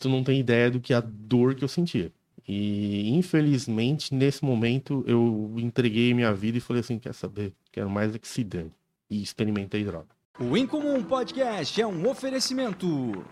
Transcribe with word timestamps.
tu 0.00 0.08
não 0.08 0.24
tem 0.24 0.40
ideia 0.40 0.70
do 0.70 0.80
que 0.80 0.92
a 0.92 1.00
dor 1.00 1.54
que 1.54 1.62
eu 1.62 1.68
sentia. 1.68 2.10
E 2.48 3.10
infelizmente, 3.10 4.12
nesse 4.12 4.44
momento, 4.44 5.04
eu 5.06 5.54
entreguei 5.58 6.12
minha 6.12 6.32
vida 6.34 6.58
e 6.58 6.60
falei 6.60 6.80
assim: 6.80 6.98
quer 6.98 7.14
saber? 7.14 7.52
Quero 7.70 7.88
mais 7.88 8.14
é 8.14 8.18
que 8.18 8.26
se 8.26 8.42
dane. 8.42 8.72
E 9.08 9.22
experimentei 9.22 9.84
droga. 9.84 10.08
O 10.38 10.56
Incomum 10.56 11.02
Podcast 11.02 11.80
é 11.80 11.86
um 11.86 12.08
oferecimento. 12.08 13.24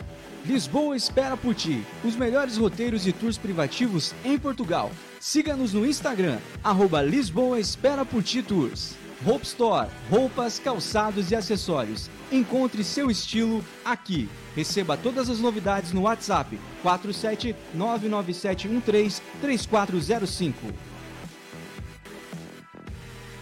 Lisboa 0.46 0.94
espera 0.94 1.36
por 1.36 1.54
ti. 1.54 1.82
Os 2.04 2.16
melhores 2.16 2.58
roteiros 2.58 3.06
e 3.06 3.12
tours 3.12 3.38
privativos 3.38 4.14
em 4.24 4.38
Portugal. 4.38 4.90
Siga-nos 5.18 5.72
no 5.72 5.86
Instagram, 5.86 6.38
arroba 6.62 7.00
Lisboa 7.00 7.58
Espera 7.58 8.04
por 8.04 8.22
Ti 8.22 8.42
Tours. 8.42 8.94
Hope 9.26 9.46
Store, 9.46 9.88
roupas, 10.10 10.58
calçados 10.58 11.30
e 11.30 11.34
acessórios. 11.34 12.10
Encontre 12.30 12.84
seu 12.84 13.10
estilo 13.10 13.64
aqui. 13.82 14.28
Receba 14.54 14.98
todas 14.98 15.30
as 15.30 15.38
novidades 15.38 15.92
no 15.92 16.02
WhatsApp 16.02 16.60
47 16.82 17.56
99713 17.72 19.22
3405. 19.40 20.93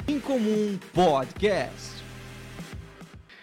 Incomum 0.09 0.79
Podcast. 0.93 2.03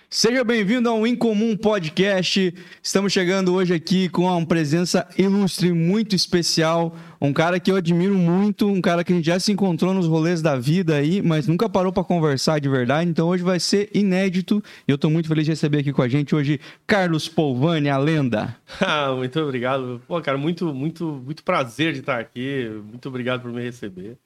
Seja 0.09 0.43
bem-vindo 0.43 0.89
ao 0.89 1.05
Incomum 1.05 1.55
Podcast. 1.55 2.53
Estamos 2.81 3.13
chegando 3.13 3.53
hoje 3.53 3.73
aqui 3.73 4.09
com 4.09 4.23
uma 4.23 4.45
presença 4.45 5.07
ilustre, 5.17 5.71
muito 5.71 6.15
especial. 6.15 6.95
Um 7.21 7.31
cara 7.31 7.59
que 7.59 7.71
eu 7.71 7.75
admiro 7.75 8.15
muito, 8.15 8.67
um 8.67 8.81
cara 8.81 9.03
que 9.03 9.13
a 9.13 9.15
gente 9.15 9.25
já 9.25 9.39
se 9.39 9.51
encontrou 9.51 9.93
nos 9.93 10.07
rolês 10.07 10.41
da 10.41 10.57
vida 10.57 10.95
aí, 10.95 11.21
mas 11.21 11.47
nunca 11.47 11.69
parou 11.69 11.93
para 11.93 12.03
conversar 12.03 12.59
de 12.59 12.67
verdade. 12.67 13.09
Então 13.09 13.27
hoje 13.27 13.43
vai 13.43 13.59
ser 13.59 13.89
inédito. 13.93 14.63
E 14.87 14.91
eu 14.91 14.95
estou 14.95 15.11
muito 15.11 15.29
feliz 15.29 15.45
de 15.45 15.51
receber 15.51 15.79
aqui 15.79 15.93
com 15.93 16.01
a 16.01 16.09
gente 16.09 16.35
hoje 16.35 16.59
Carlos 16.87 17.29
Polvani, 17.29 17.89
a 17.89 17.97
lenda. 17.97 18.57
Ah, 18.81 19.13
muito 19.15 19.39
obrigado. 19.39 20.01
Pô, 20.07 20.19
cara, 20.21 20.37
muito, 20.37 20.73
muito, 20.73 21.05
muito 21.23 21.43
prazer 21.43 21.93
de 21.93 21.99
estar 21.99 22.19
aqui. 22.19 22.67
Muito 22.89 23.07
obrigado 23.07 23.41
por 23.41 23.51
me 23.51 23.61
receber. 23.61 24.17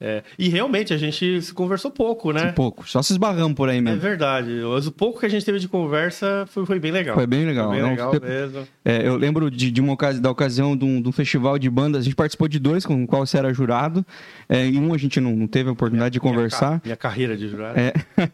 É, 0.00 0.22
e 0.38 0.48
realmente 0.48 0.92
a 0.92 0.96
gente 0.98 1.40
se 1.40 1.54
conversou 1.54 1.88
pouco, 1.90 2.32
né? 2.32 2.50
Pouco, 2.52 2.86
só 2.86 3.00
se 3.00 3.12
esbarramos 3.12 3.54
por 3.54 3.68
aí 3.68 3.80
mesmo. 3.80 3.96
É 3.96 4.00
verdade. 4.00 4.50
Mas 4.64 4.86
o 4.88 4.92
pouco 4.92 5.20
que 5.20 5.26
a 5.26 5.28
gente 5.28 5.46
teve 5.46 5.58
de 5.60 5.68
conversa 5.68 6.44
foi, 6.50 6.66
foi 6.66 6.78
bem 6.80 6.90
legal. 6.90 7.14
Foi 7.14 7.26
bem 7.26 7.46
legal. 7.46 7.68
Foi 7.68 7.74
bem 7.76 7.82
Não, 7.84 7.90
legal 7.90 8.10
você- 8.12 8.20
mesmo. 8.20 8.68
É, 8.84 9.06
eu 9.06 9.16
lembro 9.16 9.50
de, 9.50 9.70
de 9.70 9.80
uma 9.80 9.96
da 10.20 10.30
ocasião 10.30 10.76
de 10.76 10.84
um, 10.84 11.00
de 11.00 11.08
um 11.08 11.12
festival 11.12 11.58
de 11.58 11.70
bandas. 11.70 12.00
A 12.02 12.04
gente 12.04 12.16
participou 12.16 12.48
de 12.48 12.58
dois, 12.58 12.84
com 12.84 13.04
o 13.04 13.06
qual 13.06 13.24
você 13.24 13.38
era 13.38 13.54
jurado. 13.54 14.04
É, 14.48 14.66
em 14.66 14.78
um 14.78 14.92
a 14.92 14.98
gente 14.98 15.20
não, 15.20 15.34
não 15.34 15.46
teve 15.46 15.68
a 15.70 15.72
oportunidade 15.72 16.12
de 16.12 16.20
conversar. 16.20 16.70
Minha, 16.70 16.80
minha 16.84 16.96
carreira 16.96 17.36
de 17.36 17.48
jurado. 17.48 17.78
É. 17.78 17.92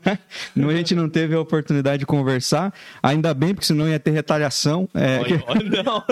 no 0.57 0.71
a 0.71 0.75
gente 0.75 0.95
não 0.95 1.09
teve 1.09 1.35
a 1.35 1.41
oportunidade 1.41 1.99
de 2.01 2.07
conversar. 2.07 2.73
Ainda 3.03 3.33
bem, 3.35 3.55
porque 3.55 3.67
senão 3.67 3.87
ia 3.89 4.01
ter 4.01 4.11
retaliação. 4.11 4.89
É, 4.95 5.19
Olha, 5.21 5.45
olha, 5.47 5.83
não. 5.85 6.03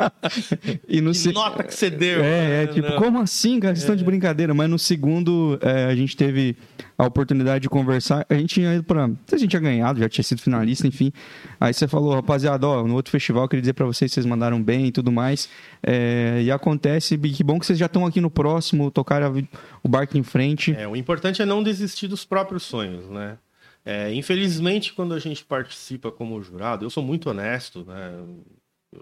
e 0.88 1.00
no 1.00 1.10
Que 1.10 1.18
se- 1.18 1.32
nota 1.32 1.62
que 1.64 1.74
você 1.74 1.90
deu. 1.90 2.22
É, 2.22 2.62
é 2.62 2.66
né? 2.66 2.72
tipo, 2.72 2.88
Não. 2.88 2.96
como 2.98 3.20
assim, 3.20 3.58
cara? 3.60 3.74
Vocês 3.74 3.82
estão 3.82 3.96
de 3.96 4.04
brincadeira. 4.04 4.54
Mas 4.54 4.70
no 4.76 4.78
segundo, 4.78 5.58
é, 5.62 5.86
a 5.86 5.96
gente 5.96 6.14
teve 6.14 6.54
a 6.98 7.06
oportunidade 7.06 7.62
de 7.62 7.68
conversar. 7.68 8.26
A 8.28 8.34
gente 8.34 8.54
tinha 8.54 8.74
ido 8.74 8.84
se 9.26 9.34
a 9.34 9.38
gente 9.38 9.50
tinha 9.50 9.60
ganhado, 9.60 9.98
já 9.98 10.08
tinha 10.08 10.22
sido 10.22 10.40
finalista, 10.40 10.86
enfim. 10.86 11.10
Aí 11.58 11.72
você 11.72 11.88
falou, 11.88 12.14
rapaziada, 12.14 12.66
ó, 12.66 12.86
no 12.86 12.94
outro 12.94 13.10
festival, 13.10 13.44
eu 13.44 13.48
queria 13.48 13.62
dizer 13.62 13.72
pra 13.72 13.86
vocês 13.86 14.12
vocês 14.12 14.26
mandaram 14.26 14.62
bem 14.62 14.86
e 14.86 14.92
tudo 14.92 15.10
mais. 15.10 15.48
É, 15.82 16.42
e 16.42 16.50
acontece, 16.50 17.16
que 17.16 17.42
bom 17.42 17.58
que 17.58 17.64
vocês 17.64 17.78
já 17.78 17.86
estão 17.86 18.04
aqui 18.04 18.20
no 18.20 18.30
próximo, 18.30 18.90
tocaram 18.90 19.32
o 19.82 19.88
barco 19.88 20.18
em 20.18 20.22
frente. 20.22 20.74
É, 20.76 20.86
o 20.86 20.94
importante 20.94 21.40
é 21.40 21.46
não 21.46 21.62
desistir 21.62 22.06
dos 22.06 22.24
próprios 22.24 22.62
sonhos, 22.62 23.08
né? 23.08 23.38
É, 23.82 24.12
infelizmente, 24.12 24.92
quando 24.92 25.14
a 25.14 25.18
gente 25.18 25.44
participa 25.44 26.10
como 26.10 26.42
jurado, 26.42 26.84
eu 26.84 26.90
sou 26.90 27.02
muito 27.02 27.30
honesto, 27.30 27.84
né? 27.86 28.12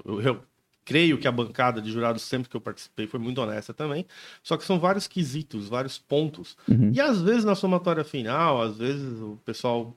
Eu, 0.05 0.21
eu 0.21 0.41
creio 0.85 1.17
que 1.19 1.27
a 1.27 1.33
bancada 1.33 1.81
de 1.81 1.91
jurados, 1.91 2.23
sempre 2.23 2.49
que 2.49 2.57
eu 2.57 2.61
participei, 2.61 3.07
foi 3.07 3.19
muito 3.19 3.41
honesta 3.41 3.73
também. 3.73 4.05
Só 4.43 4.57
que 4.57 4.65
são 4.65 4.79
vários 4.79 5.07
quesitos, 5.07 5.69
vários 5.69 5.99
pontos. 5.99 6.57
Uhum. 6.69 6.91
E 6.93 7.01
às 7.01 7.21
vezes 7.23 7.45
na 7.45 7.55
somatória 7.55 8.05
final, 8.05 8.61
às 8.61 8.77
vezes 8.77 9.19
o 9.21 9.39
pessoal 9.45 9.97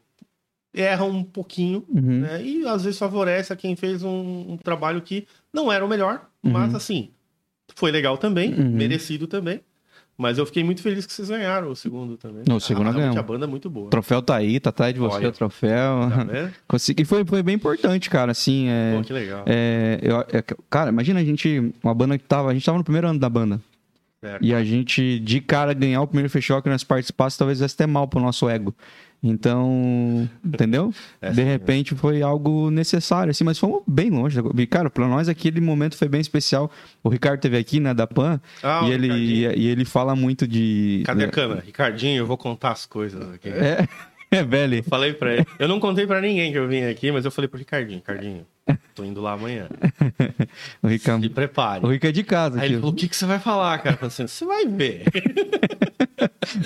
erra 0.74 1.06
um 1.06 1.24
pouquinho, 1.24 1.84
Uhum. 1.90 2.22
né? 2.22 2.44
E 2.44 2.66
às 2.68 2.84
vezes 2.84 3.00
favorece 3.00 3.52
a 3.52 3.56
quem 3.56 3.76
fez 3.76 4.04
um, 4.04 4.52
um 4.52 4.58
trabalho 4.58 5.02
que 5.02 5.28
não 5.52 5.72
era 5.72 5.84
o 5.84 5.88
melhor, 5.90 6.30
mas 6.44 6.74
assim, 6.76 7.10
foi 7.76 7.92
legal 7.92 8.18
também, 8.18 8.54
Uhum. 8.54 8.72
merecido 8.72 9.28
também. 9.28 9.62
Mas 10.18 10.40
eu 10.40 10.46
fiquei 10.48 10.64
muito 10.64 10.82
feliz 10.82 11.06
que 11.06 11.14
vocês 11.14 11.30
ganharam 11.30 11.70
o 11.70 11.76
segundo 11.76 12.18
também. 12.18 12.44
No 12.48 12.60
segundo 12.60 12.90
ah, 12.90 12.94
ganhamos. 12.94 13.18
A 13.18 13.22
banda 13.22 13.46
é 13.46 13.48
muito 13.48 13.70
boa. 13.70 13.86
O 13.86 13.90
troféu 13.90 14.20
tá 14.20 14.36
aí, 14.36 14.60
tá 14.60 14.72
atrás 14.72 14.92
de 14.92 15.00
você 15.00 15.18
Olha. 15.18 15.30
o 15.30 15.32
troféu. 15.32 16.10
Tá 16.10 16.24
vendo? 16.24 16.54
Consegui, 16.68 17.06
foi, 17.06 17.24
foi 17.24 17.44
bem 17.44 17.54
importante, 17.54 18.10
cara, 18.10 18.32
assim. 18.32 18.68
É, 18.68 18.96
Pô, 18.98 19.04
que 19.04 19.14
legal. 19.14 19.44
é, 19.46 20.00
eu- 20.02 20.22
é, 20.22 20.44
cara, 20.72 20.90
imagina 20.90 21.20
a 21.20 21.24
gente, 21.24 21.72
uma 21.84 21.94
banda 21.94 22.18
que 22.18 22.24
tava. 22.24 22.50
A 22.50 22.54
gente 22.54 22.66
tava 22.66 22.80
no 22.80 22.84
primeiro 22.84 23.08
ano 23.08 23.20
da 23.20 23.30
banda. 23.30 23.62
Certo. 24.20 24.44
E 24.44 24.56
a 24.56 24.64
gente, 24.64 25.20
de 25.20 25.40
cara, 25.40 25.72
ganhar 25.74 26.02
o 26.02 26.08
primeiro 26.08 26.30
festival 26.32 26.64
que 26.64 26.70
nós 26.70 26.84
participássemos, 26.84 27.38
talvez 27.38 27.60
fosse 27.60 27.76
até 27.76 27.86
mal 27.86 28.08
pro 28.08 28.20
nosso 28.20 28.50
ego. 28.50 28.74
Então, 29.22 30.30
entendeu? 30.46 30.94
É, 31.20 31.30
de 31.30 31.36
sim, 31.38 31.44
repente 31.44 31.96
foi 31.96 32.22
algo 32.22 32.70
necessário, 32.70 33.32
assim, 33.32 33.44
mas 33.44 33.58
fomos 33.58 33.82
bem 33.88 34.10
longe. 34.10 34.40
E, 34.56 34.68
cara, 34.68 34.90
pra 34.90 35.08
nós 35.08 35.28
aquele 35.28 35.60
momento 35.60 35.98
foi 35.98 36.08
bem 36.08 36.22
especial. 36.22 36.72
O 37.04 37.10
Ricardo 37.10 37.40
teve 37.42 37.58
aqui, 37.58 37.80
né, 37.80 37.94
da 37.94 38.06
PAN, 38.06 38.40
Ah, 38.62 38.82
e, 38.86 38.92
ele, 38.92 39.12
e, 39.12 39.46
e 39.58 39.68
ele 39.68 39.86
fala 39.86 40.16
muito 40.16 40.48
de. 40.48 41.02
Cadê 41.06 41.26
a 41.26 41.30
câmera? 41.32 41.62
Ricardinho, 41.66 42.18
eu 42.20 42.26
vou 42.28 42.38
contar 42.38 42.72
as 42.72 42.86
coisas 42.86 43.34
aqui. 43.34 43.50
É, 43.50 43.88
é 44.32 44.44
velho. 44.44 44.84
Falei 44.84 45.14
pra 45.14 45.34
ele. 45.34 45.48
Eu 45.58 45.68
não 45.68 45.80
contei 45.80 46.06
pra 46.06 46.22
ninguém 46.22 46.52
que 46.52 46.58
eu 46.58 46.68
vim 46.68 46.84
aqui, 46.84 47.12
mas 47.12 47.26
eu 47.26 47.32
falei 47.32 47.48
pro 47.48 47.58
Ricardinho. 47.58 47.98
Ricardinho, 47.98 48.46
tô 48.96 49.04
indo 49.04 49.22
lá 49.22 49.34
amanhã. 49.34 49.68
O 50.82 50.88
Se 50.88 50.94
Ricardo, 50.94 51.30
prepare. 51.30 51.86
o 51.86 51.90
Rica 51.90 52.10
é 52.10 52.12
de 52.12 52.24
casa. 52.24 52.60
Aí 52.60 52.66
ele 52.68 52.76
aqui. 52.76 52.82
falou, 52.82 52.94
o 52.94 52.96
que, 52.96 53.08
que 53.08 53.16
você 53.16 53.26
vai 53.26 53.40
falar, 53.40 53.78
cara? 53.80 53.96
Eu 53.96 53.98
falei 54.00 54.08
assim, 54.08 54.28
você 54.28 54.46
vai 54.46 54.66
ver. 54.66 55.04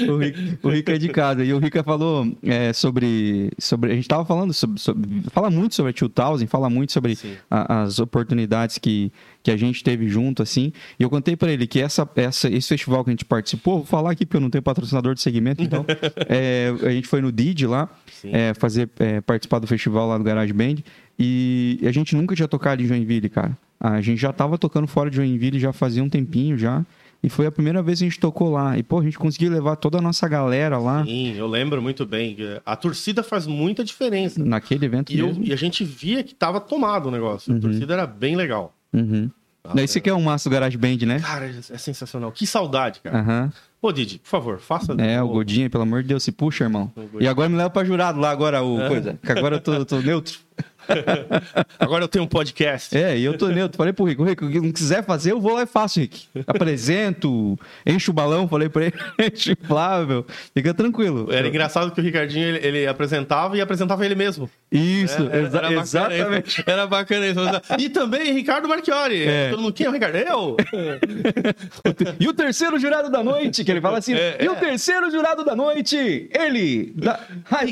O 0.07 0.17
Rica, 0.17 0.39
o 0.63 0.69
Rica 0.69 0.93
é 0.95 0.97
de 0.97 1.09
casa. 1.09 1.43
E 1.43 1.51
o 1.53 1.57
Rica 1.59 1.83
falou 1.83 2.25
é, 2.43 2.71
sobre, 2.71 3.51
sobre. 3.59 3.91
A 3.91 3.95
gente 3.95 4.07
tava 4.07 4.23
falando 4.23 4.53
sobre. 4.53 4.79
sobre- 4.79 5.23
fala 5.31 5.49
muito 5.49 5.75
sobre 5.75 5.89
a 5.91 6.07
2000, 6.07 6.47
fala 6.47 6.69
muito 6.69 6.91
sobre 6.93 7.17
a- 7.49 7.81
as 7.83 7.99
oportunidades 7.99 8.77
que, 8.77 9.11
que 9.43 9.51
a 9.51 9.57
gente 9.57 9.83
teve 9.83 10.07
junto, 10.07 10.41
assim. 10.41 10.71
E 10.99 11.03
eu 11.03 11.09
contei 11.09 11.35
pra 11.35 11.51
ele 11.51 11.67
que 11.67 11.81
essa, 11.81 12.07
essa, 12.15 12.47
esse 12.49 12.67
festival 12.69 13.03
que 13.03 13.09
a 13.09 13.13
gente 13.13 13.25
participou, 13.25 13.77
vou 13.77 13.85
falar 13.85 14.11
aqui 14.11 14.25
porque 14.25 14.37
eu 14.37 14.41
não 14.41 14.49
tenho 14.49 14.61
patrocinador 14.61 15.15
de 15.15 15.21
segmento, 15.21 15.61
então. 15.63 15.83
é, 16.29 16.71
a 16.83 16.91
gente 16.91 17.07
foi 17.07 17.19
no 17.21 17.31
DID 17.31 17.65
lá, 17.65 17.89
é, 18.23 18.53
fazer, 18.53 18.89
é, 18.99 19.19
participar 19.19 19.59
do 19.59 19.67
festival 19.67 20.07
lá 20.07 20.17
do 20.17 20.23
Garage 20.23 20.53
Band. 20.53 20.75
E 21.23 21.79
a 21.87 21.91
gente 21.91 22.15
nunca 22.15 22.35
tinha 22.35 22.47
tocado 22.47 22.81
em 22.81 22.85
Joinville, 22.87 23.29
cara. 23.29 23.55
A 23.79 24.01
gente 24.01 24.19
já 24.19 24.33
tava 24.33 24.57
tocando 24.57 24.87
fora 24.87 25.09
de 25.09 25.17
Joinville 25.17 25.59
já 25.59 25.71
fazia 25.71 26.03
um 26.03 26.09
tempinho 26.09 26.57
já. 26.57 26.83
E 27.23 27.29
foi 27.29 27.45
a 27.45 27.51
primeira 27.51 27.83
vez 27.83 27.99
que 27.99 28.05
a 28.05 28.09
gente 28.09 28.19
tocou 28.19 28.49
lá. 28.49 28.75
E, 28.77 28.81
pô, 28.81 28.99
a 28.99 29.03
gente 29.03 29.17
conseguiu 29.19 29.51
levar 29.51 29.75
toda 29.75 29.99
a 29.99 30.01
nossa 30.01 30.27
galera 30.27 30.79
lá 30.79 31.03
Sim, 31.05 31.35
eu 31.37 31.45
lembro 31.45 31.79
muito 31.79 32.03
bem. 32.03 32.35
A 32.65 32.75
torcida 32.75 33.21
faz 33.21 33.45
muita 33.45 33.83
diferença. 33.83 34.43
naquele 34.43 34.85
evento 34.87 35.13
E, 35.13 35.19
eu- 35.19 35.37
e 35.39 35.53
a 35.53 35.55
gente 35.55 35.83
via 35.83 36.23
que 36.23 36.33
tava 36.33 36.59
tomado 36.59 37.09
o 37.09 37.11
negócio. 37.11 37.55
A 37.55 37.59
torcida 37.59 37.93
era 37.93 38.07
bem 38.07 38.35
legal. 38.35 38.73
Uhum. 38.91 39.29
Ah, 39.63 39.73
Daí 39.75 39.87
você 39.87 40.01
quer 40.01 40.13
um 40.15 40.21
massa 40.23 40.49
do 40.49 40.53
Garage 40.53 40.75
Band, 40.75 40.97
né? 41.05 41.19
Cara, 41.19 41.45
é 41.47 41.77
sensacional. 41.77 42.31
Que 42.31 42.47
saudade, 42.47 42.99
cara. 43.03 43.19
Aham. 43.19 43.53
Ô, 43.79 43.91
Didi, 43.91 44.17
por 44.19 44.27
favor, 44.29 44.59
faça. 44.59 44.93
É, 44.97 45.21
o. 45.21 45.27
Godinho, 45.27 45.69
pelo 45.69 45.83
amor 45.83 46.01
de 46.01 46.07
Deus, 46.09 46.23
se 46.23 46.31
puxa, 46.31 46.63
irmão. 46.63 46.91
E 47.19 47.27
agora 47.27 47.47
me 47.49 47.55
leva 47.55 47.69
pra 47.69 47.83
jurado 47.83 48.19
lá, 48.19 48.31
agora 48.31 48.63
o 48.63 48.77
coisa. 48.87 49.19
Que 49.23 49.31
agora 49.31 49.55
eu 49.57 49.59
tô, 49.61 49.85
tô 49.85 49.99
neutro. 50.01 50.39
Agora 51.79 52.03
eu 52.03 52.07
tenho 52.07 52.25
um 52.25 52.27
podcast. 52.27 52.97
É, 52.97 53.17
e 53.17 53.23
eu 53.23 53.37
tô 53.37 53.47
neutro. 53.47 53.77
Falei 53.77 53.93
pro 53.93 54.05
Rico, 54.05 54.23
Rico, 54.23 54.45
o 54.45 54.51
que 54.51 54.59
não 54.59 54.71
quiser 54.71 55.03
fazer, 55.03 55.31
eu 55.31 55.41
vou 55.41 55.53
lá 55.53 55.63
e 55.63 55.67
faço, 55.67 55.99
Rick. 55.99 56.27
Apresento, 56.47 57.57
encho 57.85 58.11
o 58.11 58.13
balão, 58.13 58.47
falei 58.47 58.69
pra 58.69 58.85
ele, 58.85 58.93
enche 59.19 59.51
inflável. 59.51 60.25
Fica 60.53 60.73
tranquilo. 60.73 61.31
Era 61.31 61.47
engraçado 61.47 61.91
que 61.91 61.99
o 61.99 62.03
Ricardinho 62.03 62.47
ele, 62.47 62.67
ele 62.67 62.87
apresentava 62.87 63.57
e 63.57 63.61
apresentava 63.61 64.05
ele 64.05 64.15
mesmo. 64.15 64.49
Isso, 64.71 65.23
É, 65.23 65.37
era- 65.37 65.41
exa- 65.47 65.57
era 65.59 65.73
exatamente. 65.81 66.63
Era 66.65 66.87
bacana 66.87 67.27
isso. 67.27 67.39
E 67.77 67.89
também 67.89 68.33
Ricardo 68.33 68.67
Marchiori. 68.69 69.23
É. 69.23 69.49
Todo 69.49 69.61
mundo, 69.63 69.73
quem 69.73 69.85
é 69.85 69.89
o 69.89 69.91
Ricardo? 69.93 70.15
Eu! 70.17 70.55
E 72.19 72.27
o 72.27 72.33
terceiro 72.33 72.79
jurado 72.79 73.09
da 73.09 73.23
noite, 73.23 73.63
que 73.63 73.71
ele 73.71 73.81
fala 73.81 73.97
assim, 73.97 74.13
É, 74.13 74.37
e 74.41 74.47
o 74.47 74.53
é. 74.53 74.55
terceiro 74.55 75.09
jurado 75.11 75.43
da 75.43 75.55
noite, 75.55 76.29
ele, 76.33 76.93
da- 76.95 77.19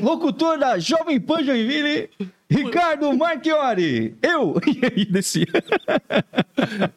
locutor 0.01 0.57
da 0.57 0.77
Jovem 0.79 1.19
Pan 1.19 1.43
Joinville, 1.43 2.09
Ricardo 2.49 3.15
Marchiori. 3.15 4.15
Eu! 4.21 4.59
E 4.67 4.79
aí 4.85 5.05
descia. 5.05 5.45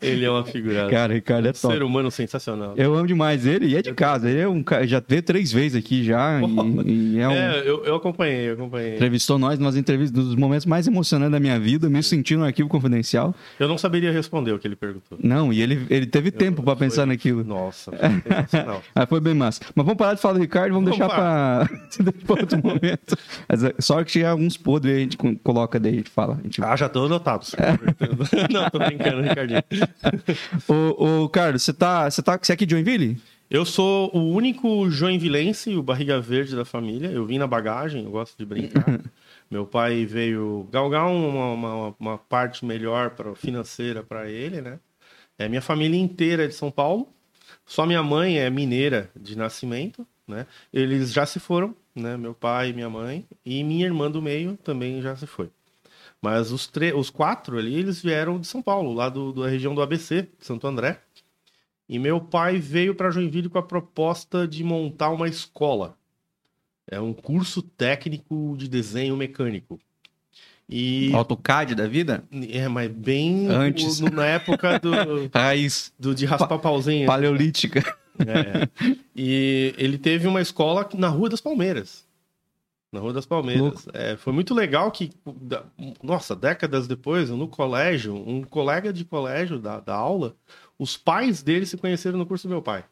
Ele 0.00 0.24
é 0.24 0.30
uma 0.30 0.44
figura. 0.44 0.88
Cara, 0.88 1.12
Ricardo 1.14 1.46
é 1.48 1.52
top. 1.52 1.74
Ser 1.74 1.82
humano 1.82 2.10
sensacional. 2.10 2.74
Eu 2.76 2.94
amo 2.94 3.06
demais 3.06 3.44
ele 3.46 3.66
e 3.66 3.76
é 3.76 3.82
de 3.82 3.92
casa. 3.92 4.28
Ele 4.30 4.40
é 4.40 4.48
um 4.48 4.62
cara, 4.62 4.86
já 4.86 5.02
veio 5.06 5.22
três 5.22 5.52
vezes 5.52 5.76
aqui 5.78 6.02
já 6.04 6.40
e, 6.40 6.90
e 7.14 7.18
é 7.20 7.28
um... 7.28 7.32
É, 7.32 7.58
eu, 7.64 7.84
eu 7.84 7.94
acompanhei, 7.96 8.48
eu 8.50 8.54
acompanhei. 8.54 8.94
Entrevistou 8.94 9.38
nós 9.38 9.58
nas 9.58 9.76
entrevistas 9.92 10.24
dos 10.24 10.34
momentos 10.36 10.64
mais 10.66 10.86
emocionantes 10.86 11.32
da 11.32 11.40
minha 11.40 11.58
vida, 11.60 11.88
me 11.90 12.02
sentindo 12.02 12.40
no 12.40 12.46
arquivo 12.46 12.68
confidencial. 12.68 13.34
Eu 13.58 13.68
não 13.68 13.76
saberia 13.76 14.10
responder 14.10 14.52
o 14.52 14.58
que 14.58 14.66
ele 14.66 14.76
perguntou. 14.76 15.18
Não, 15.22 15.52
e 15.52 15.60
ele, 15.60 15.86
ele 15.90 16.06
teve 16.06 16.30
tempo 16.30 16.62
pra 16.62 16.74
pensar 16.74 17.06
naquilo. 17.06 17.44
Nossa, 17.44 17.92
foi 17.92 18.08
sensacional. 18.22 18.82
Ah, 18.94 19.06
foi 19.06 19.20
bem 19.20 19.34
massa. 19.34 19.60
Mas 19.74 19.84
vamos 19.86 19.98
parar 19.98 20.14
de 20.14 20.20
falar 20.20 20.34
do 20.34 20.40
Ricardo, 20.40 20.72
vamos, 20.74 20.90
Vamos 20.96 20.98
deixar 20.98 21.14
pra 21.14 21.68
outro 22.40 22.58
momento. 22.62 23.16
Mas, 23.48 23.64
é, 23.64 23.74
só 23.78 24.02
que 24.02 24.12
tiver 24.12 24.26
alguns 24.26 24.56
podres 24.56 24.92
aí, 24.94 25.00
a 25.00 25.02
gente 25.04 25.16
co- 25.16 25.36
coloca 25.42 25.78
daí, 25.78 25.92
a 25.92 25.96
gente 25.96 26.10
fala. 26.10 26.38
A 26.38 26.42
gente... 26.42 26.62
Ah, 26.62 26.74
já 26.76 26.88
tô 26.88 27.04
anotado. 27.06 27.44
não, 28.50 28.70
tô 28.70 28.78
brincando, 28.78 29.22
Ricardinho. 29.22 29.62
Ô, 30.68 31.22
ô, 31.24 31.28
Carlos, 31.28 31.62
você 31.62 31.72
tá, 31.72 32.10
você 32.10 32.22
tá. 32.22 32.38
Você 32.40 32.52
é 32.52 32.54
aqui 32.54 32.66
de 32.66 32.72
Joinville? 32.72 33.18
Eu 33.50 33.64
sou 33.66 34.10
o 34.16 34.30
único 34.34 34.88
joinvilense, 34.90 35.74
o 35.76 35.82
barriga 35.82 36.18
verde 36.20 36.56
da 36.56 36.64
família. 36.64 37.08
Eu 37.08 37.26
vim 37.26 37.36
na 37.38 37.46
bagagem, 37.46 38.04
eu 38.04 38.10
gosto 38.10 38.34
de 38.38 38.46
brincar. 38.46 39.00
Meu 39.52 39.66
pai 39.66 40.06
veio 40.06 40.66
galgar 40.70 41.06
uma, 41.08 41.52
uma, 41.52 41.96
uma 42.00 42.16
parte 42.16 42.64
melhor 42.64 43.10
pra, 43.10 43.34
financeira 43.34 44.02
para 44.02 44.30
ele, 44.30 44.62
né? 44.62 44.80
É, 45.36 45.46
minha 45.46 45.60
família 45.60 46.00
inteira 46.00 46.44
é 46.44 46.48
de 46.48 46.54
São 46.54 46.70
Paulo. 46.70 47.12
Só 47.66 47.84
minha 47.84 48.02
mãe 48.02 48.38
é 48.38 48.48
mineira 48.48 49.10
de 49.14 49.36
nascimento, 49.36 50.06
né? 50.26 50.46
Eles 50.72 51.12
já 51.12 51.26
se 51.26 51.38
foram, 51.38 51.76
né? 51.94 52.16
Meu 52.16 52.32
pai 52.32 52.72
minha 52.72 52.88
mãe. 52.88 53.28
E 53.44 53.62
minha 53.62 53.84
irmã 53.84 54.10
do 54.10 54.22
meio 54.22 54.56
também 54.56 55.02
já 55.02 55.14
se 55.16 55.26
foi. 55.26 55.50
Mas 56.22 56.50
os, 56.50 56.72
os 56.96 57.10
quatro 57.10 57.58
ali, 57.58 57.74
eles 57.74 58.00
vieram 58.00 58.40
de 58.40 58.46
São 58.46 58.62
Paulo, 58.62 58.94
lá 58.94 59.10
do, 59.10 59.34
da 59.34 59.48
região 59.48 59.74
do 59.74 59.82
ABC, 59.82 60.30
Santo 60.40 60.66
André. 60.66 60.98
E 61.86 61.98
meu 61.98 62.22
pai 62.22 62.56
veio 62.56 62.94
para 62.94 63.10
Joinville 63.10 63.50
com 63.50 63.58
a 63.58 63.62
proposta 63.62 64.48
de 64.48 64.64
montar 64.64 65.10
uma 65.10 65.28
escola. 65.28 65.94
É 66.90 67.00
um 67.00 67.12
curso 67.12 67.62
técnico 67.62 68.54
de 68.58 68.68
desenho 68.68 69.16
mecânico. 69.16 69.78
E 70.68 71.12
AutoCAD 71.14 71.74
da 71.74 71.86
vida? 71.86 72.24
é, 72.50 72.66
mas 72.68 72.90
bem 72.90 73.46
Antes. 73.48 74.00
o- 74.00 74.10
na 74.10 74.24
época 74.26 74.78
do, 74.78 74.90
Raiz 75.34 75.92
do 75.98 76.14
de 76.14 76.24
raspar 76.24 76.58
pauzinho. 76.58 77.06
paleolítica. 77.06 77.80
É. 78.20 78.68
E 79.14 79.74
ele 79.76 79.98
teve 79.98 80.26
uma 80.26 80.40
escola 80.40 80.88
na 80.94 81.08
Rua 81.08 81.28
das 81.28 81.40
Palmeiras. 81.40 82.06
Na 82.92 83.00
Rua 83.00 83.12
das 83.12 83.24
Palmeiras. 83.26 83.86
É, 83.92 84.16
foi 84.16 84.32
muito 84.32 84.54
legal 84.54 84.90
que, 84.90 85.10
nossa, 86.02 86.36
décadas 86.36 86.86
depois, 86.86 87.30
no 87.30 87.48
colégio, 87.48 88.14
um 88.14 88.42
colega 88.42 88.92
de 88.92 89.04
colégio 89.04 89.58
da, 89.58 89.80
da 89.80 89.94
aula, 89.94 90.36
os 90.78 90.96
pais 90.96 91.42
dele 91.42 91.64
se 91.66 91.76
conheceram 91.76 92.18
no 92.18 92.26
curso 92.26 92.46
do 92.46 92.50
meu 92.50 92.60
pai. 92.62 92.84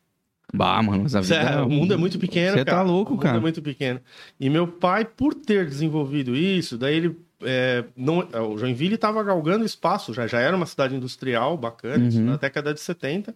Bah, 0.52 0.82
mano, 0.82 1.02
mas 1.04 1.14
a 1.14 1.20
vida 1.20 1.34
É, 1.36 1.62
o 1.62 1.68
mundo 1.68 1.94
é 1.94 1.96
muito 1.96 2.18
pequeno, 2.18 2.52
Você 2.56 2.64
tá 2.64 2.72
cara. 2.72 2.82
louco, 2.82 3.12
o 3.12 3.14
mundo 3.14 3.22
cara. 3.22 3.36
é 3.36 3.40
muito 3.40 3.62
pequeno. 3.62 4.00
E 4.38 4.50
meu 4.50 4.66
pai, 4.66 5.04
por 5.04 5.34
ter 5.34 5.66
desenvolvido 5.66 6.34
isso, 6.36 6.76
daí 6.78 6.96
ele... 6.96 7.16
é, 7.42 7.84
não, 7.96 8.26
é, 8.32 8.40
o 8.40 8.58
Joinville 8.58 8.94
estava 8.96 9.22
galgando 9.22 9.64
espaço, 9.64 10.12
já, 10.12 10.26
já 10.26 10.40
era 10.40 10.56
uma 10.56 10.66
cidade 10.66 10.94
industrial 10.94 11.56
bacana, 11.56 12.04
Uhum. 12.08 12.24
na 12.24 12.36
década 12.36 12.74
de 12.74 12.80
70. 12.80 13.34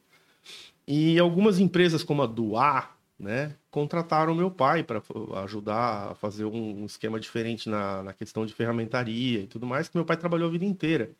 E 0.87 1.19
algumas 1.19 1.59
empresas 1.61 2.03
como 2.03 2.23
a 2.23 2.27
Duá, 2.27 2.91
né, 3.19 3.53
contrataram 3.71 4.35
meu 4.35 4.51
pai 4.51 4.83
para 4.83 5.01
ajudar 5.45 6.11
a 6.11 6.15
fazer 6.15 6.45
um, 6.45 6.83
um 6.83 6.85
esquema 6.85 7.19
diferente 7.19 7.69
na, 7.71 8.03
na 8.03 8.13
questão 8.13 8.45
de 8.45 8.53
ferramentaria 8.53 9.41
e 9.41 9.47
tudo 9.47 9.67
mais, 9.67 9.89
que 9.89 9.97
meu 9.97 10.05
pai 10.05 10.17
trabalhou 10.17 10.49
a 10.49 10.53
vida 10.53 10.65
inteira 10.65 11.11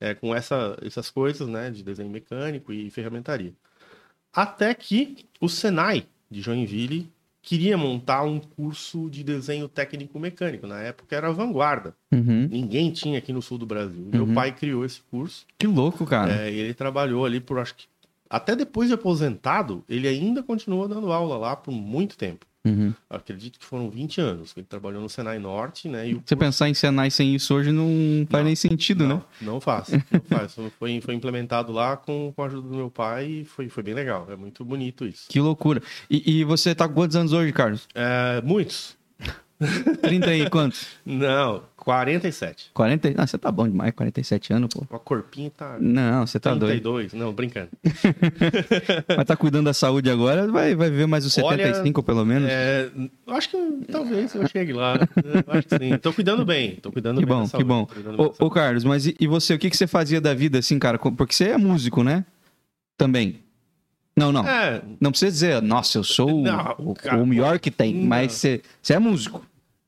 é, 0.00 0.14
com 0.14 0.34
essa, 0.34 0.78
essas 0.82 1.10
coisas, 1.10 1.46
né, 1.48 1.70
de 1.70 1.82
desenho 1.82 2.08
mecânico 2.08 2.72
e 2.72 2.88
ferramentaria. 2.90 3.52
Até 4.32 4.72
que 4.74 5.18
o 5.40 5.48
Senai 5.48 6.06
de 6.30 6.40
Joinville 6.40 7.08
queria 7.42 7.76
montar 7.76 8.22
um 8.22 8.38
curso 8.38 9.10
de 9.10 9.22
desenho 9.24 9.68
técnico 9.68 10.18
mecânico. 10.18 10.66
Na 10.66 10.80
época 10.80 11.14
era 11.14 11.32
vanguarda. 11.32 11.94
Uhum. 12.12 12.48
Ninguém 12.50 12.90
tinha 12.92 13.18
aqui 13.18 13.32
no 13.32 13.42
sul 13.42 13.58
do 13.58 13.66
Brasil. 13.66 14.08
Meu 14.12 14.24
Uhum. 14.24 14.34
pai 14.34 14.52
criou 14.52 14.84
esse 14.84 15.00
curso. 15.10 15.44
Que 15.58 15.66
louco, 15.66 16.06
cara. 16.06 16.32
É, 16.46 16.50
ele 16.52 16.72
trabalhou 16.72 17.24
ali 17.26 17.40
por 17.40 17.58
acho 17.58 17.74
que. 17.74 17.84
Até 18.30 18.56
depois 18.56 18.88
de 18.88 18.94
aposentado, 18.94 19.84
ele 19.88 20.08
ainda 20.08 20.42
continuou 20.42 20.88
dando 20.88 21.12
aula 21.12 21.36
lá 21.36 21.54
por 21.54 21.70
muito 21.72 22.16
tempo. 22.16 22.46
Uhum. 22.64 22.94
Acredito 23.10 23.58
que 23.58 23.64
foram 23.64 23.90
20 23.90 24.20
anos 24.20 24.52
que 24.52 24.60
ele 24.60 24.66
trabalhou 24.68 25.02
no 25.02 25.08
Senai 25.08 25.38
Norte, 25.38 25.88
né? 25.88 26.08
E 26.08 26.14
Você 26.14 26.36
pensar 26.36 26.68
em 26.68 26.74
Senai 26.74 27.10
sem 27.10 27.34
isso 27.34 27.52
hoje 27.54 27.72
não 27.72 28.24
faz 28.30 28.42
Não, 28.42 28.46
nem 28.46 28.54
sentido, 28.54 29.06
né? 29.06 29.20
Não, 29.40 29.54
não 29.54 29.60
faz, 29.60 29.88
não 29.90 30.20
faz. 30.20 30.54
Foi, 30.78 31.00
foi 31.00 31.14
implementado 31.14 31.72
lá 31.72 31.96
com, 31.96 32.32
com 32.34 32.42
a 32.42 32.46
ajuda 32.46 32.68
do 32.68 32.76
meu 32.76 32.90
pai 32.90 33.26
e 33.26 33.44
foi, 33.44 33.68
foi 33.68 33.82
bem 33.82 33.94
legal. 33.94 34.28
É 34.30 34.36
muito 34.36 34.64
bonito 34.64 35.04
isso. 35.04 35.28
Que 35.28 35.40
loucura. 35.40 35.82
E, 36.08 36.38
e 36.38 36.44
você 36.44 36.72
tá 36.72 36.86
com 36.86 36.94
quantos 36.94 37.16
anos 37.16 37.32
hoje, 37.32 37.52
Carlos? 37.52 37.88
É, 37.94 38.40
muitos? 38.44 38.96
30 40.00 40.34
e 40.34 40.50
quantos? 40.50 40.86
Não, 41.04 41.62
47. 41.84 42.70
40? 42.72 43.14
Ah, 43.16 43.26
você 43.26 43.36
tá 43.36 43.50
bom 43.50 43.68
demais, 43.68 43.92
47 43.92 44.52
anos, 44.52 44.68
pô. 44.72 44.84
O 44.94 44.98
corpinho 45.00 45.50
tá 45.50 45.76
Não, 45.80 46.24
você 46.26 46.38
tá 46.38 46.50
doido. 46.54 46.80
32. 46.80 47.12
Não, 47.12 47.32
brincando. 47.32 47.70
Mas 49.16 49.26
tá 49.26 49.36
cuidando 49.36 49.64
da 49.66 49.74
saúde 49.74 50.08
agora, 50.10 50.46
vai, 50.46 50.74
vai 50.74 50.90
ver 50.90 51.06
mais 51.06 51.24
os 51.24 51.36
Olha, 51.38 51.56
75 51.58 52.02
pelo 52.02 52.24
menos. 52.24 52.48
É, 52.48 52.88
eu 53.26 53.34
acho 53.34 53.50
que 53.50 53.56
talvez 53.90 54.34
eu 54.34 54.46
chegue 54.48 54.72
lá. 54.72 54.94
Eu 54.96 55.52
acho 55.58 55.68
que 55.68 55.78
sim. 55.78 55.98
Tô 55.98 56.12
cuidando 56.12 56.44
bem. 56.44 56.76
Tô 56.76 56.92
cuidando 56.92 57.18
Que 57.20 57.26
bem 57.26 57.34
bom, 57.34 57.40
da 57.40 57.44
que 57.46 57.50
saúde, 57.50 57.64
bom. 57.68 57.86
cuidando 57.86 58.16
bem 58.16 58.26
Ô, 58.26 58.32
saúde. 58.32 58.54
Carlos, 58.54 58.84
mas 58.84 59.06
e, 59.06 59.16
e 59.18 59.26
você, 59.26 59.54
o 59.54 59.58
que, 59.58 59.68
que 59.70 59.76
você 59.76 59.86
fazia 59.86 60.20
da 60.20 60.32
vida, 60.34 60.58
assim, 60.58 60.78
cara? 60.78 60.98
Porque 60.98 61.34
você 61.34 61.48
é 61.50 61.58
músico, 61.58 62.02
né? 62.04 62.24
Também. 62.96 63.40
Não, 64.16 64.30
não. 64.30 64.46
É, 64.46 64.82
Não 65.00 65.10
precisa 65.10 65.30
dizer, 65.32 65.62
nossa, 65.62 65.98
eu 65.98 66.04
sou 66.04 66.40
o- 66.40 66.42
Não, 66.42 66.74
o, 66.78 66.94
cara, 66.94 67.16
o 67.22 67.26
melhor 67.26 67.58
que 67.58 67.70
tem, 67.70 67.94
não. 67.94 68.04
mas 68.04 68.32
você, 68.32 68.60
você 68.80 68.94
é 68.94 68.98
músico. 68.98 69.44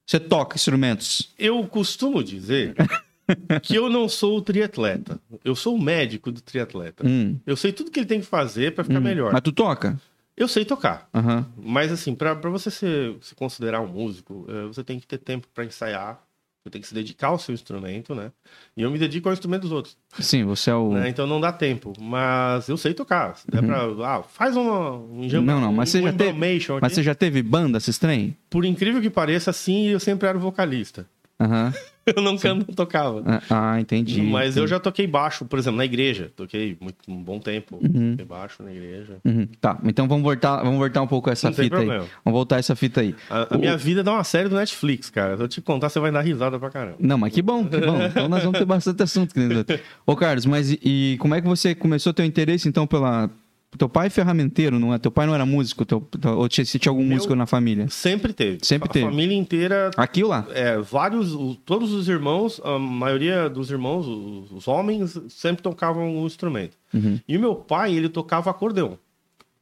Você 0.07 0.21
toca 0.21 0.57
instrumentos. 0.57 1.33
eu 1.39 1.67
costumo 1.67 2.23
dizer 2.23 2.75
que 3.63 3.75
eu 3.75 3.89
não 3.89 4.09
sou 4.09 4.39
o 4.39 4.43
triatleta. 4.43 5.19
Eu 5.45 5.55
sou 5.57 5.75
o 5.75 5.81
médico 5.83 6.31
do 6.31 6.41
triatleta. 6.41 7.07
Hum, 7.07 7.39
Eu 7.47 7.57
sei 7.57 7.73
tudo 7.73 7.91
que 7.91 7.99
ele 8.01 8.07
tem 8.07 8.21
que 8.21 8.27
fazer 8.27 8.75
pra 8.75 8.85
ficar 8.85 8.99
hum. 8.99 9.03
melhor. 9.03 9.33
Mas 9.33 9.43
tu 9.43 9.53
toca? 9.53 9.99
Eu 10.37 10.49
sei 10.49 10.65
tocar. 10.65 11.09
Aham. 11.15 11.47
Mas 11.57 11.93
assim, 11.93 12.13
pra 12.15 12.35
você 12.35 12.71
ser, 12.71 13.17
se 13.21 13.35
considerar 13.37 13.81
um 13.81 13.87
músico, 13.87 14.45
eh, 14.49 14.67
você 14.67 14.83
tem 14.83 14.99
que 14.99 15.07
ter 15.07 15.19
tempo 15.19 15.47
pra 15.55 15.65
ensaiar. 15.65 16.21
Você 16.65 16.71
tem 16.71 16.81
que 16.81 16.89
se 16.89 16.95
dedicar 16.95 17.27
ao 17.29 17.39
seu 17.39 17.55
instrumento, 17.55 18.15
né? 18.15 18.33
E 18.75 18.81
eu 18.81 18.91
me 18.91 18.99
dedico 18.99 19.29
ao 19.29 19.35
instrumento 19.35 19.63
dos 19.63 19.71
outros. 19.73 19.99
Sim, 20.19 20.45
você 20.45 20.71
é 20.71 20.75
o. 20.75 20.95
né? 20.95 21.11
Então 21.11 21.27
não 21.27 21.39
dá 21.39 21.53
tempo. 21.53 21.93
Mas 22.01 22.67
eu 22.71 22.79
sei 22.79 22.95
tocar. 22.95 23.37
Se 23.37 23.47
der 23.51 23.63
pra, 23.63 23.85
ah, 24.03 24.23
faz 24.23 24.57
uma, 24.57 24.93
um 24.93 25.29
jam- 25.29 25.41
Uhum. 25.41 25.47
Não, 25.47 25.61
não, 25.61 25.73
mas 25.75 25.91
um 25.91 25.93
você 25.93 26.03
já 26.03 26.13
teve- 26.15 26.33
Mas 26.81 26.93
você 26.95 27.03
já 27.03 27.15
teve 27.15 27.43
banda, 27.43 27.77
esses 27.77 27.99
trem? 27.99 28.35
Por 28.49 28.65
incrível 28.65 29.03
que 29.03 29.11
pareça, 29.11 29.53
sim, 29.53 29.89
eu 29.89 30.01
sempre 30.01 30.27
era 30.27 30.39
o 30.39 30.41
vocalista. 30.41 31.07
Aham. 31.39 31.71
Eu 32.15 32.23
não, 32.23 32.37
eu 32.43 32.55
não 32.55 32.65
tocava. 32.65 33.23
Ah, 33.27 33.73
Ah, 33.75 33.81
entendi. 33.81 34.21
Mas 34.23 34.57
eu 34.57 34.67
já 34.67 34.79
toquei 34.79 35.07
baixo, 35.07 35.45
por 35.47 35.59
exemplo, 35.59 35.79
na 35.79 35.85
igreja. 35.85 36.31
Toquei 36.37 36.77
muito, 36.81 36.97
um 37.09 37.23
bom 37.23 37.39
tempo. 37.39 37.77
Uhum. 37.83 38.11
Toquei 38.11 38.25
baixo 38.27 38.63
na 38.63 38.71
igreja. 38.73 39.17
Uhum, 39.25 39.47
Tá, 39.61 39.79
então 39.85 40.07
vamos 40.07 40.23
voltar, 40.23 40.63
vamos 40.63 40.79
voltar 40.79 41.01
um 41.03 41.07
pouco 41.07 41.31
essa 41.31 41.49
Não 41.49 41.55
fita 41.55 41.79
aí. 41.79 41.87
Vamos 41.87 42.09
voltar 42.27 42.59
essa 42.59 42.77
fita 42.77 43.01
aí. 43.01 43.15
A, 43.31 43.55
a 43.55 43.59
minha 43.59 43.77
vida 43.77 44.03
dá 44.05 44.13
uma 44.13 44.25
série 44.25 44.49
do 44.49 44.57
Netflix, 44.57 45.09
cara. 45.09 45.37
Se 45.37 45.43
eu 45.43 45.49
te 45.49 45.61
contar, 45.63 45.89
você 45.89 45.99
vai 45.99 46.13
dar 46.13 46.21
risada 46.21 46.59
pra 46.59 46.71
caramba. 46.71 46.97
Não, 47.01 47.17
mas 47.17 47.33
que 47.33 47.41
bom, 47.41 47.65
que 47.67 47.79
bom. 47.79 48.03
Então 48.03 48.29
nós 48.29 48.43
vamos 48.43 48.59
ter 48.59 48.65
bastante 48.67 49.03
assunto. 49.03 49.33
querido. 49.33 49.65
Ô, 50.07 50.15
Carlos, 50.15 50.45
mas 50.47 50.71
e, 50.73 50.79
e 50.83 51.17
como 51.19 51.35
é 51.35 51.41
que 51.41 51.49
você 51.49 51.75
começou 51.75 52.11
a 52.11 52.15
ter 52.15 52.25
interesse, 52.25 52.69
então, 52.69 52.87
pela... 52.87 53.31
Teu 53.79 53.89
pai 53.89 54.07
é 54.07 54.11
ferramenteiro, 54.11 54.79
não 54.79 54.95
é? 54.95 54.99
Teu 54.99 55.11
pai 55.11 55.27
não 55.27 55.35
era 55.35 55.45
músico? 55.45 55.85
Teu, 55.85 56.01
teu- 56.01 56.37
ou 56.39 56.49
tinha, 56.49 56.65
tinha 56.65 56.91
algum 56.91 57.03
Meu- 57.05 57.17
músico 57.17 57.35
na 57.35 57.47
família? 57.47 57.89
Sempre 57.89 58.33
teve. 58.33 58.59
Sempre 58.63 58.89
a 58.89 58.93
teve. 58.93 59.05
família 59.07 59.37
inteira 59.37 59.91
Aqui 59.97 60.23
ou 60.23 60.31
lá? 60.31 60.47
É, 60.53 60.79
vários, 60.79 61.35
todos 61.65 61.93
os 61.93 62.09
irmãos, 62.09 62.61
a 62.65 62.79
maioria 62.79 63.49
dos 63.51 63.71
irmãos, 63.71 64.07
os, 64.07 64.53
os 64.53 64.69
homens, 64.69 65.19
sempre 65.29 65.63
tocavam 65.63 66.17
um 66.17 66.27
instrumento. 66.27 66.77
Uhum. 66.93 67.19
E 67.27 67.37
o 67.37 67.41
meu 67.41 67.55
pai, 67.55 67.95
ele 67.95 68.09
tocava 68.09 68.51
acordeão. 68.51 68.99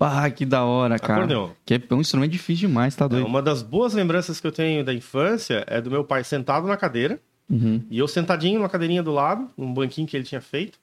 Ah, 0.04 0.28
que 0.30 0.44
da 0.44 0.64
hora, 0.64 0.98
cara. 0.98 1.14
Acordeão. 1.20 1.52
Que 1.64 1.74
é 1.74 1.94
um 1.94 2.00
instrumento 2.00 2.32
difícil 2.32 2.68
demais, 2.68 2.96
tá 2.96 3.04
É, 3.04 3.08
doido? 3.08 3.24
uma 3.26 3.40
das 3.40 3.62
boas 3.62 3.94
lembranças 3.94 4.40
que 4.40 4.46
eu 4.46 4.50
tenho 4.50 4.84
da 4.84 4.92
infância 4.92 5.64
é 5.68 5.80
do 5.80 5.90
meu 5.90 6.02
pai 6.04 6.24
sentado 6.24 6.66
na 6.66 6.76
cadeira, 6.76 7.20
Uhum. 7.50 7.82
E 7.90 7.98
eu 7.98 8.08
sentadinho 8.08 8.58
numa 8.58 8.68
cadeirinha 8.68 9.02
do 9.02 9.12
lado, 9.12 9.46
num 9.58 9.74
banquinho 9.74 10.06
que 10.06 10.16
ele 10.16 10.24
tinha 10.24 10.40
feito. 10.40 10.78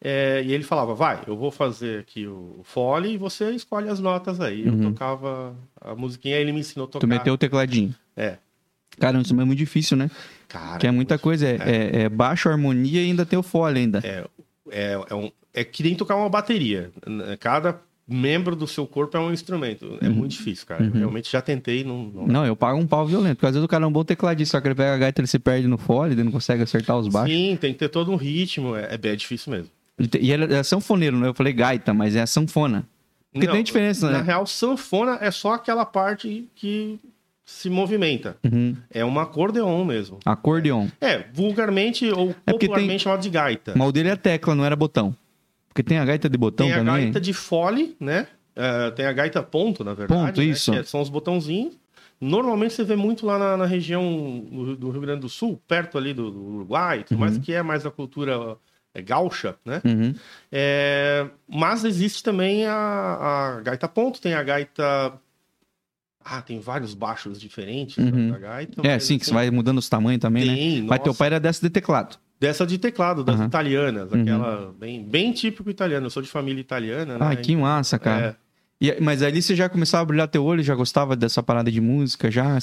É, 0.00 0.42
e 0.44 0.52
ele 0.52 0.62
falava, 0.62 0.94
vai, 0.94 1.20
eu 1.26 1.36
vou 1.36 1.50
fazer 1.50 2.00
aqui 2.00 2.26
o 2.26 2.60
fole 2.62 3.14
e 3.14 3.16
você 3.16 3.50
escolhe 3.52 3.88
as 3.88 3.98
notas 3.98 4.40
aí. 4.40 4.68
Uhum. 4.68 4.82
Eu 4.84 4.90
tocava 4.90 5.56
a 5.80 5.94
musiquinha, 5.94 6.36
ele 6.36 6.52
me 6.52 6.60
ensinou 6.60 6.84
a 6.84 6.88
tocar. 6.88 7.00
Tu 7.06 7.08
meteu 7.08 7.34
o 7.34 7.38
tecladinho. 7.38 7.94
É. 8.16 8.36
Cara, 8.98 9.20
isso 9.20 9.32
é 9.38 9.44
muito 9.44 9.58
difícil, 9.58 9.96
né? 9.96 10.10
Cara, 10.48 10.78
que 10.78 10.86
é 10.86 10.90
muita 10.90 11.18
coisa. 11.18 11.46
É, 11.46 11.56
é- 11.56 12.02
é 12.02 12.08
baixo, 12.08 12.48
harmonia 12.48 13.02
e 13.02 13.06
ainda 13.06 13.26
tem 13.26 13.38
o 13.38 13.42
fole 13.42 13.80
ainda. 13.80 14.00
É, 14.04 14.24
é, 14.70 15.00
é, 15.10 15.14
um, 15.14 15.30
é 15.52 15.64
que 15.64 15.82
nem 15.82 15.94
tocar 15.94 16.16
uma 16.16 16.28
bateria. 16.28 16.90
Cada 17.40 17.80
membro 18.08 18.54
do 18.54 18.66
seu 18.66 18.86
corpo 18.86 19.16
é 19.16 19.20
um 19.20 19.32
instrumento. 19.32 19.98
É 20.00 20.08
muito 20.08 20.32
difícil, 20.32 20.66
cara. 20.66 20.84
Eu 20.84 20.92
realmente 20.92 21.30
já 21.30 21.42
tentei, 21.42 21.82
não. 21.82 22.04
não... 22.04 22.26
Não, 22.26 22.46
eu 22.46 22.54
pago 22.54 22.78
um 22.78 22.86
pau 22.86 23.04
violento. 23.06 23.36
Porque 23.36 23.46
às 23.46 23.52
vezes 23.52 23.64
o 23.64 23.68
cara 23.68 23.84
é 23.84 23.86
um 23.86 23.92
bom 23.92 24.04
tecladista, 24.04 24.56
só 24.56 24.60
que 24.60 24.68
ele 24.68 24.74
pega 24.74 24.94
a 24.94 24.98
gaita 24.98 25.20
ele 25.20 25.26
se 25.28 25.38
perde 25.38 25.66
no 25.66 25.76
fole, 25.76 26.12
ele 26.12 26.22
não 26.22 26.32
consegue 26.32 26.62
acertar 26.62 26.96
os 26.96 27.08
baixos. 27.08 27.34
Sim, 27.34 27.56
tem 27.60 27.72
que 27.72 27.78
ter 27.80 27.88
todo 27.88 28.12
um 28.12 28.16
ritmo. 28.16 28.76
É, 28.76 28.94
é 28.94 28.96
bem 28.98 29.16
difícil 29.16 29.52
mesmo. 29.52 29.70
E 30.20 30.30
ele 30.32 30.52
é 30.54 30.62
sanfoneiro, 30.62 31.16
né? 31.18 31.28
Eu 31.28 31.34
falei 31.34 31.52
gaita, 31.52 31.94
mas 31.94 32.14
é 32.16 32.26
sanfona. 32.26 32.86
Porque 33.32 33.46
Não, 33.46 33.54
tem 33.54 33.62
diferença, 33.64 34.10
Na 34.10 34.18
né? 34.18 34.24
real, 34.24 34.46
sanfona 34.46 35.18
é 35.20 35.30
só 35.30 35.54
aquela 35.54 35.84
parte 35.84 36.48
que 36.54 36.98
se 37.44 37.70
movimenta. 37.70 38.36
Uhum. 38.44 38.76
É 38.90 39.04
um 39.04 39.18
acordeon 39.20 39.84
mesmo. 39.84 40.18
Acordeon. 40.24 40.88
É, 41.00 41.24
vulgarmente 41.32 42.10
ou 42.10 42.34
É 42.46 42.52
popularmente 42.52 42.88
tem- 42.90 42.98
chamado 42.98 43.20
de 43.22 43.30
gaita. 43.30 43.74
Mas 43.76 43.88
o 43.88 43.92
dele 43.92 44.08
é 44.08 44.16
tecla, 44.16 44.54
não 44.54 44.64
era 44.64 44.74
botão. 44.74 45.14
Porque 45.68 45.82
tem 45.82 45.98
a 45.98 46.04
gaita 46.04 46.28
de 46.28 46.36
botão 46.38 46.66
Tem 46.66 46.74
a 46.74 46.78
também. 46.78 47.04
gaita 47.04 47.20
de 47.20 47.32
fole, 47.32 47.94
né? 48.00 48.26
É, 48.54 48.90
tem 48.92 49.04
a 49.06 49.12
gaita 49.12 49.42
ponto, 49.42 49.84
na 49.84 49.92
verdade. 49.94 50.20
Ponto, 50.20 50.40
né? 50.40 50.46
isso. 50.46 50.72
Que 50.72 50.78
é- 50.78 50.82
são 50.82 51.00
os 51.02 51.08
botãozinhos. 51.10 51.74
Normalmente 52.18 52.72
você 52.72 52.82
vê 52.84 52.96
muito 52.96 53.26
lá 53.26 53.38
na, 53.38 53.56
na 53.58 53.66
região 53.66 54.42
do, 54.50 54.74
do 54.76 54.90
Rio 54.90 55.02
Grande 55.02 55.20
do 55.20 55.28
Sul, 55.28 55.60
perto 55.68 55.98
ali 55.98 56.14
do, 56.14 56.30
do 56.30 56.40
Uruguai, 56.40 57.04
tudo 57.04 57.18
mais 57.18 57.36
que 57.36 57.52
é 57.52 57.62
mais 57.62 57.84
a 57.84 57.90
cultura 57.90 58.32
é, 58.32 58.56
gaúcha, 59.02 59.56
né? 59.64 59.80
Uhum. 59.84 60.14
É, 60.50 61.26
mas 61.48 61.84
existe 61.84 62.22
também 62.22 62.66
a, 62.66 62.74
a 63.56 63.60
gaita 63.62 63.88
ponto, 63.88 64.20
tem 64.20 64.34
a 64.34 64.42
gaita. 64.42 65.12
Ah, 66.24 66.42
tem 66.42 66.58
vários 66.58 66.92
baixos 66.94 67.40
diferentes 67.40 67.98
Uhum. 67.98 68.32
da, 68.32 68.38
gaita. 68.38 68.86
É, 68.86 68.98
sim, 68.98 69.16
que 69.18 69.24
você 69.24 69.30
assim, 69.30 69.34
vai 69.34 69.50
mudando 69.50 69.78
os 69.78 69.88
tamanhos 69.88 70.20
também, 70.20 70.44
né? 70.44 70.54
Tem, 70.56 70.82
Mas 70.82 71.00
teu 71.00 71.14
pai 71.14 71.28
era 71.28 71.38
dessa 71.40 71.60
de 71.60 71.70
teclado. 71.70 72.18
Dessa 72.40 72.66
de 72.66 72.78
teclado, 72.78 73.22
das 73.22 73.36
Aham. 73.36 73.46
italianas, 73.46 74.12
Uhum. 74.12 74.20
aquela 74.22 74.72
bem, 74.78 75.02
bem 75.04 75.32
típico 75.32 75.70
italiano. 75.70 76.06
Eu 76.06 76.10
sou 76.10 76.22
de 76.22 76.28
família 76.28 76.60
italiana, 76.60 77.16
Ah, 77.18 77.30
né? 77.30 77.36
que 77.36 77.54
massa, 77.56 77.98
cara. 77.98 78.36
É, 78.42 78.46
E- 78.78 79.00
mas 79.00 79.22
ali 79.22 79.40
você 79.40 79.54
já 79.56 79.68
começava 79.70 80.02
a 80.02 80.06
brilhar 80.06 80.28
teu 80.28 80.44
olho, 80.44 80.62
já 80.62 80.74
gostava 80.74 81.16
dessa 81.16 81.42
parada 81.42 81.70
de 81.72 81.80
música, 81.80 82.30
já? 82.30 82.58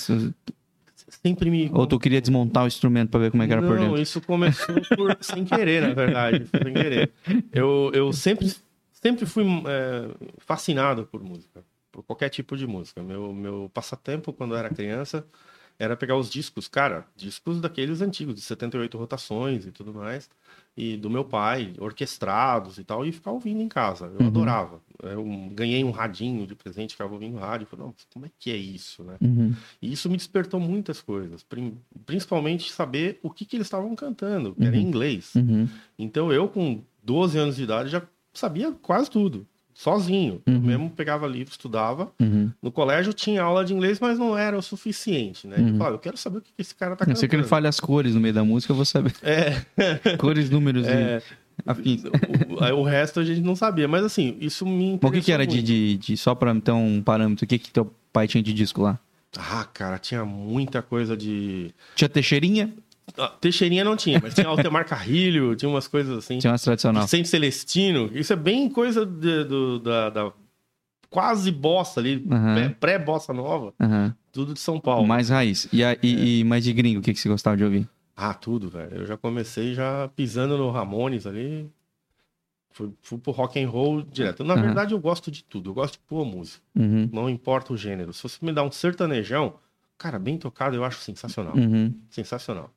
Sempre 1.26 1.50
me. 1.50 1.70
Ou 1.74 1.88
tu 1.88 1.98
queria 1.98 2.20
desmontar 2.22 2.64
o 2.64 2.68
instrumento 2.68 3.10
pra 3.10 3.20
ver 3.20 3.32
como 3.32 3.42
é 3.44 3.48
que 3.48 3.54
era 3.54 3.62
por 3.62 3.76
Não, 3.76 3.84
dentro? 3.88 4.02
isso 4.02 4.22
começou 4.22 4.76
por, 4.96 5.18
sem 5.22 5.46
querer, 5.46 5.82
na 5.82 5.94
verdade. 5.94 6.46
Sem 6.64 6.74
querer. 6.74 7.12
Eu, 7.52 7.92
eu 7.94 8.12
sempre, 8.12 8.54
sempre 8.92 9.26
fui 9.26 9.46
é, 9.68 10.10
fascinado 10.40 11.06
por 11.06 11.24
música, 11.24 11.64
por 11.92 12.04
qualquer 12.04 12.30
tipo 12.30 12.58
de 12.58 12.68
música. 12.68 13.02
Meu, 13.02 13.34
meu 13.34 13.72
passatempo 13.74 14.34
quando 14.34 14.54
eu 14.54 14.58
era 14.58 14.70
criança 14.70 15.26
era 15.80 15.98
pegar 15.98 16.16
os 16.16 16.30
discos, 16.30 16.68
cara, 16.68 17.06
discos 17.16 17.60
daqueles 17.60 18.02
antigos, 18.02 18.36
de 18.36 18.42
78 18.42 18.96
rotações 18.96 19.66
e 19.66 19.72
tudo 19.72 19.92
mais, 19.94 20.30
e 20.76 20.98
do 20.98 21.10
meu 21.10 21.24
pai, 21.24 21.74
orquestrados 21.80 22.78
e 22.80 22.84
tal, 22.84 23.06
e 23.06 23.12
ficar 23.12 23.32
ouvindo 23.32 23.62
em 23.62 23.68
casa. 23.68 24.08
Eu 24.08 24.22
Uhum. 24.22 24.28
adorava. 24.28 24.82
Eu 25.04 25.24
ganhei 25.52 25.84
um 25.84 25.92
radinho 25.92 26.48
de 26.48 26.56
presente, 26.56 26.92
ficava 26.94 27.14
ouvindo 27.14 27.38
rádio. 27.38 27.68
Falei, 27.68 27.86
não, 27.86 27.94
como 28.14 28.26
é 28.26 28.30
que 28.40 28.50
é 28.52 28.56
isso, 28.58 29.04
né? 29.04 29.18
Uhum. 29.22 29.54
E 29.82 29.92
isso 29.92 30.10
me 30.10 30.18
despertou 30.18 30.60
muitas 30.60 31.02
coisas, 31.02 31.46
principalmente 32.06 32.72
saber 32.72 33.20
o 33.22 33.30
que, 33.30 33.46
que 33.46 33.56
eles 33.56 33.68
estavam 33.68 33.94
cantando, 33.96 34.56
que 34.56 34.64
era 34.66 34.76
em 34.76 34.82
Uhum. 34.82 34.88
inglês. 34.88 35.36
Uhum. 35.36 35.68
Então 35.98 36.32
eu, 36.32 36.48
com 36.48 36.82
12 37.04 37.38
anos 37.38 37.56
de 37.58 37.64
idade, 37.64 37.90
já 37.90 38.02
sabia 38.34 38.72
quase 38.72 39.10
tudo, 39.12 39.46
sozinho. 39.74 40.42
Eu 40.46 40.54
Uhum. 40.54 40.60
mesmo 40.62 40.90
pegava 40.90 41.28
livro, 41.28 41.52
estudava. 41.52 42.12
Uhum. 42.22 42.52
No 42.62 42.72
colégio 42.72 43.14
tinha 43.14 43.42
aula 43.44 43.64
de 43.66 43.74
inglês, 43.74 44.00
mas 44.00 44.18
não 44.20 44.38
era 44.38 44.58
o 44.58 44.62
suficiente, 44.62 45.48
né? 45.48 45.58
Uhum. 45.58 45.70
Eu 45.70 45.78
falava, 45.78 45.96
eu 45.96 46.00
quero 46.00 46.18
saber 46.18 46.38
o 46.38 46.42
que, 46.42 46.52
esse 46.58 46.76
cara 46.76 46.92
tá 46.96 47.04
Eu 47.04 47.08
cantando. 47.08 47.20
sei 47.20 47.30
que 47.30 47.36
ele 47.36 47.44
fale 47.44 47.68
as 47.68 47.80
cores 47.80 48.14
no 48.16 48.22
meio 48.22 48.34
da 48.34 48.44
música, 48.44 48.72
eu 48.72 48.76
vou 48.76 48.86
saber. 48.86 49.14
É, 49.24 49.62
Cores, 50.18 50.50
números 50.50 50.86
é, 50.88 51.22
e 51.66 51.70
afins. 51.70 52.04
o, 52.06 52.76
o- 52.80 52.84
resto 52.84 53.20
a 53.20 53.24
gente 53.26 53.42
não 53.42 53.56
sabia, 53.56 53.88
mas 53.88 54.04
assim, 54.04 54.38
isso 54.40 54.66
me 54.66 55.00
o 55.02 55.12
que, 55.12 55.22
que 55.22 55.32
era 55.32 55.46
de, 55.46 55.62
de, 55.62 55.98
de- 55.98 56.18
Só 56.18 56.34
pra 56.36 56.54
ter 56.56 56.72
um 56.72 57.02
parâmetro, 57.02 57.46
o 57.46 57.48
que, 57.48 57.58
que 57.58 57.72
teu 57.72 57.92
pai 58.12 58.28
tinha 58.28 58.44
de 58.44 58.54
disco 58.54 58.82
lá? 58.82 59.00
Ah, 59.36 59.66
cara, 59.74 59.98
tinha 59.98 60.24
muita 60.24 60.84
coisa 60.84 61.18
de... 61.18 61.72
Tinha 61.96 62.08
Teixeirinha? 62.08 62.72
Teixeirinha 63.42 63.84
não 63.84 63.96
tinha, 63.96 64.20
mas 64.22 64.34
tinha 64.34 64.48
Altemar 64.48 64.86
Carrilho, 64.88 65.56
tinha 65.56 65.70
umas 65.70 65.88
coisas 65.88 66.18
assim. 66.18 66.40
Tinha 66.40 66.52
umas 66.52 66.62
tradicional. 66.62 67.04
Vicente 67.04 67.28
Celestino, 67.28 68.10
isso 68.14 68.32
é 68.34 68.36
bem 68.36 68.70
coisa 68.70 69.06
de- 69.06 69.44
do- 69.44 69.80
da, 69.80 70.10
da 70.10 70.32
quase 71.10 71.52
bossa 71.52 72.00
ali, 72.00 72.20
pré- 72.20 72.70
pré-bossa 72.80 73.34
nova, 73.34 73.74
Aham. 73.80 74.16
tudo 74.32 74.54
de 74.54 74.60
São 74.60 74.80
Paulo. 74.80 75.06
Mais 75.08 75.30
raiz. 75.30 75.68
E, 75.72 75.84
a- 75.84 75.98
e, 76.02 76.40
e 76.40 76.44
mais 76.44 76.64
de 76.64 76.74
gringo, 76.74 77.00
o 77.00 77.04
que, 77.04 77.14
que 77.14 77.20
você 77.20 77.30
gostava 77.30 77.56
de 77.58 77.64
ouvir? 77.64 77.88
Ah, 78.16 78.34
tudo, 78.34 78.70
velho. 78.70 78.96
Eu 78.98 79.06
já 79.06 79.18
comecei 79.18 79.74
já 79.74 80.08
pisando 80.16 80.58
no 80.58 80.70
Ramones 80.72 81.26
ali. 81.28 81.70
Fui, 82.72 82.92
fui 83.04 83.18
pro 83.20 83.32
rock 83.32 83.62
and 83.62 83.70
roll 83.70 84.02
direto. 84.02 84.44
Na 84.44 84.54
Aham. 84.56 84.64
verdade, 84.64 84.94
eu 84.94 85.00
gosto 85.00 85.30
de 85.30 85.44
tudo. 85.44 85.70
Eu 85.70 85.74
gosto 85.76 85.94
de 85.96 86.00
boa 86.10 86.26
música. 86.26 86.64
Uhum. 86.76 87.08
Não 87.12 87.30
importa 87.30 87.72
o 87.74 87.78
gênero. 87.78 88.12
Se 88.14 88.24
você 88.24 88.44
me 88.44 88.52
dá 88.52 88.64
um 88.64 88.72
sertanejão, 88.72 89.56
cara, 89.98 90.18
bem 90.18 90.38
tocado, 90.38 90.76
eu 90.76 90.84
acho 90.84 91.00
sensacional. 91.02 91.56
Uhum. 91.56 91.94
Sensacional. 92.10 92.72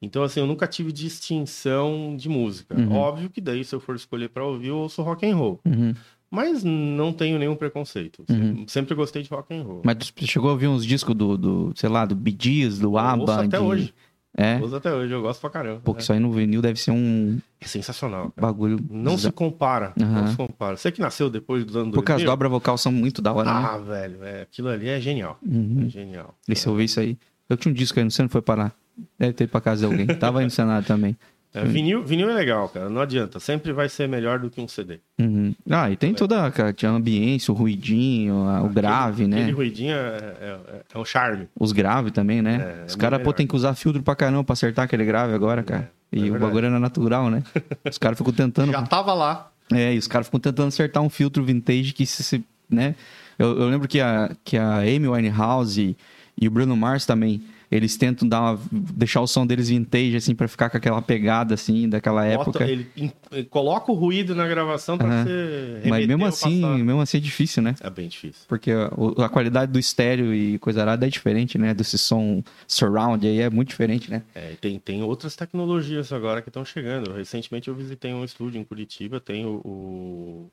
Então, 0.00 0.22
assim, 0.22 0.40
eu 0.40 0.46
nunca 0.46 0.66
tive 0.66 0.92
distinção 0.92 2.14
de 2.16 2.28
música. 2.28 2.78
Uhum. 2.78 2.92
Óbvio 2.94 3.30
que 3.30 3.40
daí, 3.40 3.64
se 3.64 3.74
eu 3.74 3.80
for 3.80 3.96
escolher 3.96 4.28
pra 4.28 4.44
ouvir, 4.44 4.68
eu 4.68 4.76
ouço 4.78 5.02
rock 5.02 5.26
and 5.26 5.36
roll. 5.36 5.60
Uhum. 5.64 5.94
Mas 6.30 6.62
não 6.62 7.12
tenho 7.12 7.38
nenhum 7.38 7.56
preconceito. 7.56 8.22
Sempre, 8.28 8.64
sempre 8.68 8.94
gostei 8.94 9.22
de 9.22 9.30
rock 9.30 9.54
and 9.54 9.62
roll. 9.62 9.82
Mas 9.84 9.96
tu 9.96 10.26
chegou 10.26 10.50
a 10.50 10.52
ouvir 10.52 10.68
uns 10.68 10.84
discos 10.84 11.14
do, 11.14 11.36
do 11.38 11.72
sei 11.74 11.88
lá, 11.88 12.04
do 12.04 12.14
Bee 12.14 12.36
Gees, 12.38 12.78
do 12.78 12.88
Eu 12.92 12.98
ABBA? 12.98 13.20
ouço 13.22 13.32
até 13.32 13.58
de- 13.58 13.64
hoje. 13.64 13.94
É? 14.36 14.58
Ouço 14.60 14.76
até 14.76 14.92
hoje, 14.94 15.12
eu 15.12 15.20
gosto 15.22 15.40
pra 15.40 15.50
caramba. 15.50 15.80
Pô, 15.82 15.92
que 15.94 16.00
É. 16.00 16.02
isso 16.02 16.12
aí 16.12 16.20
no 16.20 16.30
vinil 16.30 16.60
deve 16.62 16.78
ser 16.78 16.90
um 16.92 17.40
É 17.60 17.66
sensacional. 17.66 18.30
cara. 18.36 18.46
bagulho... 18.46 18.78
Não 18.88 19.18
se 19.18 19.32
compara. 19.32 19.92
Não 19.96 20.28
se 20.28 20.36
compara. 20.36 20.76
Você 20.76 20.92
que 20.92 21.00
nasceu 21.00 21.28
depois 21.28 21.64
dos 21.64 21.74
anos 21.74 21.92
Porque 21.94 22.12
as 22.12 22.18
2000, 22.18 22.30
dobras 22.30 22.50
vocal 22.52 22.78
são 22.78 22.92
muito 22.92 23.20
da 23.20 23.32
hora, 23.32 23.52
né? 23.52 23.66
Ah, 23.72 23.78
velho, 23.78 24.22
é, 24.22 24.42
aquilo 24.42 24.68
ali 24.68 24.86
é 24.88 25.00
genial. 25.00 25.38
Uhum. 25.44 25.84
É 25.86 25.88
genial. 25.88 26.36
E 26.46 26.54
se 26.54 26.66
eu 26.68 26.72
ouvir 26.72 26.84
isso 26.84 27.00
aí... 27.00 27.18
Eu 27.48 27.56
tinha 27.56 27.72
um 27.72 27.74
disco 27.74 27.98
aí 27.98 28.04
no 28.04 28.10
Senado, 28.10 28.30
foi 28.30 28.42
parar. 28.42 28.76
Deve 29.18 29.32
ter 29.32 29.44
ido 29.44 29.50
pra 29.50 29.60
casa 29.60 29.80
de 29.80 29.84
alguém. 29.86 30.06
Tava 30.06 30.38
aí 30.40 30.44
no 30.44 30.50
Senado 30.50 30.84
também. 30.86 31.16
É, 31.54 31.64
vinil, 31.64 32.04
vinil 32.04 32.28
é 32.28 32.34
legal, 32.34 32.68
cara. 32.68 32.90
Não 32.90 33.00
adianta. 33.00 33.40
Sempre 33.40 33.72
vai 33.72 33.88
ser 33.88 34.06
melhor 34.06 34.38
do 34.38 34.50
que 34.50 34.60
um 34.60 34.68
CD. 34.68 35.00
Uhum. 35.18 35.54
Ah, 35.70 35.90
e 35.90 35.96
tem 35.96 36.12
toda 36.12 36.50
cara, 36.50 36.74
tinha 36.74 36.90
a 36.90 36.94
ambiência, 36.94 37.50
o 37.52 37.56
ruidinho, 37.56 38.46
a- 38.46 38.62
o 38.62 38.68
grave, 38.68 39.24
Aquele 39.24 39.46
né? 39.46 39.50
ruidinho 39.52 39.94
é, 39.94 40.18
é- 40.40 40.58
é 40.94 40.98
um 40.98 41.04
charme. 41.06 41.48
Os 41.58 41.72
graves 41.72 42.12
também, 42.12 42.42
né? 42.42 42.56
É, 42.80 42.82
é 42.82 42.84
Os 42.86 42.94
caras, 42.94 43.22
pô, 43.22 43.32
tem 43.32 43.46
que 43.46 43.56
usar 43.56 43.74
filtro 43.74 44.02
pra 44.02 44.14
caramba 44.14 44.44
pra 44.44 44.52
acertar 44.52 44.84
aquele 44.84 45.06
grave 45.06 45.32
agora, 45.32 45.62
cara. 45.62 45.90
é 46.12 46.18
e 46.18 46.30
o 46.30 46.38
bagulho 46.38 46.66
era 46.66 46.78
natural, 46.78 47.30
né? 47.30 47.42
Os 47.90 47.96
caras 47.98 48.16
ficam 48.18 48.32
tentando. 48.32 48.70
Já 48.72 48.82
tava 48.82 49.12
lá. 49.14 49.50
É, 49.72 49.94
e 49.94 49.98
os 49.98 50.06
caras 50.06 50.26
ficam 50.26 50.40
tentando 50.40 50.68
acertar 50.68 51.02
um 51.02 51.10
filtro 51.10 51.42
vintage 51.44 51.92
que 51.92 52.04
se, 52.06 52.22
se- 52.22 52.44
né? 52.70 52.94
Eu, 53.38 53.58
eu 53.58 53.68
lembro 53.68 53.86
que 53.88 54.00
a, 54.00 54.30
que 54.44 54.56
a 54.58 54.78
Amy 54.80 55.06
Winehouse 55.08 55.80
e, 55.80 55.96
e 56.44 56.48
o 56.48 56.50
Bruno 56.50 56.74
Mars 56.76 57.04
também, 57.06 57.42
eles 57.70 57.96
tentam 57.96 58.26
dar 58.28 58.40
uma- 58.40 58.60
deixar 58.72 59.20
o 59.20 59.26
som 59.26 59.46
deles 59.46 59.68
vintage, 59.68 60.16
assim, 60.16 60.34
pra 60.34 60.48
ficar 60.48 60.70
com 60.70 60.76
aquela 60.76 61.02
pegada, 61.02 61.54
assim, 61.54 61.88
daquela 61.88 62.24
época. 62.24 62.52
Bota- 62.60 62.68
ele, 62.70 62.86
in- 62.96 63.10
ele 63.30 63.44
coloca 63.44 63.92
o 63.92 63.94
ruído 63.94 64.34
na 64.34 64.46
gravação 64.48 64.96
pra 64.96 65.06
Aham. 65.06 65.24
você 65.24 65.88
Mas 65.88 66.06
mesmo 66.06 66.24
assim, 66.26 66.60
passado. 66.62 66.84
mesmo 66.84 67.00
assim 67.00 67.16
é 67.18 67.20
difícil, 67.20 67.62
né? 67.62 67.74
É 67.80 67.90
bem 67.90 68.08
difícil. 68.08 68.42
Porque 68.48 68.70
a, 68.72 68.86
a 69.24 69.28
qualidade 69.28 69.70
do 69.72 69.78
estéreo 69.78 70.34
e 70.34 70.58
coisa 70.58 70.80
arada 70.80 71.06
é 71.06 71.10
diferente, 71.10 71.58
né? 71.58 71.74
Desse 71.74 71.98
som 71.98 72.42
surround 72.66 73.26
aí 73.26 73.40
é 73.40 73.50
muito 73.50 73.68
diferente, 73.68 74.10
né? 74.10 74.22
É, 74.34 74.54
tem, 74.60 74.78
tem 74.78 75.02
outras 75.02 75.36
tecnologias 75.36 76.12
agora 76.12 76.40
que 76.42 76.48
estão 76.48 76.64
chegando. 76.64 77.12
Recentemente 77.12 77.68
eu 77.68 77.74
visitei 77.74 78.12
um 78.14 78.24
estúdio 78.24 78.60
em 78.60 78.64
Curitiba, 78.64 79.20
tem 79.20 79.44
o, 79.46 79.60
o 79.64 80.50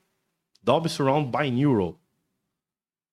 Dolby 0.62 0.88
Surround 0.88 1.30
Binaural. 1.30 1.98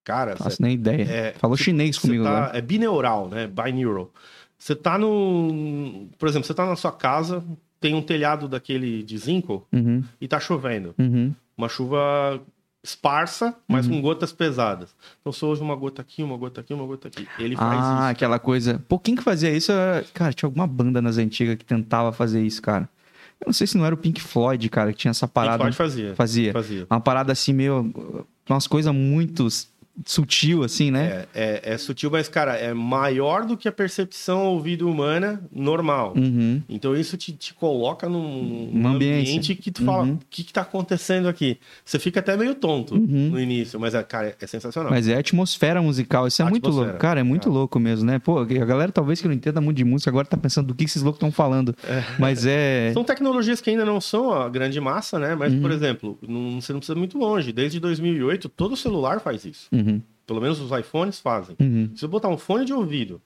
Cara, 0.03 0.31
Não 0.31 0.37
faço 0.37 0.61
nem 0.61 0.73
ideia. 0.73 1.03
é, 1.03 1.33
Falou 1.33 1.55
cê- 1.57 1.65
chinês 1.65 1.95
cê 1.95 2.01
comigo 2.01 2.23
tá- 2.23 2.29
agora. 2.45 2.57
É 2.57 2.61
bineural, 2.61 3.29
né? 3.29 3.47
Binaural. 3.47 4.11
Você 4.57 4.75
tá 4.75 4.97
no... 4.97 6.07
Por 6.17 6.27
exemplo, 6.27 6.45
você 6.47 6.53
tá 6.53 6.65
na 6.65 6.75
sua 6.75 6.91
casa, 6.91 7.43
tem 7.79 7.93
um 7.95 8.01
telhado 8.01 8.47
daquele 8.47 9.03
de 9.03 9.17
zinco 9.17 9.65
Uhum, 9.71 10.03
e 10.19 10.27
tá 10.27 10.39
chovendo. 10.39 10.93
uhum. 10.97 11.33
Uma 11.57 11.69
chuva 11.69 12.41
esparsa, 12.83 13.55
mas 13.67 13.85
Uhum. 13.87 13.93
com 13.93 14.01
gotas 14.01 14.33
pesadas. 14.33 14.93
Então 15.21 15.31
você 15.31 15.45
ouve 15.45 15.61
uma 15.61 15.75
gota 15.75 16.01
aqui, 16.01 16.21
uma 16.21 16.35
gota 16.35 16.59
aqui, 16.61 16.73
uma 16.73 16.85
gota 16.85 17.07
aqui. 17.07 17.25
Ele 17.39 17.55
faz 17.55 17.71
Ah, 17.81 17.93
isso. 17.99 18.11
aquela 18.11 18.39
coisa. 18.39 18.83
Pô, 18.89 18.99
quem 18.99 19.15
que 19.15 19.23
fazia 19.23 19.49
isso? 19.51 19.71
Cara, 20.13 20.33
tinha 20.33 20.47
alguma 20.47 20.67
banda 20.67 21.01
nas 21.01 21.17
antigas 21.17 21.55
que 21.55 21.63
tentava 21.65 22.11
fazer 22.11 22.41
isso, 22.43 22.61
cara. 22.61 22.89
Eu 23.39 23.45
não 23.47 23.53
sei 23.53 23.67
se 23.67 23.77
não 23.77 23.85
era 23.85 23.95
o 23.95 23.97
Pink 23.97 24.21
Floyd, 24.21 24.67
cara, 24.69 24.91
que 24.91 24.99
tinha 24.99 25.11
essa 25.11 25.27
Pink 25.27 25.33
parada. 25.33 25.57
Floyd 25.59 25.75
fazia. 25.75 26.15
Fazia. 26.15 26.51
Fazia. 26.53 26.87
Uma 26.89 26.99
parada 26.99 27.31
assim, 27.31 27.53
meio. 27.53 28.27
Umas 28.49 28.67
coisas 28.67 28.93
muito 28.93 29.47
sutil, 30.05 30.63
assim, 30.63 30.89
né? 30.89 31.25
É, 31.35 31.61
é, 31.65 31.73
é 31.73 31.77
sutil, 31.77 32.09
mas, 32.09 32.27
cara, 32.27 32.55
é 32.55 32.73
maior 32.73 33.45
do 33.45 33.55
que 33.55 33.67
a 33.67 33.71
percepção 33.71 34.45
ouvido 34.47 34.89
humana 34.89 35.41
normal. 35.53 36.13
Uhum. 36.17 36.61
Então 36.67 36.95
isso 36.95 37.15
te, 37.15 37.31
te 37.31 37.53
coloca 37.53 38.09
num, 38.09 38.69
num 38.73 38.87
ambiente 38.87 39.53
que 39.55 39.71
tu 39.71 39.83
fala, 39.85 40.03
Uhum. 40.03 40.13
o 40.13 40.19
que, 40.29 40.43
que 40.43 40.51
tá 40.51 40.61
acontecendo 40.61 41.27
aqui? 41.27 41.59
Você 41.85 41.99
fica 41.99 42.19
até 42.19 42.35
meio 42.35 42.55
tonto 42.55 42.95
Uhum. 42.95 43.29
no 43.31 43.39
início, 43.39 43.79
mas, 43.79 43.93
é, 43.93 44.01
cara, 44.03 44.35
é 44.39 44.47
sensacional. 44.47 44.91
Mas 44.91 45.07
é 45.07 45.15
a 45.15 45.19
atmosfera 45.19 45.81
musical, 45.81 46.27
isso 46.27 46.41
é 46.41 46.45
A 46.45 46.49
muito 46.49 46.69
louco. 46.69 46.97
Cara, 46.97 47.19
é 47.19 47.23
muito 47.23 47.49
é. 47.49 47.51
louco 47.51 47.79
mesmo, 47.79 48.05
né? 48.05 48.17
Pô, 48.19 48.39
a 48.39 48.45
galera 48.45 48.91
talvez 48.91 49.21
que 49.21 49.27
não 49.27 49.35
entenda 49.35 49.61
muito 49.61 49.77
de 49.77 49.85
música 49.85 50.09
agora 50.09 50.25
tá 50.25 50.35
pensando 50.37 50.67
do 50.67 50.75
que 50.75 50.85
esses 50.85 51.01
loucos 51.03 51.17
estão 51.17 51.31
falando. 51.31 51.75
Mas 52.17 52.45
é. 52.45 52.91
São 52.93 53.03
tecnologias 53.03 53.61
que 53.61 53.69
ainda 53.69 53.85
não 53.85 54.01
são 54.01 54.33
a 54.33 54.49
grande 54.49 54.79
massa, 54.81 55.19
né? 55.19 55.35
Mas, 55.35 55.53
Uhum. 55.53 55.61
por 55.61 55.71
exemplo, 55.71 56.17
não, 56.27 56.59
você 56.59 56.73
não 56.73 56.79
precisa 56.79 56.97
muito 56.97 57.17
longe. 57.17 57.51
Desde 57.53 57.79
2008, 57.79 58.49
todo 58.49 58.75
celular 58.75 59.19
faz 59.19 59.45
isso. 59.45 59.67
Uhum, 59.91 60.01
Pelo 60.25 60.39
menos 60.41 60.59
os 60.59 60.71
iPhones 60.77 61.19
fazem. 61.19 61.55
uhum. 61.59 61.89
Se 61.93 62.01
você 62.01 62.07
botar 62.07 62.29
um 62.29 62.37
fone 62.37 62.63
de 62.65 62.73
ouvido 62.73 63.21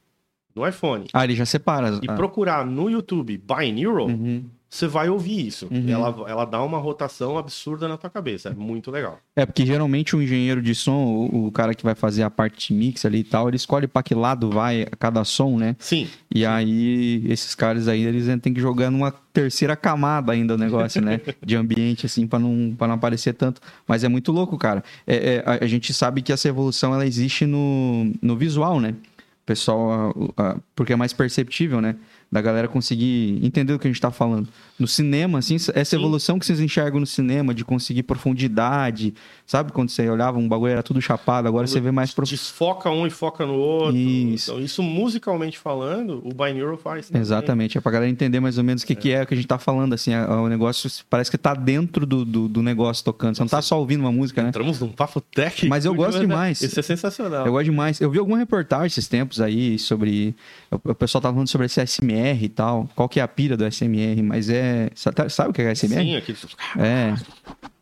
no 0.56 0.68
iPhone 0.68 1.06
Ah, 1.14 1.24
ele 1.24 1.36
já 1.36 1.46
separa. 1.46 2.00
e 2.02 2.08
ah. 2.10 2.16
procurar 2.16 2.66
no 2.66 2.90
YouTube 2.90 3.38
binaural, 3.38 4.08
Uhum. 4.08 4.46
Você 4.70 4.86
vai 4.88 5.08
ouvir 5.10 5.48
isso. 5.48 5.68
Uhum. 5.72 5.90
Ela, 5.90 6.16
ela 6.28 6.46
dá 6.46 6.62
uma 6.62 6.78
rotação 6.78 7.38
absurda 7.38 7.88
na 7.88 7.96
tua 7.98 8.10
cabeça. 8.10 8.50
É 8.50 8.54
muito 8.54 8.92
legal. 8.92 9.20
É, 9.36 9.46
porque 9.46 9.66
geralmente 9.66 10.16
o 10.16 10.22
engenheiro 10.22 10.62
de 10.62 10.76
som, 10.76 11.06
o, 11.32 11.48
o 11.48 11.52
cara 11.52 11.74
que 11.74 11.84
vai 11.84 11.96
fazer 11.96 12.24
a 12.24 12.30
parte 12.30 12.68
de 12.68 12.74
mix 12.80 13.06
ali 13.06 13.20
e 13.20 13.24
tal, 13.24 13.48
ele 13.48 13.56
escolhe 13.56 13.88
pra 13.88 14.04
que 14.04 14.14
lado 14.14 14.50
vai 14.50 14.86
cada 15.00 15.24
som, 15.24 15.58
né? 15.58 15.76
Sim. 15.80 16.08
E 16.34 16.46
aí, 16.46 17.24
esses 17.30 17.56
caras 17.56 17.88
aí, 17.88 18.02
eles 18.04 18.28
têm 18.42 18.54
que 18.54 18.60
jogar 18.60 18.92
numa 18.92 19.12
terceira 19.12 19.76
camada 19.76 20.32
ainda 20.34 20.56
o 20.56 20.58
negócio, 20.58 21.02
né? 21.02 21.22
De 21.46 21.56
ambiente, 21.56 22.06
assim, 22.06 22.28
pra 22.28 22.38
não, 22.40 22.76
pra 22.78 22.88
não 22.88 22.96
aparecer 22.96 23.34
tanto. 23.34 23.62
Mas 23.88 24.04
é 24.04 24.08
muito 24.10 24.32
louco, 24.32 24.58
cara. 24.58 24.84
É, 25.06 25.36
é, 25.36 25.44
a, 25.46 25.64
a 25.64 25.68
gente 25.68 25.94
sabe 25.94 26.22
que 26.22 26.32
essa 26.34 26.48
evolução, 26.50 26.94
ela 26.94 27.06
existe 27.06 27.46
no, 27.46 28.12
no 28.22 28.36
visual, 28.36 28.80
né? 28.82 28.96
O 29.44 29.46
pessoal, 29.46 30.14
a- 30.38 30.44
a- 30.44 30.58
porque 30.76 30.92
é 30.92 30.96
mais 30.96 31.14
perceptível, 31.14 31.80
né? 31.80 31.96
Da 32.32 32.42
galera 32.42 32.68
conseguir 32.68 33.40
entender 33.44 33.74
o 33.74 33.80
que 33.80 33.88
a 33.88 33.92
gente 33.92 34.02
tá 34.02 34.12
falando. 34.12 34.48
No 34.80 34.88
cinema, 34.88 35.40
assim, 35.40 35.56
essa 35.74 35.96
evolução 35.96 36.38
que 36.38 36.46
vocês 36.46 36.60
enxergam 36.60 37.00
no 37.00 37.06
cinema, 37.06 37.54
de 37.54 37.66
conseguir 37.66 38.04
profundidade, 38.04 39.14
sabe? 39.46 39.72
Quando 39.72 39.90
você 39.90 40.08
olhava, 40.10 40.38
um 40.38 40.48
bagulho 40.48 40.72
era 40.72 40.84
tudo 40.84 41.02
chapado, 41.02 41.48
agora 41.48 41.66
você 41.68 41.80
vê 41.80 41.92
mais 41.92 42.14
profundidade. 42.14 42.42
Desfoca 42.44 42.90
um 42.90 43.08
e 43.08 43.10
foca 43.10 43.46
no 43.46 43.56
outro. 43.56 43.98
Isso. 43.98 44.52
Então, 44.52 44.64
isso 44.64 44.84
musicalmente 44.84 45.58
falando, 45.58 46.22
o 46.24 46.30
binaural 46.34 46.78
faz. 46.78 47.08
também. 47.08 47.22
Exatamente, 47.22 47.78
é 47.78 47.82
pra 47.82 47.92
galera 47.92 48.12
entender 48.12 48.40
mais 48.40 48.58
ou 48.58 48.64
menos 48.64 48.84
o 48.84 48.86
que, 48.88 48.96
que 48.96 49.12
é 49.12 49.26
que 49.26 49.34
a 49.34 49.38
gente 49.38 49.48
tá 49.48 49.58
falando, 49.58 49.94
assim, 49.94 50.14
é- 50.14 50.18
é 50.24 50.28
o 50.34 50.48
negócio 50.48 50.90
parece 51.10 51.32
que 51.32 51.38
tá 51.38 51.54
dentro 51.54 52.06
do, 52.06 52.24
do, 52.24 52.48
do 52.48 52.62
negócio 52.62 53.04
tocando, 53.04 53.36
você 53.36 53.42
não 53.42 53.48
tá 53.50 53.62
só 53.62 53.80
ouvindo 53.80 54.02
uma 54.02 54.12
música, 54.12 54.44
né? 54.44 54.50
Entramos 54.50 54.80
num 54.80 54.90
papo 54.90 55.20
técnico. 55.22 55.70
Mas 55.70 55.86
eu 55.86 55.94
gosto 55.96 56.20
demais. 56.22 56.62
Isso 56.62 56.80
é 56.80 56.84
sensacional. 56.84 57.46
Eu 57.46 57.52
gosto 57.52 57.66
demais. 57.66 58.00
Eu 58.00 58.12
vi 58.12 58.20
alguma 58.20 58.38
reportagem 58.38 58.88
esses 58.88 59.08
tempos 59.08 59.42
aí 59.42 59.78
sobre. 59.80 60.36
O 60.72 60.78
o 60.92 60.96
pessoal 60.96 61.22
tava 61.22 61.34
falando 61.34 61.48
sobre 61.50 61.66
esse 61.66 61.80
SMR 61.86 62.44
e 62.46 62.50
tal. 62.50 62.90
Qual 62.96 63.10
que 63.10 63.20
é 63.20 63.24
a 63.24 63.28
pira 63.28 63.56
do 63.58 63.66
SMR? 63.66 64.22
Mas 64.22 64.50
é. 64.50 64.67
Sabe 64.96 65.30
sabe 65.30 65.50
o 65.50 65.54
que 65.54 65.62
é 65.62 65.72
SMR? 65.76 66.02
Sim, 66.04 66.16
aquele 66.16 66.38
É. 66.78 67.14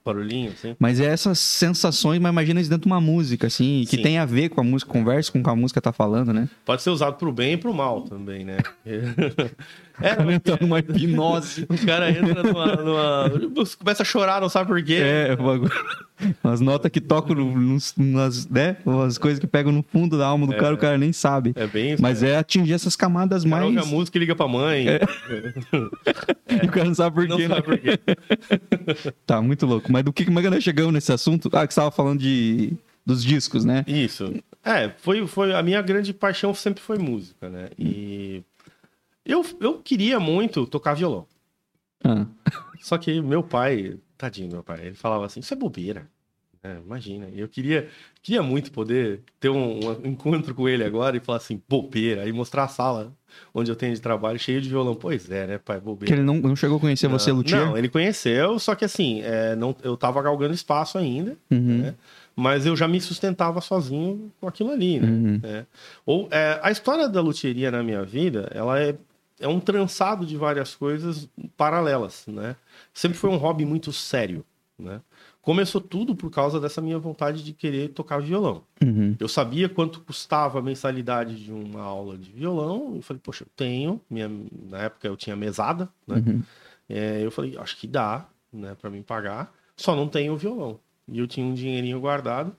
barulhinho, 0.05 0.51
assim. 0.51 0.75
Mas 0.79 0.99
é 0.99 1.05
essas 1.05 1.39
sensações, 1.39 2.19
mas 2.19 2.31
imagina 2.31 2.61
isso 2.61 2.69
dentro 2.69 2.83
de 2.87 2.91
uma 2.93 3.01
música, 3.01 3.47
assim, 3.47 3.83
que 3.89 3.97
Sim. 3.97 4.03
tem 4.03 4.17
a 4.19 4.25
ver 4.25 4.49
com 4.49 4.61
a 4.61 4.63
música, 4.63 4.91
conversa 4.91 5.31
com 5.31 5.39
o 5.39 5.43
que 5.43 5.49
a 5.49 5.55
música 5.55 5.81
tá 5.81 5.91
falando, 5.91 6.31
né? 6.31 6.47
Pode 6.63 6.81
ser 6.83 6.91
usado 6.91 7.15
pro 7.15 7.31
bem 7.31 7.53
e 7.53 7.57
pro 7.57 7.73
mal 7.73 8.01
também, 8.01 8.45
né? 8.45 8.57
É, 10.01 10.33
Entra 10.33 10.57
numa 10.59 10.79
hipnose. 10.79 11.65
o 11.69 11.85
cara 11.85 12.09
entra 12.11 12.43
numa, 12.43 12.75
numa- 12.75 13.31
Começa 13.79 14.03
a 14.03 14.05
chorar, 14.05 14.41
não 14.41 14.49
sabe 14.49 14.67
por 14.67 14.83
quê. 14.83 14.95
É. 15.01 15.37
Umas 16.43 16.59
notas 16.61 16.91
que 16.91 16.99
tocam 17.01 17.35
nas, 17.97 18.47
né? 18.49 18.77
Umas 18.85 19.17
coisas 19.17 19.39
que 19.39 19.47
pegam 19.47 19.71
no 19.71 19.83
fundo 19.83 20.17
da 20.17 20.27
alma 20.27 20.47
do 20.47 20.53
cara, 20.55 20.73
o 20.73 20.77
cara 20.77 20.97
nem 20.97 21.11
sabe. 21.13 21.53
É 21.55 21.65
bem 21.67 21.93
isso. 21.93 22.01
Mas 22.01 22.23
é 22.23 22.37
atingir 22.37 22.73
essas 22.73 22.95
camadas 22.95 23.43
O 23.43 23.49
cara 23.49 23.63
ouve 23.63 23.75
mais. 23.75 23.87
a 23.87 23.89
música 23.89 24.17
e 24.17 24.19
liga 24.19 24.35
pra 24.35 24.47
mãe. 24.47 24.85
E 26.61 26.65
o 26.65 26.71
cara 26.71 26.85
não 26.85 26.95
sabe 26.95 27.15
por 27.15 27.27
Não 27.27 27.37
quê. 27.37 27.47
sabe 27.47 27.55
né? 27.55 27.61
por 27.61 27.77
quê. 27.77 29.11
Tá, 29.25 29.41
muito 29.41 29.65
louco. 29.65 29.91
Mas 29.91 30.03
do 30.03 30.13
que, 30.13 30.25
como 30.25 30.39
é 30.39 30.43
que 30.43 30.49
nós 30.49 30.63
chegamos 30.63 30.93
nesse 30.93 31.11
assunto? 31.11 31.49
Ah, 31.53 31.65
que 31.67 31.73
você 31.73 31.79
tava 31.79 31.91
falando 31.91 32.19
de, 32.19 32.73
dos 33.05 33.23
discos, 33.23 33.65
né? 33.65 33.83
Isso. 33.87 34.33
É, 34.63 34.89
foi, 34.97 35.25
foi 35.27 35.53
a 35.53 35.61
minha 35.63 35.81
grande 35.81 36.13
paixão 36.13 36.53
sempre 36.53 36.81
foi 36.81 36.97
música, 36.97 37.49
né? 37.49 37.69
E 37.77 38.41
eu, 39.25 39.45
eu 39.59 39.79
queria 39.79 40.19
muito 40.19 40.65
tocar 40.65 40.93
violão. 40.93 41.25
Ah, 42.03 42.25
Só 42.81 42.97
que 42.97 43.19
meu 43.21 43.41
pai, 43.41 43.97
tadinho 44.17 44.51
meu 44.51 44.63
pai, 44.63 44.87
ele 44.87 44.95
falava 44.95 45.25
assim, 45.25 45.39
isso 45.39 45.53
é 45.53 45.57
bobeira. 45.57 46.07
É, 46.63 46.77
imagina. 46.83 47.27
Eu 47.35 47.47
queria, 47.47 47.87
queria 48.23 48.41
muito 48.41 48.71
poder 48.71 49.21
ter 49.39 49.49
um, 49.49 49.79
um 50.03 50.07
encontro 50.07 50.55
com 50.55 50.67
ele 50.67 50.83
agora 50.83 51.15
e 51.15 51.19
falar 51.19 51.37
assim, 51.37 51.61
bobeira, 51.69 52.27
e 52.27 52.31
mostrar 52.31 52.63
a 52.63 52.67
sala 52.67 53.13
onde 53.53 53.69
eu 53.69 53.75
tenho 53.75 53.93
de 53.93 54.01
trabalho 54.01 54.39
cheio 54.39 54.59
de 54.59 54.67
violão. 54.69 54.95
Pois 54.95 55.29
é, 55.29 55.45
né, 55.45 55.57
pai, 55.59 55.77
que 55.77 55.85
bobeira. 55.85 56.15
ele 56.15 56.23
não, 56.23 56.37
não 56.39 56.55
chegou 56.55 56.77
a 56.77 56.79
conhecer 56.79 57.07
você, 57.07 57.29
não, 57.29 57.37
Luthier? 57.37 57.63
Não, 57.65 57.77
ele 57.77 57.87
conheceu, 57.87 58.57
só 58.57 58.73
que 58.73 58.83
assim, 58.83 59.21
é, 59.21 59.55
não, 59.55 59.75
eu 59.83 59.95
tava 59.95 60.19
galgando 60.23 60.53
espaço 60.55 60.97
ainda, 60.97 61.37
Uhum. 61.51 61.77
né? 61.83 61.95
Mas 62.35 62.65
eu 62.65 62.75
já 62.75 62.87
me 62.87 62.99
sustentava 62.99 63.61
sozinho 63.61 64.31
com 64.41 64.47
aquilo 64.47 64.71
ali, 64.71 64.99
né? 64.99 65.07
Uhum. 65.07 65.39
É. 65.43 65.65
Ou, 66.05 66.27
é, 66.31 66.59
a 66.63 66.71
história 66.71 67.07
da 67.07 67.21
luthieria 67.21 67.69
na 67.71 67.81
minha 67.83 68.03
vida, 68.03 68.49
ela 68.53 68.77
é, 68.81 68.95
é 69.39 69.47
um 69.47 69.59
trançado 69.59 70.25
de 70.25 70.37
várias 70.37 70.75
coisas 70.75 71.29
paralelas, 71.57 72.25
né? 72.27 72.55
Sempre 72.93 73.17
foi 73.17 73.29
um 73.29 73.37
hobby 73.37 73.65
muito 73.65 73.91
sério, 73.91 74.45
né? 74.77 75.01
Começou 75.41 75.79
tudo 75.79 76.15
por 76.15 76.31
causa 76.31 76.59
dessa 76.59 76.81
minha 76.81 76.97
vontade 76.97 77.43
de 77.43 77.53
querer 77.53 77.89
tocar 77.89 78.19
violão. 78.19 78.63
Uhum. 78.83 79.15
Eu 79.19 79.27
sabia 79.27 79.69
quanto 79.69 80.01
custava 80.01 80.57
a 80.57 80.61
mensalidade 80.61 81.35
de 81.35 81.51
uma 81.51 81.83
aula 81.83 82.17
de 82.17 82.31
violão. 82.31 82.93
Eu 82.95 83.01
falei, 83.03 83.21
poxa, 83.23 83.43
eu 83.43 83.47
tenho. 83.55 84.01
Minha, 84.09 84.27
na 84.67 84.79
época 84.79 85.07
eu 85.07 85.15
tinha 85.15 85.35
mesada, 85.35 85.87
né? 86.07 86.15
Uhum. 86.15 86.43
É, 86.89 87.23
eu 87.23 87.29
falei, 87.29 87.55
acho 87.59 87.77
que 87.77 87.85
dá, 87.85 88.27
né, 88.51 88.75
para 88.79 88.89
mim 88.89 89.03
pagar. 89.03 89.53
Só 89.77 89.95
não 89.95 90.07
tenho 90.07 90.33
o 90.33 90.37
violão. 90.37 90.79
E 91.07 91.19
eu 91.19 91.27
tinha 91.27 91.45
um 91.45 91.53
dinheirinho 91.53 91.99
guardado. 91.99 92.55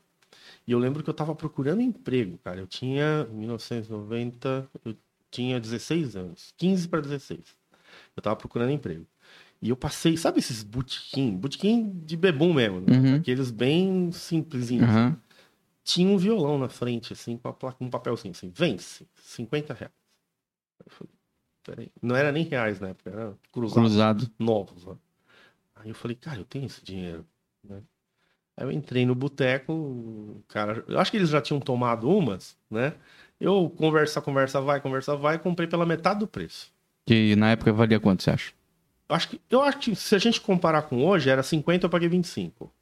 E 0.65 0.71
eu 0.71 0.79
lembro 0.79 1.03
que 1.03 1.11
eu 1.11 1.15
tava 1.15 1.35
procurando 1.35 1.81
emprego, 1.81 2.39
cara. 2.45 2.61
Eu 2.61 2.67
tinha, 2.69 3.27
em 3.33 3.37
1990, 3.37 4.69
eu 4.85 4.95
tinha 5.37 5.61
16 5.61 6.16
anos, 6.16 6.55
15 6.57 6.88
para 6.88 7.03
16. 7.03 7.40
Eu 8.16 8.22
tava 8.22 8.37
procurando 8.37 8.70
emprego. 8.70 9.07
E 9.61 9.68
eu 9.68 9.77
passei, 9.77 10.16
sabe 10.16 10.38
esses 10.38 10.62
botequim, 10.62 11.37
botequim 11.37 11.90
de 12.05 12.16
bebum 12.16 12.55
mesmo, 12.55 12.81
né? 12.81 12.96
Uhum. 12.96 13.14
aqueles 13.16 13.51
bem 13.51 14.11
simplesinhos. 14.12 14.88
Aham. 14.88 15.16
Tinha 15.85 16.09
um 16.11 16.18
violão 16.18 16.59
na 16.59 16.68
frente, 16.68 17.12
assim, 17.12 17.37
com 17.37 17.53
placa, 17.53 17.77
um 17.83 17.88
papelzinho 17.90 18.33
assim, 18.33 18.51
vence, 18.55 19.07
50 19.22 19.72
reais. 19.72 19.92
Eu 20.85 20.90
falei, 20.90 21.12
peraí. 21.62 21.92
Não 22.03 22.16
era 22.16 22.33
nem 22.33 22.44
reais 22.44 22.81
na 22.81 22.88
época, 22.88 23.11
era 23.11 23.35
cruzado 23.53 23.81
Cruzado. 23.81 24.31
novos. 24.38 24.85
Né? 24.85 24.96
Aí 25.77 25.88
eu 25.90 25.94
falei, 25.94 26.16
cara, 26.16 26.38
eu 26.40 26.44
tenho 26.44 26.66
esse 26.66 26.83
dinheiro. 26.85 27.25
Né? 27.62 27.83
Aí 28.57 28.64
eu 28.66 28.72
entrei 28.72 29.07
no 29.07 29.14
boteco, 29.14 30.42
cara, 30.49 30.83
eu 30.88 30.99
acho 30.99 31.11
que 31.11 31.16
eles 31.18 31.29
já 31.29 31.40
tinham 31.40 31.61
tomado 31.61 32.09
umas, 32.11 32.57
né? 32.70 32.94
Eu 33.40 33.70
conversa, 33.77 34.20
conversa, 34.20 34.61
vai, 34.61 34.81
conversa, 34.81 35.16
vai, 35.16 35.38
comprei 35.38 35.68
pela 35.68 35.85
metade 35.85 36.20
do 36.20 36.27
preço. 36.27 36.70
Que 37.05 37.37
na 37.37 37.51
época 37.51 37.72
valia 37.72 38.01
quanto, 38.01 38.22
você 38.22 38.31
acha? 38.31 38.53
Eu 39.09 39.14
acho 39.16 39.29
que, 39.29 39.40
eu 39.51 39.62
acho 39.62 39.79
que 39.79 39.94
se 39.94 40.14
a 40.14 40.18
gente 40.18 40.40
comparar 40.40 40.83
com 40.83 41.05
hoje, 41.05 41.31
era 41.31 41.42
50, 41.42 41.87
eu 41.87 41.90
paguei 41.90 42.09
25. 42.09 42.72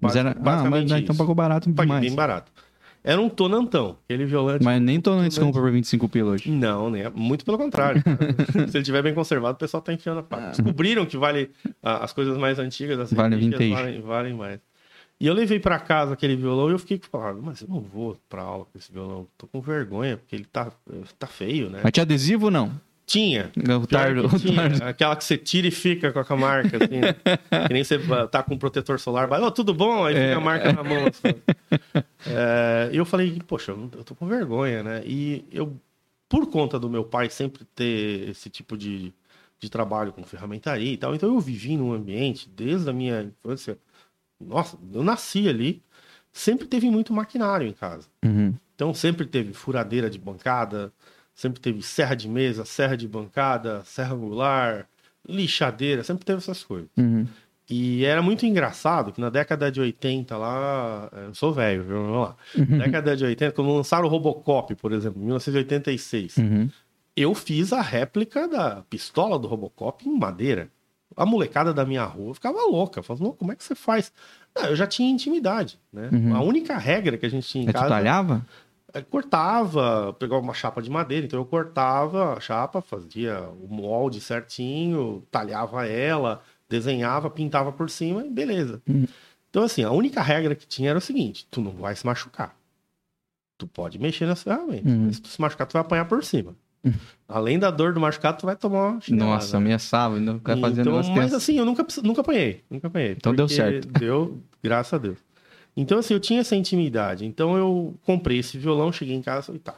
Mas 0.00 0.14
era... 0.14 0.30
Ah, 0.44 0.64
mas 0.70 0.84
então 0.84 0.98
isso. 0.98 1.16
pagou 1.16 1.34
barato 1.34 1.68
Paguei 1.72 1.86
demais. 1.86 2.00
bem 2.06 2.14
barato. 2.14 2.52
Era 3.02 3.20
um 3.20 3.28
tonantão, 3.28 3.98
aquele 4.04 4.24
violante. 4.24 4.64
Mas 4.64 4.80
nem 4.80 4.98
tô 4.98 5.12
antes 5.12 5.38
compra 5.38 5.60
por 5.60 5.70
25 5.70 6.08
pila 6.08 6.30
hoje. 6.32 6.50
Não, 6.50 6.88
né? 6.88 7.10
Muito 7.14 7.44
pelo 7.44 7.58
contrário. 7.58 8.02
Se 8.52 8.58
ele 8.58 8.78
estiver 8.78 9.02
bem 9.02 9.12
conservado, 9.12 9.56
o 9.56 9.58
pessoal 9.58 9.82
tá 9.82 9.92
enfiando 9.92 10.20
a 10.20 10.22
faca. 10.22 10.48
Descobriram 10.48 11.04
que 11.04 11.18
vale 11.18 11.50
ah, 11.82 12.02
as 12.02 12.14
coisas 12.14 12.38
mais 12.38 12.58
antigas, 12.58 12.98
as 12.98 13.12
Vale 13.12 13.36
vintage. 13.36 13.70
valem, 13.70 14.00
valem 14.00 14.32
mais. 14.34 14.60
E 15.20 15.26
eu 15.26 15.32
levei 15.34 15.60
pra 15.60 15.78
casa 15.78 16.12
aquele 16.14 16.36
violão 16.36 16.68
e 16.68 16.72
eu 16.72 16.78
fiquei 16.78 17.00
falando, 17.10 17.42
mas 17.42 17.60
eu 17.62 17.68
não 17.68 17.80
vou 17.80 18.16
pra 18.28 18.42
aula 18.42 18.64
com 18.64 18.76
esse 18.78 18.92
violão. 18.92 19.26
Tô 19.38 19.46
com 19.46 19.60
vergonha, 19.60 20.16
porque 20.16 20.34
ele 20.34 20.44
tá, 20.44 20.70
tá 21.18 21.26
feio, 21.26 21.70
né? 21.70 21.80
Mas 21.82 21.92
tinha 21.92 22.02
adesivo 22.02 22.46
ou 22.46 22.50
não? 22.50 22.72
Tinha. 23.06 23.52
O 23.82 23.86
tardo, 23.86 24.28
que 24.30 24.38
tinha. 24.40 24.56
tardo. 24.56 24.82
Aquela 24.82 25.14
que 25.14 25.24
você 25.24 25.36
tira 25.36 25.68
e 25.68 25.70
fica 25.70 26.10
com 26.12 26.32
a 26.32 26.36
marca, 26.36 26.82
assim. 26.84 27.00
né? 27.00 27.14
que 27.68 27.72
nem 27.72 27.84
você 27.84 27.98
tá 28.30 28.42
com 28.42 28.54
um 28.54 28.58
protetor 28.58 28.98
solar, 28.98 29.28
vai, 29.28 29.40
"Ô, 29.40 29.50
tudo 29.50 29.72
bom? 29.74 30.04
Aí 30.04 30.16
É. 30.16 30.28
fica 30.28 30.36
a 30.38 30.40
marca 30.40 30.72
na 30.72 30.82
mão. 30.82 31.04
assim. 31.06 31.40
É, 32.26 32.90
E 32.92 32.96
eu 32.96 33.04
falei, 33.04 33.40
poxa, 33.46 33.72
eu 33.72 34.04
tô 34.04 34.14
com 34.14 34.26
vergonha, 34.26 34.82
né? 34.82 35.02
E 35.06 35.44
eu, 35.52 35.72
por 36.28 36.46
conta 36.50 36.78
do 36.78 36.88
meu 36.90 37.04
pai 37.04 37.28
sempre 37.30 37.64
ter 37.74 38.30
esse 38.30 38.48
tipo 38.50 38.76
de, 38.76 39.12
de 39.60 39.68
trabalho 39.70 40.12
com 40.12 40.22
ferramentaria 40.24 40.92
e 40.92 40.96
tal, 40.96 41.14
então 41.14 41.28
eu 41.32 41.40
vivi 41.40 41.76
num 41.76 41.92
ambiente, 41.92 42.48
desde 42.48 42.88
a 42.88 42.92
minha 42.92 43.22
infância, 43.22 43.76
nossa, 44.48 44.76
eu 44.92 45.02
nasci 45.02 45.48
ali, 45.48 45.82
sempre 46.32 46.66
teve 46.66 46.90
muito 46.90 47.12
maquinário 47.12 47.66
em 47.66 47.72
casa. 47.72 48.08
Uhum. 48.24 48.54
Então 48.74 48.92
sempre 48.92 49.26
teve 49.26 49.52
furadeira 49.52 50.10
de 50.10 50.18
bancada, 50.18 50.92
sempre 51.34 51.60
teve 51.60 51.82
serra 51.82 52.14
de 52.14 52.28
mesa, 52.28 52.64
serra 52.64 52.96
de 52.96 53.06
bancada, 53.06 53.82
serra 53.84 54.14
angular, 54.14 54.88
lixadeira, 55.28 56.02
sempre 56.04 56.24
teve 56.24 56.38
essas 56.38 56.62
coisas. 56.62 56.88
Uhum. 56.96 57.26
E 57.68 58.04
era 58.04 58.20
muito 58.20 58.44
engraçado 58.44 59.10
que 59.10 59.20
na 59.20 59.30
década 59.30 59.72
de 59.72 59.80
80 59.80 60.36
lá. 60.36 61.08
Eu 61.12 61.34
sou 61.34 61.52
velho, 61.52 61.82
viu? 61.82 61.96
Vamos 62.02 62.20
lá. 62.20 62.36
Uhum. 62.58 62.78
Década 62.78 63.16
de 63.16 63.24
80, 63.24 63.52
quando 63.52 63.74
lançaram 63.74 64.04
o 64.04 64.08
Robocop, 64.08 64.74
por 64.74 64.92
exemplo, 64.92 65.18
em 65.22 65.24
1986, 65.24 66.36
Uhum. 66.36 66.68
eu 67.16 67.34
fiz 67.34 67.72
a 67.72 67.80
réplica 67.80 68.46
da 68.46 68.82
pistola 68.90 69.38
do 69.38 69.48
Robocop 69.48 70.06
em 70.06 70.18
madeira. 70.18 70.68
A 71.16 71.24
molecada 71.24 71.72
da 71.72 71.84
minha 71.84 72.04
rua 72.04 72.34
ficava 72.34 72.58
louca. 72.64 73.02
Falava, 73.02 73.24
"Não, 73.24 73.32
como 73.32 73.52
é 73.52 73.56
que 73.56 73.62
você 73.62 73.74
faz? 73.74 74.12
Não, 74.54 74.64
eu 74.66 74.76
já 74.76 74.86
tinha 74.86 75.10
intimidade, 75.10 75.78
né? 75.92 76.08
Uhum. 76.12 76.36
A 76.36 76.42
única 76.42 76.76
regra 76.76 77.16
que 77.16 77.26
a 77.26 77.28
gente 77.28 77.46
tinha 77.46 77.64
em 77.64 77.66
tu 77.66 77.72
casa 77.72 77.88
talhava? 77.88 78.44
é, 78.94 79.02
cortava, 79.02 80.12
pegava 80.12 80.40
uma 80.40 80.54
chapa 80.54 80.80
de 80.80 80.88
madeira, 80.88 81.26
então 81.26 81.40
eu 81.40 81.44
cortava 81.44 82.34
a 82.34 82.40
chapa, 82.40 82.80
fazia 82.80 83.40
o 83.60 83.66
molde 83.68 84.20
certinho, 84.20 85.26
talhava 85.32 85.84
ela, 85.86 86.40
desenhava, 86.68 87.28
pintava 87.28 87.72
por 87.72 87.90
cima 87.90 88.24
e 88.24 88.30
beleza. 88.30 88.80
Uhum. 88.88 89.06
Então, 89.50 89.64
assim, 89.64 89.82
a 89.82 89.90
única 89.90 90.22
regra 90.22 90.54
que 90.54 90.66
tinha 90.66 90.90
era 90.90 90.98
o 90.98 91.02
seguinte: 91.02 91.46
tu 91.50 91.60
não 91.60 91.72
vai 91.72 91.94
se 91.96 92.06
machucar. 92.06 92.56
Tu 93.58 93.66
pode 93.66 93.98
mexer 93.98 94.26
nas 94.26 94.42
ferramentas. 94.42 94.92
Uhum. 94.92 95.06
mas 95.06 95.16
Se 95.16 95.22
tu 95.22 95.28
se 95.28 95.40
machucar, 95.40 95.66
tu 95.66 95.72
vai 95.72 95.82
apanhar 95.82 96.04
por 96.06 96.24
cima. 96.24 96.56
Além 97.26 97.58
da 97.58 97.70
dor 97.70 97.92
do 97.94 98.00
machucado, 98.00 98.38
tu 98.38 98.46
vai 98.46 98.54
tomar 98.56 98.90
uma 98.92 99.00
chinelada. 99.00 99.34
Nossa, 99.34 99.56
ameaçava, 99.56 100.16
ainda 100.16 100.34
ficar 100.34 100.56
fazendo 100.58 100.90
Então, 100.90 101.14
mas 101.14 101.24
tenso. 101.30 101.36
assim, 101.36 101.58
eu 101.58 101.64
nunca, 101.64 101.86
nunca 102.02 102.20
apanhei. 102.20 102.62
Nunca 102.70 102.86
apanhei. 102.88 103.12
Então 103.12 103.34
deu 103.34 103.48
certo. 103.48 103.88
Deu, 103.98 104.42
graças 104.62 104.92
a 104.92 104.98
Deus. 104.98 105.18
Então, 105.76 105.98
assim, 105.98 106.14
eu 106.14 106.20
tinha 106.20 106.40
essa 106.40 106.54
intimidade. 106.54 107.24
Então, 107.24 107.56
eu 107.56 107.94
comprei 108.04 108.38
esse 108.38 108.58
violão, 108.58 108.92
cheguei 108.92 109.14
em 109.16 109.22
casa 109.22 109.40
e 109.40 109.46
falei, 109.46 109.60
tá, 109.60 109.74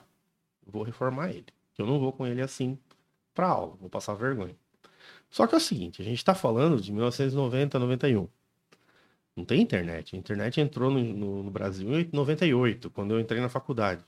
vou 0.67 0.83
reformar 0.83 1.31
ele. 1.31 1.47
Eu 1.79 1.87
não 1.87 1.99
vou 2.01 2.13
com 2.13 2.27
ele 2.27 2.43
assim 2.43 2.77
pra 3.35 3.49
aula, 3.49 3.75
vou 3.81 3.89
passar 3.89 4.15
vergonha. 4.15 4.55
Só 5.31 5.47
que 5.47 5.55
é 5.55 5.59
o 5.59 5.61
seguinte, 5.61 6.01
a 6.01 6.05
gente 6.05 6.25
tá 6.25 6.35
falando 6.35 6.81
de 6.81 6.93
1990, 6.93 7.79
91. 7.79 8.27
Não 9.37 9.45
tem 9.45 9.61
internet. 9.61 10.17
A 10.17 10.19
internet 10.19 10.61
entrou 10.61 10.91
no, 10.91 10.99
no- 11.03 11.43
no 11.45 11.51
Brasil 11.51 11.99
em 12.01 12.09
98, 12.13 12.91
quando 12.91 13.13
eu 13.15 13.21
entrei 13.21 13.41
na 13.41 13.49
faculdade. 13.49 14.03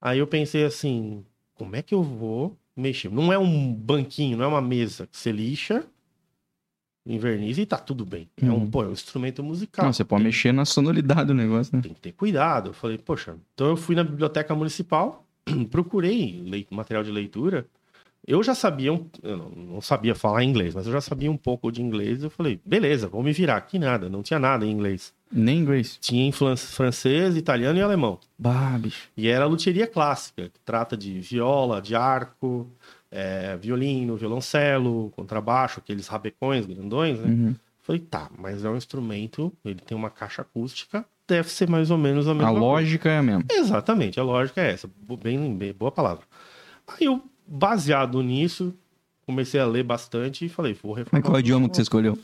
Aí 0.00 0.18
eu 0.20 0.26
pensei 0.28 0.64
assim, 0.64 1.24
como 1.58 1.76
é 1.76 1.82
que 1.82 1.94
eu 1.94 2.02
vou 2.02 2.56
mexer? 2.76 3.10
Não 3.10 3.32
é 3.32 3.38
um 3.38 3.72
banquinho, 3.74 4.36
não 4.38 4.44
é 4.44 4.48
uma 4.48 4.62
mesa 4.62 5.06
que 5.06 5.16
você 5.16 5.32
lixa, 5.32 5.84
inverniza 7.06 7.60
e 7.62 7.66
tá 7.66 7.78
tudo 7.78 8.04
bem. 8.04 8.28
É 8.40 8.46
um, 8.50 8.58
Uhum. 8.58 8.70
pô, 8.70 8.82
é 8.84 8.88
um 8.88 8.92
instrumento 8.92 9.42
musical. 9.42 9.86
Não, 9.86 9.92
você 9.92 10.04
pode 10.04 10.22
Tem- 10.22 10.28
mexer 10.28 10.52
na 10.52 10.64
sonoridade 10.64 11.26
do 11.26 11.34
negócio, 11.34 11.74
né? 11.74 11.82
tem 11.82 11.94
que 11.94 12.00
ter 12.00 12.12
cuidado. 12.12 12.70
Eu 12.70 12.72
falei, 12.74 12.98
poxa, 12.98 13.36
então 13.54 13.68
eu 13.68 13.76
fui 13.76 13.94
na 13.96 14.04
biblioteca 14.04 14.54
municipal, 14.54 15.26
procurei 15.70 16.66
material 16.70 17.02
de 17.02 17.10
leitura. 17.10 17.66
Eu 18.26 18.42
já 18.42 18.54
sabia, 18.54 18.92
um- 18.92 19.06
eu 19.22 19.36
não, 19.38 19.80
sabia 19.80 20.14
falar 20.14 20.44
inglês, 20.44 20.74
mas 20.74 20.86
eu 20.86 20.92
já 20.92 21.00
sabia 21.00 21.30
um 21.30 21.36
pouco 21.36 21.72
de 21.72 21.80
inglês. 21.82 22.22
Eu 22.22 22.28
falei, 22.30 22.60
beleza, 22.64 23.08
vou 23.08 23.22
me 23.22 23.32
virar. 23.32 23.56
aqui 23.56 23.78
nada, 23.78 24.08
não 24.10 24.22
tinha 24.22 24.38
nada 24.38 24.66
em 24.66 24.70
inglês. 24.70 25.14
Nem 25.30 25.58
inglês. 25.58 25.98
Tinha 26.00 26.24
em 26.26 26.32
francês, 26.32 27.36
italiano 27.36 27.78
e 27.78 27.82
alemão. 27.82 28.18
Bah, 28.38 28.78
bicho. 28.78 29.08
E 29.16 29.28
era 29.28 29.44
a 29.44 29.48
luteria 29.48 29.86
clássica, 29.86 30.44
que 30.48 30.60
trata 30.64 30.96
de 30.96 31.20
viola, 31.20 31.82
de 31.82 31.94
arco, 31.94 32.66
é, 33.10 33.56
violino, 33.56 34.16
violoncelo, 34.16 35.10
contrabaixo, 35.16 35.80
aqueles 35.80 36.06
rabecões 36.08 36.64
grandões, 36.66 37.18
né? 37.20 37.28
Uhum. 37.28 37.54
Falei, 37.82 38.00
tá, 38.02 38.30
mas 38.38 38.64
é 38.64 38.68
um 38.70 38.76
instrumento, 38.76 39.52
ele 39.64 39.80
tem 39.80 39.96
uma 39.96 40.10
caixa 40.10 40.42
acústica, 40.42 41.04
deve 41.26 41.48
ser 41.50 41.68
mais 41.68 41.90
ou 41.90 41.96
menos 41.98 42.26
a 42.28 42.34
mesma 42.34 42.48
A 42.48 42.52
coisa. 42.52 42.66
lógica 42.66 43.08
é 43.10 43.18
a 43.18 43.22
mesma. 43.22 43.44
Exatamente, 43.50 44.20
a 44.20 44.22
lógica 44.22 44.60
é 44.60 44.72
essa. 44.72 44.90
Bem, 45.22 45.54
bem- 45.56 45.72
boa 45.72 45.90
palavra. 45.90 46.24
Aí 46.86 47.06
eu, 47.06 47.22
baseado 47.46 48.22
nisso, 48.22 48.74
comecei 49.26 49.58
a 49.60 49.64
ler 49.66 49.84
bastante 49.84 50.44
e 50.44 50.48
falei, 50.50 50.74
vou 50.74 50.92
Mas 50.94 50.98
reformar. 51.04 51.22
qual 51.22 51.34
é 51.36 51.38
o 51.38 51.40
idioma 51.40 51.68
que 51.68 51.76
você 51.76 51.82
escolheu? 51.82 52.18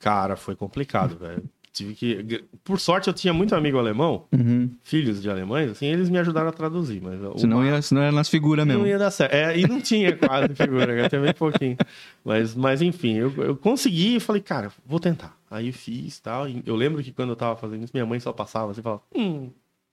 Cara, 0.00 0.34
foi 0.36 0.54
complicado, 0.56 1.16
velho. 1.16 1.44
Tive 1.74 1.92
que. 1.94 2.44
Por 2.62 2.78
sorte, 2.78 3.08
eu 3.08 3.12
tinha 3.12 3.34
muito 3.34 3.52
amigo 3.52 3.76
alemão, 3.76 4.26
Uhum. 4.32 4.70
filhos 4.84 5.20
de 5.20 5.28
alemães, 5.28 5.68
assim, 5.72 5.86
eles 5.86 6.08
me 6.08 6.16
ajudaram 6.18 6.48
a 6.48 6.52
traduzir, 6.52 7.02
mas. 7.02 7.18
Senão, 7.40 7.66
ia, 7.66 7.82
senão 7.82 8.00
era 8.00 8.12
nas 8.12 8.28
figuras 8.28 8.64
mesmo. 8.64 8.82
não 8.82 8.88
ia 8.88 8.96
dar 8.96 9.10
certo. 9.10 9.34
É, 9.34 9.58
e 9.58 9.66
não 9.66 9.80
tinha 9.80 10.16
quase 10.16 10.54
figura, 10.54 11.04
até 11.04 11.18
bem 11.20 11.34
pouquinho. 11.34 11.76
Mas, 12.24 12.54
mas 12.54 12.80
enfim, 12.80 13.16
eu, 13.16 13.34
eu 13.42 13.56
consegui 13.56 14.14
e 14.16 14.20
falei, 14.20 14.40
cara, 14.40 14.70
vou 14.86 15.00
tentar. 15.00 15.36
Aí 15.50 15.72
fiz 15.72 16.20
tal. 16.20 16.48
e 16.48 16.62
Eu 16.64 16.76
lembro 16.76 17.02
que 17.02 17.10
quando 17.12 17.30
eu 17.30 17.36
tava 17.36 17.56
fazendo 17.56 17.82
isso, 17.82 17.92
minha 17.92 18.06
mãe 18.06 18.20
só 18.20 18.32
passava 18.32 18.70
assim 18.70 18.80
e 18.80 18.84
falava, 18.84 19.02
hum. 19.14 19.50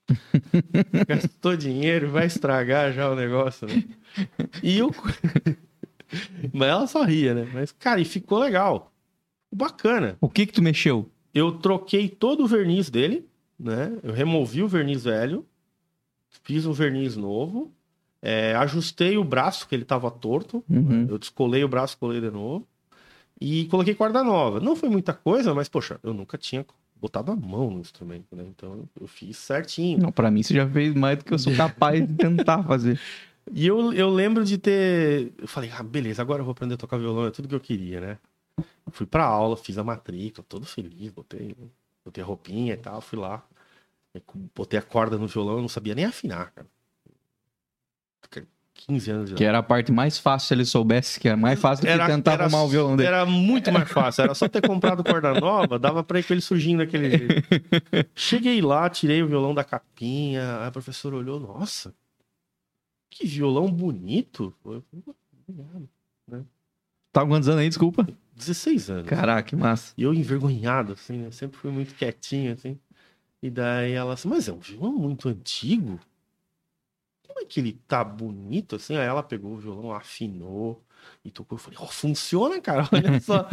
Gastou 1.08 1.56
dinheiro, 1.58 2.10
vai 2.12 2.28
estragar 2.28 2.94
já 2.94 3.10
o 3.10 3.15
negócio, 3.15 3.67
né? 3.67 3.84
E 4.62 4.78
eu. 4.78 4.91
mas 6.54 6.70
ela 6.70 6.86
só 6.88 7.04
ria, 7.04 7.34
né? 7.34 7.50
Mas, 7.54 7.72
cara, 7.72 8.00
e 8.00 8.06
ficou 8.06 8.38
legal. 8.39 8.91
Bacana. 9.54 10.15
O 10.22 10.30
que 10.30 10.46
que 10.46 10.54
tu 10.54 10.62
mexeu? 10.62 11.10
Eu 11.34 11.52
troquei 11.54 12.10
todo 12.10 12.44
o 12.44 12.48
verniz 12.48 12.89
dele, 12.89 13.26
né? 13.60 13.98
Eu 14.04 14.13
removi 14.13 14.62
o 14.63 14.67
verniz 14.67 15.04
velho, 15.04 15.46
fiz 16.44 16.65
um 16.65 16.72
verniz 16.74 17.15
novo, 17.15 17.72
é, 18.22 18.56
ajustei 18.56 19.17
o 19.17 19.24
braço, 19.24 19.67
que 19.67 19.76
ele 19.76 19.86
tava 19.86 20.10
torto, 20.12 20.63
Uhum. 20.70 21.08
eu 21.10 21.17
descolei 21.17 21.63
o 21.63 21.67
braço, 21.67 21.98
colei 21.98 22.20
de 22.22 22.30
novo, 22.32 22.67
e 23.39 23.65
coloquei 23.65 23.96
corda 23.96 24.24
nova. 24.24 24.60
Não 24.60 24.76
foi 24.76 24.89
muita 24.89 25.13
coisa, 25.13 25.54
mas, 25.54 25.67
poxa, 25.67 26.00
eu 26.04 26.13
nunca 26.13 26.38
tinha 26.38 26.65
botado 26.96 27.32
a 27.32 27.36
mão 27.36 27.72
no 27.72 27.80
instrumento, 27.80 28.36
né? 28.36 28.44
Então 28.48 28.84
eu 29.00 29.08
fiz 29.08 29.38
certinho. 29.38 29.98
Não, 30.00 30.12
pra 30.12 30.30
mim 30.30 30.44
você 30.44 30.54
já 30.54 30.67
fez 30.70 30.94
mais 30.94 31.17
do 31.17 31.26
que 31.26 31.34
eu 31.34 31.39
sou 31.39 31.56
capaz 31.56 32.06
de 32.08 32.13
tentar 32.13 32.62
fazer. 32.67 33.00
E 33.52 33.65
eu, 33.65 33.91
eu 33.94 34.08
lembro 34.10 34.46
de 34.46 34.60
ter. 34.60 35.32
Eu 35.39 35.48
falei, 35.48 35.72
ah, 35.76 35.82
beleza, 35.82 36.22
agora 36.22 36.41
eu 36.41 36.46
vou 36.46 36.52
aprender 36.52 36.76
a 36.76 36.78
tocar 36.78 36.98
violão, 36.98 37.26
é 37.26 37.32
tudo 37.32 37.48
que 37.48 37.56
eu 37.56 37.60
queria, 37.60 38.00
né? 38.00 38.17
Fui 38.92 39.06
pra 39.06 39.24
aula, 39.24 39.56
fiz 39.56 39.78
a 39.78 39.84
matrícula, 39.84 40.46
todo 40.48 40.66
feliz, 40.66 41.12
botei, 41.12 41.56
botei 42.04 42.24
a 42.24 42.28
roupinha 42.28 42.74
e 42.74 42.78
tal, 42.78 43.02
fui 43.02 43.18
lá. 43.18 43.44
Botei 44.56 44.78
a 44.78 44.84
corda 44.84 45.18
no 45.18 45.28
violão, 45.28 45.56
eu 45.56 45.62
não 45.62 45.70
sabia 45.70 45.96
nem 45.96 46.06
afinar, 46.06 46.52
cara. 46.52 46.68
15 48.88 49.12
anos 49.12 49.30
de 49.30 49.36
Que 49.36 49.44
era 49.44 49.60
a 49.60 49.64
parte 49.64 49.92
mais 49.92 50.18
fácil 50.18 50.48
se 50.48 50.54
ele 50.54 50.66
soubesse, 50.66 51.20
que 51.20 51.28
era 51.28 51.38
mais 51.38 51.60
fácil 51.60 51.86
do 51.86 51.92
que 51.92 52.06
tentar 52.06 52.42
arrumar 52.42 52.64
o 52.64 52.68
violão 52.68 52.96
dele. 52.96 53.08
Era 53.08 53.26
muito 53.26 53.72
mais 53.72 53.90
fácil, 53.90 54.24
era 54.24 54.34
só 54.34 54.48
ter 54.48 54.66
comprado 54.66 55.04
corda 55.04 55.34
nova, 55.40 55.78
dava 55.78 56.04
pra 56.04 56.20
ir 56.20 56.24
com 56.24 56.34
ele 56.34 56.42
surgindo 56.42 56.80
daquele 56.80 57.12
jeito. 57.12 57.48
Cheguei 58.16 58.62
lá, 58.62 58.90
tirei 58.90 59.22
o 59.22 59.28
violão 59.28 59.54
da 59.54 59.64
capinha, 59.64 60.60
aí 60.60 60.68
a 60.68 60.72
professora 60.72 61.16
olhou, 61.16 61.40
nossa, 61.40 61.94
que 63.10 63.26
violão 63.28 63.72
bonito. 63.72 64.54
Eu 64.66 64.84
Obrigado. 65.48 65.90
Tá 67.12 67.26
quantos 67.26 67.50
anos 67.50 67.62
aí, 67.62 67.68
desculpa? 67.68 68.08
16 68.41 68.89
anos. 68.89 69.08
Caraca, 69.10 69.43
que 69.43 69.56
massa. 69.56 69.93
E 69.97 70.04
eu 70.04 70.13
envergonhado, 70.13 70.93
assim, 70.93 71.17
né? 71.17 71.32
Sempre 71.32 71.58
fui 71.58 71.71
muito 71.71 71.93
quietinho, 71.95 72.54
assim. 72.54 72.77
E 73.41 73.49
daí 73.49 73.93
ela 73.93 74.13
assim, 74.13 74.27
mas 74.27 74.47
é 74.47 74.54
um 74.54 74.60
violão 74.60 74.91
muito 74.93 75.30
antigo? 75.30 75.99
Como 77.27 77.39
é 77.39 77.45
que 77.45 77.60
ele 77.60 77.80
tá 77.88 78.04
bonito, 78.04 78.75
assim? 78.75 78.95
Aí 78.97 79.06
ela 79.06 79.23
pegou 79.23 79.54
o 79.54 79.58
violão, 79.58 79.91
afinou 79.93 80.84
e 81.23 81.32
tocou. 81.32 81.58
Eu 81.58 81.62
falei, 81.62 81.80
ó, 81.82 81.88
funciona, 81.88 82.60
cara, 82.62 82.88
olha 82.91 83.19
só. 83.19 83.47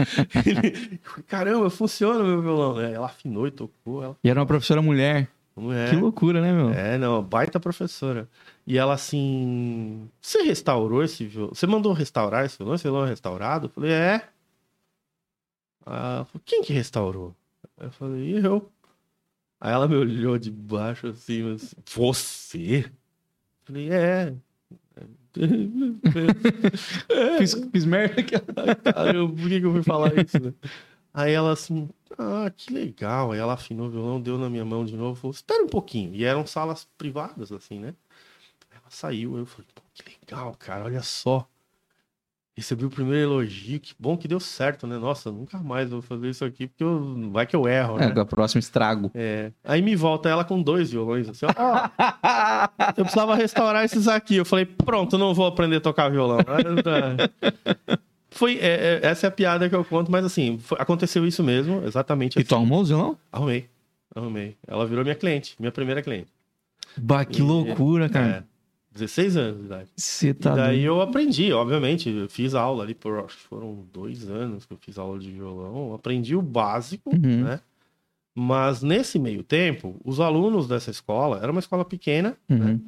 Ele, 0.45 0.99
Caramba, 1.27 1.71
funciona 1.71 2.21
o 2.21 2.27
meu 2.27 2.43
violão. 2.43 2.77
Aí 2.79 2.93
ela 2.93 3.07
afinou 3.07 3.47
e 3.47 3.51
tocou. 3.51 4.03
Ela, 4.03 4.17
E 4.23 4.29
era 4.29 4.41
uma 4.41 4.47
professora 4.47 4.83
mulher. 4.83 5.29
é? 5.73 5.91
Que 5.91 5.97
loucura, 5.97 6.41
né, 6.41 6.53
meu? 6.53 6.71
É, 6.71 6.99
não, 6.99 7.23
baita 7.23 7.59
professora. 7.59 8.29
E 8.67 8.77
ela 8.77 8.93
assim, 8.95 10.09
você 10.21 10.43
restaurou 10.43 11.03
esse 11.03 11.25
violão? 11.25 11.55
Você 11.55 11.67
mandou 11.67 11.93
restaurar 11.93 12.45
esse 12.45 12.59
violão? 12.59 12.75
Esse 12.75 12.85
violão 12.85 13.07
é 13.07 13.09
restaurado? 13.09 13.67
Eu 13.67 13.71
falei, 13.71 13.93
é. 13.93 14.29
Ela 15.89 16.25
falou, 16.25 16.43
quem 16.45 16.63
que 16.63 16.73
restaurou? 16.73 17.35
Eu 17.79 17.91
falei, 17.93 18.45
eu. 18.45 18.71
Aí 19.61 19.73
ela 19.73 19.89
me 19.89 19.97
olhou 19.97 20.39
de 20.39 20.51
baixo 20.51 21.09
assim, 21.09 21.43
mas, 21.43 21.75
você? 21.85 22.85
Eu 22.87 22.93
falei, 23.65 23.91
é. 23.91 24.35
é. 24.97 25.03
Fiz, 27.39 27.55
fiz 27.73 27.85
merda. 27.85 28.23
Aí 28.97 29.17
eu, 29.17 29.29
por 29.29 29.49
que, 29.49 29.61
que 29.61 29.67
eu 29.67 29.73
fui 29.73 29.83
falar 29.83 30.17
isso, 30.19 30.41
né? 30.41 30.53
Aí 31.13 31.33
ela 31.33 31.53
assim, 31.53 31.89
ah, 32.19 32.51
que 32.55 32.73
legal. 32.73 33.33
Aí 33.33 33.39
ela 33.39 33.55
afinou 33.55 33.87
o 33.87 33.91
violão, 33.91 34.21
deu 34.21 34.39
na 34.39 34.51
minha 34.51 34.65
mão 34.65 34.85
de 34.85 34.97
novo, 34.97 35.21
falou, 35.21 35.33
espera 35.33 35.63
um 35.63 35.69
pouquinho. 35.69 36.15
E 36.15 36.25
eram 36.25 36.47
salas 36.47 36.89
privadas, 36.97 37.53
assim, 37.53 37.79
né? 37.79 37.95
Ela 38.71 38.83
saiu, 38.89 39.37
eu 39.37 39.47
falei, 39.47 39.67
pô, 39.75 39.83
que 39.95 40.05
legal, 40.21 40.55
cara, 40.59 40.85
olha 40.85 41.03
só. 41.03 41.49
Recebi 42.59 42.85
o 42.85 42.91
primeiro 42.91 43.23
elogio, 43.31 43.79
que 43.79 43.95
bom 43.97 44.17
que 44.17 44.27
deu 44.27 44.41
certo, 44.41 44.85
né? 44.85 44.99
Nossa, 44.99 45.31
nunca 45.31 45.59
mais 45.59 45.89
vou 45.91 46.03
fazer 46.03 46.29
isso 46.29 46.45
aqui, 46.45 46.67
porque 46.67 46.83
eu... 46.83 47.31
vai 47.31 47.47
que 47.47 47.55
eu 47.55 47.69
erro, 47.69 47.97
É, 48.01 48.07
né? 48.07 48.11
do 48.11 48.27
próximo 48.27 48.59
estrago. 48.59 49.13
É. 49.15 49.53
Aí 49.63 49.81
me 49.81 49.95
volta 49.95 50.29
ela 50.29 50.45
com 50.45 50.61
dois 50.61 50.91
violões, 50.91 51.29
assim, 51.29 51.47
ó. 51.47 51.53
Eu 52.97 53.05
precisava 53.05 53.37
restaurar 53.37 53.85
esses 53.85 54.09
aqui. 54.09 54.35
Eu 54.35 54.45
falei, 54.45 54.65
pronto, 54.67 55.17
não 55.17 55.33
vou 55.33 55.47
aprender 55.47 55.77
a 55.77 55.81
tocar 55.81 56.09
violão. 56.11 56.39
Foi, 58.31 58.59
é, 58.59 59.01
é, 59.03 59.07
essa 59.07 59.27
é 59.27 59.29
a 59.29 59.31
piada 59.31 59.69
que 59.69 59.75
eu 59.75 59.85
conto, 59.85 60.11
mas 60.13 60.25
assim, 60.25 60.59
foi- 60.59 60.79
aconteceu 60.81 61.27
isso 61.27 61.43
mesmo, 61.43 61.83
exatamente 61.85 62.37
E 62.37 62.41
assim. 62.41 62.49
tu 62.49 62.55
arrumou 62.55 62.83
o 62.83 62.85
violão? 62.85 63.19
Arrumei, 63.33 63.69
arrumei. 64.15 64.57
Ela 64.67 64.87
virou 64.87 65.03
minha 65.03 65.15
cliente, 65.17 65.57
minha 65.59 65.73
primeira 65.73 66.03
cliente. 66.03 66.29
Bah, 66.97 67.25
que 67.25 67.41
E- 67.41 67.43
loucura, 67.43 68.09
cara. 68.09 68.27
É, 68.27 68.43
16 68.99 69.37
anos 69.37 69.61
de 69.61 69.67
idade. 69.67 69.91
Você 69.97 70.35
tá 70.35 70.53
e 70.53 70.57
daí 70.57 70.83
eu 70.85 71.01
aprendi, 71.01 71.53
obviamente. 71.53 72.09
Eu 72.11 72.29
fiz 72.29 72.55
aula 72.55 72.83
ali 72.85 72.95
por, 72.95 73.19
acho 73.25 73.37
que 73.37 73.45
foram 73.45 73.87
dois 73.93 74.29
anos 74.29 74.65
que 74.67 74.73
eu 74.73 74.79
fiz 74.79 74.99
aula 74.99 75.19
de 75.19 75.31
violão. 75.31 75.95
Aprendi 75.95 76.35
o 76.37 76.43
básico, 76.43 77.11
Uhum. 77.11 77.45
né? 77.45 77.61
Mas 78.35 78.83
nesse 78.83 79.19
meio 79.19 79.43
tempo, 79.43 79.97
os 80.05 80.21
alunos 80.21 80.69
dessa 80.69 80.91
escola, 80.91 81.39
era 81.43 81.51
uma 81.51 81.59
escola 81.61 81.85
pequena, 81.85 82.37
né? 82.49 82.73
Uhum. 82.73 82.81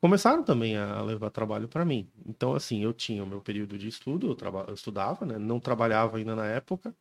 começaram 0.00 0.42
também 0.42 0.76
a 0.76 1.00
levar 1.02 1.30
trabalho 1.30 1.66
para 1.68 1.84
mim. 1.84 2.06
Então, 2.28 2.54
assim, 2.54 2.82
eu 2.82 2.92
tinha 2.92 3.22
o 3.22 3.26
meu 3.26 3.40
período 3.40 3.76
de 3.78 3.88
estudo, 3.88 4.28
eu, 4.28 4.34
traba- 4.34 4.64
eu 4.68 4.74
estudava, 4.74 5.24
né? 5.26 5.38
Não 5.38 5.58
trabalhava 5.60 6.16
ainda 6.18 6.34
na 6.36 6.46
época. 6.46 6.94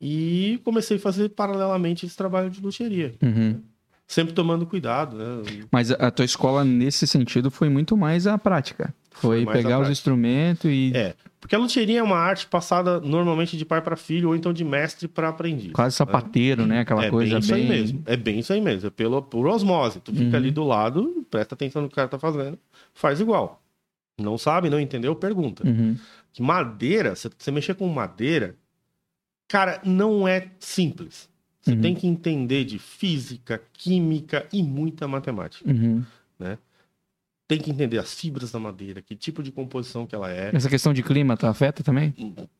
E 0.00 0.60
comecei 0.64 0.98
a 0.98 1.00
fazer 1.00 1.30
paralelamente 1.30 2.04
esse 2.04 2.16
trabalho 2.16 2.50
de 2.50 2.60
luthieria. 2.60 3.14
Uhum. 3.22 3.60
Sempre 4.06 4.32
tomando 4.34 4.64
cuidado, 4.66 5.16
né? 5.16 5.42
Mas 5.70 5.90
a 5.90 6.10
tua 6.10 6.24
escola, 6.24 6.64
nesse 6.64 7.06
sentido, 7.06 7.50
foi 7.50 7.68
muito 7.68 7.96
mais 7.96 8.26
a 8.26 8.38
prática. 8.38 8.94
Foi, 9.10 9.44
Foi 9.44 9.52
pegar 9.54 9.80
os 9.80 9.88
instrumentos 9.88 10.70
e 10.70 10.92
É, 10.94 11.14
porque 11.40 11.56
a 11.56 11.58
luthieria 11.58 12.00
é 12.00 12.02
uma 12.02 12.18
arte 12.18 12.46
passada 12.46 13.00
normalmente 13.00 13.56
de 13.56 13.64
pai 13.64 13.80
para 13.80 13.96
filho 13.96 14.28
ou 14.28 14.36
então 14.36 14.52
de 14.52 14.62
mestre 14.62 15.08
para 15.08 15.28
aprendiz. 15.30 15.72
quase 15.72 15.96
sapateiro, 15.96 16.66
né? 16.66 16.80
Aquela 16.80 17.06
é 17.06 17.10
coisa 17.10 17.30
bem 17.32 17.38
isso 17.40 17.52
bem. 17.52 17.62
aí 17.62 17.68
mesmo. 17.68 18.02
É 18.06 18.16
bem 18.16 18.38
isso 18.38 18.52
aí 18.52 18.60
mesmo. 18.60 18.86
É 18.86 18.90
pelo, 18.90 19.22
por 19.22 19.46
osmose. 19.46 20.00
Tu 20.00 20.12
fica 20.12 20.24
Uhum. 20.30 20.36
ali 20.36 20.50
do 20.50 20.62
lado, 20.64 21.26
presta 21.30 21.54
atenção 21.54 21.82
no 21.82 21.88
que 21.88 21.94
o 21.94 21.96
cara 21.96 22.08
tá 22.08 22.18
fazendo, 22.18 22.58
faz 22.92 23.18
igual. 23.20 23.62
Não 24.20 24.36
sabe, 24.38 24.70
não 24.70 24.78
entendeu, 24.78 25.16
pergunta. 25.16 25.66
Uhum. 25.66 25.96
Que 26.32 26.42
madeira, 26.42 27.14
você 27.16 27.50
mexer 27.50 27.74
com 27.74 27.88
madeira, 27.88 28.54
cara, 29.48 29.80
não 29.84 30.28
é 30.28 30.48
simples. 30.60 31.28
Você 31.66 31.72
Uhum. 31.72 31.80
tem 31.80 31.94
que 31.96 32.06
entender 32.06 32.64
de 32.64 32.78
física, 32.78 33.60
química 33.72 34.46
e 34.52 34.62
muita 34.62 35.08
matemática. 35.08 35.68
Uhum. 35.68 36.04
Tem 37.48 37.58
que 37.60 37.70
entender 37.72 37.98
as 37.98 38.14
fibras 38.14 38.52
da 38.52 38.60
madeira, 38.60 39.02
que 39.02 39.16
tipo 39.16 39.42
de 39.42 39.50
composição 39.50 40.06
que 40.06 40.14
ela 40.14 40.30
é. 40.30 40.52
Essa 40.54 40.68
questão 40.68 40.94
de 40.94 41.02
clima 41.02 41.36
tá 41.36 41.50
afeta 41.50 41.82
também? 41.82 42.14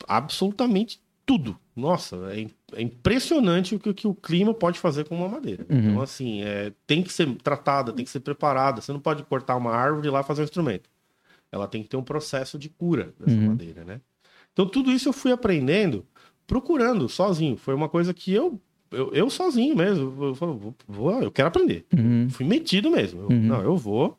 absolutamente 0.09 1.01
tudo. 1.25 1.57
Nossa, 1.77 2.17
é, 2.33 2.49
é 2.73 2.83
impressionante 2.83 3.77
o 3.77 3.79
que, 3.79 3.95
que 3.95 4.09
o 4.09 4.15
clima 4.15 4.53
pode 4.53 4.81
fazer 4.81 5.05
com 5.09 5.17
uma 5.17 5.29
madeira. 5.29 5.65
Uhum. 5.71 5.79
Então, 5.91 6.03
assim, 6.03 6.43
é, 6.43 6.73
tem 6.85 7.01
que 7.01 7.13
ser 7.13 7.33
tratada, 7.37 7.93
tem 7.93 8.05
que 8.05 8.11
ser 8.11 8.21
preparada. 8.21 8.81
Você 8.81 8.93
não 8.93 9.01
pode 9.01 9.23
cortar 9.23 9.55
uma 9.57 9.71
árvore 9.73 10.09
e 10.09 10.11
lá 10.11 10.25
fazer 10.25 10.41
um 10.43 10.45
instrumento. 10.45 10.91
Ela 11.53 11.69
tem 11.69 11.81
que 11.81 11.89
ter 11.89 11.97
um 11.97 12.03
processo 12.03 12.59
de 12.59 12.69
cura 12.69 13.15
dessa 13.21 13.37
Uhum. 13.37 13.47
madeira, 13.49 13.85
né? 13.85 14.01
Então, 14.53 14.67
tudo 14.67 14.91
isso 14.91 15.09
eu 15.09 15.13
fui 15.13 15.31
aprendendo 15.31 16.05
procurando 16.45 17.09
sozinho. 17.09 17.57
Foi 17.57 17.75
uma 17.75 17.89
coisa 17.89 18.13
que 18.15 18.33
eu, 18.33 18.61
eu, 18.91 19.13
eu 19.15 19.31
sozinho 19.31 19.75
mesmo, 19.77 20.05
eu, 20.25 20.35
vou, 20.35 20.75
vou- 20.89 21.23
eu 21.23 21.31
quero 21.31 21.49
aprender. 21.49 21.85
Uhum. 21.97 22.29
Fui 22.31 22.45
metido 22.47 22.91
mesmo. 22.91 23.23
Eu- 23.23 23.29
Uhum. 23.31 23.43
Não, 23.43 23.61
eu 23.63 23.77
vou. 23.77 24.17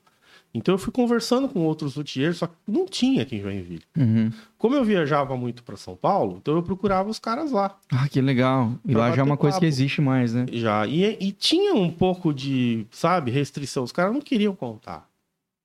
Então, 0.53 0.73
eu 0.73 0.79
fui 0.79 0.91
conversando 0.91 1.47
com 1.47 1.59
outros 1.59 1.95
luthiers, 1.95 2.37
só 2.37 2.47
que 2.47 2.53
não 2.67 2.85
tinha 2.87 3.21
aqui 3.21 3.35
em 3.35 3.41
Joinville. 3.41 3.83
Uhum. 3.95 4.31
Como 4.57 4.73
eu 4.75 4.83
viajava 4.83 5.37
muito 5.37 5.61
para 5.61 5.75
São 5.77 5.95
Paulo, 5.95 6.37
então 6.41 6.55
eu 6.55 6.63
procurava 6.63 7.09
os 7.09 7.19
caras 7.19 7.51
lá. 7.51 7.77
Ah, 7.91 8.07
que 8.09 8.19
legal. 8.21 8.71
E 8.83 8.93
lá 8.95 9.11
já 9.11 9.21
é 9.21 9.23
uma 9.25 9.37
coisa 9.37 9.55
papo. 9.55 9.61
que 9.61 9.67
existe 9.67 10.01
mais, 10.01 10.33
né? 10.33 10.45
Já. 10.51 10.87
E, 10.87 11.15
e 11.19 11.31
tinha 11.31 11.75
um 11.75 11.91
pouco 11.91 12.33
de, 12.33 12.87
sabe, 12.89 13.29
restrição. 13.29 13.83
Os 13.83 13.91
caras 13.91 14.13
não 14.13 14.21
queriam 14.21 14.55
contar. 14.55 15.07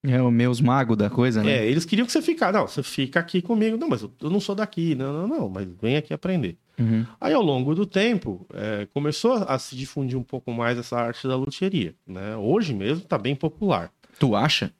É 0.04 0.20
o 0.20 0.30
meus 0.32 0.60
magos 0.60 0.96
da 0.96 1.08
coisa, 1.08 1.42
né? 1.44 1.58
É, 1.58 1.66
eles 1.70 1.84
queriam 1.84 2.04
que 2.04 2.12
você 2.12 2.20
ficasse. 2.20 2.52
Não, 2.52 2.66
você 2.66 2.82
fica 2.82 3.20
aqui 3.20 3.40
comigo. 3.40 3.76
Não, 3.78 3.88
mas 3.88 4.02
eu, 4.02 4.10
eu 4.20 4.28
não 4.28 4.40
sou 4.40 4.54
daqui. 4.54 4.94
Não, 4.96 5.12
não, 5.12 5.28
não. 5.28 5.48
Mas 5.48 5.66
vem 5.80 5.96
aqui 5.96 6.12
aprender. 6.12 6.58
Uhum. 6.82 7.06
Aí, 7.20 7.32
ao 7.32 7.42
longo 7.42 7.74
do 7.74 7.86
tempo, 7.86 8.46
é, 8.52 8.86
começou 8.92 9.34
a 9.34 9.58
se 9.58 9.76
difundir 9.76 10.18
um 10.18 10.22
pouco 10.22 10.52
mais 10.52 10.76
essa 10.78 10.96
arte 10.96 11.26
da 11.28 11.36
luthieria. 11.36 11.94
Né? 12.06 12.36
Hoje 12.36 12.74
mesmo 12.74 13.04
tá 13.04 13.16
bem 13.18 13.34
popular. 13.34 13.90
Tu 14.18 14.34
acha? 14.34 14.72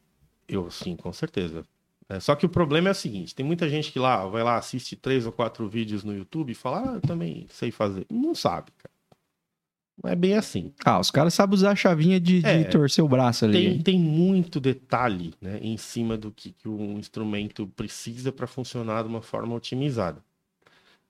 Eu, 0.49 0.71
sim, 0.71 0.97
com 0.97 1.13
certeza. 1.13 1.65
É, 2.09 2.21
só 2.21 2.35
que 2.35 2.45
o 2.45 2.49
problema 2.49 2.89
é 2.89 2.93
o 2.93 2.95
seguinte: 2.95 3.35
tem 3.35 3.45
muita 3.47 3.69
gente 3.69 3.91
que 3.91 3.99
lá 3.99 4.27
vai 4.27 4.43
lá, 4.43 4.57
assiste 4.57 4.97
três 4.97 5.25
ou 5.25 5.33
quatro 5.33 5.67
vídeos 5.69 6.05
no 6.05 6.15
YouTube 6.15 6.51
e 6.51 6.55
fala, 6.55 6.91
ah, 6.91 6.95
eu 6.97 7.01
também 7.01 7.47
sei 7.49 7.71
fazer. 7.71 8.05
Não 8.11 8.35
sabe, 8.35 8.71
cara. 8.79 8.93
Não 10.03 10.11
é 10.11 10.17
bem 10.17 10.35
assim. 10.35 10.73
Ah, 10.85 10.99
os 10.99 11.11
caras 11.11 11.33
sabem 11.35 11.55
usar 11.55 11.71
a 11.73 11.77
chavinha 11.77 12.19
de, 12.19 12.41
de 12.41 12.47
É. 12.47 12.65
torcer 12.65 13.05
o 13.05 13.09
braço 13.09 13.45
ali. 13.45 13.53
Tem, 13.53 13.79
tem 13.81 13.99
muito 13.99 14.59
detalhe 14.59 15.33
né, 15.41 15.59
em 15.63 15.77
cima 15.77 16.17
do 16.17 16.33
que, 16.33 16.51
que 16.53 16.69
um 16.69 16.99
instrumento 16.99 17.67
precisa 17.77 18.33
para 18.33 18.47
funcionar 18.47 19.03
de 19.03 19.09
uma 19.09 19.23
forma 19.23 19.55
otimizada. 19.55 20.23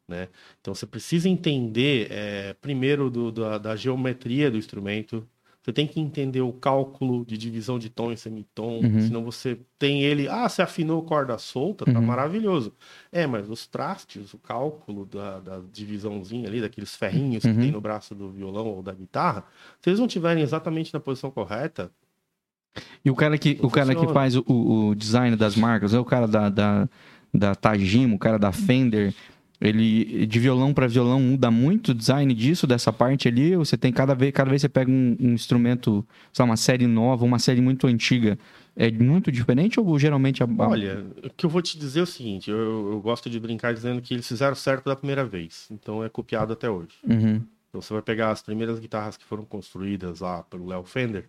Né? 0.08 0.28
Então 0.60 0.74
você 0.74 0.86
precisa 0.86 1.28
entender 1.28 2.08
é, 2.10 2.54
primeiro 2.54 3.08
do- 3.10 3.32
da, 3.32 3.58
da 3.58 3.76
geometria 3.76 4.50
do 4.50 4.58
instrumento. 4.58 5.26
Você 5.62 5.72
tem 5.72 5.86
que 5.86 6.00
entender 6.00 6.40
o 6.40 6.52
cálculo 6.52 7.24
de 7.24 7.38
divisão 7.38 7.78
de 7.78 7.88
tom 7.88 8.10
e 8.10 8.16
semitom. 8.16 8.80
Uhum. 8.80 9.00
Senão 9.00 9.24
você 9.24 9.60
tem 9.78 10.02
ele. 10.02 10.28
Ah, 10.28 10.48
você 10.48 10.60
afinou 10.60 11.04
corda 11.04 11.38
solta, 11.38 11.84
tá 11.84 12.00
Uhum. 12.00 12.04
maravilhoso. 12.06 12.74
É, 13.12 13.28
mas 13.28 13.48
os 13.48 13.64
trastes, 13.68 14.34
o 14.34 14.38
cálculo 14.38 15.06
da, 15.06 15.38
da 15.38 15.60
divisãozinha 15.72 16.48
ali, 16.48 16.60
daqueles 16.60 16.96
ferrinhos 16.96 17.44
Uhum. 17.44 17.54
que 17.54 17.60
tem 17.60 17.70
no 17.70 17.80
braço 17.80 18.12
do 18.12 18.28
violão 18.28 18.66
ou 18.66 18.82
da 18.82 18.92
guitarra, 18.92 19.44
se 19.80 19.88
eles 19.88 20.00
não 20.00 20.08
tiverem 20.08 20.42
exatamente 20.42 20.92
na 20.92 20.98
posição 20.98 21.30
correta, 21.30 21.92
E 23.04 23.10
o 23.10 23.14
cara 23.14 23.36
que, 23.38 23.58
o 23.62 23.70
cara 23.70 23.94
que 23.94 24.06
faz 24.12 24.36
o, 24.36 24.44
o 24.46 24.94
design 24.94 25.36
das 25.36 25.56
marcas, 25.56 25.92
é 25.94 25.98
o 25.98 26.04
cara 26.04 26.26
da, 26.26 26.48
da, 26.48 26.88
da 27.32 27.54
Tajima, 27.54 28.14
o 28.14 28.18
cara 28.18 28.38
da 28.38 28.52
Fender, 28.52 29.14
ele 29.62 30.26
de 30.26 30.38
violão 30.40 30.74
para 30.74 30.86
violão 30.88 31.20
muda 31.20 31.50
muito 31.50 31.90
o 31.90 31.94
design 31.94 32.34
disso, 32.34 32.66
dessa 32.66 32.92
parte 32.92 33.28
ali? 33.28 33.56
Ou 33.56 33.64
você 33.64 33.76
tem 33.76 33.92
cada 33.92 34.14
vez, 34.14 34.32
cada 34.32 34.50
vez 34.50 34.60
você 34.62 34.68
pega 34.68 34.90
um, 34.90 35.16
um 35.20 35.32
instrumento, 35.32 36.04
sei 36.32 36.42
lá, 36.42 36.50
uma 36.50 36.56
série 36.56 36.86
nova, 36.86 37.24
uma 37.24 37.38
série 37.38 37.60
muito 37.60 37.86
antiga, 37.86 38.38
é 38.76 38.90
muito 38.90 39.30
diferente 39.30 39.78
ou 39.78 39.98
geralmente 39.98 40.42
a, 40.42 40.46
a- 40.46 40.68
Olha, 40.68 41.04
o 41.24 41.30
que 41.30 41.46
eu 41.46 41.50
vou 41.50 41.62
te 41.62 41.78
dizer 41.78 42.00
é 42.00 42.02
o 42.02 42.06
seguinte: 42.06 42.50
eu, 42.50 42.56
eu 42.92 43.00
gosto 43.00 43.30
de 43.30 43.38
brincar 43.38 43.72
dizendo 43.72 44.02
que 44.02 44.12
eles 44.12 44.26
fizeram 44.26 44.54
certo 44.54 44.86
da 44.86 44.96
primeira 44.96 45.24
vez, 45.24 45.66
então 45.70 46.02
é 46.04 46.08
copiado 46.08 46.52
até 46.52 46.68
hoje. 46.68 46.94
Uhum, 47.08 47.40
Então 47.68 47.80
você 47.80 47.92
vai 47.92 48.02
pegar 48.02 48.30
as 48.30 48.42
primeiras 48.42 48.78
guitarras 48.80 49.16
que 49.16 49.24
foram 49.24 49.44
construídas 49.44 50.20
lá 50.20 50.42
pelo 50.44 50.66
Léo 50.66 50.84
Fender, 50.84 51.26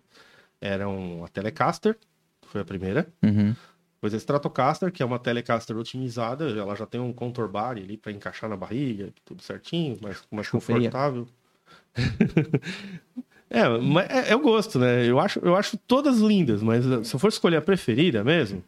eram 0.60 1.22
a 1.24 1.28
Telecaster, 1.28 1.96
foi 2.46 2.60
a 2.60 2.64
primeira, 2.64 3.06
uhum, 3.22 3.54
depois 4.04 4.12
a 4.12 4.18
Stratocaster, 4.18 4.92
que 4.92 5.02
é 5.02 5.06
uma 5.06 5.18
Telecaster 5.18 5.76
otimizada, 5.78 6.50
ela 6.50 6.74
já 6.74 6.84
tem 6.84 7.00
um 7.00 7.12
contour 7.12 7.48
bar 7.48 7.70
ali 7.70 7.96
para 7.96 8.12
encaixar 8.12 8.50
na 8.50 8.56
barriga, 8.56 9.08
tudo 9.24 9.42
certinho, 9.42 9.96
mais, 10.02 10.22
mais 10.30 10.48
confortável. 10.48 11.26
é, 13.48 13.66
mas 13.78 14.10
é, 14.10 14.32
é 14.32 14.36
o 14.36 14.40
gosto, 14.40 14.78
né? 14.78 15.08
Eu 15.08 15.18
acho, 15.18 15.38
eu 15.38 15.56
acho 15.56 15.78
todas 15.86 16.18
lindas, 16.18 16.62
mas 16.62 16.86
eh, 16.86 17.02
se 17.02 17.14
eu 17.14 17.18
for 17.18 17.28
escolher 17.28 17.56
a 17.56 17.62
preferida 17.62 18.22
mesmo, 18.22 18.62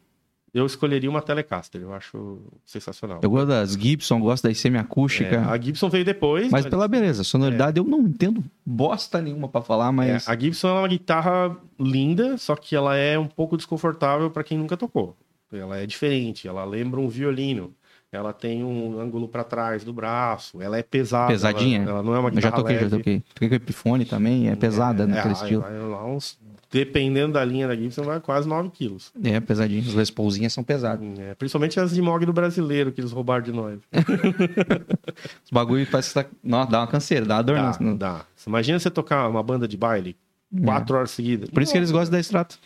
eu 0.54 0.64
escolheria 0.64 1.10
uma 1.10 1.20
Telecaster. 1.20 1.82
Eu 1.82 1.92
acho 1.92 2.38
sensacional. 2.64 3.20
Eu 3.22 3.28
gosto 3.28 3.48
das 3.48 3.72
Gibson, 3.74 4.18
gosto 4.20 4.44
das 4.44 4.52
É, 4.52 4.54
semiacústica, 4.54 5.50
a 5.50 5.60
Gibson 5.60 5.90
veio 5.90 6.04
depois. 6.04 6.50
mas 6.50 6.64
pela 6.64 6.88
beleza, 6.88 7.22
sonoridade 7.22 7.78
eu 7.78 7.84
não 7.84 8.00
entendo 8.00 8.42
bosta 8.64 9.20
nenhuma 9.20 9.48
pra 9.48 9.60
falar, 9.60 9.88
é, 9.88 9.92
mas... 9.92 10.26
a 10.26 10.34
Gibson 10.34 10.68
é 10.68 10.72
uma 10.72 10.88
guitarra 10.88 11.54
linda, 11.78 12.38
só 12.38 12.56
que 12.56 12.74
ela 12.74 12.96
é 12.96 13.18
um 13.18 13.26
pouco 13.26 13.54
desconfortável 13.58 14.30
para 14.30 14.42
quem 14.42 14.56
nunca 14.56 14.78
tocou. 14.78 15.14
Ela 15.52 15.78
é 15.78 15.86
diferente, 15.86 16.48
ela 16.48 16.64
lembra 16.64 17.00
um 17.00 17.08
violino. 17.08 17.72
Ela 18.12 18.32
tem 18.32 18.64
um 18.64 18.98
ângulo 19.00 19.28
para 19.28 19.44
trás 19.44 19.84
do 19.84 19.92
braço, 19.92 20.62
ela 20.62 20.78
é 20.78 20.82
pesada. 20.82 21.26
Pesadinha? 21.32 21.82
Ela, 21.82 21.90
ela 21.90 22.02
não 22.02 22.14
é 22.14 22.18
uma 22.18 22.28
Eu 22.30 22.34
já 22.34 22.48
guitarra 22.48 22.56
toquei, 22.56 22.76
já 22.76 22.82
leve. 22.82 22.96
toquei. 22.96 23.22
Toquei 23.34 23.48
com 23.48 23.54
Epiphone 23.56 24.04
também, 24.04 24.48
é 24.48 24.56
pesada 24.56 25.02
É, 25.02 25.06
naquele 25.06 25.34
aí 25.34 25.40
estilo. 25.40 25.62
vai 25.62 25.78
lá 25.78 26.06
uns- 26.06 26.38
dependendo 26.70 27.34
da 27.34 27.44
linha 27.44 27.68
da 27.68 27.76
Gibson, 27.76 28.02
vai 28.02 28.20
quase 28.20 28.48
9 28.48 28.70
quilos. 28.70 29.12
É, 29.22 29.38
pesadinho. 29.40 29.82
As 29.86 29.94
Les 29.94 30.10
Paulzinhas 30.10 30.52
são 30.52 30.64
pesadas. 30.64 31.06
É, 31.18 31.34
principalmente 31.34 31.78
as 31.78 31.92
de 31.94 32.00
Mog 32.02 32.24
do 32.26 32.32
brasileiro, 32.32 32.90
que 32.92 33.00
eles 33.00 33.12
roubaram 33.12 33.42
de 33.44 33.52
nós. 33.52 33.78
Os 35.44 35.50
bagulho 35.50 35.84
que 35.86 35.92
tá... 35.92 36.26
Nossa, 36.42 36.70
dá 36.70 36.80
uma 36.80 36.86
canseira, 36.86 37.24
dá 37.24 37.36
uma 37.36 37.42
dor. 37.42 37.56
Dá, 37.56 37.76
no- 37.80 37.96
dá. 37.96 38.24
Imagina 38.46 38.78
você 38.78 38.90
tocar 38.90 39.28
uma 39.28 39.42
banda 39.42 39.66
de 39.66 39.76
baile 39.76 40.16
quatro 40.64 40.96
horas 40.96 41.10
seguidas. 41.10 41.50
Por 41.50 41.62
isso 41.62 41.72
que 41.72 41.78
eles 41.78 41.90
gostam 41.90 42.12
da 42.12 42.20
Strato. 42.20 42.58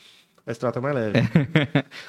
A 0.50 0.52
Strata 0.52 0.78
é 0.78 0.82
mais 0.82 0.94
leve. 0.94 1.18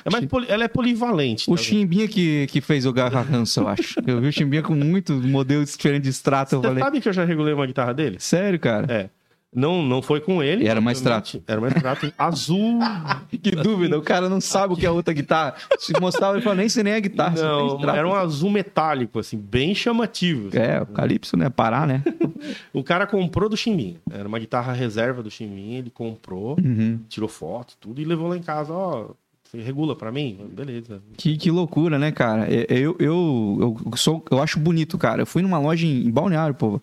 É 0.06 0.10
mais 0.12 0.26
poli- 0.26 0.48
Ela 0.50 0.64
é 0.64 0.68
polivalente. 0.68 1.50
O 1.50 1.56
tá? 1.56 1.62
Chimbinha 1.62 2.08
que, 2.08 2.48
que 2.48 2.60
fez 2.62 2.86
o 2.86 2.92
Garra 2.94 3.26
Hanso, 3.32 3.62
eu 3.62 3.68
acho. 3.68 4.00
Eu 4.06 4.20
vi 4.20 4.28
o 4.28 4.32
Chimbinha 4.34 4.62
com 4.64 4.74
muitos 4.76 5.24
modelos 5.26 5.72
diferentes 5.76 6.22
de. 6.22 6.56
Eu 6.56 6.62
Você 6.62 6.68
falei, 6.68 6.84
sabe 6.84 7.02
que 7.02 7.10
eu 7.10 7.14
já 7.14 7.24
regulei 7.26 7.54
uma 7.54 7.66
guitarra 7.66 7.94
dele? 7.94 8.18
sério, 8.20 8.60
cara? 8.60 8.92
É. 8.92 9.10
Não, 9.54 9.84
não 9.84 10.02
foi 10.02 10.22
com 10.22 10.42
ele. 10.42 10.64
E 10.64 10.68
era 10.68 10.80
uma 10.80 10.92
obviamente. 10.92 11.44
Era 11.46 11.60
uma 11.60 11.68
Strato 11.70 12.14
azul. 12.18 12.80
Que 13.42 13.52
dúvida, 13.52 13.98
o 13.98 14.02
cara 14.02 14.30
não 14.30 14.40
sabe 14.40 14.74
o 14.74 14.78
que 14.78 14.86
é 14.86 14.92
outra 14.92 15.14
guitarra. 15.14 15.56
Se 15.80 15.94
mostrava, 16.00 16.36
ele 16.36 16.42
falou, 16.44 16.58
nem 16.58 16.70
sei 16.70 16.84
nem 16.84 16.94
a 16.94 17.00
guitarra. 17.00 17.36
Não, 17.42 17.90
era 17.90 18.08
um 18.08 18.14
azul 18.14 18.50
metálico, 18.50 19.20
assim, 19.20 19.38
bem 19.38 19.74
chamativo. 19.76 20.50
assim. 20.50 20.58
É, 20.58 20.82
o 20.82 20.86
Calypso, 20.86 21.36
né? 21.36 21.50
Parar, 21.50 21.86
né? 21.88 22.04
O 22.74 22.84
cara 22.84 23.06
comprou 23.06 23.48
do 23.48 23.56
Chimbinha. 23.56 23.98
Era 24.12 24.28
uma 24.28 24.40
guitarra 24.40 24.74
reserva 24.74 25.22
do 25.22 25.30
Chimbinha, 25.30 25.78
ele 25.78 25.92
comprou, 25.92 26.58
Uhum. 26.60 27.00
tirou 27.08 27.30
foto, 27.30 27.76
tudo, 27.80 28.02
e 28.02 28.06
levou 28.06 28.28
lá 28.28 28.36
em 28.38 28.42
casa, 28.42 28.74
ó. 28.74 29.10
Você 29.44 29.62
regula 29.62 29.96
pra 29.96 30.12
mim? 30.14 30.40
Beleza. 30.54 31.02
Que, 31.18 31.38
que 31.38 31.52
loucura, 31.52 32.00
né, 32.00 32.10
cara? 32.12 32.48
É, 32.52 32.66
Eu, 32.70 32.96
eu, 33.00 33.78
eu, 33.86 33.98
sou, 33.98 34.24
eu 34.32 34.42
acho 34.42 34.58
bonito, 34.60 34.98
cara. 34.98 35.22
Eu 35.24 35.26
fui 35.26 35.42
numa 35.42 35.60
loja 35.60 35.86
em, 35.86 36.10
Balneário, 36.10 36.56
pô. 36.56 36.82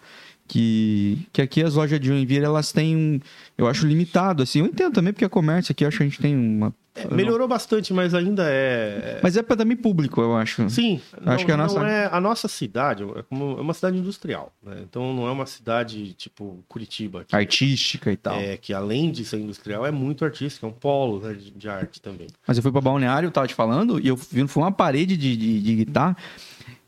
Que, 0.49 1.19
que 1.31 1.43
aqui 1.43 1.63
as 1.63 1.75
lojas 1.75 2.01
de 2.01 2.09
Joinville, 2.09 2.45
elas 2.47 2.73
têm 2.73 2.97
um. 2.97 3.21
Eu 3.57 3.67
acho 3.69 3.87
limitado, 3.87 4.43
assim. 4.43 4.61
Eu 4.61 4.67
entendo 4.67 4.95
também 4.95 5.13
porque 5.13 5.25
é 5.25 5.29
comércio 5.29 5.73
aqui. 5.73 5.85
Eu 5.85 5.89
acho 5.89 5.99
que 5.99 6.03
a 6.05 6.07
gente 6.07 6.21
tem 6.21 6.35
uma 6.35 6.73
É, 6.95 7.15
melhorou 7.15 7.47
bastante, 7.47 7.93
mas 7.93 8.15
ainda 8.15 8.45
é. 8.47 9.21
Mas 9.23 9.37
é 9.37 9.43
para 9.43 9.57
também 9.57 9.77
público, 9.77 10.21
eu 10.23 10.35
acho. 10.37 10.69
Sim. 10.71 11.01
Acho 11.27 11.27
não, 11.41 11.45
que 11.47 11.53
a 11.53 11.57
nossa- 11.57 11.79
não 11.79 11.87
é 11.87 12.09
a 12.11 12.21
nossa 12.21 12.49
cidade 12.49 13.03
é, 13.05 13.23
como- 13.29 13.59
é 13.59 13.61
uma 13.61 13.75
cidade 13.75 13.99
industrial, 13.99 14.51
né? 14.65 14.79
Então 14.83 15.13
não 15.15 15.29
é 15.29 15.31
uma 15.31 15.45
cidade 15.47 16.15
tipo 16.15 16.65
Curitiba, 16.67 17.25
que, 17.25 17.37
Artística 17.37 18.11
e 18.11 18.17
tal. 18.17 18.37
é, 18.39 18.57
que 18.57 18.73
além 18.73 19.13
de 19.13 19.25
ser 19.27 19.39
industrial 19.39 19.85
é 19.85 19.91
muito 19.91 20.25
artística, 20.25 20.67
é 20.67 20.69
um 20.69 20.73
polo 20.73 21.21
né, 21.21 21.35
de, 21.35 21.51
de 21.51 21.69
arte 21.69 22.01
também. 22.01 22.27
Mas 22.47 22.57
eu 22.57 22.63
fui 22.63 22.73
pra 22.73 22.81
Balneário, 22.81 23.27
eu 23.27 23.31
tava 23.31 23.47
te 23.47 23.55
falando, 23.55 24.01
e 24.01 24.09
eu 24.09 24.17
vi 24.17 24.49
foi 24.49 24.63
uma 24.63 24.73
parede 24.73 25.15
de, 25.17 25.37
de, 25.37 25.61
de 25.61 25.75
guitarra. 25.77 26.17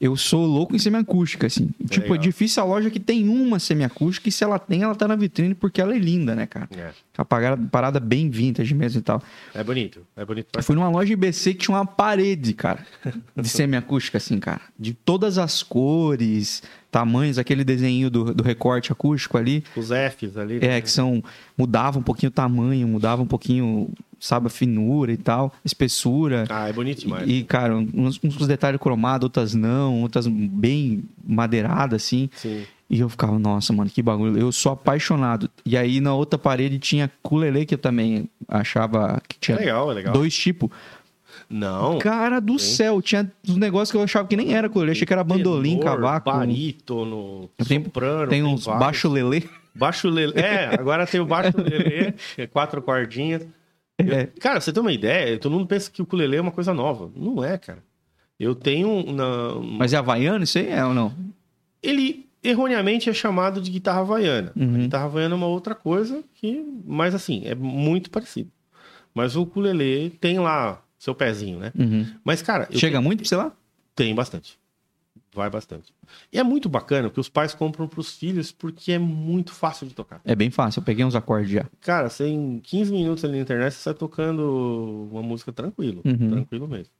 Eu 0.00 0.16
sou 0.16 0.46
louco 0.46 0.74
em 0.74 0.78
semiacústica, 0.78 1.46
assim. 1.46 1.68
tipo, 1.88 2.06
é 2.06 2.10
legal. 2.10 2.18
difícil 2.18 2.62
a 2.62 2.66
loja 2.66 2.88
que 2.90 2.98
tem 2.98 3.28
uma 3.28 3.58
semiacústica 3.58 4.28
e 4.28 4.32
se 4.32 4.42
ela 4.42 4.58
tem, 4.58 4.82
ela 4.82 4.94
tá 4.94 5.06
na 5.06 5.14
vitrine 5.14 5.54
porque 5.54 5.80
ela 5.80 5.94
é 5.94 5.98
linda, 5.98 6.34
né, 6.34 6.46
cara? 6.46 6.68
É, 6.74 6.90
A 7.18 7.24
parada, 7.24 7.62
parada 7.70 8.00
bem 8.00 8.30
vintage 8.30 8.74
mesmo 8.74 9.00
e 9.00 9.02
tal. 9.02 9.22
é 9.54 9.62
bonito, 9.62 10.00
é 10.16 10.24
bonito. 10.24 10.48
Eu 10.56 10.62
fui 10.62 10.74
numa 10.74 10.88
loja 10.88 11.12
IBC 11.12 11.52
que 11.54 11.66
tinha 11.66 11.76
uma 11.76 11.84
parede, 11.84 12.54
cara, 12.54 12.86
de 13.36 13.48
semiacústica, 13.50 14.16
assim, 14.16 14.38
cara. 14.38 14.62
De 14.78 14.94
todas 14.94 15.36
as 15.36 15.62
cores, 15.62 16.62
tamanhos, 16.90 17.38
aquele 17.38 17.62
desenho 17.62 18.10
do, 18.10 18.34
do 18.34 18.42
recorte 18.42 18.90
acústico 18.92 19.36
ali. 19.36 19.62
Os 19.76 19.88
Fs 19.88 20.36
ali. 20.36 20.56
É, 20.56 20.68
né? 20.68 20.80
que 20.80 20.90
são. 20.90 21.22
Mudava 21.56 21.98
um 21.98 22.02
pouquinho 22.02 22.30
o 22.30 22.32
tamanho, 22.34 22.88
mudava 22.88 23.22
um 23.22 23.26
pouquinho, 23.26 23.90
sabe, 24.20 24.46
a 24.48 24.50
finura 24.50 25.10
e 25.10 25.16
tal, 25.16 25.52
espessura. 25.64 26.44
Ah, 26.48 26.68
é 26.68 26.72
bonito 26.72 27.00
demais. 27.00 27.28
E, 27.28 27.42
cara, 27.42 27.74
uns, 27.76 28.20
uns 28.22 28.46
detalhes 28.46 28.78
cromados, 28.80 29.24
outras 29.24 29.54
não, 29.54 30.02
outras 30.02 30.26
bem 30.28 31.02
madeiradas, 31.26 32.02
assim. 32.04 32.28
Sim. 32.34 32.64
E 32.88 32.98
eu 33.00 33.08
ficava, 33.08 33.38
nossa, 33.38 33.72
mano, 33.72 33.88
que 33.88 34.02
bagulho. 34.02 34.36
Eu 34.36 34.50
sou 34.52 34.72
apaixonado. 34.72 35.48
E 35.64 35.76
aí 35.76 36.00
na 36.00 36.12
outra 36.14 36.36
parede 36.38 36.78
tinha 36.78 37.10
culelê, 37.22 37.64
que 37.64 37.74
eu 37.74 37.78
também 37.78 38.28
achava 38.48 39.20
que 39.28 39.36
É 39.36 39.38
tinha 39.40 39.56
legal, 39.58 39.90
é 39.90 39.94
legal. 39.94 40.12
dois 40.12 40.36
tipos. 40.36 40.68
Não. 41.48 41.98
Cara 41.98 42.40
do 42.40 42.58
Sim. 42.58 42.74
céu, 42.74 43.02
tinha 43.02 43.30
uns 43.48 43.56
negócios 43.56 43.90
que 43.90 43.96
eu 43.96 44.02
achava 44.02 44.26
que 44.26 44.36
nem 44.36 44.54
era 44.54 44.68
culelê. 44.68 44.92
Achei 44.92 45.06
que 45.06 45.12
era 45.12 45.22
bandolim, 45.24 45.78
Tenor, 45.78 45.84
cavaco. 45.96 46.30
Barítono, 46.32 47.48
Tem- 47.66 47.82
soprano. 47.84 48.28
Tem 48.28 48.42
uns 48.42 48.64
vários. 48.64 48.80
baixo 48.84 49.08
lelê. 49.08 49.42
Baixo 49.74 50.08
lelê. 50.08 50.40
É, 50.40 50.74
agora 50.74 51.06
tem 51.06 51.20
o 51.20 51.24
baixo 51.26 51.52
lelê, 51.58 52.14
é 52.36 52.46
quatro 52.46 52.82
cordinhas. 52.82 53.46
É. 54.00 54.26
Cara, 54.40 54.60
você 54.60 54.72
tem 54.72 54.80
uma 54.80 54.92
ideia? 54.92 55.38
Todo 55.38 55.52
mundo 55.52 55.66
pensa 55.66 55.90
que 55.90 56.00
o 56.00 56.04
ukulele 56.04 56.36
é 56.36 56.40
uma 56.40 56.50
coisa 56.50 56.72
nova. 56.74 57.10
Não 57.14 57.42
é, 57.44 57.58
cara. 57.58 57.82
Eu 58.38 58.54
tenho. 58.54 59.12
Na... 59.12 59.54
Mas 59.78 59.92
é 59.92 59.96
havaiano 59.96 60.44
isso 60.44 60.58
aí? 60.58 60.68
É 60.68 60.84
ou 60.84 60.94
não? 60.94 61.14
Ele 61.82 62.26
erroneamente 62.42 63.10
é 63.10 63.12
chamado 63.12 63.60
de 63.60 63.70
guitarra 63.70 64.00
havaiana. 64.00 64.52
Uhum. 64.56 64.78
Guitarra 64.78 65.04
havaiana 65.04 65.34
é 65.34 65.36
uma 65.36 65.46
outra 65.46 65.74
coisa 65.74 66.22
que. 66.34 66.64
Mas 66.86 67.14
assim, 67.14 67.42
é 67.44 67.54
muito 67.54 68.10
parecido. 68.10 68.50
Mas 69.14 69.36
o 69.36 69.42
ukulele 69.42 70.10
tem 70.20 70.38
lá 70.38 70.82
seu 70.98 71.14
pezinho, 71.14 71.58
né? 71.58 71.72
Uhum. 71.78 72.06
Mas, 72.22 72.42
cara, 72.42 72.68
eu 72.70 72.78
Chega 72.78 73.00
muito 73.00 73.20
pra 73.20 73.28
você 73.28 73.36
lá? 73.36 73.52
Tem 73.94 74.14
bastante. 74.14 74.59
Vai 75.32 75.48
bastante. 75.48 75.94
E 76.32 76.38
é 76.38 76.42
muito 76.42 76.68
bacana 76.68 77.08
que 77.08 77.20
os 77.20 77.28
pais 77.28 77.54
compram 77.54 77.86
pros 77.86 78.16
filhos 78.16 78.50
porque 78.50 78.92
é 78.92 78.98
muito 78.98 79.52
fácil 79.52 79.86
de 79.86 79.94
tocar. 79.94 80.20
É 80.24 80.34
bem 80.34 80.50
fácil, 80.50 80.80
eu 80.80 80.84
peguei 80.84 81.04
uns 81.04 81.14
acordes 81.14 81.52
já. 81.52 81.66
Cara, 81.80 82.08
você 82.08 82.26
em 82.26 82.58
15 82.58 82.90
minutos 82.90 83.24
ali 83.24 83.34
na 83.34 83.40
internet 83.40 83.72
você 83.72 83.80
sai 83.80 83.94
tocando 83.94 85.08
uma 85.10 85.22
música 85.22 85.52
tranquilo. 85.52 86.02
Uhum. 86.04 86.30
Tranquilo 86.30 86.66
mesmo. 86.66 86.92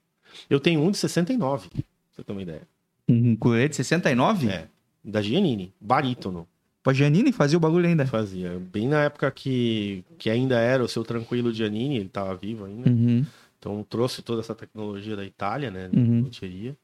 Eu 0.48 0.60
tenho 0.60 0.80
um 0.80 0.92
de 0.92 0.98
69, 0.98 1.68
pra 1.70 1.82
você 2.12 2.22
ter 2.22 2.32
uma 2.32 2.42
ideia. 2.42 2.62
Um 3.08 3.32
ukulele 3.32 3.68
de 3.68 3.76
69? 3.76 4.48
É. 4.48 4.68
Da 5.04 5.20
Giannini, 5.20 5.72
barítono. 5.80 6.46
Pô, 6.82 6.92
Giannini 6.92 7.32
fazia 7.32 7.58
o 7.58 7.60
bagulho 7.60 7.86
ainda. 7.86 8.06
Fazia. 8.06 8.58
Bem 8.72 8.86
na 8.86 9.02
época 9.04 9.30
que, 9.30 10.04
que 10.18 10.30
ainda 10.30 10.58
era 10.58 10.84
o 10.84 10.88
seu 10.88 11.02
tranquilo 11.02 11.52
Giannini, 11.52 11.96
ele 11.96 12.08
tava 12.08 12.34
vivo 12.36 12.64
ainda. 12.64 12.88
Uhum. 12.88 13.26
Então 13.58 13.84
trouxe 13.88 14.22
toda 14.22 14.40
essa 14.40 14.54
tecnologia 14.54 15.16
da 15.16 15.24
Itália, 15.24 15.70
né? 15.70 15.90
Uhum. 15.92 16.22
Loteria. 16.22 16.76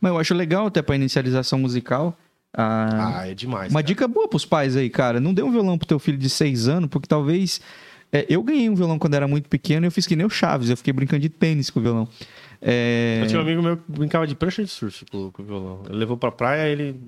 Mas 0.00 0.10
eu 0.12 0.18
acho 0.18 0.34
legal 0.34 0.66
até 0.66 0.80
pra 0.82 0.94
inicialização 0.96 1.58
musical. 1.58 2.18
ah, 2.54 3.20
Ah, 3.20 3.28
é 3.28 3.34
demais. 3.34 3.70
uma 3.72 3.80
cara. 3.80 3.86
dica 3.86 4.08
boa 4.08 4.28
pros 4.28 4.44
pais 4.44 4.76
aí, 4.76 4.88
cara. 4.90 5.20
Não 5.20 5.32
dê 5.34 5.42
um 5.42 5.50
violão 5.50 5.78
pro 5.78 5.86
teu 5.88 5.98
filho 5.98 6.18
de 6.18 6.28
6 6.30 6.68
anos, 6.68 6.88
porque 6.90 7.06
talvez. 7.08 7.60
é, 8.12 8.26
eu 8.28 8.42
ganhei 8.42 8.68
um 8.68 8.74
violão 8.74 8.98
quando 8.98 9.14
era 9.14 9.26
muito 9.26 9.48
pequeno 9.48 9.86
e 9.86 9.88
eu 9.88 9.90
fiz 9.92 10.06
que 10.06 10.14
nem 10.16 10.26
o 10.26 10.30
Chaves. 10.30 10.68
Eu 10.70 10.76
fiquei 10.76 10.92
brincando 10.92 11.20
de 11.22 11.28
tênis 11.28 11.70
com 11.70 11.80
o 11.80 11.82
violão. 11.82 12.08
É, 12.60 13.18
Eu 13.22 13.26
tinha 13.26 13.38
um 13.40 13.42
amigo 13.42 13.60
meu 13.62 13.76
que 13.76 13.82
brincava 13.88 14.24
de 14.26 14.34
prancha 14.36 14.62
de 14.62 14.70
surf 14.70 15.04
com, 15.10 15.32
o 15.36 15.42
violão. 15.42 15.82
Ele 15.88 15.96
levou 15.98 16.16
pra 16.16 16.30
praia 16.30 16.68
ele. 16.68 17.00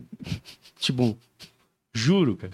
Tipo. 0.80 1.16
Juro, 1.96 2.36
cara. 2.36 2.52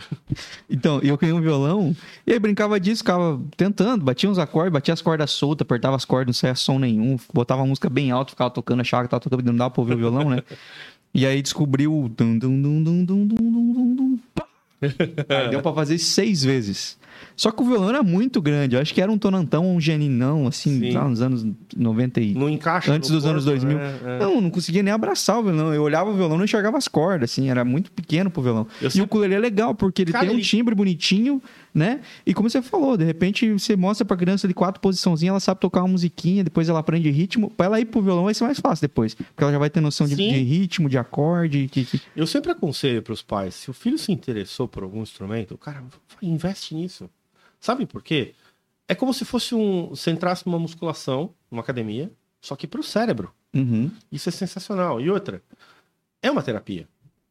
Então, 0.68 1.00
eu 1.00 1.16
ganhei 1.16 1.34
um 1.34 1.40
violão 1.40 1.96
e 2.26 2.32
aí 2.32 2.38
brincava 2.38 2.78
disso, 2.78 2.98
ficava 2.98 3.40
tentando, 3.56 4.04
batia 4.04 4.28
uns 4.28 4.38
acordes, 4.38 4.70
batia 4.70 4.92
as 4.92 5.00
cordas 5.00 5.30
soltas, 5.30 5.64
apertava 5.64 5.96
as 5.96 6.04
cordas, 6.04 6.26
não 6.26 6.32
saía 6.34 6.54
som 6.54 6.78
nenhum, 6.78 7.18
botava 7.32 7.62
a 7.62 7.66
música 7.66 7.88
bem 7.88 8.10
alto, 8.10 8.32
ficava 8.32 8.50
tocando, 8.50 8.80
achava 8.80 9.04
que 9.04 9.08
tava 9.08 9.22
tocando, 9.22 9.46
não 9.46 9.56
dava 9.56 9.70
pra 9.70 9.80
ouvir 9.80 9.94
o 9.94 9.96
violão, 9.96 10.28
né? 10.28 10.42
E 11.14 11.24
aí 11.26 11.40
descobriu 11.40 12.04
o 12.04 12.08
dum, 12.08 12.38
dum, 12.38 12.60
dum, 12.60 12.82
dum, 12.82 13.04
dum, 13.04 13.26
dum, 13.26 13.36
dum, 13.36 13.72
dum, 13.72 13.94
dum, 13.96 14.18
pá. 14.34 14.46
Aí 15.28 15.50
deu 15.50 15.60
pra 15.60 15.72
fazer 15.74 15.98
seis 15.98 16.42
vezes. 16.42 16.96
Só 17.36 17.50
que 17.50 17.62
o 17.62 17.64
violão 17.66 17.88
era 17.88 18.02
muito 18.02 18.40
grande, 18.42 18.76
eu 18.76 18.80
acho 18.82 18.92
que 18.92 19.00
era 19.00 19.10
um 19.10 19.16
tonantão, 19.18 19.74
um 19.74 19.80
geninão, 19.80 20.46
assim, 20.46 20.78
Sim. 20.78 20.92
lá 20.92 21.08
nos 21.08 21.20
anos 21.22 21.46
90 21.76 22.20
e... 22.20 22.34
Não 22.34 22.48
encaixa. 22.48 22.92
Antes 22.92 23.10
dos 23.10 23.24
anos 23.24 23.44
2000. 23.44 23.76
né? 23.78 23.94
É. 24.04 24.18
Não, 24.18 24.40
não 24.40 24.50
conseguia 24.50 24.82
nem 24.82 24.92
abraçar 24.92 25.38
o 25.38 25.42
violão. 25.42 25.72
Eu 25.72 25.82
olhava 25.82 26.10
o 26.10 26.14
violão 26.16 26.34
e 26.36 26.38
não 26.38 26.44
enxergava 26.44 26.76
as 26.78 26.86
cordas, 26.88 27.30
assim, 27.30 27.48
era 27.50 27.64
muito 27.64 27.90
pequeno 27.92 28.30
pro 28.30 28.42
violão. 28.42 28.66
Eu 28.80 28.88
E 28.88 28.90
sempre- 28.90 29.02
o 29.02 29.04
ukulele 29.04 29.34
é 29.34 29.38
legal, 29.38 29.74
porque 29.74 30.02
ele 30.02 30.12
Cara, 30.12 30.24
tem 30.26 30.34
um 30.34 30.38
ele- 30.38 30.46
timbre 30.46 30.74
bonitinho, 30.74 31.42
né? 31.72 32.00
E 32.26 32.34
como 32.34 32.50
você 32.50 32.60
falou, 32.60 32.96
de 32.96 33.04
repente 33.04 33.50
você 33.52 33.76
mostra 33.76 34.04
pra 34.04 34.16
criança 34.16 34.48
de 34.48 34.54
quatro 34.54 34.80
posiçãozinhas, 34.80 35.30
ela 35.30 35.40
sabe 35.40 35.60
tocar 35.60 35.80
uma 35.82 35.88
musiquinha, 35.88 36.42
depois 36.42 36.68
ela 36.68 36.78
aprende 36.80 37.10
ritmo. 37.10 37.50
Pra 37.50 37.66
ela 37.66 37.80
ir 37.80 37.84
pro 37.84 38.02
violão 38.02 38.24
vai 38.24 38.34
ser 38.34 38.44
mais 38.44 38.58
fácil 38.58 38.82
depois. 38.82 39.14
Porque 39.14 39.42
ela 39.42 39.52
já 39.52 39.58
vai 39.58 39.70
ter 39.70 39.80
noção 39.80 40.06
de, 40.06 40.14
de 40.16 40.28
ritmo, 40.42 40.88
de 40.88 40.98
acorde. 40.98 41.68
Que, 41.68 41.84
que- 41.84 42.00
Eu 42.16 42.26
sempre 42.26 42.50
aconselho 42.52 43.02
pros 43.02 43.22
pais: 43.22 43.54
se 43.54 43.70
o 43.70 43.72
filho 43.72 43.98
se 43.98 44.10
interessou 44.12 44.66
por 44.68 44.82
algum 44.82 45.02
instrumento, 45.02 45.56
cara, 45.56 45.80
vai, 45.80 45.90
investe 46.30 46.74
nisso. 46.74 47.08
Sabe 47.60 47.86
por 47.86 48.02
quê? 48.02 48.34
É 48.88 48.94
como 48.94 49.14
se 49.14 49.24
fosse 49.24 49.54
um. 49.54 49.88
Você 49.90 50.10
entrasse 50.10 50.44
numa 50.46 50.58
musculação, 50.58 51.30
numa 51.50 51.62
academia, 51.62 52.10
só 52.40 52.56
que 52.56 52.66
pro 52.66 52.82
cérebro. 52.82 53.32
Uhum. 53.54 53.90
Isso 54.10 54.28
é 54.28 54.32
sensacional. 54.32 55.00
E 55.00 55.08
outra, 55.10 55.42
é 56.22 56.30
uma 56.30 56.42
terapia. 56.42 56.88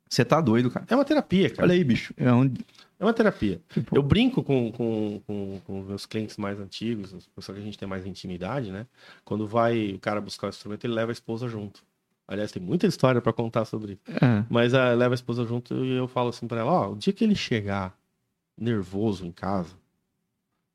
Você 0.09 0.23
tá 0.25 0.39
doido, 0.41 0.71
cara. 0.71 0.85
É 0.89 0.95
uma 0.95 1.05
terapia, 1.05 1.49
cara. 1.49 1.63
Olha 1.63 1.73
aí, 1.73 1.83
bicho. 1.83 2.13
É 2.17 2.31
onde... 2.31 2.59
É 2.99 3.05
uma 3.05 3.13
terapia. 3.13 3.61
Tipo, 3.69 3.95
Eu 3.95 4.03
brinco 4.03 4.43
com, 4.43 4.71
com, 4.73 5.21
com, 5.25 5.61
com 5.65 5.81
meus 5.83 6.05
clientes 6.05 6.35
mais 6.35 6.59
antigos, 6.59 7.13
as 7.13 7.25
pessoas 7.27 7.55
que 7.57 7.61
a 7.61 7.65
gente 7.65 7.77
tem 7.77 7.87
mais 7.87 8.05
intimidade, 8.05 8.71
né? 8.71 8.85
Quando 9.23 9.47
vai 9.47 9.93
o 9.93 9.99
cara 9.99 10.19
buscar 10.19 10.47
o 10.47 10.49
instrumento, 10.49 10.83
ele 10.85 10.93
leva 10.93 11.11
a 11.11 11.13
esposa 11.13 11.47
junto. 11.47 11.81
Aliás, 12.27 12.51
tem 12.51 12.61
muita 12.61 12.85
história 12.85 13.21
pra 13.21 13.31
contar 13.33 13.63
sobre 13.65 13.93
isso. 13.93 14.01
é. 14.23 14.45
Mas 14.49 14.73
ah, 14.73 14.93
leva 14.93 15.13
a 15.13 15.15
esposa 15.15 15.45
junto 15.45 15.73
e 15.85 15.93
eu 15.95 16.07
falo 16.07 16.29
assim 16.29 16.45
pra 16.47 16.59
ela: 16.59 16.71
ó, 16.71 16.91
o 16.91 16.95
dia 16.97 17.13
que 17.13 17.23
ele 17.23 17.35
chegar 17.35 17.97
nervoso 18.57 19.25
em 19.25 19.31
casa, 19.31 19.73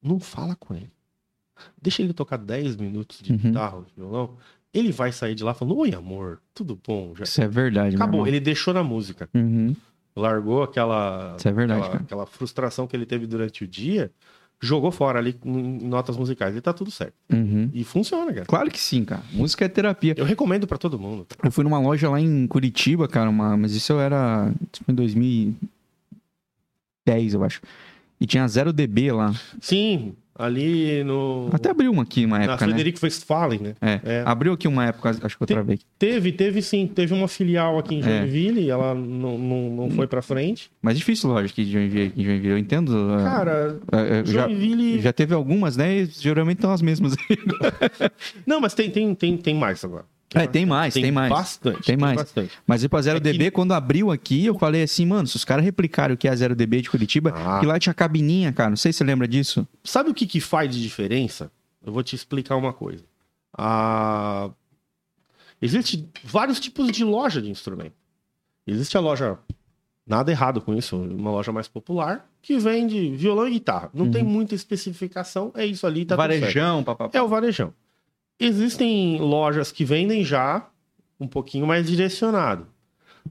não 0.02 0.18
fala 0.18 0.56
com 0.56 0.74
ele. 0.74 0.90
Deixa 1.80 2.02
ele 2.02 2.12
tocar 2.12 2.36
10 2.38 2.76
minutos 2.76 3.20
de 3.20 3.32
Uhum. 3.32 3.38
guitarra, 3.38 3.82
de 3.82 3.92
violão. 3.96 4.36
Ele 4.72 4.90
vai 4.90 5.12
sair 5.12 5.34
de 5.36 5.44
lá 5.44 5.54
falando: 5.54 5.76
Oi, 5.78 5.94
amor, 5.94 6.40
tudo 6.52 6.80
bom? 6.84 7.14
Já... 7.14 7.24
Isso 7.24 7.40
é 7.42 7.46
verdade, 7.46 7.96
meu 7.96 8.02
Acabou. 8.04 8.26
Ele 8.26 8.40
deixou 8.40 8.74
na 8.74 8.82
música. 8.82 9.28
Uhum. 9.34 9.76
Largou 10.16 10.62
aquela, 10.62 11.34
Isso 11.36 11.48
é 11.48 11.52
verdade, 11.52 11.80
aquela, 11.80 12.02
aquela 12.02 12.26
frustração 12.26 12.86
que 12.86 12.94
ele 12.94 13.04
teve 13.04 13.26
durante 13.26 13.64
o 13.64 13.66
dia, 13.66 14.12
jogou 14.60 14.90
fora 14.90 15.18
ali 15.18 15.36
em 15.44 15.86
notas 15.86 16.16
musicais 16.16 16.56
e 16.56 16.60
tá 16.60 16.72
tudo 16.72 16.90
certo. 16.90 17.14
Uhum. 17.32 17.70
E 17.72 17.84
funciona, 17.84 18.32
cara. 18.32 18.46
Claro 18.46 18.70
que 18.70 18.80
sim, 18.80 19.04
cara. 19.04 19.22
Música 19.32 19.64
é 19.64 19.68
terapia. 19.68 20.14
Eu 20.16 20.24
recomendo 20.24 20.66
pra 20.66 20.78
todo 20.78 20.98
mundo. 20.98 21.26
Eu 21.42 21.50
fui 21.50 21.64
numa 21.64 21.78
loja 21.78 22.08
lá 22.08 22.20
em 22.20 22.46
Curitiba, 22.46 23.08
cara, 23.08 23.28
uma... 23.28 23.56
mas 23.56 23.74
isso 23.74 23.92
eu 23.92 24.00
era 24.00 24.52
tipo, 24.72 24.90
em 24.90 24.94
2010, 24.94 27.34
eu 27.34 27.44
acho. 27.44 27.60
E 28.20 28.26
tinha 28.26 28.46
0dB 28.46 29.14
lá. 29.14 29.34
Sim, 29.60 30.14
ali 30.36 31.02
no. 31.04 31.48
Até 31.52 31.70
abriu 31.70 31.90
uma 31.92 32.02
aqui 32.02 32.24
uma 32.24 32.38
na 32.38 32.44
época, 32.44 32.66
né? 32.66 32.72
Frederico 32.72 32.98
Westphalen, 33.02 33.60
né? 33.60 33.74
É. 33.80 34.00
É. 34.04 34.22
Abriu 34.26 34.52
aqui 34.52 34.66
uma 34.66 34.86
época, 34.86 35.10
acho 35.22 35.36
que 35.36 35.42
eu 35.42 35.46
Tem- 35.46 35.56
travei. 35.56 35.78
Teve, 35.98 36.32
teve 36.32 36.60
sim. 36.62 36.86
Teve 36.86 37.14
uma 37.14 37.28
filial 37.28 37.78
aqui 37.78 37.94
em 37.94 38.00
É. 38.00 38.02
Joinville 38.20 38.60
e 38.62 38.70
ela 38.70 38.94
não, 38.94 39.38
não, 39.38 39.70
não 39.70 39.90
foi 39.90 40.06
pra 40.06 40.20
frente. 40.22 40.70
Mas 40.82 40.96
difícil 40.98 41.36
aqui 41.36 41.64
de 41.64 41.72
Joinville. 41.72 42.12
em 42.16 42.24
Joinville. 42.24 42.48
Eu 42.52 42.58
entendo. 42.58 43.14
é, 43.18 43.22
Cara, 43.24 43.78
é, 43.92 44.20
é, 44.20 44.24
já, 44.26 44.42
Joinville. 44.48 45.00
já 45.00 45.12
teve 45.12 45.34
algumas, 45.34 45.76
né? 45.76 45.98
E 46.00 46.06
geralmente 46.06 46.58
estão 46.58 46.72
as 46.72 46.82
mesmas. 46.82 47.14
Não, 48.46 48.60
mas 48.60 48.74
tem, 48.74 48.90
tem, 48.90 49.14
tem, 49.14 49.36
tem 49.36 49.54
mais 49.54 49.84
agora. 49.84 50.04
É, 50.34 50.46
tem 50.46 50.66
mais, 50.66 50.92
tem 50.94 51.10
mais. 51.12 51.30
Bastante. 51.30 51.82
Tem 51.82 51.96
mais. 51.96 52.16
Bastante. 52.16 52.52
Mas 52.66 52.82
ir 52.82 52.88
pra 52.88 53.00
0dB, 53.00 53.42
É 53.42 53.44
que- 53.46 53.50
quando 53.52 53.72
abriu 53.72 54.10
aqui, 54.10 54.44
eu 54.46 54.58
falei 54.58 54.82
assim, 54.82 55.06
mano, 55.06 55.26
se 55.26 55.36
os 55.36 55.44
caras 55.44 55.64
replicaram 55.64 56.14
o 56.14 56.16
que 56.18 56.26
é 56.28 56.30
a 56.30 56.34
0dB 56.34 56.82
de 56.82 56.90
Curitiba, 56.90 57.32
Ah. 57.34 57.60
que 57.60 57.66
lá 57.66 57.78
tinha 57.78 57.94
cabininha, 57.94 58.52
cara. 58.52 58.70
Não 58.70 58.76
sei 58.76 58.92
se 58.92 58.98
você 58.98 59.04
lembra 59.04 59.26
disso. 59.28 59.66
Sabe 59.82 60.10
o 60.10 60.14
que, 60.14 60.26
que 60.26 60.40
faz 60.40 60.70
de 60.74 60.82
diferença? 60.82 61.50
Eu 61.86 61.92
vou 61.92 62.02
te 62.02 62.14
explicar 62.16 62.56
uma 62.56 62.72
coisa. 62.72 63.04
Ah, 63.56 64.50
Existe 65.62 66.06
vários 66.22 66.60
tipos 66.60 66.90
de 66.92 67.04
loja 67.04 67.40
de 67.40 67.48
instrumento. 67.50 67.94
Existe 68.66 68.96
a 68.96 69.00
loja, 69.00 69.38
nada 70.06 70.30
errado 70.30 70.60
com 70.60 70.74
isso, 70.74 70.96
uma 70.96 71.30
loja 71.30 71.52
mais 71.52 71.68
popular, 71.68 72.28
que 72.42 72.58
vende 72.58 73.10
violão 73.16 73.46
e 73.48 73.52
guitarra. 73.52 73.88
Não 73.94 74.10
tem 74.10 74.22
muita 74.22 74.54
especificação, 74.54 75.52
é 75.54 75.64
isso 75.64 75.86
ali, 75.86 76.04
tá. 76.04 76.16
Varejão, 76.16 76.82
papapá. 76.84 77.16
É 77.16 77.22
o 77.22 77.28
varejão. 77.28 77.72
Existem 78.38 79.18
lojas 79.20 79.70
que 79.70 79.84
vendem 79.84 80.24
já 80.24 80.68
um 81.18 81.28
pouquinho 81.28 81.66
mais 81.66 81.86
direcionado. 81.86 82.66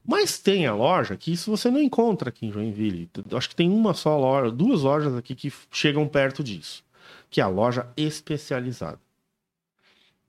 Mas 0.05 0.39
tem 0.39 0.65
a 0.65 0.73
loja 0.73 1.15
que 1.15 1.31
isso 1.31 1.51
você 1.51 1.69
não 1.69 1.81
encontra 1.81 2.29
aqui 2.29 2.47
em 2.47 2.51
Joinville. 2.51 3.09
Acho 3.31 3.49
que 3.49 3.55
tem 3.55 3.69
uma 3.69 3.93
só 3.93 4.17
loja, 4.17 4.51
duas 4.51 4.81
lojas 4.81 5.15
aqui 5.15 5.35
que 5.35 5.53
chegam 5.71 6.07
perto 6.07 6.43
disso, 6.43 6.83
que 7.29 7.39
é 7.39 7.43
a 7.43 7.47
loja 7.47 7.87
especializada. 7.95 8.99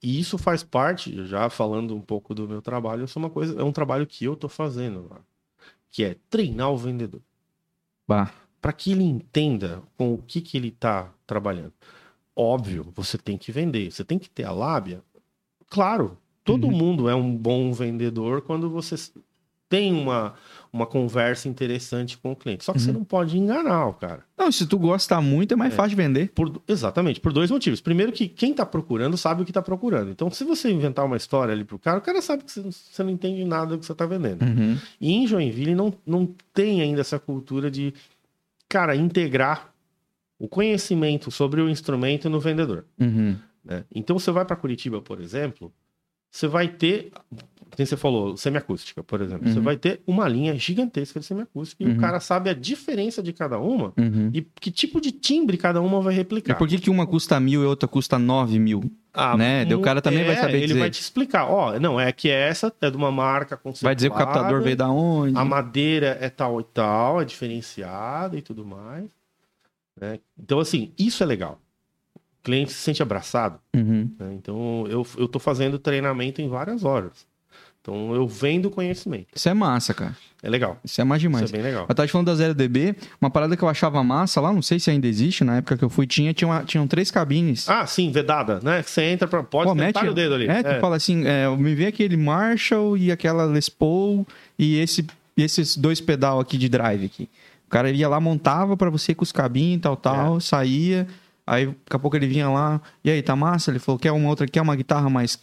E 0.03 0.21
isso 0.21 0.37
faz 0.37 0.63
parte, 0.63 1.25
já 1.25 1.49
falando 1.49 1.97
um 1.97 2.01
pouco 2.01 2.35
do 2.35 2.47
meu 2.47 2.61
trabalho, 2.61 3.05
isso 3.05 3.19
é 3.19 3.23
uma 3.23 3.31
coisa, 3.31 3.59
é 3.59 3.65
um 3.65 3.73
trabalho 3.73 4.07
que 4.07 4.23
eu 4.27 4.37
tô 4.37 4.51
fazendo 4.51 5.09
lá, 5.09 5.19
que 5.91 6.05
é 6.05 6.17
treinar 6.29 6.71
o 6.71 6.77
vendedor. 6.77 7.23
Para 8.61 8.73
que 8.75 8.93
ele 8.93 9.03
entenda 9.03 9.83
com 9.97 10.13
o 10.13 10.19
que 10.19 10.43
que 10.43 10.59
ele 10.59 10.71
tá 10.71 11.11
trabalhando. 11.27 11.73
Óbvio, 12.37 12.93
você 12.95 13.17
tem 13.17 13.39
que 13.39 13.53
vender, 13.53 13.91
você 13.91 14.05
tem 14.05 14.19
que 14.19 14.29
ter 14.29 14.45
a 14.45 14.53
lábia. 14.53 15.03
Claro, 15.69 16.19
todo 16.45 16.67
uhum. 16.67 16.73
mundo 16.73 17.09
é 17.09 17.15
um 17.15 17.35
bom 17.35 17.73
vendedor 17.73 18.43
quando 18.43 18.69
você 18.69 18.97
tem 19.69 19.93
uma, 19.93 20.35
uma 20.73 20.87
conversa 20.87 21.49
interessante 21.49 22.17
com 22.19 22.31
o 22.31 22.37
cliente. 22.37 22.63
Só 22.65 22.73
que 22.73 22.79
uhum. 22.79 22.85
você 22.85 22.93
não 22.93 23.03
pode 23.03 23.37
enganar 23.37 23.87
o 23.87 23.95
cara. 23.95 24.23
Não, 24.39 24.53
se 24.53 24.67
tu 24.67 24.79
gosta 24.79 25.21
muito, 25.21 25.55
é 25.55 25.57
mais 25.57 25.73
é. 25.73 25.77
fácil 25.77 25.91
de 25.91 25.97
vender. 25.97 26.31
Por, 26.33 26.63
exatamente, 26.69 27.19
por 27.19 27.33
dois 27.33 27.51
motivos. 27.51 27.81
Primeiro 27.81 28.13
que 28.13 28.29
quem 28.29 28.53
está 28.53 28.65
procurando 28.65 29.17
sabe 29.17 29.43
o 29.43 29.45
que 29.45 29.51
está 29.51 29.63
procurando. 29.63 30.13
Então, 30.13 30.31
se 30.31 30.45
você 30.45 30.71
inventar 30.71 31.05
uma 31.05 31.17
história 31.17 31.53
ali 31.53 31.65
pro 31.65 31.77
cara, 31.77 31.99
o 31.99 32.03
cara 32.03 32.23
sabe 32.23 32.45
que 32.45 32.53
você, 32.53 32.63
você 32.63 33.03
não 33.03 33.11
entende 33.11 33.45
nada 33.45 33.73
do 33.73 33.79
que 33.79 33.87
você 33.87 33.93
está 33.93 34.07
vendendo. 34.07 34.43
Uhum. 34.43 34.79
E 35.01 35.13
em 35.13 35.27
Joinville 35.27 35.75
não, 35.75 35.93
não 36.07 36.33
tem 36.53 36.81
ainda 36.81 37.01
essa 37.01 37.19
cultura 37.19 37.69
de, 37.69 37.93
cara, 38.69 38.95
integrar 38.95 39.74
o 40.39 40.49
conhecimento 40.49 41.31
sobre 41.31 41.61
o 41.61 41.69
instrumento 41.69 42.29
no 42.29 42.41
vendedor. 42.41 42.85
Uhum. 42.99 43.37
Né? 43.65 43.85
Então, 43.95 44.19
você 44.19 44.31
vai 44.31 44.45
para 44.45 44.57
Curitiba, 44.57 45.01
por 45.01 45.21
exemplo, 45.21 45.73
você 46.31 46.47
vai 46.47 46.69
ter 46.69 47.13
como 47.75 47.87
você 47.87 47.97
falou, 47.97 48.37
semiacústica, 48.37 49.03
por 49.03 49.21
exemplo. 49.21 49.49
Uhum. 49.49 49.55
Você 49.55 49.61
vai 49.61 49.77
ter 49.77 50.01
uma 50.07 50.29
linha 50.29 50.57
gigantesca 50.57 51.19
de 51.19 51.27
semiacústica 51.27 51.83
e 51.83 51.87
uhum. 51.87 51.97
o 51.97 52.01
cara 52.01 52.21
sabe 52.21 52.49
a 52.49 52.55
diferença 52.55 53.23
de 53.23 53.33
cada 53.33 53.59
uma 53.59 53.93
uhum. 53.97 54.31
e 54.33 54.43
que 54.43 54.71
tipo 54.71 55.01
de 55.01 55.11
timbre 55.11 55.57
cada 55.57 55.81
uma 55.81 56.01
vai 56.01 56.15
replicar. 56.15 56.55
E 56.55 56.57
por 56.57 56.69
que, 56.69 56.79
que 56.79 56.91
uma 56.91 57.07
custa 57.07 57.39
mil 57.41 57.63
e 57.63 57.67
outra 57.67 57.89
custa 57.89 58.19
nove 58.19 58.59
mil? 58.59 58.83
Ah, 59.13 59.37
né? 59.37 59.65
o 59.75 59.81
cara 59.81 60.03
também 60.03 60.23
é, 60.23 60.27
vai 60.27 60.37
saber 60.37 60.57
ele 60.57 60.67
dizer. 60.69 60.79
vai 60.79 60.91
te 60.91 61.01
explicar. 61.01 61.47
Ó, 61.47 61.79
não, 61.79 62.01
é 62.01 62.11
que 62.11 62.29
essa 62.29 62.73
é 62.81 62.91
de 62.91 62.97
uma 62.97 63.13
marca 63.13 63.61
Vai 63.81 63.95
dizer 63.95 64.11
que 64.11 64.17
o 64.17 64.19
captador 64.19 64.61
veio 64.63 64.77
da 64.77 64.89
onde. 64.89 65.37
A 65.37 65.45
madeira 65.45 66.19
é 66.21 66.29
tal 66.29 66.61
e 66.61 66.65
tal, 66.65 67.21
é 67.21 67.25
diferenciada 67.25 68.37
e 68.37 68.43
tudo 68.43 68.65
mais. 68.65 69.05
Né? 70.01 70.21
Então, 70.39 70.59
assim, 70.61 70.93
isso 70.99 71.23
é 71.23 71.27
legal 71.27 71.61
o 72.17 72.45
cliente 72.45 72.73
se 72.73 72.79
sente 72.79 73.03
abraçado. 73.03 73.59
Uhum. 73.75 74.11
Né? 74.19 74.35
Então, 74.35 74.87
eu, 74.87 75.07
eu 75.17 75.27
tô 75.27 75.39
fazendo 75.39 75.79
treinamento 75.79 76.43
em 76.43 76.49
várias 76.49 76.85
horas. 76.85 77.27
Então 77.85 78.15
eu 78.15 78.27
vendo 78.27 78.71
conhecimento. 78.71 79.27
Isso 79.35 79.47
é 79.47 79.53
massa, 79.53 79.93
cara. 79.93 80.17
É 80.43 80.49
legal. 80.49 80.79
Isso 80.83 81.03
é 81.03 81.05
mais 81.05 81.21
demais. 81.21 81.45
Isso 81.45 81.55
é 81.55 81.59
bem 81.59 81.67
legal. 81.67 81.85
Eu 81.87 81.95
tava 81.95 82.07
te 82.07 82.13
falando 82.13 82.35
da 82.35 82.55
0DB, 82.55 82.97
uma 83.21 83.29
parada 83.29 83.55
que 83.59 83.63
eu 83.63 83.69
achava 83.69 84.03
massa 84.03 84.41
lá, 84.41 84.51
não 84.55 84.63
sei 84.63 84.81
se 84.81 84.91
ainda 84.91 85.07
existe, 85.07 85.45
na 85.45 85.59
época 85.59 85.77
que 85.77 85.85
eu 85.85 85.91
fui, 85.91 86.07
tinha, 86.07 86.33
tinha 86.33 86.49
uma, 86.49 86.65
tinham 86.65 86.87
três 86.87 87.11
cabines. 87.11 87.69
Ah, 87.69 87.87
sim, 87.87 88.11
vedada, 88.11 88.59
né? 88.63 88.83
Você 88.83 89.03
entra 89.03 89.29
pra. 89.29 89.43
Pode 89.43 89.69
Pô, 89.69 89.75
mete, 89.75 89.99
o 89.99 90.15
dedo 90.15 90.35
ali. 90.35 90.49
É, 90.49 90.61
é, 90.61 90.63
tu 90.63 90.81
fala 90.81 90.97
assim, 90.97 91.27
é, 91.27 91.47
me 91.55 91.75
vê 91.75 91.87
aquele 91.87 92.17
Marshall 92.17 92.97
e 92.97 93.13
aquela 93.13 93.45
Les 93.45 93.69
Paul 93.69 94.27
e 94.59 94.79
esse, 94.79 95.07
esses 95.37 95.77
dois 95.77 96.01
pedal 96.01 96.41
aqui 96.41 96.57
de 96.57 96.71
drive 96.71 97.05
aqui. 97.05 97.29
O 97.75 97.79
cara 97.79 97.91
ia 97.91 98.09
lá, 98.09 98.21
montava 98.21 98.77
para 98.77 98.89
você 98.89 99.15
com 99.15 99.23
os 99.23 99.33
cabinhos 99.33 99.79
e 99.79 99.81
tal, 99.81 99.97
tal, 99.97 100.37
é. 100.37 100.41
saía. 100.41 101.07
Aí 101.47 101.67
daqui 101.67 101.97
a 101.97 101.99
pouco 101.99 102.17
ele 102.17 102.27
vinha 102.27 102.49
lá, 102.49 102.81
e 103.05 103.11
aí, 103.11 103.21
tá 103.21 103.37
massa? 103.37 103.71
Ele 103.71 103.79
falou, 103.79 103.99
quer 103.99 104.13
uma 104.13 104.29
outra, 104.29 104.47
quer 104.47 104.63
uma 104.63 104.75
guitarra 104.75 105.11
mais 105.11 105.39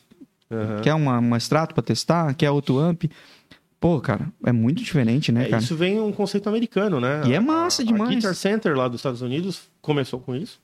Uhum. 0.52 0.82
Quer 0.82 0.94
uma, 0.94 1.18
uma 1.18 1.38
extrato 1.38 1.74
para 1.74 1.82
testar? 1.82 2.34
Quer 2.36 2.52
outro 2.52 2.78
amp? 2.78 3.06
Pô, 3.80 4.00
cara, 4.00 4.28
é 4.46 4.52
muito 4.52 4.84
diferente, 4.84 5.32
né, 5.32 5.46
é, 5.46 5.50
cara? 5.50 5.64
Isso 5.64 5.76
vem 5.76 6.00
um 6.00 6.12
conceito 6.12 6.48
americano, 6.48 7.00
né? 7.00 7.24
E 7.26 7.34
é 7.34 7.40
massa 7.40 7.82
a, 7.82 7.86
demais. 7.86 8.12
A 8.12 8.14
Guitar 8.14 8.36
Center 8.36 8.76
lá 8.76 8.88
dos 8.88 9.00
Estados 9.00 9.22
Unidos 9.22 9.64
começou 9.82 10.20
com 10.20 10.36
isso. 10.36 10.60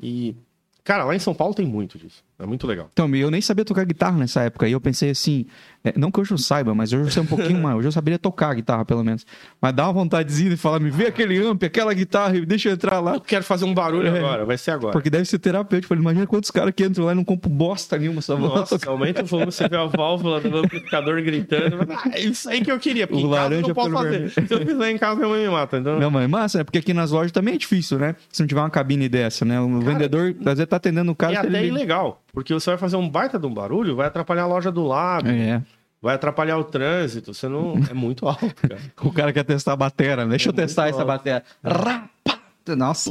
E, 0.00 0.36
cara, 0.84 1.04
lá 1.04 1.16
em 1.16 1.18
São 1.18 1.34
Paulo 1.34 1.54
tem 1.54 1.66
muito 1.66 1.98
disso. 1.98 2.22
É 2.40 2.46
muito 2.46 2.66
legal. 2.66 2.88
Então, 2.92 3.14
eu 3.14 3.30
nem 3.30 3.40
sabia 3.40 3.64
tocar 3.64 3.84
guitarra 3.84 4.16
nessa 4.16 4.42
época. 4.42 4.66
E 4.66 4.72
eu 4.72 4.80
pensei 4.80 5.10
assim, 5.10 5.46
é, 5.82 5.92
não 5.96 6.10
que 6.10 6.20
hoje 6.20 6.32
eu 6.32 6.38
saiba, 6.38 6.74
mas 6.74 6.92
hoje 6.92 7.04
eu 7.04 7.10
sei 7.10 7.22
um 7.22 7.26
pouquinho 7.26 7.60
mais. 7.62 7.76
Hoje 7.76 7.88
eu 7.88 7.92
saberia 7.92 8.18
tocar 8.18 8.54
guitarra, 8.54 8.84
pelo 8.84 9.02
menos. 9.02 9.26
Mas 9.60 9.74
dá 9.74 9.84
uma 9.84 9.92
vontadezinha 9.92 10.50
de 10.50 10.56
falar, 10.56 10.80
me 10.80 10.90
vê 10.90 11.06
aquele 11.06 11.38
amp, 11.38 11.62
aquela 11.62 11.92
guitarra, 11.94 12.36
e 12.36 12.44
deixa 12.44 12.68
eu 12.68 12.74
entrar 12.74 13.00
lá. 13.00 13.14
Eu 13.14 13.20
quero 13.20 13.44
fazer 13.44 13.64
um 13.64 13.72
barulho 13.72 14.08
é. 14.08 14.18
agora, 14.18 14.44
vai 14.44 14.58
ser 14.58 14.72
agora. 14.72 14.92
Porque 14.92 15.08
deve 15.08 15.24
ser 15.24 15.38
terapêutico. 15.38 15.94
Imagina 15.94 16.26
quantos 16.26 16.50
caras 16.50 16.72
que 16.74 16.84
entram 16.84 17.04
lá 17.04 17.12
e 17.12 17.14
não 17.14 17.24
compram 17.24 17.52
bosta 17.52 17.98
nenhuma. 17.98 18.20
Só 18.20 18.36
Nossa, 18.36 18.78
aumenta 18.86 19.22
o 19.22 19.26
volume, 19.26 19.52
você 19.52 19.68
vê 19.68 19.76
a 19.76 19.86
válvula 19.86 20.40
do 20.40 20.58
amplificador 20.58 21.22
gritando. 21.22 21.78
Ah, 21.90 22.18
isso 22.18 22.48
aí 22.48 22.62
que 22.62 22.70
eu 22.70 22.78
queria, 22.78 23.06
porque 23.06 23.24
o 23.24 23.28
em 23.28 23.30
casa 23.30 23.54
eu 23.54 23.62
não 23.62 23.74
posso 23.74 23.90
fazer. 23.90 24.30
Se 24.30 24.54
eu 24.54 24.66
fizer 24.66 24.90
em 24.90 24.98
casa, 24.98 25.16
minha 25.16 25.28
mãe 25.28 25.42
me 25.42 25.50
mata. 25.50 25.78
Então... 25.78 25.98
Não, 25.98 26.10
mas 26.10 26.24
é 26.24 26.26
massa, 26.26 26.58
né? 26.58 26.64
Porque 26.64 26.78
aqui 26.78 26.94
nas 26.94 27.10
lojas 27.10 27.32
também 27.32 27.54
é 27.54 27.58
difícil, 27.58 27.98
né? 27.98 28.14
Se 28.30 28.42
não 28.42 28.46
tiver 28.46 28.60
uma 28.60 28.70
cabine 28.70 29.08
dessa, 29.08 29.44
né? 29.44 29.60
O 29.60 29.68
cara, 29.68 29.92
vendedor, 29.92 30.34
às 30.40 30.44
vezes, 30.44 30.66
tá 30.66 30.76
atendendo 30.76 31.10
o 31.10 31.14
cara... 31.14 31.32
E 31.32 31.36
até 31.36 31.58
ele... 31.58 31.68
ilegal. 31.68 32.22
Porque 32.32 32.54
você 32.54 32.70
vai 32.70 32.78
fazer 32.78 32.96
um 32.96 33.08
baita 33.08 33.38
de 33.38 33.46
um 33.46 33.52
barulho, 33.52 33.96
vai 33.96 34.06
atrapalhar 34.06 34.42
a 34.42 34.46
loja 34.46 34.70
do 34.70 34.84
lado. 34.84 35.28
É. 35.28 35.62
Vai 36.02 36.14
atrapalhar 36.14 36.56
o 36.56 36.64
trânsito. 36.64 37.34
Você 37.34 37.46
não. 37.48 37.74
É 37.90 37.94
muito 37.94 38.26
alto, 38.26 38.54
cara. 38.54 38.78
o 39.02 39.12
cara 39.12 39.32
quer 39.32 39.44
testar 39.44 39.74
a 39.74 39.76
bateria. 39.76 40.26
Deixa 40.26 40.48
é 40.48 40.50
eu 40.50 40.54
testar 40.54 40.88
essa 40.88 41.04
bateria. 41.04 41.42
Nossa, 42.76 43.10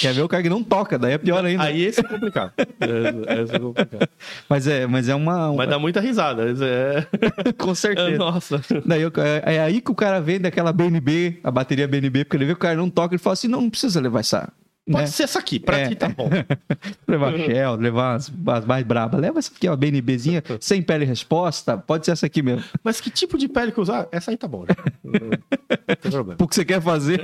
quer 0.00 0.12
ver 0.12 0.22
o 0.22 0.28
cara 0.28 0.42
que 0.42 0.48
não 0.48 0.62
toca, 0.62 0.98
daí 0.98 1.12
é 1.12 1.18
pior 1.18 1.42
ainda. 1.44 1.62
Aí 1.62 1.82
esse 1.82 2.00
é 2.00 2.02
complicado. 2.02 2.52
esse 2.58 3.54
é 3.54 3.58
complicado. 3.58 4.08
Mas 4.48 4.66
é, 4.66 4.86
mas 4.86 5.08
é 5.08 5.14
uma. 5.14 5.52
Mas 5.52 5.68
dá 5.68 5.78
muita 5.78 6.00
risada. 6.00 6.44
É... 6.44 7.52
Com 7.56 7.74
certeza. 7.74 8.18
Nossa. 8.18 8.60
Daí 8.84 9.02
é, 9.02 9.54
é 9.54 9.60
aí 9.60 9.80
que 9.80 9.90
o 9.90 9.94
cara 9.94 10.20
vende 10.20 10.46
aquela 10.46 10.72
BNB, 10.72 11.40
a 11.42 11.50
bateria 11.50 11.88
BNB, 11.88 12.24
porque 12.24 12.36
ele 12.36 12.44
vê 12.44 12.52
que 12.52 12.58
o 12.58 12.60
cara 12.60 12.76
não 12.76 12.90
toca, 12.90 13.14
ele 13.14 13.22
fala 13.22 13.34
assim: 13.34 13.48
não, 13.48 13.62
não 13.62 13.70
precisa 13.70 14.00
levar 14.00 14.20
essa 14.20 14.52
Pode 14.90 15.04
né? 15.04 15.06
ser 15.06 15.22
essa 15.22 15.38
aqui, 15.38 15.60
pra 15.60 15.78
é. 15.78 15.88
ti 15.88 15.94
tá 15.94 16.08
bom. 16.08 16.28
levar 17.06 17.32
Shell, 17.38 17.76
levar 17.76 18.14
as, 18.16 18.32
as 18.48 18.64
mais 18.64 18.84
brabas. 18.84 19.20
Leva 19.20 19.38
essa 19.38 19.52
aqui, 19.54 19.68
ó, 19.68 19.76
BNBzinha, 19.76 20.42
sem 20.60 20.82
pele 20.82 21.04
resposta. 21.04 21.78
Pode 21.78 22.04
ser 22.04 22.12
essa 22.12 22.26
aqui 22.26 22.42
mesmo. 22.42 22.64
Mas 22.82 23.00
que 23.00 23.08
tipo 23.08 23.38
de 23.38 23.46
pele 23.46 23.70
que 23.70 23.80
usar? 23.80 24.08
Essa 24.10 24.32
aí 24.32 24.36
tá 24.36 24.48
bom, 24.48 24.62
né? 24.62 24.74
Não 25.04 25.96
tem 25.96 26.10
problema. 26.10 26.36
O 26.40 26.48
que 26.48 26.54
você 26.56 26.64
quer 26.64 26.82
fazer. 26.82 27.20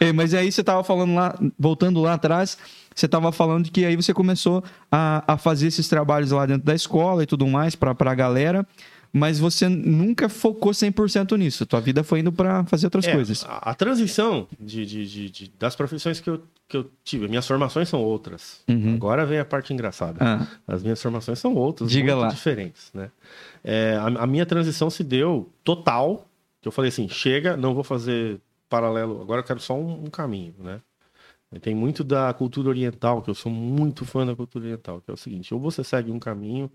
é, 0.00 0.12
mas 0.12 0.34
aí 0.34 0.50
você 0.50 0.64
tava 0.64 0.82
falando 0.82 1.14
lá, 1.14 1.38
voltando 1.56 2.00
lá 2.00 2.14
atrás, 2.14 2.58
você 2.92 3.06
tava 3.06 3.30
falando 3.30 3.70
que 3.70 3.84
aí 3.84 3.94
você 3.94 4.12
começou 4.12 4.64
a, 4.90 5.22
a 5.34 5.38
fazer 5.38 5.68
esses 5.68 5.86
trabalhos 5.86 6.32
lá 6.32 6.44
dentro 6.44 6.66
da 6.66 6.74
escola 6.74 7.22
e 7.22 7.26
tudo 7.26 7.46
mais 7.46 7.76
pra, 7.76 7.94
pra 7.94 8.16
galera 8.16 8.66
mas 9.16 9.38
você 9.38 9.66
nunca 9.66 10.28
focou 10.28 10.72
100% 10.72 11.38
nisso. 11.38 11.64
Tua 11.64 11.80
vida 11.80 12.04
foi 12.04 12.20
indo 12.20 12.30
para 12.30 12.64
fazer 12.66 12.86
outras 12.86 13.06
é, 13.06 13.12
coisas. 13.12 13.46
A, 13.48 13.70
a 13.70 13.74
transição 13.74 14.46
de, 14.60 14.84
de, 14.84 15.30
de, 15.30 15.52
das 15.58 15.74
profissões 15.74 16.20
que 16.20 16.28
eu, 16.28 16.42
que 16.68 16.76
eu 16.76 16.90
tive, 17.02 17.26
minhas 17.26 17.46
formações 17.46 17.88
são 17.88 18.02
outras. 18.02 18.62
Uhum. 18.68 18.94
Agora 18.94 19.24
vem 19.24 19.38
a 19.38 19.44
parte 19.44 19.72
engraçada. 19.72 20.18
Ah. 20.20 20.46
As 20.66 20.82
minhas 20.82 21.00
formações 21.00 21.38
são 21.38 21.54
outras, 21.54 21.90
Diga 21.90 22.14
muito 22.14 22.26
lá. 22.26 22.28
diferentes. 22.28 22.90
Né? 22.92 23.10
É, 23.64 23.96
a, 23.96 24.04
a 24.24 24.26
minha 24.26 24.44
transição 24.44 24.90
se 24.90 25.02
deu 25.02 25.50
total, 25.64 26.28
que 26.60 26.68
eu 26.68 26.72
falei 26.72 26.90
assim, 26.90 27.08
chega, 27.08 27.56
não 27.56 27.74
vou 27.74 27.84
fazer 27.84 28.38
paralelo, 28.68 29.22
agora 29.22 29.40
eu 29.40 29.44
quero 29.44 29.60
só 29.60 29.74
um, 29.74 30.04
um 30.04 30.10
caminho, 30.10 30.54
né? 30.58 30.80
Tem 31.62 31.74
muito 31.74 32.04
da 32.04 32.34
cultura 32.34 32.68
oriental, 32.68 33.22
que 33.22 33.30
eu 33.30 33.34
sou 33.34 33.50
muito 33.50 34.04
fã 34.04 34.26
da 34.26 34.36
cultura 34.36 34.64
oriental, 34.64 35.00
que 35.00 35.10
é 35.10 35.14
o 35.14 35.16
seguinte, 35.16 35.54
ou 35.54 35.60
você 35.60 35.82
segue 35.82 36.10
um 36.10 36.18
caminho 36.18 36.70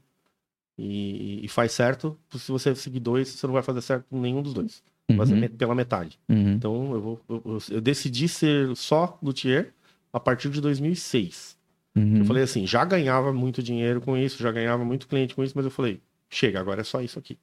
e, 0.83 1.45
e, 1.45 1.47
faz 1.47 1.73
certo. 1.73 2.17
Se 2.35 2.51
você 2.51 2.73
seguir 2.73 2.99
dois, 2.99 3.29
você 3.29 3.45
não 3.45 3.53
vai 3.53 3.61
fazer 3.61 3.81
certo 3.81 4.05
com 4.09 4.19
nenhum 4.19 4.41
dos 4.41 4.53
dois. 4.53 4.83
Vai 5.07 5.17
fazer 5.17 5.35
uhum. 5.35 5.49
pela 5.49 5.75
metade. 5.75 6.19
Uhum. 6.27 6.53
Então 6.53 6.93
eu, 6.93 7.01
vou, 7.01 7.21
eu, 7.29 7.57
eu, 7.69 7.81
decidi 7.81 8.27
ser 8.27 8.75
só 8.75 9.19
luthier 9.21 9.73
a 10.11 10.19
partir 10.19 10.49
de 10.49 10.59
2006. 10.59 11.55
Uhum. 11.95 12.17
Eu 12.17 12.25
falei 12.25 12.41
assim, 12.41 12.65
já 12.65 12.83
ganhava 12.83 13.31
muito 13.31 13.61
dinheiro 13.61 14.01
com 14.01 14.17
isso, 14.17 14.41
já 14.41 14.51
ganhava 14.51 14.83
muito 14.83 15.07
cliente 15.07 15.35
com 15.35 15.43
isso, 15.43 15.53
mas 15.55 15.65
eu 15.65 15.71
falei, 15.71 16.01
chega, 16.29 16.59
agora 16.59 16.81
é 16.81 16.83
só 16.83 16.99
isso 17.01 17.19
aqui. 17.19 17.37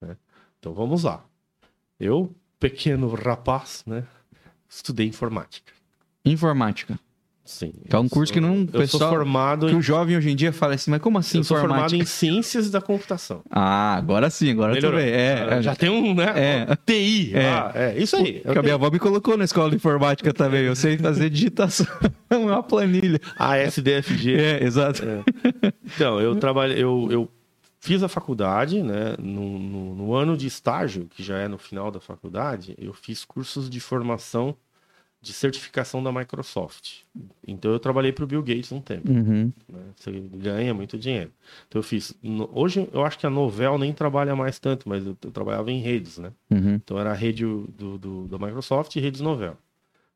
Né? 0.00 0.16
Então 0.60 0.72
vamos 0.72 1.02
lá. 1.02 1.24
Eu, 1.98 2.32
pequeno 2.60 3.08
rapaz, 3.14 3.82
né, 3.84 4.04
estudei 4.68 5.08
informática. 5.08 5.72
Informática. 6.24 7.00
Sim. 7.48 7.72
Que 7.88 7.96
é 7.96 7.98
um 7.98 8.06
curso 8.10 8.30
sou, 8.30 8.34
que 8.34 8.46
não. 8.46 8.58
Eu 8.60 8.66
pessoal, 8.66 9.00
sou 9.00 9.08
formado. 9.08 9.68
Que 9.68 9.74
o 9.74 9.80
jovem 9.80 10.14
hoje 10.18 10.28
em 10.28 10.36
dia 10.36 10.52
fala 10.52 10.74
assim, 10.74 10.90
mas 10.90 11.00
como 11.00 11.16
assim? 11.16 11.38
Eu 11.38 11.44
sou 11.44 11.58
formado 11.58 11.96
em 11.96 12.04
ciências 12.04 12.70
da 12.70 12.78
computação. 12.78 13.40
Ah, 13.50 13.94
agora 13.94 14.28
sim, 14.28 14.50
agora 14.50 14.74
Melhorou. 14.74 15.00
bem. 15.00 15.08
É, 15.08 15.46
é, 15.52 15.62
já 15.62 15.74
tem 15.74 15.88
um, 15.88 16.14
né? 16.14 16.26
É. 16.36 16.76
TI. 16.76 17.34
É. 17.34 17.48
Ah, 17.48 17.72
é 17.74 17.98
isso 17.98 18.16
aí. 18.16 18.40
Porque 18.40 18.58
a 18.58 18.62
minha 18.62 18.74
avó 18.74 18.90
me 18.90 18.98
colocou 18.98 19.34
na 19.34 19.44
escola 19.44 19.70
de 19.70 19.76
informática 19.76 20.30
também. 20.34 20.64
Eu 20.64 20.76
sei 20.76 20.98
fazer 20.98 21.30
digitação. 21.30 21.86
uma 22.30 22.62
planilha. 22.62 23.18
ASDFG. 23.38 24.34
É, 24.34 24.64
exato. 24.64 25.02
É. 25.04 25.72
Então, 25.86 26.20
eu 26.20 26.36
trabalho. 26.36 26.74
Eu, 26.74 27.08
eu 27.10 27.30
fiz 27.80 28.02
a 28.02 28.08
faculdade, 28.08 28.82
né? 28.82 29.14
No, 29.18 29.58
no, 29.58 29.94
no 29.94 30.14
ano 30.14 30.36
de 30.36 30.46
estágio, 30.46 31.06
que 31.06 31.22
já 31.22 31.38
é 31.38 31.48
no 31.48 31.56
final 31.56 31.90
da 31.90 31.98
faculdade, 31.98 32.74
eu 32.78 32.92
fiz 32.92 33.24
cursos 33.24 33.70
de 33.70 33.80
formação 33.80 34.54
de 35.28 35.34
certificação 35.34 36.02
da 36.02 36.10
Microsoft. 36.10 37.00
Então 37.46 37.70
eu 37.70 37.78
trabalhei 37.78 38.12
para 38.12 38.24
o 38.24 38.26
Bill 38.26 38.42
Gates 38.42 38.72
um 38.72 38.80
tempo. 38.80 39.10
Uhum. 39.12 39.52
Né? 39.68 39.80
Você 39.94 40.10
ganha 40.34 40.72
muito 40.72 40.96
dinheiro. 40.98 41.30
Então 41.68 41.78
eu 41.80 41.82
fiz. 41.82 42.16
no- 42.22 42.48
hoje 42.54 42.88
eu 42.92 43.04
acho 43.04 43.18
que 43.18 43.26
a 43.26 43.30
Novel 43.30 43.76
nem 43.76 43.92
trabalha 43.92 44.34
mais 44.34 44.58
tanto, 44.58 44.88
mas 44.88 45.06
eu, 45.06 45.14
eu 45.22 45.30
trabalhava 45.30 45.70
em 45.70 45.80
redes, 45.82 46.16
né? 46.16 46.32
Uhum. 46.50 46.76
Então 46.76 46.98
era 46.98 47.10
a 47.10 47.14
rede 47.14 47.44
do, 47.44 47.98
do- 47.98 48.26
da 48.26 48.38
Microsoft 48.38 48.96
e 48.96 49.00
redes 49.00 49.20
Novel. 49.20 49.54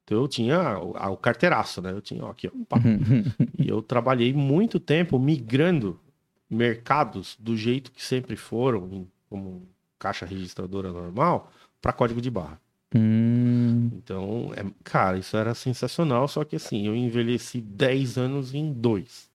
Então 0.05 0.19
eu 0.19 0.27
tinha 0.27 0.79
o, 0.79 0.97
a- 0.97 1.11
o 1.11 1.17
carteiraço, 1.19 1.83
né? 1.83 1.93
Eu 1.93 2.01
tinha 2.01 2.25
ó, 2.25 2.31
aqui, 2.31 2.49
ó. 2.49 2.77
Uhum. 2.77 3.23
E 3.61 3.69
eu 3.69 3.83
trabalhei 3.83 4.33
muito 4.33 4.81
tempo 4.81 5.19
migrando 5.19 6.01
mercados 6.49 7.37
do 7.39 7.55
jeito 7.57 7.93
que 7.93 8.03
sempre 8.03 8.35
foram, 8.35 9.07
como 9.29 9.63
caixa 9.99 10.25
registradora 10.27 10.91
normal, 10.91 11.51
para 11.81 11.93
código 11.93 12.21
de 12.21 12.31
barra. 12.31 12.61
Hum. 12.95 13.91
Então, 13.95 14.53
é- 14.55 14.65
cara, 14.85 15.19
isso 15.19 15.37
era 15.37 15.55
sensacional, 15.55 16.29
só 16.29 16.45
que 16.45 16.57
assim, 16.57 16.87
eu 16.87 16.95
envelheci 16.95 17.61
10 17.61 18.19
anos 18.19 18.55
em 18.55 18.73
dois. 18.73 19.31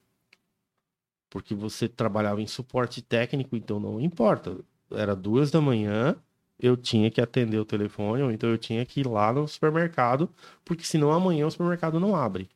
Porque 1.29 1.53
você 1.53 1.87
trabalhava 1.87 2.41
em 2.41 2.47
suporte 2.47 3.01
técnico, 3.01 3.55
então 3.55 3.79
não 3.79 3.99
importa. 3.99 4.57
Era 4.91 5.15
duas 5.15 5.51
da 5.51 5.59
manhã, 5.59 6.15
eu 6.59 6.77
tinha 6.77 7.11
que 7.11 7.19
atender 7.19 7.59
o 7.59 7.65
telefone, 7.65 8.23
ou 8.23 8.31
então 8.31 8.49
eu 8.49 8.57
tinha 8.57 8.85
que 8.85 9.01
ir 9.01 9.07
lá 9.07 9.33
no 9.33 9.47
supermercado, 9.47 10.29
porque 10.63 10.83
senão 10.83 11.11
amanhã 11.11 11.45
o 11.45 11.51
supermercado 11.51 11.99
não 11.99 12.15
abre. 12.15 12.49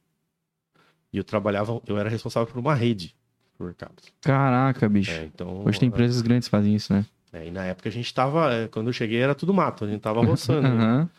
E 1.12 1.18
eu 1.18 1.24
trabalhava, 1.24 1.82
eu 1.86 1.97
era 1.97 2.10
responsável 2.10 2.47
por 2.52 2.60
uma 2.60 2.74
rede 2.74 3.08
de 3.08 3.16
supermercados. 3.52 4.14
Caraca, 4.22 4.88
bicho. 4.88 5.12
É, 5.12 5.26
então, 5.26 5.66
Hoje 5.66 5.80
tem 5.80 5.89
empresas 5.89 6.22
grandes 6.22 6.47
que 6.47 6.52
fazem 6.52 6.74
isso, 6.74 6.93
né? 6.93 7.06
É, 7.34 7.48
e 7.48 7.52
na 7.52 7.66
época 7.66 7.90
a 7.90 7.92
gente 7.92 8.14
tava, 8.14 8.54
é, 8.54 8.68
quando 8.68 8.88
eu 8.88 8.94
cheguei 8.94 9.20
era 9.20 9.34
tudo 9.36 9.54
mato, 9.54 9.86
a 9.86 9.88
gente 9.88 10.02
tava 10.02 10.22
roçando. 10.22 10.68
né? 10.68 11.10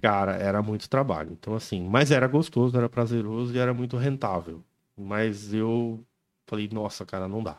Cara, 0.00 0.36
era 0.36 0.62
muito 0.62 0.88
trabalho. 0.88 1.32
Então, 1.32 1.54
assim, 1.54 1.82
mas 1.88 2.10
era 2.10 2.26
gostoso, 2.28 2.76
era 2.76 2.88
prazeroso 2.88 3.54
e 3.54 3.58
era 3.58 3.74
muito 3.74 3.96
rentável. 3.96 4.62
Mas 4.96 5.52
eu 5.52 6.04
falei, 6.46 6.68
nossa, 6.72 7.04
cara, 7.04 7.26
não 7.28 7.42
dá. 7.42 7.58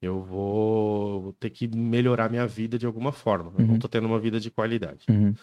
Eu 0.00 0.20
vou, 0.22 1.20
vou 1.22 1.32
ter 1.34 1.50
que 1.50 1.66
melhorar 1.68 2.30
minha 2.30 2.46
vida 2.46 2.78
de 2.78 2.86
alguma 2.86 3.12
forma. 3.12 3.52
Eu 3.58 3.64
não 3.66 3.74
Uhum. 3.74 3.78
tô 3.78 3.88
tendo 3.88 4.06
uma 4.06 4.18
vida 4.18 4.38
de 4.40 4.50
qualidade. 4.50 5.04
Uhum. 5.08 5.34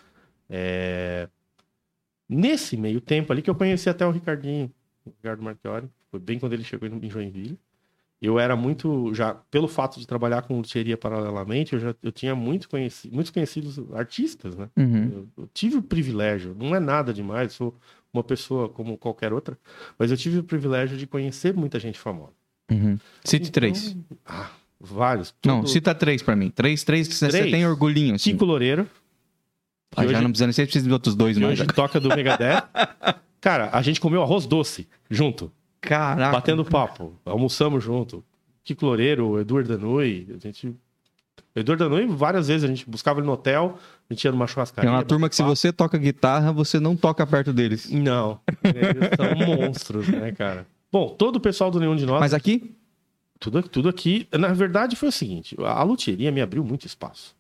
É, 0.49 1.27
Nesse 2.27 2.77
meio 2.77 3.01
tempo 3.01 3.31
ali 3.33 3.41
que 3.41 3.49
eu 3.49 3.55
conheci 3.55 3.89
até 3.89 4.05
o 4.05 4.11
Ricardinho, 4.11 4.71
o 5.05 5.09
Ricardo 5.09 5.43
Marchiori, 5.43 5.89
foi 6.09 6.19
bem 6.19 6.39
quando 6.39 6.53
ele 6.53 6.63
chegou 6.63 6.87
em 6.87 7.09
Joinville. 7.09 7.59
Eu 8.21 8.37
era 8.39 8.55
muito, 8.55 9.11
já, 9.15 9.33
pelo 9.49 9.67
fato 9.67 9.99
de 9.99 10.05
trabalhar 10.05 10.43
com 10.43 10.55
luthieria 10.57 10.95
paralelamente, 10.95 11.73
eu 11.73 11.79
já 11.79 11.95
eu 12.03 12.11
tinha 12.11 12.35
muito 12.35 12.69
conheci, 12.69 13.09
muitos 13.09 13.31
conhecidos 13.31 13.79
artistas, 13.93 14.55
né? 14.55 14.69
Uhum. 14.77 15.11
Eu, 15.11 15.27
eu 15.43 15.49
tive 15.53 15.77
o 15.77 15.81
privilégio, 15.81 16.55
não 16.59 16.75
é 16.75 16.79
nada 16.79 17.11
demais, 17.11 17.53
sou 17.53 17.75
uma 18.13 18.23
pessoa 18.23 18.69
como 18.69 18.95
qualquer 18.97 19.33
outra, 19.33 19.57
mas 19.97 20.11
eu 20.11 20.17
tive 20.17 20.37
o 20.37 20.43
privilégio 20.43 20.97
de 20.97 21.07
conhecer 21.07 21.53
muita 21.55 21.79
gente 21.79 21.97
famosa. 21.97 22.33
Uhum. 22.69 22.99
Cite 23.23 23.43
Então, 23.49 23.51
três. 23.53 23.97
Ah, 24.25 24.51
vários. 24.79 25.33
Não, 25.43 25.61
Tudo- 25.61 25.69
cita 25.69 25.95
três 25.95 26.21
pra 26.21 26.35
mim. 26.35 26.51
Três, 26.51 26.83
três 26.83 27.07
que 27.07 27.15
você 27.15 27.29
tem 27.49 27.65
orgulhinho, 27.65 28.15
assim. 28.15 28.31
Kiko 28.33 28.45
Loureiro, 28.45 28.87
Ah, 29.95 30.03
já 30.03 30.09
hoje- 30.09 30.21
não 30.21 30.29
precisa 30.29 30.45
nem 30.45 30.53
ser 30.53 30.63
precisa 30.65 30.85
de 30.87 30.93
outros 30.93 31.15
dois 31.15 31.37
mais. 31.39 31.59
hoje 31.59 31.67
toca 31.73 31.99
do 31.99 32.09
Megadeth. 32.09 32.63
Cara, 33.41 33.69
a 33.73 33.81
gente 33.81 33.99
comeu 33.99 34.21
arroz 34.21 34.45
doce 34.45 34.87
junto, 35.09 35.51
Caraca. 35.81 36.31
batendo 36.31 36.63
papo, 36.63 37.13
almoçamos 37.25 37.83
junto. 37.83 38.23
Kiko 38.63 38.85
Loureiro, 38.85 39.27
o 39.29 39.39
Eduardo 39.39 39.69
Danui, 39.77 40.27
a 40.33 40.37
gente... 40.37 40.75
Eduardo 41.55 41.89
Danui, 41.89 42.05
várias 42.07 42.47
vezes 42.47 42.63
a 42.63 42.67
gente 42.67 42.87
buscava 42.89 43.19
ele 43.19 43.25
no 43.27 43.33
hotel, 43.33 43.77
a 44.09 44.13
gente 44.13 44.23
ia 44.23 44.31
numa 44.31 44.47
churrascaria. 44.47 44.89
Tem 44.89 44.97
uma 44.97 45.03
turma 45.03 45.27
que 45.27 45.35
se 45.35 45.43
você 45.43 45.73
toca 45.73 45.97
guitarra, 45.97 46.51
você 46.53 46.79
não 46.79 46.95
toca 46.95 47.25
perto 47.27 47.51
deles. 47.51 47.89
Não, 47.89 48.39
eles 48.63 49.09
são 49.17 49.35
monstros, 49.65 50.07
né, 50.07 50.31
cara? 50.31 50.65
Bom, 50.91 51.09
todo 51.09 51.37
o 51.37 51.39
pessoal 51.39 51.71
do 51.71 51.79
Nenhum 51.79 51.95
de 51.95 52.05
Nós 52.05 52.19
Mas 52.19 52.33
aqui? 52.33 52.75
Tudo, 53.39 53.63
tudo 53.63 53.89
aqui. 53.89 54.27
Na 54.31 54.49
verdade, 54.53 54.95
foi 54.95 55.09
o 55.09 55.11
seguinte: 55.11 55.55
a 55.59 55.79
a 55.79 55.83
luthieria 55.83 56.31
me 56.31 56.41
abriu 56.41 56.63
muito 56.63 56.85
espaço. 56.85 57.35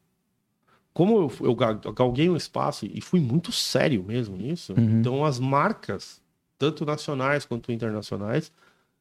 Como 0.93 1.17
eu, 1.39 1.47
eu 1.47 1.55
ga- 1.55 1.73
galguei 1.95 2.29
um 2.29 2.35
espaço 2.35 2.85
e 2.85 2.99
fui 2.99 3.19
muito 3.21 3.51
sério 3.51 4.03
mesmo 4.03 4.35
nisso, 4.35 4.73
Uhum. 4.73 4.99
então 4.99 5.23
as 5.23 5.39
marcas, 5.39 6.20
tanto 6.61 6.85
nacionais 6.85 7.43
quanto 7.43 7.71
internacionais, 7.71 8.51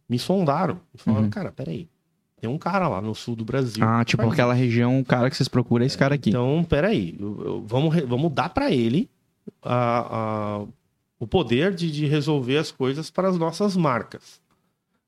me 0.09 0.19
sondaram. 0.19 0.81
E 0.95 0.99
falaram: 0.99 1.25
Uhum. 1.25 1.31
cara, 1.31 1.53
peraí, 1.53 1.87
tem 2.41 2.49
um 2.49 2.57
cara 2.57 2.89
lá 2.89 3.03
no 3.03 3.15
sul 3.15 3.37
do 3.37 3.45
Brasil. 3.45 3.85
Ah, 3.87 4.03
tipo 4.03 4.23
aquela 4.31 4.55
região, 4.55 4.99
o 4.99 5.05
cara 5.05 5.29
que 5.29 5.37
vocês 5.37 5.47
procuram 5.49 5.83
é 5.85 5.87
esse 5.87 5.99
cara 5.99 6.15
aqui. 6.15 6.31
então, 6.31 6.65
peraí, 6.67 7.15
eu- 7.21 7.43
eu- 7.45 7.65
vamos, 7.67 7.95
vamos 8.05 8.33
dar 8.33 8.49
para 8.49 8.71
ele 8.73 9.11
a- 9.63 10.61
a- 10.63 10.67
o 11.19 11.27
poder 11.27 11.75
de, 11.75 11.91
de 11.93 12.07
resolver 12.07 12.57
as 12.57 12.71
coisas 12.73 13.11
para 13.11 13.29
as 13.29 13.37
nossas 13.37 13.77
marcas. 13.77 14.41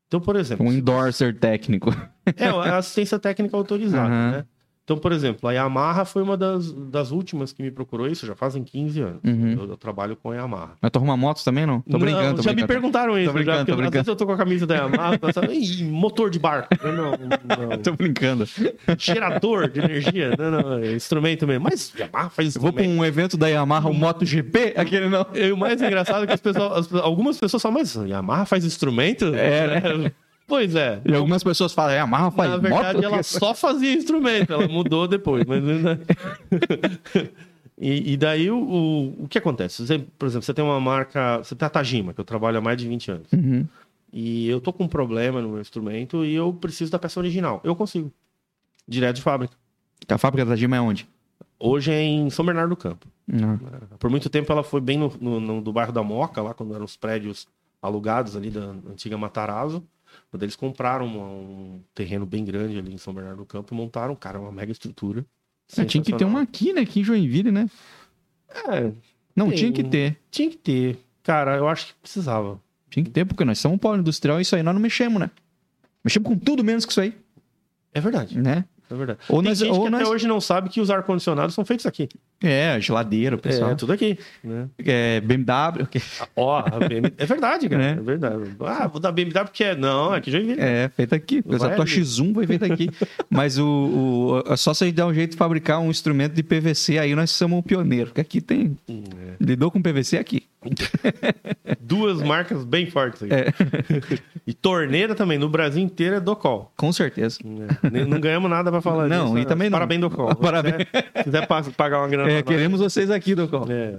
Então, 0.07 0.21
por 0.21 0.37
exemplo, 0.37 0.67
Um 0.67 0.71
endorser 0.73 1.39
técnico. 1.39 1.89
é 2.37 2.47
a 2.49 2.77
assistência 2.77 3.19
técnica 3.19 3.57
autorizada, 3.57 4.09
Aham. 4.13 4.31
né? 4.33 4.45
Então, 4.85 4.99
por 4.99 5.13
exemplo, 5.13 5.49
a 5.49 5.53
Yamaha 5.53 6.05
foi 6.05 6.23
uma 6.23 6.37
das, 6.37 6.73
das 6.73 7.13
últimas 7.13 7.53
que 7.53 7.63
me 7.63 7.71
procurou 7.71 8.09
isso, 8.09 8.27
já 8.27 8.35
fazem 8.35 8.65
15 8.65 9.01
anos. 9.01 9.21
Uhum. 9.25 9.53
Eu, 9.53 9.69
eu 9.71 9.77
trabalho 9.77 10.17
com 10.17 10.33
a 10.33 10.35
Yamaha. 10.35 10.71
Mas 10.83 10.91
tu 10.91 10.97
arruma 10.97 11.17
motos 11.17 11.45
também, 11.45 11.65
não? 11.65 11.81
Tô 11.83 11.99
brincando, 11.99 12.25
Não, 12.31 12.35
tô 12.35 12.43
já 12.43 12.51
me 12.51 12.57
brincando. 12.57 12.67
perguntaram 12.67 13.17
isso. 13.19 13.33
brincando, 13.33 13.59
já, 13.59 13.65
tô 13.65 13.67
porque 13.67 13.73
brincando. 13.77 13.89
Às 13.89 13.93
vezes 14.07 14.09
eu 14.09 14.17
tô 14.17 14.27
com 14.27 14.33
a 14.33 14.37
camisa 14.37 14.67
da 14.67 14.75
Yamaha, 14.75 15.19
pensando, 15.21 15.53
Ih, 15.53 15.85
motor 15.85 16.31
de 16.31 16.39
barco. 16.41 16.69
Eu, 16.83 16.93
Não, 16.93 17.11
não. 17.13 17.79
Tô 17.79 17.93
brincando. 17.93 18.45
Gerador 18.99 19.69
de 19.69 19.81
energia. 19.81 20.35
Não, 20.37 20.51
não, 20.51 20.79
é 20.79 20.93
instrumento 20.95 21.47
mesmo. 21.47 21.65
Mas 21.65 21.93
Yamaha 21.97 22.29
faz 22.31 22.57
Eu 22.57 22.61
vou 22.63 22.73
pra 22.73 22.83
um 22.83 23.05
evento 23.05 23.37
da 23.37 23.47
Yamaha, 23.49 23.89
o 23.89 23.95
MotoGP, 23.95 24.75
aquele 24.77 25.09
não. 25.09 25.27
E 25.35 25.53
o 25.53 25.57
mais 25.57 25.81
engraçado 25.81 26.25
é 26.25 26.27
que 26.27 26.33
as 26.33 26.41
pessoas, 26.41 26.93
as- 26.93 26.95
algumas 27.01 27.39
pessoas 27.39 27.63
falam, 27.63 27.79
mas 27.79 27.95
Yamaha 27.95 28.45
faz 28.47 28.65
instrumento? 28.65 29.27
É, 29.35 29.81
né? 29.99 30.13
Pois 30.47 30.75
é. 30.75 31.01
E 31.05 31.15
algumas 31.15 31.43
pessoas 31.43 31.73
falam, 31.73 31.95
Yamaha 31.95 32.31
faz 32.31 32.51
Na 32.51 32.57
verdade, 32.59 32.95
moto? 32.97 33.05
ela 33.05 33.23
só 33.23 33.55
fazia 33.55 33.95
instrumento, 33.95 34.53
ela 34.53 34.69
mudou 34.69 35.09
depois. 35.09 35.45
Mas... 35.47 35.63
e, 37.79 38.13
e 38.13 38.17
daí, 38.17 38.51
o, 38.51 38.59
o, 38.59 39.25
o 39.25 39.29
que 39.29 39.39
acontece? 39.39 39.85
Você, 39.87 39.99
por 40.19 40.27
exemplo, 40.27 40.45
você 40.45 40.55
tem 40.55 40.65
uma 40.65 40.81
marca, 40.81 41.39
você 41.39 41.55
tem 41.55 41.67
a 41.67 41.71
Tajima, 41.71 42.13
que 42.13 42.21
eu 42.21 42.25
trabalho 42.25 42.59
há 42.59 42.61
mais 42.61 42.77
de 42.77 42.87
20 42.87 43.11
anos. 43.11 43.33
Uhum. 43.33 43.67
E 44.13 44.49
eu 44.49 44.61
tô 44.61 44.73
com 44.73 44.85
um 44.85 44.89
problema 44.89 45.41
no 45.41 45.49
meu 45.49 45.61
instrumento 45.61 46.25
e 46.25 46.35
eu 46.35 46.53
preciso 46.53 46.93
da 46.93 46.99
peça 46.99 47.19
original. 47.19 47.61
Eu 47.65 47.75
consigo. 47.75 48.13
Direto 48.87 49.17
de 49.17 49.23
fábrica. 49.23 49.55
A 50.09 50.19
fábrica 50.19 50.45
da 50.45 50.53
Tajima 50.53 50.77
é 50.77 50.81
onde? 50.81 51.09
Hoje 51.59 51.93
é 51.93 52.03
em 52.03 52.29
São 52.29 52.45
Bernardo 52.45 52.71
do 52.71 52.77
Campo. 52.77 53.07
Não. 53.27 53.59
Por 53.99 54.11
muito 54.11 54.29
tempo 54.29 54.53
ela 54.53 54.65
foi 54.65 54.81
bem 54.81 54.99
no, 54.99 55.13
no, 55.21 55.41
no- 55.41 55.61
do 55.63 55.73
bairro 55.73 55.93
da 55.93 56.03
Moca, 56.03 56.43
lá 56.43 56.53
quando 56.53 56.75
eram 56.75 56.85
os 56.85 56.97
prédios 56.97 57.47
alugados 57.81 58.37
ali 58.37 58.51
da 58.51 58.61
antiga 58.91 59.17
Matarazzo. 59.17 59.83
Quando 60.31 60.43
eles 60.43 60.57
compraram 60.57 61.07
uma- 61.07 61.27
um 61.29 61.81
terreno 61.95 62.25
bem 62.27 62.45
grande 62.45 62.79
ali 62.79 62.93
em 62.95 62.99
São 62.99 63.13
Bernardo 63.15 63.39
do 63.39 63.47
Campo 63.47 63.75
e 63.75 63.77
montaram, 63.77 64.15
cara, 64.17 64.39
uma 64.41 64.53
mega 64.53 64.73
estrutura. 64.73 65.25
É, 65.77 65.85
tinha 65.85 66.03
que 66.03 66.13
ter 66.15 66.25
uma 66.25 66.43
aqui, 66.43 66.73
né? 66.73 66.83
Aqui 66.83 67.01
em 67.01 67.05
Joinville, 67.05 67.51
né? 67.51 67.69
É, 68.69 68.93
Não, 69.35 69.49
Tem. 69.49 69.57
tinha 69.57 69.73
que 69.73 69.83
ter. 69.85 70.19
tinha 70.31 70.51
que 70.51 70.57
ter. 70.59 70.99
Cara, 71.23 71.57
eu 71.57 71.67
acho 71.69 71.87
que 71.89 71.95
precisava. 72.03 72.61
Tinha 72.91 73.03
que 73.05 73.11
ter, 73.11 73.25
porque 73.25 73.45
nós 73.45 73.59
somos 73.59 73.77
um 73.77 73.79
polo 73.79 73.99
industrial 73.99 74.39
e 74.39 74.43
isso 74.43 74.55
aí 74.55 74.63
nós 74.63 74.75
não 74.75 74.81
mexemos, 74.83 75.19
né? 75.19 75.31
Mexemos 76.05 76.29
com 76.29 76.37
tudo 76.37 76.63
menos 76.63 76.85
que 76.85 76.93
isso 76.93 77.01
aí, 77.01 77.17
É 77.95 78.01
verdade, 78.01 78.39
né? 78.41 78.65
É 78.93 78.97
verdade. 78.97 79.19
Ou 79.29 79.41
Tem 79.43 79.51
nós- 79.51 79.59
gente 79.59 79.71
ou 79.73 79.85
que 79.85 79.91
nós- 79.91 80.01
até 80.03 80.11
hoje 80.11 80.27
não 80.27 80.41
sabe 80.41 80.69
que 80.69 80.81
os 80.81 80.91
ar-condicionados 80.91 81.55
são 81.55 81.65
feitos 81.65 81.87
aqui. 81.87 82.09
É, 82.43 82.81
geladeira, 82.81 83.37
o 83.37 83.39
pessoal. 83.39 83.71
É, 83.71 83.75
tudo 83.75 83.93
aqui. 83.93 84.19
Né? 84.43 84.69
É, 84.85 85.21
BMW. 85.21 85.87
que- 85.87 86.01
Ó, 86.37 86.59
a 86.59 86.79
BMW 86.89 87.13
é 87.17 87.27
verdade, 87.27 87.69
cara. 87.69 87.83
É. 87.85 87.91
É. 87.93 87.95
verdade. 87.95 88.43
Ah, 88.61 88.87
vou 88.87 89.01
dar 89.01 89.13
BMW 89.13 89.45
porque 89.45 89.65
é. 89.65 89.75
Não, 89.77 90.15
é 90.15 90.21
que 90.21 90.31
já 90.31 90.39
vi. 90.39 90.55
É, 90.59 90.91
feito 90.95 91.15
aqui. 91.15 91.43
Vai 91.45 91.59
tua 91.59 91.85
ali. 91.85 91.91
X1 91.91 92.35
foi 92.35 92.47
feito 92.47 92.65
aqui. 92.65 92.89
Mas 93.31 93.59
o, 93.59 93.67
o- 94.47 94.53
é 94.53 94.57
só 94.57 94.73
se 94.75 94.85
a 94.85 94.87
gente 94.87 94.97
der 94.97 95.05
um 95.05 95.15
jeito 95.15 95.33
de 95.33 95.37
fabricar 95.37 95.81
um 95.81 95.91
instrumento 95.91 96.35
de 96.35 96.43
PVC, 96.43 96.99
aí 96.99 97.15
nós 97.15 97.31
somos 97.31 97.59
o 97.61 97.63
pioneiro. 97.63 98.07
Porque 98.09 98.21
aqui 98.21 98.41
tem. 98.41 98.77
É. 98.89 98.95
Lidou 99.41 99.71
com 99.71 99.81
PVC 99.81 100.19
aqui. 100.19 100.45
Duas 101.81 102.23
marcas 102.23 102.65
bem 102.65 102.87
fortes 102.91 103.23
aqui. 103.23 103.35
É. 103.35 103.53
E 104.47 104.55
torneira 104.55 105.15
também, 105.15 105.37
no 105.39 105.49
Brasil 105.49 105.83
inteiro 105.83 106.17
é 106.17 106.21
Docol. 106.21 106.73
Com 106.77 106.93
certeza. 106.93 107.39
É. 107.83 108.05
Não 108.07 108.21
ganhamos 108.21 108.49
nada 108.51 108.71
pra 108.71 108.81
falar 108.81 109.09
Não, 109.09 109.25
disso. 109.27 109.39
e 109.39 109.41
né? 109.41 109.47
também 109.47 109.69
não. 109.71 109.77
Parabéns, 109.79 110.01
Docol. 110.01 110.35
Parabéns. 110.37 110.77
Se 111.17 111.25
quiser 111.25 111.47
pa- 111.47 111.63
pagar 111.77 111.99
uma 112.01 112.09
grana 112.09 112.31
É, 112.31 112.43
pra 112.43 112.51
nós, 112.51 112.57
queremos 112.57 112.81
vocês 112.81 113.11
aqui, 113.11 113.35
Docol. 113.35 113.67
é, 113.69 113.95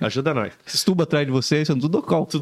é. 0.00 0.06
Ajuda 0.06 0.34
nós. 0.34 0.52
Esses 0.66 0.84
tubos 0.84 1.04
atrás 1.04 1.26
de 1.26 1.32
vocês 1.32 1.66
são 1.66 1.76
tudo 1.78 2.00
Docol. 2.00 2.28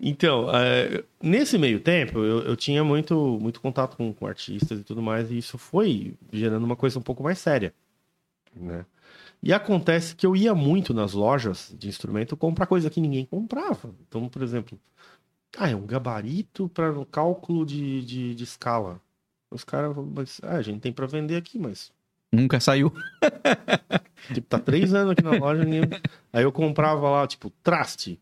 Então, 0.00 0.48
é, 0.54 1.02
nesse 1.20 1.58
meio 1.58 1.80
tempo, 1.80 2.20
eu, 2.20 2.42
eu 2.42 2.56
tinha 2.56 2.84
muito, 2.84 3.36
muito 3.40 3.60
contato 3.60 3.96
com, 3.96 4.12
com 4.12 4.26
artistas 4.28 4.78
e 4.78 4.84
tudo 4.84 5.02
mais, 5.02 5.28
e 5.30 5.38
isso 5.38 5.58
foi 5.58 6.14
gerando 6.32 6.62
uma 6.62 6.76
coisa 6.76 7.00
um 7.00 7.02
pouco 7.02 7.20
mais 7.22 7.38
séria. 7.38 7.74
Né? 8.54 8.84
E 9.42 9.52
acontece 9.52 10.16
que 10.16 10.26
eu 10.26 10.34
ia 10.34 10.54
muito 10.54 10.92
nas 10.92 11.12
lojas 11.12 11.74
de 11.78 11.88
instrumento 11.88 12.36
comprar 12.36 12.66
coisa 12.66 12.90
que 12.90 13.00
ninguém 13.00 13.24
comprava. 13.24 13.94
Então, 14.08 14.28
por 14.28 14.42
exemplo, 14.42 14.78
ah, 15.56 15.70
é 15.70 15.76
um 15.76 15.86
gabarito 15.86 16.68
para 16.68 16.92
um 16.92 17.04
cálculo 17.04 17.64
de, 17.64 18.04
de, 18.04 18.34
de 18.34 18.44
escala. 18.44 19.00
Os 19.50 19.64
caras, 19.64 19.96
mas 20.14 20.40
ah, 20.42 20.56
a 20.56 20.62
gente 20.62 20.80
tem 20.80 20.92
para 20.92 21.06
vender 21.06 21.36
aqui, 21.36 21.58
mas 21.58 21.92
Nunca 22.32 22.60
saiu. 22.60 22.92
Tipo, 24.34 24.46
tá 24.46 24.58
três 24.58 24.92
anos 24.92 25.12
aqui 25.12 25.22
na 25.22 25.30
loja. 25.30 25.64
Ninguém... 25.64 25.88
Aí 26.32 26.42
eu 26.42 26.52
comprava 26.52 27.08
lá, 27.08 27.26
tipo, 27.26 27.50
traste. 27.62 28.20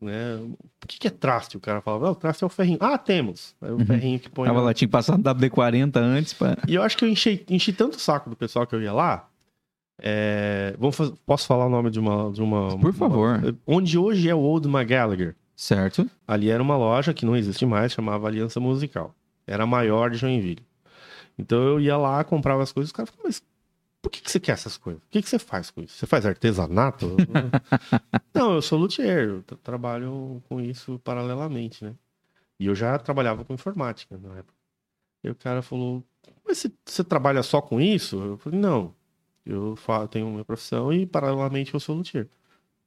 Né? 0.00 0.36
O 0.36 0.86
que, 0.86 0.98
que 0.98 1.08
é 1.08 1.10
traste? 1.10 1.56
O 1.56 1.60
cara 1.60 1.80
falava, 1.82 2.12
o 2.12 2.14
traste 2.14 2.44
é 2.44 2.46
o 2.46 2.50
ferrinho. 2.50 2.78
Ah, 2.80 2.96
temos. 2.96 3.54
Aí 3.60 3.70
o 3.70 3.74
uhum. 3.74 3.84
ferrinho 3.84 4.18
que 4.18 4.30
põe. 4.30 4.46
Tava 4.46 4.62
lá, 4.62 4.72
tinha 4.72 4.88
passado 4.88 5.22
WD-40 5.22 5.96
antes. 5.96 6.32
Pra... 6.32 6.56
E 6.66 6.76
eu 6.76 6.82
acho 6.82 6.96
que 6.96 7.04
eu 7.04 7.08
enchi, 7.08 7.44
enchi 7.50 7.72
tanto 7.72 7.96
o 7.96 8.00
saco 8.00 8.30
do 8.30 8.36
pessoal 8.36 8.66
que 8.66 8.74
eu 8.74 8.80
ia 8.80 8.92
lá. 8.92 9.28
É... 9.98 10.74
Vamos 10.78 10.96
fazer... 10.96 11.12
Posso 11.26 11.46
falar 11.46 11.66
o 11.66 11.70
nome 11.70 11.90
de 11.90 11.98
uma. 11.98 12.30
De 12.30 12.42
uma 12.42 12.78
Por 12.78 12.92
favor. 12.92 13.38
Uma... 13.38 13.58
Onde 13.66 13.98
hoje 13.98 14.28
é 14.28 14.34
o 14.34 14.40
Old 14.40 14.68
McGallagher. 14.68 15.34
Certo. 15.56 16.08
Ali 16.26 16.50
era 16.50 16.62
uma 16.62 16.76
loja 16.76 17.12
que 17.12 17.26
não 17.26 17.36
existe 17.36 17.66
mais, 17.66 17.92
chamava 17.92 18.28
Aliança 18.28 18.60
Musical. 18.60 19.12
Era 19.46 19.64
a 19.64 19.66
maior 19.66 20.10
de 20.10 20.16
Joinville. 20.16 20.64
Então 21.36 21.60
eu 21.60 21.80
ia 21.80 21.96
lá, 21.96 22.22
comprava 22.22 22.62
as 22.62 22.70
coisas, 22.70 22.90
os 22.90 22.92
caras 22.92 23.10
falavam, 23.10 23.28
mas 23.28 23.42
por 24.00 24.10
que, 24.10 24.20
que 24.20 24.30
você 24.30 24.38
quer 24.38 24.52
essas 24.52 24.76
coisas? 24.76 25.02
O 25.02 25.06
que, 25.10 25.20
que 25.20 25.28
você 25.28 25.38
faz 25.38 25.70
com 25.70 25.82
isso? 25.82 25.96
Você 25.96 26.06
faz 26.06 26.24
artesanato? 26.24 27.16
não, 28.32 28.54
eu 28.54 28.62
sou 28.62 28.78
luthier, 28.78 29.28
eu 29.28 29.42
trabalho 29.62 30.42
com 30.48 30.60
isso 30.60 31.00
paralelamente, 31.02 31.84
né? 31.84 31.94
E 32.60 32.66
eu 32.66 32.74
já 32.74 32.98
trabalhava 32.98 33.44
com 33.44 33.54
informática 33.54 34.16
na 34.16 34.38
época. 34.38 34.54
E 35.22 35.30
o 35.30 35.34
cara 35.34 35.62
falou, 35.62 36.04
mas 36.46 36.58
você, 36.58 36.72
você 36.84 37.02
trabalha 37.02 37.42
só 37.42 37.60
com 37.60 37.80
isso? 37.80 38.16
Eu 38.16 38.38
falei, 38.38 38.58
não, 38.58 38.94
eu 39.48 39.76
tenho 40.10 40.28
minha 40.30 40.44
profissão 40.44 40.92
e 40.92 41.06
paralelamente 41.06 41.72
eu 41.72 41.80
sou 41.80 41.96
luthier. 41.96 42.28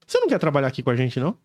Você 0.05 0.19
não 0.19 0.27
quer 0.27 0.39
trabalhar 0.39 0.67
aqui 0.67 0.83
com 0.83 0.89
a 0.89 0.95
gente, 0.95 1.19
não? 1.19 1.35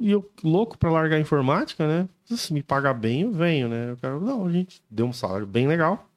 E 0.00 0.10
eu, 0.10 0.30
louco 0.42 0.76
pra 0.76 0.90
largar 0.90 1.16
a 1.16 1.20
informática, 1.20 1.86
né? 1.86 2.08
Se 2.24 2.52
me 2.52 2.62
pagar 2.62 2.94
bem, 2.94 3.22
eu 3.22 3.32
venho, 3.32 3.68
né? 3.68 3.90
Eu 3.90 3.96
quero, 3.96 4.20
não, 4.20 4.46
a 4.46 4.52
gente 4.52 4.82
deu 4.90 5.06
um 5.06 5.12
salário 5.12 5.46
bem 5.46 5.66
legal. 5.66 6.08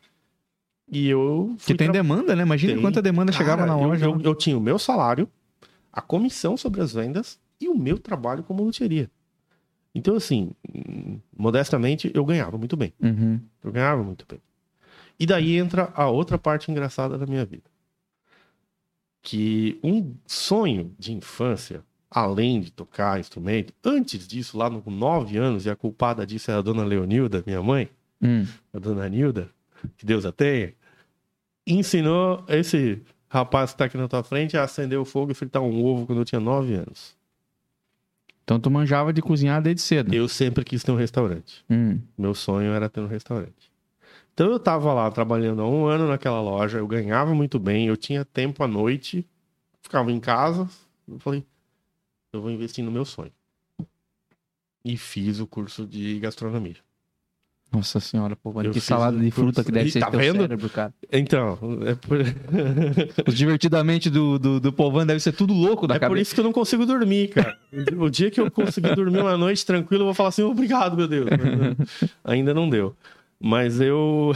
E 0.89 1.07
eu. 1.07 1.55
que 1.59 1.75
tem 1.75 1.87
tra... 1.87 1.93
demanda, 1.93 2.35
né? 2.35 2.43
Imagina 2.43 2.73
tem... 2.73 2.81
quanta 2.81 3.01
demanda 3.01 3.31
Cara, 3.31 3.43
chegava 3.43 3.65
na 3.65 3.75
loja. 3.75 4.05
Eu, 4.05 4.15
eu, 4.15 4.21
eu, 4.21 4.35
tinha 4.35 4.57
o 4.57 4.61
meu 4.61 4.79
salário, 4.79 5.29
a 5.91 6.01
comissão 6.01 6.55
sobre 6.55 6.81
as 6.81 6.93
vendas 6.93 7.39
e 7.59 7.67
o 7.67 7.75
meu 7.75 7.99
trabalho 7.99 8.43
como 8.43 8.63
loteria. 8.63 9.09
Então, 9.93 10.15
assim, 10.15 10.51
modestamente, 11.35 12.11
eu 12.13 12.23
ganhava 12.23 12.57
muito 12.57 12.77
bem. 12.77 12.93
Uhum. 13.01 13.39
Eu 13.63 13.71
ganhava 13.71 14.03
muito 14.03 14.25
bem. 14.27 14.39
E 15.19 15.25
daí 15.25 15.57
entra 15.57 15.91
a 15.95 16.07
outra 16.09 16.37
parte 16.37 16.71
engraçada 16.71 17.17
da 17.17 17.25
minha 17.25 17.45
vida. 17.45 17.69
Que 19.21 19.79
um 19.83 20.15
sonho 20.25 20.93
de 20.97 21.13
infância 21.13 21.83
além 22.09 22.61
de 22.61 22.71
tocar 22.71 23.19
instrumento, 23.19 23.73
antes 23.83 24.27
disso, 24.27 24.57
lá 24.57 24.69
com 24.69 24.89
nove 24.89 25.37
anos, 25.37 25.65
e 25.65 25.69
a 25.69 25.75
culpada 25.75 26.25
disso 26.25 26.49
é 26.51 26.53
a 26.53 26.61
dona 26.61 26.83
Leonilda, 26.83 27.43
minha 27.45 27.61
mãe, 27.61 27.89
hum. 28.21 28.45
a 28.73 28.79
dona 28.79 29.07
Nilda, 29.09 29.49
que 29.97 30.05
Deus 30.05 30.25
a 30.25 30.31
tenha, 30.31 30.73
ensinou 31.65 32.43
esse 32.47 33.01
rapaz 33.29 33.71
que 33.71 33.75
está 33.75 33.85
aqui 33.85 33.97
na 33.97 34.07
tua 34.07 34.23
frente 34.23 34.57
a 34.57 34.63
acender 34.63 34.97
o 34.97 35.05
fogo 35.05 35.31
e 35.31 35.35
fritar 35.35 35.61
um 35.61 35.83
ovo 35.83 36.05
quando 36.05 36.19
eu 36.19 36.25
tinha 36.25 36.39
nove 36.39 36.73
anos. 36.73 37.15
Então 38.43 38.57
tu 38.59 38.71
manjava 38.71 39.11
de 39.11 39.21
cozinhar 39.21 39.61
desde 39.61 39.81
cedo? 39.81 40.13
Eu 40.13 40.29
sempre 40.29 40.63
quis 40.63 40.81
ter 40.81 40.91
um 40.91 40.95
restaurante. 40.95 41.65
Hum. 41.69 41.99
Meu 42.17 42.33
sonho 42.33 42.71
era 42.71 42.87
ter 42.87 43.01
um 43.01 43.07
restaurante. 43.07 43.69
Então 44.37 44.51
eu 44.51 44.57
estava 44.57 44.93
lá 44.93 45.09
trabalhando 45.09 45.63
há 45.63 45.67
um 45.67 45.87
ano 45.87 46.07
naquela 46.07 46.39
loja, 46.39 46.77
eu 46.77 46.85
ganhava 46.85 47.33
muito 47.33 47.57
bem, 47.57 47.87
eu 47.87 47.97
tinha 47.97 48.23
tempo 48.23 48.63
à 48.63 48.67
noite, 48.67 49.25
ficava 49.81 50.11
em 50.11 50.19
casa, 50.19 50.69
eu 51.07 51.17
falei, 51.17 51.43
eu 52.31 52.39
vou 52.39 52.51
investir 52.51 52.85
no 52.85 52.91
meu 52.91 53.03
sonho. 53.03 53.31
E 54.85 54.95
fiz 54.95 55.39
o 55.39 55.47
curso 55.47 55.87
de 55.87 56.19
gastronomia. 56.19 56.75
Nossa 57.71 57.99
senhora, 57.99 58.35
pô, 58.35 58.53
mano, 58.53 58.69
que 58.69 58.79
salada 58.79 59.17
de 59.17 59.31
fruta 59.31 59.63
que 59.63 59.71
deve 59.71 59.89
ser 59.89 60.01
tá 60.01 60.11
vendo? 60.11 60.41
cérebro, 60.41 60.69
cara. 60.69 60.93
Então, 61.11 61.57
é 61.87 61.95
por... 61.95 62.19
Os 63.27 63.35
divertidamente 63.35 64.07
do, 64.07 64.37
do, 64.37 64.59
do 64.59 65.05
deve 65.05 65.19
ser 65.19 65.31
tudo 65.31 65.51
louco 65.51 65.87
da 65.87 65.95
é 65.95 65.99
cabeça. 65.99 66.05
É 66.05 66.09
por 66.15 66.21
isso 66.21 66.35
que 66.35 66.39
eu 66.39 66.43
não 66.43 66.53
consigo 66.53 66.85
dormir, 66.85 67.29
cara. 67.29 67.57
o 67.97 68.07
dia 68.07 68.29
que 68.29 68.39
eu 68.39 68.51
conseguir 68.51 68.93
dormir 68.93 69.17
uma 69.17 69.35
noite 69.35 69.65
tranquilo, 69.65 70.03
eu 70.03 70.05
vou 70.05 70.13
falar 70.13 70.29
assim, 70.29 70.43
obrigado, 70.43 70.95
meu 70.95 71.07
Deus. 71.07 71.27
Ainda 72.23 72.53
não 72.53 72.69
deu. 72.69 72.95
Mas 73.39 73.79
eu... 73.79 74.33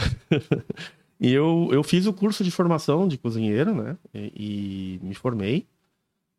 e 1.20 1.30
eu, 1.32 1.68
eu 1.72 1.82
fiz 1.82 2.06
o 2.06 2.12
curso 2.12 2.44
de 2.44 2.50
formação 2.50 3.08
de 3.08 3.18
cozinheiro, 3.18 3.74
né? 3.74 3.96
E, 4.14 4.98
e 5.00 5.06
me 5.06 5.14
formei. 5.14 5.66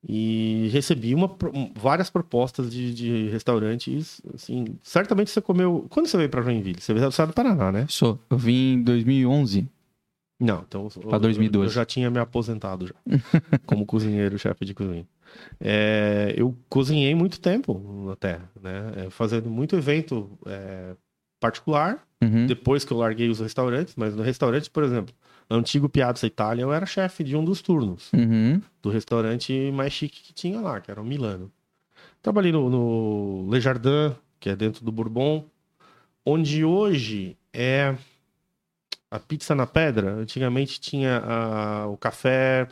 E 0.06 0.68
recebi 0.74 1.16
uma, 1.16 1.34
várias 1.76 2.10
propostas 2.10 2.70
de, 2.70 2.94
de 2.94 3.30
restaurantes, 3.30 4.22
assim, 4.34 4.78
certamente 4.82 5.32
você 5.32 5.42
comeu... 5.42 5.86
Quando 5.90 6.08
você 6.08 6.18
veio 6.18 6.30
para 6.30 6.42
Joinville? 6.42 6.82
Você 6.82 6.94
veio 6.94 7.10
do 7.10 7.34
Paraná, 7.34 7.72
né? 7.72 7.86
Sou. 7.88 8.20
Eu 8.30 8.38
vim 8.38 8.74
em 8.74 8.84
2011. 8.84 9.66
Não, 10.42 10.66
então... 10.68 10.90
Para 11.08 11.20
2012. 11.20 11.56
Eu, 11.58 11.64
eu 11.64 11.74
já 11.74 11.86
tinha 11.86 12.10
me 12.10 12.20
aposentado 12.20 12.86
já, 12.86 12.96
como 13.66 13.86
cozinheiro, 13.86 14.38
chefe 14.38 14.66
de 14.66 14.74
cozinha. 14.74 15.08
É, 15.60 16.34
eu 16.36 16.56
cozinhei 16.70 17.16
muito 17.16 17.40
tempo 17.40 18.06
na 18.06 18.16
Terra, 18.16 18.52
né? 18.62 19.06
É, 19.06 19.10
fazendo 19.10 19.50
muito 19.50 19.76
evento 19.76 20.38
é, 20.46 20.96
particular, 21.44 22.02
uhum. 22.22 22.48
depois 22.48 22.86
que 22.86 22.94
eu 22.94 22.98
larguei 22.98 23.28
os 23.28 23.42
restaurantes, 23.42 23.96
mas 23.98 24.16
no 24.16 24.24
restaurante, 24.24 24.70
por 24.70 24.82
exemplo, 24.82 25.14
antigo 25.50 25.90
Piazza 25.90 26.26
Itália, 26.26 26.62
eu 26.62 26.72
era 26.72 26.86
chefe 26.86 27.22
de 27.22 27.36
um 27.36 27.44
dos 27.44 27.62
turnos 27.62 28.10
uhum. 28.14 28.62
do 28.82 28.90
restaurante 28.90 29.70
mais 29.74 29.92
chique 29.92 30.24
que 30.24 30.34
tinha 30.34 30.62
lá, 30.62 30.80
que 30.80 30.90
era 30.90 31.02
o 31.02 31.06
Milano. 31.06 31.52
Trabalhei 32.22 32.54
no, 32.54 32.70
no 32.70 33.52
Le 33.52 33.60
Jardin, 33.60 34.16
que 34.40 34.50
é 34.50 34.56
dentro 34.56 34.86
do 34.86 34.92
Bourbon, 34.92 35.44
onde 36.26 36.64
hoje 36.64 37.36
é 37.52 37.94
a 39.12 39.20
pizza 39.20 39.54
na 39.54 39.68
pedra. 39.68 40.14
Antigamente 40.14 40.80
tinha 40.80 41.18
a, 41.18 41.88
o 41.88 41.98
café. 41.98 42.70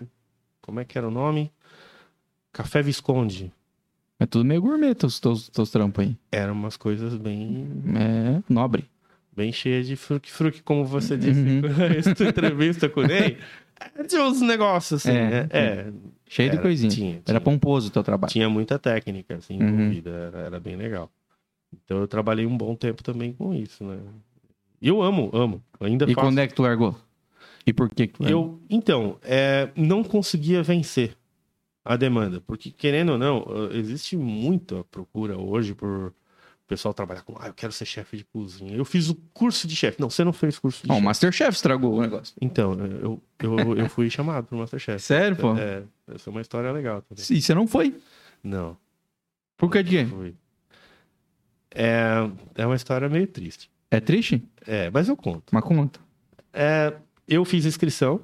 Como 0.61 0.79
é 0.79 0.85
que 0.85 0.97
era 0.97 1.05
o 1.05 1.11
nome? 1.11 1.51
Café 2.53 2.81
Visconde. 2.81 3.51
É 4.21 4.25
tudo 4.27 4.45
meio 4.45 4.61
gourmet, 4.61 4.93
teus, 4.93 5.19
teus, 5.19 5.49
teus 5.49 5.71
trampos 5.71 6.05
aí. 6.05 6.15
Eram 6.31 6.53
umas 6.53 6.77
coisas 6.77 7.15
bem. 7.15 7.67
É, 7.95 8.43
nobre 8.47 8.85
bem 9.35 9.51
cheia 9.51 9.83
de 9.83 9.95
fruque-fruque, 9.95 10.61
como 10.61 10.85
você 10.85 11.17
disse 11.17 11.39
uhum. 11.39 11.61
essa 11.97 12.23
entrevista 12.23 12.89
com 12.89 13.01
o 13.01 13.07
Ney. 13.07 13.37
Tinha 14.07 14.23
uns 14.23 14.41
negócios 14.41 15.01
assim, 15.01 15.17
é, 15.17 15.29
né? 15.29 15.47
É, 15.49 15.91
cheio 16.27 16.49
era, 16.49 16.57
de 16.57 16.61
coisinha. 16.61 16.91
Tinha, 16.91 17.21
era 17.27 17.41
pomposo 17.41 17.87
o 17.87 17.91
teu 17.91 18.03
trabalho. 18.03 18.31
Tinha 18.31 18.47
muita 18.47 18.77
técnica, 18.77 19.35
assim, 19.35 19.57
uhum. 19.57 19.69
envolvida. 19.69 20.09
Era, 20.11 20.37
era, 20.39 20.59
bem 20.59 20.75
legal. 20.75 21.09
Então 21.73 21.97
eu 21.97 22.07
trabalhei 22.07 22.45
um 22.45 22.55
bom 22.55 22.75
tempo 22.75 23.01
também 23.01 23.33
com 23.33 23.53
isso, 23.53 23.83
né? 23.83 23.97
E 24.79 24.87
eu 24.87 25.01
amo, 25.01 25.31
amo. 25.33 25.63
ainda 25.79 26.05
e 26.05 26.13
faço... 26.13 26.27
quando 26.27 26.39
é 26.39 26.47
que 26.47 26.53
tu 26.53 26.61
largou? 26.61 26.95
E 27.65 27.73
por 27.73 27.89
que, 27.89 28.07
que 28.07 28.13
tu 28.13 28.27
Eu, 28.27 28.59
então, 28.69 29.17
é, 29.23 29.69
não 29.75 30.03
conseguia 30.03 30.61
vencer 30.61 31.15
a 31.83 31.95
demanda. 31.95 32.41
Porque, 32.41 32.71
querendo 32.71 33.13
ou 33.13 33.17
não, 33.17 33.45
existe 33.71 34.15
muita 34.15 34.83
procura 34.85 35.37
hoje 35.37 35.73
por 35.73 36.13
pessoal 36.71 36.93
trabalhar 36.93 37.21
com, 37.23 37.35
ah, 37.37 37.47
eu 37.47 37.53
quero 37.53 37.73
ser 37.73 37.85
chefe 37.85 38.15
de 38.15 38.23
cozinha. 38.23 38.73
Eu 38.73 38.85
fiz 38.85 39.09
o 39.09 39.15
curso 39.33 39.67
de 39.67 39.75
chefe. 39.75 39.99
Não, 39.99 40.09
você 40.09 40.23
não 40.23 40.31
fez 40.31 40.57
curso 40.57 40.81
de 40.81 40.87
chefe. 40.87 40.99
O 40.99 41.03
Masterchef 41.03 41.51
estragou 41.51 41.95
o 41.97 42.01
negócio. 42.01 42.33
Então, 42.39 42.73
eu, 42.73 43.21
eu, 43.39 43.77
eu 43.77 43.89
fui 43.89 44.09
chamado 44.09 44.45
pro 44.47 44.57
Masterchef. 44.57 45.01
Sério, 45.01 45.35
pô? 45.35 45.53
É, 45.57 45.83
essa 46.15 46.29
é 46.29 46.31
uma 46.31 46.39
história 46.39 46.71
legal 46.71 47.01
também. 47.01 47.25
E 47.29 47.41
você 47.41 47.53
não 47.53 47.67
foi? 47.67 47.93
Não. 48.41 48.77
Por 49.57 49.69
que 49.69 49.83
de 49.83 49.89
quê? 49.89 50.33
É, 51.75 52.29
é 52.55 52.65
uma 52.65 52.75
história 52.75 53.09
meio 53.09 53.27
triste. 53.27 53.69
É 53.89 53.99
triste? 53.99 54.41
É, 54.65 54.89
mas 54.89 55.09
eu 55.09 55.17
conto. 55.17 55.43
Mas 55.51 55.63
conta. 55.65 55.99
É, 56.53 56.93
eu 57.27 57.43
fiz 57.43 57.65
inscrição. 57.65 58.21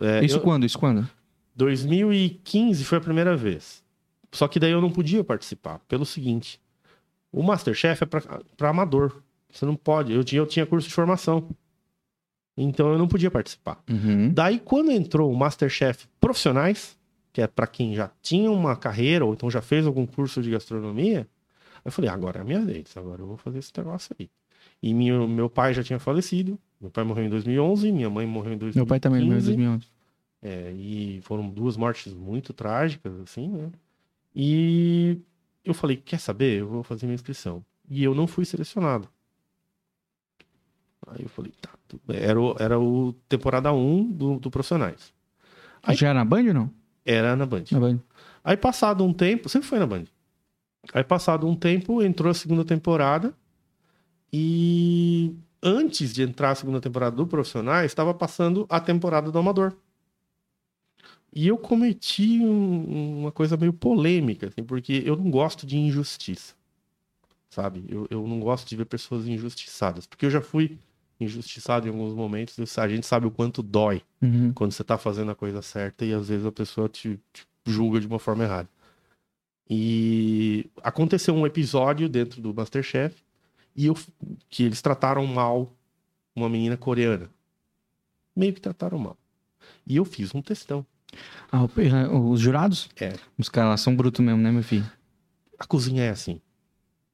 É, 0.00 0.24
Isso 0.24 0.38
eu... 0.38 0.40
quando? 0.40 0.66
Isso 0.66 0.78
quando? 0.78 1.08
2015 1.56 2.84
foi 2.84 2.98
a 2.98 3.00
primeira 3.00 3.36
vez. 3.36 3.82
Só 4.30 4.46
que 4.46 4.60
daí 4.60 4.70
eu 4.70 4.80
não 4.80 4.90
podia 4.90 5.24
participar. 5.24 5.80
Pelo 5.88 6.04
seguinte, 6.04 6.60
o 7.32 7.42
Masterchef 7.42 8.04
é 8.04 8.06
para 8.06 8.68
amador. 8.68 9.22
Você 9.50 9.64
não 9.64 9.74
pode. 9.74 10.12
Eu 10.12 10.22
tinha, 10.22 10.40
eu 10.40 10.46
tinha 10.46 10.66
curso 10.66 10.88
de 10.88 10.94
formação. 10.94 11.48
Então 12.56 12.92
eu 12.92 12.98
não 12.98 13.08
podia 13.08 13.30
participar. 13.30 13.82
Uhum. 13.88 14.32
Daí, 14.32 14.58
quando 14.58 14.90
entrou 14.90 15.32
o 15.32 15.36
Masterchef 15.36 16.06
profissionais, 16.20 16.96
que 17.32 17.40
é 17.40 17.46
para 17.46 17.66
quem 17.66 17.94
já 17.94 18.10
tinha 18.22 18.50
uma 18.50 18.76
carreira 18.76 19.24
ou 19.24 19.32
então 19.32 19.50
já 19.50 19.60
fez 19.60 19.86
algum 19.86 20.06
curso 20.06 20.42
de 20.42 20.50
gastronomia, 20.50 21.26
eu 21.84 21.92
falei, 21.92 22.10
agora 22.10 22.38
é 22.38 22.42
a 22.42 22.44
minha 22.44 22.60
vez, 22.60 22.96
agora 22.96 23.22
eu 23.22 23.26
vou 23.26 23.36
fazer 23.36 23.58
esse 23.58 23.72
negócio 23.76 24.14
aí. 24.18 24.28
E 24.82 24.92
meu, 24.92 25.26
meu 25.28 25.48
pai 25.48 25.72
já 25.72 25.82
tinha 25.82 25.98
falecido, 25.98 26.58
meu 26.80 26.90
pai 26.90 27.04
morreu 27.04 27.24
em 27.24 27.30
2011, 27.30 27.92
minha 27.92 28.10
mãe 28.10 28.26
morreu 28.26 28.52
em 28.52 28.58
2015. 28.58 28.78
Meu 28.78 28.86
pai 28.86 29.00
também 29.00 29.22
morreu 29.22 29.38
em 29.38 29.44
2011. 29.44 29.86
É, 30.46 30.70
e 30.70 31.20
foram 31.22 31.50
duas 31.50 31.76
mortes 31.76 32.14
muito 32.14 32.52
trágicas, 32.52 33.18
assim, 33.18 33.48
né? 33.48 33.68
E 34.32 35.18
eu 35.64 35.74
falei, 35.74 35.96
quer 35.96 36.20
saber? 36.20 36.60
Eu 36.60 36.68
vou 36.68 36.82
fazer 36.84 37.04
minha 37.04 37.16
inscrição. 37.16 37.64
E 37.90 38.04
eu 38.04 38.14
não 38.14 38.28
fui 38.28 38.44
selecionado. 38.44 39.08
Aí 41.08 41.22
eu 41.24 41.28
falei, 41.28 41.52
tá. 41.60 41.70
Era 42.10 42.40
o, 42.40 42.54
era 42.60 42.78
o 42.78 43.12
temporada 43.28 43.72
1 43.72 44.12
do, 44.12 44.38
do 44.38 44.48
Profissionais. 44.48 45.12
Aí, 45.82 45.96
Já 45.96 46.10
era 46.10 46.20
na 46.20 46.24
Band 46.24 46.44
ou 46.46 46.54
não? 46.54 46.70
Era 47.04 47.34
na 47.34 47.44
Band. 47.44 47.64
Na 47.72 47.80
Band. 47.80 47.98
Aí 48.44 48.56
passado 48.56 49.02
um 49.02 49.12
tempo, 49.12 49.48
sempre 49.48 49.66
foi 49.66 49.80
na 49.80 49.86
Band. 49.86 50.04
Aí 50.94 51.02
passado 51.02 51.48
um 51.48 51.56
tempo, 51.56 52.04
entrou 52.04 52.30
a 52.30 52.34
segunda 52.34 52.64
temporada. 52.64 53.34
E 54.32 55.34
antes 55.60 56.14
de 56.14 56.22
entrar 56.22 56.50
a 56.50 56.54
segunda 56.54 56.80
temporada 56.80 57.16
do 57.16 57.26
Profissionais, 57.26 57.86
estava 57.86 58.14
passando 58.14 58.64
a 58.68 58.78
temporada 58.78 59.32
do 59.32 59.38
Amador. 59.40 59.74
E 61.38 61.46
eu 61.48 61.58
cometi 61.58 62.40
um- 62.40 63.20
uma 63.20 63.30
coisa 63.30 63.58
meio 63.58 63.72
polêmica, 63.74 64.48
assim, 64.48 64.64
porque 64.64 65.02
eu 65.04 65.14
não 65.16 65.30
gosto 65.30 65.66
de 65.66 65.76
injustiça. 65.76 66.54
Sabe? 67.50 67.84
Eu, 67.88 68.06
eu 68.08 68.26
não 68.26 68.40
gosto 68.40 68.66
de 68.66 68.74
ver 68.74 68.86
pessoas 68.86 69.28
injustiçadas. 69.28 70.06
Porque 70.06 70.24
eu 70.24 70.30
já 70.30 70.40
fui 70.40 70.78
injustiçado 71.20 71.86
em 71.86 71.90
alguns 71.90 72.14
momentos. 72.14 72.78
A 72.78 72.88
gente 72.88 73.04
sabe 73.06 73.26
o 73.26 73.30
quanto 73.30 73.62
dói 73.62 74.00
Uhum. 74.22 74.50
quando 74.54 74.72
você 74.72 74.82
tá 74.82 74.96
fazendo 74.96 75.30
a 75.30 75.34
coisa 75.34 75.60
certa 75.60 76.06
e 76.06 76.14
às 76.14 76.28
vezes 76.28 76.46
a 76.46 76.52
pessoa 76.52 76.88
te, 76.88 77.20
te 77.34 77.46
julga 77.66 78.00
de 78.00 78.06
uma 78.06 78.18
forma 78.18 78.44
errada. 78.44 78.68
E 79.68 80.70
aconteceu 80.82 81.34
um 81.34 81.46
episódio 81.46 82.08
dentro 82.08 82.40
do 82.40 82.54
Masterchef 82.54 83.14
e 83.74 83.86
eu, 83.86 83.94
que 84.48 84.62
eles 84.62 84.80
trataram 84.80 85.26
mal 85.26 85.70
uma 86.34 86.48
menina 86.48 86.76
coreana. 86.78 87.28
Meio 88.34 88.54
que 88.54 88.60
trataram 88.60 88.98
mal. 88.98 89.18
E 89.86 89.96
eu 89.96 90.04
fiz 90.04 90.34
um 90.34 90.40
textão. 90.40 90.84
Ah, 91.50 91.62
o- 91.64 92.30
os 92.30 92.40
jurados? 92.40 92.88
É. 93.00 93.12
Os 93.38 93.48
caras 93.48 93.70
lá 93.70 93.76
são 93.76 93.94
brutos 93.94 94.24
mesmo, 94.24 94.40
né, 94.42 94.50
meu 94.50 94.62
filho? 94.62 94.84
A 95.58 95.66
cozinha 95.66 96.02
é 96.04 96.10
assim. 96.10 96.40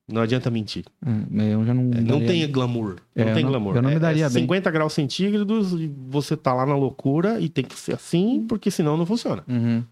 Não 0.08 0.20
adianta 0.20 0.50
mentir. 0.50 0.84
É, 1.06 1.52
eu 1.54 1.64
já 1.64 1.72
não. 1.72 1.82
É, 1.84 2.00
não 2.00 2.18
daria- 2.18 2.26
tem 2.26 2.50
glamour. 2.50 2.96
É, 3.14 3.24
não 3.24 3.34
tem 3.34 3.42
não- 3.44 3.50
glamour. 3.50 3.76
eu 3.76 3.82
não 3.82 3.90
me 3.90 3.96
É- 3.96 3.98
daria 4.00 4.26
é 4.26 4.28
bem. 4.28 4.42
50 4.42 4.70
graus 4.70 4.92
centígrados 4.92 5.72
e 5.74 5.86
você 6.08 6.36
tá 6.36 6.52
lá 6.52 6.66
na 6.66 6.74
loucura 6.76 7.40
e 7.40 7.48
tem 7.48 7.64
que 7.64 7.78
ser 7.78 7.94
assim, 7.94 8.44
porque 8.48 8.70
senão 8.70 8.96
não 8.96 9.06
funciona. 9.06 9.44
Uhum. 9.48 9.84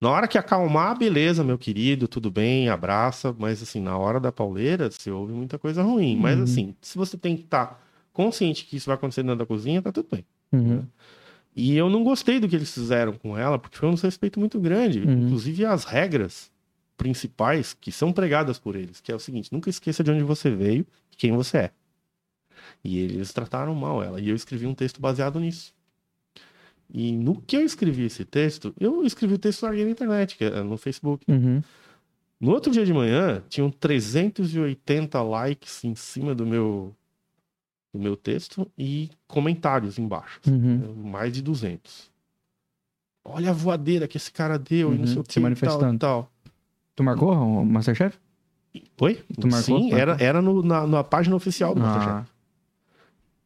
Na 0.00 0.10
hora 0.10 0.28
que 0.28 0.36
acalmar, 0.38 0.96
beleza, 0.98 1.42
meu 1.42 1.56
querido, 1.58 2.06
tudo 2.06 2.30
bem, 2.30 2.68
abraça, 2.68 3.34
mas 3.38 3.62
assim, 3.62 3.80
na 3.80 3.96
hora 3.96 4.20
da 4.20 4.30
pauleira, 4.30 4.90
você 4.90 5.10
ouve 5.10 5.32
muita 5.32 5.58
coisa 5.58 5.82
ruim. 5.82 6.16
Mas 6.16 6.36
Uhum. 6.36 6.44
assim, 6.44 6.74
se 6.80 6.98
você 6.98 7.16
tem 7.16 7.36
que 7.36 7.42
estar 7.44 7.80
consciente 8.12 8.64
que 8.64 8.76
isso 8.76 8.86
vai 8.86 8.94
acontecer 8.96 9.22
dentro 9.22 9.38
da 9.38 9.46
cozinha, 9.46 9.80
tá 9.80 9.90
tudo 9.92 10.08
bem. 10.10 10.24
Uhum. 10.52 10.84
E 11.54 11.76
eu 11.76 11.90
não 11.90 12.04
gostei 12.04 12.38
do 12.38 12.48
que 12.48 12.54
eles 12.54 12.72
fizeram 12.72 13.12
com 13.14 13.36
ela, 13.36 13.58
porque 13.58 13.76
foi 13.76 13.88
um 13.88 13.94
desrespeito 13.94 14.38
muito 14.38 14.60
grande. 14.60 15.00
Uhum. 15.00 15.26
Inclusive 15.26 15.64
as 15.64 15.84
regras 15.84 16.50
principais 16.96 17.74
que 17.74 17.90
são 17.90 18.12
pregadas 18.12 18.58
por 18.58 18.76
eles, 18.76 19.00
que 19.00 19.10
é 19.10 19.14
o 19.14 19.20
seguinte, 19.20 19.52
nunca 19.52 19.70
esqueça 19.70 20.02
de 20.04 20.10
onde 20.10 20.22
você 20.22 20.50
veio 20.50 20.86
e 21.12 21.16
quem 21.16 21.32
você 21.32 21.58
é. 21.58 21.70
E 22.84 22.98
eles 22.98 23.32
trataram 23.32 23.74
mal 23.74 24.02
ela. 24.02 24.20
E 24.20 24.28
eu 24.28 24.36
escrevi 24.36 24.66
um 24.66 24.74
texto 24.74 25.00
baseado 25.00 25.40
nisso. 25.40 25.72
E 26.92 27.12
no 27.12 27.40
que 27.40 27.56
eu 27.56 27.60
escrevi 27.60 28.04
esse 28.04 28.24
texto, 28.24 28.74
eu 28.80 29.04
escrevi 29.04 29.34
o 29.34 29.38
texto 29.38 29.62
larguei 29.62 29.84
na 29.84 29.90
internet, 29.90 30.36
que 30.36 30.44
é 30.44 30.62
no 30.62 30.76
Facebook. 30.76 31.24
Uhum. 31.30 31.62
No 32.40 32.52
outro 32.52 32.70
dia 32.72 32.86
de 32.86 32.92
manhã, 32.92 33.42
tinham 33.48 33.70
380 33.70 35.20
likes 35.22 35.84
em 35.84 35.94
cima 35.94 36.34
do 36.34 36.46
meu, 36.46 36.94
do 37.92 37.98
meu 37.98 38.16
texto 38.16 38.70
e 38.76 39.10
comentários 39.26 39.98
embaixo. 39.98 40.40
Uhum. 40.46 40.94
Mais 41.10 41.32
de 41.32 41.42
200. 41.42 42.10
Olha 43.24 43.50
a 43.50 43.52
voadeira 43.52 44.06
que 44.08 44.16
esse 44.16 44.30
cara 44.32 44.58
deu 44.58 44.94
e 44.94 44.98
não 44.98 45.04
Uhum, 45.04 45.06
sei 45.06 45.18
o 45.20 45.24
se 45.24 45.28
que. 45.34 45.40
manifestando. 45.40 45.98
Tal, 45.98 46.22
tal. 46.24 46.52
Tu 46.94 47.02
marcou 47.04 47.32
o 47.32 47.64
Masterchef? 47.64 48.18
Oi? 49.00 49.14
Tu 49.40 49.46
marcou? 49.48 49.78
Sim, 49.78 49.92
era, 49.92 50.16
era 50.22 50.40
no- 50.42 50.62
na, 50.62 50.86
na 50.86 51.04
página 51.04 51.34
oficial 51.36 51.74
do 51.74 51.80
Masterchef. 51.80 52.10
Ah, 52.10 52.26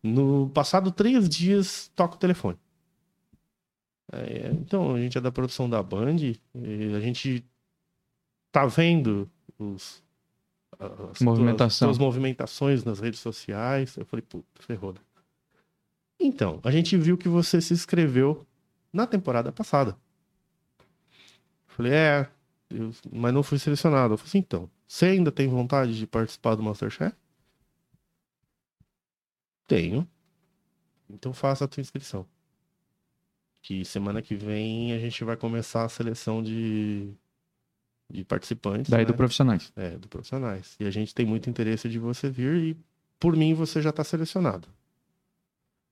No 0.03 0.49
passado 0.51 0.90
três 0.90 1.28
dias, 1.28 1.90
toca 1.95 2.16
o 2.16 2.18
telefone. 2.18 2.59
É, 4.12 4.51
então, 4.53 4.95
a 4.95 4.99
gente 5.01 5.16
é 5.16 5.20
da 5.20 5.32
produção 5.32 5.68
da 5.70 5.82
Band 5.82 6.16
a 6.97 7.01
gente 7.01 7.45
tá 8.51 8.66
vendo 8.66 9.30
os, 9.59 10.01
as 10.78 11.20
Movimentação. 11.20 11.88
tuas- 11.88 11.96
tuas 11.96 11.98
movimentações 11.98 12.84
nas 12.84 12.98
redes 13.00 13.20
sociais. 13.20 13.96
Eu 13.96 14.04
falei, 14.06 14.22
puta, 14.22 14.46
ferrou. 14.62 14.92
né? 14.92 15.00
Então, 16.18 16.60
a 16.62 16.70
gente 16.70 16.96
viu 16.96 17.16
que 17.18 17.28
você 17.28 17.60
se 17.60 17.72
inscreveu 17.74 18.46
na 18.92 19.06
temporada 19.06 19.50
passada. 19.52 19.96
Eu 20.80 21.74
falei, 21.76 21.92
é, 21.92 22.28
eu- 22.70 22.92
mas 23.12 23.32
não 23.34 23.42
fui 23.42 23.58
selecionado. 23.58 24.14
Eu 24.14 24.18
falei 24.18 24.28
assim, 24.28 24.38
então, 24.38 24.70
você 24.86 25.06
ainda 25.06 25.32
tem 25.32 25.48
vontade 25.48 25.96
de 25.98 26.06
participar 26.06 26.54
do 26.54 26.62
Masterchef? 26.62 27.14
Tenho. 29.66 30.06
Então 31.08 31.32
faça 31.32 31.64
a 31.64 31.68
tua 31.68 31.80
inscrição. 31.80 32.26
Que 33.62 33.84
semana 33.84 34.20
que 34.22 34.34
vem 34.34 34.92
a 34.92 34.98
gente 34.98 35.22
vai 35.24 35.36
começar 35.36 35.84
a 35.84 35.88
seleção 35.88 36.42
de, 36.42 37.12
de 38.12 38.24
participantes. 38.24 38.90
daí 38.90 39.00
né? 39.00 39.06
do 39.06 39.14
profissionais. 39.14 39.72
É, 39.74 39.90
do 39.90 40.06
profissionais. 40.06 40.76
E 40.78 40.84
a 40.84 40.90
gente 40.90 41.14
tem 41.14 41.24
muito 41.24 41.48
interesse 41.48 41.88
de 41.88 41.98
você 41.98 42.28
vir 42.28 42.56
e, 42.56 42.76
por 43.18 43.34
mim, 43.34 43.54
você 43.54 43.80
já 43.80 43.90
está 43.90 44.04
selecionado. 44.04 44.68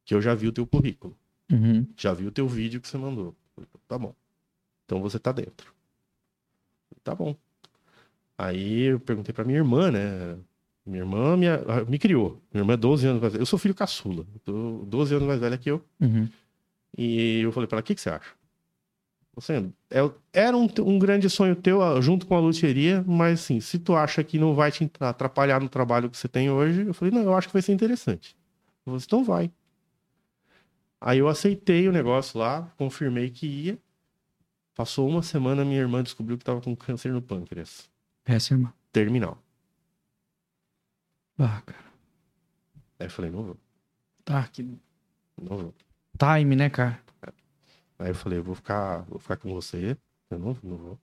Que 0.05 0.15
eu 0.15 0.21
já 0.21 0.35
vi 0.35 0.47
o 0.47 0.53
teu 0.53 0.67
currículo. 0.67 1.17
Uhum. 1.51 1.87
Já 1.97 2.13
vi 2.13 2.27
o 2.27 2.31
teu 2.31 2.47
vídeo 2.47 2.81
que 2.81 2.87
você 2.87 2.99
mandou. 2.99 3.35
Tá 3.89 3.99
bom. 3.99 4.15
Então 4.85 5.01
você 5.01 5.19
tá 5.19 5.33
dentro. 5.33 5.73
Tá 7.03 7.15
bom. 7.15 7.35
Aí 8.37 8.83
eu 8.83 9.01
perguntei 9.01 9.33
pra 9.33 9.45
minha 9.45 9.59
irmã, 9.59 9.91
né? 9.91 10.37
Minha 10.85 11.03
irmã 11.03 11.37
me, 11.37 11.47
me 11.89 11.99
criou. 11.99 12.43
Minha 12.53 12.63
irmã 12.63 12.75
é 12.75 12.77
12 12.77 13.07
anos 13.07 13.21
mais 13.21 13.33
velha. 13.33 13.43
Eu 13.43 13.47
sou 13.47 13.59
filho 13.59 13.75
caçula. 13.75 14.27
Tô 14.45 14.85
12 14.87 15.15
anos 15.15 15.29
mais 15.29 15.41
velha 15.41 15.57
que 15.57 15.71
eu. 15.71 15.85
Uhum. 16.01 16.29
E 16.97 17.41
eu 17.41 17.53
falei 17.53 17.67
pra 17.67 17.77
ela, 17.77 17.83
o 17.83 17.85
que, 17.85 17.95
que 17.95 18.01
você 18.01 18.11
acha? 18.11 18.31
Você, 19.35 19.65
é- 19.91 20.11
era 20.33 20.57
um, 20.57 20.67
um 20.81 20.99
grande 20.99 21.31
sonho 21.31 21.55
teu 21.57 21.83
ah, 21.83 22.01
junto 22.01 22.27
com 22.27 22.35
a 22.37 22.41
luthieria, 22.41 23.03
mas 23.07 23.41
assim, 23.41 23.61
se 23.61 23.79
tu 23.79 23.95
acha 23.95 24.23
que 24.25 24.39
não 24.39 24.55
vai 24.55 24.71
te 24.73 24.91
atrapalhar 24.99 25.61
no 25.61 25.69
trabalho 25.69 26.11
que 26.11 26.17
você 26.17 26.29
tem 26.29 26.51
hoje, 26.51 26.87
eu 26.87 26.93
falei, 26.95 27.15
não, 27.15 27.23
eu 27.23 27.35
acho 27.37 27.47
que 27.49 27.53
vai 27.53 27.63
ser 27.63 27.73
interessante. 27.73 28.37
Falei, 28.85 29.01
então 29.03 29.23
vai. 29.25 29.51
Aí 31.01 31.19
eu 31.19 31.29
aceitei 31.29 31.89
o 31.89 31.93
negócio 31.93 32.39
lá, 32.39 32.71
confirmei 32.77 33.31
que 33.31 33.47
ia. 33.47 33.79
Passou 34.75 35.09
uma 35.09 35.23
semana, 35.23 35.65
minha 35.65 35.81
irmã 35.81 36.03
descobriu 36.03 36.37
que 36.37 36.45
tava 36.45 36.61
com 36.61 36.75
câncer 36.77 37.13
no 37.13 37.23
pâncreas. 37.23 37.89
Essa 38.25 38.55
irmã. 38.55 38.73
Terminal. 38.93 39.39
Ah, 41.39 41.63
cara. 41.65 41.85
Aí 42.99 43.07
eu 43.07 43.11
falei, 43.11 43.31
não 43.31 43.43
vou, 43.45 43.57
Tá, 44.25 44.47
que 44.49 44.63
não 45.41 45.57
vou. 45.59 45.75
time, 46.19 46.55
né, 46.55 46.69
cara? 46.69 47.01
Aí 48.01 48.09
eu 48.09 48.15
falei, 48.15 48.39
eu 48.39 48.43
vou 48.43 48.55
ficar, 48.55 49.03
vou 49.03 49.19
ficar 49.19 49.37
com 49.37 49.53
você. 49.53 49.97
Eu 50.31 50.39
não, 50.39 50.57
não 50.63 50.77
vou. 50.77 50.99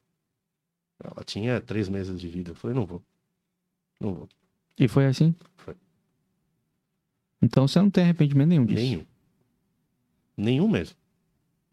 Ela 1.04 1.24
tinha 1.24 1.62
três 1.62 1.88
meses 1.88 2.20
de 2.20 2.28
vida. 2.28 2.52
Eu 2.52 2.56
falei, 2.56 2.76
não 2.76 2.88
vou. 2.88 3.04
Não 4.02 4.16
vou. 4.16 4.30
E 4.80 4.88
foi 4.88 5.06
assim? 5.06 5.36
Foi. 5.56 5.76
Então 7.40 7.68
você 7.68 7.80
não 7.80 7.92
tem 7.92 8.04
arrependimento 8.04 8.50
nenhum 8.50 8.66
disso? 8.66 8.82
Nenhum. 8.82 9.06
Nenhum 10.36 10.68
mesmo. 10.68 10.96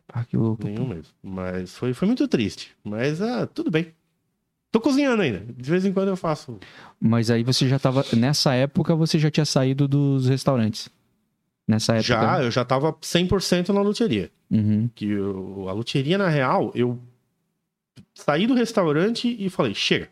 Ah, 0.06 0.24
que 0.26 0.36
louco. 0.36 0.66
Nenhum 0.66 0.86
mesmo. 0.86 1.14
Mas 1.22 1.74
foi, 1.74 1.94
foi 1.94 2.06
muito 2.06 2.28
triste. 2.28 2.76
Mas 2.84 3.22
ah, 3.22 3.46
tudo 3.46 3.70
bem. 3.70 3.94
Tô 4.70 4.78
cozinhando 4.78 5.22
ainda. 5.22 5.40
De 5.40 5.70
vez 5.70 5.86
em 5.86 5.92
quando 5.92 6.08
eu 6.08 6.16
faço. 6.16 6.58
Mas 7.00 7.30
aí 7.30 7.42
você 7.42 7.66
já 7.66 7.78
tava. 7.78 8.04
Nessa 8.14 8.52
época 8.54 8.94
você 8.94 9.18
já 9.18 9.30
tinha 9.30 9.46
saído 9.46 9.88
dos 9.88 10.28
restaurantes. 10.28 10.90
Nessa 11.66 11.92
época. 11.94 12.06
Já, 12.06 12.42
eu 12.42 12.50
já 12.50 12.64
tava 12.64 12.92
100% 12.92 13.70
na 13.70 13.80
luthieria. 13.80 14.30
Uhum. 14.50 14.88
Que 14.94 15.06
eu- 15.08 15.66
a 15.68 15.72
luthieria, 15.72 16.18
na 16.18 16.28
real, 16.28 16.70
eu 16.74 16.98
saí 18.14 18.46
do 18.46 18.54
restaurante 18.54 19.34
e 19.38 19.48
falei, 19.48 19.74
chega. 19.74 20.08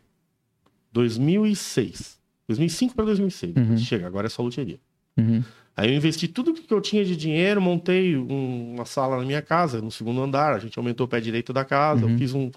2006. 0.93 2.19
2005 2.49 2.95
para 2.95 3.05
2006. 3.07 3.55
Uhum. 3.57 3.77
Chega, 3.79 4.07
agora 4.07 4.27
é 4.27 4.31
só 4.31 4.43
luthieria. 4.43 4.79
Uhum. 5.17 5.43
Aí 5.77 5.91
eu 5.91 5.97
investi 5.97 6.29
tudo 6.29 6.53
que 6.53 6.73
eu 6.73 6.81
tinha 6.81 7.05
de 7.05 7.17
dinheiro, 7.17 7.61
montei 7.61 8.17
um- 8.17 8.75
uma 8.75 8.85
sala 8.85 9.17
na 9.17 9.25
minha 9.25 9.41
casa, 9.41 9.81
no 9.81 9.91
segundo 9.91 10.21
andar. 10.23 10.55
A 10.55 10.59
gente 10.59 10.79
aumentou 10.79 11.07
o 11.07 11.09
pé 11.09 11.21
direito 11.21 11.53
da 11.53 11.65
casa. 11.65 12.05
Uhum. 12.05 12.13
Eu 12.13 12.19
fiz 12.19 12.35
um, 12.35 12.51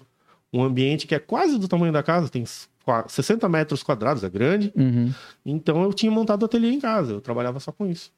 um 0.52 0.62
ambiente 0.62 1.06
que 1.06 1.14
é 1.14 1.18
quase 1.18 1.58
do 1.58 1.66
tamanho 1.66 1.92
da 1.92 2.02
casa, 2.02 2.28
tem 2.28 2.44
qua- 2.84 3.06
60 3.08 3.48
metros 3.48 3.82
quadrados, 3.82 4.22
é 4.22 4.28
grande. 4.28 4.70
Uhum. 4.76 5.12
Então 5.44 5.82
eu 5.82 5.92
tinha 5.94 6.12
montado 6.12 6.42
o 6.42 6.44
ateliê 6.44 6.70
em 6.72 6.80
casa, 6.80 7.12
eu 7.14 7.20
trabalhava 7.20 7.58
só 7.58 7.72
com 7.72 7.86
isso. 7.86 8.12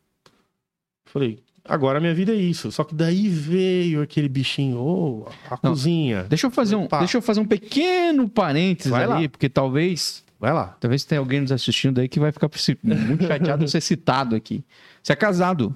Falei, 1.12 1.38
agora 1.64 1.98
a 1.98 2.00
minha 2.00 2.14
vida 2.14 2.32
é 2.32 2.36
isso. 2.36 2.70
Só 2.72 2.84
que 2.84 2.94
daí 2.94 3.28
veio 3.28 4.02
aquele 4.02 4.28
bichinho, 4.28 4.78
ô, 4.78 5.26
a 5.50 5.58
Não, 5.62 5.70
cozinha. 5.72 6.24
Deixa 6.24 6.46
eu 6.46 6.50
fazer 6.50 6.76
um, 6.76 6.84
Opa. 6.84 6.98
deixa 6.98 7.16
eu 7.16 7.22
fazer 7.22 7.40
um 7.40 7.46
pequeno 7.46 8.28
parênteses 8.28 8.90
Vai 8.90 9.04
ali, 9.04 9.22
lá. 9.24 9.28
porque 9.28 9.48
talvez, 9.48 10.24
Vai 10.38 10.52
lá. 10.52 10.76
talvez 10.80 11.04
tenha 11.04 11.18
alguém 11.18 11.40
nos 11.40 11.52
assistindo 11.52 12.00
aí 12.00 12.08
que 12.08 12.20
vai 12.20 12.30
ficar 12.32 12.48
muito 12.84 13.26
chateado 13.26 13.64
de 13.64 13.70
ser 13.70 13.80
citado 13.80 14.36
aqui. 14.36 14.64
Você 15.02 15.12
é 15.12 15.16
casado? 15.16 15.74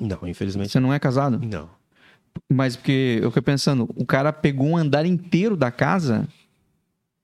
Não, 0.00 0.26
infelizmente. 0.26 0.70
Você 0.70 0.80
não 0.80 0.92
é 0.92 0.98
casado? 0.98 1.40
Não. 1.44 1.68
Mas 2.52 2.76
porque 2.76 3.18
eu 3.20 3.30
fiquei 3.30 3.42
pensando, 3.42 3.88
o 3.96 4.06
cara 4.06 4.32
pegou 4.32 4.66
um 4.68 4.76
andar 4.76 5.04
inteiro 5.04 5.56
da 5.56 5.70
casa, 5.72 6.26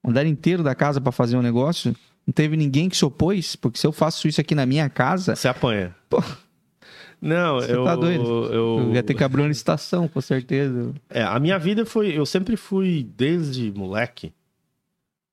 um 0.05 0.11
andar 0.11 0.27
inteiro 0.27 0.63
da 0.63 0.75
casa 0.75 1.01
pra 1.01 1.13
fazer 1.13 1.37
um 1.37 1.43
negócio, 1.43 1.95
não 2.27 2.33
teve 2.33 2.57
ninguém 2.57 2.89
que 2.89 2.97
se 2.97 3.05
opôs, 3.05 3.55
porque 3.55 3.79
se 3.79 3.87
eu 3.87 3.93
faço 3.93 4.27
isso 4.27 4.41
aqui 4.41 4.55
na 4.57 4.67
minha 4.67 4.89
casa, 4.89 5.37
Você 5.37 5.47
apanha. 5.47 5.95
Pô. 6.11 6.21
Não, 7.25 7.61
Você 7.61 7.75
eu, 7.75 7.85
tá 7.85 7.97
doido? 7.97 8.23
eu, 8.53 8.53
eu 8.53 8.95
ia 8.95 9.03
ter 9.03 9.15
que 9.15 9.25
abrir 9.25 9.41
uma 9.41 9.49
licitação, 9.49 10.07
com 10.07 10.21
certeza. 10.21 10.93
É, 11.09 11.23
a 11.23 11.39
minha 11.41 11.59
vida 11.59 11.87
foi. 11.87 12.17
Eu 12.17 12.27
sempre 12.27 12.57
fui, 12.57 13.03
desde 13.17 13.73
moleque. 13.73 14.33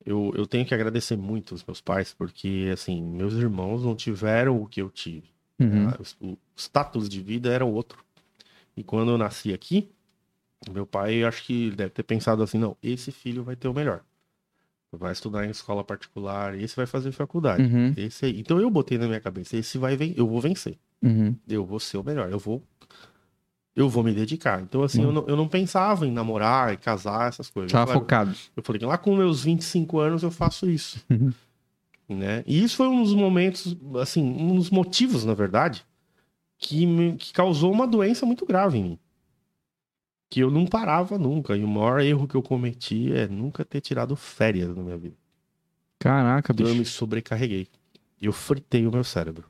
Eu, 0.06 0.34
eu 0.36 0.48
tenho 0.48 0.66
que 0.66 0.74
agradecer 0.74 1.16
muito 1.18 1.54
os 1.54 1.64
meus 1.64 1.80
pais, 1.82 2.14
porque, 2.18 2.70
assim, 2.74 3.02
meus 3.04 3.34
irmãos 3.34 3.84
não 3.84 3.96
tiveram 3.96 4.62
o 4.62 4.66
que 4.66 4.82
eu 4.82 4.90
tive. 4.90 5.30
Uhum. 5.60 5.90
Ah, 5.90 6.00
O, 6.22 6.28
o 6.32 6.38
status 6.56 7.08
de 7.08 7.22
vida 7.22 7.52
era 7.52 7.66
outro. 7.66 8.04
E 8.76 8.84
quando 8.84 9.12
eu 9.12 9.18
nasci 9.18 9.54
aqui, 9.54 9.90
Meu 10.72 10.86
pai, 10.86 11.24
acho 11.24 11.44
que 11.44 11.72
deve 11.72 11.90
ter 11.90 12.04
pensado 12.04 12.44
assim, 12.44 12.58
não, 12.60 12.78
esse 12.84 13.12
filho 13.12 13.44
vai 13.44 13.56
ter 13.56 13.68
o 13.68 13.74
melhor. 13.74 14.02
Vai 14.94 15.14
estudar 15.14 15.46
em 15.46 15.50
escola 15.50 15.84
particular, 15.84 16.54
esse 16.60 16.76
vai 16.76 16.86
fazer 16.86 17.12
faculdade. 17.14 17.64
Uhum. 17.64 17.94
Esse 17.96 18.26
aí. 18.26 18.40
Então 18.40 18.60
eu 18.60 18.70
botei 18.70 18.98
na 18.98 19.08
minha 19.08 19.22
cabeça, 19.22 19.56
esse 19.56 19.78
vai 19.78 19.96
ven 19.96 20.14
eu 20.18 20.28
vou 20.28 20.42
vencer. 20.42 20.78
Uhum. 21.02 21.34
Eu 21.48 21.66
vou 21.66 21.80
ser 21.80 21.98
o 21.98 22.04
melhor, 22.04 22.30
eu 22.30 22.38
vou 22.38 22.62
eu 23.74 23.88
vou 23.88 24.04
me 24.04 24.14
dedicar. 24.14 24.62
Então 24.62 24.84
assim, 24.84 25.00
Uhum. 25.02 25.08
eu, 25.08 25.14
não, 25.14 25.28
eu 25.30 25.36
não 25.38 25.48
pensava 25.48 26.06
em 26.06 26.12
namorar 26.12 26.74
e 26.74 26.78
casar, 26.78 27.30
essas 27.30 27.50
coisas. 27.50 27.72
Tava 27.72 27.84
eu, 27.84 27.88
falei, 27.88 28.02
focado. 28.02 28.36
eu 28.58 28.64
falei 28.64 28.82
lá 28.82 28.98
com 28.98 29.16
meus 29.16 29.44
25 29.46 29.98
anos 30.00 30.24
eu 30.24 30.32
faço 30.32 30.70
isso. 30.70 31.02
Uhum. 31.10 31.32
Né? 32.10 32.44
E 32.46 32.62
isso 32.62 32.76
foi 32.76 32.90
um 32.90 33.02
dos 33.02 33.14
momentos, 33.14 33.78
assim, 34.02 34.22
um 34.22 34.56
dos 34.56 34.70
motivos, 34.70 35.24
na 35.24 35.34
verdade, 35.34 35.86
que, 36.58 36.86
me, 36.86 37.16
que 37.16 37.32
causou 37.32 37.72
uma 37.72 37.88
doença 37.88 38.26
muito 38.26 38.46
grave 38.46 38.78
em 38.78 38.84
mim. 38.84 39.00
Que 40.32 40.40
eu 40.40 40.50
não 40.50 40.66
parava 40.66 41.20
nunca. 41.20 41.56
E 41.58 41.64
o 41.64 41.68
maior 41.68 42.00
erro 42.00 42.28
que 42.28 42.36
eu 42.36 42.42
cometi 42.42 43.12
é 43.14 43.28
nunca 43.28 43.64
ter 43.64 43.82
tirado 43.82 44.16
férias 44.16 44.76
na 44.76 44.82
minha 44.82 44.98
vida. 44.98 45.16
Caraca, 46.00 46.52
Então 46.54 46.66
eu 46.66 46.72
bicho. 46.72 46.80
me 46.80 46.86
sobrecarreguei. 46.86 47.68
Eu 48.20 48.32
fritei 48.32 48.88
o 48.88 48.92
meu 48.92 49.04
cérebro. 49.04 49.46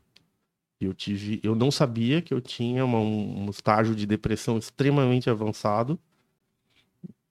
Eu 0.79 0.93
tive, 0.93 1.39
eu 1.43 1.53
não 1.53 1.69
sabia 1.69 2.21
que 2.21 2.33
eu 2.33 2.41
tinha 2.41 2.83
uma- 2.83 2.99
um, 2.99 3.45
um 3.45 3.49
estágio 3.51 3.93
de 3.95 4.05
depressão 4.07 4.57
extremamente 4.57 5.29
avançado, 5.29 5.99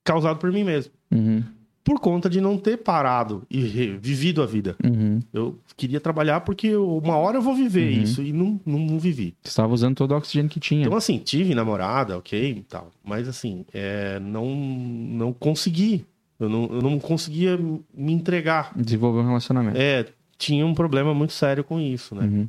causado 0.04 0.38
por 0.38 0.52
mim 0.52 0.64
mesmo, 0.64 0.92
Uhum. 1.10 1.42
Por 1.82 1.98
conta 1.98 2.28
de 2.28 2.40
não 2.40 2.58
ter 2.58 2.76
parado 2.78 3.42
e 3.50 3.60
vivido 4.00 4.42
a 4.42 4.46
vida. 4.46 4.76
Uhum. 4.84 5.20
Eu 5.32 5.58
queria 5.76 6.00
trabalhar 6.00 6.40
porque 6.42 6.66
eu- 6.68 6.98
uma 6.98 7.16
hora 7.16 7.38
eu 7.38 7.42
vou 7.42 7.54
viver 7.54 7.92
Uhum. 7.96 8.02
isso 8.02 8.22
e 8.22 8.32
não, 8.32 8.60
não, 8.66 8.78
não 8.78 8.98
vivi. 8.98 9.34
Você 9.42 9.48
estava 9.48 9.72
usando 9.72 9.96
todo 9.96 10.12
o 10.12 10.16
oxigênio 10.16 10.50
que 10.50 10.60
tinha. 10.60 10.82
Então 10.86 10.96
assim, 10.96 11.18
tive 11.18 11.54
namorada, 11.54 12.18
ok, 12.18 12.50
e 12.58 12.62
tal, 12.62 12.90
mas 13.02 13.26
assim, 13.28 13.64
é, 13.72 14.18
não 14.20 14.54
não 14.54 15.32
consegui. 15.32 16.04
Eu 16.38 16.48
não, 16.48 16.64
eu 16.72 16.80
não 16.82 16.98
conseguia 16.98 17.58
me 17.58 18.12
entregar. 18.12 18.72
Desenvolver 18.76 19.20
um 19.20 19.26
relacionamento. 19.26 19.76
É, 19.78 20.06
tinha 20.38 20.64
um 20.64 20.72
problema 20.74 21.12
muito 21.12 21.32
sério 21.34 21.62
com 21.62 21.78
isso, 21.78 22.14
né? 22.14 22.22
Uhum. 22.24 22.48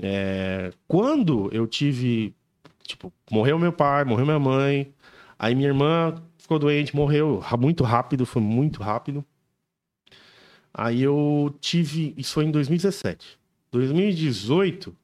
É, 0.00 0.72
quando 0.88 1.48
eu 1.52 1.66
tive, 1.66 2.34
tipo, 2.82 3.12
morreu 3.30 3.58
meu 3.58 3.72
pai, 3.72 4.04
morreu 4.04 4.24
minha 4.24 4.38
mãe, 4.38 4.88
aí 5.38 5.54
minha 5.54 5.68
irmã 5.68 6.14
ficou 6.42 6.58
doente, 6.58 6.94
morreu 6.94 7.40
muito 7.58 7.84
rápido, 7.84 8.26
foi 8.26 8.42
muito 8.42 8.82
rápido. 8.82 9.24
Aí 10.74 11.02
eu 11.02 11.54
tive, 11.60 12.14
isso 12.16 12.34
foi 12.34 12.44
em 12.44 12.50
2017. 12.50 13.38
2018, 13.70 14.94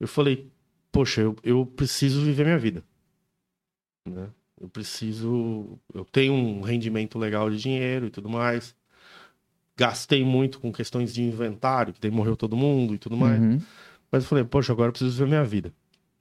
eu 0.00 0.06
falei, 0.06 0.50
poxa, 0.92 1.22
eu, 1.22 1.36
eu 1.42 1.64
preciso 1.64 2.22
viver 2.22 2.44
minha 2.44 2.58
vida. 2.58 2.84
Né? 4.06 4.28
Eu 4.60 4.68
preciso, 4.68 5.78
eu 5.94 6.04
tenho 6.04 6.34
um 6.34 6.60
rendimento 6.60 7.18
legal 7.18 7.50
de 7.50 7.58
dinheiro 7.58 8.06
e 8.06 8.10
tudo 8.10 8.28
mais. 8.28 8.74
Gastei 9.76 10.24
muito 10.24 10.60
com 10.60 10.72
questões 10.72 11.12
de 11.12 11.22
inventário, 11.22 11.92
que 11.92 12.00
daí 12.00 12.10
morreu 12.10 12.36
todo 12.36 12.56
mundo 12.56 12.94
e 12.94 12.98
tudo 12.98 13.16
mais. 13.16 13.40
Uhum. 13.40 13.60
Mas 14.10 14.24
eu 14.24 14.28
falei, 14.28 14.44
poxa, 14.44 14.72
agora 14.72 14.88
eu 14.88 14.92
preciso 14.92 15.16
ver 15.18 15.26
minha 15.26 15.44
vida. 15.44 15.72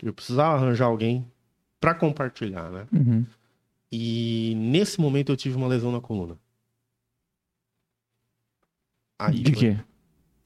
Eu 0.02 0.14
precisava 0.14 0.56
arranjar 0.56 0.86
alguém 0.86 1.26
pra 1.80 1.94
compartilhar, 1.94 2.70
né? 2.70 2.88
Uhum. 2.92 3.26
E 3.98 4.54
nesse 4.56 5.00
momento 5.00 5.32
eu 5.32 5.38
tive 5.38 5.56
uma 5.56 5.68
lesão 5.68 5.90
na 5.90 6.02
coluna. 6.02 6.38
Aí, 9.18 9.42
De 9.42 9.52
quê? 9.54 9.78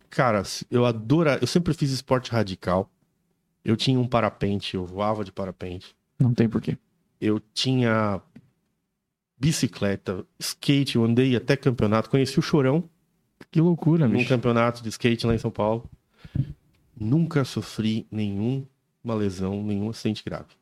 cara, 0.09 0.43
eu 0.69 0.85
adoro, 0.85 1.31
eu 1.41 1.47
sempre 1.47 1.73
fiz 1.73 1.89
esporte 1.89 2.29
radical. 2.31 2.91
Eu 3.65 3.75
tinha 3.75 3.99
um 3.99 4.07
parapente, 4.07 4.75
eu 4.75 4.85
voava 4.85 5.23
de 5.23 5.31
parapente. 5.31 5.95
Não 6.19 6.31
tem 6.33 6.47
porquê. 6.47 6.77
Eu 7.19 7.39
tinha 7.39 8.21
bicicleta, 9.37 10.23
skate, 10.37 10.95
eu 10.97 11.03
andei 11.03 11.35
até 11.35 11.57
campeonato, 11.57 12.09
conheci 12.09 12.37
o 12.37 12.41
Chorão 12.41 12.87
Que 13.51 13.59
loucura, 13.59 14.07
num 14.07 14.17
bicho. 14.17 14.29
campeonato 14.29 14.83
de 14.83 14.89
skate 14.89 15.25
lá 15.25 15.33
em 15.33 15.39
São 15.39 15.49
Paulo. 15.51 15.89
Nunca 16.95 17.43
sofri 17.45 18.05
nenhuma 18.11 18.67
lesão, 19.17 19.63
nenhum 19.63 19.89
acidente 19.89 20.23
grave. 20.23 20.53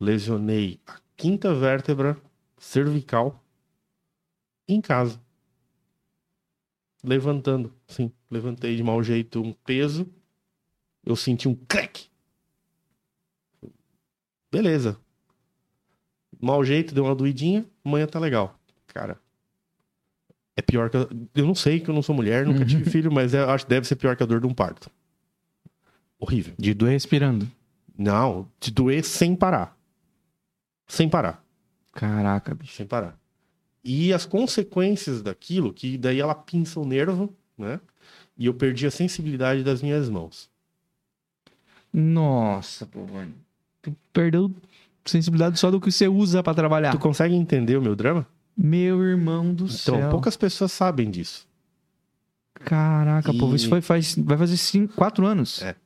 Lesionei 0.00 0.80
a 0.86 0.98
quinta 1.16 1.54
vértebra 1.54 2.16
cervical 2.58 3.42
em 4.68 4.80
casa. 4.80 5.20
Levantando, 7.02 7.72
sim. 7.86 8.10
Levantei 8.30 8.76
de 8.76 8.82
mau 8.82 9.02
jeito 9.02 9.40
um 9.42 9.52
peso. 9.52 10.06
Eu 11.04 11.14
senti 11.16 11.46
um 11.48 11.54
crack. 11.54 12.08
Beleza. 14.50 14.98
Mau 16.40 16.64
jeito, 16.64 16.94
deu 16.94 17.04
uma 17.04 17.14
doidinha. 17.14 17.64
Amanhã 17.84 18.06
tá 18.06 18.18
legal. 18.18 18.58
Cara, 18.86 19.18
é 20.56 20.62
pior 20.62 20.88
que. 20.88 20.96
Eu, 20.96 21.08
eu 21.34 21.46
não 21.46 21.54
sei 21.54 21.80
que 21.80 21.90
eu 21.90 21.94
não 21.94 22.02
sou 22.02 22.14
mulher, 22.14 22.46
nunca 22.46 22.60
Uhum. 22.60 22.66
tive 22.66 22.88
filho, 22.90 23.12
mas 23.12 23.34
eu 23.34 23.50
acho 23.50 23.64
que 23.66 23.70
deve 23.70 23.86
ser 23.86 23.96
pior 23.96 24.16
que 24.16 24.22
a 24.22 24.26
dor 24.26 24.40
de 24.40 24.46
um 24.46 24.54
parto. 24.54 24.90
Horrível. 26.18 26.54
De 26.58 26.72
doer 26.72 26.92
respirando. 26.92 27.50
Não, 27.98 28.48
de 28.60 28.70
doer 28.70 29.04
sem 29.04 29.36
parar. 29.36 29.73
Sem 30.86 31.08
parar. 31.08 31.44
Caraca, 31.92 32.54
bicho. 32.54 32.74
Sem 32.74 32.86
parar. 32.86 33.18
E 33.82 34.12
as 34.12 34.24
consequências 34.26 35.22
daquilo, 35.22 35.72
que 35.72 35.98
daí 35.98 36.20
ela 36.20 36.34
pinça 36.34 36.80
o 36.80 36.86
nervo, 36.86 37.32
né? 37.56 37.80
E 38.36 38.46
eu 38.46 38.54
perdi 38.54 38.86
a 38.86 38.90
sensibilidade 38.90 39.62
das 39.62 39.82
minhas 39.82 40.08
mãos. 40.08 40.48
Nossa, 41.92 42.86
pô, 42.86 43.06
mano. 43.06 43.34
Tu 43.82 43.94
perdeu 44.12 44.50
sensibilidade 45.04 45.58
só 45.58 45.70
do 45.70 45.80
que 45.80 45.92
você 45.92 46.08
usa 46.08 46.42
pra 46.42 46.54
trabalhar. 46.54 46.90
Tu 46.90 46.98
consegue 46.98 47.34
entender 47.34 47.76
o 47.76 47.82
meu 47.82 47.94
drama? 47.94 48.26
Meu 48.56 49.02
irmão 49.04 49.54
do 49.54 49.64
Então, 49.64 49.76
céu. 49.98 50.10
poucas 50.10 50.36
pessoas 50.36 50.72
sabem 50.72 51.10
disso. 51.10 51.46
Caraca, 52.54 53.32
pô. 53.34 53.52
E- 53.52 53.56
Isso 53.56 53.68
foi, 53.68 53.80
faz, 53.80 54.14
vai 54.16 54.38
fazer 54.38 54.88
quatro 54.96 55.26
anos. 55.26 55.60
É. 55.62 55.76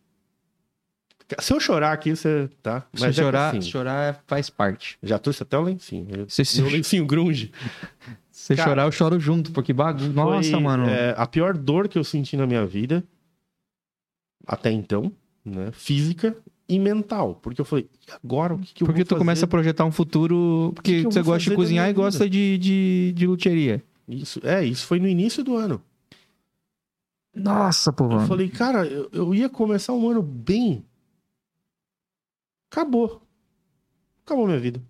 Se 1.39 1.53
eu 1.53 1.61
chorar 1.61 1.93
aqui, 1.93 2.17
você. 2.17 2.49
Tá? 2.63 2.87
Se 2.95 3.05
é 3.05 3.09
que 3.09 3.15
chorar, 3.15 3.49
assim, 3.51 3.63
chorar 3.63 4.23
faz 4.27 4.49
parte. 4.49 4.99
Já 5.03 5.19
trouxe 5.19 5.43
até 5.43 5.59
o 5.59 5.63
lencinho. 5.63 6.27
Se, 6.29 6.45
se, 6.45 6.63
Meu 6.63 6.71
lencinho 6.71 7.05
grunge. 7.05 7.53
se 8.31 8.57
Cara, 8.57 8.71
chorar, 8.71 8.85
eu 8.85 8.93
choro 8.93 9.21
junto, 9.21 9.53
porque 9.53 9.73
bagulho. 9.73 10.13
Nossa, 10.13 10.51
Foi, 10.51 10.61
mano. 10.61 10.89
é, 10.89 11.15
a 11.17 11.27
pior 11.27 11.57
dor 11.57 11.87
que 11.87 11.99
eu 11.99 12.05
senti 12.05 12.37
na 12.37 12.47
minha 12.47 12.65
vida, 12.65 13.05
até 14.47 14.71
então, 14.71 15.13
né? 15.45 15.71
Física 15.73 16.35
e 16.67 16.79
mental. 16.79 17.39
Porque 17.43 17.61
eu 17.61 17.65
falei, 17.65 17.87
agora 18.25 18.55
o 18.55 18.59
que, 18.59 18.73
que 18.75 18.83
eu 18.83 18.87
porque 18.87 19.05
tu 19.05 19.11
fazer? 19.11 19.19
começa 19.19 19.45
a 19.45 19.49
projetar 19.49 19.85
um 19.85 19.93
futuro. 19.93 20.73
Porque 20.75 21.01
que 21.01 21.07
eu 21.07 21.13
você 21.13 21.23
gosta 21.23 21.51
de 21.51 21.57
cozinhar 21.57 21.91
e 21.91 21.93
gosta 21.93 22.29
de, 22.29 22.57
de, 22.57 23.13
de 23.15 23.27
luteria. 23.27 23.83
Isso, 24.09 24.41
é, 24.43 24.65
isso 24.65 24.87
foi 24.87 24.99
no 24.99 25.07
início 25.07 25.45
do 25.45 25.57
ano. 25.57 25.83
Nossa, 27.35 27.93
pô, 27.93 28.11
Eu 28.11 28.21
falei, 28.21 28.49
cara, 28.49 28.87
eu, 28.87 29.09
eu 29.13 29.35
ia 29.35 29.49
começar 29.49 29.93
um 29.93 30.09
ano 30.09 30.23
bem. 30.23 30.85
Acabou. 32.71 33.23
Acabou 34.25 34.47
minha 34.47 34.59
vida. 34.59 34.81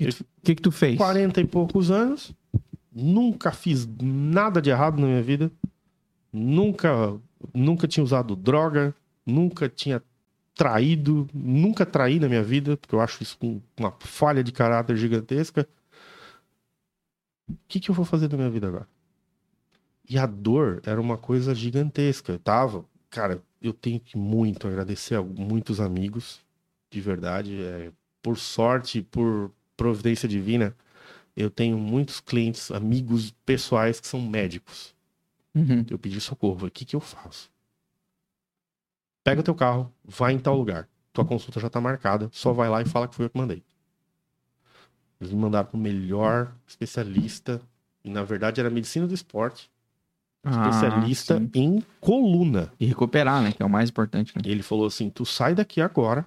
O 0.00 0.42
que 0.42 0.54
que 0.54 0.62
tu 0.62 0.70
fez? 0.70 0.96
40 0.96 1.40
e 1.40 1.46
poucos 1.46 1.90
anos. 1.90 2.32
Nunca 2.92 3.50
fiz 3.52 3.86
nada 4.00 4.60
de 4.62 4.70
errado 4.70 5.00
na 5.00 5.06
minha 5.06 5.22
vida. 5.22 5.50
Nunca, 6.32 7.18
nunca 7.52 7.88
tinha 7.88 8.04
usado 8.04 8.36
droga. 8.36 8.94
Nunca 9.26 9.68
tinha 9.68 10.02
traído. 10.54 11.28
Nunca 11.34 11.84
traí 11.84 12.20
na 12.20 12.28
minha 12.28 12.42
vida, 12.42 12.76
porque 12.76 12.94
eu 12.94 13.00
acho 13.00 13.22
isso 13.22 13.36
um- 13.42 13.60
uma 13.78 13.92
falha 14.00 14.42
de 14.44 14.52
caráter 14.52 14.96
gigantesca. 14.96 15.68
O 17.50 17.56
que, 17.66 17.80
que 17.80 17.90
eu 17.90 17.94
vou 17.94 18.04
fazer 18.04 18.28
da 18.28 18.36
minha 18.36 18.50
vida 18.50 18.68
agora? 18.68 18.86
E 20.08 20.16
a 20.18 20.26
dor 20.26 20.80
era 20.84 21.00
uma 21.00 21.16
coisa 21.18 21.54
gigantesca. 21.54 22.32
Eu 22.32 22.38
tava, 22.38 22.84
cara, 23.10 23.42
eu 23.60 23.72
tenho 23.72 24.00
que 24.00 24.16
muito 24.16 24.66
agradecer 24.66 25.14
a 25.14 25.22
muitos 25.22 25.80
amigos, 25.80 26.40
de 26.90 27.00
verdade. 27.00 27.60
É, 27.60 27.92
por 28.22 28.36
sorte, 28.36 29.02
por 29.02 29.52
providência 29.76 30.28
divina, 30.28 30.76
eu 31.36 31.50
tenho 31.50 31.78
muitos 31.78 32.20
clientes, 32.20 32.70
amigos 32.70 33.30
pessoais 33.44 34.00
que 34.00 34.06
são 34.06 34.20
médicos. 34.20 34.94
Uhum. 35.54 35.84
Eu 35.88 35.98
pedi 35.98 36.20
socorro. 36.20 36.66
O 36.66 36.70
que, 36.70 36.84
que 36.84 36.96
eu 36.96 37.00
faço? 37.00 37.50
Pega 39.24 39.40
o 39.40 39.44
teu 39.44 39.54
carro, 39.54 39.92
vai 40.04 40.32
em 40.32 40.38
tal 40.38 40.56
lugar. 40.56 40.88
Tua 41.12 41.24
consulta 41.24 41.60
já 41.60 41.68
tá 41.68 41.80
marcada, 41.80 42.28
só 42.32 42.52
vai 42.52 42.68
lá 42.68 42.80
e 42.80 42.84
fala 42.84 43.08
que 43.08 43.14
foi 43.14 43.26
eu 43.26 43.30
que 43.30 43.38
mandei. 43.38 43.62
Eles 45.20 45.32
me 45.32 45.38
mandaram 45.38 45.68
pro 45.68 45.78
melhor 45.78 46.54
especialista, 46.66 47.60
e 48.04 48.10
na 48.10 48.22
verdade 48.22 48.60
era 48.60 48.70
medicina 48.70 49.06
do 49.06 49.14
esporte, 49.14 49.70
Ah, 50.48 50.68
especialista 50.68 51.38
sim. 51.38 51.50
em 51.54 51.84
coluna. 52.00 52.72
E 52.78 52.86
recuperar, 52.86 53.42
né? 53.42 53.52
Que 53.52 53.62
é 53.62 53.66
o 53.66 53.70
mais 53.70 53.90
importante, 53.90 54.34
né? 54.36 54.42
Ele 54.44 54.62
falou 54.62 54.86
assim: 54.86 55.10
tu 55.10 55.24
sai 55.24 55.54
daqui 55.54 55.80
agora, 55.80 56.26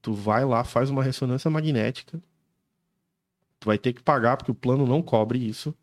tu 0.00 0.12
vai 0.12 0.44
lá, 0.44 0.64
faz 0.64 0.90
uma 0.90 1.02
ressonância 1.02 1.50
magnética, 1.50 2.22
tu 3.58 3.66
vai 3.66 3.78
ter 3.78 3.92
que 3.92 4.02
pagar 4.02 4.36
porque 4.36 4.50
o 4.50 4.54
plano 4.54 4.86
não 4.86 5.02
cobre 5.02 5.38
isso. 5.38 5.74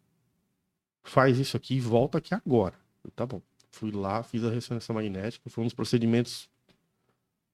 Faz 1.04 1.40
isso 1.40 1.58
aqui 1.58 1.76
e 1.76 1.80
volta 1.80 2.18
aqui 2.18 2.34
agora. 2.34 2.76
Eu, 3.04 3.12
tá 3.12 3.26
bom. 3.26 3.42
Fui 3.72 3.92
lá, 3.92 4.22
fiz 4.24 4.44
a 4.44 4.50
ressonância 4.50 4.94
magnética, 4.94 5.50
foi 5.50 5.64
um 5.64 5.68
dos 5.68 5.74
procedimentos 5.74 6.50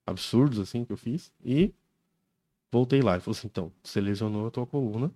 absurdos 0.05 0.59
assim 0.59 0.83
que 0.83 0.91
eu 0.91 0.97
fiz 0.97 1.31
e 1.43 1.73
Voltei 2.75 3.01
lá 3.01 3.15
e 3.15 3.21
falou 3.21 3.37
assim: 3.37 3.47
então, 3.47 3.71
você 3.81 4.01
lesionou 4.01 4.47
a 4.47 4.51
tua 4.51 4.67
coluna. 4.67 5.09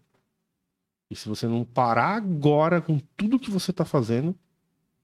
E 1.10 1.16
se 1.16 1.28
você 1.28 1.46
não 1.46 1.66
parar 1.66 2.16
agora 2.16 2.82
com 2.82 3.00
tudo 3.18 3.38
que 3.38 3.52
você 3.52 3.74
tá 3.74 3.84
fazendo 3.84 4.34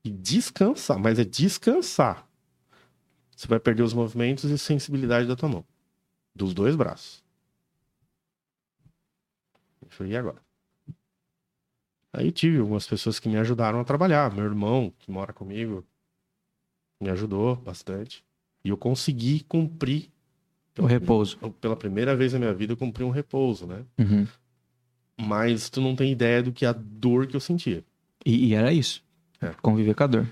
e 0.05 0.11
descansar, 0.11 0.99
mas 0.99 1.17
é 1.17 1.25
descansar, 1.25 2.29
você 3.35 3.47
vai 3.47 3.59
perder 3.59 3.81
os 3.81 3.91
movimentos 3.91 4.49
e 4.49 4.57
sensibilidade 4.57 5.27
da 5.27 5.35
tua 5.35 5.49
mão. 5.49 5.65
Dos 6.33 6.53
dois 6.53 6.75
braços. 6.75 7.23
Eu 9.81 9.89
falei, 9.89 10.13
e 10.13 10.15
agora? 10.15 10.37
Aí 12.13 12.31
tive 12.31 12.59
algumas 12.59 12.87
pessoas 12.87 13.19
que 13.19 13.27
me 13.27 13.35
ajudaram 13.37 13.79
a 13.79 13.83
trabalhar. 13.83 14.33
Meu 14.33 14.45
irmão, 14.45 14.93
que 14.99 15.11
mora 15.11 15.33
comigo, 15.33 15.83
me 17.01 17.09
ajudou 17.09 17.55
bastante. 17.55 18.23
E 18.63 18.69
eu 18.69 18.77
consegui 18.77 19.41
cumprir. 19.41 20.09
O 20.77 20.85
repouso. 20.85 21.37
Pela 21.61 21.75
primeira 21.75 22.15
vez 22.15 22.33
na 22.33 22.39
minha 22.39 22.53
vida, 22.53 22.73
eu 22.73 22.77
cumpri 22.77 23.03
um 23.03 23.09
repouso, 23.09 23.65
né? 23.65 23.85
Uhum. 23.97 24.27
Mas 25.19 25.69
tu 25.69 25.81
não 25.81 25.95
tem 25.95 26.11
ideia 26.11 26.43
do 26.43 26.51
que 26.51 26.65
a 26.65 26.73
dor 26.73 27.27
que 27.27 27.35
eu 27.35 27.39
sentia. 27.39 27.83
E, 28.25 28.47
e 28.47 28.53
era 28.53 28.73
isso. 28.73 29.04
É. 29.41 29.49
Conviver 29.61 29.93
com 29.95 30.03
a 30.03 30.07
dor. 30.07 30.27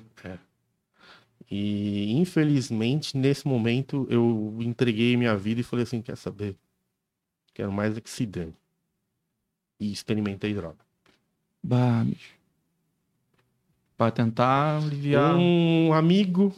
E 1.55 2.11
infelizmente, 2.13 3.15
nesse 3.15 3.47
momento, 3.47 4.07
eu 4.09 4.57
entreguei 4.59 5.15
minha 5.15 5.37
vida 5.37 5.61
e 5.61 5.63
falei 5.63 5.83
assim: 5.83 6.01
quer 6.01 6.17
saber? 6.17 6.55
Quero 7.53 7.71
mais 7.71 7.95
é 7.95 8.01
que 8.01 8.09
se 8.09 8.25
dane. 8.25 8.55
E 9.79 9.91
experimentei 9.91 10.53
droga. 10.55 10.79
Bah, 11.61 12.03
bicho. 12.03 12.33
Pra 13.95 14.09
tentar 14.09 14.77
aliviar. 14.77 15.35
Um 15.35 15.93
amigo, 15.93 16.51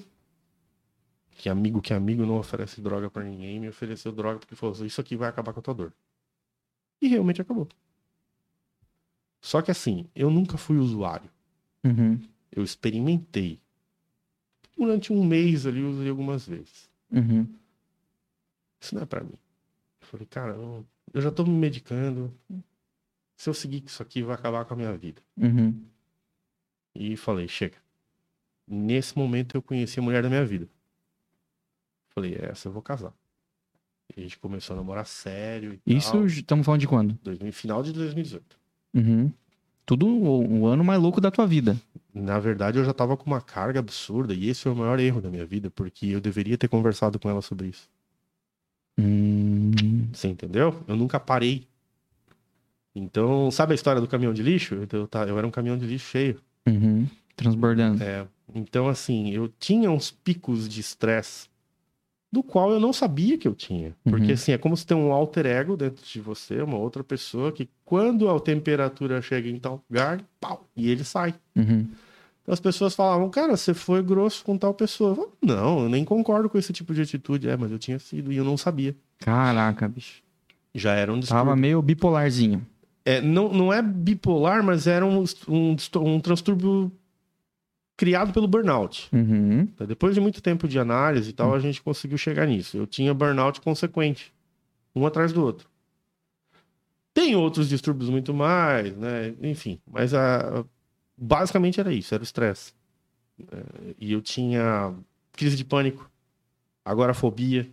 que 1.32 1.50
amigo 1.50 1.82
que 1.82 1.94
amigo 1.94 2.26
não 2.26 2.38
oferece 2.38 2.80
droga 2.80 3.10
pra 3.10 3.24
ninguém, 3.24 3.60
me 3.60 3.68
ofereceu 3.68 4.14
droga 4.14 4.40
porque 4.40 4.56
falou: 4.56 4.86
Isso 4.86 5.02
aqui 5.02 5.18
vai 5.18 5.28
acabar 5.28 5.52
com 5.52 5.60
a 5.60 5.64
tua 5.64 5.74
dor. 5.74 5.94
E 7.02 7.08
realmente 7.10 7.42
acabou. 7.42 7.68
Só 9.42 9.62
que 9.62 9.72
assim, 9.72 10.08
eu 10.16 10.32
nunca 10.32 10.58
fui 10.58 10.78
usuário. 10.78 11.30
Uhum. 11.84 12.20
Eu 12.56 12.64
experimentei. 12.64 13.60
Durante 14.78 15.12
um 15.12 15.24
mês 15.24 15.66
ali, 15.66 15.82
eu 15.82 15.90
usei 15.90 16.10
algumas 16.10 16.48
vezes. 16.48 16.90
Uhum. 17.12 17.48
Isso 18.80 18.96
não 18.96 19.02
é 19.02 19.06
pra 19.06 19.24
mim. 19.24 19.38
Eu 20.02 20.08
falei, 20.08 20.26
cara, 20.26 20.54
eu, 20.54 20.86
já 21.22 21.32
tô 21.32 21.44
me 21.44 21.52
medicando. 21.52 22.34
Se 23.36 23.50
eu 23.50 23.54
seguir 23.54 23.84
isso 23.86 24.02
aqui, 24.02 24.24
vai 24.24 24.36
acabar 24.36 24.64
com 24.66 24.74
a 24.74 24.78
minha 24.78 24.96
vida. 24.98 25.22
Uhum. 25.38 25.82
E 26.94 27.18
falei, 27.18 27.48
chega. 27.48 27.78
Nesse 28.68 29.18
momento 29.18 29.56
eu 29.56 29.62
conheci 29.62 30.00
a 30.00 30.04
mulher 30.04 30.24
da 30.24 30.30
minha 30.30 30.46
vida. 30.46 30.68
Falei, 32.10 32.38
essa 32.40 32.70
eu 32.70 32.72
vou 32.72 32.82
casar. 32.82 33.14
E 34.16 34.20
a 34.20 34.24
gente 34.24 34.40
começou 34.40 34.74
a 34.74 34.78
namorar 34.78 35.06
sério 35.06 35.80
Isso 35.86 36.12
tal. 36.12 36.26
estamos 36.26 36.66
falando 36.66 36.82
de 36.82 36.88
quando? 36.88 37.18
2000, 37.24 37.54
final 37.54 37.84
de 37.84 37.92
2018. 37.92 38.58
Uhum. 38.94 39.32
Tudo 39.86 40.08
o, 40.08 40.62
o 40.62 40.68
ano 40.68 40.84
mais 40.84 41.02
louco 41.02 41.20
da 41.20 41.30
tua 41.30 41.46
vida. 41.46 41.80
Na 42.16 42.40
verdade, 42.40 42.80
eu 42.80 42.86
já 42.86 42.94
tava 42.94 43.18
com 43.18 43.26
uma 43.26 43.42
carga 43.42 43.80
absurda 43.80 44.34
e 44.34 44.48
esse 44.48 44.62
foi 44.62 44.72
o 44.72 44.76
maior 44.76 44.98
erro 45.00 45.20
da 45.22 45.30
minha 45.30 45.46
vida, 45.46 45.70
porque 45.70 46.06
eu 46.08 46.22
deveria 46.22 46.58
ter 46.58 46.70
conversado 46.70 47.20
com 47.20 47.30
ela 47.30 47.42
sobre 47.42 47.68
isso. 47.68 47.90
Hum. 48.98 49.72
Você 50.14 50.30
entendeu? 50.30 50.82
Eu 50.88 50.96
nunca 50.96 51.20
parei. 51.20 51.68
Então, 52.96 53.52
sabe 53.52 53.74
a 53.74 53.76
história 53.76 54.00
do 54.00 54.08
caminhão 54.08 54.34
de 54.34 54.42
lixo? 54.42 54.76
Eu, 54.90 55.08
ta- 55.08 55.26
eu 55.26 55.38
era 55.38 55.46
um 55.46 55.52
caminhão 55.52 55.78
de 55.78 55.86
lixo 55.86 56.06
cheio. 56.08 56.40
Uhum. 56.66 57.06
Transbordando. 57.36 58.02
É, 58.02 58.26
então, 58.54 58.88
assim, 58.88 59.32
eu 59.32 59.50
tinha 59.60 59.92
uns 59.92 60.10
picos 60.12 60.70
de 60.70 60.80
estresse 60.80 61.50
do 62.32 62.42
qual 62.42 62.72
eu 62.72 62.80
não 62.80 62.94
sabia 62.94 63.38
que 63.38 63.48
eu 63.48 63.54
tinha. 63.54 63.94
Porque, 64.04 64.28
Uhum. 64.28 64.34
assim, 64.34 64.52
é 64.54 64.58
como 64.58 64.76
se 64.78 64.86
tem 64.86 64.96
um 64.96 65.12
alter 65.12 65.46
ego 65.46 65.76
dentro 65.76 66.04
de 66.06 66.22
você, 66.22 66.62
uma 66.62 66.78
outra 66.78 67.04
pessoa, 67.04 67.52
que 67.52 67.68
quando 67.84 68.30
a 68.30 68.40
temperatura 68.40 69.22
chega 69.22 69.50
em 69.50 69.60
tal 69.60 69.84
lugar, 69.90 70.24
pau, 70.40 70.66
e 70.76 70.90
ele 70.90 71.04
sai. 71.04 71.36
Uhum. 71.56 71.88
As 72.48 72.60
pessoas 72.60 72.94
falavam, 72.94 73.30
cara, 73.30 73.58
você 73.58 73.74
foi 73.74 74.04
grosso 74.04 74.44
com 74.44 74.58
tal 74.58 74.74
pessoa. 74.74 75.12
Eu 75.12 75.16
falava, 75.16 75.34
não, 75.42 75.84
eu 75.84 75.90
nem 75.90 76.06
concordo 76.06 76.48
com 76.48 76.58
esse 76.58 76.72
tipo 76.72 76.94
de 76.94 77.02
atitude. 77.02 77.50
É, 77.50 77.58
mas 77.58 77.72
eu 77.72 77.80
tinha 77.80 77.98
sido 77.98 78.32
e 78.32 78.38
eu 78.38 78.44
não 78.44 78.56
sabia. 78.56 78.96
Caraca, 79.20 79.88
bicho. 79.88 80.22
Já 80.74 80.94
era 80.94 81.12
um 81.12 81.20
distúrbio. 81.20 81.46
Tava 81.46 81.56
meio 81.56 81.82
bipolarzinho. 81.82 82.66
É, 83.04 83.22
não, 83.22 83.52
não 83.52 83.74
é 83.74 83.82
bipolar, 83.82 84.64
mas 84.64 84.86
era 84.88 85.06
um, 85.06 85.24
um, 85.48 85.76
um 86.02 86.20
transtorno 86.20 86.92
criado 87.98 88.34
pelo 88.34 88.48
burnout. 88.48 89.08
Uhum. 89.14 89.68
Tá? 89.68 89.86
Depois 89.86 90.14
de 90.14 90.22
muito 90.22 90.42
tempo 90.42 90.68
de 90.68 90.78
análise 90.78 91.30
e 91.30 91.34
tal, 91.34 91.54
a 91.54 91.60
gente 91.60 91.82
conseguiu 91.82 92.18
chegar 92.18 92.46
nisso. 92.46 92.78
Eu 92.78 92.86
tinha 92.86 93.14
burnout 93.14 93.62
consequente, 93.62 94.34
um 94.96 95.06
atrás 95.06 95.32
do 95.32 95.44
outro. 95.44 95.68
Tem 97.14 97.36
outros 97.36 97.70
distúrbios 97.70 98.10
muito 98.10 98.34
mais, 98.34 98.96
né? 98.98 99.34
Enfim, 99.42 99.80
mas 99.90 100.14
a, 100.14 100.66
basicamente 101.18 101.80
era 101.80 101.94
isso, 101.94 102.14
era 102.14 102.22
o 102.22 102.26
estresse. 102.26 102.74
É, 103.40 103.96
E 104.00 104.12
eu 104.12 104.22
tinha 104.22 104.94
crise 105.32 105.56
de 105.56 105.66
pânico, 105.66 106.10
agorafobia, 106.84 107.70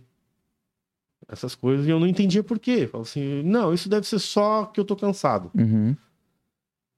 essas 1.27 1.55
coisas, 1.55 1.87
e 1.87 1.89
eu 1.89 1.99
não 1.99 2.07
entendia 2.07 2.43
por 2.43 2.59
quê. 2.59 2.87
Falava 2.87 3.07
assim, 3.09 3.43
não, 3.43 3.73
isso 3.73 3.87
deve 3.87 4.07
ser 4.07 4.19
só 4.19 4.65
que 4.65 4.79
eu 4.79 4.85
tô 4.85 4.95
cansado. 4.95 5.51
Uhum. 5.55 5.95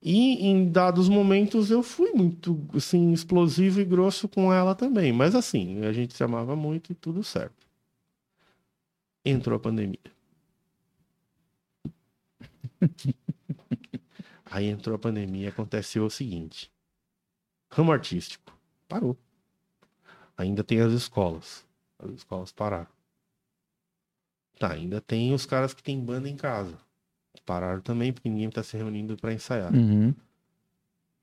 E 0.02 0.46
em 0.46 0.70
dados 0.70 1.08
momentos 1.08 1.70
eu 1.70 1.82
fui 1.82 2.12
muito, 2.12 2.60
assim, 2.74 3.12
explosivo 3.12 3.80
e 3.80 3.84
grosso 3.84 4.28
com 4.28 4.52
ela 4.52 4.74
também. 4.74 5.12
Mas 5.12 5.34
assim, 5.34 5.84
a 5.84 5.92
gente 5.92 6.14
se 6.14 6.22
amava 6.22 6.54
muito 6.54 6.92
e 6.92 6.94
tudo 6.94 7.24
certo. 7.24 7.66
Entrou 9.24 9.56
a 9.56 9.60
pandemia. 9.60 9.98
Aí 14.56 14.68
entrou 14.68 14.96
a 14.96 14.98
pandemia 14.98 15.44
e 15.44 15.48
aconteceu 15.48 16.06
o 16.06 16.10
seguinte. 16.10 16.72
Ramo 17.70 17.92
artístico. 17.92 18.58
Parou. 18.88 19.14
Ainda 20.34 20.64
tem 20.64 20.80
as 20.80 20.94
escolas. 20.94 21.62
As 21.98 22.10
escolas 22.12 22.52
pararam. 22.52 22.86
Tá, 24.58 24.72
ainda 24.72 24.98
tem 24.98 25.34
os 25.34 25.44
caras 25.44 25.74
que 25.74 25.82
tem 25.82 26.02
banda 26.02 26.26
em 26.26 26.36
casa. 26.36 26.74
Pararam 27.44 27.82
também, 27.82 28.14
porque 28.14 28.30
ninguém 28.30 28.48
tá 28.48 28.62
se 28.62 28.78
reunindo 28.78 29.14
para 29.18 29.34
ensaiar. 29.34 29.74
Uhum. 29.74 30.14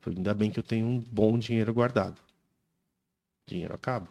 Ainda 0.06 0.32
bem 0.32 0.52
que 0.52 0.60
eu 0.60 0.62
tenho 0.62 0.86
um 0.86 1.00
bom 1.00 1.36
dinheiro 1.36 1.74
guardado. 1.74 2.20
Dinheiro 3.48 3.74
acaba. 3.74 4.06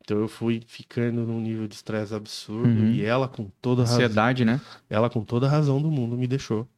Então 0.00 0.18
eu 0.18 0.28
fui 0.28 0.62
ficando 0.64 1.26
num 1.26 1.40
nível 1.40 1.66
de 1.66 1.74
estresse 1.74 2.14
absurdo 2.14 2.68
Uhum. 2.68 2.92
e 2.92 3.04
ela 3.04 3.26
com 3.26 3.50
toda 3.60 3.82
razão, 3.82 3.96
Ansiedade, 3.96 4.44
né? 4.44 4.60
ela 4.88 5.10
com 5.10 5.24
toda 5.24 5.48
a 5.48 5.50
razão 5.50 5.82
do 5.82 5.90
mundo 5.90 6.16
me 6.16 6.28
deixou. 6.28 6.68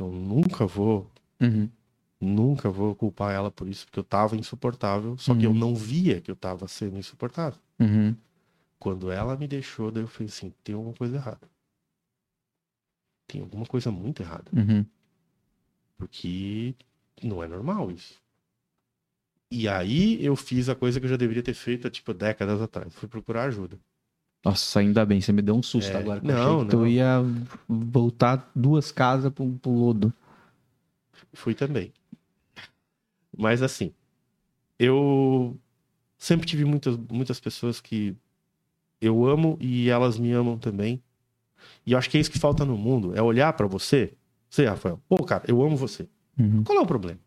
Eu 0.00 0.10
nunca 0.10 0.66
vou, 0.66 1.10
Uhum. 1.40 1.68
nunca 2.20 2.70
vou 2.70 2.94
culpar 2.94 3.32
ela 3.34 3.50
por 3.50 3.68
isso, 3.68 3.84
porque 3.86 3.98
eu 4.00 4.04
tava 4.04 4.36
insuportável, 4.36 5.16
só 5.18 5.34
que 5.34 5.44
eu 5.44 5.50
Uhum. 5.50 5.58
não 5.58 5.74
via 5.74 6.20
que 6.20 6.30
eu 6.30 6.36
tava 6.36 6.66
sendo 6.68 6.96
insuportável. 6.98 7.60
Uhum. 7.78 8.16
Quando 8.78 9.10
ela 9.10 9.36
me 9.36 9.46
deixou, 9.46 9.90
daí 9.90 10.02
eu 10.02 10.08
falei 10.08 10.28
assim, 10.28 10.52
tem 10.64 10.74
alguma 10.74 10.94
coisa 10.94 11.16
errada. 11.16 11.48
Tem 13.26 13.40
alguma 13.42 13.66
coisa 13.66 13.90
muito 13.90 14.22
errada. 14.22 14.50
Uhum. 14.56 14.84
Porque 15.96 16.74
não 17.22 17.42
é 17.42 17.46
normal 17.46 17.90
isso. 17.90 18.18
E 19.50 19.68
aí 19.68 20.24
eu 20.24 20.34
fiz 20.36 20.68
a 20.68 20.74
coisa 20.74 20.98
que 20.98 21.06
eu 21.06 21.10
já 21.10 21.16
deveria 21.16 21.42
ter 21.42 21.54
feito 21.54 21.86
há, 21.86 21.90
tipo, 21.90 22.14
décadas 22.14 22.60
atrás. 22.62 22.94
Fui 22.94 23.08
procurar 23.08 23.44
ajuda. 23.44 23.78
Nossa, 24.44 24.80
ainda 24.80 25.04
bem, 25.04 25.20
você 25.20 25.32
me 25.32 25.42
deu 25.42 25.54
um 25.54 25.62
susto 25.62 25.94
É, 25.96 26.00
agora. 26.00 26.20
que 26.20 26.26
eu 26.26 26.34
não, 26.34 26.64
não. 26.64 26.86
ia 26.86 27.22
voltar 27.68 28.50
duas 28.54 28.90
casas 28.90 29.30
pro, 29.32 29.46
pro 29.60 29.70
lodo. 29.70 30.12
Fui 31.32 31.54
também. 31.54 31.92
Mas 33.36 33.62
assim, 33.62 33.92
eu 34.78 35.56
sempre 36.18 36.46
tive 36.46 36.64
muitas, 36.64 36.96
muitas 36.96 37.38
pessoas 37.38 37.80
que 37.80 38.16
eu 39.00 39.26
amo 39.26 39.56
e 39.60 39.88
elas 39.88 40.18
me 40.18 40.32
amam 40.32 40.58
também. 40.58 41.02
E 41.86 41.92
eu 41.92 41.98
acho 41.98 42.08
que 42.08 42.16
é 42.16 42.20
isso 42.20 42.30
que 42.30 42.38
falta 42.38 42.64
no 42.64 42.76
mundo, 42.76 43.14
é 43.14 43.22
olhar 43.22 43.52
pra 43.52 43.66
você, 43.66 44.14
você, 44.48 44.64
Rafael, 44.66 45.00
pô, 45.08 45.22
cara, 45.24 45.44
eu 45.46 45.62
amo 45.62 45.76
você. 45.76 46.08
Uhum. 46.38 46.64
Qual 46.64 46.78
é 46.78 46.80
o 46.80 46.86
problema? 46.86 47.20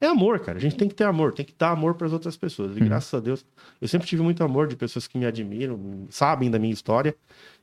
É 0.00 0.06
amor, 0.06 0.40
cara. 0.40 0.56
A 0.58 0.60
gente 0.60 0.76
tem 0.76 0.88
que 0.88 0.94
ter 0.94 1.04
amor, 1.04 1.32
tem 1.34 1.44
que 1.44 1.54
dar 1.58 1.70
amor 1.70 1.94
para 1.94 2.06
as 2.06 2.12
outras 2.12 2.36
pessoas. 2.36 2.76
E 2.76 2.80
Uhum. 2.80 2.86
graças 2.86 3.12
a 3.12 3.20
Deus, 3.20 3.44
eu 3.80 3.86
sempre 3.86 4.06
tive 4.08 4.22
muito 4.22 4.42
amor 4.42 4.66
de 4.66 4.74
pessoas 4.76 5.06
que 5.06 5.18
me 5.18 5.26
admiram, 5.26 5.78
sabem 6.08 6.50
da 6.50 6.58
minha 6.58 6.72
história 6.72 7.14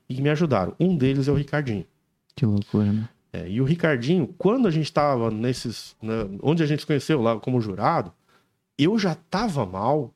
e 0.07 0.13
que 0.15 0.21
me 0.21 0.29
ajudaram. 0.29 0.73
Um 0.79 0.95
deles 0.95 1.27
é 1.27 1.31
o 1.31 1.35
Ricardinho. 1.35 1.85
Que 2.35 2.45
loucura, 2.45 2.91
né? 2.91 3.09
É, 3.33 3.49
e 3.49 3.59
o 3.59 3.63
Ricardinho, 3.65 4.33
quando 4.37 4.67
a 4.67 4.71
gente 4.71 4.85
estava 4.85 5.31
nesses. 5.31 5.95
né, 6.01 6.27
onde 6.41 6.61
a 6.61 6.65
gente 6.65 6.81
se 6.81 6.85
conheceu 6.85 7.21
lá 7.21 7.39
como 7.39 7.59
jurado, 7.59 8.13
eu 8.77 8.97
já 8.99 9.15
tava 9.15 9.65
mal 9.65 10.13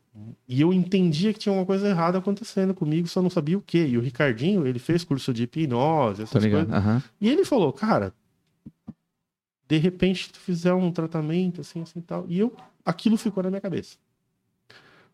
e 0.48 0.62
eu 0.62 0.72
entendia 0.74 1.34
que 1.34 1.40
tinha 1.40 1.54
uma 1.54 1.66
coisa 1.66 1.88
errada 1.88 2.18
acontecendo 2.20 2.74
comigo, 2.74 3.08
só 3.08 3.22
não 3.22 3.30
sabia 3.30 3.58
o 3.58 3.62
quê. 3.62 3.88
E 3.88 3.98
o 3.98 4.02
Ricardinho, 4.02 4.68
ele 4.68 4.78
fez 4.78 5.04
curso 5.04 5.34
de 5.34 5.44
hipnose, 5.44 6.22
essas 6.24 6.44
coisas. 6.46 6.72
Aham. 6.72 7.02
E 7.20 7.30
ele 7.30 7.44
falou, 7.46 7.72
cara, 7.74 8.14
de 9.72 9.78
repente 9.78 10.30
tu 10.30 10.38
fizer 10.40 10.74
um 10.74 10.92
tratamento 10.92 11.62
assim, 11.62 11.82
assim 11.82 12.02
tal. 12.02 12.26
E 12.28 12.38
eu, 12.40 12.54
aquilo 12.86 13.16
ficou 13.16 13.42
na 13.42 13.50
minha 13.50 13.62
cabeça. 13.62 13.98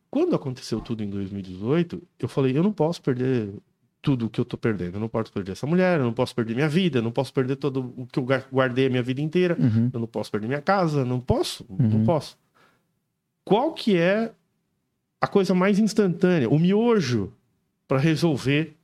Quando 0.09 0.35
aconteceu 0.35 0.81
tudo 0.81 1.03
em 1.03 1.09
2018, 1.11 2.01
eu 2.19 2.27
falei, 2.27 2.57
eu 2.57 2.63
não 2.63 2.73
posso 2.73 2.99
perder 3.01 3.53
tudo 4.01 4.29
que 4.31 4.39
eu 4.41 4.45
tô 4.45 4.57
perdendo. 4.57 4.95
Eu 4.95 4.99
não 4.99 5.09
posso 5.09 5.31
perder 5.31 5.51
essa 5.51 5.67
mulher, 5.67 5.99
eu 5.99 6.05
não 6.05 6.13
posso 6.13 6.33
perder 6.33 6.55
minha 6.55 6.67
vida, 6.67 6.97
eu 6.99 7.03
não 7.03 7.11
posso 7.11 7.31
perder 7.31 7.57
todo 7.57 7.93
o 7.95 8.07
que 8.07 8.17
eu 8.17 8.25
guardei 8.51 8.87
a 8.87 8.89
minha 8.89 9.03
vida 9.03 9.21
inteira, 9.21 9.55
Uhum. 9.59 9.91
eu 9.93 9.99
não 9.99 10.07
posso 10.07 10.31
perder 10.31 10.47
minha 10.47 10.61
casa, 10.61 11.05
não 11.05 11.19
posso, 11.19 11.63
não 11.69 11.99
Uhum. 11.99 12.03
posso. 12.05 12.35
Qual 13.45 13.73
que 13.73 13.95
é 13.95 14.33
a 15.21 15.27
coisa 15.27 15.53
mais 15.53 15.77
instantânea, 15.77 16.49
o 16.49 16.57
miojo 16.57 17.31
para 17.87 17.99
resolver 17.99 18.75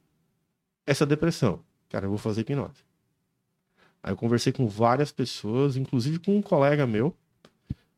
essa 0.86 1.05
depressão? 1.05 1.61
Cara, 1.89 2.05
eu 2.05 2.09
vou 2.09 2.17
fazer 2.19 2.41
hipnose. 2.41 2.84
Aí 4.04 4.12
eu 4.12 4.18
conversei 4.18 4.51
com 4.51 4.68
várias 4.68 5.14
pessoas, 5.14 5.78
inclusive 5.78 6.20
com 6.20 6.38
um 6.38 6.41
colega 6.41 6.86
meu, 6.86 7.16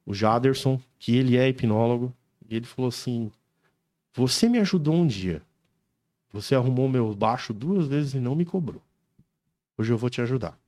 o 0.05 0.13
Jaderson, 0.13 0.79
que 0.99 1.15
ele 1.15 1.35
é 1.35 1.49
hipnólogo, 1.49 2.13
e 2.47 2.55
ele 2.55 2.67
falou 2.67 2.89
assim: 2.89 3.31
Você 4.13 4.47
me 4.47 4.59
ajudou 4.59 4.93
um 4.93 5.07
dia. 5.07 5.41
Você 6.31 6.53
arrumou 6.53 6.87
meu 6.87 7.15
baixo 7.15 7.53
duas 7.53 7.87
vezes 7.87 8.13
e 8.13 8.19
não 8.19 8.35
me 8.35 8.45
cobrou. 8.45 8.83
Hoje 9.77 9.91
eu 9.91 9.97
vou 9.97 10.09
te 10.09 10.21
ajudar. 10.21 10.59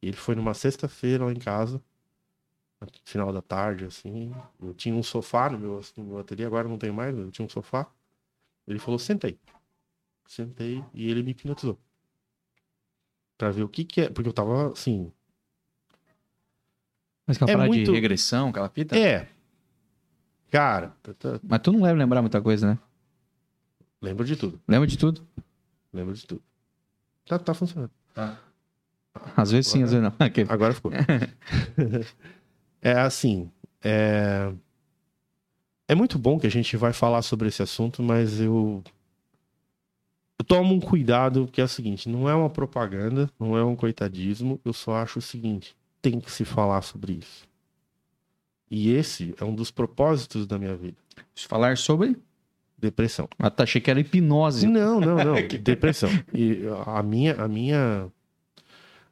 E 0.00 0.06
ele 0.08 0.16
foi 0.16 0.36
numa 0.36 0.54
sexta-feira 0.54 1.24
lá 1.24 1.32
em 1.32 1.38
casa, 1.38 1.82
no 2.80 2.88
final 3.04 3.32
da 3.32 3.42
tarde, 3.42 3.86
assim. 3.86 4.32
Eu 4.62 4.72
tinha 4.72 4.94
um 4.94 5.02
sofá 5.02 5.50
no 5.50 5.58
meu, 5.58 5.80
no 5.96 6.04
meu 6.04 6.18
ateliê, 6.18 6.44
agora 6.44 6.68
não 6.68 6.78
tenho 6.78 6.94
mais, 6.94 7.16
eu 7.16 7.30
tinha 7.32 7.44
um 7.44 7.48
sofá. 7.48 7.90
Ele 8.68 8.78
falou: 8.78 9.00
Sentei. 9.00 9.36
Sentei 10.26 10.84
e 10.94 11.10
ele 11.10 11.22
me 11.22 11.32
hipnotizou. 11.32 11.78
Pra 13.44 13.50
ver 13.50 13.62
o 13.62 13.68
que 13.68 13.84
que 13.84 14.00
é. 14.00 14.08
Porque 14.08 14.26
eu 14.26 14.32
tava 14.32 14.72
assim. 14.72 15.12
Mas 17.26 17.36
aquela 17.36 17.50
É 17.50 17.54
parada 17.54 17.68
muito- 17.68 17.84
de 17.84 17.94
regressão, 17.94 18.48
aquela 18.48 18.70
fita? 18.70 18.96
É. 18.98 19.28
Cara, 20.50 20.94
tá- 21.02 21.12
tá- 21.12 21.40
Mas 21.42 21.60
tu 21.60 21.70
não 21.70 21.82
deve 21.82 21.98
lembrar 21.98 22.22
muita 22.22 22.40
coisa, 22.40 22.66
né? 22.68 22.78
lembro 24.00 24.24
de 24.24 24.34
tudo. 24.34 24.58
Lembra 24.66 24.86
de 24.86 24.96
tudo? 24.96 25.26
Lembro 25.92 26.14
de 26.14 26.26
tudo. 26.26 26.42
Tá, 27.26 27.38
tá 27.38 27.52
funcionando. 27.52 27.90
Às 29.36 29.50
vezes 29.50 29.70
sim, 29.70 29.82
às 29.82 29.90
vezes 29.92 30.02
não. 30.02 30.14
Aquele. 30.18 30.50
Agora 30.50 30.72
ficou. 30.72 30.90
é 32.80 32.92
assim. 32.92 33.50
É... 33.82 34.50
é 35.86 35.94
muito 35.94 36.18
bom 36.18 36.38
que 36.38 36.46
a 36.46 36.50
gente 36.50 36.78
vai 36.78 36.94
falar 36.94 37.20
sobre 37.20 37.48
esse 37.48 37.62
assunto, 37.62 38.02
mas 38.02 38.40
eu. 38.40 38.82
Eu 40.38 40.44
tomo 40.44 40.74
um 40.74 40.80
cuidado, 40.80 41.48
que 41.50 41.60
é 41.60 41.64
o 41.64 41.68
seguinte: 41.68 42.08
não 42.08 42.28
é 42.28 42.34
uma 42.34 42.50
propaganda, 42.50 43.30
não 43.38 43.56
é 43.56 43.64
um 43.64 43.76
coitadismo, 43.76 44.60
eu 44.64 44.72
só 44.72 44.96
acho 44.96 45.18
o 45.18 45.22
seguinte: 45.22 45.76
tem 46.02 46.20
que 46.20 46.30
se 46.30 46.44
falar 46.44 46.82
sobre 46.82 47.14
isso. 47.14 47.46
E 48.70 48.90
esse 48.90 49.34
é 49.40 49.44
um 49.44 49.54
dos 49.54 49.70
propósitos 49.70 50.46
da 50.46 50.58
minha 50.58 50.76
vida: 50.76 50.96
Falar 51.48 51.76
sobre. 51.76 52.16
depressão. 52.76 53.28
Ah, 53.38 53.50
tá, 53.50 53.62
achei 53.62 53.80
que 53.80 53.90
era 53.90 54.00
hipnose. 54.00 54.66
Não, 54.66 55.00
não, 55.00 55.16
não. 55.16 55.34
Depressão. 55.62 56.10
E 56.32 56.62
a 56.84 57.02
minha, 57.02 57.34
a 57.34 57.46
minha, 57.48 58.08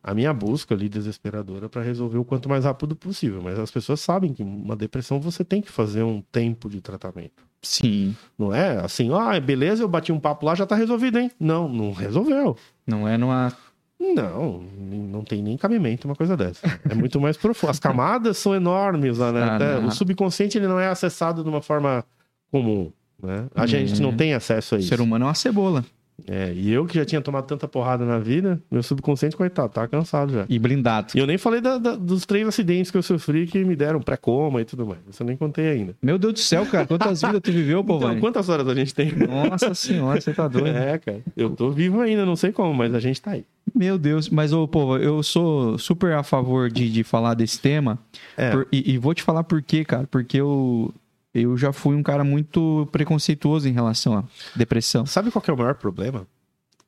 a 0.03 0.15
minha 0.15 0.35
busca 0.35 0.75
ali 0.75 0.89
desesperadora 0.89 1.69
para 1.69 1.83
resolver 1.83 2.19
o 2.19 2.25
quanto 2.25 2.49
mais 2.49 2.65
rápido 2.65 2.97
possível. 2.97 3.41
Mas 3.41 3.59
as 3.59 3.71
pessoas 3.71 4.01
sabem 4.01 4.33
que 4.35 4.43
uma 4.43 4.75
depressão 4.77 5.21
você 5.21 5.45
tem 5.45 5.63
que 5.63 5.71
fazer 5.71 6.03
um 6.03 6.21
tempo 6.21 6.69
de 6.69 6.81
tratamento. 6.81 7.45
Sim. 7.63 8.17
Não 8.39 8.53
é 8.55 8.79
assim, 8.81 9.11
ah, 9.15 9.39
beleza, 9.41 9.83
eu 9.83 9.89
bati 9.89 10.11
um 10.13 10.19
papo 10.19 10.45
lá, 10.47 10.55
já 10.55 10.67
tá 10.67 10.75
resolvido, 10.75 11.19
hein? 11.19 11.31
Não, 11.39 11.69
não 11.69 11.93
resolveu. 11.93 12.57
Não 12.87 13.07
é 13.07 13.17
numa. 13.17 13.53
Não, 14.01 14.65
não 14.91 15.23
tem 15.23 15.41
nem 15.41 15.57
cabimento 15.57 16.09
uma 16.09 16.17
coisa 16.17 16.37
dessa. 16.37 16.67
É 16.91 16.95
muito 16.95 17.21
mais 17.21 17.37
profundo. 17.37 17.71
As 17.71 17.79
camadas 17.79 18.37
são 18.37 18.53
enormes 18.53 19.19
lá, 19.19 19.31
né? 19.31 19.41
Ah, 19.81 19.87
o 19.87 19.91
subconsciente 19.93 20.59
ele 20.59 20.67
não 20.67 20.81
é 20.81 20.89
acessado 20.89 21.45
de 21.45 21.49
uma 21.49 21.63
forma 21.63 22.05
comum, 22.51 22.91
né? 23.23 23.47
A 23.55 23.65
gente 23.65 24.03
não 24.03 24.11
Uhum. 24.11 24.17
tem 24.17 24.35
acesso 24.35 24.75
a 24.75 24.79
O 24.79 24.81
isso. 24.81 24.89
ser 24.89 25.01
humano 25.01 25.25
é 25.25 25.29
uma 25.29 25.35
cebola. 25.35 25.85
É, 26.27 26.53
e 26.55 26.71
eu 26.73 26.87
que 26.87 26.95
já 26.95 27.05
tinha 27.05 27.21
tomado 27.21 27.47
tanta 27.47 27.67
porrada 27.67 28.05
na 28.05 28.19
vida, 28.19 28.61
meu 28.71 28.83
subconsciente, 28.83 29.37
coitado, 29.37 29.73
tá 29.73 29.87
cansado 29.89 30.33
já. 30.33 30.47
E 30.49 30.59
blindado. 30.59 31.09
E 31.15 31.19
eu 31.19 31.27
nem 31.27 31.37
falei 31.39 31.61
da- 31.61 31.79
da- 31.79 31.97
dos 31.97 32.25
três 32.27 32.47
acidentes 32.47 32.91
que 32.91 32.97
eu 32.99 33.03
sofri 33.03 33.47
que 33.47 33.65
me 33.65 33.75
deram 33.77 34.01
pré-coma 34.01 34.61
e 34.61 34.65
tudo 34.65 34.87
mais. 34.87 35.01
Isso 35.11 35.23
eu 35.23 35.27
nem 35.27 35.37
contei 35.37 35.69
ainda. 35.71 35.95
Meu 36.03 36.19
Deus 36.19 36.33
do 36.35 36.39
céu, 36.39 36.65
cara. 36.67 36.87
Quantas 36.87 37.21
vidas 37.23 37.41
tu 37.43 37.51
viveu, 37.53 37.83
pô, 37.85 37.97
Então, 37.97 38.21
quantas 38.21 38.49
horas 38.49 38.67
a 38.69 38.75
gente 38.75 38.95
tem? 38.95 39.13
Nossa 39.13 39.75
senhora, 39.75 40.21
você 40.21 40.33
tá 40.33 40.47
doido. 40.49 40.69
É, 40.77 40.99
cara. 40.99 41.21
Eu 41.37 41.51
tô 41.51 41.71
vivo 41.71 42.01
ainda, 42.01 42.25
não 42.25 42.37
sei 42.37 42.53
como, 42.53 42.73
mas 42.75 42.95
a 42.95 43.01
gente 43.01 43.21
tá 43.21 43.33
aí. 43.33 43.45
Meu 43.75 43.97
Deus, 43.97 44.29
mas, 44.29 44.53
ô, 44.53 44.67
povo, 44.69 44.97
eu 44.99 45.23
sou 45.23 45.79
super 45.79 46.13
a 46.15 46.23
favor 46.23 46.71
de, 46.71 46.91
de 46.91 47.03
falar 47.05 47.35
desse 47.35 47.59
tema. 47.61 47.99
É. 48.37 48.51
Por- 48.51 48.69
e, 48.71 48.93
e 48.93 48.99
vou 48.99 49.15
te 49.15 49.23
falar 49.23 49.45
por 49.45 49.63
quê, 49.63 49.85
cara. 49.85 50.07
Porque 50.11 50.37
eu, 50.39 50.93
eu 51.35 51.57
já 51.57 51.73
fui 51.73 51.95
um 51.97 52.03
cara 52.03 52.23
muito 52.23 52.89
preconceituoso 52.93 53.69
em 53.69 53.73
relação 53.73 54.19
à 54.19 54.25
depressão. 54.55 55.07
Sabe 55.07 55.31
qual 55.31 55.43
é 55.47 55.53
o 55.53 55.57
maior 55.57 55.75
problema? 55.75 56.27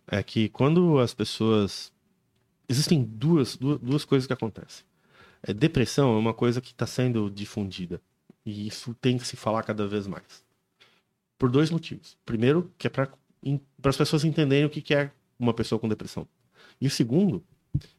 É 0.06 0.22
que 0.22 0.48
quando 0.48 0.98
as 0.98 1.14
pessoas. 1.14 1.92
Existem 2.68 3.02
duas, 3.02 3.56
duas, 3.56 3.78
duas 3.80 4.04
coisas 4.04 4.26
que 4.26 4.32
acontecem. 4.32 4.84
É, 5.42 5.52
depressão 5.52 6.14
é 6.14 6.18
uma 6.18 6.32
coisa 6.32 6.60
que 6.60 6.72
está 6.72 6.86
sendo 6.86 7.30
difundida. 7.30 8.00
E 8.44 8.66
isso 8.66 8.94
tem 9.00 9.18
que 9.18 9.26
se 9.26 9.36
falar 9.36 9.62
cada 9.62 9.86
vez 9.86 10.06
mais. 10.06 10.44
Por 11.38 11.50
dois 11.50 11.70
motivos. 11.70 12.16
Primeiro, 12.24 12.70
que 12.78 12.86
é 12.86 12.90
para 12.90 13.10
as 13.84 13.96
pessoas 13.96 14.24
entenderem 14.24 14.64
o 14.64 14.70
que, 14.70 14.80
que 14.80 14.94
é 14.94 15.10
uma 15.38 15.52
pessoa 15.52 15.78
com 15.78 15.88
depressão. 15.88 16.26
E 16.80 16.86
o 16.86 16.90
segundo, 16.90 17.44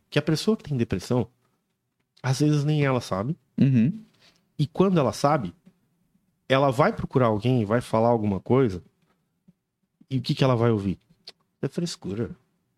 que 0.10 0.18
a 0.18 0.22
pessoa 0.22 0.58
que 0.58 0.64
tem 0.64 0.78
depressão, 0.78 1.28
às 2.22 2.40
vezes 2.40 2.64
nem 2.64 2.84
ela 2.84 3.02
sabe. 3.02 3.36
Uhum. 3.58 4.00
E 4.58 4.66
quando 4.66 5.00
ela 5.00 5.14
sabe, 5.14 5.54
ela 6.48 6.72
vai 6.72 6.94
procurar 6.94 7.28
alguém 7.28 7.62
e 7.62 7.66
vai 7.66 7.82
falar 7.82 8.10
alguma 8.10 8.40
coisa. 8.40 8.82
E 10.10 10.18
o 10.18 10.22
que, 10.22 10.36
que 10.36 10.44
ela 10.44 10.56
vai 10.56 10.72
ouvir? 10.72 11.00
É 11.62 11.68
frescura. 11.68 12.30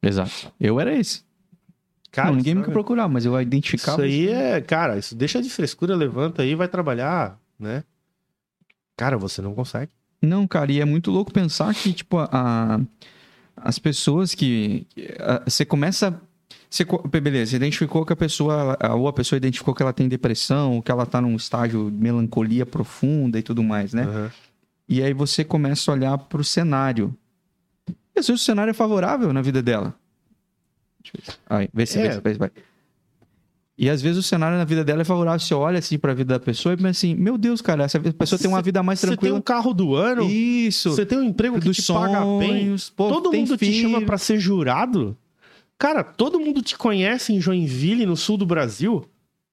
Exato. 0.02 0.52
Eu 0.60 0.80
era 0.80 0.96
esse. 0.96 1.24
Cara, 2.12 2.30
não, 2.30 2.38
ninguém 2.38 2.56
me 2.56 2.62
isso, 2.62 2.72
procurava, 2.72 3.10
mas 3.10 3.26
eu 3.26 3.40
identificava. 3.42 4.08
isso 4.08 4.30
aí 4.30 4.30
é, 4.30 4.62
cara, 4.62 4.98
isso 4.98 5.14
deixa 5.14 5.42
de 5.42 5.50
frescura, 5.50 5.96
levanta 5.96 6.42
aí, 6.42 6.56
vai 6.56 6.68
trabalhar, 6.68 7.40
né? 7.60 7.84
Cara, 8.96 9.18
você 9.18 9.42
não 9.42 9.54
consegue. 9.54 9.92
Não, 10.22 10.48
cara, 10.48 10.72
e 10.72 10.80
é 10.82 10.86
muito 10.86 11.12
louco 11.12 11.32
pensar 11.32 11.74
que, 11.76 11.94
tipo, 11.94 12.18
a, 12.18 12.80
as 13.56 13.78
pessoas 13.78 14.34
que. 14.34 14.88
que, 14.90 15.14
a- 15.20 15.44
Você 15.46 15.64
começa. 15.66 16.20
Você, 16.70 16.86
beleza, 17.22 17.52
você 17.52 17.56
identificou 17.56 18.06
que 18.06 18.12
a 18.12 18.16
pessoa. 18.16 18.78
Ou 18.96 19.08
a 19.08 19.14
pessoa 19.14 19.38
identificou 19.38 19.74
que 19.74 19.82
ela 19.82 19.94
tem 19.94 20.08
depressão, 20.08 20.82
que 20.82 20.92
ela 20.92 21.06
tá 21.06 21.22
num 21.22 21.36
estágio 21.36 21.90
de 21.90 21.98
melancolia 21.98 22.66
profunda 22.66 23.40
e 23.40 23.42
tudo 23.44 23.64
mais, 23.64 23.94
né? 23.94 24.04
Aham. 24.04 24.32
E 24.90 25.02
aí 25.04 25.14
você 25.14 25.44
começa 25.44 25.90
a 25.90 25.94
olhar 25.94 26.18
pro 26.18 26.44
cenário. 26.44 27.16
E 28.16 28.20
às 28.20 28.28
vezes 28.28 28.42
o 28.42 28.46
cenário 28.46 28.72
é 28.72 28.74
favorável 28.74 29.32
na 29.34 29.42
vida 29.42 29.62
dela. 29.62 29.94
Deixa 31.04 31.18
eu 31.18 31.22
ver. 31.26 31.40
Aí, 31.50 31.70
vê 31.74 31.86
se, 31.86 32.00
É. 32.00 32.04
vê 32.08 32.14
se, 32.14 32.20
vê 32.22 32.34
se 32.34 32.40
vai. 32.40 32.52
E 33.78 33.90
às 33.90 34.02
vezes 34.02 34.18
o 34.18 34.24
cenário 34.24 34.58
na 34.58 34.66
vida 34.66 34.84
dela 34.84 35.02
é 35.02 35.06
favorável. 35.06 35.40
Você 35.40 35.54
olha 35.54 35.78
assim 35.80 35.98
pra 36.00 36.14
vida 36.14 36.34
da 36.34 36.40
pessoa 36.44 36.74
e 36.74 36.78
pensa 36.78 36.90
assim: 36.90 37.14
Meu 37.16 37.38
Deus, 37.38 37.62
cara, 37.62 37.84
essa 37.84 38.00
pessoa 38.00 38.40
tem 38.40 38.50
uma 38.50 38.62
vida 38.62 38.82
mais 38.82 39.00
Você 39.00 39.08
tem 39.08 39.16
tranquila. 39.18 39.38
um 39.38 39.42
carro 39.42 39.74
do 39.74 39.94
ano, 39.96 40.24
Isso. 40.24 40.90
você 40.92 41.06
tem 41.06 41.18
um 41.18 41.24
emprego 41.24 41.60
que 41.60 41.68
dos 41.68 41.78
te 41.78 41.94
paga 41.94 42.22
bem, 42.40 42.50
sonhos, 42.66 42.90
pô, 42.90 43.08
todo 43.10 43.32
mundo 43.32 43.56
te 43.56 43.66
filho. 43.66 43.90
chama 43.90 44.02
pra 44.06 44.18
ser 44.18 44.40
jurado. 44.40 45.16
Cara, 45.78 46.04
todo 46.04 46.40
mundo 46.40 46.62
te 46.62 46.78
conhece 46.78 47.34
em 47.34 47.40
Joinville, 47.40 48.06
no 48.06 48.16
sul 48.18 48.38
do 48.38 48.46
Brasil. 48.46 49.08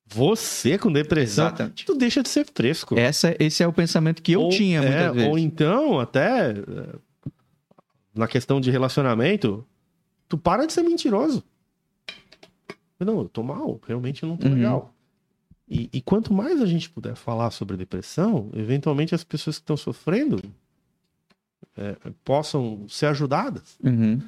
Você 0.07 0.79
com 0.79 0.93
depressão, 0.93 1.47
Exatamente. 1.47 1.85
tu 1.87 1.95
deixa 1.95 2.23
de 2.23 2.29
ser 2.29 2.47
fresco. 2.47 2.99
Essa, 2.99 3.35
esse 3.39 3.63
é 3.63 3.67
o 3.67 3.73
pensamento 3.73 4.23
que 4.23 4.33
eu 4.33 4.43
Ou- 4.43 4.51
tinha 4.51 4.81
muitas 4.83 5.01
é, 5.01 5.13
vezes. 5.13 5.29
Ou 5.29 5.39
então, 5.39 5.99
até 5.99 6.51
é, 6.51 6.55
na 8.15 8.27
questão 8.29 8.61
de 8.61 8.71
relacionamento, 8.71 9.67
tu 10.29 10.37
para 10.39 10.67
de 10.67 10.73
ser 10.73 10.83
mentiroso. 10.83 11.43
Não, 13.01 13.19
eu 13.21 13.29
tô 13.29 13.43
mal, 13.43 13.79
realmente 13.87 14.23
eu 14.23 14.29
não 14.29 14.37
tô 14.37 14.47
Uhum. 14.49 14.55
legal. 14.55 14.95
E, 15.69 15.91
e 15.93 16.01
quanto 16.01 16.33
mais 16.33 16.61
a 16.61 16.67
gente 16.67 16.89
puder 16.89 17.15
falar 17.17 17.51
sobre 17.51 17.77
depressão, 17.77 18.51
eventualmente 18.55 19.15
as 19.15 19.25
pessoas 19.25 19.57
que 19.59 19.63
estão 19.63 19.77
sofrendo 19.77 20.41
é, 21.77 21.97
possam 22.23 22.87
ser 22.89 23.07
ajudadas. 23.07 23.77
Uhum. 23.83 24.21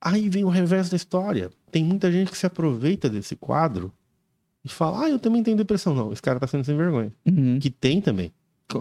Aí 0.00 0.28
vem 0.28 0.44
o 0.44 0.48
revés 0.48 0.88
da 0.88 0.96
história. 0.96 1.50
Tem 1.70 1.84
muita 1.84 2.10
gente 2.10 2.30
que 2.30 2.38
se 2.38 2.46
aproveita 2.46 3.08
desse 3.08 3.36
quadro 3.36 3.92
e 4.64 4.68
fala: 4.68 5.04
Ah, 5.04 5.10
eu 5.10 5.18
também 5.18 5.42
tenho 5.42 5.56
depressão. 5.56 5.94
Não, 5.94 6.12
esse 6.12 6.22
cara 6.22 6.40
tá 6.40 6.46
sendo 6.46 6.64
sem 6.64 6.76
vergonha. 6.76 7.12
Uhum. 7.26 7.58
Que 7.60 7.70
tem 7.70 8.00
também. 8.00 8.32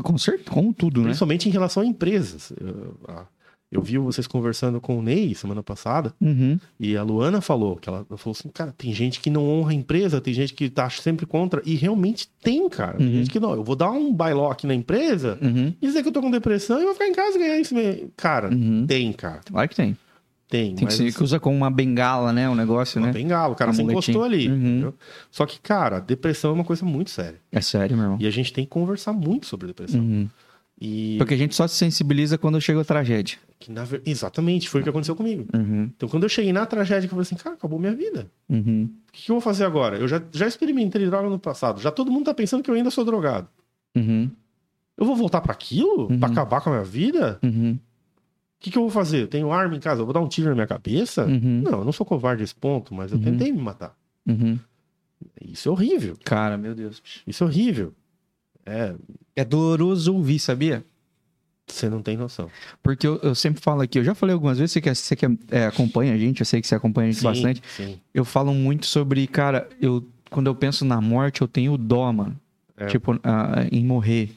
Com, 0.03 0.17
certeza, 0.17 0.49
com 0.51 0.71
tudo, 0.71 0.99
né? 1.01 1.07
Principalmente 1.07 1.49
em 1.49 1.51
relação 1.51 1.81
a 1.81 1.85
empresas. 1.85 2.53
Eu, 2.61 2.95
eu 3.71 3.81
vi 3.81 3.97
vocês 3.97 4.27
conversando 4.27 4.79
com 4.79 4.97
o 4.99 5.01
Ney 5.01 5.33
semana 5.35 5.61
passada 5.63 6.13
Uhum. 6.21 6.59
e 6.79 6.95
a 6.95 7.01
Luana 7.03 7.41
falou 7.41 7.75
que 7.75 7.89
ela 7.89 8.05
falou 8.17 8.35
assim, 8.37 8.49
cara, 8.49 8.71
tem 8.75 8.93
gente 8.93 9.19
que 9.19 9.29
não 9.31 9.47
honra 9.49 9.71
a 9.71 9.73
empresa, 9.73 10.21
tem 10.21 10.33
gente 10.33 10.53
que 10.53 10.69
tá 10.69 10.89
sempre 10.91 11.25
contra 11.25 11.61
e 11.65 11.73
realmente 11.75 12.27
tem, 12.43 12.67
cara. 12.69 12.97
Tem 12.97 13.07
Uhum. 13.07 13.13
gente 13.13 13.29
que 13.31 13.39
não, 13.39 13.53
eu 13.55 13.63
vou 13.63 13.75
dar 13.75 13.89
um 13.91 14.13
bailó 14.13 14.49
aqui 14.51 14.65
na 14.67 14.73
empresa 14.75 15.37
Uhum. 15.41 15.73
e 15.81 15.87
dizer 15.87 16.01
que 16.03 16.09
eu 16.09 16.13
tô 16.13 16.21
com 16.21 16.29
depressão 16.31 16.79
e 16.79 16.83
vou 16.85 16.93
ficar 16.93 17.07
em 17.07 17.13
casa 17.13 17.35
e 17.37 17.39
ganhar 17.39 17.59
isso 17.59 17.73
mesmo. 17.75 18.11
Cara, 18.15 18.49
Uhum. 18.53 18.85
tem, 18.87 19.11
cara. 19.13 19.41
Claro 19.45 19.69
que 19.69 19.75
tem. 19.75 19.97
Tem, 20.49 20.73
Tem 20.73 20.87
que 20.87 20.93
ser 20.93 21.13
que 21.13 21.23
usa 21.23 21.39
como 21.39 21.55
uma 21.55 21.69
bengala, 21.69 22.33
né? 22.33 22.49
O 22.49 22.55
negócio, 22.55 22.99
uma 22.99 23.07
né? 23.07 23.13
bengala, 23.13 23.53
o 23.53 23.55
cara 23.55 23.69
Um 23.69 23.73
se 23.75 23.83
encostou 23.83 24.23
ali. 24.23 24.49
Uhum. 24.49 24.91
Só 25.29 25.45
que, 25.45 25.59
cara, 25.59 25.99
depressão 25.99 26.49
é 26.49 26.53
uma 26.55 26.63
coisa 26.63 26.83
muito 26.83 27.11
séria. 27.11 27.39
É 27.51 27.61
sério, 27.61 27.95
meu 27.95 28.03
irmão. 28.05 28.17
E 28.19 28.25
a 28.25 28.31
gente 28.31 28.51
tem 28.51 28.63
que 28.65 28.69
conversar 28.71 29.13
muito 29.13 29.45
sobre 29.45 29.67
depressão. 29.67 30.01
Uhum. 30.01 30.27
E 30.81 31.15
Porque 31.19 31.33
a 31.33 31.37
gente 31.37 31.53
só 31.53 31.67
se 31.67 31.75
sensibiliza 31.75 32.37
quando 32.37 32.59
chega 32.59 32.81
a 32.81 32.85
tragédia. 32.85 33.37
que, 33.59 33.71
na 33.71 33.85
exatamente 34.05 34.67
foi 34.69 34.79
o 34.79 34.83
que 34.83 34.89
aconteceu 34.89 35.15
comigo. 35.15 35.45
Uhum, 35.53 35.91
Então, 35.95 36.07
quando 36.09 36.23
eu 36.23 36.29
cheguei 36.29 36.51
na 36.53 36.65
tragédia, 36.65 37.05
eu 37.05 37.09
falei 37.09 37.23
assim, 37.23 37.35
cara, 37.35 37.55
acabou 37.55 37.77
minha 37.77 37.93
vida. 37.93 38.31
uhum, 38.49 38.89
O 39.09 39.11
que, 39.11 39.29
eu 39.29 39.35
vou 39.35 39.41
fazer 39.41 39.65
agora? 39.65 39.97
Eu 39.97 40.07
já, 40.07 40.19
já 40.31 40.47
experimentei 40.47 41.05
droga 41.05 41.29
no 41.29 41.37
passado. 41.37 41.79
Já 41.81 41.91
todo 41.91 42.09
mundo 42.09 42.25
tá 42.25 42.33
pensando 42.33 42.63
que 42.63 42.71
eu 42.71 42.75
ainda 42.75 42.89
sou 42.89 43.03
drogado. 43.05 43.47
uhum, 43.95 44.31
Eu 44.97 45.05
vou 45.05 45.15
voltar 45.17 45.41
pra 45.41 45.51
aquilo? 45.51 46.07
Uhum. 46.09 46.17
Pra 46.19 46.29
acabar 46.29 46.61
com 46.61 46.69
a 46.69 46.73
minha 46.73 46.85
vida? 46.85 47.37
uhum, 47.43 47.77
O 48.59 48.61
que, 48.61 48.71
que 48.71 48.77
eu 48.77 48.81
vou 48.81 48.91
fazer? 48.91 49.21
Eu 49.23 49.27
tenho 49.27 49.51
arma 49.51 49.75
em 49.75 49.79
casa, 49.79 50.01
eu 50.01 50.05
vou 50.05 50.13
dar 50.13 50.19
um 50.19 50.27
tiro 50.27 50.49
na 50.49 50.55
minha 50.55 50.67
cabeça? 50.67 51.25
uhum, 51.25 51.61
Não, 51.63 51.79
eu 51.79 51.85
não 51.85 51.91
sou 51.93 52.05
covarde 52.05 52.41
a 52.41 52.43
esse 52.43 52.53
ponto, 52.55 52.93
mas 52.93 53.11
eu 53.11 53.17
Uhum. 53.17 53.23
tentei 53.23 53.51
me 53.51 53.61
matar. 53.61 53.95
uhum. 54.27 54.59
Isso 55.41 55.67
é 55.67 55.71
horrível. 55.71 56.17
Cara, 56.23 56.57
meu 56.57 56.73
Deus. 56.73 57.01
Isso 57.27 57.43
é 57.43 57.47
horrível. 57.47 57.93
É, 58.65 58.95
É 59.35 59.43
doloroso 59.45 60.13
ouvir, 60.13 60.39
sabia? 60.39 60.83
você 61.67 61.87
não 61.87 62.01
tem 62.01 62.17
noção. 62.17 62.49
Porque 62.81 63.05
eu, 63.05 63.17
eu 63.21 63.35
sempre 63.35 63.61
falo 63.61 63.81
aqui, 63.81 63.99
eu 63.99 64.03
já 64.03 64.15
falei 64.15 64.33
algumas 64.33 64.57
vezes, 64.57 64.71
você 64.73 64.81
que, 64.81 64.95
você 64.95 65.15
que 65.15 65.25
é, 65.51 65.67
acompanha 65.67 66.13
a 66.15 66.17
gente, 66.17 66.39
eu 66.39 66.45
sei 66.45 66.59
que 66.61 66.67
você 66.67 66.73
acompanha 66.73 67.09
a 67.09 67.11
gente 67.11 67.19
Sim, 67.21 67.27
bastante. 67.27 67.61
Sim. 67.77 67.99
Eu 68.13 68.25
falo 68.25 68.53
muito 68.55 68.87
sobre, 68.87 69.27
cara, 69.27 69.69
eu 69.79 70.03
quando 70.31 70.47
eu 70.47 70.55
penso 70.55 70.83
na 70.83 70.99
morte, 70.99 71.41
eu 71.41 71.47
tenho 71.47 71.77
dó, 71.77 72.11
mano. 72.11 72.35
É. 72.75 72.87
Tipo, 72.87 73.19
ah, 73.23 73.65
em 73.71 73.85
morrer. 73.85 74.31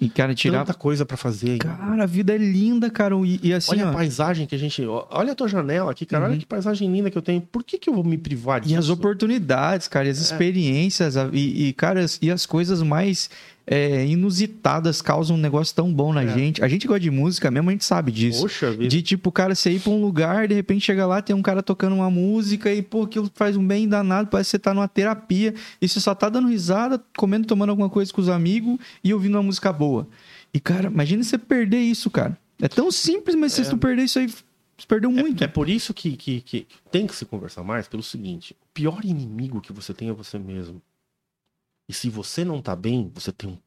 E, 0.00 0.08
cara, 0.08 0.34
tirar. 0.34 0.64
Tanta 0.64 0.74
coisa 0.74 1.06
pra 1.06 1.16
fazer. 1.16 1.58
Cara, 1.58 2.02
a 2.02 2.06
vida 2.06 2.34
é 2.34 2.38
linda, 2.38 2.90
cara. 2.90 3.14
E, 3.24 3.38
e 3.42 3.52
assim, 3.54 3.72
olha 3.72 3.86
ó, 3.86 3.90
a 3.90 3.92
paisagem 3.92 4.44
que 4.46 4.54
a 4.54 4.58
gente. 4.58 4.82
Olha 4.84 5.32
a 5.32 5.34
tua 5.36 5.46
janela 5.46 5.92
aqui, 5.92 6.04
cara. 6.04 6.24
Uhum. 6.24 6.30
Olha 6.32 6.38
que 6.40 6.44
paisagem 6.46 6.90
linda 6.90 7.10
que 7.10 7.16
eu 7.18 7.22
tenho. 7.22 7.40
Por 7.40 7.62
que, 7.62 7.78
que 7.78 7.88
eu 7.88 7.94
vou 7.94 8.02
me 8.02 8.18
privar 8.18 8.60
disso? 8.60 8.74
E 8.74 8.76
as 8.76 8.88
oportunidades, 8.88 9.86
cara, 9.86 10.06
e 10.06 10.08
É. 10.08 10.10
as 10.10 10.18
experiências, 10.18 11.16
a- 11.16 11.28
e, 11.32 11.68
e, 11.68 11.72
cara, 11.72 12.00
as- 12.00 12.18
e 12.20 12.30
as 12.30 12.44
coisas 12.44 12.82
mais 12.82 13.30
é, 13.66 14.04
inusitadas 14.06 15.00
causam 15.00 15.36
um 15.36 15.40
negócio 15.40 15.74
tão 15.74 15.92
bom 15.92 16.12
na 16.12 16.22
É. 16.22 16.28
gente. 16.28 16.62
A 16.62 16.68
gente 16.68 16.86
gosta 16.86 17.00
de 17.00 17.10
música 17.10 17.50
mesmo, 17.50 17.70
a 17.70 17.72
gente 17.72 17.84
sabe 17.84 18.12
disso. 18.12 18.42
Poxa 18.42 18.70
vida. 18.70 18.88
De 18.88 19.02
tipo, 19.02 19.32
cara, 19.32 19.54
você 19.54 19.70
ir 19.72 19.80
pra 19.80 19.90
um 19.90 20.00
lugar, 20.00 20.46
de 20.48 20.54
repente 20.54 20.84
chega 20.84 21.06
lá, 21.06 21.22
tem 21.22 21.34
um 21.34 21.42
cara 21.42 21.62
tocando 21.62 21.94
uma 21.96 22.10
música 22.10 22.72
e, 22.72 22.82
pô, 22.82 23.02
aquilo 23.04 23.30
faz 23.34 23.56
um 23.56 23.66
bem 23.66 23.88
danado, 23.88 24.28
parece 24.28 24.48
que 24.48 24.50
você 24.52 24.58
tá 24.58 24.74
numa 24.74 24.88
terapia 24.88 25.54
e 25.80 25.88
você 25.88 26.00
só 26.00 26.14
tá 26.14 26.28
dando 26.28 26.48
risada, 26.48 27.02
comendo, 27.16 27.46
tomando 27.46 27.70
alguma 27.70 27.88
coisa 27.88 28.12
com 28.12 28.20
os 28.20 28.28
amigos 28.28 28.78
e 29.02 29.14
ouvindo 29.14 29.36
uma 29.36 29.42
música 29.42 29.72
boa. 29.72 30.06
E, 30.52 30.60
cara, 30.60 30.88
imagina 30.88 31.22
você 31.22 31.38
perder 31.38 31.80
isso, 31.80 32.10
cara. 32.10 32.36
É 32.60 32.68
tão 32.68 32.90
simples, 32.90 33.34
mas 33.34 33.52
se 33.52 33.64
você 33.64 33.70
não 33.72 33.78
perder 33.78 34.04
isso 34.04 34.18
aí, 34.18 34.28
você 34.28 34.86
perdeu 34.86 35.10
muito. 35.10 35.42
É, 35.42 35.46
é 35.46 35.48
por 35.48 35.68
isso 35.68 35.92
que, 35.92 36.16
que, 36.16 36.40
que 36.40 36.66
tem 36.90 37.06
que 37.06 37.14
se 37.16 37.24
conversar 37.24 37.64
mais 37.64 37.88
pelo 37.88 38.02
seguinte: 38.02 38.52
o 38.62 38.66
pior 38.72 39.04
inimigo 39.04 39.60
que 39.60 39.72
você 39.72 39.92
tem 39.92 40.08
é 40.08 40.12
você 40.12 40.38
mesmo. 40.38 40.80
E 41.88 41.92
se 41.92 42.08
você 42.08 42.44
não 42.44 42.60
tá 42.62 42.74
bem, 42.74 43.10
você 43.14 43.30
tem 43.32 43.50
um 43.50 43.58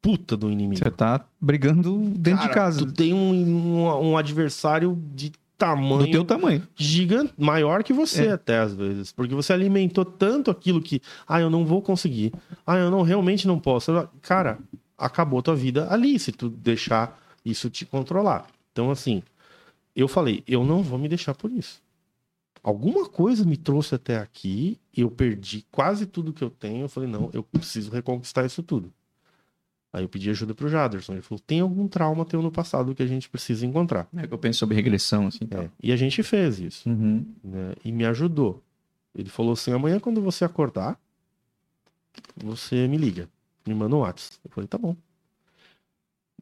puta 0.00 0.36
do 0.36 0.50
inimigo. 0.50 0.78
Você 0.82 0.90
tá 0.90 1.24
brigando 1.40 1.98
dentro 2.16 2.40
de 2.42 2.48
Cara, 2.48 2.54
casa, 2.54 2.78
Tu 2.86 2.92
tem 2.92 3.12
um, 3.12 3.32
um, 3.32 4.10
um 4.10 4.16
adversário 4.16 4.98
de 5.14 5.32
tamanho 5.58 6.06
do 6.06 6.10
teu 6.12 6.24
tamanho. 6.24 6.62
gigante, 6.76 7.32
maior 7.36 7.82
que 7.82 7.92
você 7.92 8.26
É. 8.26 8.32
até 8.32 8.58
às 8.60 8.72
vezes, 8.74 9.10
porque 9.12 9.34
você 9.34 9.52
alimentou 9.52 10.04
tanto 10.04 10.50
aquilo 10.52 10.80
que, 10.80 11.02
ah, 11.26 11.40
eu 11.40 11.50
não 11.50 11.66
vou 11.66 11.82
conseguir, 11.82 12.32
ah, 12.66 12.76
eu 12.76 12.90
não 12.92 13.02
realmente 13.02 13.46
não 13.46 13.58
posso. 13.58 13.90
Cara, 14.22 14.58
acabou 14.96 15.42
tua 15.42 15.56
vida 15.56 15.92
ali 15.92 16.16
se 16.18 16.30
tu 16.30 16.48
deixar 16.48 17.20
isso 17.44 17.68
te 17.68 17.84
controlar. 17.84 18.46
Então 18.72 18.90
assim, 18.90 19.20
eu 19.96 20.06
falei, 20.06 20.44
eu 20.46 20.62
não 20.64 20.80
vou 20.80 20.96
me 20.98 21.08
deixar 21.08 21.34
por 21.34 21.50
isso. 21.50 21.82
Alguma 22.68 23.08
coisa 23.08 23.46
me 23.46 23.56
trouxe 23.56 23.94
até 23.94 24.18
aqui, 24.18 24.78
eu 24.94 25.10
perdi 25.10 25.64
quase 25.70 26.04
tudo 26.04 26.34
que 26.34 26.44
eu 26.44 26.50
tenho, 26.50 26.82
eu 26.82 26.88
falei, 26.90 27.08
não, 27.08 27.30
eu 27.32 27.42
preciso 27.42 27.90
reconquistar 27.90 28.44
isso 28.44 28.62
tudo. 28.62 28.92
Aí 29.90 30.04
eu 30.04 30.08
pedi 30.08 30.28
ajuda 30.28 30.54
pro 30.54 30.68
Jaderson, 30.68 31.14
ele 31.14 31.22
falou, 31.22 31.40
tem 31.46 31.60
algum 31.60 31.88
trauma 31.88 32.26
teu 32.26 32.42
no 32.42 32.52
passado 32.52 32.94
que 32.94 33.02
a 33.02 33.06
gente 33.06 33.26
precisa 33.26 33.64
encontrar. 33.64 34.06
É 34.14 34.26
que 34.26 34.34
eu 34.34 34.38
penso 34.38 34.58
sobre 34.58 34.76
regressão, 34.76 35.28
assim. 35.28 35.48
É, 35.50 35.70
E 35.82 35.90
a 35.90 35.96
gente 35.96 36.22
fez 36.22 36.60
isso 36.60 36.86
Uhum. 36.90 37.24
né, 37.42 37.74
e 37.82 37.90
me 37.90 38.04
ajudou. 38.04 38.62
Ele 39.14 39.30
falou 39.30 39.54
assim: 39.54 39.72
amanhã, 39.72 39.98
quando 39.98 40.20
você 40.20 40.44
acordar, 40.44 41.00
você 42.36 42.86
me 42.86 42.98
liga, 42.98 43.30
me 43.66 43.72
manda 43.74 43.96
um 43.96 44.00
WhatsApp. 44.00 44.38
Eu 44.44 44.50
falei: 44.50 44.68
tá 44.68 44.76
bom. 44.76 44.94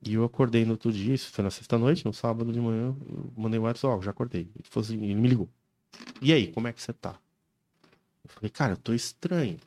E 0.05 0.15
eu 0.15 0.25
acordei 0.25 0.65
no 0.65 0.73
outro 0.73 0.91
dia, 0.93 1.15
isso 1.15 1.31
foi 1.31 1.45
na 1.45 1.51
sexta-noite, 1.51 2.05
no 2.05 2.13
sábado 2.13 2.53
de 2.53 2.61
manhã, 2.61 2.97
eu 3.09 3.33
mandei 3.37 3.61
um 3.61 3.63
WhatsApp: 3.63 3.95
ó, 3.97 4.03
já 4.03 4.11
acordei. 4.11 4.51
Ele 4.57 4.65
falou 4.69 4.85
assim: 4.85 4.97
ele 5.05 5.15
me 5.15 5.29
ligou. 5.29 5.49
E 6.21 6.33
aí, 6.33 6.49
como 6.53 6.69
é 6.69 6.73
que 6.73 6.83
você 6.83 6.93
tá? 6.93 7.17
Eu 8.25 8.31
falei: 8.31 8.51
cara, 8.51 8.73
eu 8.73 8.77
tô 8.77 8.93
estranho. 8.93 9.59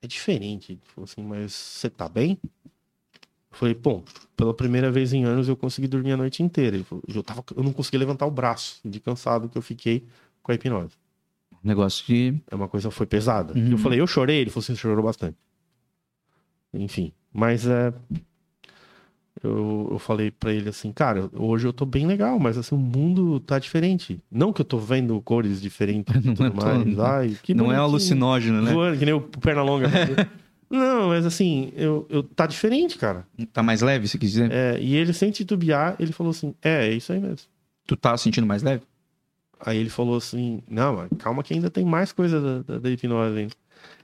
É 0.00 0.06
diferente. 0.06 0.72
Ele 0.72 0.80
falou 0.94 1.04
assim: 1.04 1.22
mas 1.22 1.52
você 1.52 1.90
tá 1.90 2.08
bem? 2.08 2.38
Eu 2.44 3.56
falei: 3.56 3.74
bom, 3.74 4.04
pela 4.36 4.54
primeira 4.54 4.90
vez 4.90 5.12
em 5.12 5.24
anos 5.24 5.48
eu 5.48 5.56
consegui 5.56 5.88
dormir 5.88 6.12
a 6.12 6.16
noite 6.16 6.42
inteira. 6.42 6.76
Ele 6.76 6.84
falou, 6.84 7.02
eu, 7.08 7.22
tava, 7.22 7.44
eu 7.56 7.62
não 7.62 7.72
conseguia 7.72 8.00
levantar 8.00 8.26
o 8.26 8.30
braço 8.30 8.80
de 8.84 9.00
cansado 9.00 9.48
que 9.48 9.58
eu 9.58 9.62
fiquei 9.62 10.06
com 10.42 10.52
a 10.52 10.54
hipnose. 10.54 10.94
Negócio 11.62 12.06
de. 12.06 12.40
É 12.50 12.54
uma 12.54 12.68
coisa 12.68 12.90
foi 12.90 13.06
pesada. 13.06 13.52
Uhum. 13.52 13.72
Eu 13.72 13.78
falei, 13.78 14.00
eu 14.00 14.06
chorei, 14.06 14.40
ele 14.40 14.50
falou 14.50 14.62
assim, 14.62 14.76
chorou 14.76 15.04
bastante. 15.04 15.36
Enfim, 16.72 17.12
mas 17.32 17.66
é 17.66 17.92
eu, 19.42 19.88
eu 19.92 19.98
falei 19.98 20.30
pra 20.30 20.52
ele 20.52 20.68
assim, 20.68 20.92
cara, 20.92 21.30
hoje 21.34 21.66
eu 21.66 21.72
tô 21.72 21.84
bem 21.86 22.06
legal, 22.06 22.38
mas 22.38 22.56
assim, 22.58 22.74
o 22.74 22.78
mundo 22.78 23.40
tá 23.40 23.58
diferente. 23.58 24.20
Não 24.30 24.52
que 24.52 24.60
eu 24.60 24.64
tô 24.64 24.78
vendo 24.78 25.20
cores 25.22 25.60
diferentes 25.60 26.14
e 26.14 26.20
Não 26.26 26.34
tudo 26.34 26.46
é 26.46 26.50
mais. 26.50 26.98
Ai, 26.98 27.36
que 27.42 27.54
não 27.54 27.72
é 27.72 27.76
alucinógeno, 27.76 28.62
né? 28.62 28.72
Voando, 28.72 28.98
que 28.98 29.04
nem 29.04 29.14
o 29.14 29.20
perna 29.20 29.62
longa. 29.62 29.88
não, 30.70 31.08
mas 31.08 31.24
assim, 31.26 31.72
eu, 31.76 32.06
eu 32.08 32.22
tá 32.22 32.46
diferente, 32.46 32.98
cara. 32.98 33.26
Tá 33.52 33.62
mais 33.62 33.80
leve, 33.80 34.08
se 34.08 34.18
quiser. 34.18 34.50
É, 34.50 34.80
e 34.80 34.94
ele, 34.96 35.12
sem 35.12 35.30
titubear, 35.30 35.96
ele 35.98 36.12
falou 36.12 36.30
assim, 36.30 36.54
é, 36.62 36.88
é 36.88 36.92
isso 36.92 37.12
aí 37.12 37.20
mesmo. 37.20 37.46
Tu 37.86 37.96
tá 37.96 38.16
sentindo 38.16 38.46
mais 38.46 38.62
leve? 38.62 38.82
Aí 39.60 39.78
ele 39.78 39.90
falou 39.90 40.16
assim: 40.16 40.62
Não, 40.68 40.96
mas 40.96 41.08
calma 41.18 41.42
que 41.42 41.52
ainda 41.52 41.70
tem 41.70 41.84
mais 41.84 42.12
coisa 42.12 42.40
da, 42.40 42.62
da, 42.62 42.78
da 42.78 42.90
hipnose 42.90 43.38
ainda. 43.38 43.54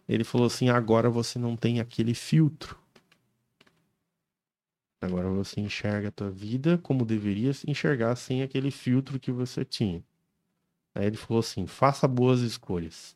Ele 0.08 0.24
falou 0.24 0.46
assim: 0.46 0.68
Agora 0.68 1.08
você 1.08 1.38
não 1.38 1.56
tem 1.56 1.80
aquele 1.80 2.14
filtro. 2.14 2.76
Agora 5.04 5.28
você 5.28 5.60
enxerga 5.60 6.08
a 6.08 6.10
tua 6.10 6.30
vida 6.30 6.78
como 6.78 7.04
deveria 7.04 7.52
se 7.52 7.70
enxergar 7.70 8.16
sem 8.16 8.42
aquele 8.42 8.70
filtro 8.70 9.20
que 9.20 9.30
você 9.30 9.64
tinha. 9.64 10.02
Aí 10.94 11.06
ele 11.06 11.16
falou 11.16 11.40
assim: 11.40 11.66
Faça 11.66 12.08
boas 12.08 12.40
escolhas. 12.40 13.14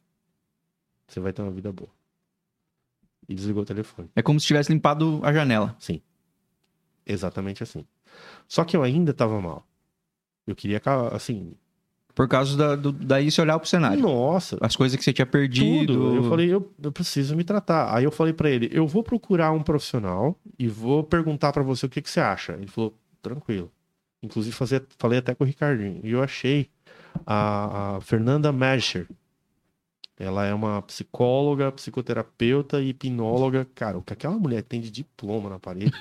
Você 1.07 1.19
vai 1.19 1.33
ter 1.33 1.41
uma 1.41 1.51
vida 1.51 1.73
boa. 1.73 1.91
E 3.27 3.35
desligou 3.35 3.63
o 3.63 3.67
telefone. 3.67 4.11
É 4.15 4.21
como 4.21 4.39
se 4.39 4.47
tivesse 4.47 4.71
limpado 4.71 5.21
a 5.25 5.33
janela. 5.33 5.75
Exatamente 7.07 7.63
assim. 7.63 7.87
Só 8.47 8.65
que 8.65 8.77
eu 8.77 8.83
ainda 8.83 9.15
tava 9.15 9.41
mal. 9.41 9.67
Eu 10.47 10.55
queria, 10.55 10.81
assim, 11.13 11.55
Por 12.19 12.27
causa 12.27 12.57
da, 12.57 12.75
do, 12.75 12.91
daí 12.91 13.31
você 13.31 13.41
olhar 13.41 13.57
pro 13.61 13.69
cenário. 13.69 14.03
nossa, 14.03 14.59
As 14.61 14.75
coisas 14.75 14.99
que 14.99 15.05
você 15.05 15.13
tinha 15.13 15.25
perdido. 15.25 15.95
Tudo. 15.95 16.17
Eu 16.17 16.25
falei, 16.25 16.53
eu, 16.53 16.69
eu 16.83 16.91
preciso 16.91 17.37
me 17.37 17.45
tratar. 17.45 17.95
Aí 17.95 18.03
eu 18.03 18.11
falei 18.11 18.33
pra 18.33 18.51
ele, 18.51 18.69
eu 18.73 18.89
vou 18.89 19.05
procurar 19.05 19.53
um 19.53 19.63
profissional 19.63 20.37
e 20.59 20.67
vou 20.67 21.05
perguntar 21.05 21.53
pra 21.53 21.63
você 21.63 21.87
o 21.87 21.89
que, 21.89 22.03
que 22.03 22.11
você 22.11 22.19
acha. 22.19 22.55
Ele 22.55 22.67
falou, 22.67 22.93
tranquilo. 23.23 23.71
Inclusive, 24.21 24.53
fazer, 24.53 24.85
falei 24.99 25.21
até 25.21 25.33
com 25.33 25.45
o 25.45 25.47
Ricardinho. 25.47 26.01
E 26.03 26.11
eu 26.11 26.21
achei 26.21 26.69
a, 27.25 27.99
a 27.99 28.01
Fernanda 28.01 28.51
Mescher. 28.51 29.07
Ela 30.19 30.45
é 30.45 30.53
uma 30.53 30.83
psicóloga, 30.83 31.71
psicoterapeuta 31.71 32.81
e 32.81 32.89
hipnóloga. 32.89 33.65
Cara, 33.77 33.97
o 33.97 34.03
que 34.03 34.13
aquela 34.13 34.37
mulher 34.37 34.65
tem 34.65 34.81
de 34.81 34.91
diploma 34.91 35.49
na 35.49 35.61
parede. 35.61 35.93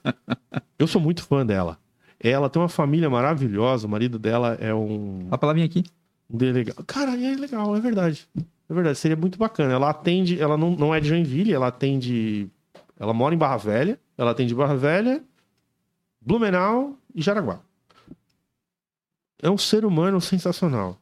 eu 0.78 0.86
sou 0.86 0.98
muito 0.98 1.22
fã 1.22 1.44
dela. 1.44 1.78
Ela 2.22 2.48
tem 2.48 2.62
uma 2.62 2.68
família 2.68 3.10
maravilhosa. 3.10 3.86
O 3.86 3.90
marido 3.90 4.18
dela 4.18 4.56
é 4.60 4.72
um 4.72 5.26
A 5.30 5.36
palavrinha 5.36 5.66
aqui. 5.66 5.84
um 6.30 6.36
delegado. 6.36 6.84
Cara, 6.84 7.12
é 7.20 7.34
legal, 7.36 7.74
é 7.76 7.80
verdade. 7.80 8.28
É 8.68 8.74
verdade, 8.74 8.96
seria 8.98 9.16
muito 9.16 9.36
bacana. 9.38 9.72
Ela 9.74 9.90
atende, 9.90 10.40
ela 10.40 10.56
não, 10.56 10.70
não 10.70 10.94
é 10.94 11.00
de 11.00 11.08
Joinville, 11.08 11.52
ela 11.52 11.66
atende. 11.66 12.48
Ela 12.98 13.12
mora 13.12 13.34
em 13.34 13.38
Barra 13.38 13.56
Velha, 13.56 13.98
ela 14.16 14.30
atende 14.30 14.54
Barra 14.54 14.76
Velha, 14.76 15.22
Blumenau 16.20 16.96
e 17.14 17.20
Jaraguá. 17.20 17.58
É 19.42 19.50
um 19.50 19.58
ser 19.58 19.84
humano 19.84 20.20
sensacional. 20.20 20.96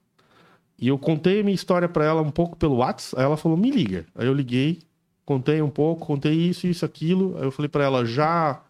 E 0.78 0.88
eu 0.88 0.98
contei 0.98 1.40
a 1.40 1.44
minha 1.44 1.54
história 1.54 1.88
pra 1.88 2.04
ela 2.06 2.22
um 2.22 2.30
pouco 2.30 2.56
pelo 2.56 2.76
WhatsApp, 2.76 3.20
aí 3.20 3.26
ela 3.26 3.36
falou: 3.36 3.56
"Me 3.58 3.70
liga". 3.70 4.06
Aí 4.14 4.26
eu 4.26 4.32
liguei, 4.32 4.78
contei 5.26 5.60
um 5.60 5.68
pouco, 5.68 6.06
contei 6.06 6.32
isso, 6.32 6.66
isso, 6.66 6.84
aquilo. 6.86 7.36
Aí 7.36 7.44
eu 7.44 7.50
falei 7.50 7.68
pra 7.68 7.84
ela: 7.84 8.04
"Já 8.06 8.62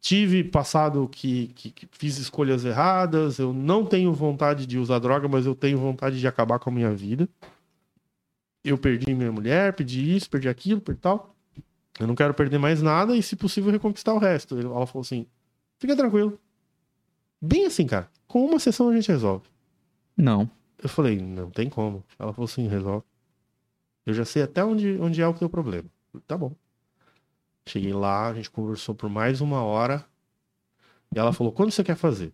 tive 0.00 0.44
passado 0.44 1.08
que, 1.10 1.48
que, 1.48 1.70
que 1.70 1.88
fiz 1.92 2.18
escolhas 2.18 2.64
erradas, 2.64 3.38
eu 3.38 3.52
não 3.52 3.84
tenho 3.84 4.12
vontade 4.12 4.66
de 4.66 4.78
usar 4.78 4.98
droga, 4.98 5.28
mas 5.28 5.46
eu 5.46 5.54
tenho 5.54 5.78
vontade 5.78 6.18
de 6.18 6.26
acabar 6.26 6.58
com 6.58 6.70
a 6.70 6.72
minha 6.72 6.94
vida. 6.94 7.28
Eu 8.64 8.76
perdi 8.76 9.14
minha 9.14 9.32
mulher, 9.32 9.72
perdi 9.72 10.16
isso, 10.16 10.28
perdi 10.28 10.48
aquilo, 10.48 10.80
perdi 10.80 11.00
tal. 11.00 11.34
Eu 11.98 12.06
não 12.06 12.14
quero 12.14 12.34
perder 12.34 12.58
mais 12.58 12.80
nada 12.80 13.16
e, 13.16 13.22
se 13.22 13.34
possível, 13.34 13.72
reconquistar 13.72 14.14
o 14.14 14.18
resto. 14.18 14.58
Ela 14.58 14.86
falou 14.86 15.00
assim: 15.00 15.26
fica 15.78 15.96
tranquilo. 15.96 16.38
Bem 17.40 17.66
assim, 17.66 17.86
cara. 17.86 18.08
Com 18.26 18.44
uma 18.44 18.58
sessão 18.58 18.88
a 18.88 18.94
gente 18.94 19.08
resolve. 19.08 19.48
Não. 20.16 20.50
Eu 20.82 20.88
falei, 20.88 21.18
não 21.20 21.50
tem 21.50 21.68
como. 21.68 22.04
Ela 22.18 22.32
falou 22.32 22.46
assim, 22.46 22.68
resolve. 22.68 23.04
Eu 24.06 24.14
já 24.14 24.24
sei 24.24 24.42
até 24.42 24.64
onde, 24.64 24.98
onde 25.00 25.20
é 25.20 25.26
o 25.26 25.34
teu 25.34 25.48
problema. 25.48 25.88
Tá 26.26 26.36
bom. 26.36 26.52
Cheguei 27.68 27.92
lá, 27.92 28.28
a 28.28 28.34
gente 28.34 28.50
conversou 28.50 28.94
por 28.94 29.10
mais 29.10 29.40
uma 29.40 29.62
hora. 29.62 30.04
E 31.14 31.18
ela 31.18 31.32
falou: 31.32 31.52
quando 31.52 31.70
você 31.70 31.84
quer 31.84 31.96
fazer? 31.96 32.32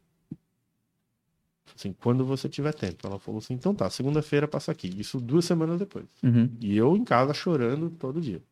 Assim, 1.77 1.93
quando 1.93 2.25
você 2.25 2.49
tiver 2.49 2.73
tempo. 2.73 3.07
Ela 3.07 3.19
falou 3.19 3.39
assim: 3.39 3.55
então 3.55 3.75
tá, 3.75 3.91
segunda-feira 3.91 4.47
passa 4.47 4.71
aqui. 4.71 4.89
Isso 4.99 5.21
duas 5.21 5.45
semanas 5.45 5.79
depois. 5.79 6.07
Uhum. 6.23 6.51
E 6.61 6.77
eu 6.77 6.97
em 6.97 7.05
casa 7.05 7.35
chorando 7.35 7.91
todo 7.91 8.21
dia. 8.21 8.43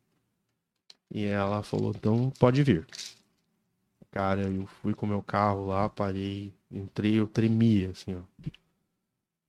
E 1.10 1.24
ela 1.24 1.62
falou: 1.62 1.92
então 1.94 2.30
pode 2.38 2.62
vir. 2.62 2.86
Cara, 4.10 4.42
eu 4.42 4.66
fui 4.66 4.92
com 4.92 5.06
o 5.06 5.08
meu 5.08 5.22
carro 5.22 5.66
lá, 5.66 5.88
parei, 5.88 6.52
entrei, 6.70 7.18
eu 7.18 7.26
tremia, 7.26 7.90
assim, 7.90 8.14
ó. 8.14 8.20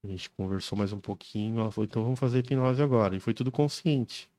A 0.05 0.07
gente 0.07 0.29
conversou 0.31 0.77
mais 0.77 0.93
um 0.93 0.99
pouquinho, 0.99 1.59
ela 1.59 1.71
falou, 1.71 1.85
então 1.85 2.03
vamos 2.03 2.19
fazer 2.19 2.39
hipnose 2.39 2.81
agora. 2.81 3.15
E 3.15 3.19
foi 3.19 3.33
tudo 3.33 3.51
consciente. 3.51 4.29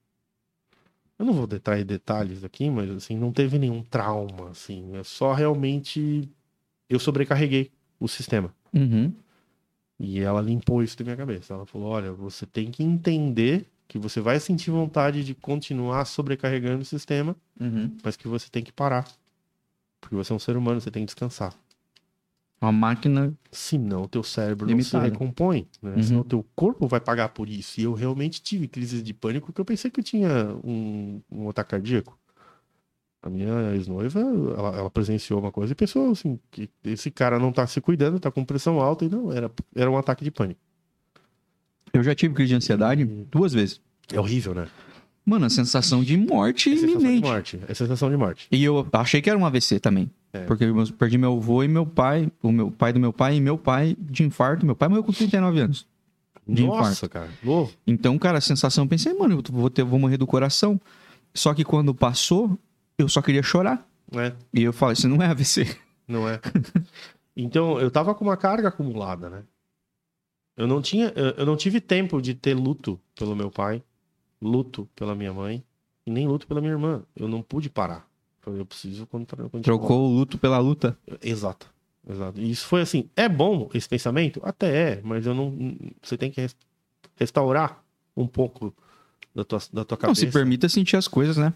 Eu 1.19 1.25
não 1.25 1.33
vou 1.33 1.47
detalhar 1.47 1.85
detalhes 1.85 2.43
aqui, 2.45 2.69
mas 2.69 2.91
assim, 2.91 3.17
não 3.17 3.33
teve 3.33 3.59
nenhum 3.59 3.83
trauma, 3.83 4.51
assim. 4.51 4.97
É 4.97 5.05
só 5.05 5.33
realmente 5.33 6.29
eu 6.89 6.99
sobrecarreguei 6.99 7.71
o 8.01 8.09
sistema. 8.09 8.53
Uhum. 8.73 9.13
E 9.99 10.19
ela 10.21 10.41
limpou 10.41 10.83
isso 10.83 10.99
da 10.99 11.05
minha 11.05 11.17
cabeça. 11.17 11.55
Ela 11.55 11.65
falou: 11.67 11.89
olha, 11.89 12.13
você 12.13 12.45
tem 12.47 12.71
que 12.71 12.83
entender 12.83 13.67
que 13.87 13.97
você 13.99 14.21
vai 14.21 14.41
sentir 14.41 14.71
vontade 14.71 15.23
de 15.23 15.35
continuar 15.35 16.05
sobrecarregando 16.05 16.83
o 16.83 16.85
sistema, 16.85 17.37
Uhum. 17.61 17.97
mas 18.03 18.17
que 18.17 18.27
você 18.27 18.49
tem 18.51 18.65
que 18.65 18.73
parar. 18.73 19.07
Porque 20.01 20.17
você 20.17 20.33
é 20.33 20.37
um 20.37 20.39
ser 20.39 20.57
humano, 20.57 20.81
você 20.81 20.91
tem 20.91 21.03
que 21.05 21.07
descansar. 21.07 21.55
Uma 22.65 22.73
máquina. 22.73 23.35
Senão 23.53 24.03
o 24.03 24.09
teu 24.09 24.23
cérebro 24.23 24.67
não 24.67 24.83
se 24.83 24.97
recompõe. 24.97 25.69
Né? 25.83 25.95
Uhum. 25.97 26.03
Senão 26.03 26.21
o 26.23 26.25
teu 26.25 26.47
corpo 26.57 26.89
vai 26.89 27.01
pagar 27.01 27.29
por 27.29 27.49
isso. 27.49 27.79
E 27.79 27.85
eu 27.85 27.93
realmente 27.93 28.43
tive 28.43 28.67
crises 28.67 29.03
de 29.03 29.13
pânico 29.13 29.53
que 29.53 29.61
eu 29.61 29.65
pensei 29.65 29.91
que 29.91 30.01
eu 30.01 30.05
tinha 30.05 30.29
um, 30.65 31.21
um 31.31 31.49
ataque 31.49 31.71
cardíaco. 31.73 32.19
A 33.23 33.29
minha 33.29 33.75
ex-noiva, 33.75 34.21
ela, 34.21 34.77
ela 34.79 34.91
presenciou 34.91 35.41
uma 35.41 35.53
coisa 35.53 35.73
e 35.73 35.75
pensou 35.75 36.11
assim, 36.11 36.39
que 36.51 36.69
esse 36.85 37.11
cara 37.11 37.39
não 37.39 37.53
tá 37.53 37.67
se 37.67 37.81
cuidando, 37.81 38.21
tá 38.21 38.31
com 38.31 38.45
pressão 38.45 38.81
alta, 38.81 39.05
e 39.07 39.09
não, 39.09 39.33
era, 39.33 39.51
era 39.75 39.91
um 39.91 39.97
ataque 39.97 40.23
de 40.23 40.31
pânico. 40.31 40.61
Eu 41.93 42.03
já 42.03 42.15
tive 42.15 42.35
crise 42.35 42.49
de 42.49 42.57
ansiedade 42.57 43.05
duas 43.05 43.53
vezes. 43.55 43.81
É 44.13 44.21
horrível, 44.21 44.55
né? 44.55 44.69
Mano, 45.25 45.47
a 45.47 45.51
sensação 45.51 46.03
de 46.05 46.17
morte 46.17 46.69
É 46.71 46.73
sensação 46.77 46.99
de 46.99 47.05
iminente. 47.05 47.27
morte. 47.27 47.61
É 47.67 47.75
sensação 47.75 48.11
de 48.11 48.17
morte. 48.17 48.47
E 48.51 48.63
eu 48.63 48.87
achei 48.93 49.23
que 49.23 49.31
era 49.31 49.39
um 49.39 49.47
AVC 49.47 49.81
também. 49.81 50.11
É. 50.33 50.45
Porque 50.45 50.65
eu 50.65 50.87
perdi 50.99 51.17
meu 51.17 51.33
avô 51.37 51.63
e 51.63 51.69
meu 51.69 51.87
pai, 51.87 52.31
o 52.43 52.53
meu 52.53 52.71
pai 52.71 52.93
do 52.93 53.01
meu 53.01 53.13
pai 53.13 53.37
e 53.37 53.41
meu 53.41 53.57
pai 53.57 53.97
de 53.99 54.23
infarto. 54.23 54.67
Meu 54.67 54.77
pai 54.77 54.89
morreu 54.89 55.05
com 55.05 55.13
39 55.13 55.61
anos. 55.61 55.87
De 56.47 56.67
Nossa, 56.67 57.09
cara. 57.09 57.31
Novo. 57.43 57.73
Então, 57.87 58.19
cara, 58.19 58.37
a 58.37 58.41
sensação, 58.41 58.85
eu 58.85 58.89
pensei, 58.89 59.15
mano, 59.15 59.37
eu 59.37 59.43
vou, 59.53 59.71
ter, 59.71 59.83
vou 59.83 59.99
morrer 59.99 60.19
do 60.19 60.27
coração. 60.27 60.79
Só 61.33 61.55
que 61.55 61.65
quando 61.65 61.95
passou, 61.95 62.59
eu 62.99 63.09
só 63.09 63.23
queria 63.23 63.43
chorar. 63.43 63.89
Né? 64.13 64.35
E 64.53 64.63
eu 64.63 64.73
falei, 64.73 64.93
isso 64.93 65.09
não 65.09 65.23
é 65.23 65.27
AVC. 65.27 65.67
Não 66.07 66.29
é? 66.29 66.39
então, 67.35 67.81
eu 67.81 67.91
tava 67.91 68.15
com 68.15 68.23
uma 68.27 68.37
carga 68.37 68.69
acumulada, 68.69 69.31
né? 69.31 69.43
Eu 70.55 70.67
não 70.67 70.83
tinha, 70.83 71.11
eu 71.37 71.47
não 71.47 71.57
tive 71.57 71.81
tempo 71.81 72.21
de 72.21 72.35
ter 72.35 72.53
luto 72.55 73.01
pelo 73.19 73.35
meu 73.35 73.51
pai, 73.51 73.83
luto 74.45 74.89
pela 74.95 75.15
minha 75.15 75.33
mãe 75.33 75.65
e 76.07 76.11
nem 76.11 76.27
luto 76.29 76.47
pela 76.47 76.61
minha 76.61 76.73
irmã. 76.73 77.03
Eu 77.17 77.27
não 77.29 77.43
pude 77.43 77.69
parar. 77.71 78.09
Eu 78.47 78.67
preciso 78.67 79.07
continuar. 79.07 79.49
Trocou 79.63 80.07
o 80.11 80.15
luto 80.15 80.37
pela 80.39 80.59
luta. 80.59 80.97
Exato. 81.23 81.73
Exato. 82.07 82.39
E 82.39 82.51
isso 82.51 82.67
foi 82.67 82.83
assim, 82.83 83.09
é 83.17 83.27
bom 83.29 83.71
esse 83.73 83.89
pensamento? 83.89 84.39
Até 84.45 84.93
é, 84.93 85.01
mas 85.03 85.25
eu 85.25 85.35
não 85.35 85.75
você 86.03 86.19
tem 86.19 86.31
que 86.31 86.41
res- 86.43 86.55
restaurar 87.17 87.83
um 88.15 88.27
pouco 88.27 88.75
da 89.35 89.43
tua, 89.45 89.59
da 89.73 89.85
tua 89.85 89.97
Não, 89.97 90.01
cabeça. 90.01 90.21
se 90.21 90.27
permita 90.31 90.69
sentir 90.69 90.97
as 90.97 91.09
coisas, 91.09 91.39
né? 91.39 91.55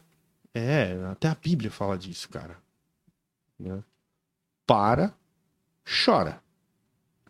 É, 0.54 0.98
até 1.12 1.28
a 1.28 1.34
Bíblia 1.34 1.70
fala 1.70 1.98
disso, 1.98 2.30
cara. 2.30 2.56
Né? 3.60 3.84
Para, 4.66 5.14
chora. 6.04 6.42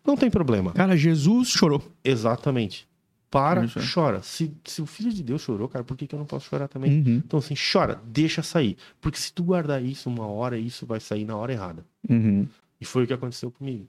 Não 0.05 0.15
tem 0.15 0.31
problema. 0.31 0.71
Cara, 0.71 0.95
Jesus 0.95 1.49
chorou. 1.49 1.83
Exatamente. 2.03 2.87
Para, 3.29 3.63
Isso 3.65 3.77
é. 3.77 3.81
chora. 3.93 4.23
Se, 4.23 4.51
se 4.65 4.81
o 4.81 4.85
Filho 4.87 5.11
de 5.13 5.21
Deus 5.23 5.41
chorou, 5.43 5.67
cara, 5.69 5.83
por 5.85 5.95
que, 5.95 6.07
que 6.07 6.15
eu 6.15 6.19
não 6.19 6.25
posso 6.25 6.47
chorar 6.49 6.67
também? 6.67 6.99
Uhum, 6.99 7.15
Então, 7.17 7.37
assim, 7.39 7.53
chora, 7.55 8.01
deixa 8.05 8.41
sair. 8.41 8.75
Porque 8.99 9.19
se 9.19 9.31
tu 9.31 9.43
guardar 9.43 9.83
isso 9.83 10.09
uma 10.09 10.25
hora, 10.25 10.57
isso 10.57 10.85
vai 10.85 10.99
sair 10.99 11.25
na 11.25 11.35
hora 11.37 11.51
errada. 11.53 11.85
uhum. 12.09 12.47
E 12.81 12.85
foi 12.85 13.03
o 13.03 13.07
que 13.07 13.13
aconteceu 13.13 13.51
comigo. 13.51 13.87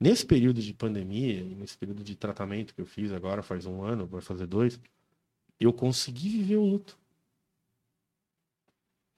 Nesse 0.00 0.24
período 0.24 0.62
de 0.62 0.72
pandemia, 0.72 1.44
nesse 1.44 1.76
período 1.76 2.02
de 2.02 2.16
tratamento 2.16 2.74
que 2.74 2.80
eu 2.80 2.86
fiz 2.86 3.12
agora, 3.12 3.42
faz 3.42 3.66
um 3.66 3.82
ano, 3.82 4.06
vai 4.06 4.22
fazer 4.22 4.46
dois, 4.46 4.80
eu 5.60 5.70
consegui 5.72 6.30
viver 6.30 6.56
o 6.56 6.64
luto. 6.64 6.98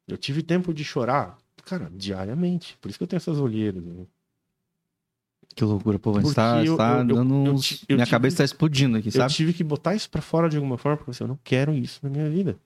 Eu 0.08 0.16
tive 0.18 0.42
tempo 0.42 0.74
de 0.74 0.84
chorar, 0.84 1.38
cara, 1.64 1.88
diariamente. 1.94 2.76
Por 2.80 2.88
isso 2.88 2.98
que 2.98 3.04
eu 3.04 3.08
tenho 3.08 3.18
essas 3.18 3.38
olheiras. 3.38 3.82
né? 3.84 4.04
Que 5.54 5.64
loucura, 5.64 5.98
pô. 5.98 6.12
Porque 6.12 6.28
Está, 6.28 6.64
eu- 6.64 6.72
está 6.74 6.92
eu- 6.94 6.98
eu- 7.00 7.04
dando 7.16 7.46
eu 7.46 7.52
uns- 7.54 7.84
eu 7.88 7.96
Minha 7.96 8.06
cabeça 8.06 8.38
tá 8.38 8.44
explodindo 8.44 8.96
aqui, 8.98 9.08
Eu 9.08 9.12
sabe? 9.12 9.32
tive 9.32 9.52
que 9.52 9.62
botar 9.62 9.94
isso 9.94 10.08
pra 10.10 10.22
fora 10.22 10.48
de 10.48 10.56
alguma 10.56 10.78
forma, 10.78 10.96
porque 10.96 11.10
assim, 11.10 11.24
eu 11.24 11.28
não 11.28 11.38
quero 11.44 11.72
isso 11.74 12.00
na 12.02 12.08
minha 12.10 12.28
vida. 12.30 12.58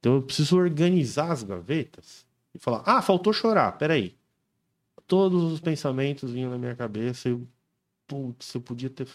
Então 0.00 0.14
eu 0.16 0.22
preciso 0.22 0.56
organizar 0.56 1.32
as 1.32 1.42
gavetas 1.42 2.26
e 2.54 2.58
falar: 2.58 2.82
ah, 2.86 3.02
faltou 3.02 3.32
chorar, 3.32 3.72
peraí. 3.72 4.14
Todos 5.06 5.42
os 5.52 5.60
pensamentos 5.60 6.30
vinham 6.32 6.50
na 6.50 6.58
minha 6.58 6.76
cabeça. 6.76 7.28
Eu, 7.28 7.46
putz, 8.06 8.54
eu 8.54 8.60
podia 8.60 8.90
ter 8.90 9.08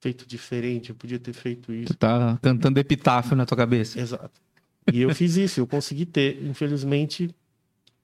feito 0.00 0.26
diferente, 0.26 0.90
eu 0.90 0.96
podia 0.96 1.18
ter 1.18 1.32
feito 1.32 1.72
isso. 1.72 1.92
Tu 1.94 1.96
tá 1.96 2.38
cantando 2.42 2.80
epitáfio 2.80 3.36
na 3.36 3.46
tua 3.46 3.56
cabeça. 3.56 3.98
Exato. 4.00 4.40
E 4.92 5.00
eu 5.02 5.14
fiz 5.14 5.36
isso, 5.36 5.60
eu 5.60 5.66
consegui 5.66 6.04
ter, 6.04 6.42
infelizmente, 6.44 7.34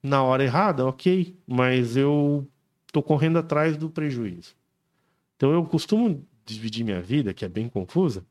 na 0.02 0.22
hora 0.22 0.44
errada, 0.44 0.86
ok, 0.86 1.36
mas 1.46 1.96
eu 1.96 2.46
tô 2.96 3.02
correndo 3.02 3.38
atrás 3.38 3.76
do 3.76 3.90
prejuízo. 3.90 4.54
Então 5.36 5.52
eu 5.52 5.62
costumo 5.66 6.26
dividir 6.46 6.82
minha 6.82 7.02
vida, 7.02 7.34
que 7.34 7.44
é 7.44 7.48
bem 7.48 7.68
confusa, 7.68 8.24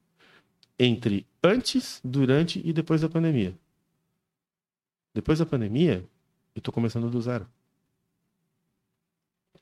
entre 0.79 1.23
antes, 1.43 2.01
durante 2.03 2.59
e 2.65 2.73
depois 2.73 3.01
da 3.01 3.07
pandemia. 3.07 3.53
Depois 5.13 5.37
da 5.37 5.45
pandemia, 5.45 6.03
eu 6.55 6.61
tô 6.63 6.71
começando 6.71 7.11
do 7.11 7.21
zero. 7.21 7.45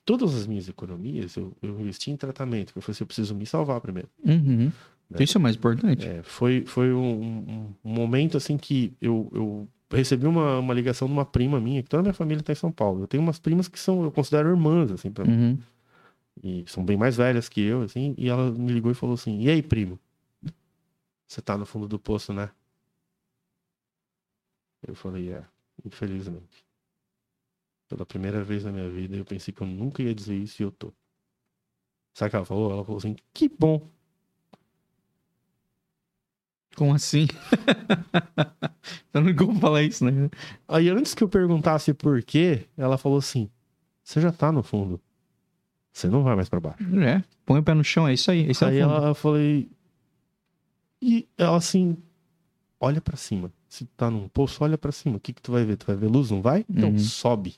Todas 0.05 0.33
as 0.35 0.47
minhas 0.47 0.69
economias 0.69 1.35
eu, 1.35 1.51
eu 1.61 1.77
investi 1.81 2.09
em 2.09 2.15
tratamento, 2.15 2.67
porque 2.67 2.79
eu 2.79 2.81
falei 2.83 2.93
assim, 2.95 3.03
eu 3.03 3.07
preciso 3.07 3.35
me 3.35 3.45
salvar 3.45 3.81
primeiro. 3.81 4.07
Uhum. 4.23 4.71
Né? 5.09 5.17
Isso 5.19 5.37
é 5.37 5.41
mais 5.41 5.57
importante. 5.57 6.07
É, 6.07 6.23
foi 6.23 6.65
foi 6.65 6.93
um, 6.93 7.19
um- 7.21 7.73
um 7.83 7.93
momento 7.93 8.37
assim 8.37 8.57
que 8.57 8.93
eu, 9.01 9.29
eu 9.33 9.67
recebi 9.93 10.25
uma, 10.27 10.59
uma 10.59 10.73
ligação 10.73 11.07
de 11.07 11.13
uma 11.13 11.25
prima 11.25 11.59
minha, 11.59 11.83
que 11.83 11.89
toda 11.89 12.01
a 12.01 12.03
minha 12.03 12.13
família 12.13 12.41
está 12.41 12.51
em 12.51 12.55
São 12.55 12.71
Paulo. 12.71 13.03
Eu 13.03 13.07
tenho 13.07 13.23
umas 13.23 13.39
primas 13.39 13.67
que 13.67 13.79
são, 13.79 14.03
eu 14.03 14.11
considero 14.11 14.49
irmãs, 14.49 14.91
assim, 14.91 15.11
pra 15.11 15.25
mim. 15.25 15.33
Uhum. 15.33 15.59
E 16.41 16.65
são 16.67 16.83
bem 16.83 16.97
mais 16.97 17.15
velhas 17.15 17.47
que 17.47 17.61
eu, 17.61 17.83
assim. 17.83 18.15
E 18.17 18.29
ela 18.29 18.51
me 18.51 18.71
ligou 18.71 18.91
e 18.91 18.95
falou 18.95 19.13
assim: 19.13 19.41
E 19.41 19.49
aí, 19.49 19.61
primo? 19.61 19.99
Você 21.27 21.41
tá 21.41 21.57
no 21.57 21.65
fundo 21.65 21.87
do 21.87 21.99
poço, 21.99 22.33
né? 22.33 22.49
Eu 24.85 24.95
falei: 24.95 25.31
É, 25.31 25.43
infelizmente. 25.85 26.65
Pela 27.87 28.05
primeira 28.05 28.43
vez 28.43 28.63
na 28.63 28.71
minha 28.71 28.89
vida, 28.89 29.15
eu 29.15 29.25
pensei 29.25 29.53
que 29.53 29.61
eu 29.61 29.67
nunca 29.67 30.01
ia 30.01 30.15
dizer 30.15 30.35
isso 30.35 30.61
e 30.61 30.65
eu 30.65 30.71
tô. 30.71 30.91
Sabe 32.13 32.27
o 32.27 32.29
que 32.31 32.35
ela 32.35 32.45
falou? 32.45 32.71
Ela 32.71 32.83
falou 32.83 32.97
assim: 32.97 33.15
Que 33.33 33.47
bom. 33.47 33.89
Como 36.75 36.93
assim? 36.93 37.27
eu 39.13 39.21
não 39.21 39.35
como 39.35 39.59
falar 39.59 39.83
isso, 39.83 40.03
né? 40.05 40.29
Aí 40.67 40.89
antes 40.89 41.13
que 41.13 41.23
eu 41.23 41.29
perguntasse 41.29 41.93
por 41.93 42.21
quê, 42.23 42.65
ela 42.77 42.97
falou 42.97 43.17
assim: 43.19 43.49
Você 44.03 44.19
já 44.19 44.31
tá 44.31 44.51
no 44.51 44.63
fundo. 44.63 44.99
Você 45.91 46.07
não 46.07 46.23
vai 46.23 46.35
mais 46.35 46.49
pra 46.49 46.59
baixo. 46.59 46.83
É, 47.05 47.23
põe 47.45 47.59
o 47.59 47.63
pé 47.63 47.73
no 47.75 47.83
chão, 47.83 48.07
é 48.07 48.13
isso 48.13 48.31
aí. 48.31 48.49
Esse 48.49 48.65
Aí 48.65 48.79
é 48.79 48.85
o 48.85 48.89
fundo. 48.89 48.97
ela 48.99 49.07
eu 49.09 49.15
falei. 49.15 49.69
E 51.01 51.27
ela 51.37 51.57
assim, 51.57 51.97
olha 52.79 52.99
pra 53.01 53.15
cima. 53.15 53.51
Se 53.69 53.85
tá 53.85 54.09
num 54.09 54.27
poço, 54.27 54.63
olha 54.63 54.77
pra 54.77 54.91
cima. 54.91 55.17
O 55.17 55.19
que 55.19 55.33
que 55.33 55.41
tu 55.41 55.51
vai 55.51 55.63
ver? 55.65 55.77
Tu 55.77 55.85
vai 55.85 55.95
ver 55.95 56.07
luz, 56.07 56.31
não 56.31 56.41
vai? 56.41 56.65
Então 56.69 56.89
Uhum. 56.89 56.97
sobe. 56.99 57.55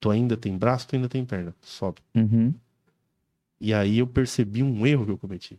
Tu 0.00 0.10
ainda 0.10 0.36
tem 0.36 0.56
braço, 0.58 0.86
tu 0.88 0.96
ainda 0.96 1.08
tem 1.08 1.24
perna. 1.24 1.54
Sobe. 1.62 2.02
Uhum. 2.14 2.52
E 3.58 3.72
aí 3.72 3.98
eu 3.98 4.06
percebi 4.06 4.62
um 4.62 4.86
erro 4.86 5.06
que 5.06 5.12
eu 5.12 5.18
cometi. 5.18 5.58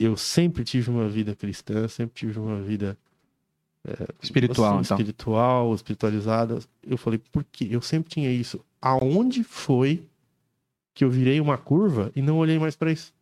Eu 0.00 0.16
sempre 0.16 0.64
tive 0.64 0.90
uma 0.90 1.08
vida 1.08 1.36
cristã, 1.36 1.86
sempre 1.86 2.14
tive 2.14 2.38
uma 2.38 2.60
vida 2.60 2.96
Espiritual, 4.22 4.78
assim, 4.78 4.80
então. 4.84 4.96
espiritual, 4.98 5.74
espiritualizada. 5.74 6.58
Eu 6.86 6.98
falei, 6.98 7.18
por 7.32 7.44
quê? 7.44 7.68
Eu 7.70 7.80
sempre 7.80 8.10
tinha 8.10 8.30
isso. 8.30 8.60
Aonde 8.80 9.42
foi 9.42 10.06
que 10.94 11.02
eu 11.02 11.10
virei 11.10 11.40
uma 11.40 11.56
curva 11.56 12.12
e 12.14 12.20
não 12.20 12.36
olhei 12.36 12.58
mais 12.58 12.76
pra 12.76 12.92
isso? 12.92 13.12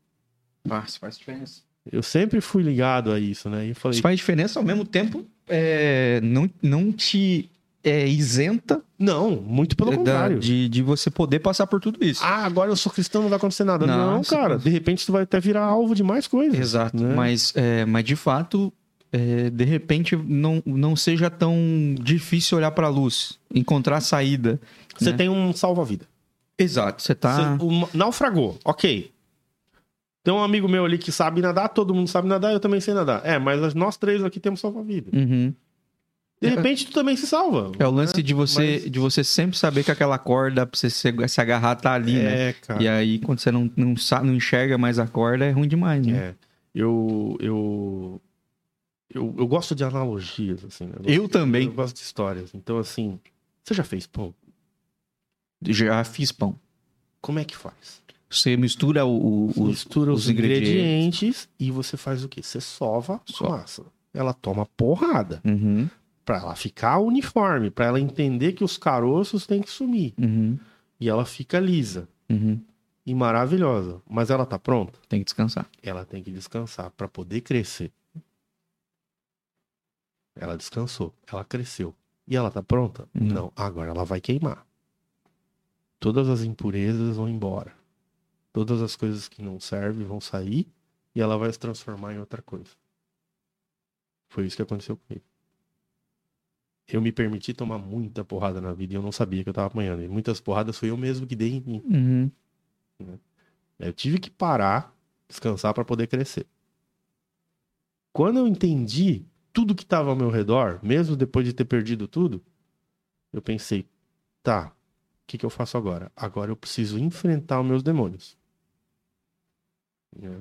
Ah, 0.69 0.83
isso 0.87 0.99
faz 0.99 1.17
diferença. 1.17 1.63
Eu 1.91 2.03
sempre 2.03 2.41
fui 2.41 2.63
ligado 2.63 3.13
a 3.13 3.21
isso, 3.21 3.49
né? 3.49 3.67
E 3.67 3.75
falei, 3.75 3.95
Isso 3.95 4.03
faz 4.03 4.17
diferença 4.17 4.59
ao 4.59 4.65
mesmo 4.65 4.85
tempo, 4.85 5.25
é, 5.47 6.21
não, 6.23 6.51
não 6.61 6.93
te 6.93 7.49
é, 7.85 8.07
isenta 8.07 8.83
não, 8.99 9.31
muito 9.31 9.77
pelo 9.77 9.91
da- 9.91 9.97
contrário. 9.97 10.39
de, 10.39 10.69
de 10.69 10.83
você 10.83 11.11
poder 11.11 11.39
passar 11.39 11.67
por 11.67 11.81
tudo 11.81 12.05
isso. 12.05 12.23
Ah, 12.25 12.45
agora 12.45 12.71
eu 12.71 12.77
sou 12.77 12.91
cristão, 12.93 13.23
não 13.23 13.29
vai 13.29 13.37
acontecer 13.37 13.65
nada. 13.65 13.87
Não, 13.87 14.13
Não, 14.15 14.25
você 14.25 14.35
cara, 14.35 14.59
de 14.59 14.69
repente 14.71 15.07
tu 15.07 15.13
vai 15.13 15.23
até 15.23 15.39
virar 15.41 15.63
alvo 15.65 15.95
de 15.95 16.03
mais 16.03 16.27
coisas. 16.27 16.59
Exato. 16.59 17.03
né? 17.03 17.15
Mas, 17.15 17.53
é, 17.57 17.85
mas 17.85 18.05
de 18.05 18.17
fato, 18.17 18.73
é, 19.13 19.49
de 19.51 19.65
repente 19.65 20.17
não, 20.17 20.63
não 20.67 20.97
seja 20.97 21.31
tão 21.31 21.55
difícil 22.01 22.59
olhar 22.59 22.73
para 22.73 22.89
a 22.89 22.91
luz, 22.91 23.39
encontrar 23.55 24.01
saída. 24.01 24.61
Você 24.99 25.13
né? 25.13 25.17
tem 25.17 25.29
um 25.29 25.53
salva-vida. 25.53 26.05
Exato, 26.59 27.01
você 27.03 27.15
tá. 27.15 27.57
Você- 27.57 27.65
um- 27.65 27.87
naufragou, 27.95 28.59
ok. 28.65 29.13
Tem 30.25 30.35
um 30.35 30.43
amigo 30.43 30.69
meu 30.69 30.85
ali 30.85 30.99
que 30.99 31.13
sabe 31.13 31.41
nadar, 31.41 31.69
todo 31.69 31.95
mundo 31.95 32.09
sabe 32.09 32.27
nadar, 32.29 32.53
eu 32.53 32.61
também 32.61 32.81
sei 32.81 32.93
nadar. 32.93 33.23
É, 33.25 33.39
mas 33.39 33.73
nós 33.75 33.97
três 33.97 34.23
aqui 34.25 34.41
temos 34.41 34.61
salva-vida. 34.61 35.11
Uhum. 35.17 35.55
De 36.41 36.49
repente, 36.49 36.87
tu 36.87 36.93
também 36.93 37.17
se 37.17 37.27
salva. 37.27 37.73
É 37.79 37.87
o 37.87 37.91
lance 37.91 38.23
de 38.23 38.33
você, 38.35 38.81
Mas- 38.83 38.91
de 38.91 38.99
você 38.99 39.25
sempre 39.25 39.57
saber 39.59 39.83
que 39.85 39.91
aquela 39.91 40.19
corda 40.19 40.65
pra 40.67 40.79
você 40.79 40.89
se, 40.89 41.13
se 41.29 41.41
agarrar 41.41 41.75
tá 41.77 41.93
ali, 41.95 42.13
né? 42.15 42.51
É, 42.51 42.53
cara. 42.53 42.83
E 42.83 42.87
aí, 42.89 43.19
quando 43.19 43.41
você 43.41 43.51
não, 43.51 43.69
não, 43.77 43.95
não 44.23 44.35
enxerga 44.35 44.79
mais 44.79 44.99
a 45.01 45.07
corda, 45.09 45.45
é 45.45 45.51
ruim 45.51 45.67
demais, 45.67 46.07
né? 46.07 46.17
É. 46.17 46.35
Eu, 46.75 47.37
eu, 47.41 48.21
eu, 49.13 49.35
eu 49.37 49.47
gosto 49.49 49.75
de 49.75 49.83
analogias, 49.83 50.65
assim. 50.65 50.85
né? 50.87 50.93
Eu 51.05 51.23
gosto- 51.23 51.33
também. 51.33 51.65
Eu 51.67 51.73
gosto 51.73 51.97
de 51.97 52.03
histórias. 52.03 52.51
Então, 52.55 52.79
assim, 52.79 53.19
você 53.65 53.75
já 53.75 53.83
fez 53.83 54.07
pão? 54.07 54.33
Já 55.63 56.05
fiz 56.05 56.31
pão. 56.31 56.55
Como 57.21 57.39
é 57.39 57.45
que 57.45 57.57
faz? 57.57 58.01
Você 58.31 58.57
mistura 58.57 59.05
o, 59.05 59.11
o- 59.11 59.47
os, 59.49 59.57
Mistura 59.71 60.13
os, 60.13 60.25
os 60.25 60.31
ingredientes. 60.31 60.69
ingredientes. 60.71 61.49
e 61.59 61.71
você 61.71 61.97
faz 61.97 62.23
o 62.23 62.29
quê? 62.29 62.43
Você 62.43 62.61
sova 62.61 63.21
a 63.41 63.49
massa. 63.49 63.83
Ela 64.15 64.33
toma 64.33 64.67
porrada 64.77 65.41
Uhum, 65.45 65.89
pra 66.29 66.37
ela 66.37 66.55
ficar 66.55 66.99
uniforme, 66.99 67.71
pra 67.71 67.87
ela 67.87 67.99
entender 67.99 68.53
que 68.53 68.63
os 68.63 68.77
caroços 68.77 69.47
têm 69.47 69.63
que 69.63 69.71
sumir. 69.71 70.13
uhum, 70.19 70.59
E 71.01 71.09
ela 71.09 71.25
fica 71.25 71.59
lisa 71.59 72.07
uhum. 72.29 72.63
e 73.07 73.15
maravilhosa. 73.15 74.03
Mas 74.07 74.29
ela 74.29 74.45
tá 74.45 74.59
pronta? 74.59 74.99
Tem 75.09 75.21
que 75.21 75.25
descansar. 75.25 75.67
Ela 75.83 76.05
tem 76.05 76.23
que 76.23 76.31
descansar 76.31 76.91
pra 76.91 77.09
poder 77.09 77.41
crescer. 77.41 77.91
Ela 80.37 80.55
descansou, 80.55 81.15
ela 81.27 81.43
cresceu. 81.47 81.95
E 82.27 82.37
ela 82.37 82.51
tá 82.51 82.63
pronta? 82.63 83.09
Não. 83.15 83.35
Não. 83.35 83.53
Agora 83.57 83.89
ela 83.89 84.05
vai 84.05 84.21
queimar. 84.21 84.67
Todas 85.99 86.29
as 86.29 86.43
impurezas 86.43 87.17
vão 87.17 87.27
embora. 87.27 87.73
Todas 88.53 88.83
as 88.83 88.95
coisas 88.97 89.29
que 89.29 89.41
não 89.41 89.59
servem 89.59 90.07
vão 90.07 90.21
sair 90.21 90.69
e 91.15 91.23
ela 91.23 91.39
vai 91.39 91.51
se 91.51 91.59
transformar 91.59 92.13
em 92.13 92.19
outra 92.19 92.43
coisa. 92.43 92.73
Foi 94.29 94.45
isso 94.45 94.57
que 94.57 94.63
aconteceu 94.63 94.95
comigo. 94.99 95.25
Eu 96.91 97.03
me 97.03 97.13
permiti 97.13 97.53
tomar 97.53 97.79
muita 97.79 98.25
porrada 98.25 98.61
na 98.61 98.73
vida 98.73 98.95
e 98.95 98.97
eu 98.97 99.03
não 99.03 99.13
sabia 99.13 99.43
que 99.43 99.49
eu 99.49 99.55
tava 99.55 99.67
apanhando. 99.67 100.03
E 100.03 100.09
muitas 100.09 100.41
porradas 100.41 100.79
foi 100.79 100.91
eu 100.91 100.97
mesmo 100.97 101.27
que 101.27 101.37
dei 101.37 101.57
em 101.57 101.61
mim. 101.61 101.83
Uhum. 101.85 103.19
Eu 103.79 103.93
tive 103.93 104.19
que 104.19 104.31
parar, 104.31 104.95
descansar 105.29 105.75
para 105.75 105.85
poder 105.85 106.07
crescer. 106.07 106.47
Quando 108.13 108.39
eu 108.39 108.47
entendi 108.47 109.25
tudo 109.53 109.75
que 109.75 109.83
estava 109.83 110.11
ao 110.11 110.17
meu 110.17 110.31
redor, 110.31 110.81
mesmo 110.83 111.15
depois 111.15 111.47
de 111.47 111.53
ter 111.53 111.65
perdido 111.65 112.09
tudo, 112.09 112.43
eu 113.33 113.43
pensei, 113.43 113.87
tá, 114.43 114.69
o 114.69 115.27
que, 115.27 115.37
que 115.37 115.45
eu 115.45 115.51
faço 115.51 115.77
agora? 115.77 116.11
Agora 116.17 116.51
eu 116.51 116.57
preciso 116.57 116.99
enfrentar 116.99 117.61
os 117.61 117.67
meus 117.67 117.83
demônios. 117.83 118.37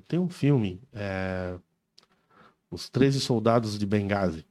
Tenho 0.07 0.23
um 0.23 0.29
filme, 0.29 0.81
é, 0.93 1.57
Os 2.71 2.89
13 2.89 3.19
Soldados 3.19 3.77
de 3.77 3.85
Benghazi. 3.85 4.45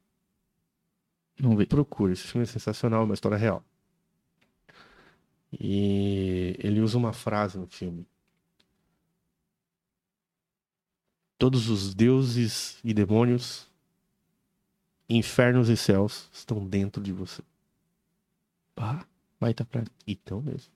Vamos 1.39 1.59
ver. 1.59 1.67
Procure, 1.67 2.13
esse 2.13 2.27
filme 2.27 2.45
é 2.45 2.47
sensacional, 2.47 3.03
é 3.03 3.05
uma 3.05 3.15
história 3.15 3.37
real. 3.37 3.63
E 5.53 6.57
ele 6.59 6.81
usa 6.81 6.99
uma 6.99 7.13
frase 7.13 7.59
no 7.59 7.67
filme. 7.67 8.07
Todos 11.39 11.69
os 11.69 11.95
deuses 11.95 12.79
e 12.83 12.95
demônios, 12.95 13.71
infernos 15.09 15.69
e 15.69 15.77
céus 15.77 16.29
estão 16.33 16.67
dentro 16.67 17.03
de 17.03 17.13
você. 17.13 17.43
Pá, 18.75 19.07
baita 19.39 19.65
frase. 19.65 19.91
Então 20.07 20.41
mesmo. 20.41 20.73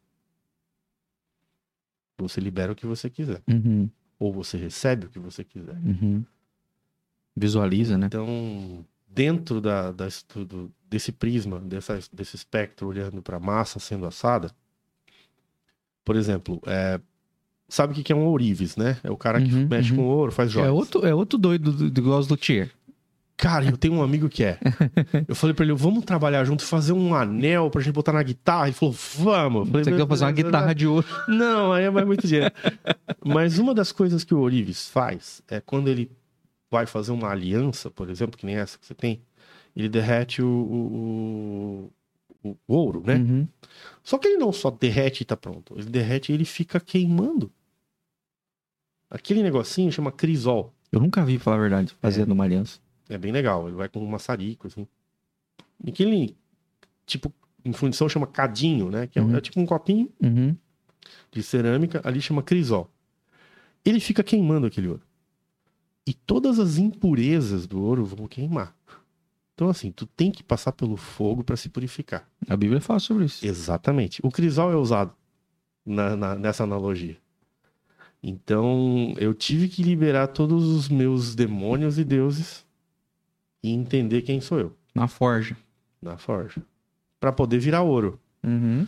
Você 2.18 2.40
libera 2.40 2.72
o 2.72 2.76
que 2.76 2.86
você 2.86 3.08
quiser. 3.08 3.42
Uhum, 3.48 3.88
Ou 4.18 4.30
você 4.32 4.58
recebe 4.58 5.06
o 5.06 5.08
que 5.08 5.18
você 5.18 5.42
quiser. 5.42 5.76
uhum. 5.76 6.22
Visualiza, 7.34 7.96
né? 7.96 8.06
Então, 8.06 8.84
dentro 9.10 9.60
da, 9.60 9.90
da 9.90 10.06
estudo, 10.06 10.70
desse 10.88 11.10
prisma, 11.10 11.58
dessa, 11.58 11.98
desse 12.12 12.36
espectro, 12.36 12.88
olhando 12.88 13.20
para 13.20 13.36
a 13.36 13.40
massa 13.40 13.78
sendo 13.80 14.06
assada, 14.06 14.50
por 16.04 16.16
exemplo, 16.16 16.60
é, 16.66 17.00
sabe 17.68 17.92
o 17.92 18.02
que 18.02 18.12
é 18.12 18.16
um 18.16 18.26
ourives, 18.26 18.76
né? 18.76 18.98
É 19.02 19.10
o 19.10 19.16
cara 19.16 19.40
que 19.40 19.52
Uhum, 19.52 19.68
mexe 19.68 19.90
uhum. 19.90 19.98
com 19.98 20.04
ouro, 20.04 20.32
faz 20.32 20.50
joias. 20.50 20.68
É 20.68 20.72
outro, 20.72 21.06
é 21.06 21.14
outro 21.14 21.38
doido 21.38 21.72
do, 21.72 21.90
do. 21.90 22.02
Cara, 23.36 23.64
eu 23.64 23.76
tenho 23.76 23.94
um 23.94 24.02
amigo 24.02 24.28
que 24.28 24.44
é. 24.44 24.58
Eu 25.26 25.34
falei 25.34 25.54
pra 25.54 25.64
ele, 25.64 25.72
vamos 25.72 26.04
trabalhar 26.04 26.44
junto, 26.44 26.62
fazer 26.62 26.92
um 26.92 27.14
anel 27.14 27.70
pra 27.70 27.80
gente 27.80 27.94
botar 27.94 28.12
na 28.12 28.22
guitarra. 28.22 28.66
Ele 28.66 28.74
falou, 28.74 28.94
vamos. 28.94 29.66
Falei, 29.66 29.84
Você 29.84 29.96
quer 29.96 30.06
fazer 30.06 30.24
uma 30.26 30.32
guitarra 30.32 30.74
de 30.74 30.86
ouro. 30.86 31.06
Não, 31.26 31.72
aí 31.72 31.84
é 31.84 31.90
muito 31.90 32.26
dinheiro. 32.26 32.52
Mas 33.24 33.58
uma 33.58 33.74
das 33.74 33.92
coisas 33.92 34.24
que 34.24 34.34
o 34.34 34.40
Orives 34.40 34.90
faz 34.90 35.40
é 35.48 35.58
quando 35.58 35.88
ele 35.88 36.10
vai 36.70 36.86
fazer 36.86 37.12
uma 37.12 37.28
aliança, 37.30 37.90
por 37.90 38.08
exemplo, 38.08 38.38
que 38.38 38.46
nem 38.46 38.56
essa 38.56 38.78
que 38.78 38.86
você 38.86 38.94
tem, 38.94 39.20
ele 39.74 39.88
derrete 39.88 40.40
o, 40.42 40.46
o, 40.48 41.92
o- 42.44 42.56
o 42.66 42.74
ouro, 42.74 43.02
né? 43.04 43.16
Uhum. 43.16 43.48
Só 44.02 44.16
que 44.18 44.28
ele 44.28 44.38
não 44.38 44.52
só 44.52 44.70
derrete 44.70 45.22
e 45.22 45.24
tá 45.26 45.36
pronto. 45.36 45.74
Ele 45.76 45.90
derrete 45.90 46.30
e 46.32 46.34
ele 46.34 46.44
fica 46.44 46.78
queimando. 46.80 47.50
Aquele 49.10 49.42
negocinho 49.42 49.90
chama 49.90 50.12
crisol. 50.12 50.72
Eu 50.92 51.00
nunca 51.00 51.24
vi, 51.24 51.38
falar 51.38 51.56
a 51.56 51.60
verdade, 51.60 51.94
fazendo 52.00 52.32
uma 52.32 52.44
aliança. 52.44 52.78
É 53.08 53.18
bem 53.18 53.32
legal. 53.32 53.66
Ele 53.68 53.76
vai 53.76 53.88
com 53.88 54.00
um 54.00 54.06
maçarico, 54.06 54.66
assim. 54.66 54.86
E 55.84 55.90
aquele, 55.90 56.36
tipo, 57.06 57.32
em 57.64 57.72
fundição 57.72 58.08
chama 58.08 58.26
cadinho, 58.26 58.90
né? 58.90 59.06
Que 59.06 59.18
é, 59.18 59.22
Uhum. 59.22 59.36
é 59.36 59.40
tipo 59.40 59.60
um 59.60 59.66
copinho 59.66 60.10
Uhum. 60.22 60.56
de 61.32 61.42
cerâmica, 61.42 62.00
ali 62.04 62.20
chama 62.20 62.42
crisol. 62.42 62.90
Ele 63.84 63.98
fica 64.00 64.22
queimando 64.22 64.66
aquele 64.66 64.88
ouro. 64.88 65.02
E 66.06 66.14
todas 66.14 66.58
as 66.58 66.76
impurezas 66.78 67.66
do 67.66 67.80
ouro 67.82 68.04
vão 68.04 68.26
queimar. 68.26 68.74
Então, 69.54 69.68
assim, 69.68 69.92
tu 69.92 70.06
tem 70.06 70.30
que 70.32 70.42
passar 70.42 70.72
pelo 70.72 70.96
fogo 70.96 71.44
para 71.44 71.56
se 71.56 71.68
purificar. 71.68 72.26
A 72.48 72.56
Bíblia 72.56 72.80
fala 72.80 72.98
sobre 72.98 73.26
isso. 73.26 73.46
Exatamente. 73.46 74.20
O 74.24 74.30
crisol 74.30 74.72
é 74.72 74.76
usado 74.76 75.12
na- 75.84 76.16
na- 76.16 76.34
nessa 76.34 76.64
analogia. 76.64 77.16
Então, 78.22 79.14
eu 79.18 79.32
tive 79.34 79.68
que 79.68 79.82
liberar 79.82 80.28
todos 80.28 80.64
os 80.66 80.88
meus 80.88 81.34
demônios 81.34 81.98
e 81.98 82.04
deuses 82.04 82.66
e 83.62 83.70
entender 83.70 84.22
quem 84.22 84.40
sou 84.40 84.58
eu 84.58 84.76
Na 84.94 85.08
forja. 85.08 85.56
na 86.02 86.16
forja. 86.18 86.62
Para 87.18 87.32
poder 87.32 87.58
virar 87.58 87.82
ouro. 87.82 88.18
Uhum. 88.42 88.86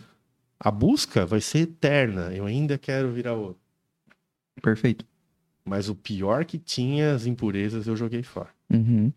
A 0.59 0.71
busca 0.71 1.25
vai 1.25 1.41
ser 1.41 1.59
eterna. 1.59 2.33
Eu 2.33 2.45
ainda 2.45 2.77
quero 2.77 3.11
virar 3.11 3.33
ouro. 3.33 3.57
Perfeito. 4.61 5.05
Mas 5.65 5.89
o 5.89 5.95
pior 5.95 6.45
que 6.45 6.57
tinha, 6.57 7.13
as 7.13 7.25
impurezas, 7.25 7.87
eu 7.87 7.95
joguei 7.95 8.21
fora. 8.21 8.49
Uhum. 8.69 9.11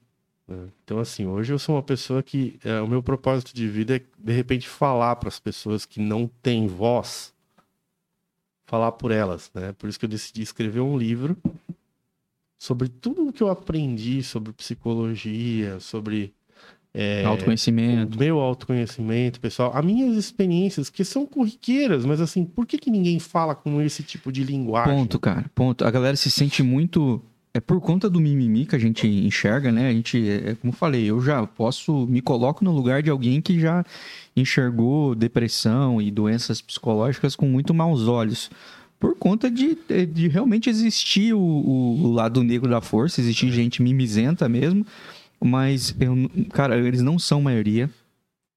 né? 0.47 0.68
Então, 0.85 0.98
assim, 0.98 1.27
hoje 1.27 1.52
eu 1.52 1.59
sou 1.59 1.74
uma 1.74 1.82
pessoa 1.82 2.23
que. 2.23 2.59
é, 2.64 2.81
o 2.81 2.86
meu 2.86 3.02
propósito 3.02 3.55
de 3.55 3.68
vida 3.68 3.97
é, 3.97 4.02
de 4.18 4.32
repente, 4.32 4.68
falar 4.68 5.16
para 5.16 5.28
as 5.28 5.40
pessoas 5.40 5.85
que 5.85 6.01
não 6.01 6.31
têm 6.43 6.66
voz, 6.66 7.35
falar 8.66 8.93
por 8.93 9.10
elas, 9.10 9.51
né? 9.55 9.73
Por 9.73 9.89
isso 9.89 9.98
que 9.98 10.05
eu 10.05 10.10
decidi 10.10 10.43
escrever 10.43 10.81
um 10.81 10.97
livro 10.97 11.36
sobre 12.59 12.89
tudo 12.89 13.28
o 13.28 13.32
que 13.32 13.43
eu 13.43 13.48
aprendi 13.48 14.23
sobre 14.23 14.52
psicologia, 14.52 15.78
sobre. 15.81 16.35
É, 16.97 17.24
Autoconhecimento. 17.24 18.18
meu 18.18 18.39
autoconhecimento, 18.40 19.39
pessoal, 19.39 19.70
as 19.74 19.85
minhas 19.85 20.16
experiências, 20.16 20.89
que 20.89 21.05
são 21.05 21.27
corriqueiras, 21.27 22.05
mas 22.06 22.20
assim, 22.20 22.44
por 22.44 22.64
que, 22.66 22.78
que 22.78 22.90
ninguém 22.90 23.18
fala 23.18 23.55
com 23.55 23.82
esse 23.82 24.02
tipo 24.02 24.32
de 24.32 24.43
linguagem? 24.43 24.94
Ponto, 24.94 25.18
cara. 25.18 25.44
Ponto. 25.55 25.85
A 25.85 25.90
galera 25.90 26.16
se 26.16 26.31
sente 26.31 26.62
muito. 26.62 27.23
É 27.52 27.60
por 27.60 27.81
conta 27.81 28.10
do 28.10 28.20
mimimi 28.20 28.66
que 28.66 28.77
a 28.77 28.78
gente 28.78 29.06
enxerga, 29.06 29.73
né? 29.73 29.89
A 29.89 29.93
gente, 29.93 30.28
é 30.28 30.55
como 30.56 30.73
eu 30.73 30.77
falei, 30.77 31.05
eu 31.06 31.20
já 31.23 31.47
posso, 31.47 32.06
me 32.06 32.20
coloco 32.20 32.62
no 32.62 32.70
lugar 32.70 33.02
de 33.02 33.09
alguém 33.09 33.40
que 33.40 33.59
já 33.59 33.82
enxergou 34.36 35.14
depressão 35.14 36.01
e 36.01 36.10
doenças 36.10 36.60
psicológicas 36.60 37.35
com 37.35 37.47
muito 37.47 37.73
maus 37.73 38.09
olhos. 38.09 38.51
Por 38.98 39.14
conta 39.16 39.51
de, 39.51 39.77
de 40.12 40.28
realmente 40.28 40.70
existir 40.70 41.35
o, 41.35 41.39
o- 41.39 42.02
o 42.05 42.12
lado 42.12 42.43
negro 42.43 42.68
da 42.70 42.81
força, 42.81 43.20
existir 43.20 43.51
gente 43.52 43.82
mimizenta 43.82 44.48
mesmo. 44.48 44.86
Mas, 45.47 45.94
eu, 46.01 46.14
cara, 46.51 46.77
eles 46.77 47.02
não 47.02 47.18
são 47.18 47.40
maioria. 47.40 47.90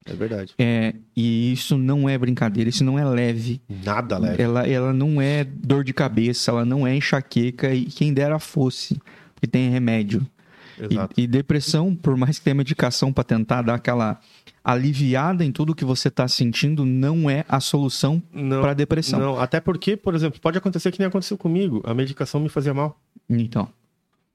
É 0.05 0.13
verdade. 0.13 0.53
É, 0.57 0.95
e 1.15 1.51
isso 1.53 1.77
não 1.77 2.09
é 2.09 2.17
brincadeira, 2.17 2.69
isso 2.69 2.83
não 2.83 2.97
é 2.97 3.05
leve. 3.05 3.61
Nada 3.85 4.17
leve. 4.17 4.41
Ela, 4.41 4.67
ela 4.67 4.93
não 4.93 5.21
é 5.21 5.43
dor 5.43 5.83
de 5.83 5.93
cabeça, 5.93 6.51
ela 6.51 6.65
não 6.65 6.87
é 6.87 6.95
enxaqueca 6.95 7.73
e 7.73 7.85
quem 7.85 8.13
dera 8.13 8.39
fosse, 8.39 8.99
porque 9.35 9.45
tem 9.45 9.69
remédio. 9.69 10.25
Exato. 10.79 11.13
E, 11.19 11.23
e 11.23 11.27
depressão, 11.27 11.93
por 11.93 12.15
mais 12.15 12.39
que 12.39 12.45
tenha 12.45 12.55
medicação 12.55 13.11
para 13.11 13.23
tentar 13.23 13.61
dar 13.61 13.75
aquela 13.75 14.19
aliviada 14.63 15.43
em 15.43 15.51
tudo 15.51 15.75
que 15.75 15.85
você 15.85 16.07
está 16.07 16.27
sentindo, 16.27 16.85
não 16.85 17.29
é 17.29 17.43
a 17.47 17.59
solução 17.59 18.21
para 18.61 18.73
depressão. 18.73 19.19
não, 19.19 19.39
até 19.39 19.59
porque, 19.59 19.97
por 19.97 20.15
exemplo, 20.15 20.39
pode 20.39 20.57
acontecer 20.57 20.91
que 20.91 20.99
nem 20.99 21.07
aconteceu 21.07 21.37
comigo. 21.37 21.81
A 21.85 21.93
medicação 21.93 22.39
me 22.39 22.49
fazia 22.49 22.73
mal. 22.73 22.99
Então, 23.29 23.67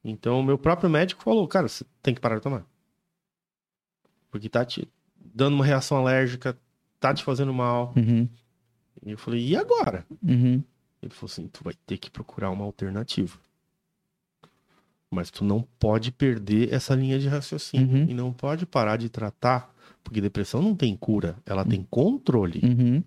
Então, 0.05 0.39
o 0.41 0.45
meu 0.45 0.59
próprio 0.59 0.91
médico 0.91 1.23
falou, 1.23 1.47
cara, 1.49 1.67
você 1.67 1.85
tem 2.03 2.15
que 2.15 2.21
parar 2.21 2.37
de 2.37 2.43
tomar. 2.43 2.65
Porque 4.31 4.49
tá 4.49 4.65
te 4.65 4.87
dando 5.17 5.55
uma 5.55 5.65
reação 5.65 5.97
alérgica, 5.97 6.57
tá 7.01 7.15
te 7.15 7.25
fazendo 7.25 7.53
mal. 7.55 7.95
Uhum. 7.97 8.29
E 9.05 9.13
eu 9.13 9.19
falei, 9.19 9.47
e 9.47 9.57
agora? 9.57 10.05
Uhum. 10.23 10.63
Ele 11.03 11.13
falou 11.13 11.31
assim, 11.31 11.47
tu 11.49 11.63
vai 11.65 11.75
ter 11.87 11.97
que 11.99 12.11
procurar 12.11 12.51
uma 12.51 12.65
alternativa. 12.65 13.39
Mas 15.11 15.31
tu 15.31 15.45
não 15.45 15.63
pode 15.79 16.11
perder 16.11 16.73
essa 16.73 16.95
linha 16.95 17.19
de 17.19 17.29
raciocínio. 17.29 17.87
Uhum. 17.89 18.11
E 18.11 18.15
não 18.15 18.33
pode 18.33 18.67
parar 18.67 18.97
de 18.97 19.09
tratar. 19.09 19.73
Porque 20.03 20.21
depressão 20.21 20.61
não 20.61 20.75
tem 20.75 20.95
cura, 20.97 21.37
ela 21.47 21.65
tem 21.65 21.87
controle. 21.89 22.61
Uhum. 22.63 23.03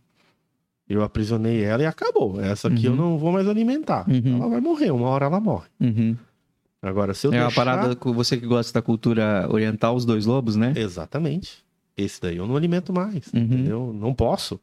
Eu 0.90 1.04
aprisionei 1.04 1.64
ela 1.64 1.84
e 1.84 1.86
acabou. 1.86 2.40
Essa 2.42 2.70
aqui 2.70 2.88
Uhum. 2.88 2.94
eu 2.94 2.96
não 2.96 3.18
vou 3.20 3.32
mais 3.32 3.48
alimentar. 3.48 4.10
Uhum. 4.10 4.38
Ela 4.38 4.48
vai 4.50 4.62
morrer, 4.62 4.90
uma 4.92 5.08
hora 5.10 5.26
ela 5.26 5.40
morre. 5.40 5.68
Uhum. 5.80 6.16
Agora, 6.82 7.14
se 7.14 7.26
eu 7.26 7.34
É 7.34 7.38
uma 7.38 7.48
deixar... 7.48 7.66
parada 7.66 7.96
com 7.96 8.14
você 8.14 8.38
que 8.38 8.46
gosta 8.46 8.72
da 8.74 8.82
cultura 8.82 9.48
oriental, 9.50 9.96
os 9.96 10.06
dois 10.06 10.26
lobos, 10.26 10.56
né? 10.56 10.74
Exatamente. 10.76 11.66
Esse 11.98 12.22
daí 12.22 12.38
eu 12.38 12.46
não 12.48 12.56
alimento 12.56 12.94
mais, 12.94 13.32
Uhum. 13.34 13.42
entendeu? 13.42 13.96
Não 14.00 14.14
posso. 14.14 14.60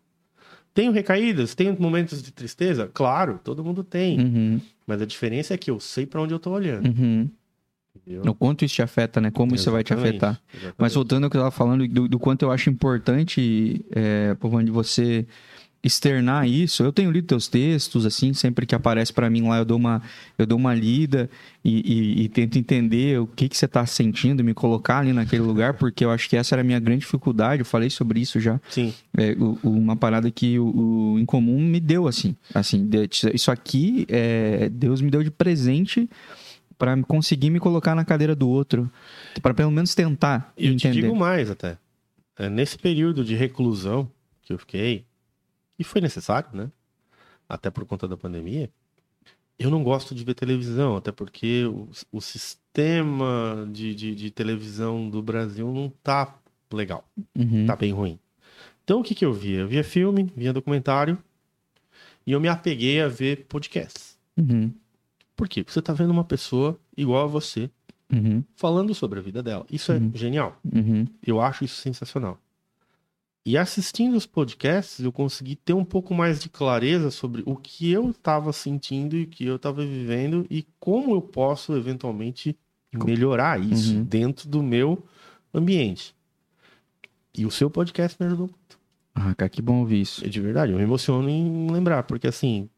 Tenho 0.73 0.93
recaídas, 0.93 1.55
tenho 1.55 1.77
momentos 1.81 2.23
de 2.23 2.33
tristeza? 2.33 2.91
Claro, 2.93 3.41
todo 3.43 3.65
mundo 3.65 3.83
tem. 3.85 4.19
Uhum. 4.21 4.61
Mas 4.87 5.01
a 5.03 5.07
diferença 5.07 5.55
é 5.55 5.57
que 5.57 5.71
eu 5.71 5.79
sei 5.81 6.07
pra 6.07 6.21
onde 6.21 6.33
eu 6.35 6.39
tô 6.39 6.51
olhando. 6.53 6.87
Uhum. 6.89 7.29
entendeu? 7.97 8.23
O 8.31 8.35
quanto 8.35 8.65
isso 8.65 8.75
te 8.77 8.83
afeta, 8.83 9.21
né? 9.21 9.31
Como 9.31 9.55
isso 9.55 9.71
vai 9.71 9.83
te 9.85 9.93
Exatamente, 9.93 10.17
afetar. 10.17 10.41
exatamente. 10.53 10.75
Mas 10.79 10.95
voltando 10.95 11.25
ao 11.25 11.31
que 11.31 11.37
eu 11.37 11.41
tava 11.41 11.51
falando, 11.53 11.87
do, 11.87 12.09
do 12.09 12.19
quanto 12.19 12.43
eu 12.43 12.51
acho 12.51 12.69
importante, 12.71 13.85
é, 13.93 14.35
Povani, 14.35 14.65
de 14.67 14.71
você 14.73 15.27
externar 15.87 16.49
isso. 16.49 16.83
Eu 16.83 16.93
tenho 16.93 17.11
lido 17.11 17.27
teus 17.27 17.47
textos, 17.49 18.07
assim, 18.07 18.33
sempre 18.33 18.65
que 18.67 18.75
aparece 18.75 19.13
pra 19.13 19.29
mim 19.29 19.43
lá, 19.49 19.59
eu 19.59 19.65
dou 19.65 19.77
uma, 19.77 20.03
eu 20.39 20.47
dou 20.47 20.59
uma 20.59 20.75
lida 20.75 21.29
e, 21.65 21.81
e- 22.21 22.23
e 22.25 22.29
tento 22.29 22.57
entender 22.59 23.21
o 23.21 23.27
que, 23.27 23.49
que 23.49 23.57
você 23.57 23.69
tá 23.69 23.85
sentindo, 23.87 24.43
me 24.43 24.55
colocar 24.55 24.99
ali 24.99 25.13
naquele 25.13 25.43
lugar, 25.43 25.75
porque 25.75 26.05
eu 26.05 26.11
acho 26.11 26.29
que 26.29 26.37
essa 26.37 26.55
era 26.55 26.63
a 26.63 26.65
minha 26.65 26.81
grande 26.81 27.01
dificuldade, 27.01 27.61
eu 27.61 27.67
falei 27.67 27.91
sobre 27.91 28.21
isso 28.21 28.41
já. 28.41 28.61
Sim, 28.71 28.93
É, 29.17 29.33
o- 29.39 29.59
uma 29.63 29.97
parada 29.97 30.31
que 30.31 30.59
o, 30.59 31.15
o 31.15 31.19
Incomum 31.19 31.61
me 31.61 31.81
deu, 31.81 32.07
assim. 32.09 32.35
assim 32.55 32.89
isso 33.35 33.51
aqui, 33.51 34.07
é, 34.09 34.69
Deus 34.71 35.01
me 35.01 35.11
deu 35.11 35.23
de 35.23 35.31
presente 35.31 36.09
pra 36.79 37.01
conseguir 37.05 37.51
me 37.51 37.61
colocar 37.61 37.95
na 37.95 38.05
cadeira 38.05 38.35
do 38.35 38.49
outro. 38.49 38.91
Pra 39.43 39.55
pelo 39.55 39.71
menos 39.71 39.95
tentar 39.95 40.53
e 40.57 40.67
eu 40.67 40.77
te 40.77 40.87
entender. 40.89 41.03
digo 41.03 41.15
mais 41.17 41.51
até. 41.51 41.77
É, 42.39 42.49
nesse 42.49 42.77
período 42.77 43.25
de 43.25 43.35
reclusão 43.37 44.11
que 44.43 44.53
eu 44.53 44.59
fiquei, 44.59 45.05
e 45.79 45.85
foi 45.85 46.01
necessário, 46.01 46.49
né? 46.53 46.71
Até 47.49 47.71
por 47.71 47.85
conta 47.85 48.09
da 48.09 48.17
pandemia, 48.17 48.71
eu 49.59 49.71
não 49.71 49.83
gosto 49.85 50.15
de 50.15 50.25
ver 50.25 50.35
televisão, 50.35 50.97
até 50.97 51.13
porque 51.13 51.65
o, 51.67 51.89
o 52.11 52.21
sistema 52.21 53.69
de, 53.71 53.95
de, 53.95 54.15
de 54.15 54.31
televisão 54.31 55.09
do 55.09 55.23
Brasil 55.23 55.71
não 55.73 55.93
tá 56.03 56.35
legal. 56.73 57.09
Uhum. 57.37 57.67
tá 57.67 57.77
bem 57.77 57.93
ruim. 57.93 58.19
Então 58.83 59.01
o 59.01 59.03
que 59.05 59.15
que 59.15 59.25
eu 59.25 59.33
via? 59.33 59.61
Eu 59.61 59.69
via 59.69 59.85
filme, 59.85 60.33
via 60.37 60.53
documentário 60.53 61.17
e 62.27 62.33
eu 62.33 62.41
me 62.41 62.49
apeguei 62.49 63.01
a 63.01 63.09
ver 63.09 63.47
podcasts. 63.47 64.19
Uhum. 64.37 64.73
Por 65.37 65.49
quê? 65.49 65.63
Porque 65.63 65.73
você 65.73 65.83
tá 65.83 65.93
vendo 65.93 66.11
uma 66.11 66.25
pessoa 66.25 66.79
igual 66.97 67.25
a 67.25 67.27
você 67.27 67.71
Uhum. 68.13 68.45
falando 68.55 68.95
sobre 68.95 69.19
a 69.19 69.23
vida 69.23 69.43
dela. 69.43 69.65
Isso 69.71 69.91
é 69.91 69.97
Uhum. 69.97 70.11
genial. 70.15 70.61
Uhum. 70.73 71.07
Eu 71.27 71.41
acho 71.41 71.65
isso 71.65 71.77
sensacional. 71.77 72.39
E 73.47 73.59
assistindo 73.59 74.17
os 74.17 74.25
podcasts, 74.25 75.01
eu 75.05 75.13
consegui 75.13 75.55
ter 75.55 75.75
um 75.75 75.85
pouco 75.85 76.15
mais 76.15 76.41
de 76.41 76.49
clareza 76.49 77.11
sobre 77.11 77.43
o 77.45 77.55
que 77.57 77.91
eu 77.93 78.11
estava 78.11 78.53
sentindo 78.55 79.17
e 79.17 79.25
o 79.25 79.27
que 79.27 79.45
eu 79.45 79.57
estava 79.57 79.85
vivendo 79.85 80.47
e 80.49 80.67
como 80.81 81.15
eu 81.15 81.21
posso 81.21 81.77
eventualmente 81.77 82.57
melhorar 82.93 83.61
isso 83.61 83.97
Uhum. 83.97 84.05
dentro 84.05 84.49
do 84.49 84.63
meu 84.63 85.05
ambiente. 85.53 86.15
E 87.37 87.45
o 87.45 87.51
seu 87.51 87.69
podcast 87.69 88.17
me 88.19 88.27
ajudou 88.27 88.49
Ah, 89.15 89.35
cara, 89.35 89.49
que 89.51 89.61
bom 89.61 89.81
ouvir 89.81 90.01
isso. 90.01 90.25
É 90.25 90.29
de 90.29 90.41
verdade, 90.41 90.73
eu 90.73 90.79
me 90.79 90.85
emociono 90.85 91.29
em 91.29 91.71
lembrar, 91.71 92.03
porque 92.05 92.27
assim, 92.27 92.69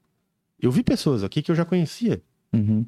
eu 0.61 0.71
vi 0.73 0.83
pessoas 0.83 1.23
aqui 1.23 1.43
que 1.43 1.51
eu 1.51 1.55
já 1.55 1.65
conhecia, 1.65 2.21
Uhum. 2.53 2.85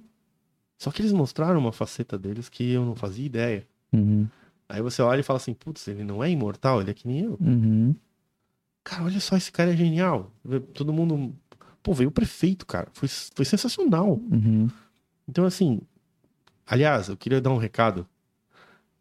só 0.79 0.91
que 0.91 1.01
eles 1.01 1.13
mostraram 1.13 1.61
uma 1.61 1.73
faceta 1.73 2.19
deles 2.19 2.49
que 2.49 2.73
eu 2.73 2.85
não 2.85 2.97
fazia 2.97 3.25
ideia. 3.27 3.67
Uhum. 3.93 4.27
Aí 4.69 4.83
você 4.83 5.01
olha 5.01 5.21
e 5.21 5.23
fala 5.25 5.39
assim, 5.39 5.55
putz, 5.55 5.89
ele 5.89 6.05
não 6.05 6.23
é 6.23 6.31
imortal, 6.31 6.81
ele 6.81 6.91
é 6.91 6.95
que 6.95 7.07
nem 7.07 7.21
eu. 7.21 7.39
Uhum. 7.41 7.95
Cara, 8.85 9.05
olha 9.05 9.21
só, 9.21 9.37
esse 9.37 9.51
cara 9.51 9.73
é 9.73 9.77
genial. 9.77 10.31
Todo 10.75 10.93
mundo. 10.93 11.35
Pô, 11.83 11.95
veio 11.95 12.11
o 12.11 12.13
prefeito, 12.13 12.67
cara. 12.67 12.89
Foi, 12.93 13.09
foi 13.09 13.45
sensacional. 13.45 14.21
Uhum. 14.31 14.69
Então, 15.27 15.45
assim. 15.45 15.81
Aliás, 16.67 17.09
eu 17.09 17.17
queria 17.17 17.41
dar 17.41 17.51
um 17.51 17.57
recado. 17.57 18.07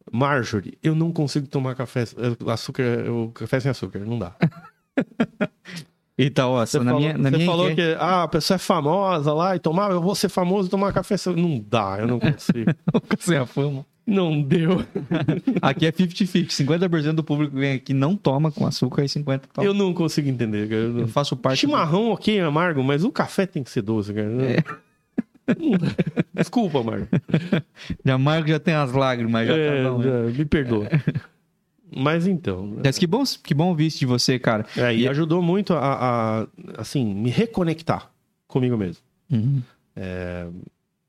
Marjorie, 0.09 0.77
eu 0.81 0.95
não 0.95 1.11
consigo 1.11 1.47
tomar 1.47 1.75
café. 1.75 2.05
Açúcar, 2.47 3.09
o 3.11 3.31
café 3.31 3.59
sem 3.59 3.71
açúcar, 3.71 3.99
não 3.99 4.17
dá. 4.17 4.35
Eita, 6.17 6.47
ó, 6.47 6.65
Você 6.65 6.79
na 6.79 6.85
falou, 6.85 6.99
minha, 6.99 7.17
na 7.17 7.29
você 7.29 7.35
minha 7.37 7.45
falou 7.45 7.71
enquete- 7.71 7.95
que 7.97 8.03
ah, 8.03 8.23
a 8.23 8.27
pessoa 8.27 8.55
é 8.55 8.57
famosa 8.57 9.33
lá 9.33 9.55
e 9.55 9.59
tomar, 9.59 9.91
eu 9.91 10.01
vou 10.01 10.15
ser 10.15 10.29
famoso 10.29 10.67
e 10.67 10.71
tomar 10.71 10.91
café. 10.91 11.15
Não 11.35 11.63
dá, 11.69 11.97
eu 11.99 12.07
não 12.07 12.19
consigo. 12.19 12.71
Sem 13.19 13.37
a 13.37 13.45
fama. 13.45 13.85
não 14.05 14.41
deu. 14.41 14.83
Aqui 15.61 15.85
é 15.85 15.91
50-50. 15.91 16.47
50% 16.49 17.11
do 17.13 17.23
público 17.23 17.53
que 17.53 17.59
vem 17.59 17.73
aqui 17.73 17.93
não 17.93 18.15
toma 18.15 18.51
com 18.51 18.65
açúcar 18.65 19.03
e 19.03 19.07
50% 19.07 19.41
toma. 19.53 19.67
Eu 19.67 19.73
não 19.75 19.93
consigo 19.93 20.27
entender, 20.27 20.67
cara. 20.67 20.81
Eu 20.81 20.89
não- 20.93 20.99
Eu 21.01 21.07
faço 21.07 21.35
parte. 21.35 21.59
Chimarrão, 21.59 22.09
ok, 22.11 22.39
é 22.39 22.41
amargo, 22.41 22.83
mas 22.83 23.03
o 23.03 23.11
café 23.11 23.45
tem 23.45 23.61
que 23.63 23.69
ser 23.69 23.83
doce, 23.83 24.11
cara. 24.13 24.27
É. 24.43 24.63
Não. 25.47 25.71
Desculpa, 26.33 26.81
Marco. 26.83 27.07
De 28.03 28.11
amargo 28.11 28.47
já 28.49 28.59
tem 28.59 28.73
as 28.73 28.91
lágrimas, 28.91 29.47
já 29.47 29.55
É, 29.55 29.83
tá 29.83 29.89
bom. 29.91 29.97
né? 29.99 30.03
já, 30.31 30.37
me 30.39 30.45
perdoa. 30.45 30.87
Mas 31.95 32.27
então. 32.27 32.67
né? 32.67 32.81
Mas 32.85 32.97
que 32.97 33.07
bom, 33.07 33.23
que 33.43 33.53
bom 33.53 33.67
ouvir 33.69 33.87
isso 33.87 33.99
de 33.99 34.05
você, 34.05 34.37
cara. 34.37 34.65
É, 34.75 34.93
e 34.93 35.01
E- 35.03 35.07
ajudou 35.07 35.41
muito 35.41 35.73
a, 35.73 35.79
a, 36.43 36.47
assim, 36.77 37.05
me 37.13 37.29
reconectar 37.29 38.11
comigo 38.47 38.77
mesmo. 38.77 39.01
Uhum. 39.31 39.61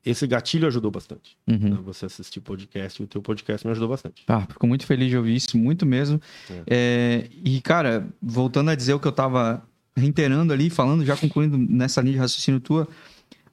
Esse 0.04 0.26
gatilho 0.26 0.66
ajudou 0.68 0.90
bastante. 0.90 1.36
Uhum. 1.46 1.58
né? 1.70 1.78
Você 1.84 2.06
assistir 2.06 2.40
podcast 2.40 3.02
e 3.02 3.04
o 3.04 3.08
teu 3.08 3.20
podcast 3.20 3.66
me 3.66 3.72
ajudou 3.72 3.88
bastante. 3.90 4.22
Ah, 4.26 4.40
fico 4.48 4.66
muito 4.66 4.86
feliz 4.86 5.10
de 5.10 5.16
ouvir 5.16 5.34
isso, 5.36 5.58
muito 5.58 5.84
mesmo. 5.84 6.20
É, 6.66 7.26
e, 7.44 7.60
cara, 7.60 8.06
voltando 8.22 8.70
a 8.70 8.74
dizer 8.74 8.94
o 8.94 9.00
que 9.00 9.06
eu 9.06 9.12
tava 9.12 9.62
reiterando 9.94 10.52
ali, 10.52 10.70
falando, 10.70 11.04
já 11.04 11.16
concluindo 11.16 11.58
nessa 11.58 12.00
linha 12.00 12.14
de 12.14 12.18
raciocínio 12.20 12.60
tua, 12.60 12.88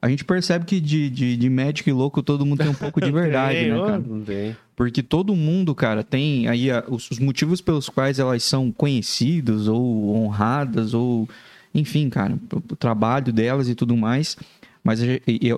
a 0.00 0.08
gente 0.08 0.24
percebe 0.24 0.64
que 0.64 0.80
de, 0.80 1.10
de, 1.10 1.36
de 1.36 1.50
médico 1.50 1.90
e 1.90 1.92
louco 1.92 2.22
todo 2.22 2.46
mundo 2.46 2.58
tem 2.60 2.68
um 2.68 2.74
pouco 2.74 3.00
de 3.00 3.10
verdade, 3.12 3.58
Tem, 3.58 3.72
né, 3.72 3.78
cara? 3.78 4.02
Tem. 4.24 4.56
Porque 4.76 5.02
todo 5.02 5.34
mundo, 5.34 5.74
cara, 5.74 6.04
tem 6.04 6.46
aí 6.46 6.70
a- 6.70 6.84
os, 6.86 7.10
os 7.10 7.18
motivos 7.18 7.62
pelos 7.62 7.88
quais 7.88 8.18
elas 8.18 8.44
são 8.44 8.70
conhecidas 8.70 9.66
ou 9.66 10.14
honradas 10.14 10.92
ou, 10.92 11.26
enfim, 11.74 12.10
cara, 12.10 12.38
o, 12.52 12.76
trabalho 12.76 13.32
delas 13.32 13.70
e 13.70 13.74
tudo 13.74 13.96
mais. 13.96 14.36
Mas 14.84 15.00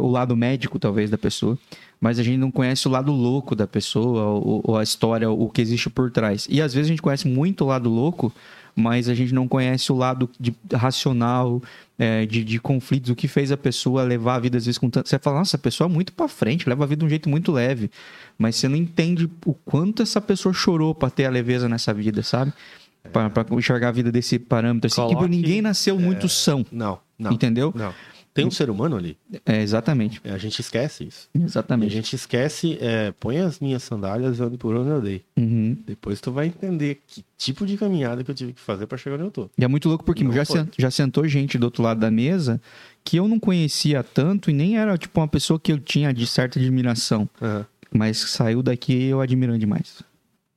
o 0.01 0.07
lado 0.07 0.37
médico, 0.37 0.79
talvez, 0.79 1.11
da 1.11 1.19
pessoa. 1.19 1.59
Mas 2.01 2.19
a 2.19 2.23
gente 2.23 2.39
não 2.39 2.51
conhece 2.51 2.87
o 2.87 2.91
lado 2.91 3.13
louco 3.13 3.57
da 3.57 3.67
pessoa 3.67 4.25
ou, 4.27 4.63
ou 4.65 4.79
a 4.79 4.83
história, 4.85 5.29
o 5.29 5.51
que 5.51 5.61
existe 5.61 5.91
por 5.91 6.11
trás. 6.11 6.47
E 6.49 6.63
às 6.63 6.73
vezes 6.73 6.87
a 6.87 6.93
gente 6.93 7.03
conhece 7.03 7.27
muito 7.27 7.65
o 7.65 7.67
lado 7.67 7.91
louco, 7.91 8.33
mas 8.79 9.09
a 9.09 9.15
gente 9.15 9.35
não 9.35 9.49
conhece 9.49 9.91
o 9.91 9.97
lado 9.97 10.31
de, 10.39 10.55
racional, 10.73 11.61
é, 11.99 12.25
de, 12.25 12.45
de 12.45 12.61
conflitos, 12.61 13.11
o 13.11 13.17
que 13.17 13.27
fez 13.27 13.51
a 13.51 13.57
pessoa 13.57 14.05
levar 14.05 14.37
a 14.37 14.39
vida 14.39 14.57
às 14.57 14.67
vezes 14.67 14.79
com 14.79 14.89
tanto. 14.89 15.09
Você 15.09 15.19
fala, 15.19 15.39
nossa, 15.41 15.57
a 15.57 15.61
pessoa 15.61 15.91
é 15.91 15.93
muito 15.93 16.13
pra 16.13 16.29
frente, 16.29 16.69
leva 16.69 16.85
a 16.85 16.87
vida 16.87 17.01
de 17.01 17.05
um 17.07 17.09
jeito 17.09 17.29
muito 17.29 17.51
leve. 17.51 17.91
Mas 18.39 18.55
você 18.57 18.69
não 18.69 18.77
entende 18.77 19.29
o 19.45 19.53
quanto 19.53 20.03
essa 20.03 20.21
pessoa 20.21 20.53
chorou 20.53 20.95
pra 20.95 21.11
ter 21.11 21.25
a 21.25 21.31
leveza 21.31 21.69
nessa 21.69 21.93
vida, 21.93 22.23
sabe? 22.23 22.53
Pra, 23.13 23.29
pra 23.31 23.45
enxergar 23.57 23.89
a 23.89 23.93
vida 23.93 24.13
desse 24.13 24.39
parâmetro. 24.39 24.87
Assim, 24.87 24.97
Coloque- 24.97 25.25
que 25.25 25.29
ninguém 25.31 25.61
nasceu 25.63 25.99
muito 25.99 26.29
são, 26.29 26.65
Não, 26.71 26.99
não. 27.19 27.33
entendeu? 27.33 27.73
Não. 27.75 27.93
Tem 28.39 28.47
um 28.47 28.51
ser 28.51 28.71
humano 28.71 28.97
ali. 28.97 29.17
É, 29.45 29.61
exatamente. 29.61 30.21
A 30.25 30.39
gente 30.39 30.61
esquece 30.61 31.05
isso. 31.05 31.29
E 31.35 31.43
a 31.43 31.45
Exatamente. 31.45 31.93
gente 31.93 32.15
esquece, 32.15 32.79
é, 32.81 33.13
põe 33.19 33.39
as 33.39 33.59
minhas 33.59 33.83
sandálias 33.83 34.39
e 34.39 34.43
ande 34.43 34.57
por 34.57 34.77
onde 34.77 34.91
eu 34.91 35.01
dei. 35.01 35.23
Uhum. 35.37 35.77
Depois 35.87 36.21
tu 36.21 36.31
vai 36.31 36.47
entender 36.47 37.01
que 37.07 37.25
tipo 37.37 37.67
de 37.67 37.77
caminhada 37.77 38.23
que 38.23 38.31
eu 38.31 38.35
tive 38.35 38.53
que 38.53 38.61
fazer 38.61 38.87
pra 38.87 38.97
chegar 38.97 39.17
onde 39.17 39.25
eu 39.25 39.31
tô. 39.31 39.51
E 39.59 39.65
é 39.65 39.69
muito 39.69 39.89
louco 39.89 40.05
porque 40.05 40.23
Não 40.23 40.33
já, 40.33 40.45
já 40.79 40.91
sentou 40.91 41.27
gente 41.27 41.59
do 41.59 41.65
outro 41.65 41.83
lado 41.83 41.99
da 41.99 42.11
mesa 42.11 42.61
que 43.05 43.17
eu 43.17 43.27
não 43.27 43.41
conhecia 43.41 44.03
tanto 44.05 44.51
e 44.51 44.53
nem 44.53 44.79
era 44.79 44.97
tipo 44.97 45.19
uma 45.19 45.29
pessoa 45.29 45.59
que 45.59 45.73
eu 45.73 45.79
tinha 45.81 46.13
de 46.13 46.27
certa 46.27 46.59
admiração. 46.59 47.29
Aham. 47.43 47.67
Mas 47.91 48.19
saiu 48.19 48.63
daqui 48.63 49.05
eu 49.05 49.21
admirando 49.21 49.59
demais. 49.59 50.03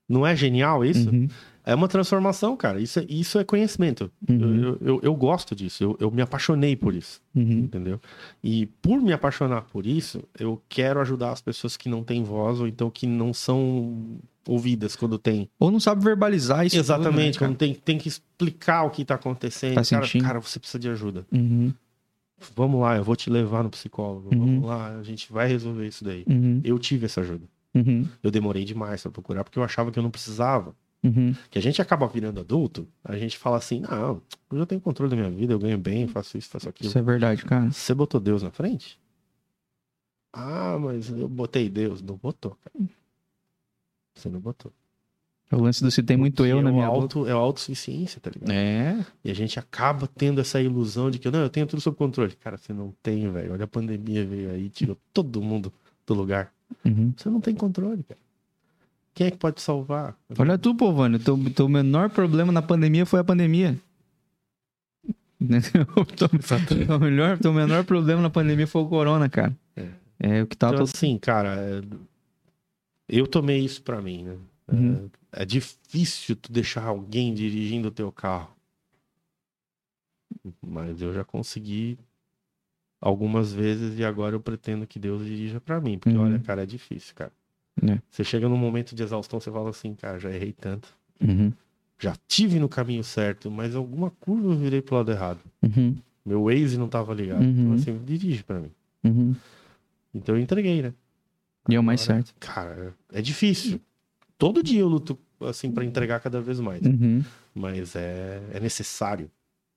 Não 0.08 0.28
é 0.28 0.36
genial 0.36 0.84
isso? 0.84 1.10
Uhum. 1.10 1.28
É 1.66 1.76
uma 1.76 1.88
transformação, 1.88 2.56
cara. 2.58 2.80
Isso 2.80 3.00
é, 3.00 3.06
isso 3.08 3.40
é 3.40 3.44
conhecimento. 3.44 4.12
Uhum. 4.28 4.64
Eu, 4.64 4.78
eu, 4.82 5.00
eu 5.04 5.16
gosto 5.16 5.56
disso. 5.56 5.84
Eu, 5.84 5.98
eu 6.00 6.12
me 6.12 6.22
apaixonei 6.22 6.76
por 6.76 6.94
isso. 6.94 7.22
Uhum. 7.36 7.60
Entendeu? 7.60 8.00
E 8.44 8.66
por 8.82 9.00
me 9.02 9.14
apaixonar 9.14 9.64
por 9.64 9.86
isso, 9.86 10.24
eu 10.40 10.62
quero 10.68 11.00
ajudar 11.02 11.32
as 11.32 11.42
pessoas 11.42 11.78
que 11.78 11.88
não 11.90 12.04
têm 12.04 12.24
voz 12.24 12.60
ou 12.60 12.68
então 12.68 12.90
que 12.90 13.06
não 13.06 13.34
são 13.34 14.20
ouvidas 14.48 14.96
quando 14.96 15.18
tem. 15.18 15.50
Ou 15.60 15.72
não 15.72 15.80
sabe 15.80 16.04
verbalizar 16.04 16.66
isso. 16.66 16.78
Exatamente, 16.78 17.38
tudo, 17.38 17.42
né, 17.42 17.48
quando 17.48 17.58
tem, 17.58 17.74
tem 17.74 17.98
que 17.98 18.08
explicar 18.08 18.84
o 18.84 18.90
que 18.90 19.06
tá 19.06 19.16
acontecendo. 19.16 19.76
Tá 19.76 19.84
cara, 19.84 20.08
cara, 20.22 20.40
você 20.40 20.60
precisa 20.60 20.80
de 20.80 20.90
ajuda. 20.90 21.26
Uhum. 21.32 21.74
Vamos 22.56 22.82
lá, 22.82 22.98
eu 22.98 23.04
vou 23.04 23.16
te 23.16 23.30
levar 23.30 23.64
no 23.64 23.70
psicólogo. 23.70 24.34
Uhum. 24.34 24.40
Vamos 24.40 24.70
lá, 24.70 24.98
a 24.98 25.04
gente 25.04 25.32
vai 25.32 25.48
resolver 25.48 25.88
isso 25.88 26.04
daí. 26.04 26.26
Uhum. 26.28 26.60
Eu 26.64 26.80
tive 26.80 27.06
essa 27.06 27.22
ajuda. 27.22 27.46
Uhum. 27.74 28.08
Eu 28.22 28.32
demorei 28.32 28.66
demais 28.66 29.02
pra 29.02 29.12
procurar 29.12 29.44
porque 29.44 29.60
eu 29.60 29.64
achava 29.64 29.92
que 29.92 30.00
eu 30.00 30.04
não 30.04 30.12
precisava. 30.12 30.76
Uhum. 31.04 31.34
Que 31.50 31.58
a 31.58 31.62
gente 31.62 31.82
acaba 31.82 32.08
virando 32.08 32.40
adulto, 32.40 32.88
a 33.04 33.18
gente 33.18 33.38
fala 33.38 33.58
assim: 33.58 33.80
não, 33.80 34.22
eu 34.52 34.58
já 34.60 34.66
tenho 34.66 34.80
controle 34.82 35.10
da 35.10 35.16
minha 35.16 35.32
vida, 35.32 35.54
eu 35.54 35.60
ganho 35.60 35.78
bem, 35.78 36.08
faço 36.08 36.38
isso, 36.38 36.50
faço 36.50 36.70
aquilo. 36.70 36.90
Isso 36.90 36.98
é 36.98 37.02
verdade, 37.02 37.44
cara. 37.44 37.72
Você 37.72 37.94
botou 37.94 38.20
Deus 38.20 38.44
na 38.44 38.52
frente? 38.52 39.00
Ah, 40.32 40.78
mas 40.80 41.10
eu 41.10 41.28
botei 41.28 41.70
Deus. 41.70 42.02
Não 42.02 42.16
botou, 42.16 42.56
cara. 42.64 42.88
Você 44.16 44.30
não 44.30 44.40
botou. 44.40 44.72
O 45.52 45.58
lance 45.62 45.84
do 45.84 45.92
se 45.92 46.02
tem 46.02 46.16
muito 46.16 46.38
Porque 46.38 46.52
eu 46.52 46.62
na 46.62 46.70
é 46.70 46.72
o 46.72 46.76
minha 46.76 46.88
boca. 46.88 47.02
auto, 47.02 47.28
É 47.28 47.32
a 47.32 47.36
autossuficiência, 47.36 48.22
tá 48.22 48.30
ligado? 48.30 48.52
É. 48.52 49.06
E 49.22 49.30
a 49.30 49.34
gente 49.34 49.60
acaba 49.60 50.08
tendo 50.08 50.40
essa 50.40 50.62
ilusão 50.62 51.12
de 51.12 51.20
que, 51.20 51.30
não, 51.30 51.42
eu 51.42 51.50
tenho 51.50 51.68
tudo 51.68 51.82
sob 51.82 51.98
controle. 51.98 52.34
Cara, 52.38 52.56
você 52.58 52.72
não 52.72 52.94
tem, 53.04 53.30
velho. 53.30 53.52
Olha 53.52 53.66
a 53.66 53.68
pandemia 53.68 54.26
veio 54.26 54.52
aí, 54.52 54.70
tirou 54.70 54.98
todo 55.14 55.42
mundo 55.42 55.74
do 56.08 56.14
lugar. 56.14 56.54
Uhum. 56.86 57.14
Você 57.18 57.30
não 57.30 57.42
tem 57.42 57.54
controle, 57.54 58.02
cara. 58.04 58.20
Quem 59.14 59.28
é 59.28 59.32
que 59.32 59.38
pode 59.38 59.62
salvar? 59.62 60.18
Olha 60.38 60.58
tu, 60.58 60.74
pô, 60.74 60.92
Vânia. 60.94 61.20
Teu, 61.20 61.38
teu 61.54 61.68
menor 61.68 62.10
problema 62.10 62.52
na 62.52 62.62
pandemia 62.62 63.06
foi 63.06 63.20
a 63.20 63.24
pandemia. 63.24 63.78
Teu 66.88 67.00
melhor, 67.00 67.38
teu 67.40 67.52
menor 67.52 67.84
problema 67.84 68.22
na 68.22 68.30
pandemia 68.30 68.68
foi 68.68 68.82
o 68.84 68.88
corona, 68.88 69.28
cara. 69.28 69.58
É. 69.76 69.88
É 70.20 70.44
o 70.44 70.48
que 70.48 70.56
tá 70.56 70.68
Então, 70.68 70.86
todo... 70.86 70.88
assim, 70.96 71.18
cara, 71.18 71.56
é- 71.60 71.82
eu 73.10 73.26
tomei 73.26 73.60
isso 73.60 73.82
pra 73.82 74.02
mim, 74.02 74.24
né? 74.24 74.38
É- 74.68 74.74
Uhum. 74.76 75.10
É, 75.34 75.46
difícil 75.46 76.36
tu 76.36 76.52
deixar 76.52 76.84
alguém 76.86 77.34
dirigindo 77.34 77.88
o 77.88 77.92
teu 77.92 78.12
carro. 78.12 78.56
Mas 80.62 81.02
eu 81.02 81.14
já 81.14 81.24
consegui 81.24 81.98
algumas 83.02 83.52
vezes 83.54 83.98
e 83.98 84.04
agora 84.06 84.36
eu 84.36 84.40
pretendo 84.42 84.86
que 84.86 85.00
Deus 85.00 85.26
dirija 85.26 85.60
pra 85.60 85.82
mim. 85.82 85.98
Porque, 85.98 86.16
Uhum. 86.18 86.24
olha, 86.26 86.40
cara, 86.40 86.64
é 86.64 86.66
difícil, 86.66 87.16
cara. 87.16 87.32
É. 87.84 87.98
Você 88.10 88.24
chega 88.24 88.48
num 88.50 88.58
momento 88.58 88.94
de 88.96 89.04
exaustão, 89.04 89.40
você 89.40 89.52
fala 89.52 89.70
assim, 89.70 89.94
cara, 89.96 90.20
já 90.20 90.30
errei 90.32 90.54
tanto. 90.54 90.90
Uhum. 91.20 91.52
Já 92.00 92.16
tive 92.28 92.60
no 92.60 92.68
caminho 92.68 93.04
certo, 93.04 93.50
mas 93.52 93.76
alguma 93.76 94.10
curva 94.10 94.50
eu 94.54 94.58
virei 94.58 94.82
pro 94.82 94.96
lado 94.96 95.12
errado. 95.12 95.40
Uhum. 95.62 95.96
Meu 96.26 96.44
Waze 96.46 96.78
não 96.78 96.88
tava 96.88 97.14
ligado. 97.14 97.44
Então, 97.44 97.74
assim, 97.74 98.00
dirige 98.06 98.44
pra 98.44 98.60
mim. 98.60 98.72
Uhum. 99.04 99.36
Então 100.14 100.36
eu 100.36 100.42
entreguei, 100.42 100.82
né? 100.82 100.94
E 101.70 101.76
é 101.76 101.80
o 101.80 101.84
mais 101.84 102.02
Agora, 102.04 102.24
certo. 102.24 102.36
Cara, 102.40 102.94
é 103.14 103.22
difícil. 103.22 103.80
Todo 104.38 104.64
dia 104.64 104.80
eu 104.82 104.88
luto 104.88 105.18
assim 105.42 105.72
para 105.72 105.86
entregar 105.86 106.20
cada 106.20 106.42
vez 106.42 106.60
mais, 106.60 106.82
Uhum. 106.82 107.24
mas 107.54 107.96
é, 107.96 108.42
é 108.54 108.60
necessário. 108.60 109.30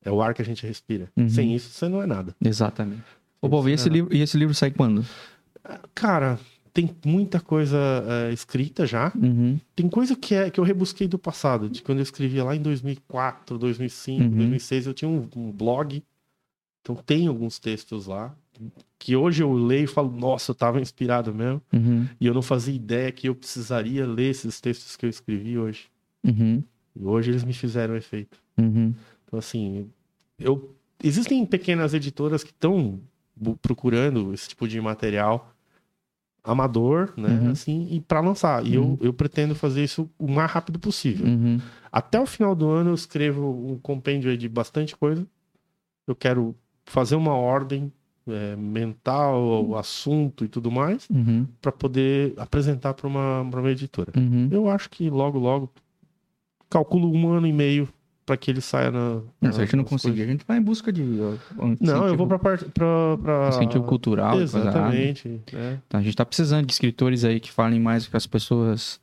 É 0.03 0.11
o 0.11 0.21
ar 0.21 0.35
que 0.35 0.43
a 0.43 0.45
gente 0.45 0.67
respira. 0.67 1.11
Uhum. 1.17 1.29
Sem 1.29 1.55
isso, 1.55 1.71
você 1.71 1.89
não 1.89 2.03
é 2.03 2.07
nada. 2.07 2.35
Exatamente. 2.45 3.03
Ô, 3.41 3.49
povo, 3.49 3.69
e 3.69 3.73
esse, 3.73 3.89
É. 3.89 3.93
livro, 3.93 4.15
e 4.15 4.21
esse 4.21 4.37
livro 4.37 4.55
sai 4.55 4.71
quando? 4.71 5.05
Cara, 5.95 6.39
tem 6.75 6.91
muita 7.07 7.39
coisa 7.39 7.79
é, 7.79 8.33
escrita 8.33 8.85
já. 8.85 9.13
Uhum. 9.15 9.59
Tem 9.77 9.89
coisa 9.89 10.17
que 10.17 10.35
é 10.35 10.51
que 10.51 10.59
eu 10.59 10.65
rebusquei 10.65 11.07
do 11.07 11.17
passado, 11.17 11.71
de 11.71 11.81
quando 11.81 11.99
eu 11.99 12.03
escrevia 12.03 12.43
lá 12.43 12.57
em 12.57 12.61
2004, 12.61 13.57
2005, 13.57 14.25
Uhum. 14.25 14.31
2006, 14.31 14.87
eu 14.89 14.95
tinha 14.95 15.09
um, 15.09 15.29
um 15.37 15.53
blog. 15.53 16.03
Então 16.83 16.97
tem 16.97 17.29
alguns 17.29 17.61
textos 17.61 18.07
lá 18.07 18.35
que 18.99 19.15
hoje 19.15 19.43
eu 19.43 19.53
leio 19.53 19.85
e 19.85 19.87
falo, 19.87 20.11
nossa, 20.11 20.51
eu 20.51 20.55
tava 20.55 20.81
inspirado 20.81 21.33
mesmo. 21.33 21.63
Uhum. 21.73 22.09
E 22.21 22.27
eu 22.27 22.35
não 22.35 22.43
fazia 22.43 22.75
ideia 22.75 23.13
que 23.13 23.29
eu 23.29 23.35
precisaria 23.35 24.05
ler 24.05 24.31
esses 24.31 24.61
textos 24.61 24.97
que 24.97 25.07
eu 25.07 25.11
escrevi 25.11 25.57
hoje. 25.57 25.87
Uhum. 26.25 26.63
E 26.97 27.05
hoje 27.05 27.31
eles 27.31 27.45
me 27.45 27.53
fizeram 27.53 27.97
efeito. 27.97 28.37
Uhum. 28.59 28.93
Então, 29.27 29.39
assim, 29.39 29.89
eu... 30.39 30.75
existem 31.03 31.45
pequenas 31.47 31.95
editoras 31.95 32.43
que 32.43 32.51
estão 32.51 33.01
procurando 33.63 34.33
esse 34.33 34.49
tipo 34.49 34.67
de 34.67 34.81
material 34.81 35.54
amador, 36.45 37.13
né? 37.17 37.29
Uhum. 37.41 37.51
Assim, 37.53 37.89
e 37.91 38.01
para 38.01 38.21
lançar. 38.21 38.65
E 38.67 38.77
Uhum. 38.79 38.99
eu, 39.01 39.07
eu 39.07 39.13
pretendo 39.15 39.55
fazer 39.55 39.83
isso 39.83 40.09
o 40.19 40.31
mais 40.31 40.51
rápido 40.51 40.79
possível. 40.79 41.27
Uhum. 41.27 41.59
Até 41.91 42.21
o 42.21 42.27
final 42.27 42.55
do 42.55 42.69
ano 42.69 42.91
eu 42.91 42.95
escrevo 42.95 43.51
um 43.73 43.79
compêndio 43.79 44.31
aí 44.31 44.37
de 44.37 44.49
bastante 44.49 44.95
coisa. 44.97 45.27
Eu 46.07 46.15
quero 46.15 46.55
fazer 46.85 47.17
uma 47.17 47.35
ordem 47.35 47.91
é, 48.29 48.57
mental, 48.57 49.65
o 49.67 49.77
assunto 49.77 50.45
e 50.45 50.49
tudo 50.49 50.71
mais, 50.71 51.09
Uhum. 51.11 51.47
para 51.63 51.73
poder 51.73 52.35
apresentar 52.37 52.93
para 52.95 53.07
uma, 53.07 53.47
pra 53.51 53.61
uma 53.61 53.71
editora. 53.71 54.13
Uhum. 54.17 54.49
Eu 54.51 54.69
acho 54.69 54.89
que 54.91 55.09
logo, 55.11 55.39
logo, 55.39 55.71
calculo 56.71 57.11
um 57.13 57.29
ano 57.33 57.47
e 57.47 57.53
meio 57.53 57.89
para 58.27 58.37
que 58.37 58.51
ele 58.51 58.61
saia 58.61 58.91
na. 58.91 59.21
Não, 59.41 59.53
se 59.53 59.61
a 59.61 59.65
gente 59.65 59.77
não 59.77 59.85
conseguir, 59.85 60.23
a 60.23 60.27
gente 60.27 60.45
vai 60.47 60.59
em 60.59 60.63
busca 60.63 60.93
de. 60.93 61.03
Não, 61.81 62.07
eu 62.09 62.17
vou 62.17 62.27
para 62.27 62.39
parte. 62.39 62.65
Pra, 62.67 62.87
pra... 63.23 63.49
Incentivo 63.51 63.85
cultural. 63.85 64.41
Exatamente. 64.41 65.29
né? 65.53 65.79
Então, 65.87 66.01
a 66.01 66.03
gente 66.03 66.17
tá 66.17 66.25
precisando 66.25 66.67
de 66.67 66.73
escritores 66.73 67.25
aí 67.25 67.39
que 67.41 67.51
falem 67.53 67.79
mais 67.81 68.07
que 68.07 68.17
as 68.17 68.27
pessoas 68.27 69.01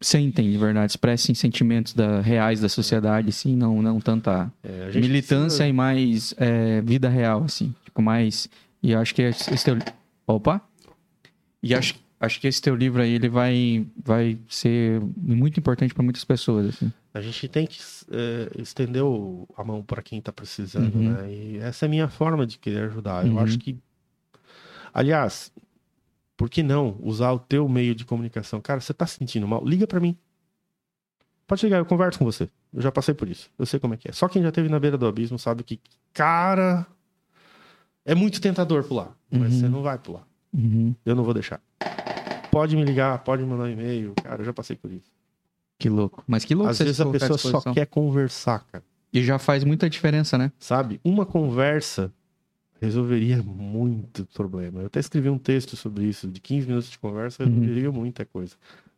sentem 0.00 0.50
de 0.50 0.58
verdade, 0.58 0.92
expressem 0.92 1.34
sentimentos 1.34 1.94
da, 1.94 2.20
reais 2.20 2.60
da 2.60 2.68
sociedade, 2.68 3.32
sim, 3.32 3.56
não, 3.56 3.80
não 3.80 3.98
tanta 3.98 4.52
É, 4.62 4.90
militância 4.94 5.40
precisa- 5.64 5.66
e 5.68 5.72
mais 5.72 6.34
é, 6.36 6.80
vida 6.82 7.08
real, 7.08 7.44
assim. 7.44 7.74
Tipo, 7.84 8.02
mais. 8.02 8.48
E 8.82 8.92
eu 8.92 8.98
acho 9.00 9.14
que 9.14 9.22
esse 9.22 9.52
esse 9.52 9.64
teu. 9.64 9.78
Opa! 10.26 10.60
E 11.62 11.74
acho, 11.74 11.94
acho 12.20 12.40
que 12.40 12.46
esse 12.46 12.60
teu 12.62 12.74
livro 12.74 13.00
aí, 13.02 13.12
ele 13.12 13.28
vai, 13.28 13.86
vai 14.02 14.38
ser 14.48 15.00
muito 15.16 15.58
importante 15.60 15.92
para 15.94 16.02
muitas 16.02 16.24
pessoas, 16.24 16.66
assim. 16.74 16.92
A 17.12 17.20
gente 17.20 17.48
tem 17.48 17.66
que 17.66 17.78
é, 18.10 18.50
estender 18.60 19.02
o- 19.02 19.48
a 19.56 19.64
mão 19.64 19.82
para 19.82 20.02
quem 20.02 20.20
tá 20.20 20.32
precisando, 20.32 20.94
Uhum. 20.96 21.12
né? 21.12 21.32
E 21.32 21.56
essa 21.58 21.84
é 21.84 21.86
a 21.86 21.90
minha 21.90 22.08
forma 22.08 22.46
de 22.46 22.58
querer 22.58 22.84
ajudar. 22.84 23.26
Eu 23.26 23.32
Uhum. 23.32 23.38
acho 23.40 23.58
que. 23.58 23.76
Aliás, 24.92 25.52
por 26.36 26.48
que 26.50 26.62
não 26.62 26.96
usar 27.02 27.32
o 27.32 27.38
teu 27.38 27.68
meio 27.68 27.94
de 27.94 28.04
comunicação? 28.04 28.60
Cara, 28.60 28.80
você 28.80 28.92
tá 28.94 29.06
se 29.06 29.16
sentindo 29.16 29.46
mal? 29.48 29.64
Liga 29.64 29.86
para 29.86 30.00
mim. 30.00 30.16
Pode 31.46 31.64
ligar, 31.64 31.78
eu 31.78 31.86
converso 31.86 32.18
com 32.18 32.24
você. 32.24 32.48
Eu 32.72 32.82
já 32.82 32.90
passei 32.90 33.14
por 33.14 33.28
isso. 33.28 33.50
Eu 33.58 33.64
sei 33.66 33.78
como 33.78 33.94
é 33.94 33.96
que 33.96 34.08
é. 34.08 34.12
Só 34.12 34.28
quem 34.28 34.42
já 34.42 34.48
esteve 34.48 34.68
na 34.68 34.80
beira 34.80 34.98
do 34.98 35.06
abismo 35.06 35.38
sabe 35.38 35.62
que, 35.62 35.80
cara, 36.12 36.86
é 38.04 38.14
muito 38.14 38.40
tentador 38.40 38.82
pular. 38.84 39.16
Mas 39.30 39.54
Uhum. 39.54 39.60
você 39.60 39.68
não 39.68 39.82
vai 39.82 39.96
pular. 39.98 40.25
Uhum. 40.52 40.94
Eu 41.04 41.14
não 41.14 41.24
vou 41.24 41.34
deixar. 41.34 41.60
Pode 42.50 42.74
me 42.76 42.84
ligar, 42.84 43.18
pode 43.22 43.42
me 43.42 43.48
mandar 43.48 43.64
um 43.64 43.68
e-mail. 43.70 44.14
Cara, 44.22 44.40
eu 44.40 44.44
já 44.46 44.52
passei 44.52 44.76
por 44.76 44.90
isso. 44.90 45.10
Que 45.78 45.88
louco. 45.88 46.24
Mas 46.26 46.44
que 46.44 46.54
louco 46.54 46.70
Às 46.70 46.78
vezes 46.78 47.00
a 47.00 47.06
pessoa 47.10 47.36
só 47.38 47.60
quer 47.72 47.86
conversar, 47.86 48.64
cara. 48.72 48.82
E 49.12 49.22
já 49.22 49.38
faz 49.38 49.62
muita 49.64 49.88
diferença, 49.90 50.38
né? 50.38 50.50
Sabe? 50.58 51.00
Uma 51.04 51.26
conversa 51.26 52.12
resolveria 52.80 53.42
muito 53.42 54.26
problema. 54.34 54.80
Eu 54.80 54.86
até 54.86 55.00
escrevi 55.00 55.28
um 55.28 55.38
texto 55.38 55.76
sobre 55.76 56.04
isso. 56.04 56.26
De 56.28 56.40
15 56.40 56.66
minutos 56.66 56.90
de 56.90 56.98
conversa 56.98 57.42
Uhum. 57.42 57.48
resolveria 57.60 57.92
muita 57.92 58.24
coisa. 58.24 58.54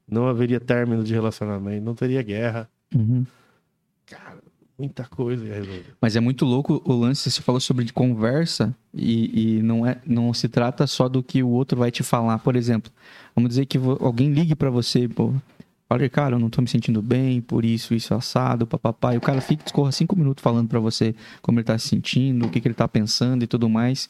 Não 0.07 0.27
haveria 0.27 0.59
término 0.61 1.03
de 1.05 1.13
relacionamento, 1.13 1.85
não 1.85 1.95
teria 1.95 2.23
guerra. 2.23 2.69
Uhum. 2.95 3.27
Cara, 4.07 4.38
muita 4.79 5.05
coisa 5.05 5.45
ia 5.45 5.55
resolver. 5.55 5.85
Mas 6.01 6.15
é 6.17 6.21
muito 6.21 6.45
louco 6.45 6.81
o 6.85 6.93
lance, 6.95 7.31
você 7.31 7.43
falou 7.43 7.61
sobre 7.61 7.91
conversa 7.93 8.75
e, 8.95 9.57
e 9.59 9.63
não, 9.63 9.87
é, 9.87 9.99
não 10.07 10.33
se 10.33 10.49
trata 10.49 10.87
só 10.87 11.09
do 11.09 11.23
que 11.23 11.43
o 11.43 11.49
outro 11.49 11.79
vai 11.79 11.91
te 11.91 12.03
falar. 12.03 12.39
Por 12.39 12.55
exemplo, 12.57 12.91
vamos 13.35 13.49
dizer 13.51 13.67
que 13.67 13.79
alguém 14.01 14.33
ligue 14.33 14.55
pra 14.55 14.71
você, 14.71 15.09
pô, 15.09 15.35
fala, 15.89 16.09
cara, 16.09 16.37
eu 16.37 16.39
não 16.39 16.49
tô 16.51 16.63
me 16.63 16.69
sentindo 16.69 17.03
bem, 17.03 17.41
por 17.41 17.65
isso, 17.65 17.95
isso, 17.95 18.15
assado, 18.15 18.67
papapá. 18.67 19.15
E 19.15 19.19
o 19.19 19.21
cara 19.21 19.41
fica, 19.41 19.65
discorra 19.65 19.91
cinco 19.91 20.17
minutos 20.17 20.43
falando 20.43 20.69
pra 20.69 20.79
você 20.79 21.15
como 21.43 21.59
ele 21.59 21.65
tá 21.65 21.77
se 21.79 21.89
sentindo, 21.89 22.47
o 22.47 22.51
que, 22.51 22.61
que 22.61 22.69
ele 22.69 22.75
tá 22.75 22.87
pensando 22.87 23.43
e 23.43 23.47
tudo 23.47 23.69
mais. 23.69 24.09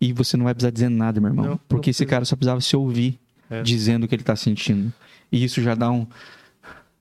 E 0.00 0.12
você 0.12 0.36
não 0.36 0.44
vai 0.44 0.54
precisar 0.54 0.70
dizer 0.70 0.88
nada, 0.90 1.20
meu 1.20 1.30
irmão. 1.30 1.44
Não, 1.44 1.50
não 1.52 1.60
porque 1.68 1.90
esse 1.90 1.98
precisa. 2.04 2.10
cara 2.10 2.24
só 2.26 2.36
precisava 2.36 2.60
se 2.60 2.76
ouvir 2.76 3.18
É. 3.50 3.62
dizendo 3.62 4.04
o 4.04 4.08
que 4.08 4.14
ele 4.14 4.22
tá 4.22 4.36
sentindo. 4.36 4.92
E 5.32 5.42
isso 5.42 5.60
já 5.62 5.74
dá 5.74 5.90
um. 5.90 6.06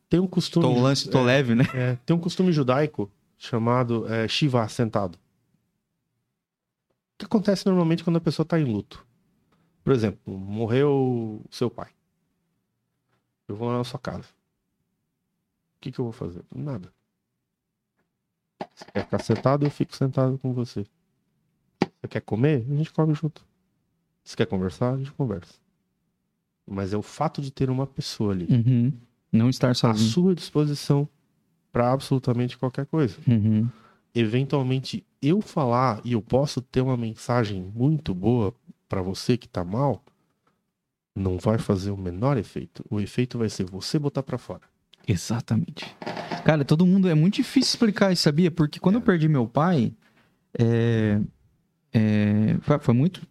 Tem 0.10 0.20
um 0.20 0.28
costume. 0.28 0.66
Tô 0.66 0.82
lance, 0.82 1.10
tô 1.10 1.20
é, 1.20 1.24
leve, 1.24 1.56
né? 1.56 1.66
é, 1.74 1.98
tem 2.06 2.16
um 2.16 2.20
costume 2.20 2.52
judaico 2.52 3.12
chamado 3.38 4.12
é, 4.12 4.28
Shiva 4.28 4.68
sentado. 4.68 5.16
O 5.16 5.20
que 7.20 7.26
acontece 7.26 7.66
normalmente 7.66 8.04
quando 8.04 8.18
a 8.18 8.22
pessoa 8.22 8.44
está 8.44 8.60
em 8.60 8.66
luto? 8.66 9.06
Por 9.84 9.94
exemplo, 9.94 10.38
morreu 10.38 11.42
seu 11.50 11.70
pai. 11.70 11.90
Eu 13.48 13.56
vou 13.56 13.70
lá 13.70 13.78
na 13.78 13.84
sua 13.84 14.00
casa. 14.00 14.28
O 15.78 15.82
que, 15.82 15.92
que 15.92 16.00
eu 16.00 16.06
vou 16.06 16.12
fazer? 16.12 16.44
Nada. 16.54 16.92
Você 18.74 18.86
quer 18.92 19.04
ficar 19.04 19.20
sentado? 19.20 19.66
Eu 19.66 19.70
fico 19.72 19.96
sentado 19.96 20.38
com 20.40 20.54
você. 20.54 20.86
Você 21.80 22.08
quer 22.10 22.22
comer? 22.22 22.66
A 22.70 22.76
gente 22.76 22.92
come 22.92 23.14
junto. 23.14 23.46
Você 24.24 24.36
quer 24.36 24.48
conversar? 24.48 24.94
A 24.94 24.98
gente 24.98 25.12
conversa. 25.12 25.54
Mas 26.66 26.94
é 26.94 26.98
o 26.98 27.02
fato 27.02 27.42
de 27.42 27.52
ter 27.52 27.70
uma 27.70 27.86
pessoa 27.86 28.34
ali 28.34 28.48
Uhum. 28.50 28.94
Não 29.36 29.50
estar 29.50 29.72
à 29.72 29.74
sozinho. 29.74 30.10
sua 30.10 30.36
disposição 30.36 31.08
para 31.72 31.92
absolutamente 31.92 32.58
qualquer 32.58 32.86
coisa. 32.86 33.18
Uhum. 33.28 33.68
Eventualmente, 34.14 35.06
eu 35.22 35.42
falar 35.42 36.00
e 36.06 36.14
eu 36.14 36.22
posso 36.22 36.62
ter 36.62 36.82
uma 36.82 36.96
mensagem 36.96 37.62
muito 37.76 38.14
boa 38.14 38.54
para 38.88 39.02
você 39.02 39.36
que 39.36 39.48
tá 39.48 39.64
mal, 39.64 40.02
não 41.16 41.38
vai 41.38 41.58
fazer 41.58 41.92
o 41.92 41.98
menor 41.98 42.38
efeito. 42.38 42.84
O 42.90 43.00
efeito 43.00 43.38
vai 43.38 43.50
ser 43.50 43.66
você 43.66 44.00
botar 44.00 44.24
para 44.24 44.38
fora. 44.38 44.62
Exatamente. 45.08 45.86
Cara, 46.44 46.64
todo 46.64 46.86
mundo. 46.86 47.10
É 47.10 47.14
muito 47.14 47.36
difícil 47.36 47.72
explicar 47.72 48.12
isso, 48.12 48.24
sabia? 48.24 48.52
Porque 48.52 48.80
quando 48.80 48.96
eu 48.96 49.02
perdi 49.02 49.28
meu 49.28 49.48
pai, 49.48 49.94
é, 50.58 51.20
é, 51.94 52.58
foi, 52.62 52.80
foi 52.80 52.94
muito 52.94 53.22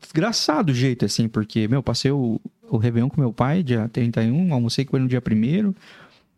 desgraçado 0.00 0.72
o 0.72 0.74
jeito, 0.74 1.04
assim, 1.04 1.28
porque, 1.28 1.68
meu, 1.68 1.82
passei 1.82 2.10
o, 2.10 2.40
o 2.68 2.76
Réveillon 2.76 3.08
com 3.08 3.20
meu 3.20 3.32
pai, 3.32 3.62
dia 3.62 3.88
31, 3.88 4.52
almocei 4.52 4.84
com 4.84 4.96
ele 4.96 5.04
no 5.04 5.08
dia 5.08 5.20
1 5.20 5.74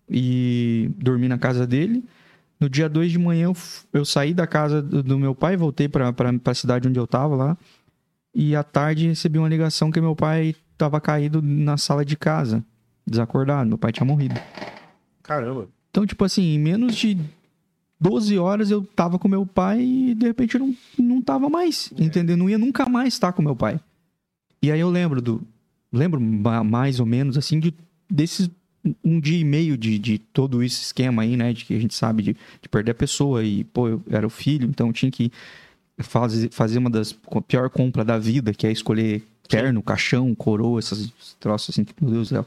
e 0.08 0.90
dormi 0.98 1.28
na 1.28 1.38
casa 1.38 1.66
dele. 1.66 2.04
No 2.58 2.70
dia 2.70 2.88
2 2.88 3.12
de 3.12 3.18
manhã, 3.18 3.44
eu, 3.44 3.56
eu 3.92 4.04
saí 4.04 4.32
da 4.32 4.46
casa 4.46 4.80
do, 4.80 5.02
do 5.02 5.18
meu 5.18 5.34
pai, 5.34 5.56
voltei 5.56 5.88
pra, 5.88 6.12
pra, 6.12 6.32
pra 6.38 6.54
cidade 6.54 6.88
onde 6.88 6.98
eu 6.98 7.06
tava 7.06 7.36
lá. 7.36 7.58
E 8.34 8.54
à 8.56 8.62
tarde 8.62 9.08
recebi 9.08 9.38
uma 9.38 9.48
ligação 9.48 9.90
que 9.90 10.00
meu 10.00 10.14
pai 10.14 10.54
tava 10.76 11.00
caído 11.00 11.40
na 11.42 11.76
sala 11.76 12.04
de 12.04 12.16
casa, 12.16 12.64
desacordado. 13.06 13.68
Meu 13.68 13.78
pai 13.78 13.92
tinha 13.92 14.06
morrido. 14.06 14.40
Caramba. 15.22 15.68
Então, 15.90 16.06
tipo 16.06 16.24
assim, 16.24 16.54
em 16.54 16.58
menos 16.58 16.94
de 16.94 17.18
12 18.00 18.38
horas 18.38 18.70
eu 18.70 18.82
tava 18.82 19.18
com 19.18 19.28
meu 19.28 19.46
pai 19.46 19.80
e 19.80 20.14
de 20.14 20.26
repente 20.26 20.54
eu 20.54 20.60
não, 20.60 20.74
não 20.98 21.22
tava 21.22 21.48
mais, 21.48 21.90
entendeu? 21.98 22.36
Não 22.36 22.48
ia 22.48 22.58
nunca 22.58 22.86
mais 22.88 23.14
estar 23.14 23.32
com 23.32 23.42
meu 23.42 23.56
pai. 23.56 23.80
E 24.62 24.70
aí 24.70 24.80
eu 24.80 24.90
lembro 24.90 25.22
do. 25.22 25.42
Lembro 25.96 26.20
ma- 26.20 26.64
mais 26.64 27.00
ou 27.00 27.06
menos 27.06 27.36
assim 27.38 27.58
de 27.58 27.74
desses 28.08 28.50
um 29.04 29.18
dia 29.18 29.38
e 29.38 29.44
meio 29.44 29.76
de, 29.76 29.98
de 29.98 30.18
todo 30.18 30.62
esse 30.62 30.82
esquema 30.82 31.22
aí, 31.22 31.36
né? 31.36 31.52
De 31.52 31.64
que 31.64 31.74
a 31.74 31.80
gente 31.80 31.94
sabe 31.94 32.22
de, 32.22 32.36
de 32.62 32.68
perder 32.68 32.92
a 32.92 32.94
pessoa 32.94 33.42
e, 33.42 33.64
pô, 33.64 33.88
eu 33.88 34.02
era 34.08 34.26
o 34.26 34.30
filho, 34.30 34.68
então 34.68 34.88
eu 34.88 34.92
tinha 34.92 35.10
que 35.10 35.32
fazer, 35.98 36.50
fazer 36.52 36.78
uma 36.78 36.90
das 36.90 37.16
pior 37.48 37.68
compra 37.70 38.04
da 38.04 38.18
vida, 38.18 38.52
que 38.52 38.66
é 38.66 38.70
escolher 38.70 39.22
terno, 39.48 39.82
caixão, 39.82 40.34
coroa, 40.34 40.78
essas 40.78 41.12
troços 41.40 41.70
assim, 41.70 41.84
que, 41.84 41.92
meu 42.00 42.12
Deus 42.12 42.28
do 42.28 42.34
céu. 42.34 42.46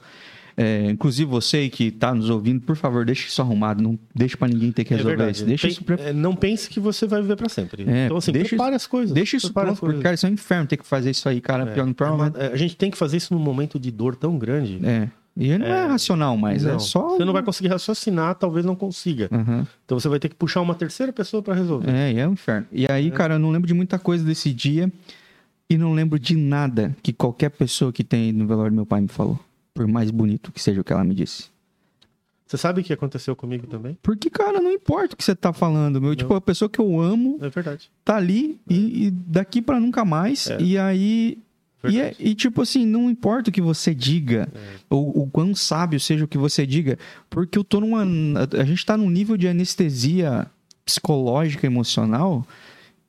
É, 0.61 0.89
inclusive 0.91 1.29
você 1.29 1.69
que 1.69 1.89
tá 1.89 2.13
nos 2.13 2.29
ouvindo, 2.29 2.59
por 2.59 2.75
favor, 2.75 3.05
deixe 3.05 3.29
isso 3.29 3.41
arrumado, 3.41 3.81
não 3.81 3.97
deixe 4.13 4.35
pra 4.35 4.47
ninguém 4.47 4.71
ter 4.73 4.83
que 4.83 4.93
É 4.93 4.97
resolver 4.97 5.15
verdade. 5.15 5.37
isso. 5.37 5.45
Deixa 5.45 5.61
Pen- 5.67 5.71
isso 5.71 5.83
pre- 5.85 6.01
é, 6.01 6.11
Não 6.11 6.35
pense 6.35 6.69
que 6.69 6.79
você 6.81 7.07
vai 7.07 7.21
viver 7.21 7.37
pra 7.37 7.47
sempre. 7.47 7.83
É, 7.87 8.05
então, 8.05 8.17
assim, 8.17 8.31
deixa 8.33 8.49
prepare 8.49 8.75
as 8.75 8.85
coisas. 8.85 9.13
Deixa 9.13 9.37
isso 9.37 9.53
pronto, 9.53 9.71
as 9.71 9.79
coisas. 9.79 9.95
porque, 9.95 10.03
cara, 10.03 10.15
isso 10.15 10.25
é 10.25 10.29
um 10.29 10.33
inferno 10.33 10.67
ter 10.67 10.75
que 10.77 10.85
fazer 10.85 11.11
isso 11.11 11.29
aí, 11.29 11.39
cara. 11.39 11.63
É, 11.63 11.73
pior, 11.73 11.93
pior 11.93 12.07
é 12.07 12.11
uma- 12.11 12.33
é, 12.35 12.47
a 12.51 12.55
gente 12.57 12.75
tem 12.75 12.91
que 12.91 12.97
fazer 12.97 13.15
isso 13.17 13.33
num 13.33 13.39
momento 13.39 13.79
de 13.79 13.89
dor 13.89 14.15
tão 14.17 14.37
grande. 14.37 14.79
É. 14.85 15.07
E 15.37 15.57
não 15.57 15.65
é, 15.65 15.69
É, 15.69 15.85
racional 15.85 16.35
mais, 16.35 16.65
é 16.65 16.71
Não, 16.73 16.79
só. 16.81 17.15
Você 17.15 17.23
não 17.23 17.31
vai 17.31 17.41
conseguir 17.41 17.69
raciocinar, 17.69 18.35
talvez 18.35 18.65
não 18.65 18.75
consiga. 18.75 19.29
Aham. 19.31 19.65
Então 19.85 19.97
você 19.97 20.09
vai 20.09 20.19
ter 20.19 20.27
que 20.27 20.35
puxar 20.35 20.59
uma 20.59 20.75
terceira 20.75 21.13
pessoa 21.13 21.41
pra 21.41 21.53
resolver. 21.53 21.89
É, 21.89 22.11
e 22.11 22.19
é 22.19 22.27
um 22.27 22.33
inferno. 22.33 22.67
E 22.73 22.85
aí, 22.91 23.09
cara, 23.11 23.35
eu 23.35 23.39
não 23.39 23.49
lembro 23.49 23.65
de 23.65 23.73
muita 23.73 23.97
coisa 23.97 24.25
desse 24.25 24.51
dia 24.53 24.91
e 25.69 25.77
não 25.77 25.93
lembro 25.93 26.19
de 26.19 26.35
nada 26.35 26.93
que 27.01 27.13
qualquer 27.13 27.49
pessoa 27.51 27.93
que 27.93 28.03
tem 28.03 28.33
no 28.33 28.45
velório 28.45 28.71
do 28.71 28.75
meu 28.75 28.85
pai 28.85 28.99
me 28.99 29.07
falou. 29.07 29.39
Por 29.79 29.87
mais 29.87 30.11
bonito 30.11 30.51
que 30.51 30.61
seja 30.61 30.81
o 30.81 30.83
que 30.83 30.91
ela 30.91 31.05
me 31.05 31.15
disse. 31.15 31.45
Você 32.45 32.57
sabe 32.57 32.81
o 32.81 32.83
que 32.83 32.91
aconteceu 32.91 33.33
comigo 33.33 33.65
também? 33.65 33.97
Porque, 34.03 34.29
cara, 34.29 34.59
não 34.59 34.73
importa 34.73 35.13
o 35.13 35.17
que 35.17 35.23
você 35.23 35.33
tá 35.33 35.53
falando, 35.53 36.01
meu. 36.01 36.13
Tipo, 36.17 36.33
a 36.33 36.41
pessoa 36.41 36.67
que 36.67 36.79
eu 36.79 36.99
amo 36.99 37.37
É 37.41 37.47
verdade. 37.47 37.89
tá 38.03 38.17
ali 38.17 38.59
e, 38.69 39.05
e 39.05 39.11
daqui 39.11 39.61
pra 39.61 39.79
nunca 39.79 40.03
mais. 40.03 40.49
É. 40.49 40.61
E 40.61 40.77
aí. 40.77 41.37
E, 41.85 41.97
é- 41.97 42.13
e, 42.19 42.35
tipo 42.35 42.61
assim, 42.61 42.85
não 42.85 43.09
importa 43.09 43.49
o 43.49 43.53
que 43.53 43.61
você 43.61 43.95
diga, 43.95 44.49
É. 44.53 44.59
ou 44.89 45.17
o 45.23 45.29
quão 45.29 45.55
sábio 45.55 45.97
seja 45.97 46.25
o 46.25 46.27
que 46.27 46.37
você 46.37 46.65
diga, 46.67 46.99
porque 47.29 47.57
eu 47.57 47.63
tô 47.63 47.79
numa. 47.79 48.03
A 48.59 48.65
gente 48.65 48.85
tá 48.85 48.97
num 48.97 49.09
nível 49.09 49.37
de 49.37 49.47
anestesia 49.47 50.45
psicológica, 50.83 51.65
emocional, 51.65 52.45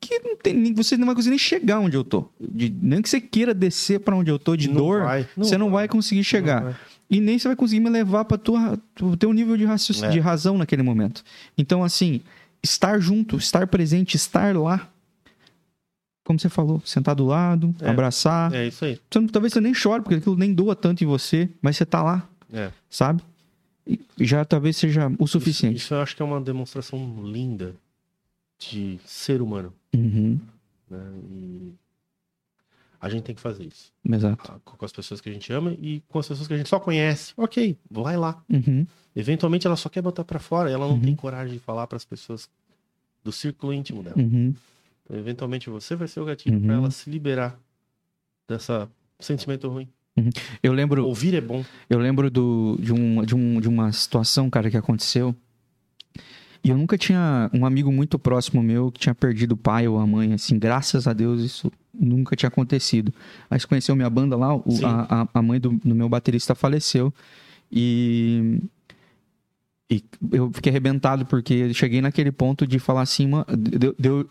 que 0.00 0.18
não 0.20 0.36
tem, 0.36 0.72
você 0.74 0.96
não 0.96 1.06
vai 1.06 1.14
conseguir 1.14 1.30
nem 1.30 1.38
chegar 1.38 1.78
onde 1.80 1.96
eu 1.96 2.02
tô. 2.02 2.28
De- 2.40 2.74
nem 2.80 3.02
que 3.02 3.08
você 3.08 3.20
queira 3.20 3.52
descer 3.52 4.00
pra 4.00 4.16
onde 4.16 4.30
eu 4.30 4.38
tô 4.38 4.56
de 4.56 4.68
Não 4.68 4.74
dor, 4.76 5.02
vai, 5.04 5.28
não 5.36 5.44
você 5.44 5.58
não 5.58 5.66
vai. 5.66 5.82
vai 5.82 5.88
conseguir 5.88 6.24
chegar. 6.24 6.62
Vai. 6.62 6.76
E 7.10 7.20
nem 7.20 7.38
você 7.38 7.48
vai 7.48 7.56
conseguir 7.56 7.80
me 7.80 7.90
levar 7.90 8.24
para 8.24 8.38
tua 8.38 8.78
o 9.02 9.16
teu 9.16 9.32
nível 9.32 9.56
de, 9.56 9.64
raci- 9.64 10.04
É. 10.04 10.08
de 10.08 10.20
razão 10.20 10.56
naquele 10.56 10.82
momento. 10.82 11.22
Então, 11.58 11.82
assim, 11.84 12.20
estar 12.62 12.98
junto, 13.00 13.36
estar 13.36 13.66
presente, 13.66 14.14
estar 14.16 14.56
lá. 14.56 14.88
Como 16.24 16.38
você 16.38 16.48
falou, 16.48 16.80
sentar 16.84 17.14
do 17.14 17.26
lado, 17.26 17.74
É. 17.80 17.90
abraçar. 17.90 18.54
É 18.54 18.68
isso 18.68 18.84
aí. 18.84 18.98
Você 19.10 19.26
talvez 19.28 19.52
você 19.52 19.60
nem 19.60 19.74
chore, 19.74 20.02
porque 20.02 20.14
aquilo 20.16 20.36
nem 20.36 20.54
doa 20.54 20.76
tanto 20.76 21.02
em 21.02 21.06
você, 21.06 21.48
mas 21.60 21.76
você 21.76 21.84
tá 21.84 22.02
lá, 22.02 22.28
É. 22.52 22.70
sabe? 22.88 23.22
E 23.86 23.98
já 24.20 24.44
talvez 24.44 24.76
seja 24.76 25.10
o 25.18 25.26
suficiente. 25.26 25.76
Isso, 25.76 25.86
isso 25.86 25.94
eu 25.94 26.00
acho 26.02 26.14
que 26.14 26.22
é 26.22 26.24
uma 26.24 26.40
demonstração 26.40 27.20
linda 27.24 27.74
de 28.58 29.00
ser 29.04 29.42
humano. 29.42 29.72
Uhum, 29.94 30.38
Né? 30.90 30.98
E 31.30 31.74
a 33.00 33.08
gente 33.08 33.22
tem 33.24 33.34
que 33.34 33.40
fazer 33.40 33.64
isso. 33.64 33.92
exato. 34.08 34.44
tá? 34.46 34.58
Com 34.64 34.84
as 34.84 34.92
pessoas 34.92 35.20
que 35.20 35.28
a 35.28 35.32
gente 35.32 35.52
ama 35.52 35.72
e 35.80 36.02
com 36.08 36.18
as 36.18 36.28
pessoas 36.28 36.46
que 36.46 36.54
a 36.54 36.56
gente 36.56 36.68
só 36.68 36.78
conhece. 36.78 37.32
Ok, 37.36 37.76
vai 37.90 38.16
lá. 38.16 38.42
Uhum, 38.48 38.86
Eventualmente 39.16 39.66
ela 39.66 39.76
só 39.76 39.88
quer 39.88 40.02
botar 40.02 40.24
pra 40.24 40.38
fora, 40.38 40.70
ela 40.70 40.86
não 40.86 40.94
Uhum. 40.94 41.00
tem 41.02 41.16
coragem 41.16 41.54
de 41.54 41.60
falar 41.60 41.86
pras 41.86 42.04
pessoas 42.04 42.48
do 43.24 43.32
círculo 43.32 43.72
íntimo 43.72 44.02
dela. 44.02 44.16
uhum, 44.18 44.54
Então, 45.04 45.16
eventualmente 45.18 45.68
você 45.70 45.96
vai 45.96 46.06
ser 46.08 46.20
o 46.20 46.24
gatilho 46.24 46.56
Uhum. 46.56 46.62
pra 46.66 46.74
ela 46.74 46.90
se 46.90 47.10
liberar 47.10 47.58
dessa 48.46 48.88
sentimento 49.18 49.68
ruim. 49.68 49.88
Eu 50.62 50.72
lembro, 50.72 51.06
Ouvir 51.06 51.34
é 51.34 51.40
bom. 51.40 51.64
eu 51.88 51.98
lembro 51.98 52.30
do, 52.30 52.76
de, 52.80 52.92
um, 52.92 53.24
de, 53.24 53.34
um, 53.34 53.60
de 53.60 53.68
uma 53.68 53.90
situação, 53.92 54.50
cara, 54.50 54.70
que 54.70 54.76
aconteceu. 54.76 55.34
E 56.62 56.68
eu 56.70 56.76
nunca 56.76 56.98
tinha 56.98 57.50
um 57.54 57.64
amigo 57.64 57.90
muito 57.90 58.18
próximo 58.18 58.62
meu 58.62 58.92
que 58.92 59.00
tinha 59.00 59.14
perdido 59.14 59.52
o 59.52 59.56
pai 59.56 59.88
ou 59.88 59.98
a 59.98 60.06
mãe, 60.06 60.34
assim, 60.34 60.58
graças 60.58 61.06
a 61.06 61.12
Deus 61.14 61.40
isso 61.42 61.72
nunca 61.92 62.36
tinha 62.36 62.48
acontecido. 62.48 63.12
Mas 63.48 63.64
conheceu 63.64 63.96
minha 63.96 64.10
banda 64.10 64.36
lá, 64.36 64.54
o- 64.54 64.64
a, 64.84 65.28
a, 65.32 65.42
mãe 65.42 65.58
do, 65.58 65.70
do 65.82 65.94
meu 65.94 66.08
baterista 66.08 66.54
faleceu. 66.54 67.12
E, 67.72 68.60
e 69.90 70.02
eu 70.32 70.50
fiquei 70.52 70.70
arrebentado 70.70 71.24
porque 71.26 71.72
cheguei 71.72 72.00
naquele 72.00 72.30
ponto 72.30 72.66
de 72.66 72.78
falar 72.78 73.02
assim, 73.02 73.26
"Mano, 73.28 73.46
deu, 73.56 73.94
deu- 73.98 74.28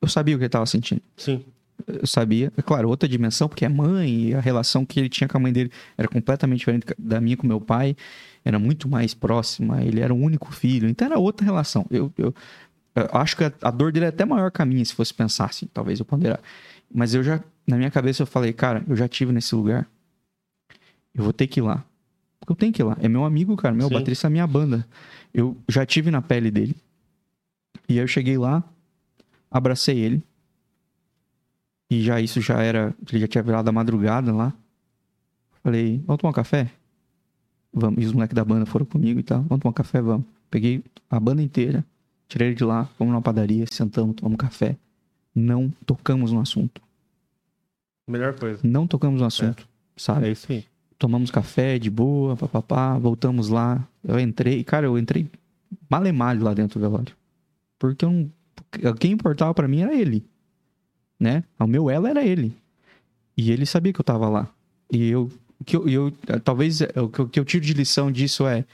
eu 0.00 0.08
sabia 0.08 0.34
o 0.34 0.38
que 0.38 0.44
ele 0.44 0.48
tava 0.50 0.66
sentindo 0.66 1.00
Sim. 1.16 1.44
eu 1.86 2.06
sabia. 2.06 2.52
É 2.56 2.62
claro, 2.62 2.88
outra 2.88 3.08
dimensão, 3.08 3.48
porque 3.48 3.64
é 3.64 3.68
mãe, 3.68 4.28
e 4.30 4.34
a 4.34 4.40
relação 4.40 4.84
que 4.84 4.98
ele 4.98 5.08
tinha 5.08 5.28
com 5.28 5.36
a 5.38 5.40
mãe 5.40 5.52
dele 5.52 5.70
era 5.96 6.08
completamente 6.08 6.58
diferente 6.60 6.86
da 6.98 7.20
minha 7.20 7.36
com 7.36 7.46
meu 7.46 7.60
pai. 7.60 7.96
Era 8.44 8.58
muito 8.58 8.88
mais 8.88 9.14
próxima, 9.14 9.82
ele 9.82 10.00
era 10.00 10.12
o 10.12 10.16
único 10.16 10.52
filho, 10.52 10.88
então 10.88 11.06
era 11.06 11.18
outra 11.18 11.44
relação. 11.44 11.86
Eu, 11.90 12.12
eu, 12.18 12.34
eu 12.94 13.08
acho 13.12 13.36
que 13.36 13.44
a, 13.44 13.52
a 13.62 13.70
dor 13.70 13.92
dele 13.92 14.06
é 14.06 14.08
até 14.08 14.24
maior 14.24 14.50
que 14.50 14.60
a 14.60 14.64
minha, 14.64 14.84
se 14.84 14.94
fosse 14.94 15.14
pensar 15.14 15.46
assim, 15.46 15.66
talvez 15.72 16.00
eu 16.00 16.04
ponderar. 16.04 16.40
Mas 16.92 17.14
eu 17.14 17.22
já, 17.22 17.42
na 17.66 17.76
minha 17.76 17.90
cabeça, 17.90 18.22
eu 18.22 18.26
falei, 18.26 18.52
cara, 18.52 18.84
eu 18.88 18.96
já 18.96 19.06
tive 19.06 19.32
nesse 19.32 19.54
lugar, 19.54 19.86
eu 21.14 21.22
vou 21.22 21.32
ter 21.32 21.46
que 21.46 21.60
ir 21.60 21.62
lá. 21.62 21.84
Porque 22.40 22.52
eu 22.52 22.56
tenho 22.56 22.72
que 22.72 22.82
ir 22.82 22.84
lá. 22.84 22.96
É 23.00 23.08
meu 23.08 23.24
amigo, 23.24 23.56
cara, 23.56 23.74
meu 23.74 23.88
Sim. 23.88 23.94
baterista 23.94 24.26
é 24.26 24.30
minha 24.30 24.46
banda. 24.46 24.86
Eu 25.32 25.56
já 25.68 25.86
tive 25.86 26.10
na 26.10 26.20
pele 26.20 26.50
dele. 26.50 26.74
E 27.88 27.94
aí 27.94 27.98
eu 27.98 28.08
cheguei 28.08 28.36
lá, 28.36 28.64
abracei 29.50 29.98
ele. 29.98 30.22
E 31.88 32.02
já 32.02 32.20
isso 32.20 32.40
já 32.40 32.60
era. 32.60 32.94
Ele 33.10 33.20
já 33.20 33.28
tinha 33.28 33.42
virado 33.42 33.68
a 33.68 33.72
madrugada 33.72 34.32
lá. 34.34 34.52
Falei, 35.62 36.02
vamos 36.04 36.20
tomar 36.20 36.30
um 36.30 36.34
café? 36.34 36.70
Vamos. 37.72 38.02
E 38.02 38.06
os 38.06 38.12
moleques 38.12 38.34
da 38.34 38.44
banda 38.44 38.66
foram 38.66 38.84
comigo 38.84 39.18
e 39.18 39.22
tal. 39.22 39.42
Vamos 39.42 39.62
tomar 39.62 39.72
café? 39.72 40.00
Vamos. 40.00 40.26
Peguei 40.50 40.84
a 41.08 41.18
banda 41.18 41.42
inteira, 41.42 41.84
tirei 42.28 42.48
ele 42.48 42.54
de 42.54 42.64
lá, 42.64 42.84
fomos 42.98 43.12
numa 43.12 43.22
padaria, 43.22 43.64
sentamos, 43.70 44.16
tomamos 44.16 44.38
café. 44.38 44.76
Não 45.34 45.72
tocamos 45.86 46.30
no 46.30 46.40
assunto. 46.40 46.82
Melhor 48.06 48.38
coisa. 48.38 48.60
Não 48.62 48.86
tocamos 48.86 49.20
no 49.20 49.26
assunto, 49.26 49.66
sabe? 49.96 50.26
É 50.26 50.32
isso 50.32 50.52
aí. 50.52 50.64
Tomamos 50.98 51.30
café 51.30 51.78
de 51.78 51.90
boa, 51.90 52.36
papapá, 52.36 52.98
voltamos 52.98 53.48
lá. 53.48 53.86
Eu 54.04 54.20
entrei, 54.20 54.62
cara, 54.62 54.86
eu 54.86 54.98
entrei 54.98 55.28
malemalho 55.88 56.44
lá 56.44 56.52
dentro 56.52 56.78
do 56.78 56.82
velório. 56.82 57.14
Porque 57.78 58.04
eu 58.04 58.10
não. 58.10 58.30
Quem 58.98 59.12
importava 59.12 59.52
pra 59.54 59.66
mim 59.66 59.80
era 59.80 59.94
ele. 59.94 60.24
Né? 61.18 61.44
O 61.58 61.66
meu 61.66 61.88
ela 61.88 62.10
era 62.10 62.24
ele. 62.24 62.54
E 63.36 63.50
ele 63.50 63.64
sabia 63.64 63.92
que 63.92 64.00
eu 64.00 64.04
tava 64.04 64.28
lá. 64.28 64.48
E 64.92 65.08
eu. 65.08 65.30
Que 65.64 65.76
eu, 65.76 65.88
eu 65.88 66.12
talvez 66.44 66.80
é, 66.80 66.90
o 67.00 67.08
que 67.08 67.18
eu- 67.20 67.28
que 67.28 67.40
eu 67.40 67.44
tiro 67.44 67.64
de 67.64 67.72
lição 67.74 68.10
disso 68.10 68.46
é. 68.46 68.64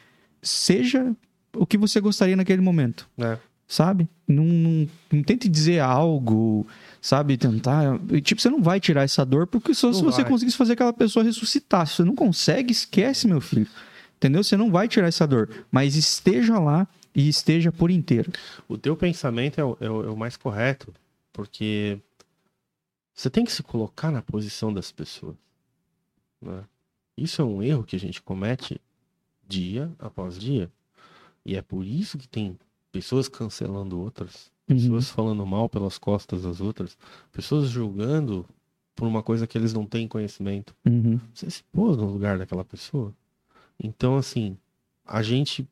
Seja 0.43 1.15
o 1.55 1.67
que 1.67 1.77
você 1.77 2.01
gostaria 2.01 2.37
naquele 2.37 2.63
momento 2.63 3.09
É. 3.19 3.39
sabe? 3.67 4.09
Não, 4.27 4.45
não, 4.45 4.89
não 5.11 5.23
tente 5.23 5.49
dizer 5.49 5.81
algo, 5.81 6.67
sabe? 7.01 7.37
Tentar. 7.37 7.99
e, 8.13 8.21
Tipo, 8.21 8.41
você 8.41 8.49
não 8.49 8.63
vai 8.63 8.79
tirar 8.79 9.03
essa 9.03 9.25
dor, 9.25 9.47
porque 9.47 9.75
só 9.75 9.93
se 9.93 10.03
Não 10.03 10.11
você 10.13 10.23
vai. 10.23 10.31
conseguisse 10.31 10.57
fazer 10.57 10.75
aquela 10.75 10.93
pessoa 10.93 11.25
ressuscitar. 11.25 11.87
Se 11.87 11.97
você 11.97 12.05
não 12.05 12.15
consegue, 12.15 12.71
esquece, 12.73 13.27
meu 13.27 13.41
filho. 13.41 13.67
Entendeu? 14.17 14.43
Você 14.45 14.57
não 14.57 14.71
vai 14.71 14.87
tirar 14.89 15.09
essa 15.09 15.27
dor. 15.27 15.49
Mas 15.71 15.97
esteja 15.97 16.59
lá 16.59 16.87
e 17.15 17.29
esteja 17.29 17.73
por 17.73 17.91
inteiro. 17.91 18.31
O 18.69 18.77
teu 18.79 18.97
pensamento 18.97 19.61
é 19.61 19.65
o, 19.65 19.77
é 19.81 19.91
o- 19.91 20.05
é 20.05 20.11
o 20.11 20.17
mais 20.17 20.37
correto, 20.37 20.93
porque 21.33 21.99
você 23.15 23.29
tem 23.31 23.45
que 23.45 23.51
se 23.53 23.63
colocar 23.63 24.11
na 24.13 24.23
posição 24.23 24.73
das 24.73 24.93
pessoas. 24.93 25.35
né? 26.41 26.63
Isso 27.19 27.43
é 27.43 27.45
um 27.45 27.63
erro 27.63 27.85
que 27.85 27.97
a 27.97 27.99
gente 27.99 28.23
comete 28.23 28.81
dia 29.49 29.91
após 29.99 30.39
dia. 30.39 30.71
E 31.45 31.57
é 31.57 31.63
por 31.63 31.85
isso 31.85 32.19
que 32.19 32.29
tem 32.29 32.59
pessoas 32.93 33.29
cancelando 33.29 33.99
outras, 34.01 34.51
Uhum. 34.69 34.77
pessoas 34.77 35.09
falando 35.11 35.47
mal 35.47 35.67
pelas 35.69 35.97
costas 35.97 36.43
das 36.43 36.61
outras, 36.61 36.97
pessoas 37.33 37.69
julgando 37.71 38.45
por 38.95 39.09
uma 39.09 39.23
coisa 39.23 39.47
que 39.47 39.57
eles 39.57 39.73
não 39.73 39.87
têm 39.87 40.07
conhecimento. 40.07 40.75
Uhum. 40.87 41.19
Você 41.33 41.49
se 41.49 41.63
pôs 41.73 41.97
no 41.97 42.05
lugar 42.07 42.37
daquela 42.39 42.65
pessoa. 42.65 43.15
Então, 43.83 44.17
assim, 44.17 44.57
a 45.07 45.23
gente. 45.23 45.67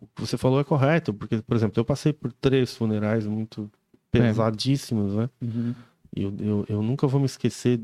O 0.00 0.06
que 0.14 0.20
você 0.22 0.36
falou 0.36 0.58
é 0.58 0.64
correto, 0.64 1.14
porque, 1.14 1.40
por 1.42 1.56
exemplo, 1.56 1.78
eu 1.78 1.84
passei 1.84 2.12
por 2.12 2.32
três 2.32 2.74
funerais 2.74 3.26
muito 3.26 3.70
pesadíssimos, 4.10 5.14
né? 5.14 5.30
Uhum. 5.40 5.74
E 6.14 6.22
Eu, 6.22 6.34
eu, 6.40 6.66
eu 6.68 6.82
nunca 6.82 7.06
vou 7.06 7.20
me 7.20 7.26
esquecer 7.26 7.80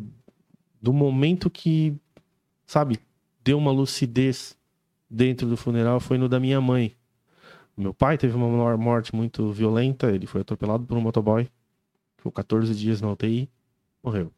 do 0.83 0.93
momento 0.93 1.49
que, 1.49 1.95
sabe, 2.69 3.01
deu 3.43 3.57
uma 3.57 3.73
lucidez 3.73 4.57
dentro 5.11 5.49
do 5.49 5.57
funeral 5.57 5.99
foi 5.99 6.19
no 6.19 6.29
da 6.29 6.39
minha 6.39 6.61
mãe. 6.61 6.95
Meu 7.75 7.95
pai 7.95 8.19
teve 8.19 8.37
uma 8.37 8.47
mor- 8.47 8.77
morte 8.77 9.15
muito 9.17 9.51
violenta, 9.53 10.13
ele 10.13 10.27
foi 10.27 10.43
atropelado 10.43 10.85
por 10.85 10.97
um 10.97 11.01
motoboy, 11.01 11.49
ficou 12.19 12.31
14 12.31 12.75
dias 12.75 13.01
na 13.01 13.11
UTI, 13.11 13.49
morreu. 14.03 14.31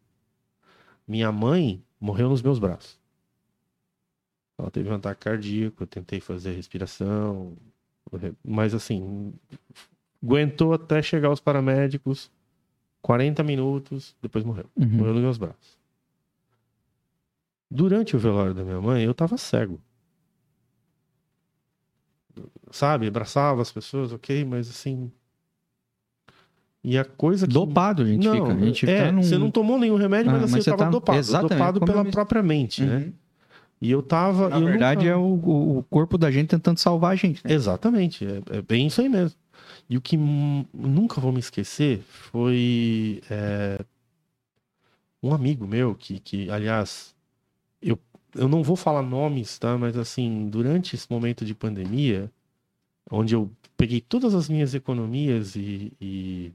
Minha 1.09 1.33
mãe 1.33 1.83
morreu 1.99 2.29
nos 2.29 2.41
meus 2.41 2.59
braços. 2.61 3.01
Ela 4.57 4.71
teve 4.71 4.89
um 4.91 4.95
ataque 4.95 5.23
cardíaco, 5.23 5.83
eu 5.83 5.87
tentei 5.87 6.21
fazer 6.21 6.53
respiração, 6.53 7.57
mas 8.45 8.75
assim, 8.75 9.33
aguentou 10.23 10.73
até 10.73 11.03
chegar 11.03 11.31
os 11.33 11.41
paramédicos, 11.41 12.31
40 13.03 13.43
minutos, 13.43 14.15
depois 14.23 14.45
morreu. 14.45 14.67
Uhum. 14.77 14.87
Morreu 14.99 15.15
nos 15.15 15.23
meus 15.23 15.39
braços. 15.39 15.80
Durante 17.71 18.17
o 18.17 18.19
velório 18.19 18.53
da 18.53 18.65
minha 18.65 18.81
mãe, 18.81 19.05
eu 19.05 19.15
tava 19.15 19.37
cego. 19.39 19.81
Sabe? 22.71 23.07
Abraçava 23.07 23.61
as 23.63 23.71
pessoas, 23.73 24.13
ok, 24.13 24.45
mas 24.45 24.69
assim. 24.69 25.11
E 26.83 26.97
a 26.97 27.05
coisa 27.05 27.47
que. 27.47 27.53
Dopado, 27.53 28.03
a 28.03 28.07
gente 28.07 28.25
não, 28.27 28.33
fica. 28.33 28.53
A 28.55 28.59
gente 28.67 28.91
é, 28.91 29.05
tá 29.07 29.13
num... 29.13 29.23
você 29.23 29.37
não 29.37 29.51
tomou 29.51 29.79
nenhum 29.79 29.97
remédio, 29.97 30.31
Ah, 30.31 30.35
mas 30.35 30.45
assim, 30.45 30.53
mas 30.53 30.67
eu 30.67 30.71
você 30.73 30.77
tava 30.79 30.85
tá- 30.85 30.91
dopado. 30.91 31.19
Exatamente, 31.19 31.51
Dopado 31.59 31.81
pela 31.85 32.03
eu- 32.05 32.11
própria 32.11 32.43
mente, 32.43 32.83
né? 32.85 32.97
Uhum. 32.97 33.13
E 33.83 33.91
eu 33.91 34.03
tava. 34.03 34.49
Na 34.49 34.59
eu 34.59 34.65
verdade, 34.67 35.07
nunca- 35.07 35.11
é 35.11 35.17
o, 35.17 35.79
o- 35.79 35.83
corpo 35.85 36.17
da 36.17 36.31
gente 36.31 36.49
tentando 36.49 36.79
salvar 36.79 37.13
a 37.13 37.17
gente. 37.17 37.45
Né? 37.47 37.53
Exatamente, 37.53 38.25
é, 38.25 38.59
é 38.59 38.63
bem 38.63 38.87
isso 38.87 39.01
aí 39.01 39.09
mesmo. 39.09 39.37
E 39.89 39.97
o 39.97 40.01
que 40.01 40.17
nunca 40.17 41.21
vou 41.21 41.33
me 41.33 41.41
esquecer 41.41 42.01
foi 42.07 43.21
é, 43.29 43.79
um 45.23 45.35
amigo 45.35 45.67
meu 45.67 45.95
que, 45.95 46.21
que 46.21 46.49
aliás, 46.51 47.15
eu, 48.35 48.49
não 48.49 48.63
vou 48.63 48.77
falar 48.77 49.03
nomes, 49.03 49.59
tá? 49.59 49.77
Mas 49.79 49.97
assim, 49.97 50.49
durante 50.49 50.95
esse 50.97 51.11
momento 51.11 51.45
de 51.45 51.55
pandemia, 51.55 52.31
onde 53.11 53.35
eu 53.35 53.51
peguei 53.77 54.01
todas 54.01 54.35
as 54.35 54.49
minhas 54.49 54.75
economias 54.75 55.57
e, 55.57 55.93
e 56.01 56.53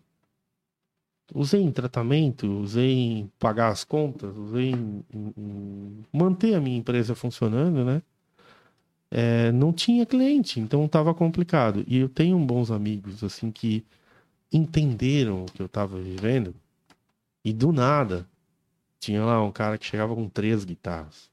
usei 1.34 1.62
em 1.62 1.72
tratamento, 1.72 2.48
usei 2.48 2.92
em 2.92 3.32
pagar 3.40 3.70
as 3.70 3.84
contas, 3.84 4.36
usei 4.38 4.72
em, 4.72 5.04
em- 5.14 5.34
em 5.38 6.06
manter 6.14 6.56
a 6.56 6.62
minha 6.62 6.78
empresa 6.78 7.16
funcionando, 7.16 7.84
né? 7.86 8.02
É, 9.12 9.52
não 9.52 9.72
tinha 9.72 10.06
cliente, 10.06 10.60
então 10.60 10.86
estava 10.86 11.14
complicado. 11.14 11.84
E 11.88 11.98
eu 11.98 12.10
tenho 12.10 12.38
bons 12.40 12.70
amigos 12.72 13.24
assim 13.24 13.52
que 13.52 13.84
entenderam 14.52 15.44
o 15.44 15.48
que 15.48 15.62
eu 15.62 15.68
estava 15.68 16.00
vivendo 16.00 16.56
e 17.46 17.54
do 17.54 17.72
nada 17.74 18.28
tinha 19.00 19.24
lá 19.26 19.44
um 19.44 19.52
cara 19.52 19.78
que 19.78 19.86
chegava 19.86 20.16
com 20.16 20.30
três 20.30 20.66
guitarras. 20.66 21.30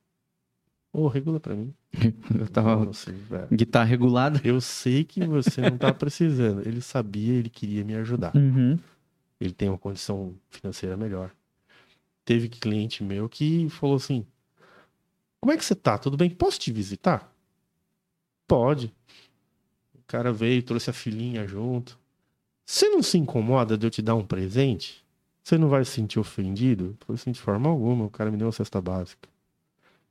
Ô, 0.93 1.09
regula 1.09 1.41
pra 1.41 1.55
mim. 1.55 1.73
Eu 2.39 2.49
tava 2.49 2.85
Nossa, 2.85 3.11
velho. 3.11 3.49
guitarra 3.51 3.87
regulada. 3.87 4.41
Eu 4.45 4.61
sei 4.61 5.05
que 5.05 5.25
você 5.25 5.63
não 5.63 5.79
tá 5.79 5.93
precisando. 5.93 6.61
Ele 6.67 6.83
sabia, 6.83 7.33
ele 7.33 7.49
queria 7.49 7.83
me 7.83 7.95
ajudar. 7.95 8.37
Uhum. 8.37 8.79
Ele 9.41 9.53
tem 9.53 9.69
uma 9.69 9.79
condição 9.79 10.35
financeira 10.51 10.97
melhor. 10.97 11.31
Teve 12.25 12.49
cliente 12.49 13.03
meu 13.03 13.29
que 13.29 13.69
falou 13.71 13.97
assim: 13.97 14.27
Como 15.41 15.53
é 15.53 15.57
que 15.57 15.65
você 15.65 15.75
tá? 15.75 15.97
Tudo 15.97 16.17
bem? 16.17 16.29
Posso 16.31 16.61
te 16.61 16.71
visitar? 16.71 17.33
Pode. 18.47 18.93
O 19.95 20.01
cara 20.07 20.31
veio, 20.31 20.63
trouxe 20.63 20.91
a 20.91 20.93
filhinha 20.93 21.47
junto. 21.47 21.99
Você 22.67 22.89
não 22.91 23.03
se 23.03 23.17
incomoda 23.17 23.79
de 23.79 23.87
eu 23.87 23.91
te 23.91 24.03
dar 24.03 24.15
um 24.15 24.25
presente? 24.25 25.03
Você 25.43 25.59
não 25.59 25.69
vai 25.69 25.85
se 25.85 25.93
sentir 25.93 26.21
ofendido? 26.21 26.97
Eu 27.01 27.07
falei 27.07 27.21
assim, 27.21 27.33
de 27.33 27.41
forma 27.41 27.69
alguma, 27.69 28.05
o 28.05 28.11
cara 28.11 28.31
me 28.31 28.37
deu 28.37 28.47
uma 28.47 28.53
cesta 28.53 28.81
básica. 28.81 29.29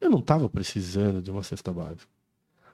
Eu 0.02 0.10
não 0.10 0.20
tava 0.22 0.50
precisando 0.50 1.22
de 1.22 1.30
uma 1.32 1.44
cesta 1.44 1.72
básica. 1.72 2.08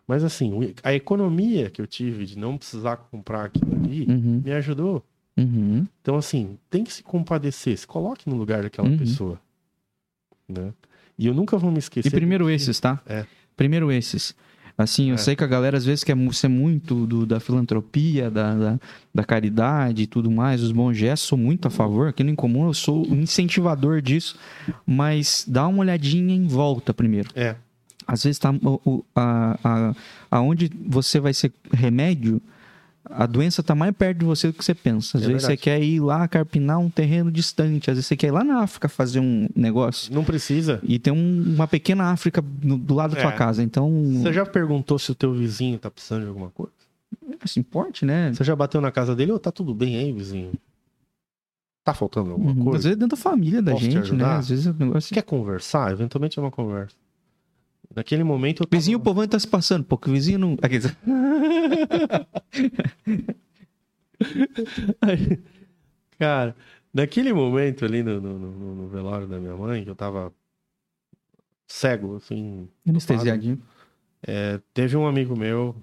Mas 0.08 0.24
assim, 0.24 0.74
a 0.82 0.94
economia 0.94 1.70
que 1.70 1.82
eu 1.82 1.86
tive 1.86 2.26
de 2.26 2.38
não 2.38 2.58
precisar 2.58 2.96
comprar 2.98 3.46
aquilo 3.46 3.76
ali 3.76 4.06
Uhum. 4.08 4.42
me 4.44 4.52
ajudou. 4.54 5.06
Uhum. 5.38 5.86
Então, 6.02 6.16
assim, 6.16 6.58
tem 6.70 6.84
que 6.84 6.92
se 6.94 7.04
compadecer, 7.04 7.78
se 7.78 7.86
coloque 7.86 8.28
no 8.30 8.36
lugar 8.38 8.64
daquela 8.64 8.88
Uhum. 8.88 8.98
pessoa. 8.98 9.40
Né? 10.48 10.74
E 11.20 11.28
eu 11.28 11.34
nunca 11.34 11.58
vou 11.58 11.70
me 11.72 11.80
esquecer. 11.80 12.08
E 12.08 12.12
primeiro 12.12 12.46
que- 12.48 12.54
esses, 12.54 12.80
tá? 12.80 13.02
É. 13.06 13.26
Primeiro 13.56 13.92
esses. 13.92 14.34
Assim, 14.78 15.10
eu 15.10 15.16
É. 15.16 15.18
sei 15.18 15.36
que 15.36 15.44
a 15.44 15.48
galera 15.48 15.76
às 15.78 15.86
vezes 15.86 16.04
quer 16.04 16.16
ser 16.34 16.48
muito 16.48 17.08
do- 17.08 17.26
da 17.26 17.40
filantropia, 17.40 18.30
da, 18.30 18.54
da, 18.54 18.80
da 19.16 19.24
caridade 19.24 20.04
e 20.04 20.08
tudo 20.08 20.30
mais, 20.30 20.62
os 20.62 20.72
bons 20.72 20.96
gestos, 20.96 21.28
sou 21.30 21.38
muito 21.38 21.68
a 21.68 21.72
favor. 21.72 22.10
Aqui 22.10 22.24
no 22.24 22.30
Incomum 22.30 22.68
eu 22.68 22.74
sou 22.76 23.08
um 23.12 23.16
incentivador 23.22 24.02
disso, 24.02 24.38
mas 24.86 25.46
dá 25.48 25.68
uma 25.68 25.80
olhadinha 25.80 26.36
em 26.36 26.46
volta 26.48 26.94
primeiro. 26.94 27.30
É, 27.36 27.56
Às 28.06 28.24
vezes 28.24 28.38
tá 28.40 28.52
o- 28.52 29.04
a, 29.16 29.60
a, 29.64 29.96
aonde 30.32 30.72
você 30.88 31.20
vai 31.20 31.34
ser 31.34 31.52
remédio, 31.74 32.40
a 33.10 33.26
doença 33.26 33.62
tá 33.64 33.74
mais 33.76 33.94
perto 33.96 34.20
de 34.20 34.26
você 34.26 34.48
do 34.48 34.54
que 34.54 34.64
você 34.64 34.74
pensa. 34.76 35.18
Às 35.18 35.24
É 35.24 35.28
vezes 35.28 35.44
verdade. 35.44 35.60
você 35.60 35.64
quer 35.64 35.82
ir 35.84 36.00
lá 36.00 36.28
carpinar 36.28 36.80
um 36.80 36.90
terreno 36.90 37.32
distante, 37.32 37.90
às 37.90 37.98
vezes 37.98 38.08
você 38.08 38.16
quer 38.16 38.28
ir 38.28 38.32
lá 38.32 38.44
na 38.44 38.60
África 38.62 38.88
fazer 38.90 39.20
um 39.20 39.48
negócio. 39.56 40.14
não 40.14 40.24
precisa. 40.24 40.80
E 40.84 40.98
tem 41.00 41.12
um- 41.14 41.54
uma 41.56 41.68
pequena 41.68 42.06
África 42.12 42.44
no- 42.64 42.78
do 42.78 42.94
lado 42.94 43.16
da 43.16 43.22
tua 43.22 43.32
É. 43.34 43.36
casa. 43.36 43.62
Então, 43.64 43.90
Você 44.22 44.34
já 44.34 44.46
perguntou 44.46 44.98
se 45.00 45.12
o 45.12 45.16
teu 45.16 45.34
vizinho 45.34 45.78
tá 45.78 45.90
precisando 45.92 46.24
de 46.24 46.28
alguma 46.30 46.50
coisa? 46.50 46.72
se 47.46 47.60
importe, 47.60 48.06
né? 48.06 48.34
Você 48.34 48.44
já 48.44 48.56
bateu 48.56 48.82
na 48.82 48.92
casa 48.92 49.16
dele? 49.16 49.32
Ô, 49.32 49.40
tá 49.40 49.52
tudo 49.52 49.74
bem 49.74 49.96
aí, 49.98 50.12
vizinho? 50.12 50.52
Tá 51.86 51.94
faltando 51.94 52.32
alguma 52.32 52.52
Uhum. 52.52 52.58
Às 52.60 52.64
coisa? 52.66 52.84
vezes 52.84 52.98
dentro 52.98 53.16
da 53.16 53.22
família 53.22 53.62
da 53.62 53.72
Posso 53.72 53.86
te 53.86 53.92
gente, 53.92 54.14
né? 54.14 54.26
Às 54.26 54.50
vezes 54.50 54.66
o 54.66 54.74
negócio. 54.74 55.02
Você 55.08 55.16
quer 55.16 55.22
conversar? 55.22 55.92
Eventualmente 55.94 56.38
é 56.38 56.42
uma 56.42 56.52
conversa. 56.52 56.96
Naquele 57.96 58.24
momento 58.24 58.66
tava... 58.66 58.70
Vizinho, 58.80 58.98
o 58.98 59.02
povão 59.02 59.28
tá 59.28 59.40
se 59.40 59.48
passando, 59.48 59.84
pô, 59.84 59.98
que 59.98 60.10
o 60.10 60.14
vizinho 60.14 60.40
não. 60.40 60.56
Dizer, 60.56 60.96
Cara, 66.20 66.56
naquele 66.94 67.32
momento 67.34 67.86
ali 67.86 68.02
no, 68.04 68.20
no- 68.20 68.40
no- 68.40 68.76
no 68.76 68.88
velório 68.88 69.28
da 69.28 69.40
minha 69.40 69.56
mãe, 69.56 69.84
que 69.84 69.90
eu 69.90 69.96
tava 69.96 70.34
cego, 71.68 72.16
assim, 72.16 72.68
Anestesiadinho. 72.88 73.62
É, 74.26 74.60
teve 74.74 74.98
um 74.98 75.06
amigo 75.08 75.38
meu, 75.38 75.76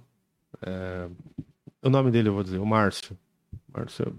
é, 0.62 1.08
o 1.82 1.90
nome 1.90 2.10
dele 2.10 2.28
eu 2.28 2.34
vou 2.34 2.42
dizer, 2.42 2.58
o 2.58 2.66
Márcio. 2.66 3.16
Márcio 3.72 4.18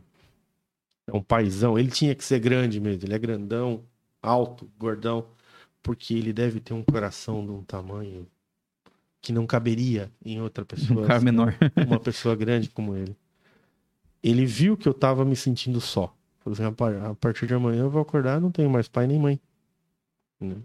é 1.07 1.15
um 1.15 1.21
paizão. 1.21 1.77
Ele 1.77 1.91
tinha 1.91 2.15
que 2.15 2.23
ser 2.23 2.39
grande 2.39 2.79
mesmo. 2.79 3.03
Ele 3.05 3.13
é 3.13 3.19
grandão, 3.19 3.83
alto, 4.21 4.69
gordão, 4.77 5.25
porque 5.85 6.15
ele 6.15 6.33
deve 6.33 6.59
ter 6.59 6.73
um 6.73 6.83
coração 6.83 7.45
de 7.45 7.51
um 7.51 7.63
tamanho 7.63 8.27
que 9.21 9.31
não 9.31 9.45
caberia 9.45 10.11
em 10.25 10.41
outra 10.41 10.65
pessoa. 10.65 11.03
Um 11.03 11.05
cara 11.05 11.17
assim, 11.17 11.25
menor. 11.25 11.55
uma 11.85 11.99
pessoa 11.99 12.35
grande 12.35 12.71
como 12.71 12.95
ele. 12.97 13.15
Ele 14.23 14.47
viu 14.47 14.75
que 14.75 14.89
eu 14.89 14.95
tava 14.95 15.23
me 15.23 15.35
sentindo 15.35 15.79
só. 15.79 16.11
Falou 16.39 16.55
assim, 16.55 16.63
"Rapaz, 16.63 17.03
a 17.03 17.13
partir 17.13 17.45
de 17.45 17.53
amanhã 17.53 17.83
eu 17.83 17.89
vou 17.91 18.01
acordar, 18.01 18.41
não 18.41 18.49
tenho 18.51 18.67
mais 18.67 18.87
pai 18.87 19.05
nem 19.05 19.19
mãe. 19.19 19.39
Né? 20.39 20.55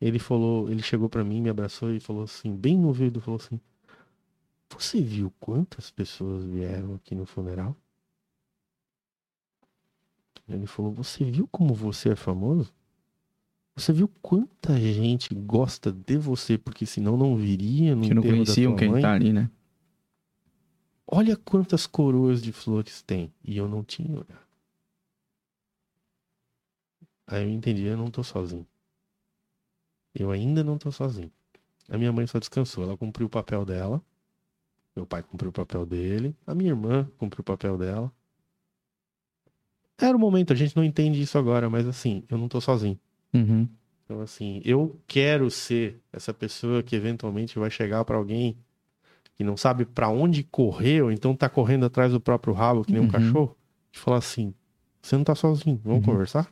Ele 0.00 0.20
falou, 0.20 0.70
ele 0.70 0.80
chegou 0.80 1.08
pra 1.08 1.24
mim, 1.24 1.40
me 1.40 1.50
abraçou 1.50 1.92
e 1.92 1.98
falou 1.98 2.22
assim, 2.22 2.54
bem 2.54 2.78
no 2.78 2.86
ouvido, 2.86 3.20
falou 3.20 3.40
assim: 3.40 3.60
"Você 4.68 5.02
viu 5.02 5.32
quantas 5.40 5.90
pessoas 5.90 6.44
vieram 6.44 6.94
aqui 6.94 7.16
no 7.16 7.26
funeral?" 7.26 7.76
Ele 10.48 10.68
falou: 10.68 10.92
"Você 10.92 11.24
viu 11.24 11.48
como 11.48 11.74
você 11.74 12.10
é 12.10 12.16
famoso? 12.16 12.72
Você 13.80 13.94
viu 13.94 14.08
quanta 14.20 14.78
gente 14.78 15.34
gosta 15.34 15.90
de 15.90 16.18
você 16.18 16.58
porque 16.58 16.84
senão 16.84 17.16
não 17.16 17.34
viria 17.34 17.96
no 17.96 18.02
Que 18.02 18.12
não 18.12 18.22
conheciam 18.22 18.76
quem 18.76 18.90
mãe?" 18.90 19.00
tá 19.00 19.12
ali, 19.12 19.32
né? 19.32 19.50
Olha 21.06 21.34
quantas 21.36 21.86
coroas 21.86 22.42
de 22.42 22.52
flores 22.52 23.02
tem. 23.02 23.32
E 23.42 23.56
eu 23.56 23.66
não 23.66 23.82
tinha 23.82 24.12
olhado. 24.12 24.46
Aí 27.26 27.42
eu 27.42 27.50
entendi, 27.50 27.82
eu 27.82 27.96
não 27.96 28.10
tô 28.10 28.22
sozinho. 28.22 28.66
Eu 30.14 30.30
ainda 30.30 30.62
não 30.62 30.76
tô 30.76 30.92
sozinho. 30.92 31.32
A 31.88 31.96
minha 31.96 32.12
mãe 32.12 32.26
só 32.26 32.38
descansou. 32.38 32.84
Ela 32.84 32.96
cumpriu 32.96 33.26
o 33.26 33.30
papel 33.30 33.64
dela. 33.64 34.02
Meu 34.94 35.06
pai 35.06 35.22
cumpriu 35.22 35.50
o 35.50 35.52
papel 35.52 35.86
dele. 35.86 36.36
A 36.46 36.54
minha 36.54 36.70
irmã 36.70 37.10
cumpriu 37.16 37.40
o 37.40 37.44
papel 37.44 37.78
dela. 37.78 38.12
Era 39.98 40.16
o 40.16 40.20
momento, 40.20 40.52
a 40.52 40.56
gente 40.56 40.76
não 40.76 40.84
entende 40.84 41.20
isso 41.20 41.36
agora, 41.38 41.68
mas 41.68 41.86
assim, 41.86 42.24
eu 42.28 42.38
não 42.38 42.48
tô 42.48 42.60
sozinho. 42.60 42.98
Uhum. 43.32 43.68
Então, 44.04 44.20
assim, 44.20 44.60
eu 44.64 44.98
quero 45.06 45.50
ser 45.50 46.00
essa 46.12 46.34
pessoa 46.34 46.82
que 46.82 46.96
eventualmente 46.96 47.58
vai 47.58 47.70
chegar 47.70 48.04
pra 48.04 48.16
alguém 48.16 48.56
que 49.36 49.44
não 49.44 49.56
sabe 49.56 49.84
pra 49.84 50.08
onde 50.08 50.42
correr, 50.42 51.02
ou 51.02 51.10
então 51.12 51.34
tá 51.34 51.48
correndo 51.48 51.86
atrás 51.86 52.12
do 52.12 52.20
próprio 52.20 52.52
rabo, 52.52 52.84
que 52.84 52.92
nem 52.92 53.00
um 53.00 53.04
Uhum. 53.04 53.10
cachorro, 53.10 53.56
e 53.92 53.98
falar 53.98 54.18
assim: 54.18 54.52
você 55.00 55.16
não 55.16 55.24
tá 55.24 55.34
sozinho, 55.34 55.80
vamos 55.84 56.00
Uhum. 56.00 56.12
conversar? 56.12 56.50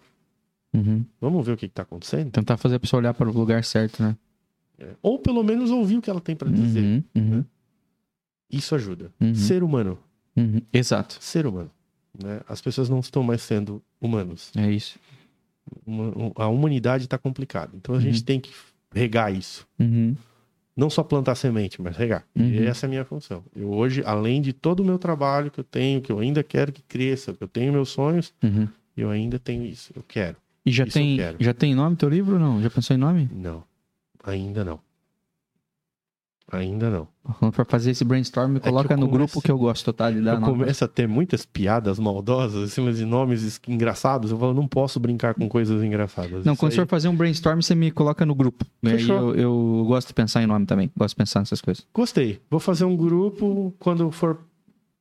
Uhum. 0.72 1.04
Vamos 1.20 1.44
ver 1.46 1.52
o 1.52 1.56
que, 1.56 1.66
que 1.68 1.74
tá 1.74 1.82
acontecendo? 1.82 2.30
Tentar 2.30 2.56
fazer 2.56 2.76
a 2.76 2.80
pessoa 2.80 3.00
olhar 3.00 3.12
para 3.14 3.28
o 3.28 3.32
lugar 3.32 3.64
certo, 3.64 4.02
né? 4.02 4.16
É. 4.78 4.94
Ou 5.02 5.18
pelo 5.18 5.42
menos 5.42 5.70
ouvir 5.70 5.96
o 5.98 6.02
que 6.02 6.08
ela 6.08 6.20
tem 6.20 6.36
pra 6.36 6.48
dizer. 6.50 6.82
Uhum. 6.84 7.04
Uhum. 7.16 7.44
Isso 8.50 8.74
ajuda. 8.74 9.12
Uhum. 9.20 9.34
Ser 9.34 9.62
humano. 9.62 9.98
Uhum. 10.36 10.60
Exato. 10.72 11.18
Ser 11.20 11.46
humano. 11.46 11.70
né, 12.22 12.40
as 12.48 12.60
pessoas 12.60 12.88
não 12.88 13.00
estão 13.00 13.22
mais 13.22 13.42
sendo 13.42 13.82
humanos. 14.00 14.50
É 14.56 14.70
isso. 14.70 14.98
A 16.36 16.46
humanidade 16.48 17.04
está 17.04 17.18
complicada. 17.18 17.72
Então 17.74 17.94
a 17.94 17.98
Uhum. 17.98 18.02
gente 18.04 18.24
tem 18.24 18.40
que 18.40 18.50
regar 18.94 19.32
isso. 19.34 19.66
Uhum. 19.78 20.14
Não 20.76 20.88
só 20.88 21.02
plantar 21.02 21.34
semente, 21.34 21.82
mas 21.82 21.96
regar. 21.96 22.24
Uhum. 22.36 22.44
E 22.46 22.66
essa 22.66 22.86
é 22.86 22.88
a 22.88 22.90
minha 22.90 23.04
função. 23.04 23.42
Eu 23.54 23.70
hoje, 23.72 24.02
além 24.06 24.40
de 24.40 24.52
todo 24.52 24.80
o 24.80 24.84
meu 24.84 24.98
trabalho 24.98 25.50
que 25.50 25.58
eu 25.58 25.64
tenho, 25.64 26.00
que 26.00 26.12
eu 26.12 26.18
ainda 26.20 26.42
quero 26.42 26.70
que 26.72 26.82
cresça, 26.82 27.32
que 27.32 27.42
eu 27.42 27.48
tenho 27.48 27.72
meus 27.72 27.88
sonhos, 27.88 28.32
Uhum. 28.42 28.68
eu 28.96 29.10
ainda 29.10 29.38
tenho 29.38 29.64
isso. 29.64 29.92
Eu 29.96 30.04
quero. 30.06 30.36
E 30.64 30.70
já 30.70 30.84
Isso 30.84 30.94
tem, 30.98 31.18
já 31.40 31.52
tem 31.54 31.74
nome 31.74 31.96
teu 31.96 32.08
livro 32.08 32.34
ou 32.34 32.40
não? 32.40 32.62
Já 32.62 32.70
pensou 32.70 32.94
em 32.94 32.98
nome? 32.98 33.28
Não. 33.32 33.64
Ainda 34.24 34.64
não. 34.64 34.78
Ainda 36.50 36.88
não. 36.88 37.08
Pra 37.52 37.64
fazer 37.64 37.90
esse 37.90 38.04
brainstorm, 38.04 38.52
me 38.52 38.60
que 38.60 38.68
coloca 38.68 38.94
eu 38.94 38.98
no 38.98 39.06
grupo 39.06 39.42
que 39.42 39.50
eu 39.50 39.58
gosto, 39.58 39.92
tá? 39.92 40.10
De 40.10 40.20
dar 40.22 40.36
eu 40.36 40.40
começo 40.40 40.82
a 40.84 40.88
ter 40.88 41.06
muitas 41.06 41.44
piadas 41.44 41.98
maldosas 41.98 42.70
em 42.70 42.72
cima 42.72 42.92
de 42.92 43.04
nomes 43.04 43.42
es- 43.42 43.60
engraçados. 43.68 44.30
Eu 44.30 44.38
falo, 44.38 44.54
não 44.54 44.66
posso 44.66 44.98
brincar 44.98 45.34
com 45.34 45.46
coisas 45.48 45.82
engraçadas. 45.84 46.44
Não, 46.46 46.54
Isso 46.54 46.60
quando 46.60 46.72
aí- 46.72 46.76
você 46.76 46.82
for 46.82 46.88
fazer 46.88 47.08
um 47.08 47.14
brainstorm, 47.16 47.60
você 47.60 47.74
me 47.74 47.90
coloca 47.90 48.24
no 48.24 48.34
grupo. 48.34 48.64
Aí 48.82 48.92
Fechou. 48.92 49.34
eu, 49.34 49.80
eu 49.80 49.84
gosto 49.86 50.08
de 50.08 50.14
pensar 50.14 50.42
em 50.42 50.46
nome 50.46 50.64
também. 50.64 50.90
Gosto 50.96 51.10
de 51.10 51.16
pensar 51.16 51.40
nessas 51.40 51.60
coisas. 51.60 51.86
Gostei. 51.92 52.40
Vou 52.50 52.60
fazer 52.60 52.84
um 52.86 52.96
grupo 52.96 53.74
quando 53.78 54.10
for 54.10 54.38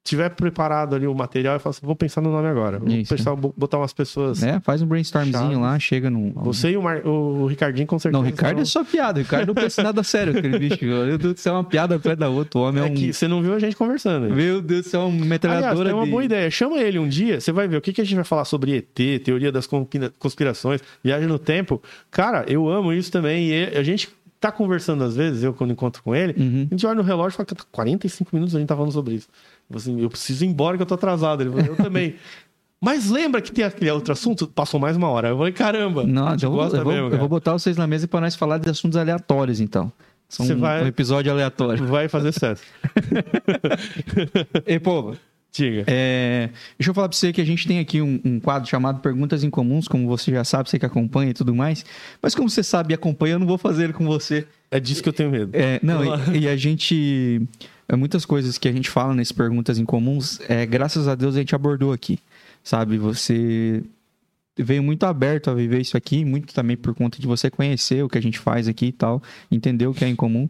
tiver 0.07 0.29
preparado 0.29 0.95
ali 0.95 1.05
o 1.07 1.13
material, 1.13 1.55
eu 1.55 1.59
falo 1.59 1.71
assim, 1.71 1.85
vou 1.85 1.95
pensar 1.95 2.21
no 2.21 2.31
nome 2.31 2.47
agora. 2.47 2.79
Vou 2.79 2.87
Isso. 2.89 3.15
pensar, 3.15 3.35
botar 3.35 3.77
umas 3.77 3.93
pessoas. 3.93 4.41
É, 4.43 4.59
faz 4.59 4.81
um 4.81 4.85
brainstormzinho 4.87 5.37
Chaves. 5.37 5.57
lá, 5.59 5.79
chega 5.79 6.09
num. 6.09 6.31
Você 6.37 6.71
e 6.71 6.77
o, 6.77 6.81
Mar- 6.81 7.05
o 7.05 7.45
Ricardinho 7.47 7.87
com 7.87 7.99
certeza. 7.99 8.13
Não, 8.21 8.27
o 8.27 8.29
Ricardo 8.29 8.61
é 8.61 8.65
só 8.65 8.83
piada. 8.83 9.19
O 9.19 9.23
Ricardo 9.23 9.47
não 9.47 9.55
pensa 9.55 9.83
nada 9.83 10.03
sério, 10.03 10.37
aquele 10.37 10.57
bicho. 10.59 10.83
Meu 10.85 11.17
Deus 11.17 11.33
do 11.33 11.39
céu, 11.39 11.53
é 11.53 11.57
uma 11.57 11.63
piada 11.63 11.95
atrás 11.95 12.17
da 12.17 12.29
outra. 12.29 12.59
O 12.59 12.63
homem 12.63 12.83
é, 12.83 12.87
É 12.87 12.89
um. 12.91 12.93
que 12.93 13.13
você 13.13 13.27
não 13.27 13.41
viu 13.41 13.53
a 13.53 13.59
gente 13.59 13.75
conversando. 13.75 14.33
Meu 14.33 14.61
Deus 14.61 14.83
do 14.85 14.89
céu, 14.89 15.01
uma 15.01 15.09
Aliás, 15.09 15.27
metralhadora. 15.29 15.89
é 15.89 15.93
uma 15.93 16.05
de- 16.05 16.11
boa 16.11 16.23
ideia. 16.23 16.49
Chama 16.49 16.77
ele 16.79 16.97
um 16.99 17.07
dia, 17.07 17.39
você 17.41 17.51
vai 17.51 17.67
ver 17.67 17.77
o 17.77 17.81
que, 17.81 17.91
que 17.93 18.01
a 18.01 18.03
gente 18.03 18.15
vai 18.15 18.23
falar 18.23 18.45
sobre 18.45 18.75
ET, 18.77 19.19
teoria 19.23 19.51
das 19.51 19.67
conspira- 19.67 20.11
conspirações, 20.17 20.81
viagem 21.03 21.27
no 21.27 21.37
tempo. 21.39 21.81
Cara, 22.11 22.45
eu 22.47 22.67
amo 22.69 22.93
isso 22.93 23.11
também. 23.11 23.49
E 23.49 23.77
a 23.77 23.83
gente 23.83 24.09
tá 24.39 24.51
conversando 24.51 25.03
às 25.03 25.15
vezes, 25.15 25.43
eu 25.43 25.53
quando 25.53 25.71
encontro 25.71 26.01
com 26.03 26.15
ele, 26.15 26.33
Uhum. 26.37 26.67
a 26.69 26.73
gente 26.73 26.85
olha 26.85 26.95
no 26.95 27.01
relógio 27.03 27.35
e 27.35 27.37
fala 27.37 27.45
que 27.47 27.55
tá 27.55 27.63
45 27.71 28.29
minutos 28.33 28.55
a 28.55 28.59
gente 28.59 28.67
tá 28.67 28.75
falando 28.75 28.91
sobre 28.91 29.15
isso. 29.15 29.27
Eu 29.69 29.79
falo 29.79 29.93
assim, 29.95 30.01
eu 30.03 30.09
preciso 30.09 30.43
ir 30.45 30.47
embora 30.47 30.77
que 30.77 30.83
eu 30.83 30.87
tô 30.87 30.93
atrasado. 30.95 31.41
Ele 31.41 31.49
falou, 31.49 31.65
eu 31.65 31.75
também. 31.75 32.15
Mas 32.79 33.09
lembra 33.09 33.41
que 33.41 33.51
tem 33.51 33.65
aquele 33.65 33.89
outro 33.89 34.13
assunto? 34.13 34.47
Passou 34.47 34.79
mais 34.79 34.95
uma 34.95 35.09
hora. 35.09 35.29
Eu 35.29 35.37
falei, 35.37 35.51
caramba. 35.51 36.03
Não, 36.05 36.35
eu 36.39 36.51
vou, 36.51 36.63
eu, 36.63 36.83
vou, 36.83 36.93
mesmo, 36.93 37.09
eu 37.09 37.17
vou 37.17 37.27
botar 37.27 37.53
vocês 37.53 37.75
na 37.75 37.87
mesa 37.87 38.07
pra 38.07 38.21
nós 38.21 38.35
falar 38.35 38.59
de 38.59 38.69
assuntos 38.69 38.95
aleatórios, 38.95 39.59
então. 39.59 39.91
São 40.29 40.45
Você 40.45 40.53
um, 40.53 40.59
vai- 40.59 40.83
um 40.83 40.87
episódio 40.87 41.31
aleatório. 41.31 41.83
Vai 41.87 42.07
fazer 42.07 42.31
certo. 42.33 42.61
Ei, 44.65 44.79
povo, 44.79 45.17
Diga. 45.51 45.85
É, 45.87 46.49
deixa 46.77 46.91
eu 46.91 46.93
falar 46.93 47.09
pra 47.09 47.17
você 47.17 47.33
que 47.33 47.41
a 47.41 47.45
gente 47.45 47.67
tem 47.67 47.79
aqui 47.79 48.01
um, 48.01 48.19
um 48.23 48.39
quadro 48.39 48.69
chamado 48.69 48.99
Perguntas 48.99 49.43
Incomuns, 49.43 49.87
como 49.87 50.07
você 50.07 50.31
já 50.31 50.43
sabe, 50.43 50.69
você 50.69 50.77
que 50.77 50.85
acompanha 50.85 51.31
e 51.31 51.33
tudo 51.33 51.55
mais. 51.55 51.83
Mas 52.21 52.35
como 52.35 52.49
você 52.49 52.61
sabe 52.61 52.93
e 52.93 52.95
acompanha, 52.95 53.35
eu 53.35 53.39
não 53.39 53.47
vou 53.47 53.57
fazer 53.57 53.85
ele 53.85 53.93
com 53.93 54.05
você. 54.05 54.47
É 54.69 54.79
disso 54.79 55.01
que 55.01 55.09
eu 55.09 55.13
tenho 55.13 55.31
medo. 55.31 55.51
É, 55.53 55.79
não, 55.81 56.03
e, 56.33 56.39
e 56.39 56.47
a 56.47 56.55
gente. 56.55 57.41
é, 57.87 57.95
muitas 57.95 58.25
coisas 58.25 58.57
que 58.57 58.67
a 58.67 58.71
gente 58.71 58.89
fala 58.89 59.15
nesse 59.15 59.33
Perguntas 59.33 59.79
Incomuns, 59.79 60.39
é, 60.47 60.65
graças 60.65 61.07
a 61.07 61.15
Deus 61.15 61.35
a 61.35 61.39
gente 61.39 61.55
abordou 61.55 61.91
aqui. 61.91 62.19
Sabe? 62.63 62.97
Você 62.97 63.81
veio 64.57 64.83
muito 64.83 65.05
aberto 65.05 65.49
a 65.49 65.53
viver 65.53 65.79
isso 65.79 65.95
aqui, 65.95 66.25
muito 66.25 66.53
também 66.53 66.75
por 66.75 66.93
conta 66.93 67.19
de 67.19 67.27
você 67.27 67.49
conhecer 67.49 68.03
o 68.03 68.09
que 68.09 68.17
a 68.17 68.21
gente 68.21 68.39
faz 68.39 68.67
aqui 68.67 68.87
e 68.87 68.91
tal, 68.91 69.21
entender 69.51 69.87
o 69.87 69.93
que 69.93 70.03
é 70.03 70.07
incomum. 70.07 70.49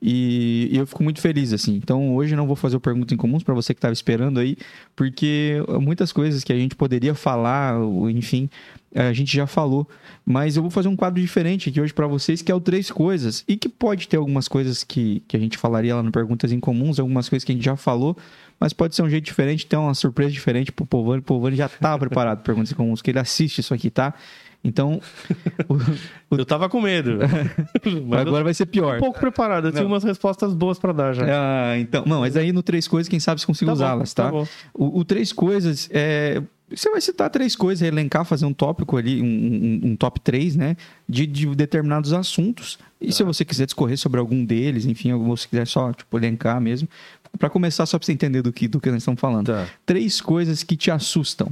E, 0.00 0.68
e 0.70 0.76
eu 0.76 0.86
fico 0.86 1.02
muito 1.02 1.20
feliz, 1.20 1.52
assim. 1.52 1.74
Então, 1.74 2.14
hoje 2.14 2.36
não 2.36 2.46
vou 2.46 2.56
fazer 2.56 2.76
o 2.76 2.80
Pergunta 2.80 3.12
Incomuns 3.12 3.42
para 3.42 3.54
você 3.54 3.74
que 3.74 3.78
estava 3.78 3.92
esperando 3.92 4.38
aí, 4.38 4.56
porque 4.94 5.62
muitas 5.80 6.12
coisas 6.12 6.44
que 6.44 6.52
a 6.52 6.56
gente 6.56 6.76
poderia 6.76 7.14
falar, 7.14 7.74
enfim, 8.10 8.48
a 8.94 9.12
gente 9.12 9.34
já 9.34 9.46
falou. 9.46 9.88
Mas 10.24 10.56
eu 10.56 10.62
vou 10.62 10.70
fazer 10.70 10.88
um 10.88 10.96
quadro 10.96 11.20
diferente 11.20 11.68
aqui 11.68 11.80
hoje 11.80 11.92
para 11.92 12.06
vocês, 12.06 12.42
que 12.42 12.52
é 12.52 12.54
o 12.54 12.60
Três 12.60 12.90
Coisas. 12.90 13.44
E 13.48 13.56
que 13.56 13.68
pode 13.68 14.08
ter 14.08 14.16
algumas 14.16 14.48
coisas 14.48 14.84
que, 14.84 15.22
que 15.26 15.36
a 15.36 15.40
gente 15.40 15.58
falaria 15.58 15.96
lá 15.96 16.02
no 16.02 16.12
Perguntas 16.12 16.52
Incomuns, 16.52 16.98
algumas 16.98 17.28
coisas 17.28 17.44
que 17.44 17.52
a 17.52 17.54
gente 17.54 17.64
já 17.64 17.76
falou, 17.76 18.16
mas 18.60 18.72
pode 18.72 18.94
ser 18.94 19.02
um 19.02 19.10
jeito 19.10 19.24
diferente, 19.24 19.66
ter 19.66 19.76
uma 19.76 19.94
surpresa 19.94 20.30
diferente 20.30 20.72
pro 20.72 20.86
Povani. 20.86 21.20
O 21.20 21.22
Povani 21.22 21.56
já 21.56 21.68
tá 21.68 21.98
preparado 21.98 22.38
para 22.38 22.44
Perguntas 22.44 22.72
Incomuns, 22.72 23.02
que 23.02 23.10
ele 23.10 23.18
assiste 23.18 23.60
isso 23.60 23.74
aqui, 23.74 23.90
tá? 23.90 24.14
Então, 24.64 25.00
o- 26.30 26.36
Eu 26.36 26.44
tava 26.44 26.68
com 26.68 26.80
medo. 26.80 27.18
Mas 28.06 28.20
agora 28.20 28.44
vai 28.44 28.52
ser 28.52 28.64
eu 28.64 28.66
pior. 28.66 28.92
tô 28.92 28.96
um 28.96 29.06
pouco 29.06 29.20
preparado. 29.20 29.68
Eu 29.68 29.72
tinha 29.72 29.86
umas 29.86 30.02
respostas 30.04 30.52
boas 30.52 30.78
pra 30.78 30.92
dar 30.92 31.12
já. 31.14 31.24
Ah, 31.26 31.78
então. 31.78 32.04
Não, 32.06 32.20
mas 32.20 32.36
aí 32.36 32.52
no 32.52 32.62
Três 32.62 32.86
Coisas, 32.88 33.08
quem 33.08 33.20
sabe 33.20 33.40
se 33.40 33.46
consigo 33.46 33.68
Tá 33.70 33.72
usá-las, 33.74 34.12
tá? 34.12 34.30
bom. 34.30 34.46
O, 34.74 35.00
o 35.00 35.04
Três 35.04 35.32
Coisas 35.32 35.88
é. 35.92 36.42
Você 36.70 36.90
vai 36.90 37.00
citar 37.00 37.30
três 37.30 37.56
coisas, 37.56 37.80
elencar, 37.86 38.26
fazer 38.26 38.44
um 38.44 38.52
tópico 38.52 38.98
ali, 38.98 39.22
um, 39.22 39.24
um- 39.24 39.80
um 39.92 39.96
top 39.96 40.20
3, 40.20 40.54
né? 40.54 40.76
De, 41.08 41.26
de 41.26 41.46
determinados 41.54 42.12
assuntos. 42.12 42.78
E 43.00 43.10
se 43.10 43.22
você 43.22 43.42
quiser 43.42 43.64
discorrer 43.64 43.96
sobre 43.96 44.20
algum 44.20 44.44
deles, 44.44 44.84
enfim, 44.84 45.12
ou 45.12 45.34
se 45.34 45.48
quiser 45.48 45.66
só, 45.66 45.94
tipo, 45.94 46.18
elencar 46.18 46.60
mesmo. 46.60 46.86
Pra 47.38 47.48
começar, 47.48 47.86
só 47.86 47.98
pra 47.98 48.04
você 48.04 48.12
entender 48.12 48.42
do 48.42 48.52
que, 48.52 48.68
do 48.68 48.80
que 48.80 48.90
nós 48.90 48.98
estamos 48.98 49.18
falando. 49.18 49.46
Tá. 49.46 49.66
Três 49.86 50.20
coisas 50.20 50.62
que 50.62 50.76
te 50.76 50.90
assustam. 50.90 51.50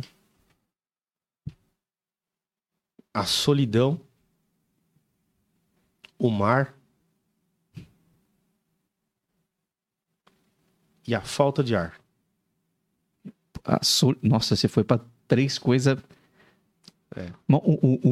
A 3.16 3.24
solidão, 3.24 3.98
o 6.18 6.28
mar 6.30 6.74
e 11.08 11.14
a 11.14 11.22
falta 11.22 11.64
de 11.64 11.74
ar. 11.74 11.98
Sol- 13.82 14.16
Nossa, 14.22 14.54
você 14.54 14.68
foi 14.68 14.84
pra 14.84 15.00
três 15.26 15.58
coisas. 15.58 15.98
É. 17.16 17.32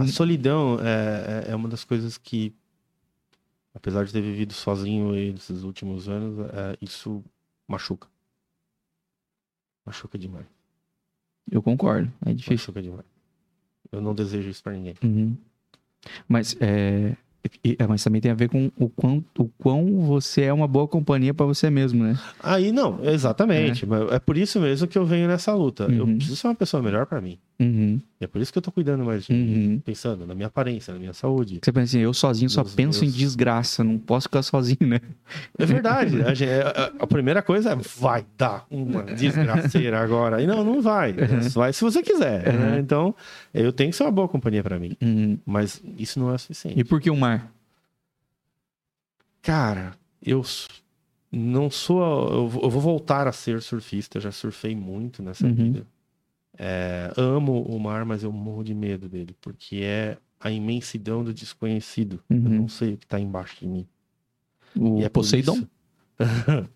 A 0.00 0.06
solidão 0.08 0.78
é, 0.80 1.48
é- 1.48 1.50
é 1.52 1.54
uma 1.54 1.68
das 1.68 1.84
coisas 1.84 2.16
que, 2.16 2.54
apesar 3.74 4.06
de 4.06 4.12
ter 4.12 4.22
vivido 4.22 4.54
sozinho 4.54 5.12
aí 5.12 5.34
nesses 5.34 5.64
últimos 5.64 6.08
anos, 6.08 6.38
é, 6.48 6.78
isso 6.80 7.22
machuca. 7.68 8.08
Machuca 9.84 10.16
demais. 10.16 10.46
Eu 11.50 11.62
concordo. 11.62 12.10
É 12.24 12.32
difícil. 12.32 12.72
Machuca 12.72 12.80
demais. 12.82 13.13
Eu 13.94 14.00
não 14.02 14.14
desejo 14.14 14.48
isso 14.50 14.62
pra 14.62 14.72
ninguém. 14.72 14.94
Uhum. 15.02 15.36
Mas, 16.28 16.56
é, 16.60 17.14
é, 17.78 17.86
mas 17.86 18.02
também 18.04 18.20
tem 18.20 18.30
a 18.30 18.34
ver 18.34 18.48
com 18.48 18.70
o 18.78 18.88
quão, 18.88 19.24
o 19.38 19.48
quão 19.58 20.00
você 20.02 20.42
é 20.42 20.52
uma 20.52 20.66
boa 20.68 20.86
companhia 20.88 21.32
pra 21.32 21.46
você 21.46 21.70
mesmo, 21.70 22.02
né? 22.04 22.18
Aí 22.42 22.72
não, 22.72 22.98
exatamente. 23.04 23.86
Mas 23.86 24.10
É 24.12 24.18
por 24.18 24.36
isso 24.36 24.60
mesmo 24.60 24.86
que 24.88 24.98
eu 24.98 25.04
venho 25.06 25.28
nessa 25.28 25.54
luta. 25.54 25.84
Eu 25.84 26.04
Uhum. 26.06 26.16
preciso 26.16 26.36
ser 26.36 26.48
uma 26.48 26.54
pessoa 26.54 26.82
melhor 26.82 27.06
pra 27.06 27.20
mim. 27.20 27.38
Uhum, 27.60 28.00
E 28.20 28.24
é 28.24 28.26
por 28.26 28.40
isso 28.42 28.52
que 28.52 28.58
eu 28.58 28.62
tô 28.62 28.72
cuidando 28.72 29.04
mais 29.04 29.24
de 29.26 29.32
mim. 29.32 29.68
uhum. 29.74 29.80
Pensando 29.80 30.26
na 30.26 30.34
minha 30.34 30.48
aparência, 30.48 30.92
na 30.92 30.98
minha 30.98 31.12
saúde. 31.12 31.60
Você 31.62 31.70
pensa 31.72 31.84
assim, 31.96 32.00
eu 32.00 32.12
sozinho 32.12 32.50
só 32.50 32.62
Meus- 32.62 32.74
penso 32.74 32.98
em 33.04 33.06
meus- 33.06 33.16
desgraça, 33.16 33.84
não 33.84 33.96
posso 33.96 34.24
ficar 34.28 34.42
sozinho, 34.42 34.78
né? 34.80 35.00
É 35.56 35.64
verdade. 35.64 36.20
A, 36.22 36.34
gente- 36.34 36.50
a- 36.50 36.92
a 36.98 37.06
primeira 37.06 37.42
coisa 37.42 37.70
é 37.70 37.76
vai 37.76 38.26
dar 38.36 38.66
uma 38.68 39.04
desgraceira 39.04 40.00
agora. 40.00 40.42
E 40.42 40.46
não, 40.48 40.64
não 40.64 40.82
vai. 40.82 41.12
Vai 41.54 41.72
se 41.72 41.82
você 41.82 42.02
quiser. 42.02 42.52
né? 42.52 42.72
Uhum. 42.72 42.78
Então, 42.80 43.14
eu 43.54 43.72
tenho 43.72 43.90
que 43.90 43.96
ser 43.96 44.02
uma 44.02 44.10
boa 44.10 44.26
companhia 44.28 44.62
pra 44.62 44.76
mim. 44.78 44.96
Uhum. 45.00 45.38
Mas 45.46 45.80
isso 45.96 46.18
não 46.18 46.34
é 46.34 46.38
suficiente. 46.38 46.80
E 46.80 46.82
por 46.82 47.00
que 47.00 47.08
o 47.08 47.16
mar? 47.16 47.52
Cara, 49.42 49.92
eu 50.24 50.42
não 51.30 51.70
sou. 51.70 52.00
Eu 52.32 52.48
vou 52.48 52.62
eu 52.64 52.70
vou 52.70 52.80
voltar 52.80 53.28
a 53.28 53.32
ser 53.32 53.60
surfista. 53.62 54.18
Eu 54.18 54.22
já 54.22 54.32
surfei 54.32 54.74
muito 54.74 55.22
nessa 55.22 55.46
Uhum. 55.46 55.54
vida. 55.54 55.86
É, 56.58 57.12
amo 57.16 57.62
o 57.62 57.78
mar, 57.80 58.04
mas 58.04 58.22
eu 58.22 58.30
morro 58.32 58.62
de 58.62 58.74
medo 58.74 59.08
dele. 59.08 59.34
Porque 59.40 59.76
é 59.82 60.16
a 60.40 60.50
imensidão 60.50 61.24
do 61.24 61.32
desconhecido. 61.34 62.20
Eu 62.30 62.36
Uhum. 62.36 62.48
não 62.50 62.68
sei 62.68 62.94
o 62.94 62.96
que 62.96 63.06
tá 63.06 63.18
embaixo 63.18 63.56
de 63.60 63.66
mim. 63.66 63.86
O 64.76 65.00
E 65.00 65.04
é 65.04 65.08
Poseidon? 65.08 65.58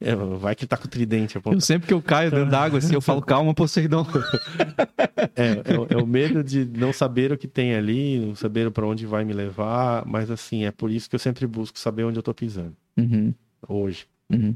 É, 0.00 0.14
vai 0.14 0.54
que 0.54 0.64
tá 0.64 0.76
com 0.76 0.84
o 0.84 0.88
tridente 0.88 1.34
Eu 1.34 1.40
apontado. 1.40 1.60
sempre 1.60 1.88
que 1.88 1.92
eu 1.92 2.00
caio 2.00 2.30
dentro 2.30 2.48
d'água, 2.48 2.78
assim, 2.78 2.94
eu 2.94 3.00
falo, 3.00 3.20
calma, 3.20 3.52
Poseidon. 3.52 4.06
É, 5.34 5.72
é, 5.72 5.78
o- 5.78 5.86
é 5.90 5.96
o 5.96 6.06
medo 6.06 6.42
de 6.44 6.64
não 6.64 6.92
saber 6.92 7.32
o 7.32 7.38
que 7.38 7.48
tem 7.48 7.74
ali, 7.74 8.18
não 8.26 8.34
saber 8.36 8.70
para 8.70 8.86
onde 8.86 9.06
vai 9.06 9.24
me 9.24 9.32
levar, 9.32 10.04
mas 10.06 10.30
assim, 10.30 10.64
é 10.64 10.70
por 10.70 10.88
isso 10.90 11.08
que 11.10 11.16
eu 11.16 11.18
sempre 11.20 11.46
busco 11.48 11.78
saber 11.78 12.04
onde 12.04 12.16
eu 12.18 12.22
tô 12.22 12.32
pisando, 12.32 12.76
Uhum, 12.96 13.34
hoje. 13.68 14.06
uhum. 14.30 14.54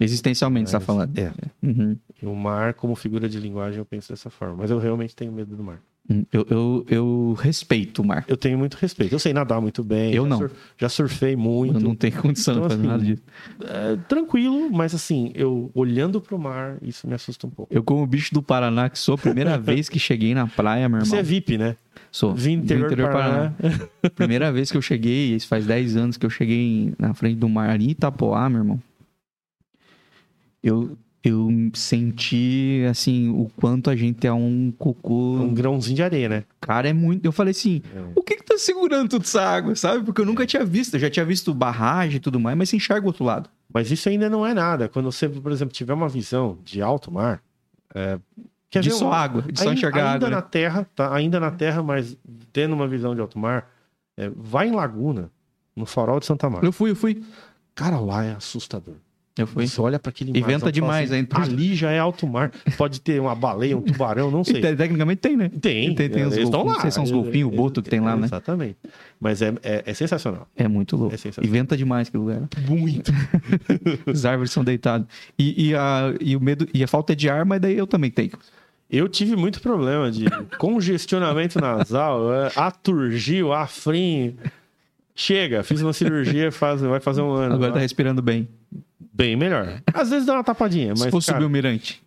Existencialmente, 0.00 0.70
você 0.70 0.76
tá 0.78 0.80
falando. 0.84 1.16
É, 1.18 1.32
Uhum. 1.62 1.96
E 2.22 2.26
o 2.26 2.34
mar 2.34 2.74
como 2.74 2.94
figura 2.94 3.28
de 3.28 3.38
linguagem 3.38 3.78
eu 3.78 3.84
penso 3.84 4.10
dessa 4.12 4.30
forma, 4.30 4.56
mas 4.58 4.70
eu 4.70 4.78
realmente 4.78 5.14
tenho 5.14 5.32
medo 5.32 5.56
do 5.56 5.62
mar. 5.62 5.80
Uhum. 6.06 6.26
Eu, 6.30 6.46
eu, 6.50 6.86
eu 6.90 7.36
respeito 7.40 8.02
o 8.02 8.04
mar. 8.04 8.26
Eu 8.28 8.36
tenho 8.36 8.58
muito 8.58 8.74
respeito, 8.74 9.14
eu 9.14 9.18
sei 9.18 9.32
nadar 9.32 9.58
muito 9.58 9.82
bem. 9.82 10.12
Eu 10.12 10.24
já 10.24 10.28
não. 10.28 10.36
sur- 10.36 10.50
já 10.76 10.88
surfei 10.90 11.34
muito. 11.34 11.76
Eu 11.76 11.80
não 11.80 11.94
tenho 11.94 12.20
condição 12.20 12.56
Então, 12.56 12.68
de 12.68 12.74
fazer 12.74 12.82
assim, 12.82 12.90
nada 12.90 13.02
disso. 13.04 13.22
É, 13.62 13.96
tranquilo, 14.06 14.70
mas 14.70 14.94
assim, 14.94 15.32
eu 15.34 15.70
olhando 15.74 16.20
pro 16.20 16.38
mar, 16.38 16.76
isso 16.82 17.08
me 17.08 17.14
assusta 17.14 17.46
um 17.46 17.50
pouco. 17.50 17.72
Eu, 17.74 17.82
como 17.82 18.06
bicho 18.06 18.34
do 18.34 18.42
Paraná, 18.42 18.90
que 18.90 18.98
sou 18.98 19.14
a 19.14 19.18
primeira 19.18 19.56
vez 19.58 19.88
que 19.88 19.98
cheguei 19.98 20.34
na 20.34 20.46
praia, 20.46 20.88
meu 20.90 20.98
irmão. 20.98 21.06
Você 21.10 21.16
é 21.16 21.22
VIP, 21.22 21.56
né? 21.56 21.74
Sou. 22.12 22.34
Vim 22.34 22.52
interior, 22.58 22.90
do 22.90 22.96
do 22.96 23.02
Paraná. 23.02 23.54
Primeira 24.14 24.52
vez 24.52 24.70
que 24.70 24.76
eu 24.76 24.82
cheguei, 24.82 25.34
isso 25.34 25.48
faz 25.48 25.64
10 25.66 25.96
anos 25.96 26.16
que 26.18 26.26
eu 26.26 26.30
cheguei 26.30 26.92
na 26.98 27.14
frente 27.14 27.36
do 27.38 27.48
mar 27.48 27.80
em 27.80 27.88
Itapoá, 27.90 28.46
meu 28.50 28.58
irmão. 28.60 28.82
Eu 30.62 30.96
eu 31.24 31.48
senti, 31.72 32.84
assim, 32.88 33.30
o 33.30 33.50
quanto 33.56 33.88
a 33.88 33.96
gente 33.96 34.26
é 34.26 34.32
um 34.32 34.70
cocô. 34.76 35.36
Um 35.36 35.54
grãozinho 35.54 35.96
de 35.96 36.02
areia, 36.02 36.28
né? 36.28 36.44
Cara, 36.60 36.88
é 36.88 36.92
muito. 36.92 37.24
Eu 37.24 37.32
falei 37.32 37.52
assim, 37.52 37.80
o 38.14 38.22
que 38.22 38.36
que 38.36 38.44
tá 38.44 38.58
segurando 38.58 39.08
toda 39.08 39.24
essa 39.24 39.40
água, 39.40 39.74
sabe? 39.74 40.04
Porque 40.04 40.20
eu 40.20 40.26
nunca 40.26 40.44
tinha 40.44 40.62
visto. 40.64 40.94
Eu 40.94 41.00
já 41.00 41.08
tinha 41.08 41.24
visto 41.24 41.54
barragem 41.54 42.16
e 42.16 42.20
tudo 42.20 42.38
mais, 42.38 42.58
mas 42.58 42.68
você 42.68 42.76
enxerga 42.76 43.04
o 43.04 43.06
outro 43.06 43.24
lado. 43.24 43.48
Mas 43.72 43.90
isso 43.90 44.06
ainda 44.08 44.28
não 44.28 44.44
é 44.46 44.52
nada. 44.52 44.86
Quando 44.86 45.10
você, 45.10 45.26
por 45.26 45.50
exemplo, 45.50 45.72
tiver 45.72 45.94
uma 45.94 46.08
visão 46.08 46.58
de 46.62 46.82
alto 46.82 47.10
mar, 47.10 47.42
é... 47.94 48.18
Quer 48.68 48.82
de 48.82 48.90
ver 48.90 48.96
só 48.96 49.08
um- 49.08 49.12
água, 49.12 49.42
de 49.42 49.58
só 49.60 49.72
enxergar 49.72 50.12
ainda 50.12 50.26
água. 50.26 50.30
na 50.30 50.42
né? 50.42 50.48
terra, 50.50 50.86
tá? 50.94 51.14
Ainda 51.14 51.40
na 51.40 51.50
terra, 51.52 51.82
mas 51.82 52.18
tendo 52.52 52.74
uma 52.74 52.88
visão 52.88 53.14
de 53.14 53.20
alto 53.20 53.38
mar, 53.38 53.70
é, 54.16 54.30
vai 54.36 54.68
em 54.68 54.72
Laguna, 54.72 55.30
no 55.76 55.86
farol 55.86 56.20
de 56.20 56.26
Santa 56.26 56.50
Marta. 56.50 56.66
Eu 56.66 56.72
fui, 56.72 56.90
eu 56.90 56.96
fui. 56.96 57.22
Cara, 57.74 57.98
lá 57.98 58.24
é 58.24 58.32
assustador. 58.32 58.96
Eu 59.36 59.48
fui. 59.48 59.66
Você 59.66 59.80
olha 59.80 59.98
para 59.98 60.10
aquele 60.10 60.30
E 60.32 60.40
mar, 60.40 60.46
venta 60.46 60.58
você 60.58 60.60
fala 60.60 60.72
demais 60.72 61.10
assim, 61.10 61.20
ainda. 61.20 61.42
Ali 61.42 61.74
já 61.74 61.90
é 61.90 61.98
alto 61.98 62.24
mar. 62.24 62.52
Pode 62.76 63.00
ter 63.00 63.20
uma 63.20 63.34
baleia, 63.34 63.76
um 63.76 63.82
tubarão, 63.82 64.30
não 64.30 64.42
E 64.46 64.46
sei. 64.46 64.60
te- 64.60 64.76
tecnicamente 64.76 65.18
tem, 65.20 65.36
né? 65.36 65.48
Tem, 65.60 65.92
Tem- 65.94 66.08
tem 66.08 66.24
os 66.24 66.34
eles 66.34 66.44
estão 66.44 66.64
lá. 66.64 66.80
se 66.80 66.90
são 66.92 67.02
os 67.02 67.10
golfinhos, 67.10 67.52
o 67.52 67.56
boto 67.56 67.82
que 67.82 67.90
tem 67.90 67.98
lá, 67.98 68.16
né? 68.16 68.26
Exatamente. 68.26 68.76
Mas 69.20 69.42
é, 69.42 69.52
é, 69.64 69.82
é 69.86 69.94
sensacional. 69.94 70.46
É 70.56 70.68
muito 70.68 70.96
louco. 70.96 71.14
É 71.16 71.18
e 71.44 71.48
venta 71.48 71.76
demais 71.76 72.06
aquele 72.06 72.22
lugar. 72.22 72.42
Muito. 72.68 73.10
As 74.06 74.24
árvores 74.24 74.52
são 74.52 74.62
deitadas. 74.62 75.06
E, 75.36 75.70
e, 75.70 75.74
a, 75.74 76.14
e 76.20 76.36
o 76.36 76.40
medo 76.40 76.68
e 76.72 76.84
a 76.84 76.86
falta 76.86 77.16
de 77.16 77.28
ar, 77.28 77.44
mas 77.44 77.60
daí 77.60 77.76
eu 77.76 77.88
também 77.88 78.12
tenho. 78.12 78.30
Eu 78.88 79.08
tive 79.08 79.34
muito 79.34 79.60
problema 79.60 80.12
de 80.12 80.26
congestionamento 80.58 81.60
nasal, 81.60 82.32
é, 82.32 82.52
aturgil, 82.54 83.52
afrim. 83.52 84.36
Chega, 85.16 85.62
fiz 85.62 85.80
uma 85.80 85.92
cirurgia, 85.92 86.50
faz, 86.52 86.80
vai 86.80 87.00
fazer 87.00 87.22
um 87.22 87.30
ano. 87.32 87.54
Agora 87.54 87.72
tá 87.72 87.78
respirando 87.80 88.20
bem. 88.22 88.48
Bem 89.14 89.36
melhor. 89.36 89.80
Às 89.94 90.10
vezes 90.10 90.26
dá 90.26 90.34
uma 90.34 90.42
tapadinha, 90.44 90.88
mas 90.90 91.02
Se 91.02 91.10
for 91.10 91.22
subir 91.22 91.44
o 91.44 91.48
mirante, 91.50 92.02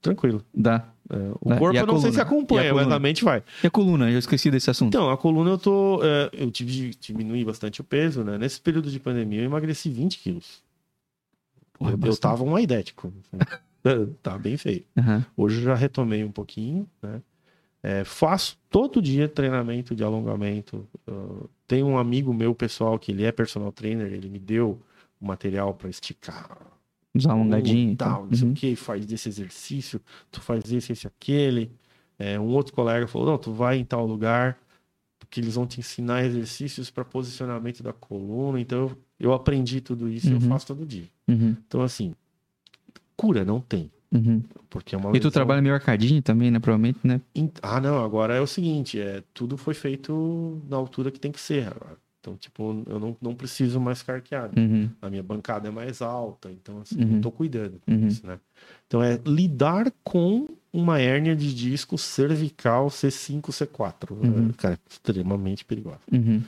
tranquilo. 0.00 0.44
dá. 0.54 0.88
É, 1.10 1.16
o 1.40 1.52
É, 1.52 1.58
corpo 1.58 1.76
eu 1.76 1.86
não 1.86 1.94
sei 1.94 2.10
coluna? 2.10 2.12
se 2.12 2.20
acompanha, 2.20 2.70
a 2.70 2.74
mas 2.74 2.90
a 2.92 2.98
mente 2.98 3.24
vai. 3.24 3.42
E 3.62 3.66
a 3.66 3.70
coluna? 3.70 4.08
Eu 4.10 4.18
esqueci 4.18 4.50
desse 4.50 4.70
assunto. 4.70 4.88
Então, 4.88 5.10
a 5.10 5.16
coluna 5.18 5.50
eu 5.50 5.58
tô. 5.58 6.00
é, 6.02 6.30
eu 6.32 6.50
tive 6.50 6.70
de 6.70 6.90
diminuir 6.98 7.44
bastante 7.44 7.80
o 7.80 7.84
peso, 7.84 8.22
né? 8.22 8.38
Nesse 8.38 8.60
período 8.60 8.90
de 8.90 8.98
pandemia 9.00 9.40
eu 9.40 9.44
emagreci 9.46 9.90
20 9.90 10.18
quilos. 10.20 10.62
Porra, 11.74 11.90
eu, 11.90 11.94
eu 11.94 11.98
bastante. 11.98 12.20
tava 12.20 12.44
um 12.44 12.54
aidético. 12.54 13.12
tá 14.22 14.38
bem 14.38 14.56
feio. 14.56 14.84
Aham. 14.96 15.26
Hoje 15.36 15.58
eu 15.58 15.64
já 15.64 15.74
retomei 15.74 16.22
um 16.24 16.30
pouquinho, 16.30 16.88
né? 17.02 17.20
É, 17.82 18.04
faço 18.04 18.56
todo 18.70 19.02
dia 19.02 19.28
treinamento 19.28 19.94
de 19.96 20.04
alongamento. 20.04 20.86
Eu 21.04 21.50
tenho 21.66 21.88
um 21.88 21.98
amigo 21.98 22.32
meu 22.32 22.54
pessoal 22.54 22.96
que 22.96 23.10
ele 23.10 23.24
é 23.24 23.32
personal 23.32 23.72
trainer, 23.72 24.06
ele 24.12 24.28
me 24.28 24.38
deu 24.38 24.80
o 25.22 25.26
material 25.26 25.72
para 25.72 25.88
esticar. 25.88 26.58
Alongadinhos. 27.28 27.94
Uh, 27.94 27.96
tal, 27.96 28.26
não 28.26 28.34
sei 28.34 28.46
Uhum. 28.46 28.52
o 28.52 28.56
que, 28.56 28.74
faz 28.74 29.04
desse 29.06 29.28
exercício, 29.28 30.00
tu 30.30 30.40
faz 30.40 30.70
esse, 30.72 30.92
esse, 30.92 31.06
aquele. 31.06 31.70
É, 32.18 32.38
um 32.40 32.48
outro 32.48 32.72
colega 32.74 33.06
falou: 33.06 33.28
não, 33.28 33.38
tu 33.38 33.52
vai 33.52 33.76
em 33.78 33.84
tal 33.84 34.06
lugar, 34.06 34.58
porque 35.18 35.40
eles 35.40 35.54
vão 35.54 35.66
te 35.66 35.78
ensinar 35.80 36.24
exercícios 36.24 36.90
para 36.90 37.04
posicionamento 37.04 37.82
da 37.82 37.92
coluna. 37.92 38.58
Então 38.60 38.78
eu, 38.88 38.98
eu 39.20 39.32
aprendi 39.34 39.80
tudo 39.80 40.08
isso 40.08 40.28
e 40.28 40.32
eu 40.32 40.36
Uhum. 40.40 40.48
faço 40.48 40.66
todo 40.66 40.84
dia. 40.86 41.04
Uhum. 41.28 41.54
Então, 41.66 41.82
assim, 41.82 42.14
cura 43.16 43.44
não 43.44 43.60
tem. 43.60 43.90
Uhum. 44.10 44.42
Porque 44.68 44.94
é 44.94 44.98
uma 44.98 45.08
E 45.10 45.12
tu 45.12 45.14
lesão- 45.24 45.30
trabalha 45.30 45.62
meio 45.62 45.74
arcadinho 45.74 46.20
também, 46.22 46.50
né? 46.50 46.58
Provavelmente, 46.58 46.98
né? 47.04 47.20
Ah, 47.62 47.80
não, 47.80 48.02
agora 48.04 48.34
é 48.34 48.40
o 48.40 48.46
seguinte, 48.46 48.98
é, 49.00 49.22
tudo 49.34 49.56
foi 49.56 49.74
feito 49.74 50.60
na 50.68 50.76
altura 50.76 51.10
que 51.10 51.18
tem 51.20 51.30
que 51.32 51.40
ser 51.40 51.66
agora. 51.68 51.96
Então, 52.22 52.36
tipo, 52.36 52.84
eu 52.86 53.00
não, 53.00 53.16
não 53.20 53.34
preciso 53.34 53.80
mais 53.80 53.98
ficar 53.98 54.14
arqueado. 54.14 54.58
Uhum. 54.58 54.88
A 55.02 55.10
minha 55.10 55.24
bancada 55.24 55.66
é 55.66 55.70
mais 55.72 56.00
alta, 56.00 56.52
então, 56.52 56.80
assim, 56.80 57.02
Uhum. 57.02 57.16
eu 57.16 57.20
tô 57.20 57.32
cuidando 57.32 57.80
Uhum. 57.84 58.06
disso, 58.06 58.24
né? 58.24 58.38
Então, 58.86 59.02
é 59.02 59.18
lidar 59.26 59.92
com 60.04 60.46
uma 60.72 61.00
hérnia 61.00 61.34
de 61.34 61.52
disco 61.52 61.98
cervical 61.98 62.86
C5, 62.86 63.50
C4. 63.50 64.12
Uhum. 64.12 64.50
É, 64.50 64.52
cara, 64.56 64.78
extremamente 64.88 65.64
perigosa. 65.64 65.98
Uhum. 66.12 66.40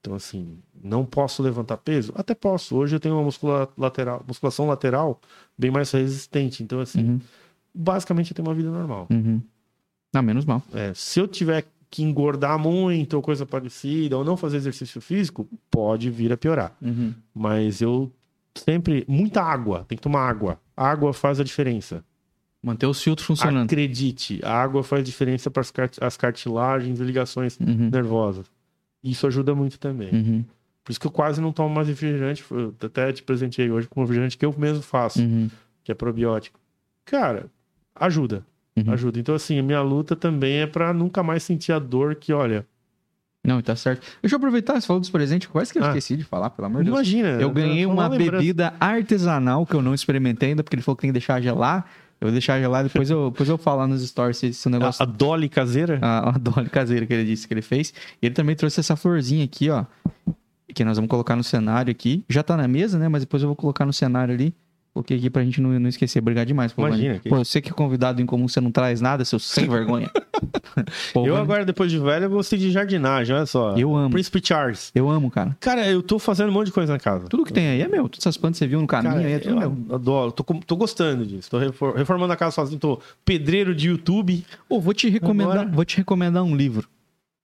Então, 0.00 0.14
assim, 0.14 0.56
não 0.82 1.04
posso 1.04 1.42
levantar 1.42 1.76
peso? 1.76 2.10
Até 2.16 2.34
posso. 2.34 2.74
Hoje 2.74 2.96
eu 2.96 3.00
tenho 3.00 3.14
uma 3.14 3.22
muscula 3.24 3.68
lateral, 3.76 4.24
musculação 4.26 4.66
lateral 4.66 5.20
bem 5.58 5.70
mais 5.70 5.90
resistente. 5.90 6.62
Então, 6.62 6.80
assim, 6.80 7.04
Uhum. 7.06 7.20
basicamente 7.74 8.30
eu 8.30 8.34
tenho 8.34 8.48
uma 8.48 8.54
vida 8.54 8.70
normal. 8.70 9.06
Uhum. 9.10 9.42
Ah, 10.14 10.22
menos 10.22 10.46
mal. 10.46 10.62
É, 10.72 10.94
se 10.94 11.20
eu 11.20 11.28
tiver 11.28 11.66
que 11.90 12.02
engordar 12.02 12.58
muito 12.58 13.14
ou 13.14 13.22
coisa 13.22 13.46
parecida, 13.46 14.16
ou 14.16 14.24
não 14.24 14.36
fazer 14.36 14.58
exercício 14.58 15.00
físico, 15.00 15.48
pode 15.70 16.10
vir 16.10 16.32
a 16.32 16.36
piorar. 16.36 16.76
Uhum. 16.82 17.14
Mas 17.34 17.80
eu 17.80 18.12
sempre. 18.54 19.04
Muita 19.08 19.42
água, 19.42 19.84
tem 19.88 19.96
que 19.96 20.02
tomar 20.02 20.28
água. 20.28 20.60
A 20.76 20.88
água 20.90 21.12
faz 21.12 21.40
a 21.40 21.44
diferença. 21.44 22.04
Manter 22.62 22.86
os 22.86 23.00
filtros 23.02 23.26
funcionando. 23.26 23.66
Acredite, 23.66 24.40
a 24.42 24.52
água 24.52 24.82
faz 24.82 25.04
diferença 25.04 25.50
para 25.50 25.62
as 26.00 26.16
cartilagens 26.16 26.98
e 27.00 27.04
ligações 27.04 27.56
Uhum. 27.60 27.88
nervosas. 27.90 28.46
Isso 29.02 29.26
ajuda 29.28 29.54
muito 29.54 29.78
também. 29.78 30.12
Uhum. 30.12 30.44
Por 30.84 30.90
isso 30.90 31.00
que 31.00 31.06
eu 31.06 31.10
quase 31.10 31.40
não 31.40 31.52
tomo 31.52 31.72
mais 31.74 31.86
refrigerante. 31.86 32.44
Eu 32.50 32.74
até 32.82 33.12
te 33.12 33.22
presenteei 33.22 33.70
hoje 33.70 33.86
com 33.88 34.00
um 34.00 34.02
refrigerante 34.02 34.36
que 34.36 34.44
eu 34.44 34.52
mesmo 34.58 34.82
faço, 34.82 35.20
Uhum. 35.20 35.48
que 35.84 35.92
é 35.92 35.94
probiótico. 35.94 36.58
Cara, 37.04 37.46
ajuda. 37.94 38.44
Uhum. 38.86 38.92
Ajuda. 38.92 39.18
Então, 39.20 39.34
assim, 39.34 39.58
a 39.58 39.62
minha 39.62 39.80
luta 39.82 40.14
também 40.16 40.58
é 40.58 40.66
para 40.66 40.92
nunca 40.92 41.22
mais 41.22 41.42
sentir 41.42 41.72
a 41.72 41.78
dor 41.78 42.14
que, 42.14 42.32
olha, 42.32 42.66
Não, 43.44 43.62
tá 43.62 43.74
certo. 43.76 44.02
Deixa 44.20 44.34
eu 44.34 44.38
aproveitar, 44.38 44.78
você 44.80 44.86
falou 44.86 45.00
dos 45.00 45.08
presentes, 45.10 45.48
quase 45.48 45.72
que 45.72 45.78
eu 45.78 45.84
Ah. 45.84 45.88
esqueci 45.88 46.16
de 46.16 46.24
falar, 46.24 46.50
pelo 46.50 46.66
amor 46.66 46.82
de 46.82 46.90
Deus. 46.90 46.96
imagina. 46.96 47.28
Eu 47.40 47.50
ganhei 47.50 47.84
foi 47.84 47.92
uma 47.92 48.08
bebida 48.08 48.74
artesanal 48.78 49.64
que 49.64 49.74
eu 49.74 49.80
não 49.80 49.94
experimentei 49.94 50.50
ainda, 50.50 50.62
porque 50.62 50.74
ele 50.74 50.82
falou 50.82 50.96
que 50.96 51.02
tem 51.02 51.08
que 51.08 51.12
deixar 51.14 51.40
gelar. 51.40 51.86
Eu 52.20 52.26
vou 52.26 52.32
deixar 52.32 52.58
gelar, 52.60 52.82
depois 52.82 53.08
eu, 53.08 53.30
depois 53.30 53.48
eu 53.48 53.56
falo 53.56 53.86
nos 53.86 54.02
stories 54.06 54.36
se, 54.36 54.52
se 54.52 54.66
o 54.66 54.70
negócio 54.70 55.00
A, 55.02 55.06
a 55.08 55.10
Dolly 55.10 55.48
caseira? 55.48 56.00
a, 56.02 56.30
a 56.30 56.32
Dolly 56.32 56.68
caseira 56.68 57.06
que 57.06 57.14
ele 57.14 57.24
disse 57.24 57.46
que 57.46 57.54
ele 57.54 57.62
fez. 57.62 57.94
E 58.20 58.26
ele 58.26 58.34
também 58.34 58.56
trouxe 58.56 58.80
essa 58.80 58.96
florzinha 58.96 59.44
aqui, 59.44 59.70
ó. 59.70 59.84
Que 60.74 60.84
nós 60.84 60.96
vamos 60.98 61.08
colocar 61.08 61.36
no 61.36 61.44
cenário 61.44 61.90
aqui. 61.92 62.24
Já 62.28 62.42
tá 62.42 62.56
na 62.56 62.66
mesa, 62.68 62.98
né? 62.98 63.08
Mas 63.08 63.22
depois 63.22 63.40
eu 63.42 63.48
vou 63.48 63.56
colocar 63.56 63.86
no 63.86 63.92
cenário 63.92 64.34
ali. 64.34 64.52
Coloquei 64.98 65.16
aqui 65.16 65.30
pra 65.30 65.44
gente 65.44 65.60
não, 65.60 65.70
não 65.78 65.88
esquecer. 65.88 66.18
Obrigado 66.18 66.48
demais, 66.48 66.72
pô. 66.72 66.84
Imagina, 66.84 67.20
que 67.20 67.28
Pô, 67.28 67.36
você 67.36 67.60
que 67.60 67.70
é 67.70 67.72
convidado 67.72 68.20
em 68.20 68.26
comum, 68.26 68.48
você 68.48 68.60
não 68.60 68.72
traz 68.72 69.00
nada, 69.00 69.24
seu 69.24 69.38
sem 69.38 69.66
vergonha. 69.70 70.10
Pô, 71.12 71.24
eu 71.24 71.36
agora, 71.36 71.64
depois 71.64 71.88
de 71.90 71.98
velho, 72.00 72.24
eu 72.24 72.30
gostei 72.30 72.58
de 72.58 72.70
jardinagem, 72.72 73.34
olha 73.36 73.46
só. 73.46 73.76
Eu 73.76 73.94
amo. 73.94 74.10
Príncipe 74.10 74.40
Charles. 74.44 74.90
Eu 74.94 75.08
amo, 75.08 75.30
cara. 75.30 75.56
Cara, 75.60 75.86
eu 75.88 76.02
tô 76.02 76.18
fazendo 76.18 76.48
um 76.48 76.52
monte 76.52 76.66
de 76.66 76.72
coisa 76.72 76.92
na 76.92 76.98
casa. 76.98 77.28
Tudo 77.28 77.44
que 77.44 77.52
tem 77.52 77.68
aí 77.68 77.80
é 77.80 77.86
meu. 77.86 78.08
Todas 78.08 78.18
essas 78.26 78.36
plantas 78.36 78.58
que 78.58 78.64
você 78.64 78.68
viu 78.68 78.80
no 78.80 78.88
caminho 78.88 79.14
Cara, 79.14 79.24
aí 79.26 79.32
é 79.34 79.38
tudo 79.38 79.60
eu 79.62 79.70
meu. 79.70 79.94
adoro. 79.94 80.32
Tô, 80.32 80.42
tô 80.42 80.74
gostando 80.76 81.24
disso. 81.24 81.48
Tô 81.48 81.58
refor- 81.58 81.94
reformando 81.94 82.32
a 82.32 82.36
casa 82.36 82.56
sozinho. 82.56 82.80
Tô 82.80 83.00
pedreiro 83.24 83.74
de 83.74 83.88
YouTube. 83.88 84.44
Ô, 84.68 84.80
vou 84.80 84.92
te 84.92 85.08
recomendar, 85.08 85.58
Agora- 85.58 85.70
vou 85.76 85.84
te 85.84 85.96
recomendar 85.96 86.42
um 86.42 86.56
livro. 86.56 86.88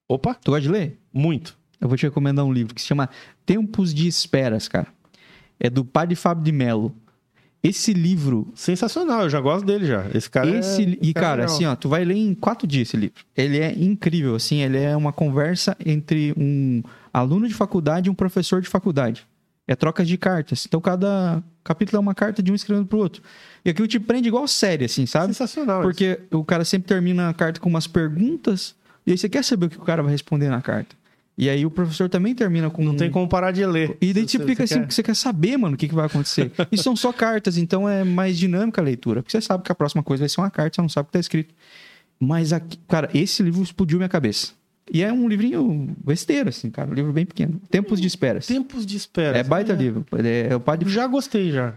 Opa, 0.09 0.35
Tu 0.35 0.51
gosta 0.51 0.63
de 0.63 0.69
ler? 0.71 0.99
muito. 1.13 1.57
Eu 1.81 1.87
vou 1.89 1.97
te 1.97 2.05
recomendar 2.05 2.45
um 2.45 2.53
livro 2.53 2.75
que 2.75 2.81
se 2.81 2.87
chama 2.89 3.09
Tempos 3.47 3.95
de 3.95 4.09
Esperas, 4.09 4.67
cara. 4.67 4.89
É 5.61 5.71
do 5.71 5.85
Padre 5.85 6.17
Fábio 6.17 6.43
de 6.43 6.51
Mello. 6.53 6.93
Esse 7.65 7.95
livro, 7.95 8.53
Sensacional, 8.55 9.23
eu 9.23 9.31
já 9.31 9.41
gosto 9.41 9.65
dele 9.65 9.87
já. 9.87 10.05
Esse 10.13 10.29
cara 10.29 10.51
esse 10.51 10.83
é... 10.83 10.99
e 11.01 11.15
cara, 11.15 11.43
é 11.43 11.45
assim, 11.47 11.65
ó, 11.65 11.75
tu 11.75 11.89
vai 11.89 12.05
ler 12.05 12.15
em 12.15 12.35
quatro 12.35 12.67
dias 12.67 12.89
esse 12.89 12.97
livro. 12.99 13.25
Ele 13.35 13.59
é 13.59 13.73
incrível, 13.73 14.35
assim, 14.35 14.61
ele 14.61 14.79
é 14.79 14.95
uma 14.95 15.15
conversa 15.15 15.75
entre 15.85 16.35
um 16.37 16.83
aluno 17.11 17.49
de 17.49 17.55
faculdade 17.55 18.09
e 18.09 18.11
um 18.11 18.15
professor 18.15 18.61
de 18.61 18.69
faculdade. 18.69 19.27
É 19.67 19.75
troca 19.75 20.05
de 20.05 20.19
cartas. 20.19 20.67
Então 20.67 20.79
cada 20.79 21.43
capítulo 21.65 21.97
é 21.97 22.01
uma 22.01 22.15
carta 22.15 22.43
de 22.43 22.53
um 22.53 22.55
escrevendo 22.55 22.87
pro 22.87 22.99
outro. 22.99 23.23
E 23.65 23.71
aquilo 23.71 23.89
te 23.89 23.99
prende 23.99 24.29
igual 24.29 24.47
série, 24.47 24.85
assim, 24.85 25.07
sabe? 25.07 25.29
Sensacional. 25.29 25.81
isso. 25.81 25.89
Porque 25.89 26.21
o 26.31 26.45
cara 26.45 26.67
sempre 26.67 26.87
termina 26.87 27.31
a 27.31 27.33
carta 27.33 27.59
com 27.59 27.71
umas 27.71 27.87
perguntas, 27.87 28.75
e 29.07 29.13
aí 29.13 29.17
você 29.17 29.27
quer 29.27 29.43
saber 29.43 29.67
o 29.67 29.71
que 29.71 29.79
o 29.79 29.85
cara 29.85 30.03
vai 30.03 30.13
responder 30.13 30.51
na 30.51 30.61
carta. 30.61 30.95
E 31.37 31.51
aí 31.51 31.67
o 31.67 31.71
professor 31.71 32.09
também 32.09 32.35
termina 32.35 32.71
com. 32.71 32.85
Não 32.85 32.95
tem 32.95 33.11
como 33.11 33.29
parar 33.29 33.51
de 33.51 33.65
ler. 33.67 33.97
E 34.01 34.13
daí 34.13 34.23
Se 34.23 34.33
você 34.33 34.39
você 34.39 34.47
fica 34.47 34.65
assim, 34.65 34.75
quer. 34.75 34.81
porque 34.81 34.95
você 34.95 35.03
quer 35.03 35.17
saber, 35.17 35.57
mano, 35.57 35.75
o 35.75 35.77
que, 35.77 35.89
que 35.89 35.95
vai 35.95 36.07
acontecer. 36.07 36.53
e 36.71 36.79
são 36.79 36.95
só 36.95 37.13
cartas, 37.13 37.59
então 37.59 37.89
é 37.89 38.05
mais 38.05 38.39
dinâmica 38.39 38.81
a 38.81 38.85
leitura. 38.85 39.23
Porque 39.23 39.33
você 39.37 39.45
sabe 39.45 39.65
que 39.65 39.73
a 39.73 39.75
próxima 39.75 40.03
coisa 40.03 40.23
vai 40.23 40.29
ser 40.29 40.41
uma 40.41 40.51
carta, 40.51 40.77
você 40.77 40.83
não 40.83 40.89
sabe 40.89 41.07
o 41.07 41.09
que 41.09 41.13
tá 41.13 41.21
escrito. 41.21 41.53
Mas, 42.21 42.53
aqui, 42.53 42.79
cara, 42.89 43.11
esse 43.13 43.43
livro 43.43 43.63
explodiu 43.63 43.99
minha 43.99 44.09
cabeça. 44.09 44.53
E 44.93 45.03
é 45.03 45.13
um 45.13 45.27
livrinho 45.27 45.95
besteiro, 46.05 46.51
assim, 46.51 46.71
cara. 46.71 46.91
Um 46.91 46.95
livro 46.95 47.13
bem 47.13 47.25
pequeno. 47.25 47.61
Tempos 47.71 48.01
de 48.01 48.07
Esperas. 48.07 48.47
Tempos 48.47 48.85
de 48.85 48.97
espera. 48.97 49.39
É 49.39 49.43
baita 49.43 49.73
livro. 49.73 50.05
É, 50.23 50.49
é 50.51 50.57
o 50.57 50.61
padre 50.61 50.89
Já 50.91 51.07
gostei 51.07 51.51
já. 51.51 51.75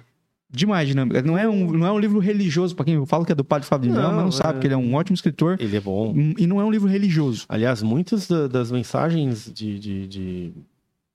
Demais 0.50 0.88
dinâmica. 0.88 1.22
Não 1.22 1.38
é 1.38 1.48
um, 1.48 1.72
não 1.72 1.86
é 1.88 1.92
um 1.92 2.00
livro 2.00 2.20
religioso, 2.20 2.76
pra 2.76 2.86
quem 2.86 2.94
eu 2.96 3.06
falo 3.06 3.26
que 3.26 3.32
é 3.32 3.36
do 3.36 3.44
padre 3.44 3.68
Fábio 3.68 3.92
Não, 3.94 4.14
mas 4.14 4.24
não 4.24 4.32
sabe 4.32 4.58
é- 4.58 4.62
que 4.62 4.68
ele 4.68 4.74
é 4.74 4.78
um 4.78 4.94
ótimo 4.96 5.14
escritor. 5.16 5.58
Ele 5.60 5.76
é 5.76 5.82
bom. 5.82 6.14
Hum, 6.16 6.34
E 6.38 6.48
não 6.48 6.62
é 6.62 6.64
um 6.66 6.72
livro 6.72 6.88
religioso. 6.88 7.46
Aliás, 7.50 7.82
muitas 7.84 8.28
da- 8.28 8.48
das 8.48 8.72
mensagens 8.72 9.52
de, 9.54 9.78
de, 9.80 10.08
de 10.08 10.54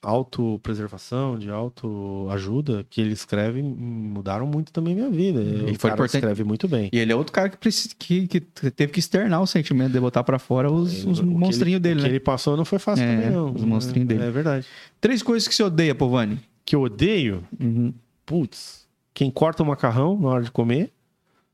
autopreservação, 0.04 1.38
de 1.38 1.48
autoajuda 1.50 2.84
que 2.90 3.00
ele 3.00 3.12
escreve 3.12 3.62
mudaram 3.62 4.46
muito 4.46 4.72
também 4.72 4.94
minha 4.94 5.08
vida. 5.10 5.40
Ele 5.40 5.62
o 5.62 5.66
foi 5.78 5.90
cara 5.90 5.94
importante. 5.94 6.16
escreve 6.16 6.44
muito 6.44 6.66
bem. 6.68 6.90
E 6.92 6.98
ele 6.98 7.12
é 7.12 7.16
outro 7.16 7.32
cara 7.32 7.48
que, 7.48 7.56
precisa, 7.56 7.94
que, 7.98 8.26
que 8.26 8.40
teve 8.40 8.92
que 8.92 8.98
externar 8.98 9.40
o 9.40 9.46
sentimento 9.46 9.92
de 9.92 10.00
botar 10.00 10.24
pra 10.24 10.38
fora 10.38 10.70
os, 10.70 11.04
os 11.04 11.18
O 11.18 11.22
que 11.22 11.28
ele- 11.28 11.38
monstrinhos 11.38 11.78
o 11.78 11.82
dele, 11.82 11.96
que 11.96 12.02
né? 12.02 12.08
ele 12.08 12.20
passou 12.20 12.56
não 12.56 12.64
foi 12.64 12.78
fácil 12.78 13.04
É, 13.04 13.14
também, 13.16 13.30
não. 13.30 13.52
os 13.52 13.62
monstrinhos 13.64 14.10
é, 14.10 14.14
dele. 14.14 14.24
É 14.28 14.30
verdade. 14.30 14.66
Três 15.00 15.22
coisas 15.22 15.46
que 15.48 15.54
você 15.54 15.62
odeia, 15.62 15.94
Povani. 15.94 16.38
Que 16.64 16.76
eu 16.76 16.82
odeio, 16.82 17.42
Uhum. 17.60 17.92
putz, 18.26 18.81
quem 19.14 19.30
corta 19.30 19.62
o 19.62 19.66
macarrão 19.66 20.18
na 20.18 20.28
hora 20.28 20.44
de 20.44 20.50
comer, 20.50 20.92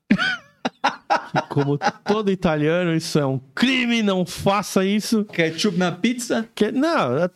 que, 0.09 1.43
como 1.51 1.79
todo 2.07 2.31
italiano, 2.31 2.95
isso 2.95 3.19
é 3.19 3.27
um 3.27 3.39
crime, 3.55 4.03
não 4.03 4.25
faça 4.25 4.85
isso. 4.85 5.25
Ketchup 5.27 5.77
na 5.77 5.93
pizza? 5.93 6.49
Que, 6.55 6.71
não, 6.73 7.17
é- 7.19 7.31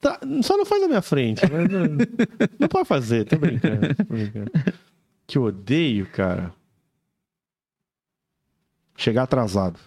tá- 0.00 0.20
só 0.42 0.56
não 0.56 0.64
faz 0.66 0.82
na 0.82 0.88
minha 0.88 1.02
frente. 1.02 1.42
mas, 1.50 1.68
não, 1.68 1.84
não 2.58 2.68
pode 2.68 2.88
fazer, 2.88 3.24
tô 3.24 3.36
brincando, 3.38 3.94
tô 3.94 4.04
brincando. 4.04 4.50
Que 5.26 5.38
eu 5.38 5.42
odeio, 5.44 6.06
cara. 6.06 6.52
Chegar 8.96 9.24
atrasado. 9.24 9.78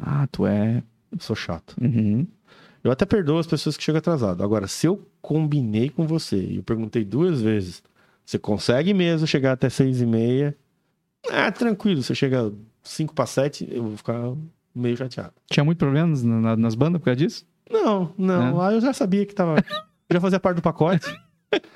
Ah, 0.00 0.26
tu 0.30 0.46
é. 0.46 0.82
Eu 1.10 1.18
sou 1.20 1.34
chato. 1.36 1.74
Uhum. 1.80 2.26
Eu 2.84 2.90
até 2.90 3.06
perdoo 3.06 3.38
as 3.38 3.46
pessoas 3.46 3.76
que 3.76 3.82
chegam 3.82 3.98
atrasado. 4.00 4.42
Agora, 4.42 4.66
se 4.66 4.86
eu 4.86 5.06
combinei 5.20 5.88
com 5.88 6.06
você 6.06 6.36
e 6.36 6.56
eu 6.56 6.62
perguntei 6.62 7.04
duas 7.04 7.40
vezes, 7.40 7.82
você 8.24 8.38
consegue 8.38 8.92
mesmo 8.94 9.26
chegar 9.26 9.52
até 9.52 9.68
seis 9.68 10.00
e 10.00 10.06
meia? 10.06 10.56
Ah, 11.30 11.50
tranquilo. 11.52 12.02
Você 12.02 12.14
chega 12.14 12.52
cinco 12.82 13.14
para 13.14 13.26
sete, 13.26 13.68
eu 13.70 13.82
vou 13.82 13.96
ficar 13.96 14.32
meio 14.74 14.96
chateado. 14.96 15.32
Tinha 15.50 15.64
muito 15.64 15.78
problemas 15.78 16.22
na- 16.22 16.40
na- 16.40 16.56
nas 16.56 16.74
bandas 16.74 16.98
por 17.00 17.06
causa 17.06 17.16
disso? 17.16 17.46
Não, 17.70 18.12
não. 18.18 18.48
É. 18.48 18.50
Lá 18.52 18.72
eu 18.72 18.80
já 18.80 18.92
sabia 18.92 19.24
que 19.24 19.34
tava. 19.34 19.56
já 20.10 20.20
fazia 20.20 20.40
parte 20.40 20.56
do 20.56 20.62
pacote. 20.62 21.06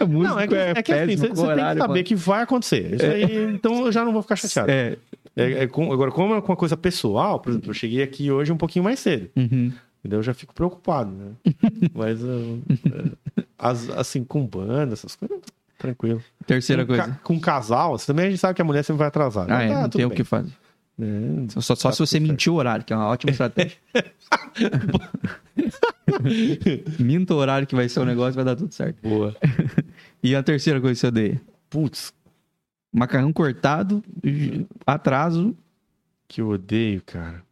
Não, 0.01 0.41
é 0.41 0.47
que, 0.49 0.55
é 0.55 0.83
que 0.83 0.91
assim, 0.93 1.17
você, 1.19 1.29
você 1.29 1.55
tem 1.55 1.65
que 1.75 1.79
saber 1.79 2.03
que 2.03 2.15
vai 2.15 2.43
acontecer. 2.43 2.95
Isso 2.95 3.05
aí, 3.05 3.55
então 3.55 3.85
eu 3.85 3.93
já 3.93 4.07
não 4.07 4.11
vou 4.13 4.23
ficar 4.23 4.35
chateado. 4.35 4.71
É. 4.71 4.97
É, 5.37 5.65
é 5.65 5.67
com- 5.67 5.93
agora, 5.93 6.11
como 6.11 6.33
é 6.33 6.39
uma 6.39 6.57
coisa 6.57 6.79
pessoal, 6.79 7.39
por 7.39 7.51
exemplo, 7.51 7.69
eu 7.69 7.75
cheguei 7.75 8.03
aqui 8.03 8.31
hoje 8.31 8.51
um 8.51 8.57
pouquinho 8.57 8.83
mais 8.87 8.99
cedo. 9.01 9.29
Uhum. 9.37 9.71
Entendeu? 10.01 10.21
Eu 10.21 10.23
já 10.23 10.33
fico 10.33 10.55
preocupado, 10.55 11.11
né? 11.11 11.33
Mas, 11.95 12.23
eu, 12.23 12.63
é, 12.91 13.11
as- 13.59 13.91
assim, 13.91 14.25
com 14.25 14.47
banda, 14.47 14.95
essas 14.95 15.15
coisas, 15.15 15.41
tranquilo. 15.79 16.23
Terceira 16.47 16.83
com, 16.85 16.89
coisa. 16.95 17.03
ca- 17.09 17.21
com 17.23 17.41
casal, 17.41 17.97
também 17.99 18.27
a 18.27 18.31
gente 18.31 18.39
sabe 18.41 18.55
que 18.55 18.63
a 18.63 18.65
mulher 18.65 18.83
sempre 18.83 18.99
vai 18.99 19.09
atrasar. 19.09 19.47
Ah, 19.51 19.63
é, 19.63 19.69
tá, 19.69 19.83
não 19.83 19.89
tem 19.91 20.05
o 20.05 20.09
bem. 20.09 20.17
que 20.17 20.25
fazer. 20.25 20.53
É, 20.99 21.61
Só, 21.61 21.75
só 21.75 21.93
se 21.93 21.99
você 21.99 22.19
mentir 22.19 22.51
o 22.53 22.57
horário, 22.57 22.85
que 22.85 22.93
é 22.93 22.97
uma 22.97 23.07
ótima 23.09 23.31
estratégia. 23.31 23.77
Minta 26.99 27.35
o 27.35 27.37
horário 27.37 27.67
que 27.67 27.75
vai 27.75 27.89
ser 27.89 28.01
o 28.01 28.05
negócio, 28.05 28.35
vai 28.35 28.45
dar 28.45 28.57
tudo 28.57 28.73
certo. 28.73 28.97
boa. 29.03 29.35
E 30.23 30.35
a 30.35 30.43
terceira 30.43 30.81
coisa 30.81 30.95
que 30.95 31.01
você 31.01 31.07
odeia? 31.09 31.41
Putz, 31.69 32.13
Macarrão 32.93 33.33
cortado, 33.33 34.03
atraso. 34.87 35.55
que 36.27 36.41
eu 36.41 36.49
odeio, 36.49 37.03
cara. 37.05 37.43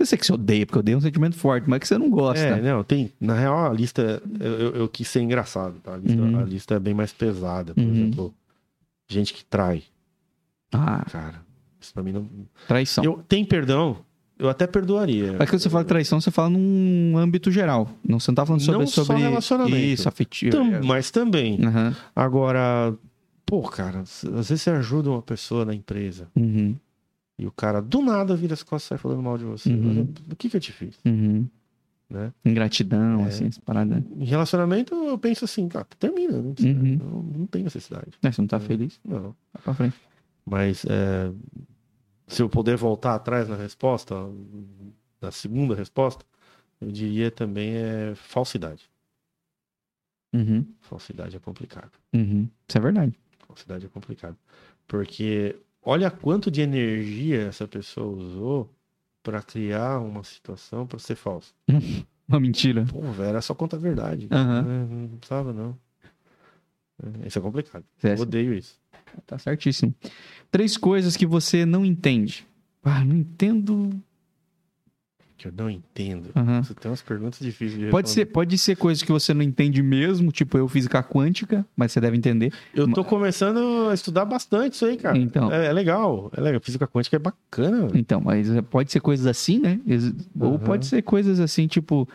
Não 0.00 0.06
sei 0.06 0.06
se 0.06 0.14
é 0.14 0.18
que 0.18 0.24
você 0.26 0.32
odeia, 0.32 0.64
porque 0.64 0.78
eu 0.78 0.80
odeio 0.80 0.96
um 0.96 1.00
sentimento 1.02 1.36
forte, 1.36 1.68
mas 1.68 1.78
que 1.80 1.86
você 1.86 1.98
não 1.98 2.08
gosta. 2.08 2.40
É, 2.42 2.60
não, 2.62 2.82
tem. 2.82 3.12
Na 3.20 3.34
real, 3.34 3.70
a 3.70 3.72
lista. 3.74 4.22
Eu, 4.40 4.52
eu, 4.58 4.74
eu 4.76 4.88
quis 4.88 5.06
ser 5.06 5.20
engraçado, 5.20 5.74
tá? 5.80 5.92
A 5.94 5.96
lista, 5.98 6.20
Uhum. 6.22 6.38
a 6.38 6.42
lista 6.42 6.74
é 6.74 6.78
bem 6.78 6.94
mais 6.94 7.12
pesada. 7.12 7.74
Por 7.74 7.82
Uhum. 7.84 7.90
exemplo, 7.90 8.34
gente 9.06 9.34
que 9.34 9.44
trai, 9.44 9.82
Ah, 10.72 11.04
cara. 11.10 11.42
Isso 11.78 11.92
pra 11.92 12.02
mim 12.02 12.12
não. 12.12 12.28
traição. 12.66 13.04
Eu, 13.04 13.22
tem 13.28 13.44
perdão, 13.44 13.98
eu 14.38 14.48
até 14.48 14.66
perdoaria. 14.66 15.34
Mas 15.38 15.50
quando 15.50 15.60
você 15.60 15.68
fala 15.70 15.84
traição, 15.84 16.18
você 16.20 16.30
fala 16.30 16.48
num 16.48 17.14
âmbito 17.18 17.50
geral. 17.50 17.90
Não, 18.06 18.18
você 18.18 18.30
não 18.30 18.36
tá 18.36 18.46
falando 18.46 18.62
sobre, 18.62 18.80
Não 18.80 18.86
só 18.86 19.04
sobre 19.04 19.22
relacionamento. 19.22 19.76
isso, 19.76 20.08
afetivo. 20.08 20.52
Tam- 20.56 20.80
mas 20.82 21.10
também. 21.10 21.58
Aham. 21.64 21.94
Agora, 22.16 22.94
pô, 23.44 23.62
cara, 23.62 24.00
às 24.00 24.22
vezes 24.24 24.62
você 24.62 24.70
ajuda 24.70 25.10
uma 25.10 25.20
pessoa 25.22 25.64
na 25.66 25.74
empresa 25.74 26.28
Uhum. 26.36 26.74
E 27.40 27.46
o 27.46 27.52
cara 27.52 27.80
do 27.80 28.02
nada 28.02 28.36
vira 28.36 28.54
as 28.54 28.62
costas 28.62 28.84
e 28.84 28.88
sai 28.90 28.98
falando 28.98 29.22
mal 29.22 29.38
de 29.38 29.44
você. 29.44 29.72
Uhum. 29.72 30.12
O 30.30 30.36
que 30.36 30.48
que 30.50 30.56
eu 30.56 30.60
te 30.60 30.72
fiz? 30.72 30.98
Uhum. 31.06 31.48
Né? 32.08 32.32
Ingratidão, 32.44 33.20
É. 33.24 33.28
assim, 33.28 33.46
essa 33.46 33.60
parada. 33.62 34.04
Em 34.16 34.24
relacionamento, 34.24 34.94
eu 34.94 35.16
penso 35.18 35.44
assim, 35.44 35.68
cara, 35.68 35.86
termina. 35.98 36.36
Não, 36.42 36.52
precisa, 36.52 36.78
Uhum. 36.78 36.96
não, 36.96 37.22
não 37.22 37.46
tem 37.46 37.62
necessidade. 37.62 38.08
É, 38.22 38.30
você 38.32 38.40
não 38.42 38.48
tá 38.48 38.58
feliz, 38.60 39.00
Não. 39.04 39.34
vai 39.52 39.62
pra 39.62 39.74
frente. 39.74 39.96
Mas 40.44 40.84
é, 40.86 41.30
se 42.26 42.42
eu 42.42 42.48
puder 42.48 42.76
voltar 42.76 43.14
atrás 43.14 43.48
na 43.48 43.54
resposta, 43.56 44.14
na 45.22 45.30
segunda 45.30 45.74
resposta, 45.74 46.24
eu 46.80 46.90
diria 46.90 47.30
também 47.30 47.74
é 47.76 48.12
falsidade. 48.16 48.90
Uhum. 50.34 50.64
Falsidade 50.80 51.36
é 51.36 51.38
complicado. 51.38 51.92
Uhum. 52.12 52.48
Isso 52.68 52.78
é 52.78 52.80
verdade. 52.80 53.18
Falsidade 53.46 53.86
é 53.86 53.88
complicado. 53.88 54.36
Porque 54.86 55.56
olha 55.82 56.10
quanto 56.10 56.50
de 56.50 56.60
energia 56.60 57.42
essa 57.42 57.66
pessoa 57.66 58.06
usou 58.16 58.70
para 59.22 59.42
criar 59.42 59.98
uma 60.00 60.24
situação 60.24 60.86
para 60.86 60.98
ser 60.98 61.14
falsa. 61.16 61.52
Uma 62.28 62.38
mentira. 62.38 62.84
Pô, 62.88 63.00
velho, 63.10 63.28
era 63.30 63.42
só 63.42 63.52
conta 63.56 63.74
a 63.74 63.78
verdade. 63.80 64.28
Né? 64.30 64.86
Não 64.88 65.18
precisava, 65.18 65.52
não. 65.52 65.76
É, 67.02 67.26
Isso 67.26 67.40
é 67.40 67.42
complicado. 67.42 67.84
É, 68.04 68.14
odeio 68.14 68.54
isso. 68.54 68.78
Tá 69.26 69.36
certíssimo. 69.36 69.92
Três 70.48 70.76
coisas 70.76 71.16
que 71.16 71.26
você 71.26 71.66
não 71.66 71.84
entende. 71.84 72.46
Ah, 72.84 73.04
não 73.04 73.16
entendo. 73.16 74.00
Que 75.40 75.48
eu 75.48 75.52
não 75.56 75.70
entendo. 75.70 76.28
Você 76.62 76.74
tem 76.74 76.90
umas 76.90 77.00
perguntas 77.00 77.38
difíceis 77.40 77.80
de 77.80 77.88
Pode 77.88 78.10
ser, 78.10 78.26
pode 78.26 78.58
ser 78.58 78.76
coisa 78.76 79.02
que 79.02 79.10
você 79.10 79.32
não 79.32 79.40
entende 79.42 79.82
mesmo, 79.82 80.30
tipo 80.30 80.58
eu 80.58 80.68
física 80.68 81.02
quântica, 81.02 81.64
mas 81.74 81.92
você 81.92 81.98
deve 81.98 82.14
entender. 82.14 82.52
Eu 82.74 82.92
tô 82.92 83.02
começando 83.02 83.88
a 83.88 83.94
estudar 83.94 84.26
bastante 84.26 84.74
isso 84.74 84.84
aí, 84.84 84.98
cara. 84.98 85.16
Então. 85.16 85.50
É, 85.50 85.68
é 85.68 85.72
legal. 85.72 86.30
É 86.36 86.40
legal. 86.42 86.60
Física 86.60 86.86
quântica 86.86 87.16
é 87.16 87.18
bacana. 87.18 87.88
Então, 87.94 88.20
mas 88.20 88.48
pode 88.68 88.92
ser 88.92 89.00
coisas 89.00 89.26
assim, 89.26 89.58
né? 89.60 89.80
Ou 90.38 90.56
Aham. 90.56 90.58
pode 90.58 90.84
ser 90.84 91.00
coisas 91.00 91.40
assim, 91.40 91.66
tipo, 91.66 92.06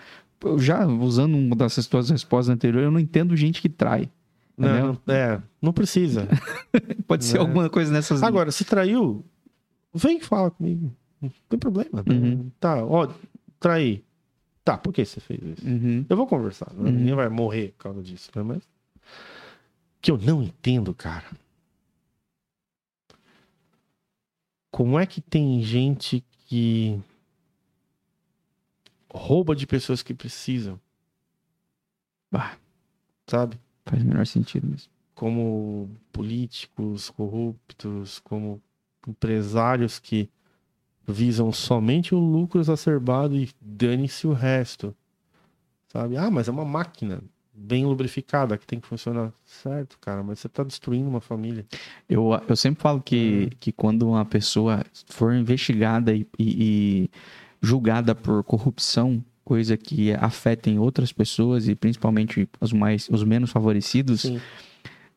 já 0.59 0.85
usando 0.85 1.35
uma 1.35 1.55
dessas 1.55 1.87
tuas 1.87 2.11
respostas 2.11 2.53
anteriores, 2.53 2.85
eu 2.85 2.91
não 2.91 2.99
entendo 2.99 3.35
gente 3.35 3.59
que 3.59 3.69
trai. 3.69 4.07
Não, 4.55 4.99
não- 5.07 5.13
é, 5.15 5.41
não 5.59 5.73
precisa. 5.73 6.27
Pode 7.07 7.25
ser 7.25 7.33
Né? 7.33 7.39
alguma 7.39 7.69
coisa 7.71 7.91
nessas. 7.91 8.21
Agora, 8.21 8.51
se 8.51 8.63
traiu, 8.63 9.25
vem 9.93 10.17
e 10.19 10.21
fala 10.21 10.51
comigo. 10.51 10.95
Não 11.25 11.47
tem 11.49 11.59
problema. 11.59 12.03
né? 12.05 12.13
Uhum. 12.13 12.51
Tá, 12.59 12.83
ó, 12.85 13.11
traí. 13.59 14.03
Tá, 14.63 14.77
por 14.77 14.91
que 14.93 15.05
você 15.05 15.19
fez 15.19 15.39
isso? 15.43 15.67
Uhum. 15.67 16.05
Eu 16.09 16.17
vou 16.17 16.25
conversar. 16.27 16.73
né? 16.73 16.89
Uhum. 16.89 16.95
Ninguém 16.97 17.13
vai 17.15 17.29
morrer 17.29 17.73
por 17.77 17.83
causa 17.83 18.01
disso, 18.01 18.31
né? 18.35 18.41
Mas. 18.43 18.63
Que 20.01 20.11
eu 20.11 20.17
não 20.17 20.41
entendo, 20.43 20.93
cara. 20.93 21.25
Como 24.71 24.99
é 24.99 25.05
que 25.05 25.21
tem 25.21 25.61
gente 25.63 26.23
que 26.47 26.99
rouba 29.11 29.55
de 29.55 29.65
pessoas 29.65 30.03
que 30.03 30.13
precisam, 30.13 30.79
Bah, 32.31 32.57
sabe? 33.27 33.57
faz 33.85 34.01
o 34.03 34.05
menor 34.05 34.25
sentido 34.27 34.67
mesmo. 34.67 34.89
Como 35.13 35.89
políticos 36.11 37.09
corruptos, 37.09 38.19
como 38.19 38.61
empresários 39.07 39.97
que 39.99 40.29
visam 41.07 41.51
somente 41.51 42.13
o 42.15 42.19
lucro 42.19 42.59
exacerbado 42.59 43.35
e 43.35 43.49
dane-se 43.61 44.27
o 44.27 44.33
resto. 44.33 44.95
Sabe? 45.91 46.17
Ah, 46.17 46.29
mas 46.29 46.47
é 46.47 46.51
uma 46.51 46.65
máquina 46.65 47.21
bem 47.53 47.85
lubrificada 47.85 48.57
que 48.57 48.67
tem 48.67 48.79
que 48.79 48.87
funcionar. 48.87 49.31
Certo, 49.45 49.97
cara, 50.01 50.21
mas 50.23 50.39
você 50.39 50.49
tá 50.49 50.63
destruindo 50.63 51.07
uma 51.07 51.21
família. 51.21 51.65
Eu, 52.09 52.29
eu 52.49 52.55
sempre 52.55 52.81
falo 52.81 53.01
que, 53.01 53.49
que 53.59 53.71
quando 53.71 54.07
uma 54.09 54.25
pessoa 54.25 54.83
for 55.07 55.33
investigada 55.33 56.13
e, 56.13 56.27
e- 56.37 57.07
e 57.07 57.09
julgada 57.61 58.13
por 58.13 58.43
corrupção, 58.43 59.23
coisa 59.45 59.77
que 59.77 60.11
afetem 60.13 60.77
outras 60.79 61.13
pessoas 61.13 61.67
e 61.67 61.75
principalmente 61.75 62.49
os 62.59 62.73
mais 62.73 63.07
os 63.09 63.23
menos 63.23 63.51
favorecidos, 63.51 64.21
Sim. 64.23 64.41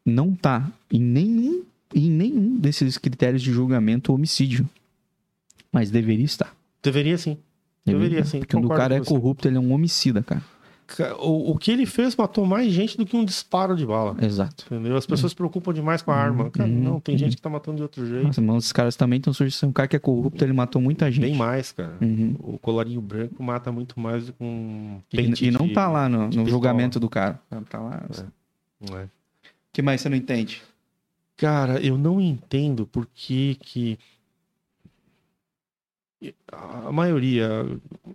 não 0.07 0.33
tá 0.35 0.71
em 0.93 1.01
nenhum, 1.01 1.65
em 1.93 2.09
nenhum 2.09 2.57
desses 2.57 2.97
critérios 2.99 3.43
de 3.43 3.51
julgamento 3.51 4.13
homicídio. 4.13 4.69
Mas 5.73 5.91
deveria 5.91 6.25
estar. 6.25 6.55
Deveria 6.83 7.19
sim. 7.19 7.37
Deveria 7.85 8.25
sim, 8.25 8.41
Porque 8.41 8.55
quando 8.57 8.67
o 8.67 8.69
cara 8.77 8.97
é 8.97 9.01
corrupto, 9.01 9.49
ele 9.49 9.57
é 9.57 9.61
um 9.61 9.73
homicida, 9.73 10.23
cara. 10.23 10.43
Ca- 10.87 11.17
O, 11.17 11.51
o 11.53 11.59
que 11.59 11.71
ele 11.71 11.85
fez 11.85 12.17
matou 12.17 12.47
mais 12.47 12.73
gente 12.73 12.97
do 12.97 13.05
que 13.05 13.15
um 13.17 13.25
disparo 13.25 13.77
de 13.77 13.85
bala. 13.85 14.17
Exato. 14.23 14.65
Entendeu? 14.67 14.97
As 14.97 15.07
pessoas 15.07 15.33
se 15.33 15.37
preocupam 15.37 15.73
demais 15.73 16.01
com 16.01 16.11
a 16.11 16.17
arma. 16.17 16.51
Cara, 16.51 16.69
Uhum. 16.69 16.83
não, 16.83 17.01
tem 17.01 17.17
gente 17.19 17.37
que 17.37 17.43
tá 17.43 17.51
matando 17.51 17.77
de 17.77 17.83
outro 17.83 18.07
jeito. 18.07 18.25
Nossa, 18.27 18.41
mas 18.41 18.65
os 18.67 18.73
caras 18.73 18.97
também 18.97 19.19
estão 19.19 19.33
surgindo. 19.35 19.69
Um 19.69 19.73
cara 19.73 19.87
que 19.89 19.97
é 19.97 19.99
corrupto, 19.99 20.43
ele 20.43 20.53
matou 20.55 20.81
muita 20.81 21.11
gente. 21.11 21.23
Bem 21.25 21.35
mais, 21.35 21.73
cara. 21.73 21.97
Uhum. 22.01 22.37
O 22.41 22.59
colarinho 22.59 23.01
branco 23.03 23.43
mata 23.43 23.71
muito 23.71 23.99
mais 24.01 24.27
do 24.27 24.33
que 24.33 24.43
um 24.43 25.01
E, 25.13 25.17
pente 25.17 25.45
e 25.47 25.51
não 25.51 25.67
de- 25.67 25.75
tá 25.75 25.89
lá 25.89 26.09
no, 26.09 26.29
no 26.29 26.47
julgamento 26.49 26.99
do 26.99 27.09
cara. 27.11 27.39
Tá 27.69 27.79
lá. 27.81 28.07
Não 28.81 28.99
é. 28.99 29.09
que 29.73 29.83
mais 29.83 30.01
você 30.01 30.09
não 30.09 30.17
entende? 30.17 30.63
Cara, 31.37 31.81
eu 31.81 31.97
não 31.99 32.21
entendo 32.21 32.87
por 32.87 33.07
que 33.15 33.57
que 33.61 33.99
a 36.51 36.91
maioria, 36.91 37.49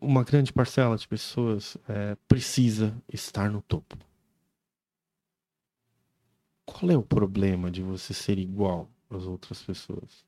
uma 0.01 0.23
grande 0.23 0.51
parcela 0.51 0.97
de 0.97 1.07
pessoas 1.07 1.77
é, 1.87 2.15
precisa 2.27 2.95
estar 3.11 3.49
no 3.49 3.61
topo. 3.61 3.97
Qual 6.65 6.91
é 6.91 6.97
o 6.97 7.03
problema 7.03 7.69
de 7.69 7.81
você 7.81 8.13
ser 8.13 8.37
igual 8.37 8.89
às 9.09 9.23
outras 9.23 9.61
pessoas? 9.61 10.25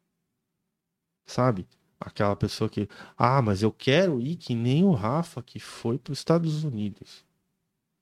Sabe? 1.26 1.68
Aquela 2.00 2.36
pessoa 2.36 2.70
que, 2.70 2.88
ah, 3.18 3.42
mas 3.42 3.64
eu 3.64 3.72
quero 3.72 4.22
ir 4.22 4.36
que 4.36 4.54
nem 4.54 4.84
o 4.84 4.92
Rafa 4.92 5.42
que 5.42 5.60
foi 5.60 5.98
para 5.98 6.12
os 6.12 6.20
Estados 6.20 6.64
Unidos. 6.64 7.26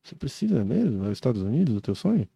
Você 0.03 0.15
precisa 0.15 0.65
mesmo? 0.65 1.05
É 1.05 1.07
os 1.07 1.13
Estados 1.13 1.41
Unidos 1.41 1.75
o 1.75 1.81
teu 1.81 1.95
sonho? 1.95 2.27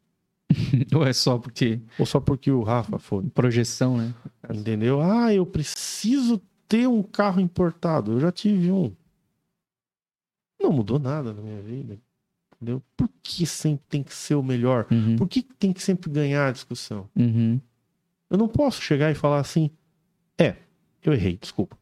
Ou 0.95 1.05
é 1.05 1.11
só 1.11 1.37
porque 1.37 1.81
Ou 1.99 2.05
só 2.05 2.19
porque 2.19 2.49
o 2.49 2.63
Rafa 2.63 2.97
foi? 2.97 3.23
projeção, 3.29 3.97
né? 3.97 4.13
Entendeu? 4.49 5.01
Ah, 5.01 5.33
eu 5.33 5.45
preciso 5.45 6.41
ter 6.67 6.87
um 6.87 7.01
carro 7.03 7.39
importado. 7.39 8.13
Eu 8.13 8.19
já 8.19 8.31
tive 8.31 8.71
um. 8.71 8.93
Não 10.59 10.71
mudou 10.71 10.99
nada 10.99 11.33
na 11.33 11.41
minha 11.41 11.61
vida. 11.61 11.99
Entendeu? 12.55 12.81
Por 12.95 13.09
que 13.21 13.45
sempre 13.45 13.85
tem 13.87 14.03
que 14.03 14.13
ser 14.13 14.35
o 14.35 14.43
melhor? 14.43 14.87
Uhum. 14.91 15.15
Por 15.15 15.27
que 15.27 15.43
tem 15.43 15.71
que 15.71 15.81
sempre 15.81 16.09
ganhar 16.09 16.47
a 16.47 16.51
discussão? 16.51 17.07
Uhum. 17.15 17.61
Eu 18.29 18.37
não 18.37 18.47
posso 18.47 18.81
chegar 18.81 19.11
e 19.11 19.15
falar 19.15 19.39
assim: 19.39 19.69
é, 20.37 20.55
eu 21.03 21.13
errei, 21.13 21.37
desculpa. 21.37 21.77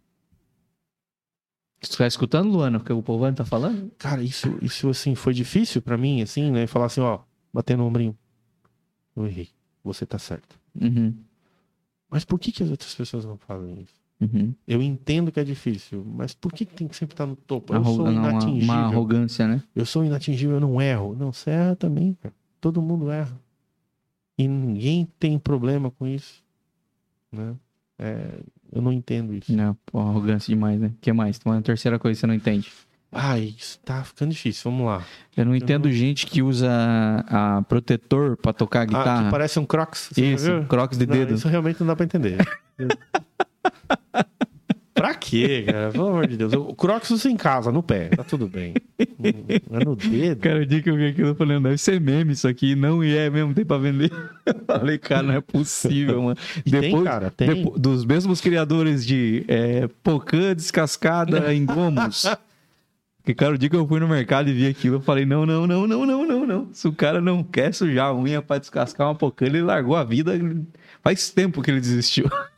Você 1.82 1.98
tá 1.98 2.08
escutando, 2.08 2.50
Luana, 2.50 2.80
o 2.80 2.84
que 2.84 2.92
o 2.92 3.02
Povani 3.02 3.36
tá 3.36 3.46
falando? 3.46 3.92
Cara, 3.98 4.24
isso, 4.24 4.58
isso 4.62 4.90
assim, 4.90 5.14
foi 5.14 5.34
difícil 5.34 5.82
pra 5.82 5.98
mim, 5.98 6.22
assim, 6.22 6.52
né? 6.52 6.68
Falar 6.68 6.88
assim: 6.88 7.02
ó, 7.02 7.20
bater 7.54 7.78
no 7.78 7.86
ombrinho. 7.86 8.18
Eu 9.16 9.26
errei, 9.26 9.50
você 9.84 10.06
tá 10.06 10.20
certo. 10.20 10.60
Uhum. 10.80 11.16
Mas 12.10 12.26
por 12.26 12.38
que, 12.38 12.52
que 12.52 12.64
as 12.64 12.70
outras 12.70 12.94
pessoas 12.94 13.24
não 13.24 13.38
fazem 13.38 13.82
isso? 13.82 14.05
Uhum. 14.22 14.54
Eu 14.68 14.82
entendo 14.82 15.32
que 15.32 15.40
é 15.40 15.44
difícil, 15.44 16.06
mas 16.16 16.34
por 16.34 16.54
que, 16.54 16.66
que 16.66 16.74
tem 16.74 16.88
que 16.88 16.96
sempre 16.96 17.14
estar 17.14 17.26
no 17.26 17.36
topo? 17.36 17.74
Eu 17.74 17.78
Arro- 17.80 17.96
sou 17.96 18.06
não, 18.06 18.14
uma, 18.22 18.30
inatingível. 18.32 18.64
uma 18.74 18.76
arrogância, 18.86 19.48
né? 19.48 19.62
Eu 19.76 19.86
sou 19.86 20.06
inatingível, 20.06 20.56
eu 20.56 20.62
não 20.62 20.82
erro. 20.82 21.16
Não, 21.20 21.34
você 21.34 21.50
erra 21.50 21.76
também, 21.76 22.14
cara. 22.22 22.34
Todo 22.62 22.82
mundo 22.82 23.12
erra. 23.12 23.38
E 24.38 24.48
ninguém 24.48 25.08
tem 25.20 25.38
problema 25.38 25.92
com 25.92 26.08
isso. 26.08 26.44
Né? 27.32 27.56
É, 28.00 28.40
eu 28.72 28.82
não 28.82 28.92
entendo 28.94 29.34
isso. 29.34 29.54
Não, 29.56 29.78
pô, 29.86 30.00
arrogância 30.00 30.54
demais, 30.54 30.80
né? 30.80 30.88
O 30.88 30.98
que 31.02 31.12
mais? 31.14 31.40
Uma 31.46 31.62
terceira 31.62 32.00
coisa 32.00 32.16
que 32.16 32.20
você 32.22 32.28
não 32.28 32.34
entende. 32.34 32.72
Ai, 33.12 33.54
isso 33.58 33.80
tá 33.80 34.04
ficando 34.04 34.32
difícil. 34.32 34.70
Vamos 34.72 34.88
lá. 34.88 35.04
Eu 35.38 35.46
não 35.46 35.56
entendo 35.56 35.90
gente 35.92 36.26
que 36.26 36.42
usa 36.42 36.70
a 37.28 37.62
protetor 37.64 38.36
pra 38.38 38.52
tocar 38.52 38.80
a 38.80 38.82
Ah, 38.82 38.86
guitarra. 38.86 39.24
que 39.26 39.32
parece 39.32 39.60
um 39.60 39.66
crocs. 39.66 40.12
Isso, 40.18 40.66
crocs 40.68 40.98
de 40.98 41.06
Não, 41.06 41.14
dedo. 41.16 41.34
Isso 41.36 41.48
realmente 41.48 41.80
não 41.80 41.88
dá 41.88 41.96
pra 41.96 42.06
entender. 42.06 42.38
pra 44.94 45.14
quê, 45.14 45.64
cara? 45.68 45.92
Pelo 45.92 46.08
amor 46.08 46.28
de 46.28 46.38
Deus. 46.38 46.54
O 46.54 46.74
crocs 46.74 47.10
usa 47.12 47.30
em 47.30 47.36
casa, 47.36 47.72
no 47.72 47.84
pé. 47.84 48.08
Tá 48.10 48.24
tudo 48.24 48.48
bem. 48.48 48.74
É 48.98 49.84
no 49.84 49.96
dedo. 49.96 50.40
Cara, 50.42 50.62
o 50.62 50.66
dia 50.66 50.82
que 50.82 50.90
eu 50.90 50.96
vi 50.96 51.08
aquilo, 51.08 51.30
eu 51.30 51.36
falei, 51.36 51.60
deve 51.60 51.78
ser 51.78 52.00
meme 52.00 52.34
isso 52.34 52.48
aqui. 52.48 52.76
Não, 52.76 53.04
e 53.04 53.16
é 53.16 53.30
mesmo, 53.30 53.54
tem 53.54 53.66
pra 53.66 53.78
vender. 53.78 54.12
falei, 54.66 54.98
cara, 54.98 55.24
não 55.24 55.34
é 55.34 55.42
possível, 55.42 56.22
mano. 56.22 56.38
E 56.66 56.72
tem, 56.72 57.04
cara, 57.04 57.30
tem. 57.30 57.48
depo- 57.48 57.78
dos 57.78 58.06
mesmos 58.06 58.40
criadores 58.40 59.06
de 59.06 59.44
é, 59.48 59.88
pocã 60.02 60.56
descascada 60.56 61.54
em 61.54 61.66
gomos. 61.66 62.26
Porque, 63.18 63.34
cara, 63.34 63.56
o 63.56 63.58
dia 63.58 63.68
que 63.70 63.76
eu 63.76 63.88
fui 63.88 64.00
no 64.00 64.08
mercado 64.08 64.50
e 64.52 64.54
vi 64.54 64.68
aquilo, 64.68 64.98
eu 64.98 65.02
falei, 65.02 65.26
não, 65.26 65.48
não, 65.48 65.66
não, 65.66 65.88
não, 65.88 66.06
não, 66.06 66.28
não, 66.28 66.46
não. 66.46 66.70
Se 66.72 66.88
o 66.88 66.94
cara 66.94 67.20
não 67.20 67.44
quer 67.44 67.74
sujar 67.74 68.10
a 68.10 68.16
unha 68.16 68.40
pra 68.40 68.60
descascar 68.60 69.08
uma 69.08 69.16
pocã, 69.16 69.48
ele 69.48 69.64
largou 69.64 69.96
a 69.96 70.04
vida. 70.04 70.34
Faz 71.04 71.32
tempo 71.32 71.62
que 71.64 71.72
ele 71.72 71.82
desistiu. 71.82 72.30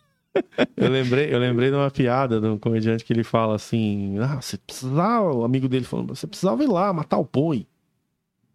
Eu 0.76 0.90
lembrei, 0.90 1.34
eu 1.34 1.40
lembrei 1.40 1.70
de 1.70 1.76
uma 1.76 1.90
piada 1.92 2.40
de 2.40 2.48
um 2.48 2.58
comediante 2.58 3.04
que 3.04 3.14
ele 3.14 3.24
fala 3.24 3.56
assim: 3.56 4.18
Ah, 4.20 4.42
você 4.42 4.58
precisava, 4.58 5.34
o 5.34 5.44
amigo 5.44 5.68
dele 5.68 5.86
falando, 5.86 6.16
você 6.16 6.28
precisava 6.28 6.64
ir 6.64 6.68
lá 6.68 6.92
matar 6.94 7.18
o 7.18 7.30
boi, 7.32 7.68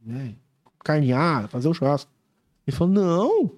né? 0.05 0.35
Carnear, 0.85 1.49
fazer 1.49 1.69
o 1.69 1.75
churrasco. 1.75 2.11
Ele 2.67 2.77
falou: 2.77 2.93
Não, 2.93 3.51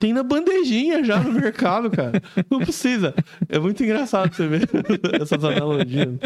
tem 0.00 0.14
na 0.14 0.22
bandejinha 0.22 1.04
já 1.04 1.20
no 1.20 1.30
mercado, 1.30 1.90
cara. 1.90 2.22
Não 2.50 2.58
precisa. 2.58 3.14
É 3.50 3.58
muito 3.58 3.84
engraçado 3.84 4.34
você 4.34 4.48
ver 4.48 4.66
essas 5.20 5.44
analogias. 5.44 6.18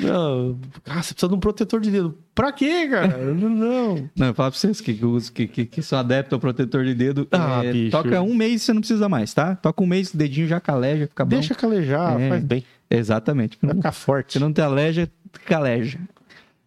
Não, 0.00 0.58
ah, 0.84 1.00
você 1.00 1.14
precisa 1.14 1.28
de 1.28 1.34
um 1.36 1.38
protetor 1.38 1.80
de 1.80 1.92
dedo. 1.92 2.18
Pra 2.34 2.50
quê, 2.50 2.88
cara? 2.88 3.16
Não. 3.18 3.48
não. 3.48 4.10
Não, 4.16 4.26
eu 4.26 4.34
falo 4.34 4.50
pra 4.50 4.58
vocês 4.58 4.80
que, 4.80 4.92
que, 4.94 5.30
que, 5.32 5.46
que, 5.46 5.66
que 5.66 5.80
são 5.82 6.00
adeptos 6.00 6.32
ao 6.32 6.40
protetor 6.40 6.84
de 6.84 6.92
dedo. 6.92 7.28
Ah, 7.30 7.64
é, 7.64 7.72
bicho. 7.72 7.92
toca 7.92 8.20
um 8.20 8.34
mês 8.34 8.62
você 8.62 8.72
não 8.72 8.80
precisa 8.80 9.08
mais, 9.08 9.32
tá? 9.32 9.54
Toca 9.54 9.80
um 9.80 9.86
mês, 9.86 10.12
o 10.12 10.16
dedinho 10.16 10.48
já 10.48 10.58
caleja, 10.58 11.06
fica 11.06 11.24
bom. 11.24 11.30
Deixa 11.30 11.54
calejar, 11.54 12.20
É. 12.20 12.28
faz 12.30 12.44
bem. 12.44 12.64
Exatamente. 12.90 13.56
Vai 13.62 13.76
ficar 13.76 13.92
forte. 13.92 14.32
Se 14.32 14.38
não 14.40 14.52
te 14.52 14.60
aleja, 14.60 15.08
caleja. 15.46 16.00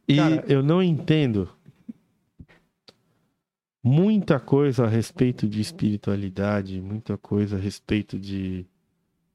E 0.07 0.15
Cara, 0.15 0.45
eu 0.47 0.63
não 0.63 0.81
entendo 0.81 1.49
muita 3.83 4.39
coisa 4.39 4.85
a 4.85 4.87
respeito 4.87 5.47
de 5.47 5.59
espiritualidade, 5.59 6.81
muita 6.81 7.17
coisa 7.17 7.57
a 7.57 7.59
respeito 7.59 8.17
de 8.17 8.65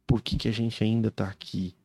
por 0.06 0.22
que, 0.22 0.38
que 0.38 0.48
a 0.48 0.52
gente 0.52 0.82
ainda 0.82 1.10
tá 1.10 1.28
aqui. 1.28 1.76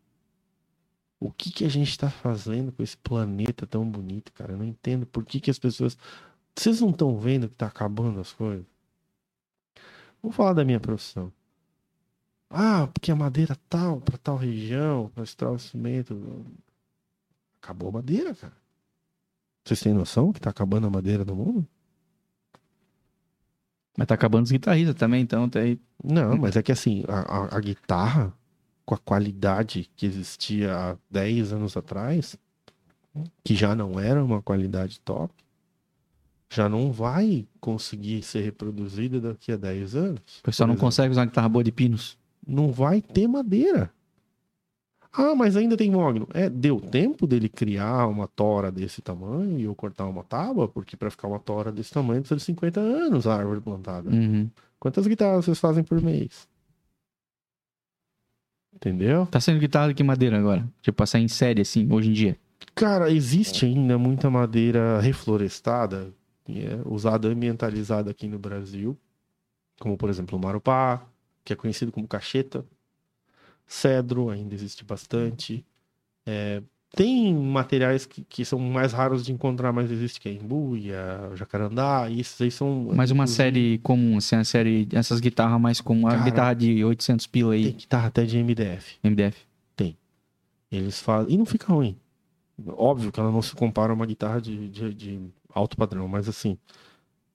O 1.19 1.31
que, 1.31 1.51
que 1.51 1.65
a 1.65 1.69
gente 1.69 1.97
tá 1.97 2.09
fazendo 2.09 2.71
com 2.71 2.81
esse 2.81 2.97
planeta 2.97 3.67
tão 3.67 3.89
bonito, 3.89 4.31
cara? 4.33 4.53
Eu 4.53 4.57
não 4.57 4.65
entendo 4.65 5.05
por 5.05 5.25
que, 5.25 5.39
que 5.39 5.51
as 5.51 5.59
pessoas. 5.59 5.97
Vocês 6.55 6.81
não 6.81 6.91
estão 6.91 7.17
vendo 7.17 7.49
que 7.49 7.55
tá 7.55 7.67
acabando 7.67 8.19
as 8.19 8.31
coisas? 8.31 8.65
Vou 10.21 10.31
falar 10.31 10.53
da 10.53 10.65
minha 10.65 10.79
profissão. 10.79 11.31
Ah, 12.49 12.87
porque 12.87 13.11
a 13.11 13.15
madeira 13.15 13.57
tal, 13.69 13.99
pra 13.99 14.17
tal 14.17 14.37
região, 14.37 15.11
esse 15.17 15.35
tal 15.35 15.57
cimento. 15.57 16.45
Acabou 17.61 17.89
a 17.89 17.93
madeira, 17.93 18.35
cara. 18.35 18.55
Vocês 19.63 19.79
têm 19.79 19.93
noção 19.93 20.31
que 20.33 20.41
tá 20.41 20.49
acabando 20.49 20.87
a 20.87 20.89
madeira 20.89 21.25
do 21.25 21.35
mundo? 21.35 21.67
Mas 23.97 24.07
tá 24.07 24.15
acabando 24.15 24.45
os 24.45 24.51
guitarristas 24.51 24.95
também, 24.95 25.21
então 25.21 25.49
aí. 25.55 25.79
Não, 26.03 26.37
mas 26.37 26.55
é 26.55 26.63
que 26.63 26.71
assim, 26.71 27.03
a, 27.07 27.19
a- 27.19 27.57
a 27.57 27.59
guitarra, 27.59 28.33
com 28.85 28.95
a 28.95 28.97
qualidade 28.97 29.89
que 29.95 30.05
existia 30.05 30.75
há 30.75 30.97
10 31.09 31.53
anos 31.53 31.77
atrás, 31.77 32.35
que 33.43 33.55
já 33.55 33.75
não 33.75 33.99
era 33.99 34.23
uma 34.23 34.41
qualidade 34.41 34.99
top, 35.01 35.33
já 36.49 36.67
não 36.67 36.91
vai 36.91 37.47
conseguir 37.59 38.21
ser 38.23 38.41
reproduzida 38.41 39.19
daqui 39.21 39.51
a 39.51 39.57
10 39.57 39.95
anos. 39.95 40.39
O 40.39 40.43
pessoal 40.43 40.67
não 40.67 40.73
exemplo. 40.73 40.87
consegue 40.87 41.11
usar 41.11 41.21
uma 41.21 41.27
guitarra 41.27 41.49
boa 41.49 41.63
de 41.63 41.71
pinos. 41.71 42.17
Não 42.45 42.71
vai 42.71 43.01
ter 43.01 43.27
madeira. 43.27 43.91
Ah, 45.15 45.35
mas 45.35 45.55
ainda 45.55 45.77
tem 45.77 45.91
mogno. 45.91 46.27
É, 46.33 46.49
deu 46.49 46.81
tempo 46.81 47.27
dele 47.27 47.47
criar 47.47 48.07
uma 48.07 48.27
tora 48.27 48.71
desse 48.71 48.99
tamanho 48.99 49.59
e 49.59 49.63
eu 49.63 49.75
cortar 49.75 50.07
uma 50.07 50.23
tábua, 50.23 50.67
porque 50.67 50.97
para 50.97 51.11
ficar 51.11 51.27
uma 51.27 51.39
tora 51.39 51.71
desse 51.71 51.91
tamanho 51.93 52.21
precisa 52.21 52.37
de 52.37 52.43
50 52.43 52.79
anos 52.79 53.27
a 53.27 53.35
árvore 53.35 53.61
plantada. 53.61 54.09
Uhum. 54.09 54.49
Quantas 54.79 55.05
guitarras 55.05 55.45
vocês 55.45 55.59
fazem 55.59 55.83
por 55.83 56.01
mês? 56.01 56.47
Entendeu? 58.73 59.27
Tá 59.27 59.39
sendo 59.39 59.59
guitarra 59.59 59.89
de 59.89 59.93
que 59.93 60.03
madeira 60.03 60.37
agora? 60.37 60.67
Tipo, 60.81 60.97
passar 60.97 61.19
em 61.19 61.27
série, 61.27 61.61
assim, 61.61 61.87
hoje 61.91 62.09
em 62.09 62.13
dia. 62.13 62.37
Cara, 62.73 63.11
existe 63.11 63.65
ainda 63.65 63.99
muita 63.99 64.31
madeira 64.31 64.99
reflorestada, 64.99 66.11
é 66.49 66.79
usada 66.85 67.27
ambientalizada 67.27 68.09
aqui 68.09 68.27
no 68.27 68.39
Brasil, 68.39 68.97
como 69.79 69.95
por 69.95 70.09
exemplo 70.09 70.37
o 70.37 70.41
marupá, 70.41 71.05
que 71.45 71.53
é 71.53 71.55
conhecido 71.55 71.91
como 71.91 72.07
cacheta, 72.07 72.65
cedro, 73.65 74.29
ainda 74.29 74.53
existe 74.53 74.83
bastante. 74.83 75.65
É, 76.25 76.61
tem 76.95 77.33
materiais 77.33 78.05
que, 78.05 78.23
que 78.23 78.45
são 78.45 78.59
mais 78.59 78.93
raros 78.93 79.25
de 79.25 79.33
encontrar, 79.33 79.73
mas 79.73 79.89
existe 79.89 80.19
que 80.21 80.29
é 80.29 80.33
embuia, 80.33 81.31
jacarandá, 81.35 82.07
e 82.09 82.19
esses 82.19 82.39
aí 82.39 82.51
são... 82.51 82.91
Mas 82.93 83.09
uma 83.09 83.25
série 83.25 83.79
comum, 83.79 84.17
assim, 84.17 84.35
a 84.35 84.43
série, 84.43 84.87
essas 84.93 85.19
guitarras 85.19 85.59
mais 85.59 85.81
comuns, 85.81 86.13
a 86.13 86.17
Cara, 86.17 86.23
guitarra 86.23 86.53
de 86.53 86.83
800 86.85 87.27
pila 87.27 87.53
Tem 87.53 87.65
aí, 87.65 87.71
guitarra 87.71 88.07
até 88.07 88.25
de 88.25 88.37
MDF. 88.37 88.99
MDF. 89.03 89.53
Eles 90.73 90.99
fazem. 90.99 91.35
E 91.35 91.37
não 91.37 91.45
fica 91.45 91.71
ruim. 91.71 91.95
Óbvio 92.67 93.11
que 93.11 93.19
ela 93.19 93.31
não 93.31 93.41
se 93.41 93.53
compara 93.55 93.91
a 93.91 93.95
uma 93.95 94.05
guitarra 94.05 94.41
de, 94.41 94.69
de, 94.69 94.93
de 94.93 95.21
alto 95.53 95.77
padrão, 95.77 96.07
mas 96.07 96.27
assim, 96.27 96.57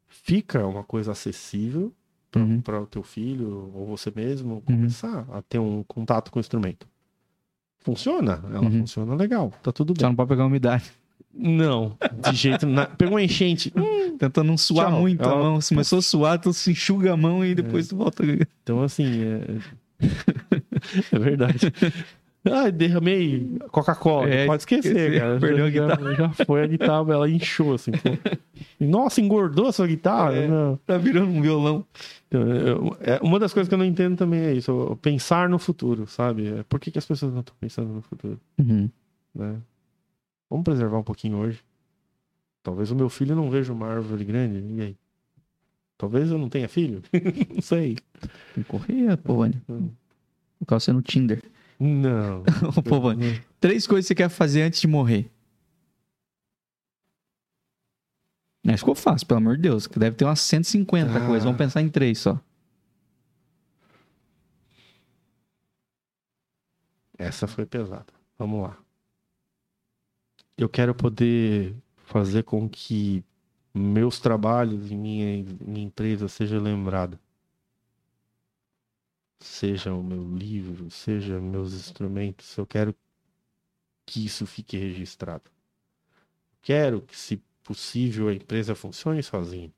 fica 0.09 0.67
uma 0.67 0.83
coisa 0.83 1.13
acessível 1.13 1.93
Uhum. 2.39 2.61
para 2.61 2.81
o 2.81 2.87
teu 2.87 3.03
filho 3.03 3.71
ou 3.75 3.87
você 3.87 4.13
mesmo 4.15 4.61
começar 4.63 5.27
a 5.33 5.43
ter 5.43 5.59
um 5.59 5.83
contato 5.87 6.31
com 6.31 6.39
o 6.39 6.41
instrumento. 6.41 6.87
Funciona, 7.81 8.43
ela 8.53 8.63
Uhum. 8.65 8.81
funciona 8.81 9.15
legal, 9.15 9.53
tá 9.63 9.71
tudo 9.73 9.95
Só 9.97 10.03
bem. 10.03 10.09
não 10.11 10.17
pode 10.17 10.29
pegar 10.29 10.45
umidade. 10.47 10.85
Não, 11.33 11.97
de 12.31 12.37
jeito 12.37 12.67
na... 12.67 12.87
Pegou 12.87 13.15
uma 13.15 13.23
enchente. 13.23 13.73
hum, 13.77 14.17
Tenta 14.19 14.43
não 14.43 14.57
suar 14.59 14.89
Tchau. 14.91 15.01
muito 15.01 15.23
a 15.23 15.31
Ela- 15.31 15.37
mão. 15.43 15.61
Se 15.61 15.69
começou 15.75 16.01
a 16.01 16.03
suar, 16.03 16.39
tu 16.41 16.53
se 16.53 16.73
enxuga 16.73 17.13
a 17.13 17.17
mão 17.17 17.45
e 17.45 17.55
depois 17.55 17.87
tu 17.89 17.97
volta. 17.97 18.25
Então, 18.63 18.83
assim, 18.83 19.23
é, 19.23 19.59
é 21.13 21.19
verdade. 21.19 21.59
Ai, 22.51 22.73
derramei 22.73 23.57
Coca-Cola. 23.71 24.29
É, 24.29 24.47
Pode 24.47 24.63
esquecer, 24.63 24.89
esquecer, 24.97 25.21
cara. 25.21 25.39
perdeu 25.41 25.67
a 25.67 25.71
já, 25.71 25.89
já, 25.89 26.15
já 26.15 26.45
foi 26.45 26.63
a 26.63 26.67
guitarra, 26.67 27.13
ela 27.13 27.29
inchou, 27.31 27.75
assim. 27.75 27.91
pô. 27.93 27.99
Nossa, 28.81 29.21
engordou 29.21 29.67
a 29.69 29.73
sua 29.73 29.87
guitarra? 29.87 30.35
É. 30.35 30.49
Tá 30.87 30.97
virando 30.99 31.31
um 31.31 31.41
violão. 31.43 31.85
É, 33.01 33.19
uma 33.23 33.39
das 33.39 33.53
coisas 33.53 33.69
que 33.69 33.75
eu 33.75 33.79
não 33.79 33.85
entendo 33.85 34.17
também 34.17 34.41
é 34.41 34.53
isso, 34.55 34.99
pensar 35.01 35.49
no 35.49 35.59
futuro, 35.59 36.07
sabe? 36.07 36.47
É, 36.49 36.63
Por 36.65 36.79
que, 36.79 36.91
que 36.91 36.99
as 36.99 37.07
pessoas 37.07 37.33
não 37.33 37.41
estão 37.41 37.55
pensando 37.59 37.89
no 37.93 38.03
futuro, 38.03 38.39
Uhum. 38.59 38.91
né? 39.35 39.57
Vamos 40.51 40.65
preservar 40.65 40.99
um 40.99 41.03
pouquinho 41.03 41.39
hoje. 41.39 41.61
Talvez 42.63 42.91
o 42.91 42.97
meu 42.97 43.09
filho 43.09 43.35
não 43.37 43.51
veja 43.51 43.73
uma 43.73 43.87
árvore 43.89 44.25
grande, 44.25 44.63
e 44.75 44.81
aí? 44.81 44.97
Talvez 45.97 46.31
eu 46.31 46.39
não 46.39 46.49
tenha 46.49 46.69
filho? 46.69 47.03
não 47.55 47.63
sei. 47.63 47.97
Tem 48.55 48.63
que 48.63 48.65
correr, 48.65 49.17
pô. 49.17 49.45
Hum. 49.69 49.91
Colocar 50.59 50.81
você 50.81 50.93
no 50.93 51.03
Tinder. 51.03 51.43
Não. 51.81 52.43
Pô, 52.89 53.01
Vânia. 53.01 53.41
Três 53.61 53.87
coisas 53.87 54.05
que 54.07 54.09
você 54.09 54.15
quer 54.17 54.29
fazer 54.29 54.63
antes 54.63 54.81
de 54.81 54.89
morrer. 54.89 55.31
Mas 58.71 58.81
ficou 58.81 58.95
fácil, 58.95 59.27
pelo 59.27 59.39
amor 59.39 59.57
de 59.57 59.63
Deus. 59.63 59.87
que 59.87 59.99
Deve 59.99 60.17
ter 60.17 60.25
umas 60.27 60.41
150 60.41 61.17
Ah. 61.19 61.27
coisas. 61.27 61.45
Vamos 61.45 61.57
pensar 61.59 61.81
em 61.81 61.89
três 61.89 62.19
só. 62.19 62.39
Essa 67.17 67.47
foi 67.47 67.67
pesada. 67.67 68.07
Vamos 68.39 68.63
lá. 68.63 68.79
Eu 70.57 70.69
quero 70.69 70.95
poder 70.95 71.75
fazer 72.05 72.43
com 72.45 72.69
que 72.69 73.25
meus 73.75 74.19
trabalhos 74.21 74.91
e 74.91 74.95
minha, 74.95 75.45
minha 75.61 75.87
empresa 75.87 76.29
seja 76.29 76.61
lembrada. 76.61 77.19
Seja 79.41 79.93
o 79.95 80.03
meu 80.03 80.25
livro, 80.37 80.91
seja 80.91 81.41
meus 81.41 81.73
instrumentos, 81.73 82.57
eu 82.57 82.67
quero 82.67 82.95
que 84.05 84.25
isso 84.27 84.45
fique 84.47 84.77
registrado. 84.77 85.49
Quero 86.61 87.03
que, 87.03 87.17
se 87.17 87.41
possível, 87.69 88.29
a 88.29 88.35
empresa 88.35 88.75
funcione 88.75 89.23
sozinha. 89.23 89.71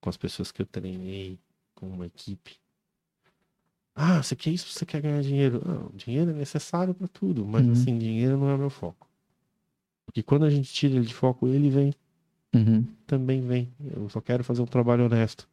Com 0.00 0.10
as 0.10 0.16
pessoas 0.16 0.50
que 0.50 0.60
eu 0.60 0.66
treinei, 0.66 1.38
com 1.76 1.88
uma 1.88 2.04
equipe. 2.06 2.56
Ah, 3.94 4.20
você 4.20 4.34
quer 4.34 4.50
isso? 4.50 4.66
Você 4.72 4.84
quer 4.84 5.00
ganhar 5.00 5.22
dinheiro? 5.22 5.62
Não, 5.64 5.90
dinheiro 5.94 6.30
é 6.30 6.34
necessário 6.34 6.92
para 6.92 7.06
tudo, 7.06 7.46
mas 7.46 7.64
Uhum. 7.64 7.72
assim, 7.72 7.96
dinheiro 7.96 8.36
não 8.36 8.50
é 8.50 8.56
meu 8.56 8.70
foco. 8.70 9.08
Porque 10.04 10.20
quando 10.22 10.44
a 10.46 10.50
gente 10.50 10.72
tira 10.72 10.94
ele 10.96 11.06
de 11.06 11.14
foco, 11.14 11.46
ele 11.46 11.70
vem, 11.70 11.94
Uhum. 12.54 12.84
também 13.06 13.40
vem. 13.40 13.72
Eu 13.94 14.08
só 14.08 14.20
quero 14.20 14.42
fazer 14.42 14.62
um 14.62 14.66
trabalho 14.66 15.04
honesto. 15.06 15.48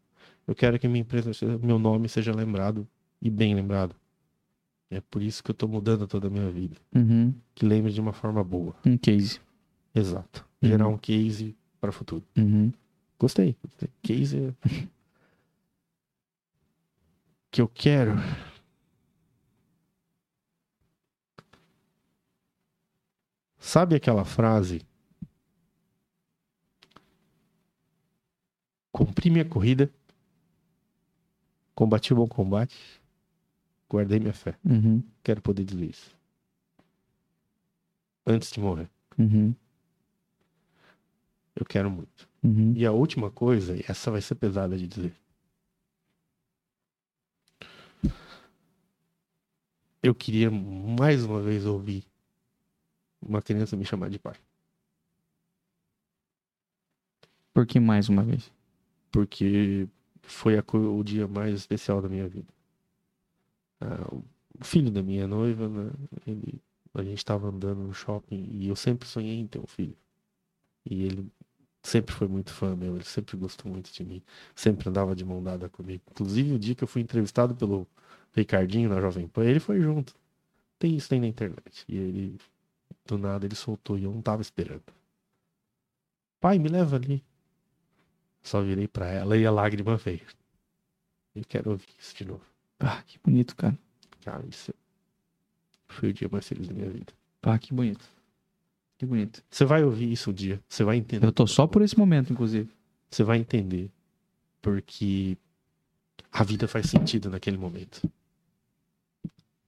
Eu 0.48 0.56
quero 0.56 0.80
que 0.80 0.88
minha 0.88 1.02
empresa, 1.02 1.30
meu 1.62 1.78
nome 1.78 2.10
seja 2.10 2.34
lembrado 2.34 2.88
e 3.22 3.30
bem 3.30 3.54
lembrado. 3.54 3.96
É 4.90 5.02
por 5.02 5.22
isso 5.22 5.44
que 5.44 5.52
eu 5.52 5.56
tô 5.56 5.68
mudando 5.68 6.08
toda 6.08 6.28
a 6.28 6.30
minha 6.32 6.50
vida. 6.50 6.78
Uhum. 6.96 7.34
Que 7.54 7.66
lembre 7.66 7.92
de 7.92 8.00
uma 8.02 8.14
forma 8.14 8.44
boa. 8.44 8.74
Um 8.86 8.98
case. 8.98 9.40
Exato. 9.94 10.47
Uhum. 10.62 10.70
Gerar 10.70 10.88
um 10.88 10.98
case 10.98 11.56
para 11.80 11.90
o 11.90 11.94
futuro. 11.94 12.24
Uhum. 12.38 12.72
Gostei. 13.20 13.56
gostei. 13.64 13.90
Case 14.02 14.38
é... 14.38 14.54
que 17.52 17.62
eu 17.62 17.68
quero. 17.68 18.12
Sabe 23.58 23.96
aquela 23.96 24.24
frase? 24.24 24.82
Cumpri 28.92 29.30
minha 29.30 29.46
corrida, 29.46 29.92
combati 31.76 32.14
o 32.14 32.16
bom 32.16 32.28
combate, 32.28 32.76
guardei 33.90 34.20
minha 34.20 34.34
fé. 34.34 34.58
Uhum. 34.66 35.04
Quero 35.22 35.42
poder 35.42 35.64
dizer 35.64 35.90
isso. 35.90 36.18
Antes 38.26 38.52
de 38.52 38.60
morrer. 38.60 38.90
Uhum. 39.20 39.54
Eu 41.58 41.66
quero 41.66 41.90
muito. 41.90 42.30
Uhum. 42.44 42.74
E 42.76 42.86
a 42.86 42.92
última 42.92 43.32
coisa, 43.32 43.76
e 43.76 43.84
essa 43.88 44.12
vai 44.12 44.22
ser 44.22 44.36
pesada 44.36 44.78
de 44.78 44.88
dizer. 44.88 45.14
Eu 50.04 50.14
queria 50.14 50.52
mais 50.52 51.26
uma 51.26 51.42
vez 51.42 51.66
ouvir 51.66 52.06
uma 53.20 53.42
criança 53.42 53.76
me 53.76 53.84
chamar 53.84 54.12
de 54.12 54.20
pai. 54.20 54.36
Por 57.52 57.66
que 57.66 57.80
mais 57.80 58.08
uma 58.08 58.24
vez? 58.24 58.52
Porque 59.12 59.90
foi 60.22 60.60
a 60.60 60.64
o 60.72 61.04
dia 61.04 61.28
mais 61.28 61.56
especial 61.56 62.04
da 62.04 62.08
minha 62.08 62.30
vida. 62.30 62.54
Ah, 63.82 64.08
o 64.14 64.64
filho 64.64 64.92
da 64.92 65.02
minha 65.02 65.28
noiva, 65.28 65.68
né, 65.68 65.92
ele, 66.28 66.62
a 66.94 67.02
gente 67.02 67.18
estava 67.18 67.48
andando 67.48 67.82
no 67.82 67.94
shopping 67.96 68.48
e 68.52 68.68
eu 68.68 68.76
sempre 68.76 69.08
sonhei 69.08 69.40
em 69.40 69.48
ter 69.48 69.58
um 69.58 69.66
filho. 69.66 69.98
E 70.86 71.04
ele 71.04 71.28
sempre 71.88 72.14
foi 72.14 72.28
muito 72.28 72.52
fã 72.52 72.76
meu, 72.76 72.96
ele 72.96 73.06
sempre 73.06 73.38
gostou 73.38 73.72
muito 73.72 73.92
de 73.92 74.04
mim, 74.04 74.22
sempre 74.54 74.90
andava 74.90 75.16
de 75.16 75.24
mão 75.24 75.42
dada 75.42 75.70
comigo. 75.70 76.04
Inclusive 76.12 76.54
o 76.54 76.60
dia 76.60 76.76
que 76.76 76.84
eu 76.84 76.88
fui 76.88 77.02
entrevistado 77.02 77.56
pelo 77.56 77.88
Ricardinho 78.34 78.90
na 78.90 79.00
Jovem 79.00 79.28
Pan, 79.28 79.46
ele 79.46 79.60
foi 79.60 79.80
junto. 79.82 80.14
Tem 80.78 80.96
isso 80.96 81.14
aí 81.14 81.20
na 81.20 81.28
internet. 81.28 81.86
E 81.88 81.98
ele, 81.98 82.38
do 83.06 83.18
nada, 83.18 83.46
ele 83.46 83.56
soltou 83.56 83.98
e 83.98 84.04
eu 84.04 84.12
não 84.12 84.22
tava 84.22 84.42
esperando. 84.42 84.84
Pai, 86.40 86.60
me 86.60 86.70
leva 86.70 86.98
ali. 86.98 87.24
Só 88.44 88.62
virei 88.62 88.88
pra 88.88 89.08
ela 89.08 89.38
e 89.38 89.46
a 89.46 89.52
lágrima 89.52 89.98
veio. 89.98 90.28
Eu 91.36 91.44
quero 91.48 91.72
ouvir 91.72 91.88
isso 91.98 92.16
de 92.16 92.26
novo. 92.26 92.46
Ah, 92.80 93.02
que 93.02 93.18
bonito, 93.24 93.56
cara. 93.56 93.78
Cara, 94.24 94.46
isso 94.46 94.74
foi 95.88 96.10
o 96.10 96.14
dia 96.14 96.30
mais 96.32 96.48
feliz 96.48 96.68
da 96.68 96.74
minha 96.74 96.90
vida. 96.90 97.14
Ah, 97.42 97.58
que 97.58 97.74
bonito. 97.74 98.17
Que 98.98 99.06
bonito. 99.06 99.44
Você 99.50 99.64
vai 99.64 99.84
ouvir 99.84 100.12
isso 100.12 100.32
um 100.32 100.34
dia. 100.34 100.60
Você 100.68 100.84
vai 100.84 100.98
entender. 100.98 101.26
Eu 101.26 101.32
tô 101.32 101.46
só 101.46 101.68
por 101.68 101.82
esse 101.82 101.98
momento, 101.98 102.34
inclusive. 102.34 102.70
Você 103.10 103.24
vai 103.24 103.38
entender. 103.38 103.92
Porque 104.62 105.38
a 106.32 106.44
vida 106.44 106.68
faz 106.68 106.88
sentido 106.88 107.30
naquele 107.30 107.58
momento. 107.58 108.10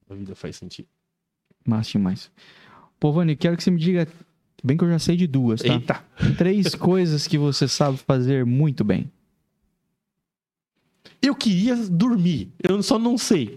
A 0.08 0.14
vida 0.14 0.34
faz 0.34 0.56
sentido. 0.56 0.88
Massa 1.64 1.92
demais. 1.92 2.30
Pô, 2.98 3.12
Vani, 3.12 3.36
quero 3.36 3.56
que 3.56 3.62
você 3.62 3.70
me 3.70 3.78
diga. 3.78 4.08
Bem 4.62 4.76
que 4.76 4.84
eu 4.84 4.90
já 4.90 4.98
sei 4.98 5.16
de 5.16 5.26
duas, 5.26 5.62
tá? 5.62 5.72
Eita! 5.72 6.04
Três 6.36 6.74
coisas 6.74 7.26
que 7.26 7.38
você 7.38 7.66
sabe 7.66 7.96
fazer 7.98 8.44
muito 8.44 8.84
bem. 8.84 9.10
Eu 11.22 11.34
queria 11.34 11.76
dormir. 11.76 12.50
Eu 12.62 12.82
só 12.82 12.98
não 12.98 13.18
sei. 13.18 13.54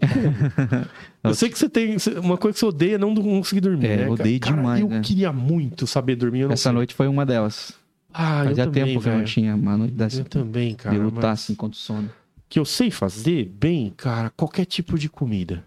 eu 1.24 1.34
sei 1.34 1.50
que 1.50 1.58
você 1.58 1.70
tem. 1.70 1.96
Uma 2.22 2.38
coisa 2.38 2.54
que 2.54 2.60
você 2.60 2.66
odeia 2.66 2.96
é 2.96 2.98
não 2.98 3.16
conseguir 3.16 3.62
dormir. 3.62 3.86
É, 3.88 3.98
né, 3.98 4.08
eu 4.08 4.12
odeio 4.12 4.40
cara? 4.40 4.56
demais, 4.56 4.82
Eu 4.82 4.90
né? 4.90 5.02
queria 5.02 5.32
muito 5.32 5.88
saber 5.88 6.16
dormir. 6.16 6.44
Essa 6.52 6.64
sei. 6.64 6.72
noite 6.74 6.94
foi 6.94 7.08
uma 7.08 7.26
delas. 7.26 7.74
Ah, 8.14 8.44
Fazia 8.44 8.64
eu 8.64 8.68
também, 8.68 8.86
tempo 8.86 9.02
que 9.02 9.10
eu 9.10 9.18
não 9.18 9.24
tinha 9.24 9.56
uma 9.56 9.78
noite 9.78 9.94
dessa. 9.94 10.20
Eu 10.22 10.26
também, 10.26 10.76
cara. 10.76 10.96
de 10.96 11.02
lutar 11.02 11.32
mas 11.32 11.40
assim 11.42 11.56
contra 11.56 11.76
o 11.78 11.80
sono. 11.80 12.10
Que 12.50 12.60
eu 12.60 12.66
sei 12.66 12.92
fazer 12.92 13.46
bem, 13.46 13.92
cara, 13.96 14.30
qualquer 14.30 14.66
tipo 14.66 15.00
de 15.00 15.10
comida. 15.10 15.66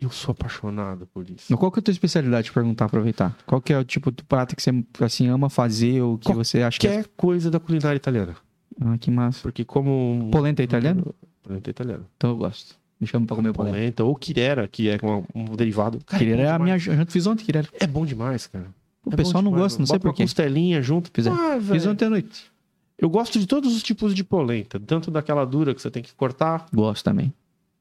Eu 0.00 0.10
sou 0.10 0.32
apaixonado 0.32 1.06
por 1.06 1.28
isso. 1.28 1.54
Qual 1.56 1.70
que 1.72 1.78
é 1.78 1.80
a 1.80 1.82
tua 1.82 1.92
especialidade, 1.92 2.52
perguntar, 2.52 2.84
aproveitar? 2.84 3.36
Qual 3.46 3.60
que 3.60 3.72
é 3.72 3.78
o 3.78 3.84
tipo 3.84 4.12
de 4.12 4.22
prato 4.22 4.54
que 4.54 4.62
você 4.62 4.70
assim, 5.00 5.26
ama 5.28 5.48
fazer 5.50 6.00
ou 6.02 6.16
que 6.18 6.26
Qual- 6.26 6.36
você 6.36 6.62
acha 6.62 6.78
que 6.78 6.86
é... 6.86 6.90
Qualquer 6.92 7.10
coisa 7.16 7.50
da 7.50 7.58
culinária 7.58 7.96
italiana. 7.96 8.36
Ah, 8.80 8.96
que 8.98 9.10
massa. 9.10 9.40
Porque 9.42 9.64
como. 9.64 10.28
Polenta 10.30 10.62
é 10.62 10.64
italiano? 10.64 11.14
Polenta 11.42 11.70
é 11.70 11.72
italiano. 11.72 12.06
Então 12.16 12.30
eu 12.30 12.36
gosto. 12.36 12.74
Me 13.00 13.06
chama 13.06 13.26
pra 13.26 13.36
comer 13.36 13.52
polenta. 13.52 13.76
Polenta 13.76 14.04
ou 14.04 14.14
quirera, 14.14 14.66
que 14.66 14.88
é 14.88 14.98
um, 15.02 15.24
um 15.34 15.44
derivado. 15.56 15.98
Cara, 16.06 16.18
Quirera 16.18 16.42
é 16.42 16.46
bom 16.48 16.54
a 16.54 16.58
minha... 16.58 16.74
Eu 16.76 16.78
já 16.78 17.06
fiz 17.06 17.26
ontem, 17.26 17.44
quirera. 17.44 17.68
É 17.78 17.86
bom 17.86 18.06
demais, 18.06 18.46
cara. 18.46 18.66
O 19.04 19.12
É 19.12 19.16
pessoal 19.16 19.42
não 19.42 19.50
demais, 19.50 19.64
gosta, 19.64 19.78
não 19.80 19.86
sei 19.86 19.96
uma 19.96 20.00
porquê. 20.00 20.22
costelinha 20.22 20.80
junto. 20.82 21.10
Fiz, 21.12 21.26
é. 21.26 21.30
Ah, 21.30 21.58
Fiz 21.60 21.86
ontem 21.86 22.06
à 22.06 22.10
noite. 22.10 22.50
Eu 22.98 23.10
gosto 23.10 23.38
de 23.38 23.46
todos 23.46 23.76
os 23.76 23.82
tipos 23.82 24.14
de 24.14 24.24
polenta. 24.24 24.80
Tanto 24.80 25.10
daquela 25.10 25.44
dura 25.44 25.74
que 25.74 25.82
você 25.82 25.90
tem 25.90 26.02
que 26.02 26.14
cortar, 26.14 26.66
Gosto 26.72 27.04
também. 27.04 27.32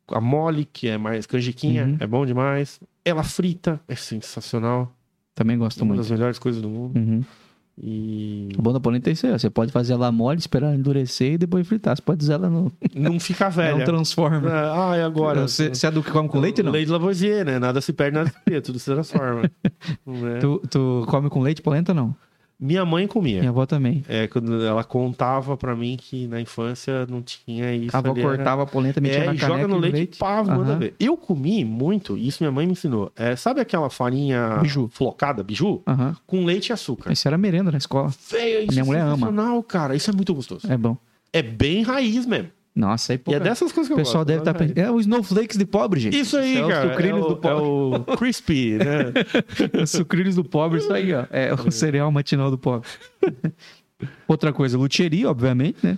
a 0.09 0.19
mole, 0.19 0.65
que 0.65 0.89
é 0.89 0.97
mais 0.97 1.25
canjiquinha, 1.25 1.85
Uhum. 1.85 1.97
é 2.01 2.05
bom 2.05 2.25
demais. 2.25 2.79
Ela 3.05 3.23
frita, 3.23 3.79
é 3.87 3.95
sensacional. 3.95 4.93
Também 5.33 5.57
gosto 5.57 5.79
uma 5.81 5.87
muito. 5.87 5.99
das 5.99 6.11
melhores 6.11 6.37
coisas 6.37 6.61
do 6.61 6.67
mundo. 6.69 6.97
Uhum. 6.97 7.23
E 7.77 8.49
O 8.57 8.61
bom 8.61 8.71
da 8.71 8.79
polenta 8.79 9.09
é 9.09 9.13
isso 9.13 9.25
aí. 9.27 9.33
ó. 9.33 9.37
Você 9.37 9.49
pode 9.49 9.71
fazer 9.71 9.93
ela 9.93 10.11
mole, 10.11 10.39
esperar 10.39 10.67
ela 10.67 10.75
endurecer 10.77 11.33
e 11.33 11.37
depois 11.37 11.67
fritar. 11.67 11.95
Você 11.95 12.01
pode 12.01 12.23
usar 12.23 12.35
ela 12.35 12.49
no... 12.49 12.71
não 12.95 13.19
fica 13.19 13.45
É 13.47 13.49
velha. 13.49 13.83
transforma. 13.85 14.49
Ah, 14.49 14.97
e 14.97 15.01
agora? 15.01 15.41
Você, 15.47 15.69
você 15.69 15.87
é 15.87 15.91
do 15.91 16.01
que 16.01 16.09
come 16.09 16.29
com 16.29 16.39
leite, 16.39 16.63
não? 16.63 16.71
Leite 16.71 16.89
Lavoisier, 16.89 17.43
né? 17.45 17.59
Nada 17.59 17.81
se 17.81 17.91
perde, 17.91 18.15
nada 18.17 18.29
se 18.29 18.35
cria, 18.45 18.61
tudo 18.61 18.79
se 18.79 18.85
transforma. 18.85 19.51
Não 20.05 20.27
é? 20.27 20.39
Tu, 20.39 20.61
tu 20.69 21.05
come 21.09 21.29
com 21.29 21.41
leite 21.41 21.61
polenta, 21.61 21.93
não? 21.93 22.15
Minha 22.59 22.85
mãe 22.85 23.05
comia. 23.05 23.39
Minha 23.39 23.49
avó 23.49 23.65
também. 23.65 24.03
É, 24.07 24.27
quando 24.27 24.63
ela 24.65 24.83
contava 24.83 25.57
pra 25.57 25.75
mim 25.75 25.97
que 25.99 26.25
na 26.27 26.39
infância 26.39 27.05
não 27.07 27.21
tinha 27.21 27.73
isso. 27.75 27.95
A 27.95 27.99
avó 27.99 28.11
ali 28.11 28.21
era- 28.21 28.29
cortava 28.35 28.63
a 28.63 28.65
polenta, 28.65 29.01
metia 29.01 29.17
É, 29.17 29.19
na 29.19 29.25
caneca 29.35 29.47
joga 29.47 29.67
no 29.67 29.77
leite, 29.77 29.93
leite. 29.95 30.15
e 30.15 30.17
pá, 30.19 30.43
manda 30.43 30.71
Aham. 30.71 30.79
ver. 30.79 30.95
Eu 30.99 31.17
comi 31.17 31.65
muito, 31.65 32.17
isso 32.17 32.41
minha 32.41 32.51
mãe 32.51 32.65
me 32.65 32.71
ensinou. 32.71 33.11
É, 33.15 33.35
sabe 33.35 33.59
aquela 33.59 33.89
farinha 33.89 34.59
Biju. 34.61 34.89
flocada, 34.91 35.43
biju? 35.43 35.81
Aham. 35.85 36.15
Com 36.25 36.45
leite 36.45 36.69
e 36.69 36.73
açúcar. 36.73 37.11
Isso 37.11 37.27
era 37.27 37.37
merenda 37.37 37.71
na 37.71 37.77
escola. 37.77 38.09
Feio, 38.09 38.59
isso 38.61 38.71
Minha 38.71 38.81
é 38.81 38.85
mulher 38.85 39.01
ama. 39.01 39.15
sensacional, 39.15 39.61
cara. 39.63 39.95
Isso 39.95 40.09
é 40.09 40.13
muito 40.13 40.33
gostoso. 40.33 40.71
É 40.71 40.77
bom. 40.77 40.95
É 41.33 41.41
bem 41.41 41.83
raiz 41.83 42.25
mesmo. 42.25 42.47
Nossa, 42.75 43.13
aí 43.13 43.15
E 43.15 43.19
pouca... 43.19 43.37
é 43.37 43.39
dessas 43.39 43.71
coisas 43.71 43.87
que 43.87 43.93
o 43.93 43.95
eu 43.95 43.97
pessoal 44.03 44.17
gosto. 44.25 44.27
deve 44.27 44.39
estar 44.41 44.53
pensando. 44.53 44.77
É 44.77 44.91
o 44.91 44.99
snowflakes 44.99 45.57
de 45.57 45.65
pobre, 45.65 45.99
gente. 46.01 46.19
Isso 46.19 46.35
aí, 46.35 46.53
Isso 46.55 46.59
é 46.61 46.65
o 46.65 46.69
cara. 46.69 46.89
sucrilhos 46.89 47.17
é, 47.25 47.27
do 47.27 47.33
o, 47.33 47.37
pobre. 47.37 47.57
é 47.57 47.61
o 47.63 48.03
crispy, 48.17 48.71
né? 48.77 49.13
Os 49.81 49.89
sucrilhos 49.91 50.35
do 50.35 50.43
pobre, 50.43 50.79
isso 50.79 50.91
aí, 50.91 51.13
ó. 51.13 51.25
É 51.29 51.53
o 51.53 51.71
cereal 51.71 52.11
matinal 52.11 52.51
do 52.51 52.57
pobre. 52.57 52.87
Outra 54.27 54.51
coisa, 54.51 54.77
luthieria, 54.77 55.29
obviamente, 55.29 55.77
né? 55.85 55.97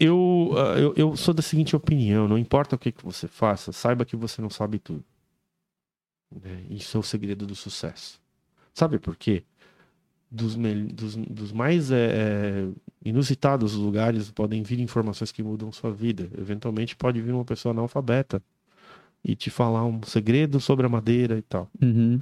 eu, 0.00 0.52
ah, 0.56 0.78
eu, 0.78 0.94
eu 0.96 1.16
sou 1.16 1.34
da 1.34 1.42
seguinte 1.42 1.76
opinião: 1.76 2.26
não 2.26 2.38
importa 2.38 2.76
o 2.76 2.78
que, 2.78 2.92
que 2.92 3.04
você 3.04 3.28
faça, 3.28 3.70
saiba 3.72 4.04
que 4.06 4.16
você 4.16 4.40
não 4.40 4.48
sabe 4.50 4.78
tudo. 4.78 5.04
Né? 6.42 6.62
Isso 6.70 6.96
é 6.96 7.00
o 7.00 7.02
segredo 7.02 7.46
do 7.46 7.54
sucesso. 7.54 8.18
Sabe 8.72 8.98
por 8.98 9.16
quê? 9.16 9.42
Dos, 10.30 10.56
dos, 10.56 11.16
dos 11.16 11.52
mais 11.52 11.90
é, 11.92 12.66
inusitados 13.04 13.74
lugares 13.74 14.30
podem 14.30 14.62
vir 14.62 14.80
informações 14.80 15.30
que 15.30 15.42
mudam 15.42 15.70
sua 15.70 15.92
vida. 15.92 16.28
Eventualmente 16.36 16.96
pode 16.96 17.20
vir 17.20 17.32
uma 17.32 17.44
pessoa 17.44 17.72
analfabeta 17.72 18.42
e 19.24 19.34
te 19.36 19.50
falar 19.50 19.84
um 19.84 20.00
segredo 20.02 20.60
sobre 20.60 20.84
a 20.84 20.88
madeira 20.88 21.38
e 21.38 21.42
tal. 21.42 21.70
Uhum. 21.80 22.20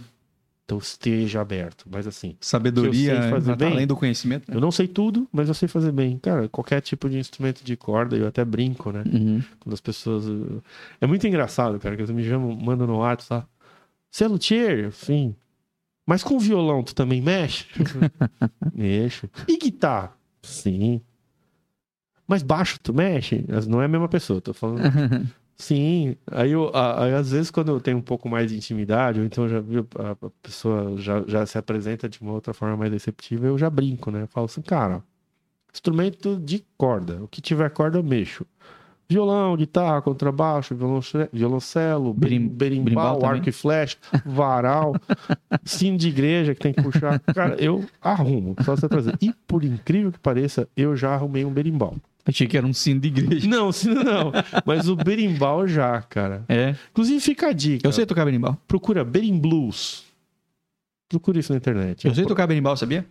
Então 0.65 0.79
esteja 0.79 1.41
aberto. 1.43 1.87
Mas 1.91 2.07
assim, 2.07 2.37
Sabedoria, 2.41 3.31
tá 3.45 3.55
bem. 3.57 3.73
além 3.73 3.87
do 3.87 3.95
conhecimento, 3.97 4.51
né? 4.51 4.57
eu 4.57 4.61
não 4.61 4.71
sei 4.71 4.89
tudo, 4.89 5.29
mas 5.31 5.49
eu 5.49 5.55
sei 5.55 5.69
fazer 5.69 5.93
bem. 5.93 6.19
Cara, 6.19 6.49
qualquer 6.49 6.81
tipo 6.81 7.09
de 7.09 7.19
instrumento 7.19 7.63
de 7.63 7.77
corda, 7.77 8.17
eu 8.17 8.27
até 8.27 8.45
brinco, 8.45 8.91
né? 8.91 9.05
Uhum. 9.07 9.43
Quando 9.61 9.75
as 9.75 9.81
pessoas. 9.81 10.27
uh, 10.27 10.63
É 11.01 11.07
muito 11.07 11.27
engraçado, 11.27 11.79
cara, 11.79 11.95
que 11.97 12.03
eles 12.03 12.11
me 12.11 12.25
chamam, 12.25 12.55
mandam 12.57 12.87
no 12.87 12.99
WhatsApp. 12.99 13.47
Você 14.11 14.25
é 14.25 14.29
luthier? 14.29 14.93
Sim. 14.93 15.35
Mas 16.07 16.23
com 16.23 16.39
violão 16.39 16.83
tu 16.83 16.95
também 16.95 17.21
mexe? 17.21 17.67
Mexo. 18.75 19.29
E 19.49 19.57
guitarra? 19.57 20.13
Sim. 20.43 21.01
Mas 22.27 22.43
baixo 22.43 22.79
tu 22.83 22.93
mexe? 22.93 23.45
Não 23.69 23.81
é 23.81 23.87
a 23.87 23.89
mesma 23.89 24.09
pessoa, 24.09 24.41
tô 24.41 24.53
falando. 24.53 24.83
Sim. 25.57 26.17
Aí, 26.31 26.51
eu, 26.51 26.71
aí, 26.75 27.15
às 27.15 27.31
vezes, 27.31 27.51
quando 27.51 27.71
eu 27.71 27.81
tenho 27.81 27.99
um 27.99 28.03
pouco 28.03 28.29
mais 28.29 28.51
de 28.51 28.57
intimidade, 28.57 29.21
ou 29.21 29.27
então 29.27 29.49
já 29.49 29.59
a 29.61 30.31
pessoa 30.43 30.97
já, 30.99 31.23
já 31.27 31.47
se 31.47 31.57
apresenta 31.57 32.09
de 32.09 32.21
uma 32.21 32.33
outra 32.33 32.53
forma 32.53 32.77
mais 32.77 32.93
receptiva, 32.93 33.47
eu 33.47 33.57
já 33.57 33.71
brinco, 33.71 34.11
né? 34.11 34.23
Eu 34.23 34.27
falo 34.27 34.47
assim, 34.47 34.63
cara, 34.63 35.03
instrumento 35.73 36.37
de 36.37 36.65
corda. 36.77 37.23
O 37.23 37.29
que 37.29 37.41
tiver 37.41 37.71
corda 37.71 37.99
eu 37.99 38.03
mexo. 38.03 38.45
Violão, 39.09 39.57
guitarra, 39.57 40.01
contrabaixo, 40.01 40.75
violoncelo, 41.33 42.15
Berim- 42.15 42.49
berimbau, 42.49 42.85
berimbau 43.19 43.25
arco 43.27 43.49
e 43.49 43.53
flecha, 43.53 43.97
varal, 44.25 44.95
sino 45.65 45.99
de 45.99 46.09
igreja 46.09 46.55
que 46.55 46.61
tem 46.61 46.73
que 46.73 46.83
puxar. 46.83 47.21
Cara, 47.21 47.55
eu 47.63 47.85
arrumo, 48.01 48.57
só 48.65 48.75
você 48.75 48.89
trazer. 48.89 49.15
E 49.21 49.33
por 49.47 49.63
incrível 49.63 50.11
que 50.11 50.19
pareça, 50.19 50.67
eu 50.77 50.97
já 50.97 51.13
arrumei 51.15 51.45
um 51.45 51.53
berimbau. 51.53 51.97
Achei 52.27 52.47
que 52.47 52.57
era 52.57 52.67
um 52.67 52.73
sino 52.73 53.01
de 53.01 53.09
igreja. 53.09 53.47
Não, 53.47 53.71
sino 53.71 54.03
não. 54.03 54.33
Mas 54.65 54.89
o 54.89 54.97
berimbau 54.97 55.69
já, 55.69 56.01
cara. 56.01 56.43
É. 56.49 56.75
Inclusive 56.91 57.21
fica 57.21 57.49
a 57.49 57.53
dica. 57.53 57.87
Eu 57.87 57.93
sei 57.93 58.07
tocar 58.07 58.25
berimbau. 58.25 58.57
Procura 58.67 59.05
Berim 59.05 59.39
Blues. 59.39 60.03
Procura 61.11 61.39
isso 61.39 61.53
na 61.53 61.59
internet. 61.59 62.07
Eu 62.07 62.15
sei 62.15 62.25
tocar 62.25 62.47
berimbau, 62.47 62.75
sabia? 62.79 63.05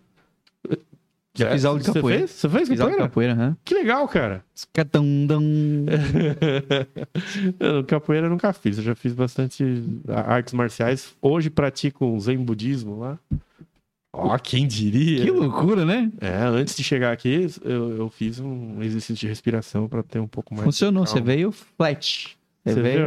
Já 1.35 1.49
fiz 1.51 1.65
aula 1.65 1.79
de 1.79 1.85
Você 1.85 1.93
capoeira. 1.93 2.19
fez? 2.19 2.31
Você 2.31 2.49
fez 2.49 2.69
Fiz 2.69 2.79
aula 2.79 2.91
de 2.91 2.97
capoeira? 2.99 3.33
capoeira, 3.33 3.43
aham. 3.49 3.57
Que 3.65 3.73
legal, 3.73 4.07
cara. 4.07 4.45
Catandam. 4.71 5.41
Eu, 7.59 7.83
capoeira 7.83 8.27
eu 8.27 8.29
nunca 8.29 8.51
fiz. 8.53 8.77
Eu 8.77 8.83
já 8.83 8.95
fiz 8.95 9.13
bastante 9.13 9.63
artes 10.07 10.53
marciais. 10.53 11.15
Hoje 11.21 11.49
pratico 11.49 12.05
um 12.05 12.19
zen 12.19 12.37
budismo 12.37 12.99
lá. 12.99 13.17
Ó, 14.15 14.37
quem 14.37 14.67
diria? 14.67 15.23
Que 15.23 15.31
loucura, 15.31 15.83
né? 15.85 16.11
É, 16.21 16.35
antes 16.45 16.75
de 16.75 16.83
chegar 16.83 17.11
aqui, 17.11 17.47
eu, 17.63 17.97
eu 17.97 18.09
fiz 18.09 18.39
um 18.39 18.81
exercício 18.83 19.15
de 19.15 19.27
respiração 19.27 19.87
para 19.87 20.03
ter 20.03 20.19
um 20.19 20.27
pouco 20.27 20.53
mais. 20.53 20.65
Funcionou. 20.65 21.05
Você 21.07 21.19
veio 21.19 21.51
flat. 21.51 22.37
Você 22.63 22.73
Você 22.75 22.81
veio. 22.81 23.05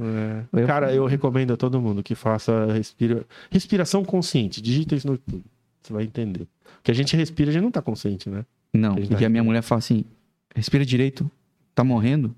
É. 0.00 0.60
Eu- 0.60 0.66
Cara, 0.66 0.92
eu 0.92 1.06
recomendo 1.06 1.52
a 1.52 1.56
todo 1.56 1.80
mundo 1.80 2.02
que 2.02 2.14
faça 2.16 2.66
respira... 2.72 3.24
respiração 3.50 4.04
consciente. 4.04 4.60
Digita 4.60 4.94
isso 4.96 5.06
no 5.06 5.14
YouTube. 5.14 5.44
Você 5.82 5.92
vai 5.92 6.02
entender. 6.04 6.46
Que 6.82 6.90
a 6.90 6.94
gente 6.94 7.16
respira, 7.16 7.50
a 7.50 7.52
gente 7.52 7.62
não 7.62 7.70
tá 7.70 7.82
consciente, 7.82 8.28
né? 8.30 8.44
Não, 8.72 8.92
Ele 8.92 9.02
porque 9.02 9.14
vai- 9.16 9.24
a 9.24 9.28
minha 9.28 9.44
mulher 9.44 9.62
fala 9.62 9.78
assim: 9.80 10.04
respira 10.54 10.84
direito, 10.84 11.30
tá 11.74 11.82
morrendo. 11.84 12.34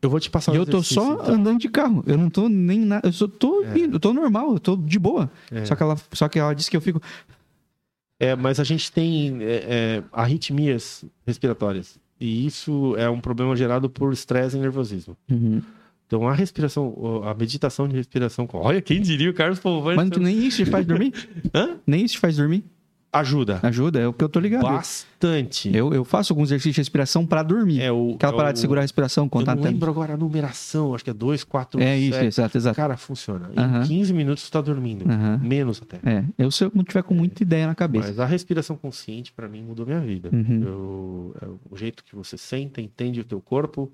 Eu 0.00 0.10
vou 0.10 0.18
te 0.18 0.28
passar 0.28 0.52
e 0.54 0.58
um 0.58 0.62
eu 0.62 0.66
tô 0.66 0.82
só 0.82 1.14
então. 1.14 1.34
andando 1.34 1.60
de 1.60 1.68
carro. 1.68 2.02
Eu 2.06 2.18
não 2.18 2.28
tô 2.28 2.48
nem 2.48 2.80
nada. 2.80 3.06
Eu 3.06 3.12
só 3.12 3.28
tô 3.28 3.62
É. 3.64 3.78
indo, 3.78 3.96
eu 3.96 4.00
tô 4.00 4.12
normal, 4.12 4.52
eu 4.54 4.58
tô 4.58 4.76
de 4.76 4.98
boa. 4.98 5.30
É. 5.50 5.64
Só, 5.64 5.76
que 5.76 5.82
ela, 5.82 5.96
só 6.12 6.28
que 6.28 6.38
ela 6.40 6.52
disse 6.54 6.68
que 6.70 6.76
eu 6.76 6.80
fico. 6.80 7.00
É, 8.18 8.34
mas 8.36 8.60
a 8.60 8.64
gente 8.64 8.90
tem 8.92 9.38
é, 9.42 9.44
é, 9.68 10.02
arritmias 10.12 11.04
respiratórias. 11.26 11.98
E 12.20 12.46
isso 12.46 12.94
é 12.96 13.08
um 13.10 13.20
problema 13.20 13.54
gerado 13.56 13.90
por 13.90 14.12
estresse 14.12 14.56
e 14.56 14.60
nervosismo. 14.60 15.16
Uhum. 15.30 15.60
Então 16.06 16.28
a 16.28 16.34
respiração, 16.34 17.22
a 17.24 17.34
meditação 17.34 17.88
de 17.88 17.96
respiração. 17.96 18.48
Olha, 18.52 18.80
quem 18.82 19.00
diria 19.00 19.30
o 19.30 19.34
Carlos 19.34 19.58
Polvani 19.58 19.96
Mas 19.96 20.10
nem 20.18 20.46
isso 20.46 20.64
te 20.64 20.70
faz 20.70 20.84
dormir? 20.86 21.12
Hã? 21.54 21.76
Nem 21.86 22.04
isso 22.04 22.14
te 22.14 22.20
faz 22.20 22.36
dormir? 22.36 22.64
Ajuda 23.12 23.60
Ajuda, 23.62 24.00
é 24.00 24.08
o 24.08 24.12
que 24.12 24.24
eu 24.24 24.28
tô 24.28 24.40
ligado. 24.40 24.62
bastante. 24.62 25.70
Eu, 25.76 25.92
eu 25.92 26.04
faço 26.04 26.32
alguns 26.32 26.48
exercícios 26.48 26.74
de 26.74 26.80
respiração 26.80 27.26
pra 27.26 27.42
dormir. 27.42 27.80
É 27.80 27.92
o, 27.92 28.14
Aquela 28.14 28.32
é 28.32 28.36
parada 28.36 28.50
o- 28.52 28.54
de 28.54 28.60
segurar 28.60 28.80
a 28.80 28.82
respiração, 28.82 29.24
Eu 29.24 29.30
contar 29.30 29.54
não 29.54 29.62
até. 29.62 29.70
lembro 29.70 29.90
agora 29.90 30.14
a 30.14 30.16
numeração, 30.16 30.94
acho 30.94 31.04
que 31.04 31.10
é 31.10 31.14
2, 31.14 31.44
4, 31.44 31.80
É 31.80 31.98
isso, 31.98 32.18
exato, 32.18 32.56
exato. 32.56 32.74
Cara, 32.76 32.96
funciona. 32.96 33.50
Em 33.84 33.86
15 33.86 34.12
minutos 34.14 34.44
você 34.44 34.50
tá 34.50 34.60
dormindo. 34.60 35.04
Aham. 35.10 35.38
Menos 35.42 35.82
até. 35.82 35.98
É, 36.10 36.24
eu 36.38 36.50
se 36.50 36.64
eu 36.64 36.72
não 36.74 36.82
tiver 36.82 37.02
com 37.02 37.14
muita 37.14 37.42
ideia 37.42 37.66
na 37.66 37.74
cabeça. 37.74 38.08
Mas 38.08 38.18
a 38.18 38.24
respiração 38.24 38.76
consciente, 38.76 39.32
pra 39.32 39.48
mim, 39.48 39.62
mudou 39.62 39.84
minha 39.84 40.00
vida. 40.00 40.30
Uhum. 40.32 40.62
Eu- 40.62 41.36
é 41.42 41.46
o 41.70 41.76
jeito 41.76 42.02
que 42.04 42.14
você 42.16 42.38
senta, 42.38 42.80
entende 42.80 43.20
o 43.20 43.24
teu 43.24 43.40
corpo, 43.40 43.92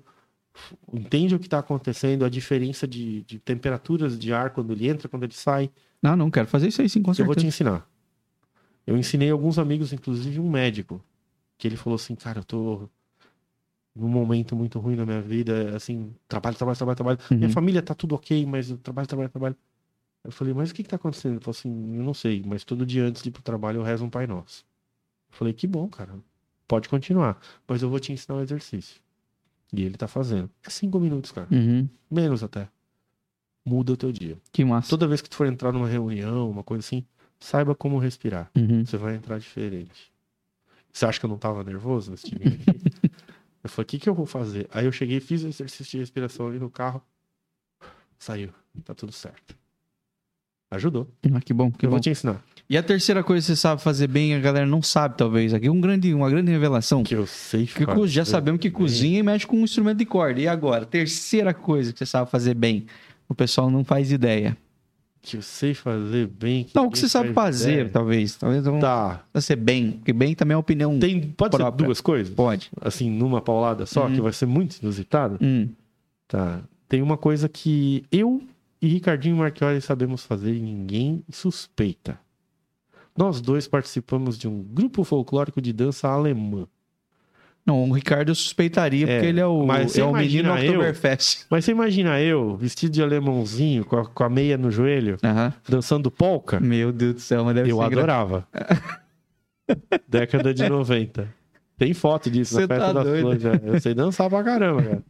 entende 0.93 1.35
o 1.35 1.39
que 1.39 1.47
está 1.47 1.59
acontecendo, 1.59 2.25
a 2.25 2.29
diferença 2.29 2.87
de, 2.87 3.21
de 3.23 3.39
temperaturas 3.39 4.17
de 4.17 4.33
ar 4.33 4.49
quando 4.51 4.71
ele 4.73 4.87
entra, 4.89 5.07
quando 5.07 5.23
ele 5.23 5.33
sai. 5.33 5.69
Não, 6.01 6.15
não, 6.15 6.31
quero 6.31 6.47
fazer 6.47 6.67
isso 6.69 6.81
aí 6.81 6.89
sim, 6.89 7.01
com 7.01 7.11
Eu 7.11 7.25
vou 7.25 7.35
te 7.35 7.41
certeza. 7.41 7.47
ensinar. 7.47 7.85
Eu 8.89 8.97
ensinei 8.97 9.29
alguns 9.29 9.59
amigos, 9.59 9.93
inclusive 9.93 10.39
um 10.39 10.49
médico, 10.49 10.99
que 11.59 11.67
ele 11.67 11.77
falou 11.77 11.95
assim, 11.95 12.15
cara, 12.15 12.39
eu 12.39 12.43
tô 12.43 12.89
num 13.95 14.07
momento 14.07 14.55
muito 14.55 14.79
ruim 14.79 14.95
na 14.95 15.05
minha 15.05 15.21
vida, 15.21 15.75
assim, 15.75 16.11
trabalho, 16.27 16.55
trabalho, 16.57 16.75
trabalho, 16.75 16.95
trabalho. 16.95 17.19
Uhum. 17.29 17.37
Minha 17.37 17.49
família 17.51 17.83
tá 17.83 17.93
tudo 17.93 18.15
ok, 18.15 18.43
mas 18.47 18.71
eu 18.71 18.79
trabalho, 18.79 19.07
trabalho, 19.07 19.29
trabalho. 19.29 19.55
Eu 20.23 20.31
falei, 20.31 20.55
mas 20.55 20.71
o 20.71 20.73
que 20.73 20.81
que 20.81 20.89
tá 20.89 20.95
acontecendo? 20.95 21.33
Ele 21.33 21.39
falou 21.39 21.55
assim, 21.55 21.69
eu 21.69 22.03
não 22.03 22.15
sei, 22.15 22.41
mas 22.43 22.63
todo 22.63 22.83
dia 22.83 23.05
antes 23.05 23.21
de 23.21 23.29
ir 23.29 23.31
pro 23.31 23.43
trabalho 23.43 23.77
eu 23.77 23.83
rezo 23.83 24.03
um 24.03 24.09
Pai 24.09 24.25
Nosso. 24.25 24.65
Eu 25.31 25.37
falei, 25.37 25.53
que 25.53 25.67
bom, 25.67 25.87
cara. 25.87 26.15
Pode 26.67 26.89
continuar, 26.89 27.39
mas 27.67 27.83
eu 27.83 27.91
vou 27.91 27.99
te 27.99 28.11
ensinar 28.11 28.39
um 28.39 28.41
exercício. 28.41 28.99
E 29.71 29.83
ele 29.83 29.97
tá 29.97 30.07
fazendo. 30.07 30.49
É 30.65 30.69
cinco 30.71 30.99
minutos, 30.99 31.31
cara. 31.31 31.47
Uhum. 31.51 31.87
Menos 32.09 32.41
até. 32.41 32.67
Muda 33.63 33.93
o 33.93 33.97
teu 33.97 34.11
dia. 34.11 34.35
Que 34.51 34.65
massa. 34.65 34.89
Toda 34.89 35.07
vez 35.07 35.21
que 35.21 35.29
tu 35.29 35.35
for 35.35 35.45
entrar 35.45 35.71
numa 35.71 35.87
reunião, 35.87 36.49
uma 36.49 36.63
coisa 36.63 36.83
assim, 36.83 37.05
saiba 37.39 37.73
como 37.73 37.97
respirar. 37.97 38.49
Uhum. 38.55 38.85
Você 38.85 38.97
vai 38.97 39.15
entrar 39.15 39.39
diferente. 39.39 40.11
Você 40.91 41.05
acha 41.05 41.19
que 41.19 41.25
eu 41.25 41.29
não 41.29 41.37
tava 41.37 41.63
nervoso 41.63 42.11
nesse 42.11 42.27
time 42.29 42.45
aqui? 42.45 43.11
eu 43.63 43.69
falei, 43.69 43.83
o 43.83 43.87
que, 43.87 43.99
que 43.99 44.09
eu 44.09 44.13
vou 44.13 44.25
fazer? 44.25 44.67
Aí 44.71 44.85
eu 44.85 44.91
cheguei, 44.91 45.19
fiz 45.19 45.43
o 45.43 45.47
exercício 45.47 45.91
de 45.91 45.97
respiração 45.99 46.47
ali 46.47 46.59
no 46.59 46.69
carro. 46.69 47.01
Saiu. 48.17 48.49
Tá 48.83 48.93
tudo 48.93 49.11
certo. 49.11 49.55
Ajudou. 50.71 51.07
Ah, 51.33 51.41
que 51.41 51.53
bom, 51.53 51.71
que 51.71 51.85
eu 51.85 51.89
bom. 51.89 51.95
vou 51.95 52.01
te 52.01 52.09
ensinar. 52.09 52.43
E 52.69 52.77
a 52.77 52.83
terceira 52.83 53.23
coisa 53.23 53.43
que 53.43 53.47
você 53.47 53.55
sabe 53.55 53.81
fazer 53.81 54.05
bem, 54.05 54.35
a 54.35 54.39
galera 54.39 54.65
não 54.65 54.83
sabe, 54.83 55.17
talvez. 55.17 55.53
Aqui 55.53 55.67
um 55.67 55.81
grande, 55.81 56.13
uma 56.13 56.29
grande 56.29 56.51
revelação. 56.51 57.01
Que 57.01 57.15
eu 57.15 57.25
sei 57.25 57.65
Que 57.65 57.85
fazer 57.85 58.07
já 58.07 58.25
sabemos 58.25 58.61
que 58.61 58.69
cozinha 58.69 59.19
e 59.19 59.23
mexe 59.23 59.47
com 59.47 59.57
um 59.57 59.63
instrumento 59.63 59.97
de 59.97 60.05
corda. 60.05 60.39
E 60.39 60.47
agora? 60.47 60.85
Terceira 60.85 61.51
coisa 61.53 61.91
que 61.91 61.97
você 61.97 62.05
sabe 62.05 62.29
fazer 62.29 62.53
bem. 62.53 62.85
O 63.27 63.33
pessoal 63.33 63.71
não 63.71 63.83
faz 63.83 64.11
ideia. 64.11 64.55
Que 65.21 65.35
eu 65.37 65.41
sei 65.41 65.73
fazer 65.73 66.27
bem. 66.27 66.67
Não, 66.73 66.85
o 66.87 66.91
que 66.91 66.97
você 66.97 67.09
sabe 67.09 67.33
faz 67.33 67.57
fazer, 67.57 67.71
ideia. 67.73 67.89
talvez. 67.89 68.35
Talvez 68.37 68.63
não 68.63 68.79
Tá. 68.79 69.23
precisa 69.33 69.47
ser 69.47 69.55
bem. 69.57 69.91
Porque 69.91 70.13
bem 70.13 70.33
também 70.33 70.53
é 70.53 70.55
uma 70.55 70.61
opinião. 70.61 70.97
Tem, 70.97 71.19
pode 71.19 71.57
Própria. 71.57 71.77
ser 71.79 71.85
duas 71.85 71.99
coisas? 72.01 72.33
Pode. 72.33 72.71
Assim, 72.81 73.09
numa 73.09 73.41
paulada 73.41 73.85
só, 73.85 74.07
que 74.09 74.21
vai 74.21 74.31
ser 74.31 74.45
muito 74.45 74.77
inusitada? 74.81 75.37
Hum. 75.41 75.69
Tá. 76.27 76.61
Tem 76.87 77.01
uma 77.01 77.17
coisa 77.17 77.49
que 77.49 78.03
eu 78.11 78.41
e 78.81 78.87
Ricardinho 78.87 79.35
Marchiori 79.35 79.81
sabemos 79.81 80.23
fazer 80.23 80.55
e 80.55 80.59
ninguém 80.61 81.21
suspeita. 81.29 82.17
Nós 83.17 83.41
dois 83.41 83.67
participamos 83.67 84.37
de 84.37 84.47
um 84.47 84.63
grupo 84.63 85.03
folclórico 85.03 85.61
de 85.61 85.73
dança 85.73 86.07
alemã. 86.07 86.65
Não, 87.65 87.87
o 87.89 87.93
Ricardo 87.93 88.29
eu 88.29 88.35
suspeitaria, 88.35 89.05
É, 89.07 89.13
porque 89.15 89.27
ele 89.27 89.39
é 89.39 89.45
o, 89.45 89.63
mas 89.65 89.95
é 89.97 90.03
o 90.03 90.11
menino 90.11 90.49
eu- 90.57 90.71
Oktoberfest. 90.71 91.45
Mas 91.51 91.65
você 91.65 91.71
imagina 91.71 92.19
eu, 92.19 92.55
vestido 92.57 92.91
de 92.91 93.03
alemãozinho, 93.03 93.85
com 93.85 93.97
a, 93.97 94.05
com 94.05 94.23
a 94.23 94.29
meia 94.29 94.57
no 94.57 94.71
joelho, 94.71 95.17
dançando 95.67 96.09
polka? 96.09 96.59
Meu 96.59 96.91
Deus 96.91 97.13
do 97.15 97.19
céu, 97.21 97.45
mas 97.45 97.53
deve 97.53 97.69
Eu 97.71 97.77
ser 97.77 97.83
engra- 97.85 97.97
adorava. 97.99 98.47
Década 100.07 100.53
de 100.53 100.67
90. 100.67 101.31
Tem 101.77 101.93
foto 101.93 102.29
disso 102.29 102.55
Você 102.55 102.61
na 102.61 102.67
festa 102.67 102.93
tá 102.93 103.03
das 103.03 103.19
flores. 103.21 103.45
é. 103.45 103.61
Eu 103.63 103.79
sei 103.79 103.93
dançar 103.93 104.29
pra 104.29 104.43
caramba, 104.43 104.81
cara. 104.83 105.03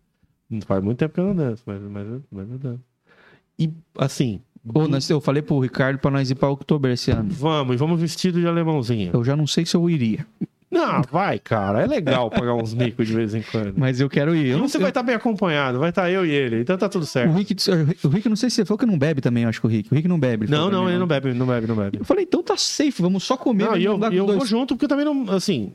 Não 0.49 0.61
Faz 0.61 0.83
muito 0.83 0.97
tempo 0.97 1.13
que 1.13 1.19
eu 1.19 1.25
não 1.27 1.35
danço, 1.35 1.63
mas, 1.65 1.81
mas, 1.81 2.07
eu- 2.07 2.23
mas 2.31 2.51
eu 2.51 2.57
danço. 2.57 2.83
E, 3.57 3.71
assim, 3.97 4.41
Ô, 4.73 4.87
nós- 4.87 5.09
eu 5.09 5.21
falei 5.21 5.41
pro 5.41 5.59
Ricardo 5.59 5.97
pra 5.99 6.11
nós 6.11 6.29
ir 6.29 6.35
pra 6.35 6.49
Oktober 6.49 6.91
esse 6.91 7.09
ano. 7.11 7.29
vamos, 7.31 7.73
e 7.75 7.77
vamos 7.77 7.99
vestido 8.01 8.39
de 8.39 8.47
alemãozinho. 8.47 9.11
Eu 9.13 9.23
já 9.23 9.35
não 9.35 9.47
sei 9.47 9.65
se 9.65 9.75
eu 9.75 9.89
iria, 9.89 10.25
Não, 10.71 11.01
vai, 11.11 11.39
cara. 11.39 11.81
É 11.81 11.87
legal 11.87 12.29
pagar 12.29 12.53
uns 12.53 12.73
micos 12.73 13.07
de 13.07 13.13
vez 13.13 13.33
em 13.33 13.41
quando. 13.41 13.73
mas 13.77 13.99
eu 13.99 14.09
quero 14.09 14.35
ir. 14.35 14.49
Eu 14.49 14.59
não 14.59 14.67
você 14.67 14.77
vai 14.77 14.89
estar 14.89 15.01
bem 15.01 15.15
acompanhado, 15.15 15.79
vai 15.79 15.89
estar 15.89 16.11
eu 16.11 16.25
e 16.25 16.29
ele, 16.31 16.61
então 16.61 16.77
tá 16.77 16.87
tudo 16.87 17.03
O 17.03 17.05
certo. 17.07 17.33
Rick, 17.33 17.53
disse- 17.55 17.71
o 18.03 18.07
Rick, 18.09 18.29
não 18.29 18.35
sei 18.35 18.49
se 18.49 18.57
você 18.57 18.65
falou 18.65 18.77
que 18.77 18.85
não 18.85 18.97
bebe 18.97 19.19
também, 19.21 19.43
eu 19.43 19.49
acho 19.49 19.59
que 19.59 19.65
o 19.67 19.69
Rick. 19.69 19.91
O 19.91 19.95
Rick 19.95 20.07
não 20.07 20.19
bebe. 20.19 20.47
Não, 20.49 20.69
não, 20.69 20.83
mim, 20.83 20.89
ele 20.91 20.99
não 20.99 21.07
bebe, 21.07 21.33
não 21.33 21.47
bebe, 21.47 21.65
não 21.67 21.75
bebe. 21.75 21.97
Eu 21.99 22.05
falei, 22.05 22.23
então 22.23 22.43
tá 22.43 22.55
safe, 22.55 23.01
vamos 23.01 23.23
só 23.23 23.35
comer. 23.35 23.65
Não, 23.65 23.77
e 23.77 23.83
eu, 23.85 23.99
eu 24.11 24.27
vou 24.27 24.45
junto 24.45 24.75
porque 24.75 24.85
eu 24.85 24.89
também 24.89 25.05
não, 25.05 25.25
assim, 25.33 25.73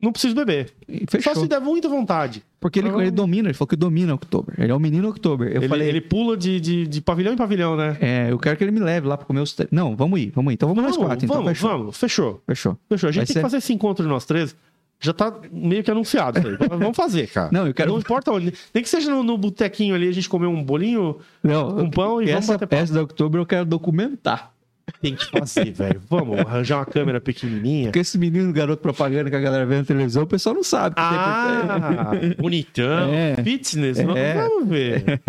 não 0.00 0.12
preciso 0.12 0.34
beber. 0.34 0.72
Fechou. 1.08 1.34
Só 1.34 1.40
se 1.40 1.48
der 1.48 1.60
muita 1.60 1.88
vontade. 1.88 2.44
Porque 2.60 2.80
ele, 2.80 2.88
ele 2.88 3.10
domina, 3.12 3.48
ele 3.48 3.54
falou 3.54 3.68
que 3.68 3.76
domina 3.76 4.14
Oktober. 4.14 4.54
Ele 4.58 4.72
é 4.72 4.74
o 4.74 4.80
menino 4.80 5.08
Oktober. 5.08 5.48
Eu 5.48 5.60
ele, 5.60 5.68
falei, 5.68 5.88
ele 5.88 6.00
pula 6.00 6.36
de, 6.36 6.58
de, 6.58 6.86
de 6.88 7.00
pavilhão 7.00 7.32
em 7.32 7.36
pavilhão, 7.36 7.76
né? 7.76 7.96
é, 8.00 8.26
eu 8.32 8.38
quero 8.38 8.56
que 8.56 8.64
ele 8.64 8.72
me 8.72 8.80
leve 8.80 9.06
lá 9.06 9.16
pra 9.16 9.24
comer 9.26 9.40
os. 9.40 9.52
tre- 9.52 9.68
Não, 9.70 9.94
vamos 9.94 10.18
ir, 10.20 10.32
vamos 10.34 10.50
ir. 10.52 10.54
Então 10.54 10.68
vamos 10.68 10.82
nós 10.82 10.96
quatro, 10.96 11.24
então 11.24 11.36
vamos, 11.36 11.52
fechou. 11.52 11.70
vamos, 11.70 11.96
fechou. 11.96 12.42
Fechou. 12.46 12.76
Fechou. 12.88 13.08
A 13.08 13.12
gente 13.12 13.20
Vai 13.20 13.26
tem 13.26 13.32
ser- 13.34 13.38
que 13.38 13.42
fazer 13.42 13.56
esse 13.58 13.72
encontro 13.72 14.02
de 14.04 14.08
nós 14.10 14.24
três. 14.24 14.56
Já 15.00 15.12
tá 15.12 15.32
meio 15.52 15.84
que 15.84 15.90
anunciado 15.92 16.40
isso 16.40 16.48
aí. 16.48 16.56
vamos 16.68 16.96
fazer, 16.96 17.28
cara. 17.28 17.48
Não, 17.52 17.64
eu 17.68 17.72
quero- 17.72 17.92
Não 17.92 18.00
importa 18.00 18.32
onde. 18.32 18.52
Nem 18.74 18.82
que 18.82 18.88
seja 18.88 19.08
no, 19.08 19.22
no 19.22 19.38
botequinho 19.38 19.94
ali, 19.94 20.08
a 20.08 20.12
gente 20.12 20.28
comer 20.28 20.46
um 20.48 20.60
bolinho, 20.60 21.18
Não, 21.40 21.78
um 21.78 21.88
pão 21.88 22.20
e 22.20 22.26
vamos 22.26 22.40
essa, 22.42 22.54
bater 22.54 22.66
papo. 22.66 22.82
essa 22.82 22.92
da 22.92 23.02
Oktober 23.02 23.40
eu 23.40 23.46
quero 23.46 23.64
documentar. 23.64 24.52
Tem 25.00 25.14
que 25.14 25.24
fazer, 25.26 25.70
velho. 25.72 26.00
Vamos 26.08 26.38
arranjar 26.38 26.78
uma 26.78 26.86
câmera 26.86 27.20
pequenininha. 27.20 27.86
Porque 27.86 27.98
esse 28.00 28.18
menino, 28.18 28.52
garoto 28.52 28.82
propaganda 28.82 29.30
que 29.30 29.36
a 29.36 29.40
galera 29.40 29.64
vê 29.66 29.76
na 29.78 29.84
televisão, 29.84 30.22
o 30.22 30.26
pessoal 30.26 30.54
não 30.54 30.62
sabe. 30.62 30.94
que 30.96 31.00
tem 31.00 31.18
Ah, 31.18 32.10
bonitão, 32.38 33.12
É. 33.12 33.36
fitness, 33.42 33.98
É. 33.98 34.04
vamos- 34.04 34.20
vamos 34.50 34.68
ver. 34.68 35.20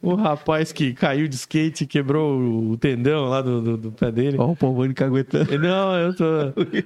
O 0.00 0.14
rapaz 0.14 0.72
que 0.72 0.92
caiu 0.94 1.28
de 1.28 1.34
skate 1.36 1.84
e 1.84 1.86
quebrou 1.86 2.38
o 2.72 2.76
tendão 2.76 3.24
lá 3.26 3.40
do, 3.42 3.60
do, 3.60 3.76
do 3.76 3.92
pé 3.92 4.10
dele. 4.10 4.36
Ó, 4.38 4.50
o 4.52 4.56
povo 4.56 4.82
caguetando. 4.94 5.42
Não, 5.58 5.96
eu 5.98 6.14
tô. 6.16 6.24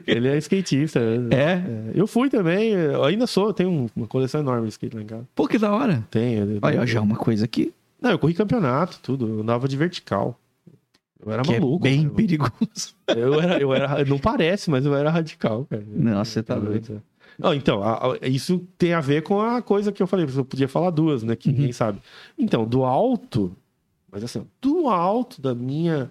Ele 0.07 0.29
é 0.29 0.37
skatista. 0.39 1.01
É? 1.31 1.37
É, 1.37 1.63
Eu 1.95 2.07
fui 2.07 2.29
também, 2.29 2.71
eu 2.73 3.05
ainda 3.05 3.27
sou, 3.27 3.53
tenho 3.53 3.71
um- 3.71 3.87
uma 3.97 4.07
coleção 4.07 4.41
enorme 4.41 4.65
de 4.67 4.73
skate 4.73 4.97
lá 4.97 5.03
em 5.03 5.07
casa. 5.07 5.25
Pô, 5.35 5.47
que 5.49 5.59
da 5.59 5.73
hora. 5.73 6.05
Tenho. 6.11 6.59
Olha, 6.63 6.87
já 6.87 7.01
uma 7.01 7.17
coisa 7.17 7.45
aqui 7.45 7.73
Não, 8.01 8.11
eu 8.11 8.19
corri 8.19 8.35
campeonato, 8.35 8.99
tudo. 9.03 9.27
Eu 9.29 9.41
andava 9.41 9.67
de 9.67 9.77
vertical. 9.77 10.39
Eu 11.25 11.33
era 11.33 11.43
que 11.43 11.53
maluco. 11.53 11.87
é 11.87 11.91
bem 11.91 12.03
cara. 12.05 12.15
perigoso. 12.15 12.95
Eu 13.17 13.41
era, 13.41 13.61
eu 13.61 13.73
era. 13.75 14.05
Não 14.05 14.19
parece, 14.19 14.71
mas 14.71 14.85
eu 14.85 14.95
era 14.95 15.11
radical, 15.11 15.65
cara. 15.65 15.85
Nossa, 15.87 16.31
você 16.33 16.43
tá 16.43 16.59
doido. 16.59 17.03
Não, 17.39 17.55
então, 17.55 17.83
a- 17.83 18.15
a- 18.23 18.27
isso 18.29 18.67
tem 18.77 18.93
a 18.95 19.01
ver 19.01 19.23
com 19.23 19.41
a 19.41 19.63
coisa 19.63 19.93
que 19.93 20.03
eu 20.03 20.07
falei, 20.07 20.27
eu 20.37 20.45
podia 20.45 20.69
falar 20.69 20.91
duas, 20.91 21.23
né? 21.23 21.37
Que 21.37 21.49
Uhum. 21.49 21.55
ninguém 21.55 21.73
sabe. 21.73 22.01
Então, 22.37 22.67
do 22.67 22.85
alto, 22.85 23.57
mas 24.11 24.25
assim, 24.25 24.47
do 24.61 24.89
alto 24.89 25.41
da 25.41 25.55
minha 25.55 26.11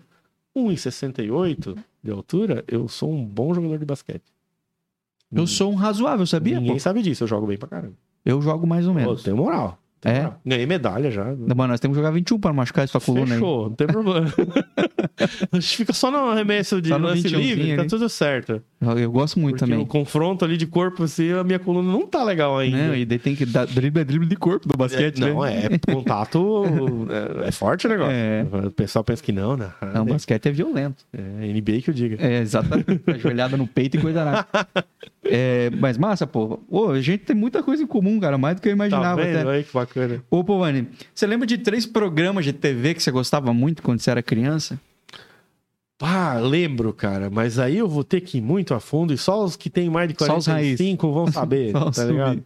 1,68 0.56 1.78
de 2.04 2.12
altura, 2.12 2.64
eu 2.68 2.88
sou 2.88 3.12
um 3.12 3.26
bom 3.26 3.54
jogador 3.54 3.78
de 3.78 3.86
basquete. 3.86 4.24
Eu 5.32 5.46
sou 5.48 5.72
um 5.72 5.76
razoável, 5.76 6.26
sabia? 6.26 6.58
Ninguém 6.60 6.76
pô? 6.76 6.80
sabe 6.80 7.02
disso, 7.02 7.24
eu 7.24 7.28
jogo 7.28 7.46
bem 7.48 7.58
pra 7.58 7.68
caramba. 7.68 7.94
Eu 8.24 8.42
jogo 8.42 8.66
mais 8.66 8.88
ou 8.88 8.94
Pô, 8.94 9.00
menos. 9.00 9.24
tenho 9.24 9.36
moral. 9.38 9.78
É? 10.06 10.30
Ganhei 10.46 10.66
medalha 10.68 11.10
já. 11.10 11.24
Mano, 11.26 11.68
nós 11.72 11.80
temos 11.80 11.96
que 11.98 12.02
jogar 12.02 12.12
21 12.12 12.40
para 12.40 12.54
machucar 12.54 12.84
essa 12.84 13.00
coluna 13.00 13.24
aí. 13.34 13.40
Fechou, 13.40 13.64
não 13.70 13.76
tem 13.76 13.88
problema. 13.88 14.28
a 15.52 15.56
gente 15.60 15.78
fica 15.78 15.94
só 15.94 16.12
no 16.12 16.18
arremesso 16.30 16.82
de 16.82 16.90
Só 16.90 16.98
lance 16.98 17.24
21zinho 17.24 17.38
livre, 17.38 17.76
tá 17.76 17.82
ali. 17.82 17.90
tudo 17.90 18.08
certo. 18.10 18.62
Eu, 18.98 19.12
gosto 19.12 19.40
muito 19.40 19.58
Porque 19.58 19.72
também. 19.72 19.84
o 19.84 19.88
confronto 19.88 20.46
ali 20.46 20.58
de 20.58 20.68
corpo, 20.68 21.04
assim, 21.04 21.32
a 21.32 21.44
minha 21.44 21.58
coluna 21.58 21.92
não 21.92 22.06
tá 22.06 22.24
legal 22.24 22.56
ainda. 22.58 22.90
Não, 22.90 22.96
e 22.96 23.04
daí 23.04 23.18
tem 23.18 23.36
que 23.36 23.46
dar 23.46 23.66
drible 23.66 24.02
é 24.02 24.06
drible 24.06 24.28
de 24.28 24.36
corpo 24.36 24.68
do 24.68 24.78
basquete, 24.78 25.24
É, 25.24 25.28
não, 25.28 25.42
né? 25.42 25.66
é 25.72 25.92
contato. 25.94 26.64
é, 27.44 27.48
é 27.48 27.52
forte 27.52 27.88
o 27.88 27.90
negócio. 27.90 28.14
É. 28.14 28.46
O 28.68 28.72
pessoal 28.72 29.04
pensa 29.04 29.24
que 29.24 29.32
não, 29.32 29.58
né? 29.58 29.70
Não, 29.94 30.06
basquete 30.06 30.46
é 30.48 30.52
violento. 30.52 31.04
É 31.12 31.22
NBA 31.54 31.82
que 31.82 31.90
eu 31.90 31.94
diga. 31.96 32.18
É, 32.24 32.42
exatamente. 32.42 33.02
Ajoelhada 33.10 33.58
no 33.58 33.66
peito 33.66 33.98
e 33.98 34.02
coisa 34.02 34.24
nada. 34.24 34.46
É, 35.24 35.72
mas 35.80 35.98
massa, 35.98 36.28
pô. 36.28 36.60
Ô, 36.70 36.90
a 36.90 37.02
gente 37.02 37.24
tem 37.24 37.36
muita 37.36 37.64
coisa 37.64 37.82
em 37.82 37.88
comum, 37.88 38.20
cara. 38.20 38.38
Mais 38.38 38.56
do 38.56 38.62
que 38.62 38.68
eu 38.70 38.72
Tá 38.74 38.76
imaginava 38.76 39.24
vendo? 39.24 39.38
até. 39.40 39.50
Aí 39.50 39.64
que 39.64 39.74
bacana. 39.74 39.95
Ô, 40.30 40.44
pô, 40.44 40.60
Vani, 40.60 40.88
você 41.14 41.26
lembra 41.28 41.46
de 41.48 41.58
três 41.58 41.86
programas 41.86 42.44
de 42.46 42.54
TV 42.54 42.94
que 42.94 43.02
você 43.04 43.12
gostava 43.12 43.54
muito 43.54 43.82
quando 43.82 44.00
você 44.00 44.12
era 44.12 44.22
criança? 44.24 44.80
Ah, 46.02 46.38
lembro, 46.40 46.92
cara, 46.94 47.30
mas 47.30 47.58
aí 47.58 47.78
eu 47.78 47.88
vou 47.88 48.04
ter 48.04 48.20
que 48.22 48.40
ir 48.40 48.42
muito 48.42 48.74
a 48.74 48.80
fundo 48.82 49.14
e 49.14 49.18
só 49.18 49.44
os 49.44 49.56
que 49.56 49.70
tem 49.70 49.90
mais 49.90 50.10
de 50.10 50.16
Só 50.20 50.36
os 50.38 50.46
raiz. 50.46 50.78
45 50.78 51.12
vão 51.14 51.32
saber, 51.32 51.72
tá 51.74 51.94
subir. 51.94 52.12
ligado? 52.12 52.44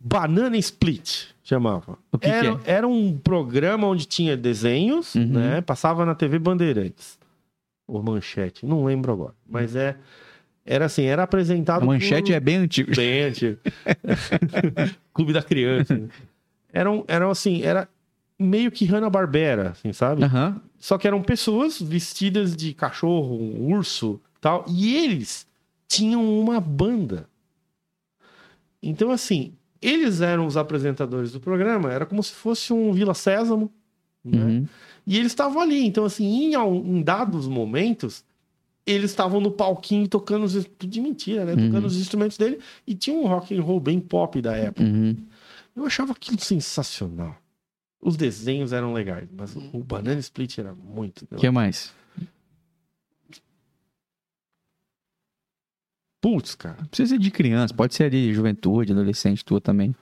Banana 0.00 0.56
Split, 0.56 1.26
chamava. 1.44 1.98
O 2.10 2.18
que 2.18 2.26
que 2.26 2.34
era, 2.34 2.48
é? 2.48 2.58
era 2.64 2.88
um 2.88 3.16
programa 3.18 3.86
onde 3.86 4.06
tinha 4.06 4.36
desenhos, 4.36 5.14
Uhum. 5.14 5.26
né? 5.26 5.60
Passava 5.60 6.06
na 6.06 6.14
TV 6.14 6.38
Bandeirantes. 6.38 7.18
Ou 7.86 8.02
Manchete, 8.02 8.64
não 8.64 8.84
lembro 8.84 9.12
agora. 9.12 9.34
Mas 9.48 9.76
é... 9.76 9.96
Era 10.64 10.84
assim, 10.86 11.04
era 11.04 11.22
apresentado 11.24 11.82
A 11.82 11.86
manchete 11.86 12.30
por... 12.30 12.36
é 12.36 12.40
bem 12.40 12.56
antiga. 12.56 12.94
Bem 12.94 13.22
antigo. 13.24 13.58
Clube 15.12 15.32
da 15.32 15.42
criança. 15.42 16.00
Eram, 16.72 17.04
eram 17.08 17.30
assim, 17.30 17.62
era 17.62 17.88
meio 18.38 18.70
que 18.70 18.84
Hanna-Barbera, 18.84 19.70
assim, 19.70 19.92
sabe? 19.92 20.24
Aham. 20.24 20.60
Só 20.78 20.96
que 20.96 21.06
eram 21.06 21.22
pessoas 21.22 21.80
vestidas 21.80 22.56
de 22.56 22.72
cachorro, 22.72 23.34
um 23.36 23.72
urso, 23.74 24.20
tal, 24.40 24.64
e 24.68 24.94
eles 24.96 25.46
tinham 25.86 26.24
uma 26.40 26.58
banda. 26.60 27.28
Então, 28.82 29.10
assim, 29.10 29.52
eles 29.80 30.20
eram 30.20 30.46
os 30.46 30.56
apresentadores 30.56 31.32
do 31.32 31.40
programa, 31.40 31.92
era 31.92 32.06
como 32.06 32.22
se 32.22 32.32
fosse 32.32 32.72
um 32.72 32.92
Vila 32.92 33.14
Sésamo, 33.14 33.70
né? 34.24 34.42
Uhum. 34.44 34.66
E 35.06 35.16
eles 35.18 35.32
estavam 35.32 35.60
ali. 35.60 35.84
Então, 35.86 36.04
assim, 36.04 36.24
em, 36.24 36.54
em 36.54 37.02
dados 37.02 37.46
momentos, 37.48 38.24
eles 38.86 39.10
estavam 39.10 39.40
no 39.40 39.50
palquinho 39.50 40.06
tocando 40.08 40.44
os, 40.44 40.52
tudo 40.78 40.90
de 40.90 41.00
mentira, 41.00 41.44
né? 41.44 41.52
Tocando 41.52 41.80
Uhum. 41.80 41.86
os 41.86 41.96
instrumentos 42.00 42.38
dele 42.38 42.58
e 42.86 42.94
tinha 42.94 43.16
um 43.16 43.26
rock 43.26 43.56
and 43.56 43.62
roll 43.62 43.80
bem 43.80 44.00
pop 44.00 44.40
da 44.40 44.56
época. 44.56 44.82
Uhum. 44.82 45.16
Eu 45.74 45.86
achava 45.86 46.12
aquilo 46.12 46.40
sensacional. 46.40 47.36
Os 48.00 48.16
desenhos 48.16 48.72
eram 48.72 48.92
legais, 48.92 49.28
mas 49.30 49.54
o 49.54 49.84
Banana 49.84 50.18
Split 50.20 50.58
era 50.58 50.74
muito. 50.74 51.26
O 51.30 51.36
que 51.36 51.50
mais? 51.50 51.94
Putz, 56.20 56.54
cara. 56.54 56.76
Não 56.80 56.86
precisa 56.86 57.10
ser 57.10 57.18
de 57.18 57.30
criança, 57.30 57.74
pode 57.74 57.94
ser 57.94 58.10
de 58.10 58.32
juventude, 58.32 58.92
adolescente, 58.92 59.44
tua 59.44 59.60
também. 59.60 59.94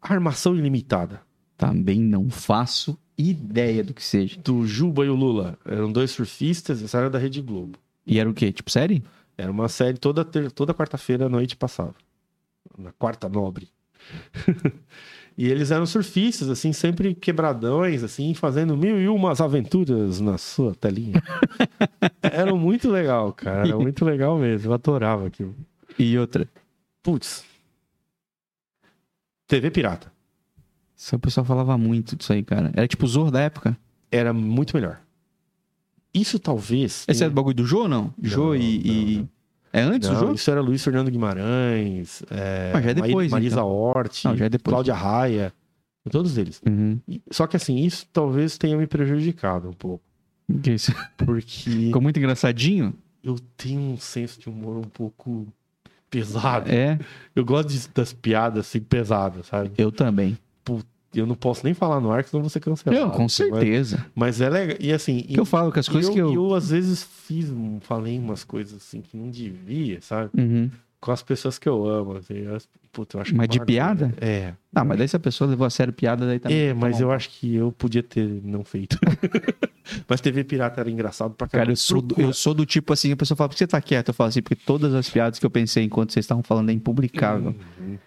Armação 0.00 0.56
ilimitada. 0.56 1.22
Também 1.56 2.00
não 2.00 2.30
faço 2.30 2.98
ideia 3.18 3.84
do 3.84 3.92
que 3.92 4.02
seja. 4.02 4.40
Do 4.40 4.66
Juba 4.66 5.04
e 5.04 5.08
o 5.08 5.14
Lula. 5.14 5.58
Eram 5.64 5.92
dois 5.92 6.10
surfistas, 6.10 6.82
essa 6.82 6.98
era 6.98 7.10
da 7.10 7.18
Rede 7.18 7.42
Globo. 7.42 7.78
E 8.06 8.18
era 8.18 8.30
o 8.30 8.34
quê? 8.34 8.52
Tipo 8.52 8.70
série? 8.70 9.04
Era 9.36 9.50
uma 9.50 9.68
série 9.68 9.98
toda, 9.98 10.24
toda 10.24 10.74
quarta-feira 10.74 11.26
à 11.26 11.28
noite 11.28 11.56
passava. 11.56 11.94
Na 12.78 12.92
quarta 12.92 13.28
nobre. 13.28 13.68
e 15.36 15.48
eles 15.48 15.70
eram 15.70 15.86
surfistas, 15.86 16.48
assim, 16.48 16.72
sempre 16.72 17.14
quebradões, 17.14 18.02
assim, 18.02 18.34
fazendo 18.34 18.76
mil 18.76 19.00
e 19.00 19.08
umas 19.08 19.40
aventuras 19.40 20.20
na 20.20 20.38
sua 20.38 20.74
telinha. 20.74 21.22
era 22.22 22.54
muito 22.54 22.90
legal, 22.90 23.32
cara. 23.32 23.66
Era 23.68 23.78
muito 23.78 24.04
legal 24.04 24.38
mesmo. 24.38 24.70
Eu 24.70 24.74
adorava 24.74 25.26
aquilo. 25.26 25.54
E 25.98 26.16
outra. 26.18 26.48
Putz. 27.02 27.44
TV 29.46 29.70
Pirata. 29.70 30.12
Só 30.94 31.16
o 31.16 31.18
pessoal 31.18 31.44
falava 31.44 31.76
muito 31.78 32.14
disso 32.14 32.32
aí, 32.32 32.42
cara. 32.42 32.70
Era 32.74 32.86
tipo 32.86 33.04
o 33.04 33.08
Zorro 33.08 33.30
da 33.30 33.40
época. 33.40 33.76
Era 34.12 34.32
muito 34.32 34.76
melhor. 34.76 35.00
Isso 36.12 36.38
talvez. 36.38 37.04
Esse 37.08 37.10
é 37.10 37.14
tenha- 37.14 37.30
do 37.30 37.34
bagulho 37.34 37.54
do 37.54 37.64
Jô 37.64 37.88
não? 37.88 38.12
Jô 38.22 38.54
e. 38.54 38.82
não, 38.84 39.22
não. 39.22 39.28
É 39.72 39.82
antes 39.82 40.08
do 40.08 40.14
Não, 40.14 40.20
Jô? 40.28 40.32
isso 40.34 40.50
era 40.50 40.60
Luiz 40.60 40.82
Fernando 40.82 41.10
Guimarães, 41.10 42.22
é, 42.30 42.72
Ah, 42.74 42.80
já 42.82 42.90
é 42.90 42.94
depois, 42.94 43.30
Marisa 43.30 43.56
então. 43.56 43.68
Hort, 43.68 44.24
Não, 44.24 44.36
já 44.36 44.46
é 44.46 44.48
depois. 44.48 44.72
Cláudia 44.72 44.94
Raia, 44.94 45.52
todos 46.10 46.36
eles. 46.38 46.60
Uhum. 46.66 46.98
Só 47.30 47.46
que 47.46 47.56
assim, 47.56 47.76
isso 47.76 48.06
talvez 48.12 48.58
tenha 48.58 48.76
me 48.76 48.86
prejudicado 48.86 49.68
um 49.68 49.72
pouco. 49.72 50.02
Que 50.62 50.72
isso? 50.72 50.92
Porque 51.16 51.70
Ficou 51.86 52.02
muito 52.02 52.18
engraçadinho? 52.18 52.94
eu 53.22 53.36
tenho 53.56 53.80
um 53.80 53.96
senso 53.98 54.40
de 54.40 54.48
humor 54.48 54.76
um 54.78 54.82
pouco 54.88 55.46
pesado. 56.08 56.70
É, 56.70 56.98
Eu 57.36 57.44
gosto 57.44 57.68
de- 57.68 57.88
das 57.94 58.12
piadas 58.12 58.66
assim 58.66 58.80
pesadas, 58.80 59.46
sabe? 59.46 59.70
eu 59.78 59.92
também. 59.92 60.36
Eu 61.12 61.26
não 61.26 61.34
posso 61.34 61.64
nem 61.64 61.74
falar 61.74 62.00
no 62.00 62.12
ar, 62.12 62.22
senão 62.24 62.40
vou 62.40 62.48
ser 62.50 62.60
cancelado. 62.60 63.02
Eu, 63.02 63.10
com 63.10 63.22
Mas, 63.24 63.32
certeza. 63.32 64.06
mas 64.14 64.40
é 64.40 64.48
legal. 64.48 64.76
E 64.78 64.92
assim. 64.92 65.22
Que 65.22 65.40
eu 65.40 65.44
falo 65.44 65.72
que 65.72 65.80
as 65.80 65.86
e 65.86 65.90
coisas 65.90 66.08
eu, 66.08 66.14
que 66.14 66.20
eu. 66.20 66.32
eu, 66.32 66.54
às 66.54 66.70
vezes 66.70 67.02
fiz, 67.02 67.52
falei 67.80 68.16
umas 68.18 68.44
coisas 68.44 68.76
assim 68.76 69.00
que 69.00 69.16
não 69.16 69.28
devia, 69.28 70.00
sabe? 70.00 70.30
Uhum. 70.38 70.70
Com 71.00 71.10
as 71.12 71.22
pessoas 71.22 71.58
que 71.58 71.68
eu 71.68 71.84
amo. 71.84 72.16
Assim, 72.18 72.34
eu, 72.34 72.58
puta, 72.92 73.16
eu 73.16 73.22
acho 73.22 73.34
Mas 73.34 73.48
de 73.48 73.58
uma 73.58 73.66
piada? 73.66 74.06
vergonha. 74.06 74.30
É. 74.32 74.54
Ah, 74.72 74.84
mas 74.84 74.98
daí 74.98 75.08
se 75.08 75.16
a 75.16 75.18
pessoa 75.18 75.50
levou 75.50 75.66
a 75.66 75.70
sério 75.70 75.92
piada, 75.92 76.24
daí 76.26 76.38
também. 76.38 76.56
É, 76.58 76.74
mas 76.74 76.92
tá 76.92 76.98
bom. 76.98 77.10
eu 77.10 77.12
acho 77.12 77.30
que 77.30 77.56
eu 77.56 77.72
podia 77.72 78.02
ter 78.04 78.24
não 78.44 78.62
feito. 78.62 78.96
mas 80.06 80.20
TV 80.20 80.44
Pirata 80.44 80.80
era 80.80 80.90
engraçado 80.90 81.34
pra 81.34 81.48
Cara, 81.48 81.62
caramba. 81.64 81.72
eu 81.72 81.76
sou, 81.76 82.00
do, 82.00 82.20
eu 82.20 82.32
sou 82.32 82.54
do 82.54 82.64
tipo 82.64 82.92
assim, 82.92 83.10
a 83.10 83.16
pessoa 83.16 83.36
fala, 83.36 83.48
por 83.48 83.54
que 83.54 83.58
você 83.58 83.66
tá 83.66 83.80
quieto? 83.80 84.08
Eu 84.08 84.14
falo 84.14 84.28
assim, 84.28 84.42
porque 84.42 84.54
todas 84.54 84.94
as 84.94 85.08
piadas 85.10 85.38
que 85.40 85.46
eu 85.46 85.50
pensei 85.50 85.82
enquanto 85.82 86.12
vocês 86.12 86.24
estavam 86.24 86.42
falando 86.44 86.70
é 86.70 86.72
impublicável. 86.72 87.54
Uhum. 87.80 87.98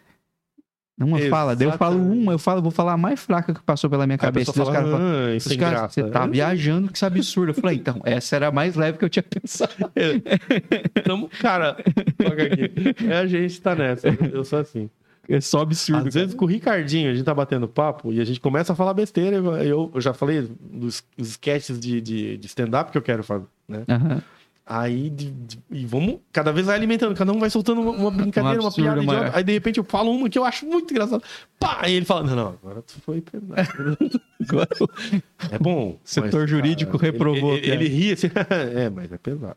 Uma 0.99 1.17
fala, 1.22 1.55
daí 1.55 1.67
eu 1.67 1.72
falo 1.73 1.95
Exatamente. 1.95 2.22
uma, 2.23 2.31
eu 2.33 2.39
falo, 2.39 2.61
vou 2.61 2.72
falar 2.72 2.93
a 2.93 2.97
mais 2.97 3.19
fraca 3.19 3.53
que 3.53 3.61
passou 3.63 3.89
pela 3.89 4.05
minha 4.05 4.15
Aí 4.15 4.19
cabeça. 4.19 4.51
os 4.51 4.55
caras 4.55 4.89
falam, 4.91 4.95
ah, 5.01 5.35
os 5.35 5.47
caras, 5.47 5.57
graça. 5.80 6.01
você 6.03 6.09
tá 6.11 6.23
É, 6.23 6.27
viajando, 6.27 6.88
que 6.89 6.95
isso 6.95 7.05
é 7.05 7.07
absurdo. 7.07 7.49
Eu 7.49 7.55
falei, 7.55 7.77
então, 7.77 7.99
essa 8.05 8.35
era 8.35 8.47
a 8.49 8.51
mais 8.51 8.75
leve 8.75 8.97
que 8.99 9.05
eu 9.05 9.09
tinha 9.09 9.23
pensado. 9.23 9.73
Tamo, 11.03 11.30
cara, 11.39 11.75
toca 12.17 12.43
aqui. 12.43 12.72
É, 13.09 13.17
a 13.17 13.25
gente 13.25 13.59
tá 13.61 13.75
nessa. 13.75 14.07
Eu 14.09 14.43
sou 14.43 14.59
assim. 14.59 14.89
É 15.27 15.39
só 15.41 15.61
absurdo. 15.61 16.07
Às 16.09 16.13
vezes 16.13 16.35
com 16.35 16.45
o 16.45 16.47
Ricardinho, 16.47 17.09
a 17.09 17.13
gente 17.13 17.23
tá 17.25 17.33
batendo 17.33 17.67
papo 17.67 18.11
e 18.11 18.19
a 18.19 18.25
gente 18.25 18.39
começa 18.39 18.73
a 18.73 18.75
falar 18.75 18.93
besteira. 18.93 19.38
Eu, 19.38 19.89
eu 19.95 20.01
já 20.01 20.13
falei 20.13 20.47
dos 20.61 21.03
sketches 21.17 21.80
de, 21.80 22.01
de, 22.01 22.38
de 22.38 22.47
stand-up 22.47 22.91
que 22.91 22.97
eu 22.97 23.01
quero 23.01 23.23
fazer, 23.23 23.45
né? 23.67 23.83
Aham. 23.89 24.22
Aí, 24.66 25.09
de- 25.09 25.30
de- 25.32 25.59
e 25.69 25.85
vamos, 25.85 26.19
cada 26.32 26.53
vez 26.53 26.66
vai 26.66 26.75
alimentando, 26.77 27.14
cada 27.14 27.33
um 27.33 27.40
vai 27.40 27.50
soltando 27.50 27.82
uma, 27.82 27.92
uma 27.92 28.09
brincadeira, 28.11 28.61
uma 28.61 28.67
absurdo, 28.69 28.85
piada 28.85 29.01
uma- 29.01 29.14
idiota. 29.16 29.38
Aí, 29.38 29.43
de 29.43 29.51
repente, 29.51 29.77
eu 29.77 29.83
falo 29.83 30.09
uma 30.11 30.30
que 30.30 30.40
eu 30.40 30.45
acho 30.45 30.66
muito 30.66 30.90
engraçada. 30.92 31.22
Pá! 31.59 31.82
E 31.90 31.93
ele 31.95 32.06
fala, 32.06 32.24
não, 32.24 32.35
não, 32.35 32.48
agora 32.48 32.82
tu 32.82 32.93
foi 33.01 33.19
pesado. 33.19 33.51
Agora, 34.50 34.69
É 35.51 35.59
bom. 35.59 36.00
Setor 36.03 36.42
mas, 36.42 36.50
jurídico 36.50 36.98
cara, 36.98 37.11
reprovou, 37.11 37.56
Ele, 37.56 37.72
ele, 37.72 37.85
ele 37.85 37.88
ri 37.90 38.11
assim, 38.14 38.27
é, 38.75 38.90
mas 38.90 39.11
é 39.11 39.17
pesado. 39.17 39.56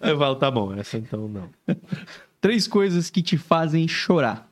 eu 0.00 0.18
falo, 0.18 0.36
tá 0.36 0.50
bom, 0.50 0.72
essa 0.74 0.98
então 0.98 1.28
não. 1.28 1.48
Três 2.40 2.66
coisas 2.66 3.10
que 3.10 3.22
te 3.22 3.36
fazem 3.36 3.86
chorar. 3.86 4.50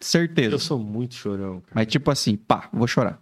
Certeza. 0.00 0.54
Eu 0.54 0.58
sou 0.58 0.78
muito 0.80 1.14
chorão, 1.14 1.60
cara. 1.60 1.72
Mas 1.74 1.86
tipo 1.86 2.10
assim, 2.10 2.36
pá, 2.36 2.68
vou 2.72 2.88
chorar. 2.88 3.21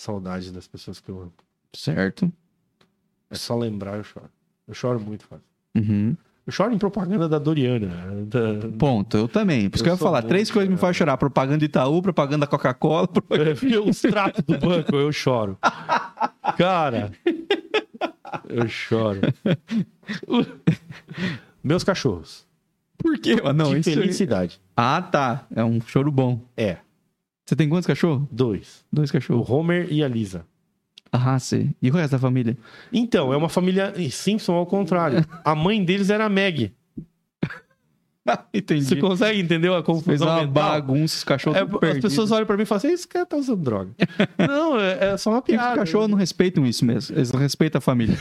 Saudade 0.00 0.50
das 0.50 0.66
pessoas 0.66 1.00
que 1.00 1.08
eu 1.10 1.20
amo. 1.20 1.32
Certo. 1.72 2.32
É 3.30 3.34
só 3.36 3.56
lembrar, 3.56 3.96
eu 3.96 4.04
choro. 4.04 4.30
Eu 4.66 4.74
choro 4.74 5.00
muito 5.00 5.24
fácil. 5.24 5.44
Uhum. 5.76 6.16
Eu 6.46 6.52
choro 6.52 6.72
em 6.74 6.78
propaganda 6.78 7.28
da 7.28 7.38
Doriana. 7.38 7.88
Da... 8.26 8.68
Ponto, 8.78 9.16
eu 9.16 9.28
também. 9.28 9.68
Por 9.70 9.76
isso 9.76 9.82
Eu 9.82 9.84
que 9.84 9.90
eu 9.90 9.94
ia 9.94 9.98
falar, 9.98 10.22
três 10.22 10.50
coisas 10.50 10.68
me 10.70 10.76
fazem 10.76 10.94
chorar. 10.94 11.16
Propaganda 11.16 11.58
do 11.58 11.64
Itaú, 11.64 12.02
propaganda 12.02 12.40
da 12.40 12.46
Coca-Cola. 12.46 13.06
propaganda- 13.08 13.50
É, 13.50 13.78
Os 13.78 14.00
tratos 14.00 14.42
do 14.44 14.58
banco, 14.58 14.96
eu 14.96 15.12
choro. 15.12 15.56
Cara, 16.56 17.12
eu 18.48 18.66
choro. 18.68 19.20
Meus 21.62 21.84
cachorros. 21.84 22.46
Por 22.98 23.18
quê? 23.18 23.36
Não, 23.54 23.70
de 23.72 23.80
isso 23.80 23.92
felicidade. 23.92 24.60
Ah, 24.76 25.00
tá. 25.02 25.46
É 25.54 25.62
um 25.64 25.80
choro 25.80 26.10
bom. 26.10 26.40
É, 26.56 26.78
Você 27.50 27.56
tem 27.56 27.68
quantos 27.68 27.84
cachorros? 27.88 28.28
dois. 28.30 28.84
Dois 28.92 29.10
O 29.10 29.12
cachorros. 29.12 29.50
Homer 29.50 29.88
e 29.92 30.04
a 30.04 30.08
Lisa. 30.08 30.46
Ah, 31.10 31.36
sei. 31.40 31.74
E 31.82 31.90
o 31.90 31.94
resto 31.94 32.12
da 32.12 32.18
família? 32.20 32.56
Então, 32.92 33.32
é 33.32 33.36
uma 33.36 33.48
família 33.48 33.92
Simpson 34.08 34.52
ao 34.52 34.64
contrário. 34.66 35.26
A 35.44 35.52
mãe 35.56 35.84
deles 35.84 36.10
era 36.10 36.26
a 36.26 36.28
Meg. 36.28 36.72
Entendi. 38.54 38.84
Você 38.84 38.94
consegue 38.94 39.40
entender 39.40 39.66
a 39.68 39.72
Fez 39.82 39.84
confusão 39.84 40.28
uma 40.28 40.36
mental? 40.42 40.52
bagunça, 40.52 41.16
os 41.16 41.24
cachorros 41.24 41.58
É, 41.58 41.62
as 41.64 41.70
perdidos. 41.70 42.02
pessoas 42.10 42.30
olham 42.30 42.46
pra 42.46 42.56
mim 42.56 42.62
e 42.62 42.66
falam 42.66 42.78
assim, 42.78 42.92
esse 42.92 43.08
cara 43.08 43.26
tá 43.26 43.36
usando 43.36 43.60
droga. 43.60 43.90
não, 44.38 44.78
é, 44.78 45.12
é 45.12 45.16
só 45.16 45.30
uma 45.30 45.42
piada. 45.42 45.70
os 45.72 45.78
cachorros 45.80 46.08
não 46.08 46.16
respeitam 46.16 46.64
isso 46.64 46.84
mesmo. 46.84 47.16
Eles 47.16 47.32
não 47.32 47.40
respeitam 47.40 47.80
a 47.80 47.82
família. 47.82 48.16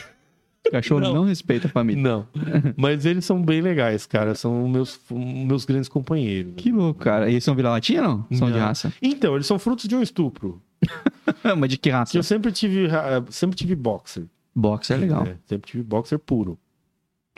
Cachorro 0.71 1.01
não, 1.01 1.13
Não. 1.13 1.23
respeita 1.23 1.67
a 1.67 1.69
família. 1.69 2.01
Não, 2.03 2.27
mas 2.77 3.05
eles 3.05 3.25
são 3.25 3.41
bem 3.41 3.59
legais, 3.61 4.05
cara. 4.05 4.35
São 4.35 4.67
meus, 4.67 4.99
meus 5.09 5.65
grandes 5.65 5.89
companheiros. 5.89 6.53
Que 6.57 6.71
louco, 6.71 6.99
cara. 6.99 7.27
E 7.29 7.33
eles 7.33 7.43
são 7.43 7.55
vira-latinha, 7.55 8.01
não? 8.03 8.25
São 8.33 8.47
de 8.51 8.57
Não. 8.57 8.65
raça. 8.65 8.93
Então, 9.01 9.33
eles 9.35 9.47
são 9.47 9.57
frutos 9.57 9.88
de 9.88 9.95
um 9.95 10.01
estupro. 10.01 10.61
Mas 11.57 11.69
de 11.69 11.77
que 11.77 11.89
raça? 11.89 12.11
Que 12.11 12.17
eu 12.17 12.23
sempre 12.23 12.51
tive, 12.51 12.88
sempre 13.29 13.57
tive 13.57 13.75
boxer. 13.75 14.25
Boxer 14.55 14.97
é 14.97 14.99
legal. 14.99 15.23
É, 15.25 15.38
sempre 15.45 15.71
tive 15.71 15.83
boxer 15.83 16.19
puro. 16.19 16.57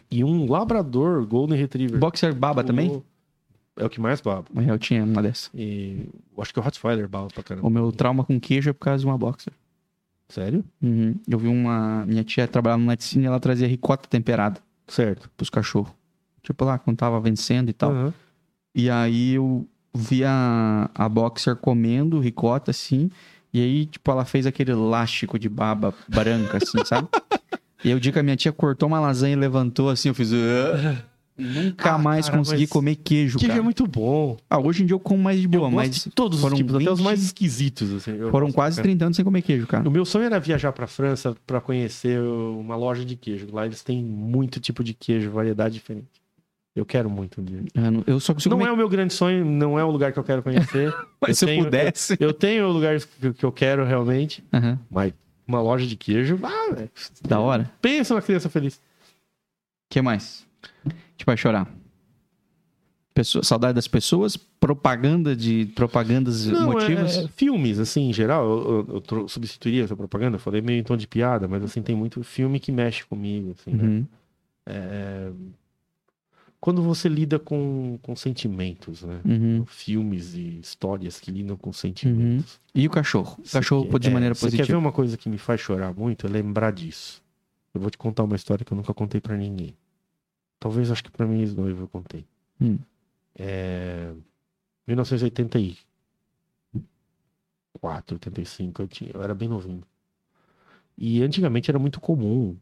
E 0.09 0.23
um 0.23 0.49
labrador 0.49 1.25
Golden 1.25 1.57
Retriever. 1.57 1.99
Boxer 1.99 2.33
baba 2.35 2.63
também? 2.63 3.01
É 3.77 3.85
o 3.85 3.89
que 3.89 4.01
mais 4.01 4.19
baba. 4.19 4.45
Eu 4.67 4.77
tinha 4.77 5.03
uma 5.05 5.21
dessa. 5.23 5.49
E 5.55 6.05
acho 6.37 6.53
que 6.53 6.59
o 6.59 6.61
Rottweiler 6.61 7.07
baba 7.07 7.27
pra 7.33 7.41
caramba. 7.43 7.65
O 7.65 7.69
meu 7.69 7.91
trauma 7.93 8.25
com 8.25 8.37
queijo 8.39 8.69
é 8.69 8.73
por 8.73 8.79
causa 8.85 8.99
de 8.99 9.05
uma 9.05 9.17
boxer. 9.17 9.53
Sério? 10.31 10.63
Uhum. 10.81 11.15
Eu 11.27 11.37
vi 11.37 11.47
uma. 11.47 12.05
Minha 12.05 12.23
tia 12.23 12.47
trabalhava 12.47 12.81
no 12.81 12.87
laticínio 12.87 13.25
e 13.25 13.27
ela 13.27 13.39
trazia 13.39 13.67
ricota 13.67 14.07
temperada 14.07 14.61
Certo. 14.87 15.29
pros 15.35 15.49
cachorros. 15.49 15.91
Tipo 16.41 16.65
lá, 16.65 16.79
quando 16.79 16.97
tava 16.97 17.19
vencendo 17.19 17.69
e 17.69 17.73
tal. 17.73 17.91
Aham. 17.91 18.13
E 18.73 18.89
aí 18.89 19.33
eu 19.33 19.67
vi 19.93 20.23
a, 20.23 20.89
a 20.95 21.09
boxer 21.09 21.55
comendo 21.57 22.19
ricota 22.19 22.71
assim. 22.71 23.11
E 23.53 23.61
aí, 23.61 23.85
tipo, 23.85 24.09
ela 24.09 24.23
fez 24.23 24.45
aquele 24.45 24.71
elástico 24.71 25.37
de 25.37 25.49
baba 25.49 25.93
branca, 26.07 26.57
assim, 26.57 26.83
sabe? 26.85 27.07
E 27.83 27.89
aí 27.89 27.95
o 27.95 27.99
dia 27.99 28.11
que 28.11 28.19
a 28.19 28.21
minha 28.21 28.35
tia 28.35 28.51
cortou 28.51 28.87
uma 28.87 28.99
lasanha 28.99 29.33
e 29.33 29.35
levantou 29.35 29.89
assim, 29.89 30.09
eu 30.09 30.13
fiz. 30.13 30.31
Nunca 31.37 31.93
Ah, 31.93 31.97
mais 31.97 32.25
cara, 32.27 32.37
consegui 32.37 32.67
comer 32.67 32.95
queijo, 32.97 33.37
Queijo 33.39 33.47
cara. 33.49 33.59
é 33.59 33.63
muito 33.63 33.87
bom. 33.87 34.37
Ah, 34.49 34.59
hoje 34.59 34.83
em 34.83 34.85
dia 34.85 34.93
eu 34.93 34.99
como 34.99 35.23
mais 35.23 35.39
de 35.39 35.45
Eu 35.45 35.49
boa, 35.49 35.61
gosto 35.63 35.75
mas 35.75 36.03
de 36.03 36.09
todos 36.11 36.37
os 36.37 36.41
foram 36.43 36.55
tipos, 36.55 36.75
até 36.75 36.91
os 36.91 36.99
20 36.99 37.05
mais 37.05 37.23
esquisitos. 37.23 37.91
Assim, 37.93 38.11
eu 38.11 38.29
foram 38.29 38.47
gosto 38.47 38.55
quase 38.55 38.75
pra 38.75 38.83
30 38.83 39.05
anos 39.05 39.15
sem 39.15 39.25
comer 39.25 39.41
queijo, 39.41 39.65
cara. 39.65 39.87
O 39.87 39.91
meu 39.91 40.05
sonho 40.05 40.25
era 40.25 40.39
viajar 40.39 40.71
pra 40.71 40.85
França 40.87 41.35
pra 41.47 41.59
conhecer 41.59 42.19
uma 42.21 42.75
loja 42.75 43.03
de 43.03 43.15
queijo. 43.15 43.47
Lá 43.51 43.65
eles 43.65 43.81
têm 43.81 44.03
muito 44.03 44.59
tipo 44.59 44.83
de 44.83 44.93
queijo, 44.93 45.31
variedade 45.31 45.73
diferente. 45.75 46.07
Eu 46.75 46.85
quero 46.85 47.09
muito 47.09 47.41
um 47.41 47.43
dia. 47.43 47.63
Eu 47.73 47.91
não- 47.91 48.03
Eu 48.07 48.19
só 48.19 48.33
consigo 48.33 48.53
Não 48.53 48.59
comer 48.59 48.69
é 48.69 48.73
o 48.73 48.77
meu 48.77 48.87
grande 48.87 49.13
sonho, 49.13 49.43
não 49.43 49.77
é 49.79 49.83
o 49.83 49.89
lugar 49.91 50.13
que 50.13 50.19
eu 50.19 50.23
quero 50.23 50.43
conhecer. 50.43 50.93
mas 51.19 51.29
eu 51.31 51.35
se 51.35 51.45
eu 51.45 51.47
tenho- 51.47 51.63
pudesse. 51.65 52.17
Eu 52.19 52.33
tenho 52.33 52.67
lugares 52.71 53.03
que 53.05 53.33
que 53.33 53.43
eu 53.45 53.51
quero 53.51 53.83
realmente, 53.83 54.43
Aham. 54.53 54.79
mas 54.89 55.11
uma 55.47 55.61
loja 55.61 55.85
de 55.87 55.95
queijo, 55.97 56.39
ah, 56.43 56.73
velho. 56.73 56.89
Da 57.27 57.39
hora. 57.39 57.69
pensa 57.81 58.13
uma 58.13 58.21
criança 58.21 58.47
feliz. 58.47 58.75
O 58.75 58.79
que 59.89 60.01
mais? 60.01 60.45
Te 61.21 61.25
vai 61.25 61.37
chorar. 61.37 61.67
Pessoa- 63.13 63.43
saudade 63.43 63.73
das 63.75 63.87
pessoas, 63.87 64.37
propaganda 64.37 65.35
de 65.35 65.65
propagandas 65.75 66.45
Não, 66.47 66.67
motivos. 66.71 67.17
é- 67.17 67.23
é 67.25 67.27
filmes, 67.27 67.77
assim, 67.77 68.09
em 68.09 68.13
geral, 68.13 68.45
eu, 68.49 68.87
eu- 69.09 69.17
eu 69.19 69.27
substituiria 69.27 69.83
essa 69.83 69.95
propaganda, 69.95 70.37
eu 70.37 70.39
falei 70.39 70.61
meio 70.61 70.79
em 70.79 70.83
tom 70.83 70.95
de 70.95 71.07
piada, 71.07 71.47
mas 71.47 71.61
assim, 71.63 71.81
tem 71.81 71.95
muito 71.95 72.23
filme 72.23 72.57
que 72.59 72.71
mexe 72.71 73.05
comigo, 73.05 73.51
assim, 73.59 73.75
né? 73.75 73.83
Uhum. 73.83 74.05
É, 74.65 75.31
Quando 76.59 76.81
você 76.83 77.09
lida 77.09 77.39
com, 77.39 77.97
com 78.03 78.15
sentimentos, 78.15 79.01
né? 79.01 79.19
Uhum. 79.25 79.65
Filmes 79.65 80.35
e 80.35 80.59
histórias 80.59 81.19
que 81.19 81.31
lidam 81.31 81.57
com 81.57 81.73
sentimentos. 81.73 82.59
E 82.75 82.85
o 82.85 82.89
cachorro? 82.91 83.39
O 83.43 83.51
cachorro 83.51 83.89
quer- 83.89 83.99
de 83.99 84.07
é, 84.09 84.11
maneira 84.11 84.35
Você 84.35 84.45
quer 84.45 84.51
ver 84.51 84.57
positiva. 84.57 84.77
uma 84.77 84.91
coisa 84.91 85.17
que 85.17 85.27
me 85.27 85.39
faz 85.39 85.59
chorar 85.59 85.91
muito? 85.91 86.27
É 86.27 86.29
lembrar 86.29 86.71
disso. 86.71 87.19
Eu 87.73 87.81
vou 87.81 87.89
te 87.89 87.97
contar 87.97 88.23
uma 88.23 88.35
história 88.35 88.63
que 88.63 88.71
eu 88.71 88.75
nunca 88.77 88.93
contei 88.93 89.19
pra 89.19 89.35
ninguém. 89.35 89.73
Talvez 90.61 90.91
acho 90.91 91.03
que 91.03 91.09
pra 91.11 91.25
minha 91.25 91.41
ex-noiva 91.41 91.81
eu 91.81 91.87
contei. 91.87 92.23
Hum. 92.61 92.77
É... 93.35 94.13
1984, 94.87 95.81
85, 98.15 98.81
eu, 98.83 98.87
tinha, 98.87 99.11
eu 99.11 99.23
era 99.23 99.33
bem 99.33 99.49
novinho. 99.49 99.81
E 100.95 101.23
antigamente 101.23 101.71
era 101.71 101.79
muito 101.79 101.99
comum. 101.99 102.55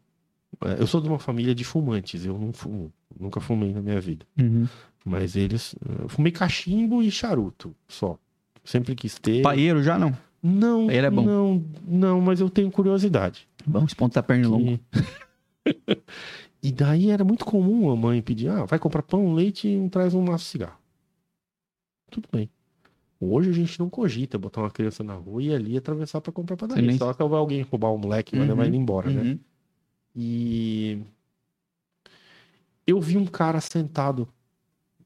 é, 0.61 0.79
Eu 0.81 0.87
sou 0.87 1.01
de 1.01 1.09
uma 1.09 1.19
família 1.19 1.53
de 1.53 1.65
fumantes, 1.65 2.25
eu 2.25 2.37
não 2.39 2.53
fumo. 2.53 2.89
Nunca 3.19 3.41
fumei 3.41 3.73
na 3.73 3.81
minha 3.81 3.99
vida. 3.99 4.25
Uhum. 4.39 4.65
Mas 5.03 5.35
eles. 5.35 5.75
Eu 6.01 6.07
fumei 6.07 6.31
cachimbo 6.31 7.03
e 7.03 7.11
charuto, 7.11 7.75
só. 7.85 8.17
Sempre 8.63 8.95
quis 8.95 9.19
ter. 9.19 9.41
Paieiro 9.41 9.83
já 9.83 9.99
não? 9.99 10.15
Não, 10.41 10.85
Paeiro 10.87 11.07
é 11.07 11.09
bom. 11.09 11.25
não, 11.25 11.65
não, 11.85 12.21
mas 12.21 12.39
eu 12.39 12.49
tenho 12.49 12.71
curiosidade. 12.71 13.45
Vamos 13.67 13.93
pontar 13.93 14.23
perna 14.23 14.47
longa. 14.47 14.79
e 16.61 16.71
daí 16.71 17.09
era 17.09 17.23
muito 17.23 17.45
comum 17.45 17.89
a 17.91 17.95
mãe 17.95 18.21
pedir: 18.21 18.49
ah, 18.49 18.65
vai 18.65 18.77
comprar 18.79 19.01
pão, 19.03 19.33
leite 19.33 19.67
e 19.67 19.89
traz 19.89 20.13
um 20.13 20.21
maço 20.21 20.45
de 20.45 20.49
cigarro. 20.51 20.77
Tudo 22.11 22.27
bem. 22.31 22.49
Hoje 23.19 23.49
a 23.49 23.53
gente 23.53 23.77
não 23.79 23.89
cogita 23.89 24.38
botar 24.38 24.61
uma 24.61 24.71
criança 24.71 25.03
na 25.03 25.13
rua 25.13 25.43
e 25.43 25.53
ali 25.53 25.77
atravessar 25.77 26.21
pra 26.21 26.31
comprar 26.31 26.55
padaria. 26.55 26.85
nem- 26.88 26.97
Só 26.97 27.13
que 27.13 27.23
vai 27.23 27.38
alguém 27.39 27.61
roubar 27.61 27.89
o 27.89 27.97
moleque 27.97 28.33
e 28.35 28.38
vai 28.38 28.47
Uhum, 28.47 28.53
levar 28.53 28.65
ele 28.67 28.77
embora, 28.77 29.09
né? 29.09 29.21
Uhum. 29.21 29.39
E 30.15 30.99
eu 32.88 32.99
vi 32.99 33.17
um 33.17 33.25
cara 33.25 33.59
sentado 33.61 34.27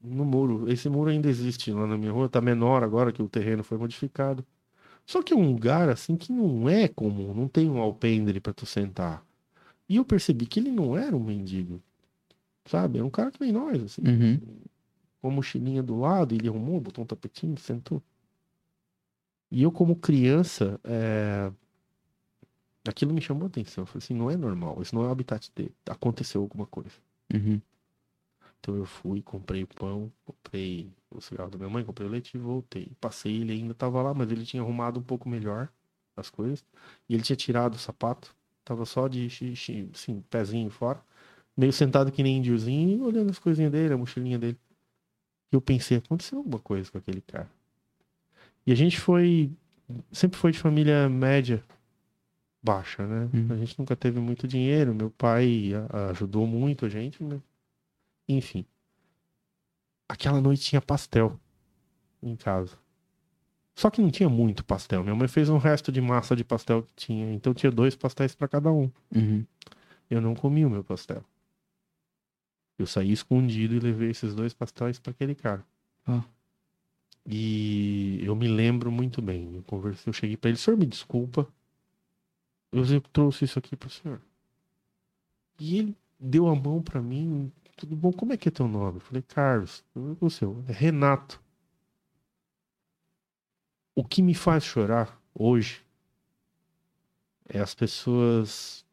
no 0.02 0.24
muro. 0.24 0.70
Esse 0.70 0.88
muro 0.88 1.10
ainda 1.10 1.28
existe 1.28 1.72
lá 1.72 1.86
na 1.86 1.98
minha 1.98 2.12
rua, 2.12 2.28
tá 2.28 2.40
menor 2.40 2.82
agora 2.82 3.12
que 3.12 3.22
o 3.22 3.28
terreno 3.28 3.62
foi 3.64 3.76
modificado. 3.78 4.44
Só 5.04 5.22
que 5.22 5.34
é 5.34 5.36
um 5.36 5.46
lugar 5.52 5.88
assim 5.88 6.16
que 6.16 6.32
não 6.32 6.68
é 6.68 6.88
comum, 6.88 7.34
não 7.34 7.46
tem 7.48 7.68
um 7.70 7.78
alpendre 7.78 8.40
pra 8.40 8.52
tu 8.54 8.64
sentar. 8.64 9.24
E 9.88 9.96
eu 9.96 10.04
percebi 10.04 10.46
que 10.46 10.60
ele 10.60 10.70
não 10.70 10.96
era 10.96 11.16
um 11.16 11.22
mendigo. 11.22 11.82
Sabe? 12.66 12.98
Era 12.98 13.06
um 13.06 13.10
cara 13.10 13.30
que 13.30 13.40
nem 13.40 13.52
nós, 13.52 13.82
assim. 13.82 14.02
Uhum. 14.02 14.40
Com 15.20 15.28
a 15.28 15.30
mochilinha 15.30 15.82
do 15.82 15.98
lado, 15.98 16.34
ele 16.34 16.48
arrumou, 16.48 16.80
botou 16.80 17.04
um 17.04 17.06
tapetinho, 17.06 17.58
sentou. 17.58 18.02
E 19.50 19.62
eu, 19.62 19.70
como 19.70 19.94
criança, 19.96 20.80
é, 20.84 21.52
aquilo 22.88 23.12
me 23.12 23.20
chamou 23.20 23.44
a 23.44 23.46
atenção. 23.46 23.82
Eu 23.82 23.86
falei 23.86 24.04
assim, 24.04 24.14
não 24.14 24.30
é 24.30 24.36
normal, 24.36 24.80
isso 24.80 24.94
não 24.94 25.04
é 25.04 25.08
o 25.08 25.10
habitat 25.10 25.50
dele. 25.54 25.74
Aconteceu 25.88 26.40
alguma 26.40 26.66
coisa. 26.66 26.96
Uhum. 27.32 27.60
Então 28.60 28.74
eu 28.76 28.86
fui, 28.86 29.20
comprei 29.20 29.62
o 29.62 29.66
pão, 29.66 30.10
comprei 30.24 30.90
o 31.10 31.20
cigarro 31.20 31.50
da 31.50 31.58
minha 31.58 31.68
mãe, 31.68 31.84
comprei 31.84 32.08
o 32.08 32.10
leite 32.10 32.34
e 32.34 32.38
voltei. 32.38 32.90
Passei, 32.98 33.42
ele 33.42 33.52
ainda 33.52 33.74
tava 33.74 34.02
lá, 34.02 34.14
mas 34.14 34.30
ele 34.32 34.44
tinha 34.44 34.62
arrumado 34.62 34.98
um 34.98 35.02
pouco 35.02 35.28
melhor 35.28 35.68
as 36.16 36.30
coisas. 36.30 36.64
E 37.08 37.14
ele 37.14 37.22
tinha 37.22 37.36
tirado 37.36 37.74
o 37.74 37.78
sapato, 37.78 38.34
tava 38.64 38.84
só 38.84 39.06
de 39.08 39.28
xixi, 39.28 39.88
assim, 39.94 40.22
pezinho 40.30 40.70
fora, 40.70 41.00
meio 41.56 41.72
sentado 41.72 42.10
que 42.10 42.22
nem 42.22 42.38
índiozinho, 42.38 43.04
olhando 43.04 43.30
as 43.30 43.38
coisinhas 43.38 43.70
dele, 43.70 43.94
a 43.94 43.96
mochilinha 43.96 44.38
dele. 44.38 44.58
E 45.52 45.56
eu 45.56 45.60
pensei, 45.60 45.98
aconteceu 45.98 46.38
alguma 46.38 46.58
coisa 46.58 46.90
com 46.90 46.98
aquele 46.98 47.20
cara. 47.20 47.50
E 48.66 48.72
a 48.72 48.74
gente 48.74 48.98
foi, 48.98 49.52
sempre 50.10 50.38
foi 50.38 50.50
de 50.52 50.58
família 50.58 51.08
média, 51.08 51.62
baixa, 52.62 53.06
né? 53.06 53.28
Uhum. 53.32 53.52
A 53.52 53.56
gente 53.56 53.78
nunca 53.78 53.94
teve 53.94 54.18
muito 54.18 54.48
dinheiro, 54.48 54.94
meu 54.94 55.10
pai 55.10 55.72
ajudou 56.10 56.46
muito 56.46 56.86
a 56.86 56.88
gente, 56.88 57.22
né? 57.22 57.38
Enfim. 58.26 58.64
Aquela 60.08 60.40
noite 60.40 60.62
tinha 60.62 60.80
pastel 60.80 61.38
em 62.22 62.34
casa. 62.36 62.76
Só 63.74 63.90
que 63.90 64.00
não 64.00 64.10
tinha 64.10 64.28
muito 64.28 64.64
pastel. 64.64 65.02
Minha 65.02 65.16
mãe 65.16 65.26
fez 65.26 65.48
um 65.48 65.58
resto 65.58 65.90
de 65.90 66.00
massa 66.00 66.36
de 66.36 66.44
pastel 66.44 66.82
que 66.82 66.92
tinha. 66.94 67.32
Então 67.32 67.52
tinha 67.52 67.72
dois 67.72 67.96
pastéis 67.96 68.34
para 68.34 68.46
cada 68.46 68.70
um. 68.70 68.90
Uhum. 69.14 69.44
Eu 70.08 70.20
não 70.20 70.34
comi 70.34 70.64
o 70.64 70.70
meu 70.70 70.84
pastel. 70.84 71.24
Eu 72.78 72.86
saí 72.86 73.12
escondido 73.12 73.74
e 73.74 73.80
levei 73.80 74.10
esses 74.10 74.34
dois 74.34 74.52
pastéis 74.54 74.98
para 74.98 75.10
aquele 75.10 75.34
cara. 75.34 75.64
Ah. 76.06 76.22
E 77.26 78.20
eu 78.22 78.36
me 78.36 78.46
lembro 78.46 78.92
muito 78.92 79.20
bem. 79.20 79.54
Eu 79.54 79.62
conversei, 79.62 80.08
eu 80.08 80.12
cheguei 80.12 80.36
para 80.36 80.50
ele, 80.50 80.58
senhor, 80.58 80.76
me 80.76 80.86
desculpa. 80.86 81.48
Eu 82.70 82.84
trouxe 83.00 83.44
isso 83.44 83.58
aqui 83.58 83.76
pro 83.76 83.90
senhor. 83.90 84.20
E 85.58 85.78
ele 85.78 85.96
deu 86.18 86.48
a 86.48 86.54
mão 86.54 86.82
para 86.82 87.00
mim. 87.00 87.50
Tudo 87.76 87.96
bom? 87.96 88.12
Como 88.12 88.32
é 88.32 88.36
que 88.36 88.48
é 88.48 88.52
teu 88.52 88.68
nome? 88.68 88.96
Eu 88.96 89.00
falei, 89.00 89.22
Carlos. 89.22 89.84
O 90.20 90.28
seu? 90.30 90.62
É 90.68 90.72
Renato. 90.72 91.40
O 93.94 94.04
que 94.04 94.22
me 94.22 94.34
faz 94.34 94.64
chorar 94.64 95.20
hoje 95.34 95.84
é 97.48 97.60
as 97.60 97.74
pessoas 97.74 98.84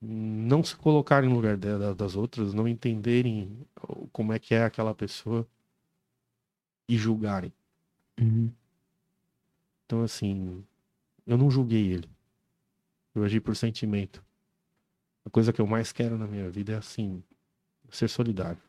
não 0.00 0.62
se 0.62 0.76
colocarem 0.76 1.28
no 1.28 1.36
lugar 1.36 1.56
das 1.56 2.16
outras, 2.16 2.54
não 2.54 2.66
entenderem 2.66 3.66
como 4.12 4.32
é 4.32 4.38
que 4.38 4.54
é 4.54 4.64
aquela 4.64 4.94
pessoa 4.94 5.46
e 6.88 6.96
julgarem. 6.96 7.52
Uhum. 8.18 8.50
Então, 9.84 10.02
assim, 10.02 10.64
eu 11.26 11.36
não 11.36 11.50
julguei 11.50 11.92
ele. 11.92 12.08
Eu 13.14 13.24
agi 13.24 13.40
por 13.40 13.54
sentimento. 13.56 14.24
A 15.24 15.30
coisa 15.30 15.52
que 15.52 15.60
eu 15.60 15.66
mais 15.66 15.92
quero 15.92 16.16
na 16.16 16.26
minha 16.26 16.50
vida 16.50 16.72
é, 16.72 16.76
assim, 16.76 17.22
ser 17.90 18.08
solidário. 18.08 18.60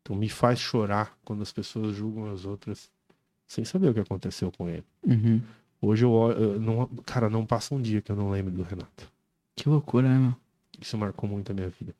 Então, 0.00 0.16
me 0.16 0.28
faz 0.28 0.58
chorar 0.58 1.18
quando 1.24 1.42
as 1.42 1.52
pessoas 1.52 1.94
julgam 1.94 2.30
as 2.32 2.44
outras 2.44 2.90
sem 3.50 3.64
saber 3.64 3.88
o 3.88 3.94
que 3.94 3.98
aconteceu 4.00 4.52
com 4.56 4.68
ele. 4.68 4.84
Uhum. 5.04 5.40
Hoje 5.82 6.04
eu, 6.04 6.12
olho- 6.12 6.38
eu 6.38 6.60
não, 6.60 6.86
cara, 7.04 7.28
não 7.28 7.44
passa 7.44 7.74
um 7.74 7.82
dia 7.82 8.00
que 8.00 8.12
eu 8.12 8.14
não 8.14 8.30
lembre 8.30 8.52
do 8.54 8.62
Renato. 8.62 9.10
Que 9.56 9.68
loucura, 9.68 10.08
né, 10.08 10.16
meu? 10.18 10.36
Isso 10.80 10.96
marcou 10.96 11.28
muito 11.28 11.50
a 11.50 11.54
minha 11.54 11.68
vida. 11.68 11.92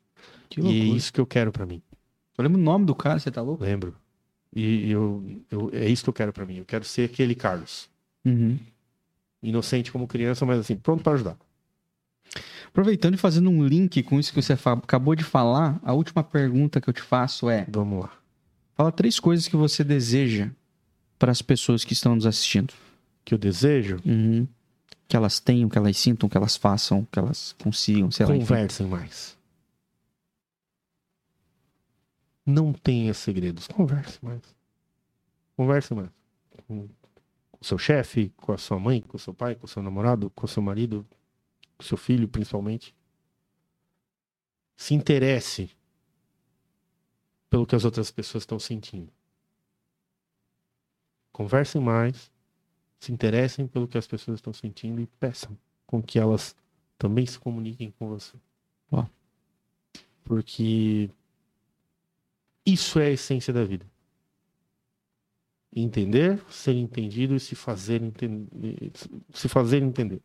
Que 0.49 0.59
E 0.59 0.63
loucura. 0.63 0.83
é 0.83 0.87
isso 0.95 1.11
que 1.11 1.19
eu 1.19 1.25
quero 1.25 1.51
pra 1.51 1.65
mim. 1.65 1.81
Eu 2.37 2.43
lembro 2.43 2.57
o 2.59 2.63
nome 2.63 2.85
do 2.85 2.95
cara, 2.95 3.19
você 3.19 3.29
tá 3.29 3.41
louco? 3.41 3.63
Lembro. 3.65 3.93
E 4.55 4.89
eu, 4.89 5.21
eu, 5.51 5.69
é 5.73 5.89
isso 5.89 6.03
que 6.03 6.09
eu 6.09 6.13
quero 6.13 6.31
pra 6.31 6.45
mim. 6.45 6.57
Eu 6.57 6.65
quero 6.65 6.85
ser 6.85 7.03
aquele 7.09 7.35
Carlos. 7.35 7.89
Uhum. 8.23 8.57
Inocente 9.43 9.91
como 9.91 10.07
criança, 10.07 10.45
mas 10.45 10.59
assim, 10.59 10.77
pronto 10.77 11.03
pra 11.03 11.13
ajudar. 11.13 11.35
Aproveitando 12.67 13.15
e 13.15 13.17
fazendo 13.17 13.49
um 13.49 13.65
link 13.65 14.01
com 14.03 14.19
isso 14.19 14.31
que 14.33 14.41
você 14.41 14.53
acabou 14.53 15.15
de 15.15 15.23
falar, 15.23 15.79
a 15.83 15.91
última 15.93 16.23
pergunta 16.23 16.79
que 16.79 16.89
eu 16.89 16.93
te 16.93 17.01
faço 17.01 17.49
é: 17.49 17.65
Vamos 17.69 18.03
lá. 18.03 18.11
fala 18.73 18.91
três 18.91 19.19
coisas 19.19 19.47
que 19.49 19.55
você 19.57 19.83
deseja 19.83 20.49
para 21.21 21.31
as 21.31 21.43
pessoas 21.43 21.85
que 21.85 21.93
estão 21.93 22.15
nos 22.15 22.25
assistindo. 22.25 22.73
Que 23.23 23.35
eu 23.35 23.37
desejo, 23.37 24.01
Uhum. 24.03 24.47
Que 25.07 25.15
elas 25.15 25.39
tenham, 25.39 25.69
que 25.69 25.77
elas 25.77 25.95
sintam, 25.97 26.27
que 26.27 26.35
elas 26.35 26.55
façam, 26.55 27.05
que 27.05 27.19
elas 27.19 27.53
consigam, 27.61 28.09
sei 28.09 28.25
lá. 28.25 28.33
conversem 28.33 28.87
mais. 28.87 29.37
Não 32.43 32.73
tenha 32.73 33.13
segredos. 33.13 33.67
Converse 33.67 34.17
mais. 34.23 34.41
Converse 35.55 35.93
mais. 35.93 36.09
Com 36.65 36.89
o 37.59 37.65
seu 37.65 37.77
chefe, 37.77 38.31
com 38.37 38.53
a 38.53 38.57
sua 38.57 38.79
mãe, 38.79 39.01
com 39.01 39.17
o 39.17 39.19
seu 39.19 39.33
pai, 39.33 39.53
com 39.53 39.65
o 39.65 39.69
seu 39.69 39.83
namorado, 39.83 40.31
com 40.31 40.45
o 40.45 40.49
seu 40.49 40.63
marido, 40.63 41.05
com 41.77 41.83
o 41.83 41.85
seu 41.85 41.97
filho, 41.97 42.27
principalmente. 42.27 42.95
Se 44.75 44.95
interesse 44.95 45.69
pelo 47.47 47.67
que 47.67 47.75
as 47.75 47.85
outras 47.85 48.09
pessoas 48.09 48.43
estão 48.43 48.57
sentindo. 48.57 49.11
Conversem 51.41 51.81
mais. 51.81 52.31
Se 52.99 53.11
interessem 53.11 53.65
pelo 53.65 53.87
que 53.87 53.97
as 53.97 54.05
pessoas 54.05 54.37
estão 54.37 54.53
sentindo 54.53 55.01
e 55.01 55.07
peçam 55.19 55.57
com 55.87 55.99
que 56.03 56.19
elas 56.19 56.55
também 56.99 57.25
se 57.25 57.39
comuniquem 57.39 57.91
com 57.97 58.07
você. 58.09 58.37
Ó. 58.91 59.07
Porque 60.23 61.09
isso 62.63 62.99
é 62.99 63.07
a 63.07 63.09
essência 63.09 63.51
da 63.51 63.63
vida. 63.63 63.87
Entender, 65.75 66.39
ser 66.47 66.73
entendido 66.73 67.35
e 67.35 67.39
se 67.39 67.55
fazer 67.55 68.03
entender. 68.03 68.91
Se 69.33 69.49
fazer 69.49 69.81
entender. 69.81 70.21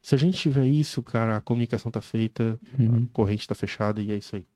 Se 0.00 0.14
a 0.14 0.18
gente 0.18 0.38
tiver 0.38 0.66
isso, 0.66 1.02
cara, 1.02 1.36
a 1.36 1.40
comunicação 1.42 1.92
tá 1.92 2.00
feita, 2.00 2.58
Uhum. 2.78 3.04
a 3.04 3.06
corrente 3.14 3.46
tá 3.46 3.54
fechada 3.54 4.00
e 4.00 4.10
é 4.10 4.16
isso 4.16 4.36
aí. 4.36 4.46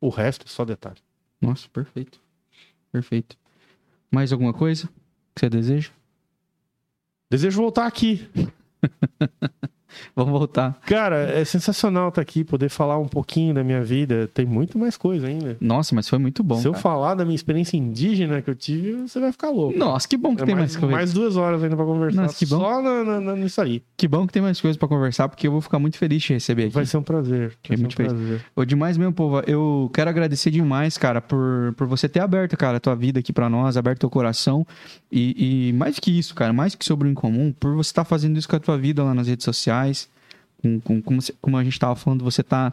O 0.00 0.08
resto 0.08 0.46
é 0.46 0.48
só 0.48 0.64
detalhe. 0.64 1.02
Nossa, 1.38 1.68
perfeito. 1.68 2.18
Perfeito. 2.90 3.36
Mais 4.10 4.32
alguma 4.32 4.52
coisa 4.52 4.88
que 5.34 5.40
você 5.40 5.48
deseja? 5.48 5.90
Desejo 7.30 7.60
voltar 7.62 7.86
aqui. 7.86 8.28
Vamos 10.14 10.32
voltar. 10.32 10.78
Cara, 10.86 11.16
é 11.16 11.44
sensacional 11.44 12.08
estar 12.08 12.20
aqui, 12.22 12.44
poder 12.44 12.68
falar 12.68 12.98
um 12.98 13.08
pouquinho 13.08 13.54
da 13.54 13.62
minha 13.64 13.82
vida. 13.82 14.28
Tem 14.32 14.44
muito 14.46 14.78
mais 14.78 14.96
coisa 14.96 15.26
ainda. 15.26 15.56
Nossa, 15.60 15.94
mas 15.94 16.08
foi 16.08 16.18
muito 16.18 16.42
bom. 16.42 16.56
Se 16.60 16.66
eu 16.66 16.72
cara. 16.72 16.82
falar 16.82 17.14
da 17.14 17.24
minha 17.24 17.34
experiência 17.34 17.76
indígena 17.76 18.40
que 18.42 18.50
eu 18.50 18.54
tive, 18.54 18.92
você 19.08 19.20
vai 19.20 19.32
ficar 19.32 19.50
louco. 19.50 19.78
Nossa, 19.78 20.06
que 20.08 20.16
bom 20.16 20.34
que 20.36 20.42
É 20.42 20.46
tem 20.46 20.54
mais, 20.54 20.72
mais, 20.72 20.76
coisa. 20.76 20.94
mais 20.96 21.12
duas 21.12 21.36
horas 21.36 21.62
ainda 21.62 21.76
pra 21.76 21.84
conversar. 21.84 22.22
Nossa, 22.22 22.38
que 22.38 22.46
bom. 22.46 22.58
Só 22.60 22.82
na, 22.82 23.04
na- 23.04 23.20
na- 23.20 23.36
nisso 23.36 23.60
aí. 23.60 23.82
Que 23.96 24.06
bom 24.08 24.26
que 24.26 24.32
tem 24.32 24.42
mais 24.42 24.60
coisas 24.60 24.76
pra 24.76 24.88
conversar, 24.88 25.28
porque 25.28 25.46
eu 25.46 25.52
vou 25.52 25.60
ficar 25.60 25.78
muito 25.78 25.96
feliz 25.98 26.22
de 26.22 26.32
receber 26.34 26.64
aqui. 26.64 26.74
Vai 26.74 26.86
ser 26.86 26.96
um 26.96 27.02
prazer. 27.02 27.56
Que 27.62 27.72
é 27.72 27.76
Vai 27.76 27.76
ser 27.76 27.80
um 27.80 27.84
muito 27.84 27.96
feliz. 27.96 28.12
prazer. 28.12 28.44
Ô, 28.56 28.64
demais 28.64 28.96
mesmo, 28.96 29.12
povo. 29.12 29.40
Eu 29.46 29.90
quero 29.94 30.10
agradecer 30.10 30.50
demais, 30.50 30.96
cara, 30.98 31.20
por, 31.20 31.74
por 31.76 31.86
você 31.86 32.08
ter 32.08 32.20
aberto, 32.20 32.56
cara, 32.56 32.76
a 32.76 32.80
tua 32.80 32.94
vida 32.94 33.20
aqui 33.20 33.32
pra 33.32 33.48
nós, 33.48 33.76
aberto 33.76 34.00
teu 34.00 34.10
coração. 34.10 34.66
E, 35.12 35.68
e 35.68 35.72
mais 35.72 35.98
que 35.98 36.16
isso, 36.16 36.34
cara, 36.34 36.52
mais 36.52 36.74
que 36.74 36.84
sobre 36.84 37.08
o 37.08 37.10
incomum, 37.10 37.52
por 37.52 37.74
você 37.74 37.90
estar 37.90 38.04
fazendo 38.04 38.38
isso 38.38 38.48
com 38.48 38.56
a 38.56 38.60
tua 38.60 38.78
vida 38.78 39.02
lá 39.02 39.12
nas 39.14 39.26
redes 39.26 39.44
sociais. 39.44 39.79
Com, 40.62 40.78
com- 40.80 41.00
como, 41.02 41.20
como 41.40 41.56
a 41.56 41.64
gente 41.64 41.78
tava 41.78 41.96
falando, 41.96 42.22
você 42.22 42.42
tá 42.42 42.72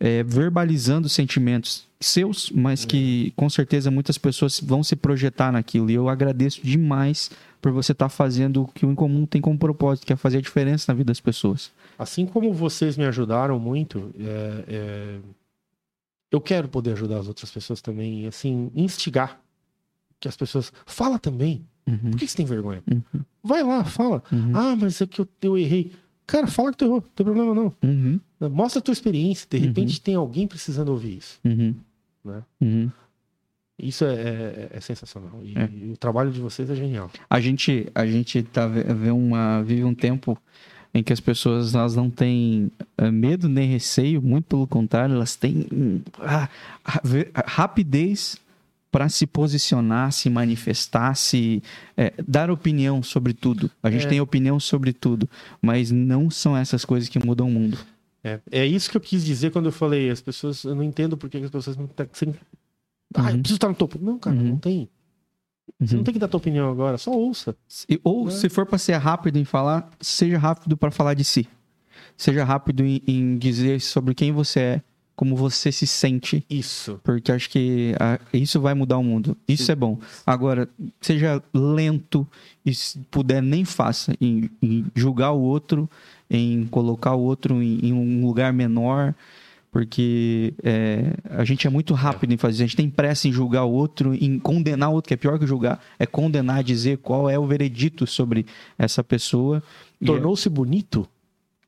é, 0.00 0.22
verbalizando 0.24 1.08
sentimentos 1.08 1.86
seus, 2.00 2.50
mas 2.50 2.84
que 2.84 3.32
com 3.36 3.48
certeza 3.50 3.90
muitas 3.90 4.16
pessoas 4.18 4.58
vão 4.58 4.82
se 4.82 4.96
projetar 4.96 5.52
naquilo. 5.52 5.90
E 5.90 5.94
eu 5.94 6.08
agradeço 6.08 6.60
demais 6.64 7.30
por 7.60 7.70
você 7.72 7.92
estar 7.92 8.08
fazendo 8.08 8.62
o 8.62 8.66
que 8.68 8.86
o 8.86 8.90
incomum 8.90 9.26
tem 9.26 9.40
como 9.40 9.58
propósito, 9.58 10.06
que 10.06 10.12
é 10.12 10.16
fazer 10.16 10.38
a 10.38 10.40
diferença 10.40 10.90
na 10.90 10.96
vida 10.96 11.08
das 11.08 11.20
pessoas. 11.20 11.70
Assim 11.98 12.24
como 12.26 12.52
vocês 12.54 12.96
me 12.96 13.04
ajudaram 13.04 13.58
muito, 13.60 14.10
é, 14.18 14.64
é, 14.66 15.18
eu 16.32 16.40
quero 16.40 16.68
poder 16.68 16.92
ajudar 16.92 17.18
as 17.18 17.28
outras 17.28 17.50
pessoas 17.50 17.80
também, 17.82 18.26
assim, 18.26 18.70
instigar 18.74 19.38
que 20.18 20.26
as 20.28 20.36
pessoas. 20.36 20.72
Fala 20.86 21.18
também. 21.18 21.66
Uhum, 21.86 22.10
Por 22.12 22.18
que 22.20 22.26
você 22.26 22.36
tem 22.36 22.46
vergonha? 22.46 22.82
uhum, 22.90 23.02
Vai 23.42 23.62
lá, 23.62 23.84
fala. 23.84 24.22
uhum, 24.32 24.52
Ah, 24.54 24.76
mas 24.76 25.00
é 25.00 25.06
que 25.06 25.20
eu, 25.20 25.28
eu 25.42 25.58
errei. 25.58 25.92
Cara, 26.30 26.46
fala 26.46 26.70
que 26.72 26.78
tu 26.78 26.84
errou, 26.84 26.96
não 27.00 27.08
tem 27.14 27.24
problema 27.24 27.54
não. 27.54 27.74
uhum, 27.82 28.20
Mostra 28.50 28.78
a 28.78 28.82
tua 28.82 28.92
experiência. 28.92 29.46
De 29.50 29.56
Uhum. 29.58 29.62
repente 29.64 30.00
tem 30.00 30.14
alguém 30.14 30.46
precisando 30.46 30.90
ouvir 30.90 31.18
isso. 31.18 31.38
uhum, 31.44 31.74
Né? 32.24 32.42
uhum. 32.60 32.90
Isso 33.82 34.04
é, 34.04 34.14
é- 34.14 34.68
é 34.74 34.80
sensacional. 34.80 35.40
E, 35.42 35.56
É. 35.58 35.68
e 35.72 35.90
o 35.92 35.96
trabalho 35.96 36.30
de 36.30 36.38
vocês 36.40 36.68
é 36.68 36.74
genial. 36.76 37.10
A 37.28 37.40
gente, 37.40 37.88
a 37.94 38.04
gente 38.06 38.42
tá, 38.42 38.66
ve- 38.66 38.82
vê 38.84 39.10
uma, 39.10 39.62
vive 39.62 39.84
um 39.84 39.94
tempo 39.94 40.36
em 40.92 41.02
que 41.02 41.12
as 41.12 41.20
pessoas 41.20 41.74
elas 41.74 41.94
não 41.96 42.10
têm 42.10 42.70
eh, 42.98 43.10
medo 43.10 43.48
nem 43.48 43.68
receio, 43.68 44.20
muito 44.20 44.44
pelo 44.44 44.66
contrário, 44.66 45.14
elas 45.14 45.34
têm 45.36 45.66
ah, 46.18 46.48
rapidez 47.46 48.36
para 48.90 49.08
se 49.08 49.26
posicionar, 49.26 50.10
se 50.12 50.28
manifestar, 50.28 51.14
se 51.14 51.62
eh, 51.96 52.12
dar 52.26 52.50
opinião 52.50 53.02
sobre 53.02 53.32
tudo. 53.32 53.70
A 53.82 53.90
gente 53.90 54.06
É. 54.06 54.08
tem 54.08 54.20
opinião 54.20 54.58
sobre 54.58 54.92
tudo, 54.92 55.28
mas 55.62 55.90
não 55.90 56.28
são 56.30 56.56
essas 56.56 56.84
coisas 56.84 57.08
que 57.08 57.24
mudam 57.24 57.46
o 57.48 57.50
mundo. 57.50 57.78
É, 58.22 58.40
é 58.50 58.66
isso 58.66 58.90
que 58.90 58.96
eu 58.96 59.00
quis 59.00 59.24
dizer 59.24 59.50
quando 59.52 59.66
eu 59.66 59.72
falei. 59.72 60.10
As 60.10 60.20
pessoas, 60.20 60.64
eu 60.64 60.74
não 60.74 60.82
entendo 60.82 61.16
por 61.16 61.30
que 61.30 61.38
as 61.38 61.50
pessoas 61.50 61.76
não 61.76 61.86
têm. 61.86 62.08
Sem... 62.12 62.34
Ah, 63.14 63.30
eu 63.30 63.34
Uhum. 63.36 63.38
preciso 63.40 63.56
estar 63.56 63.68
no 63.68 63.74
topo. 63.74 63.98
Não, 64.00 64.18
cara, 64.18 64.36
Uhum. 64.36 64.42
não 64.50 64.56
tem. 64.58 64.88
Você 65.80 65.94
Uhum. 65.94 65.98
não 65.98 66.04
tem 66.04 66.12
que 66.14 66.20
dar 66.20 66.28
tua 66.28 66.38
opinião 66.38 66.68
agora, 66.70 66.98
só 66.98 67.12
ouça. 67.12 67.56
E- 67.88 68.00
Ou 68.04 68.28
É. 68.28 68.30
se 68.32 68.48
for 68.48 68.66
para 68.66 68.76
ser 68.76 68.94
rápido 68.96 69.38
em 69.38 69.44
falar, 69.44 69.88
seja 70.00 70.36
rápido 70.36 70.76
para 70.76 70.90
falar 70.90 71.14
de 71.14 71.24
si. 71.24 71.48
Seja 72.16 72.44
rápido 72.44 72.84
em, 72.84 73.00
em 73.06 73.38
dizer 73.38 73.80
sobre 73.80 74.14
quem 74.14 74.32
você 74.32 74.60
é, 74.60 74.82
como 75.20 75.36
você 75.36 75.70
se 75.70 75.86
sente, 75.86 76.42
Isso. 76.48 76.98
porque 77.04 77.30
acho 77.30 77.50
que 77.50 77.94
ah, 78.00 78.18
isso 78.32 78.58
vai 78.58 78.72
mudar 78.72 78.96
o 78.96 79.04
mundo. 79.04 79.36
Isso 79.46 79.70
é 79.70 79.74
bom. 79.74 79.98
Agora, 80.24 80.66
seja 80.98 81.42
lento 81.52 82.26
e 82.64 82.72
se 82.72 82.98
puder 83.10 83.42
nem 83.42 83.62
faça 83.66 84.14
em, 84.18 84.48
em 84.62 84.86
julgar 84.94 85.32
o 85.32 85.40
outro, 85.42 85.90
em 86.30 86.64
colocar 86.70 87.12
o 87.14 87.20
outro 87.20 87.62
em, 87.62 87.80
em 87.88 87.92
um 87.92 88.24
lugar 88.24 88.50
menor. 88.50 89.14
Porque 89.70 90.54
é, 90.62 91.12
a 91.28 91.44
gente 91.44 91.66
é 91.66 91.70
muito 91.70 91.92
rápido 91.92 92.32
em 92.32 92.38
fazer, 92.38 92.64
a 92.64 92.66
gente 92.66 92.76
tem 92.76 92.88
pressa 92.88 93.28
em 93.28 93.32
julgar 93.32 93.64
o 93.66 93.70
outro, 93.70 94.14
em 94.14 94.38
condenar 94.38 94.88
o 94.88 94.94
outro, 94.94 95.08
que 95.08 95.14
é 95.14 95.18
pior 95.18 95.38
que 95.38 95.46
julgar, 95.46 95.84
é 95.98 96.06
condenar, 96.06 96.64
dizer 96.64 96.96
qual 96.96 97.28
é 97.28 97.38
o 97.38 97.46
veredito 97.46 98.06
sobre 98.06 98.46
essa 98.78 99.04
pessoa. 99.04 99.62
É- 100.00 100.06
Tornou-se 100.06 100.48
bonito 100.48 101.06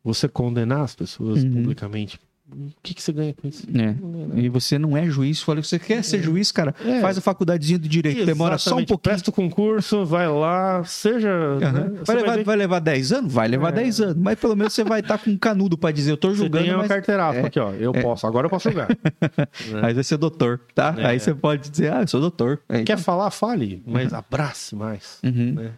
você 0.03 0.27
condenar 0.27 0.81
as 0.81 0.95
pessoas 0.95 1.45
Uhum. 1.45 1.53
publicamente. 1.53 2.19
O 2.55 2.71
que, 2.83 2.93
que 2.95 3.03
você 3.03 3.13
ganha 3.13 3.35
com 3.35 3.49
isso? 3.49 3.67
É. 3.75 4.39
E 4.41 4.49
você 4.49 4.79
não 4.79 4.97
é 4.97 5.07
juiz. 5.09 5.41
Falei, 5.41 5.63
você 5.63 5.79
quer 5.79 6.03
ser 6.05 6.23
juiz, 6.23 6.53
cara? 6.53 6.75
É. 6.85 7.01
Faz 7.01 7.17
a 7.17 7.21
faculdadezinha 7.21 7.79
do 7.79 7.89
direito. 7.89 8.27
Demora 8.27 8.59
só 8.59 8.75
um 8.75 8.85
pouquinho. 8.85 8.99
Presta 8.99 9.31
o 9.31 9.33
concurso, 9.33 10.05
vai 10.05 10.29
lá, 10.29 10.85
seja. 10.85 11.29
né, 11.59 11.67
Aham. 11.67 11.89
você 11.95 12.05
Vai, 12.13 12.17
levar, 12.17 12.37
ver 12.37 12.45
vai 12.45 12.57
levar 12.57 12.79
10 12.81 13.13
anos? 13.13 13.33
Vai 13.33 13.49
levar 13.49 13.69
É. 13.71 13.73
10 13.83 14.01
anos. 14.01 14.17
Mas 14.17 14.39
pelo 14.39 14.55
menos 14.55 14.73
você 14.73 14.85
vai 14.85 15.01
estar 15.01 15.19
com 15.19 15.31
um 15.31 15.39
canudo 15.39 15.79
pra 15.79 15.91
dizer, 15.91 16.11
eu 16.13 16.17
tô 16.17 16.29
Você 16.31 16.37
julgando, 16.37 16.65
tem 16.65 16.73
uma 16.75 16.79
mas... 16.81 16.89
carteirada 16.89 17.39
É. 17.39 17.47
aqui, 17.47 17.59
ó. 17.59 17.73
Eu 17.73 17.93
É. 17.95 18.03
posso, 18.03 18.27
agora 18.27 18.47
eu 18.47 18.51
posso 18.51 18.69
julgar. 18.69 18.89
né? 18.89 19.81
Aí 19.83 19.95
vai 19.95 20.05
ser 20.05 20.17
doutor, 20.19 20.61
tá? 20.75 20.95
É. 20.99 21.07
Aí 21.07 21.21
você 21.21 21.35
pode 21.35 21.71
dizer, 21.71 21.93
ah, 21.93 22.03
eu 22.03 22.09
sou 22.09 22.21
doutor. 22.21 22.61
Quer 22.85 22.99
falar, 22.99 23.31
fale, 23.31 23.83
mas 23.87 24.13
abrace 24.13 24.77
mais. 24.77 25.19
Uhum. 25.25 25.53
Né? 25.55 25.71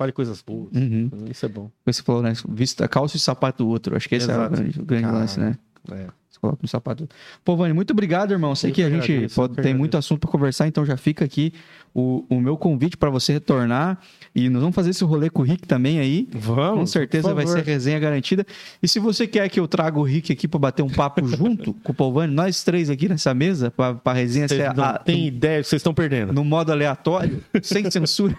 Fale 0.00 0.12
coisas 0.12 0.40
boas. 0.40 0.68
Uhum. 0.76 1.10
Isso 1.28 1.44
é 1.44 1.48
bom. 1.48 1.68
Você 1.84 2.04
falou, 2.04 2.22
né? 2.22 2.32
Vista 2.48 2.86
calça 2.86 3.16
e 3.16 3.20
sapato 3.20 3.64
do 3.64 3.68
outro. 3.68 3.96
Acho 3.96 4.08
que 4.08 4.14
esse 4.14 4.30
é 4.30 4.32
o 4.32 4.36
Exato. 4.36 4.54
grande, 4.54 4.80
o 4.80 4.84
grande 4.84 5.06
lance, 5.06 5.40
né? 5.40 5.56
É. 5.92 6.06
coloca 6.40 6.58
no 6.62 6.68
sapato. 6.68 7.08
Pô, 7.44 7.56
Vani, 7.56 7.72
muito 7.74 7.90
obrigado, 7.92 8.30
irmão. 8.32 8.54
Sei 8.54 8.70
Eu 8.70 8.74
que 8.74 8.80
que 8.82 8.86
a 8.86 8.90
gente 8.90 9.10
agradeço, 9.10 9.34
pode, 9.34 9.54
que 9.56 9.62
tem 9.62 9.74
muito 9.74 9.96
assunto 9.96 10.20
para 10.20 10.30
conversar, 10.30 10.68
então 10.68 10.84
já 10.86 10.96
fica 10.96 11.24
aqui 11.24 11.52
o, 11.92 12.24
o 12.28 12.40
meu 12.40 12.56
convite 12.56 12.96
para 12.96 13.10
você 13.10 13.32
retornar. 13.32 13.98
E 14.34 14.48
nós 14.48 14.60
vamos 14.60 14.74
fazer 14.76 14.90
esse 14.90 15.02
rolê 15.02 15.28
com 15.30 15.42
o 15.42 15.44
Rick 15.44 15.66
também 15.66 15.98
aí. 15.98 16.28
Vamos. 16.32 16.78
Com 16.78 16.86
certeza 16.86 17.34
vai 17.34 17.44
ser 17.46 17.64
resenha 17.64 17.98
garantida. 17.98 18.46
E 18.80 18.86
se 18.86 19.00
você 19.00 19.26
quer 19.26 19.48
que 19.48 19.58
eu 19.58 19.66
traga 19.66 19.98
o 19.98 20.02
Rick 20.04 20.32
aqui 20.32 20.46
para 20.46 20.60
bater 20.60 20.82
um 20.82 20.88
papo 20.88 21.26
junto 21.26 21.74
com 21.74 21.90
o 21.90 21.94
Polvani, 21.94 22.32
nós 22.32 22.62
três 22.62 22.88
aqui 22.88 23.08
nessa 23.08 23.34
mesa, 23.34 23.72
para 23.72 24.12
resenha 24.12 24.46
ser 24.46 24.58
Vocês 24.62 24.76
não 24.76 24.84
a- 24.84 24.98
têm 24.98 25.26
ideia, 25.26 25.64
vocês 25.64 25.80
estão 25.80 25.92
perdendo. 25.92 26.32
no 26.32 26.44
modo 26.44 26.70
aleatório, 26.70 27.42
sem 27.62 27.90
censura, 27.90 28.36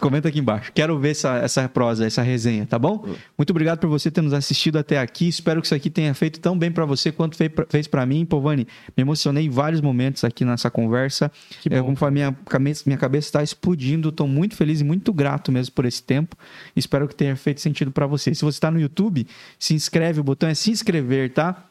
comenta 0.00 0.28
aqui 0.28 0.38
embaixo. 0.38 0.72
Quero 0.74 0.98
ver 0.98 1.10
essa, 1.10 1.36
essa 1.38 1.68
prosa, 1.68 2.06
essa 2.06 2.22
resenha, 2.22 2.66
tá 2.66 2.78
bom? 2.78 3.04
Muito 3.36 3.50
obrigado 3.50 3.78
por 3.78 3.88
você 3.88 4.10
ter 4.10 4.22
nos 4.22 4.32
assistido 4.32 4.78
até 4.78 4.98
aqui. 4.98 5.28
Espero 5.28 5.60
que 5.60 5.66
isso 5.66 5.74
aqui 5.74 5.90
tenha 5.90 6.14
feito 6.14 6.40
tão 6.40 6.58
bem 6.58 6.70
para 6.70 6.84
você 6.84 7.10
quanto 7.10 7.36
fez 7.68 7.86
para 7.86 8.06
mim. 8.06 8.24
Povani, 8.24 8.66
me 8.96 9.02
emocionei 9.02 9.46
em 9.46 9.50
vários 9.50 9.80
momentos 9.80 10.24
aqui 10.24 10.44
nessa 10.44 10.70
conversa. 10.70 11.30
Que 11.60 11.68
É, 11.72 11.78
bom. 11.78 11.86
como 11.86 11.96
falei, 11.96 12.14
minha 12.14 12.32
cabeça, 12.46 12.82
minha 12.86 12.98
cabeça 12.98 13.28
está 13.28 13.42
explodindo. 13.42 14.08
Estou 14.08 14.26
muito 14.28 14.56
feliz 14.56 14.80
e 14.80 14.84
muito 14.84 15.12
grato 15.12 15.50
mesmo 15.50 15.74
por 15.74 15.84
esse 15.84 16.02
tempo. 16.02 16.36
Espero 16.74 17.06
que 17.08 17.14
tenha 17.14 17.36
feito 17.36 17.60
sentido 17.60 17.90
para 17.90 18.06
você. 18.06 18.34
Se 18.34 18.44
você 18.44 18.56
está 18.56 18.70
no 18.70 18.80
YouTube, 18.80 19.26
se 19.58 19.74
inscreve. 19.74 20.20
O 20.20 20.24
botão 20.24 20.48
é 20.48 20.54
se 20.54 20.70
inscrever, 20.70 21.32
tá? 21.32 21.68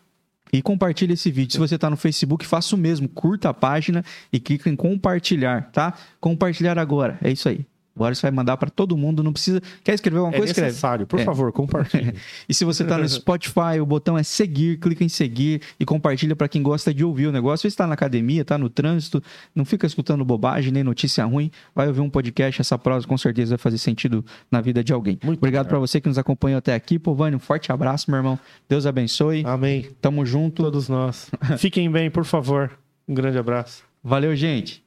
E 0.53 0.61
compartilhe 0.61 1.13
esse 1.13 1.31
vídeo. 1.31 1.53
Se 1.53 1.57
você 1.57 1.75
está 1.75 1.89
no 1.89 1.95
Facebook, 1.95 2.45
faça 2.45 2.75
o 2.75 2.77
mesmo. 2.77 3.07
Curta 3.07 3.49
a 3.49 3.53
página 3.53 4.03
e 4.33 4.39
clica 4.39 4.69
em 4.69 4.75
compartilhar, 4.75 5.71
tá? 5.71 5.93
Compartilhar 6.19 6.77
agora. 6.77 7.17
É 7.23 7.31
isso 7.31 7.47
aí. 7.47 7.65
Agora 8.03 8.15
você 8.15 8.21
vai 8.23 8.31
mandar 8.31 8.57
para 8.57 8.69
todo 8.69 8.97
mundo. 8.97 9.23
Não 9.23 9.31
precisa. 9.33 9.61
Quer 9.83 9.93
escrever 9.93 10.17
alguma 10.19 10.35
É 10.35 10.37
coisa? 10.39 10.51
Escreve. 10.51 10.69
necessário, 10.69 11.07
por 11.07 11.19
É. 11.19 11.23
favor, 11.23 11.51
compartilhe. 11.51 12.13
E 12.49 12.53
se 12.53 12.65
você 12.65 12.83
está 12.83 12.97
no 12.97 13.07
Spotify, 13.07 13.79
o 13.81 13.85
botão 13.85 14.17
é 14.17 14.23
seguir, 14.23 14.77
clica 14.79 15.03
em 15.03 15.09
seguir 15.09 15.61
e 15.79 15.85
compartilha 15.85 16.35
para 16.35 16.47
quem 16.47 16.61
gosta 16.61 16.93
de 16.93 17.03
ouvir 17.03 17.27
o 17.27 17.31
negócio. 17.31 17.61
Se 17.61 17.67
está 17.67 17.85
na 17.87 17.93
academia, 17.93 18.41
está 18.41 18.57
no 18.57 18.69
trânsito, 18.69 19.21
não 19.55 19.63
fica 19.63 19.85
escutando 19.85 20.25
bobagem 20.25 20.71
nem 20.71 20.83
notícia 20.83 21.23
ruim, 21.25 21.51
vai 21.75 21.87
ouvir 21.87 22.01
um 22.01 22.09
podcast, 22.09 22.59
essa 22.61 22.77
prosa 22.77 23.07
com 23.07 23.17
certeza 23.17 23.51
vai 23.51 23.57
fazer 23.57 23.77
sentido 23.77 24.25
na 24.51 24.59
vida 24.61 24.83
de 24.83 24.91
alguém. 24.91 25.19
Muito 25.23 25.37
Obrigado 25.37 25.61
obrigado. 25.61 25.67
para 25.69 25.79
você 25.79 26.01
que 26.01 26.07
nos 26.07 26.17
acompanhou 26.17 26.57
até 26.57 26.73
aqui. 26.73 26.97
Povani, 26.99 27.35
um 27.35 27.39
forte 27.39 27.71
abraço, 27.71 28.09
meu 28.09 28.17
irmão. 28.17 28.39
Deus 28.67 28.85
abençoe. 28.85 29.43
Amém. 29.45 29.87
Tamo 30.01 30.25
junto. 30.25 30.63
Todos 30.63 30.89
nós. 30.89 31.29
Fiquem 31.57 31.89
bem, 31.91 32.09
por 32.09 32.25
favor. 32.25 32.71
Um 33.07 33.13
grande 33.13 33.37
abraço. 33.37 33.83
Valeu, 34.03 34.35
gente. 34.35 34.83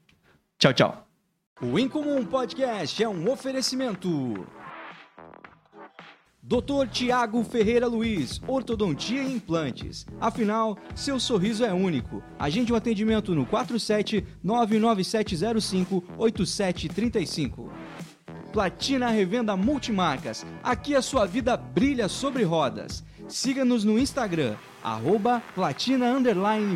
Tchau, 0.59 0.73
tchau. 0.73 1.04
O 1.63 1.79
Incomum 1.79 2.25
Podcast 2.25 3.01
é 3.01 3.09
um 3.09 3.31
oferecimento. 3.31 4.45
Dr. 6.43 6.89
Tiago 6.91 7.45
Ferreira 7.45 7.87
Luiz, 7.87 8.41
Ortodontia 8.47 9.23
e 9.23 9.33
Implantes. 9.33 10.05
Afinal, 10.21 10.77
seu 10.97 11.19
sorriso 11.21 11.65
é 11.65 11.73
único. 11.73 12.21
Agende 12.41 12.73
um 12.73 12.77
atendimento 12.77 13.37
no 13.37 13.47
47 13.47 14.27
99705 14.43 16.03
8735. 16.19 17.73
Platina 18.53 19.09
Revenda 19.09 19.57
Multimarcas. 19.57 20.45
Aqui 20.61 20.97
a 20.97 21.01
sua 21.01 21.25
vida 21.25 21.57
brilha 21.57 22.09
sobre 22.09 22.43
rodas. 22.43 23.05
Siga-nos 23.29 23.85
no 23.85 23.97
Instagram, 23.97 24.57
arroba 24.83 25.41
platina 25.55 26.13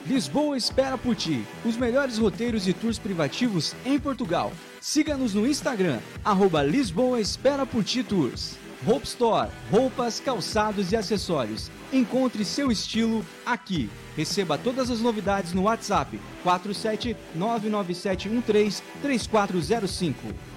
Lisboa 0.08 0.58
espera 0.58 0.98
por 0.98 1.16
ti. 1.16 1.46
Os 1.64 1.78
melhores 1.78 2.18
roteiros 2.18 2.68
e 2.68 2.74
tours 2.74 2.98
privativos 2.98 3.76
em 3.86 4.00
Portugal. 4.00 4.52
Siga-nos 4.82 5.36
no 5.36 5.46
Instagram, 5.46 6.00
arroba 6.26 6.64
Lisboa 6.64 7.22
Espera 7.22 7.68
por 7.68 7.84
Ti 7.84 8.02
Tours. 8.02 8.58
Hope 8.86 9.06
Store, 9.08 9.50
roupas, 9.72 10.20
calçados 10.20 10.92
e 10.92 10.96
acessórios. 10.96 11.72
Encontre 11.92 12.46
seu 12.46 12.72
estilo 12.72 13.26
aqui. 13.44 13.90
Receba 14.16 14.58
todas 14.58 14.92
as 14.92 15.00
novidades 15.00 15.54
no 15.54 15.64
WhatsApp 15.64 16.20
47 16.44 17.18
99713 17.34 18.84
3405. 19.02 20.57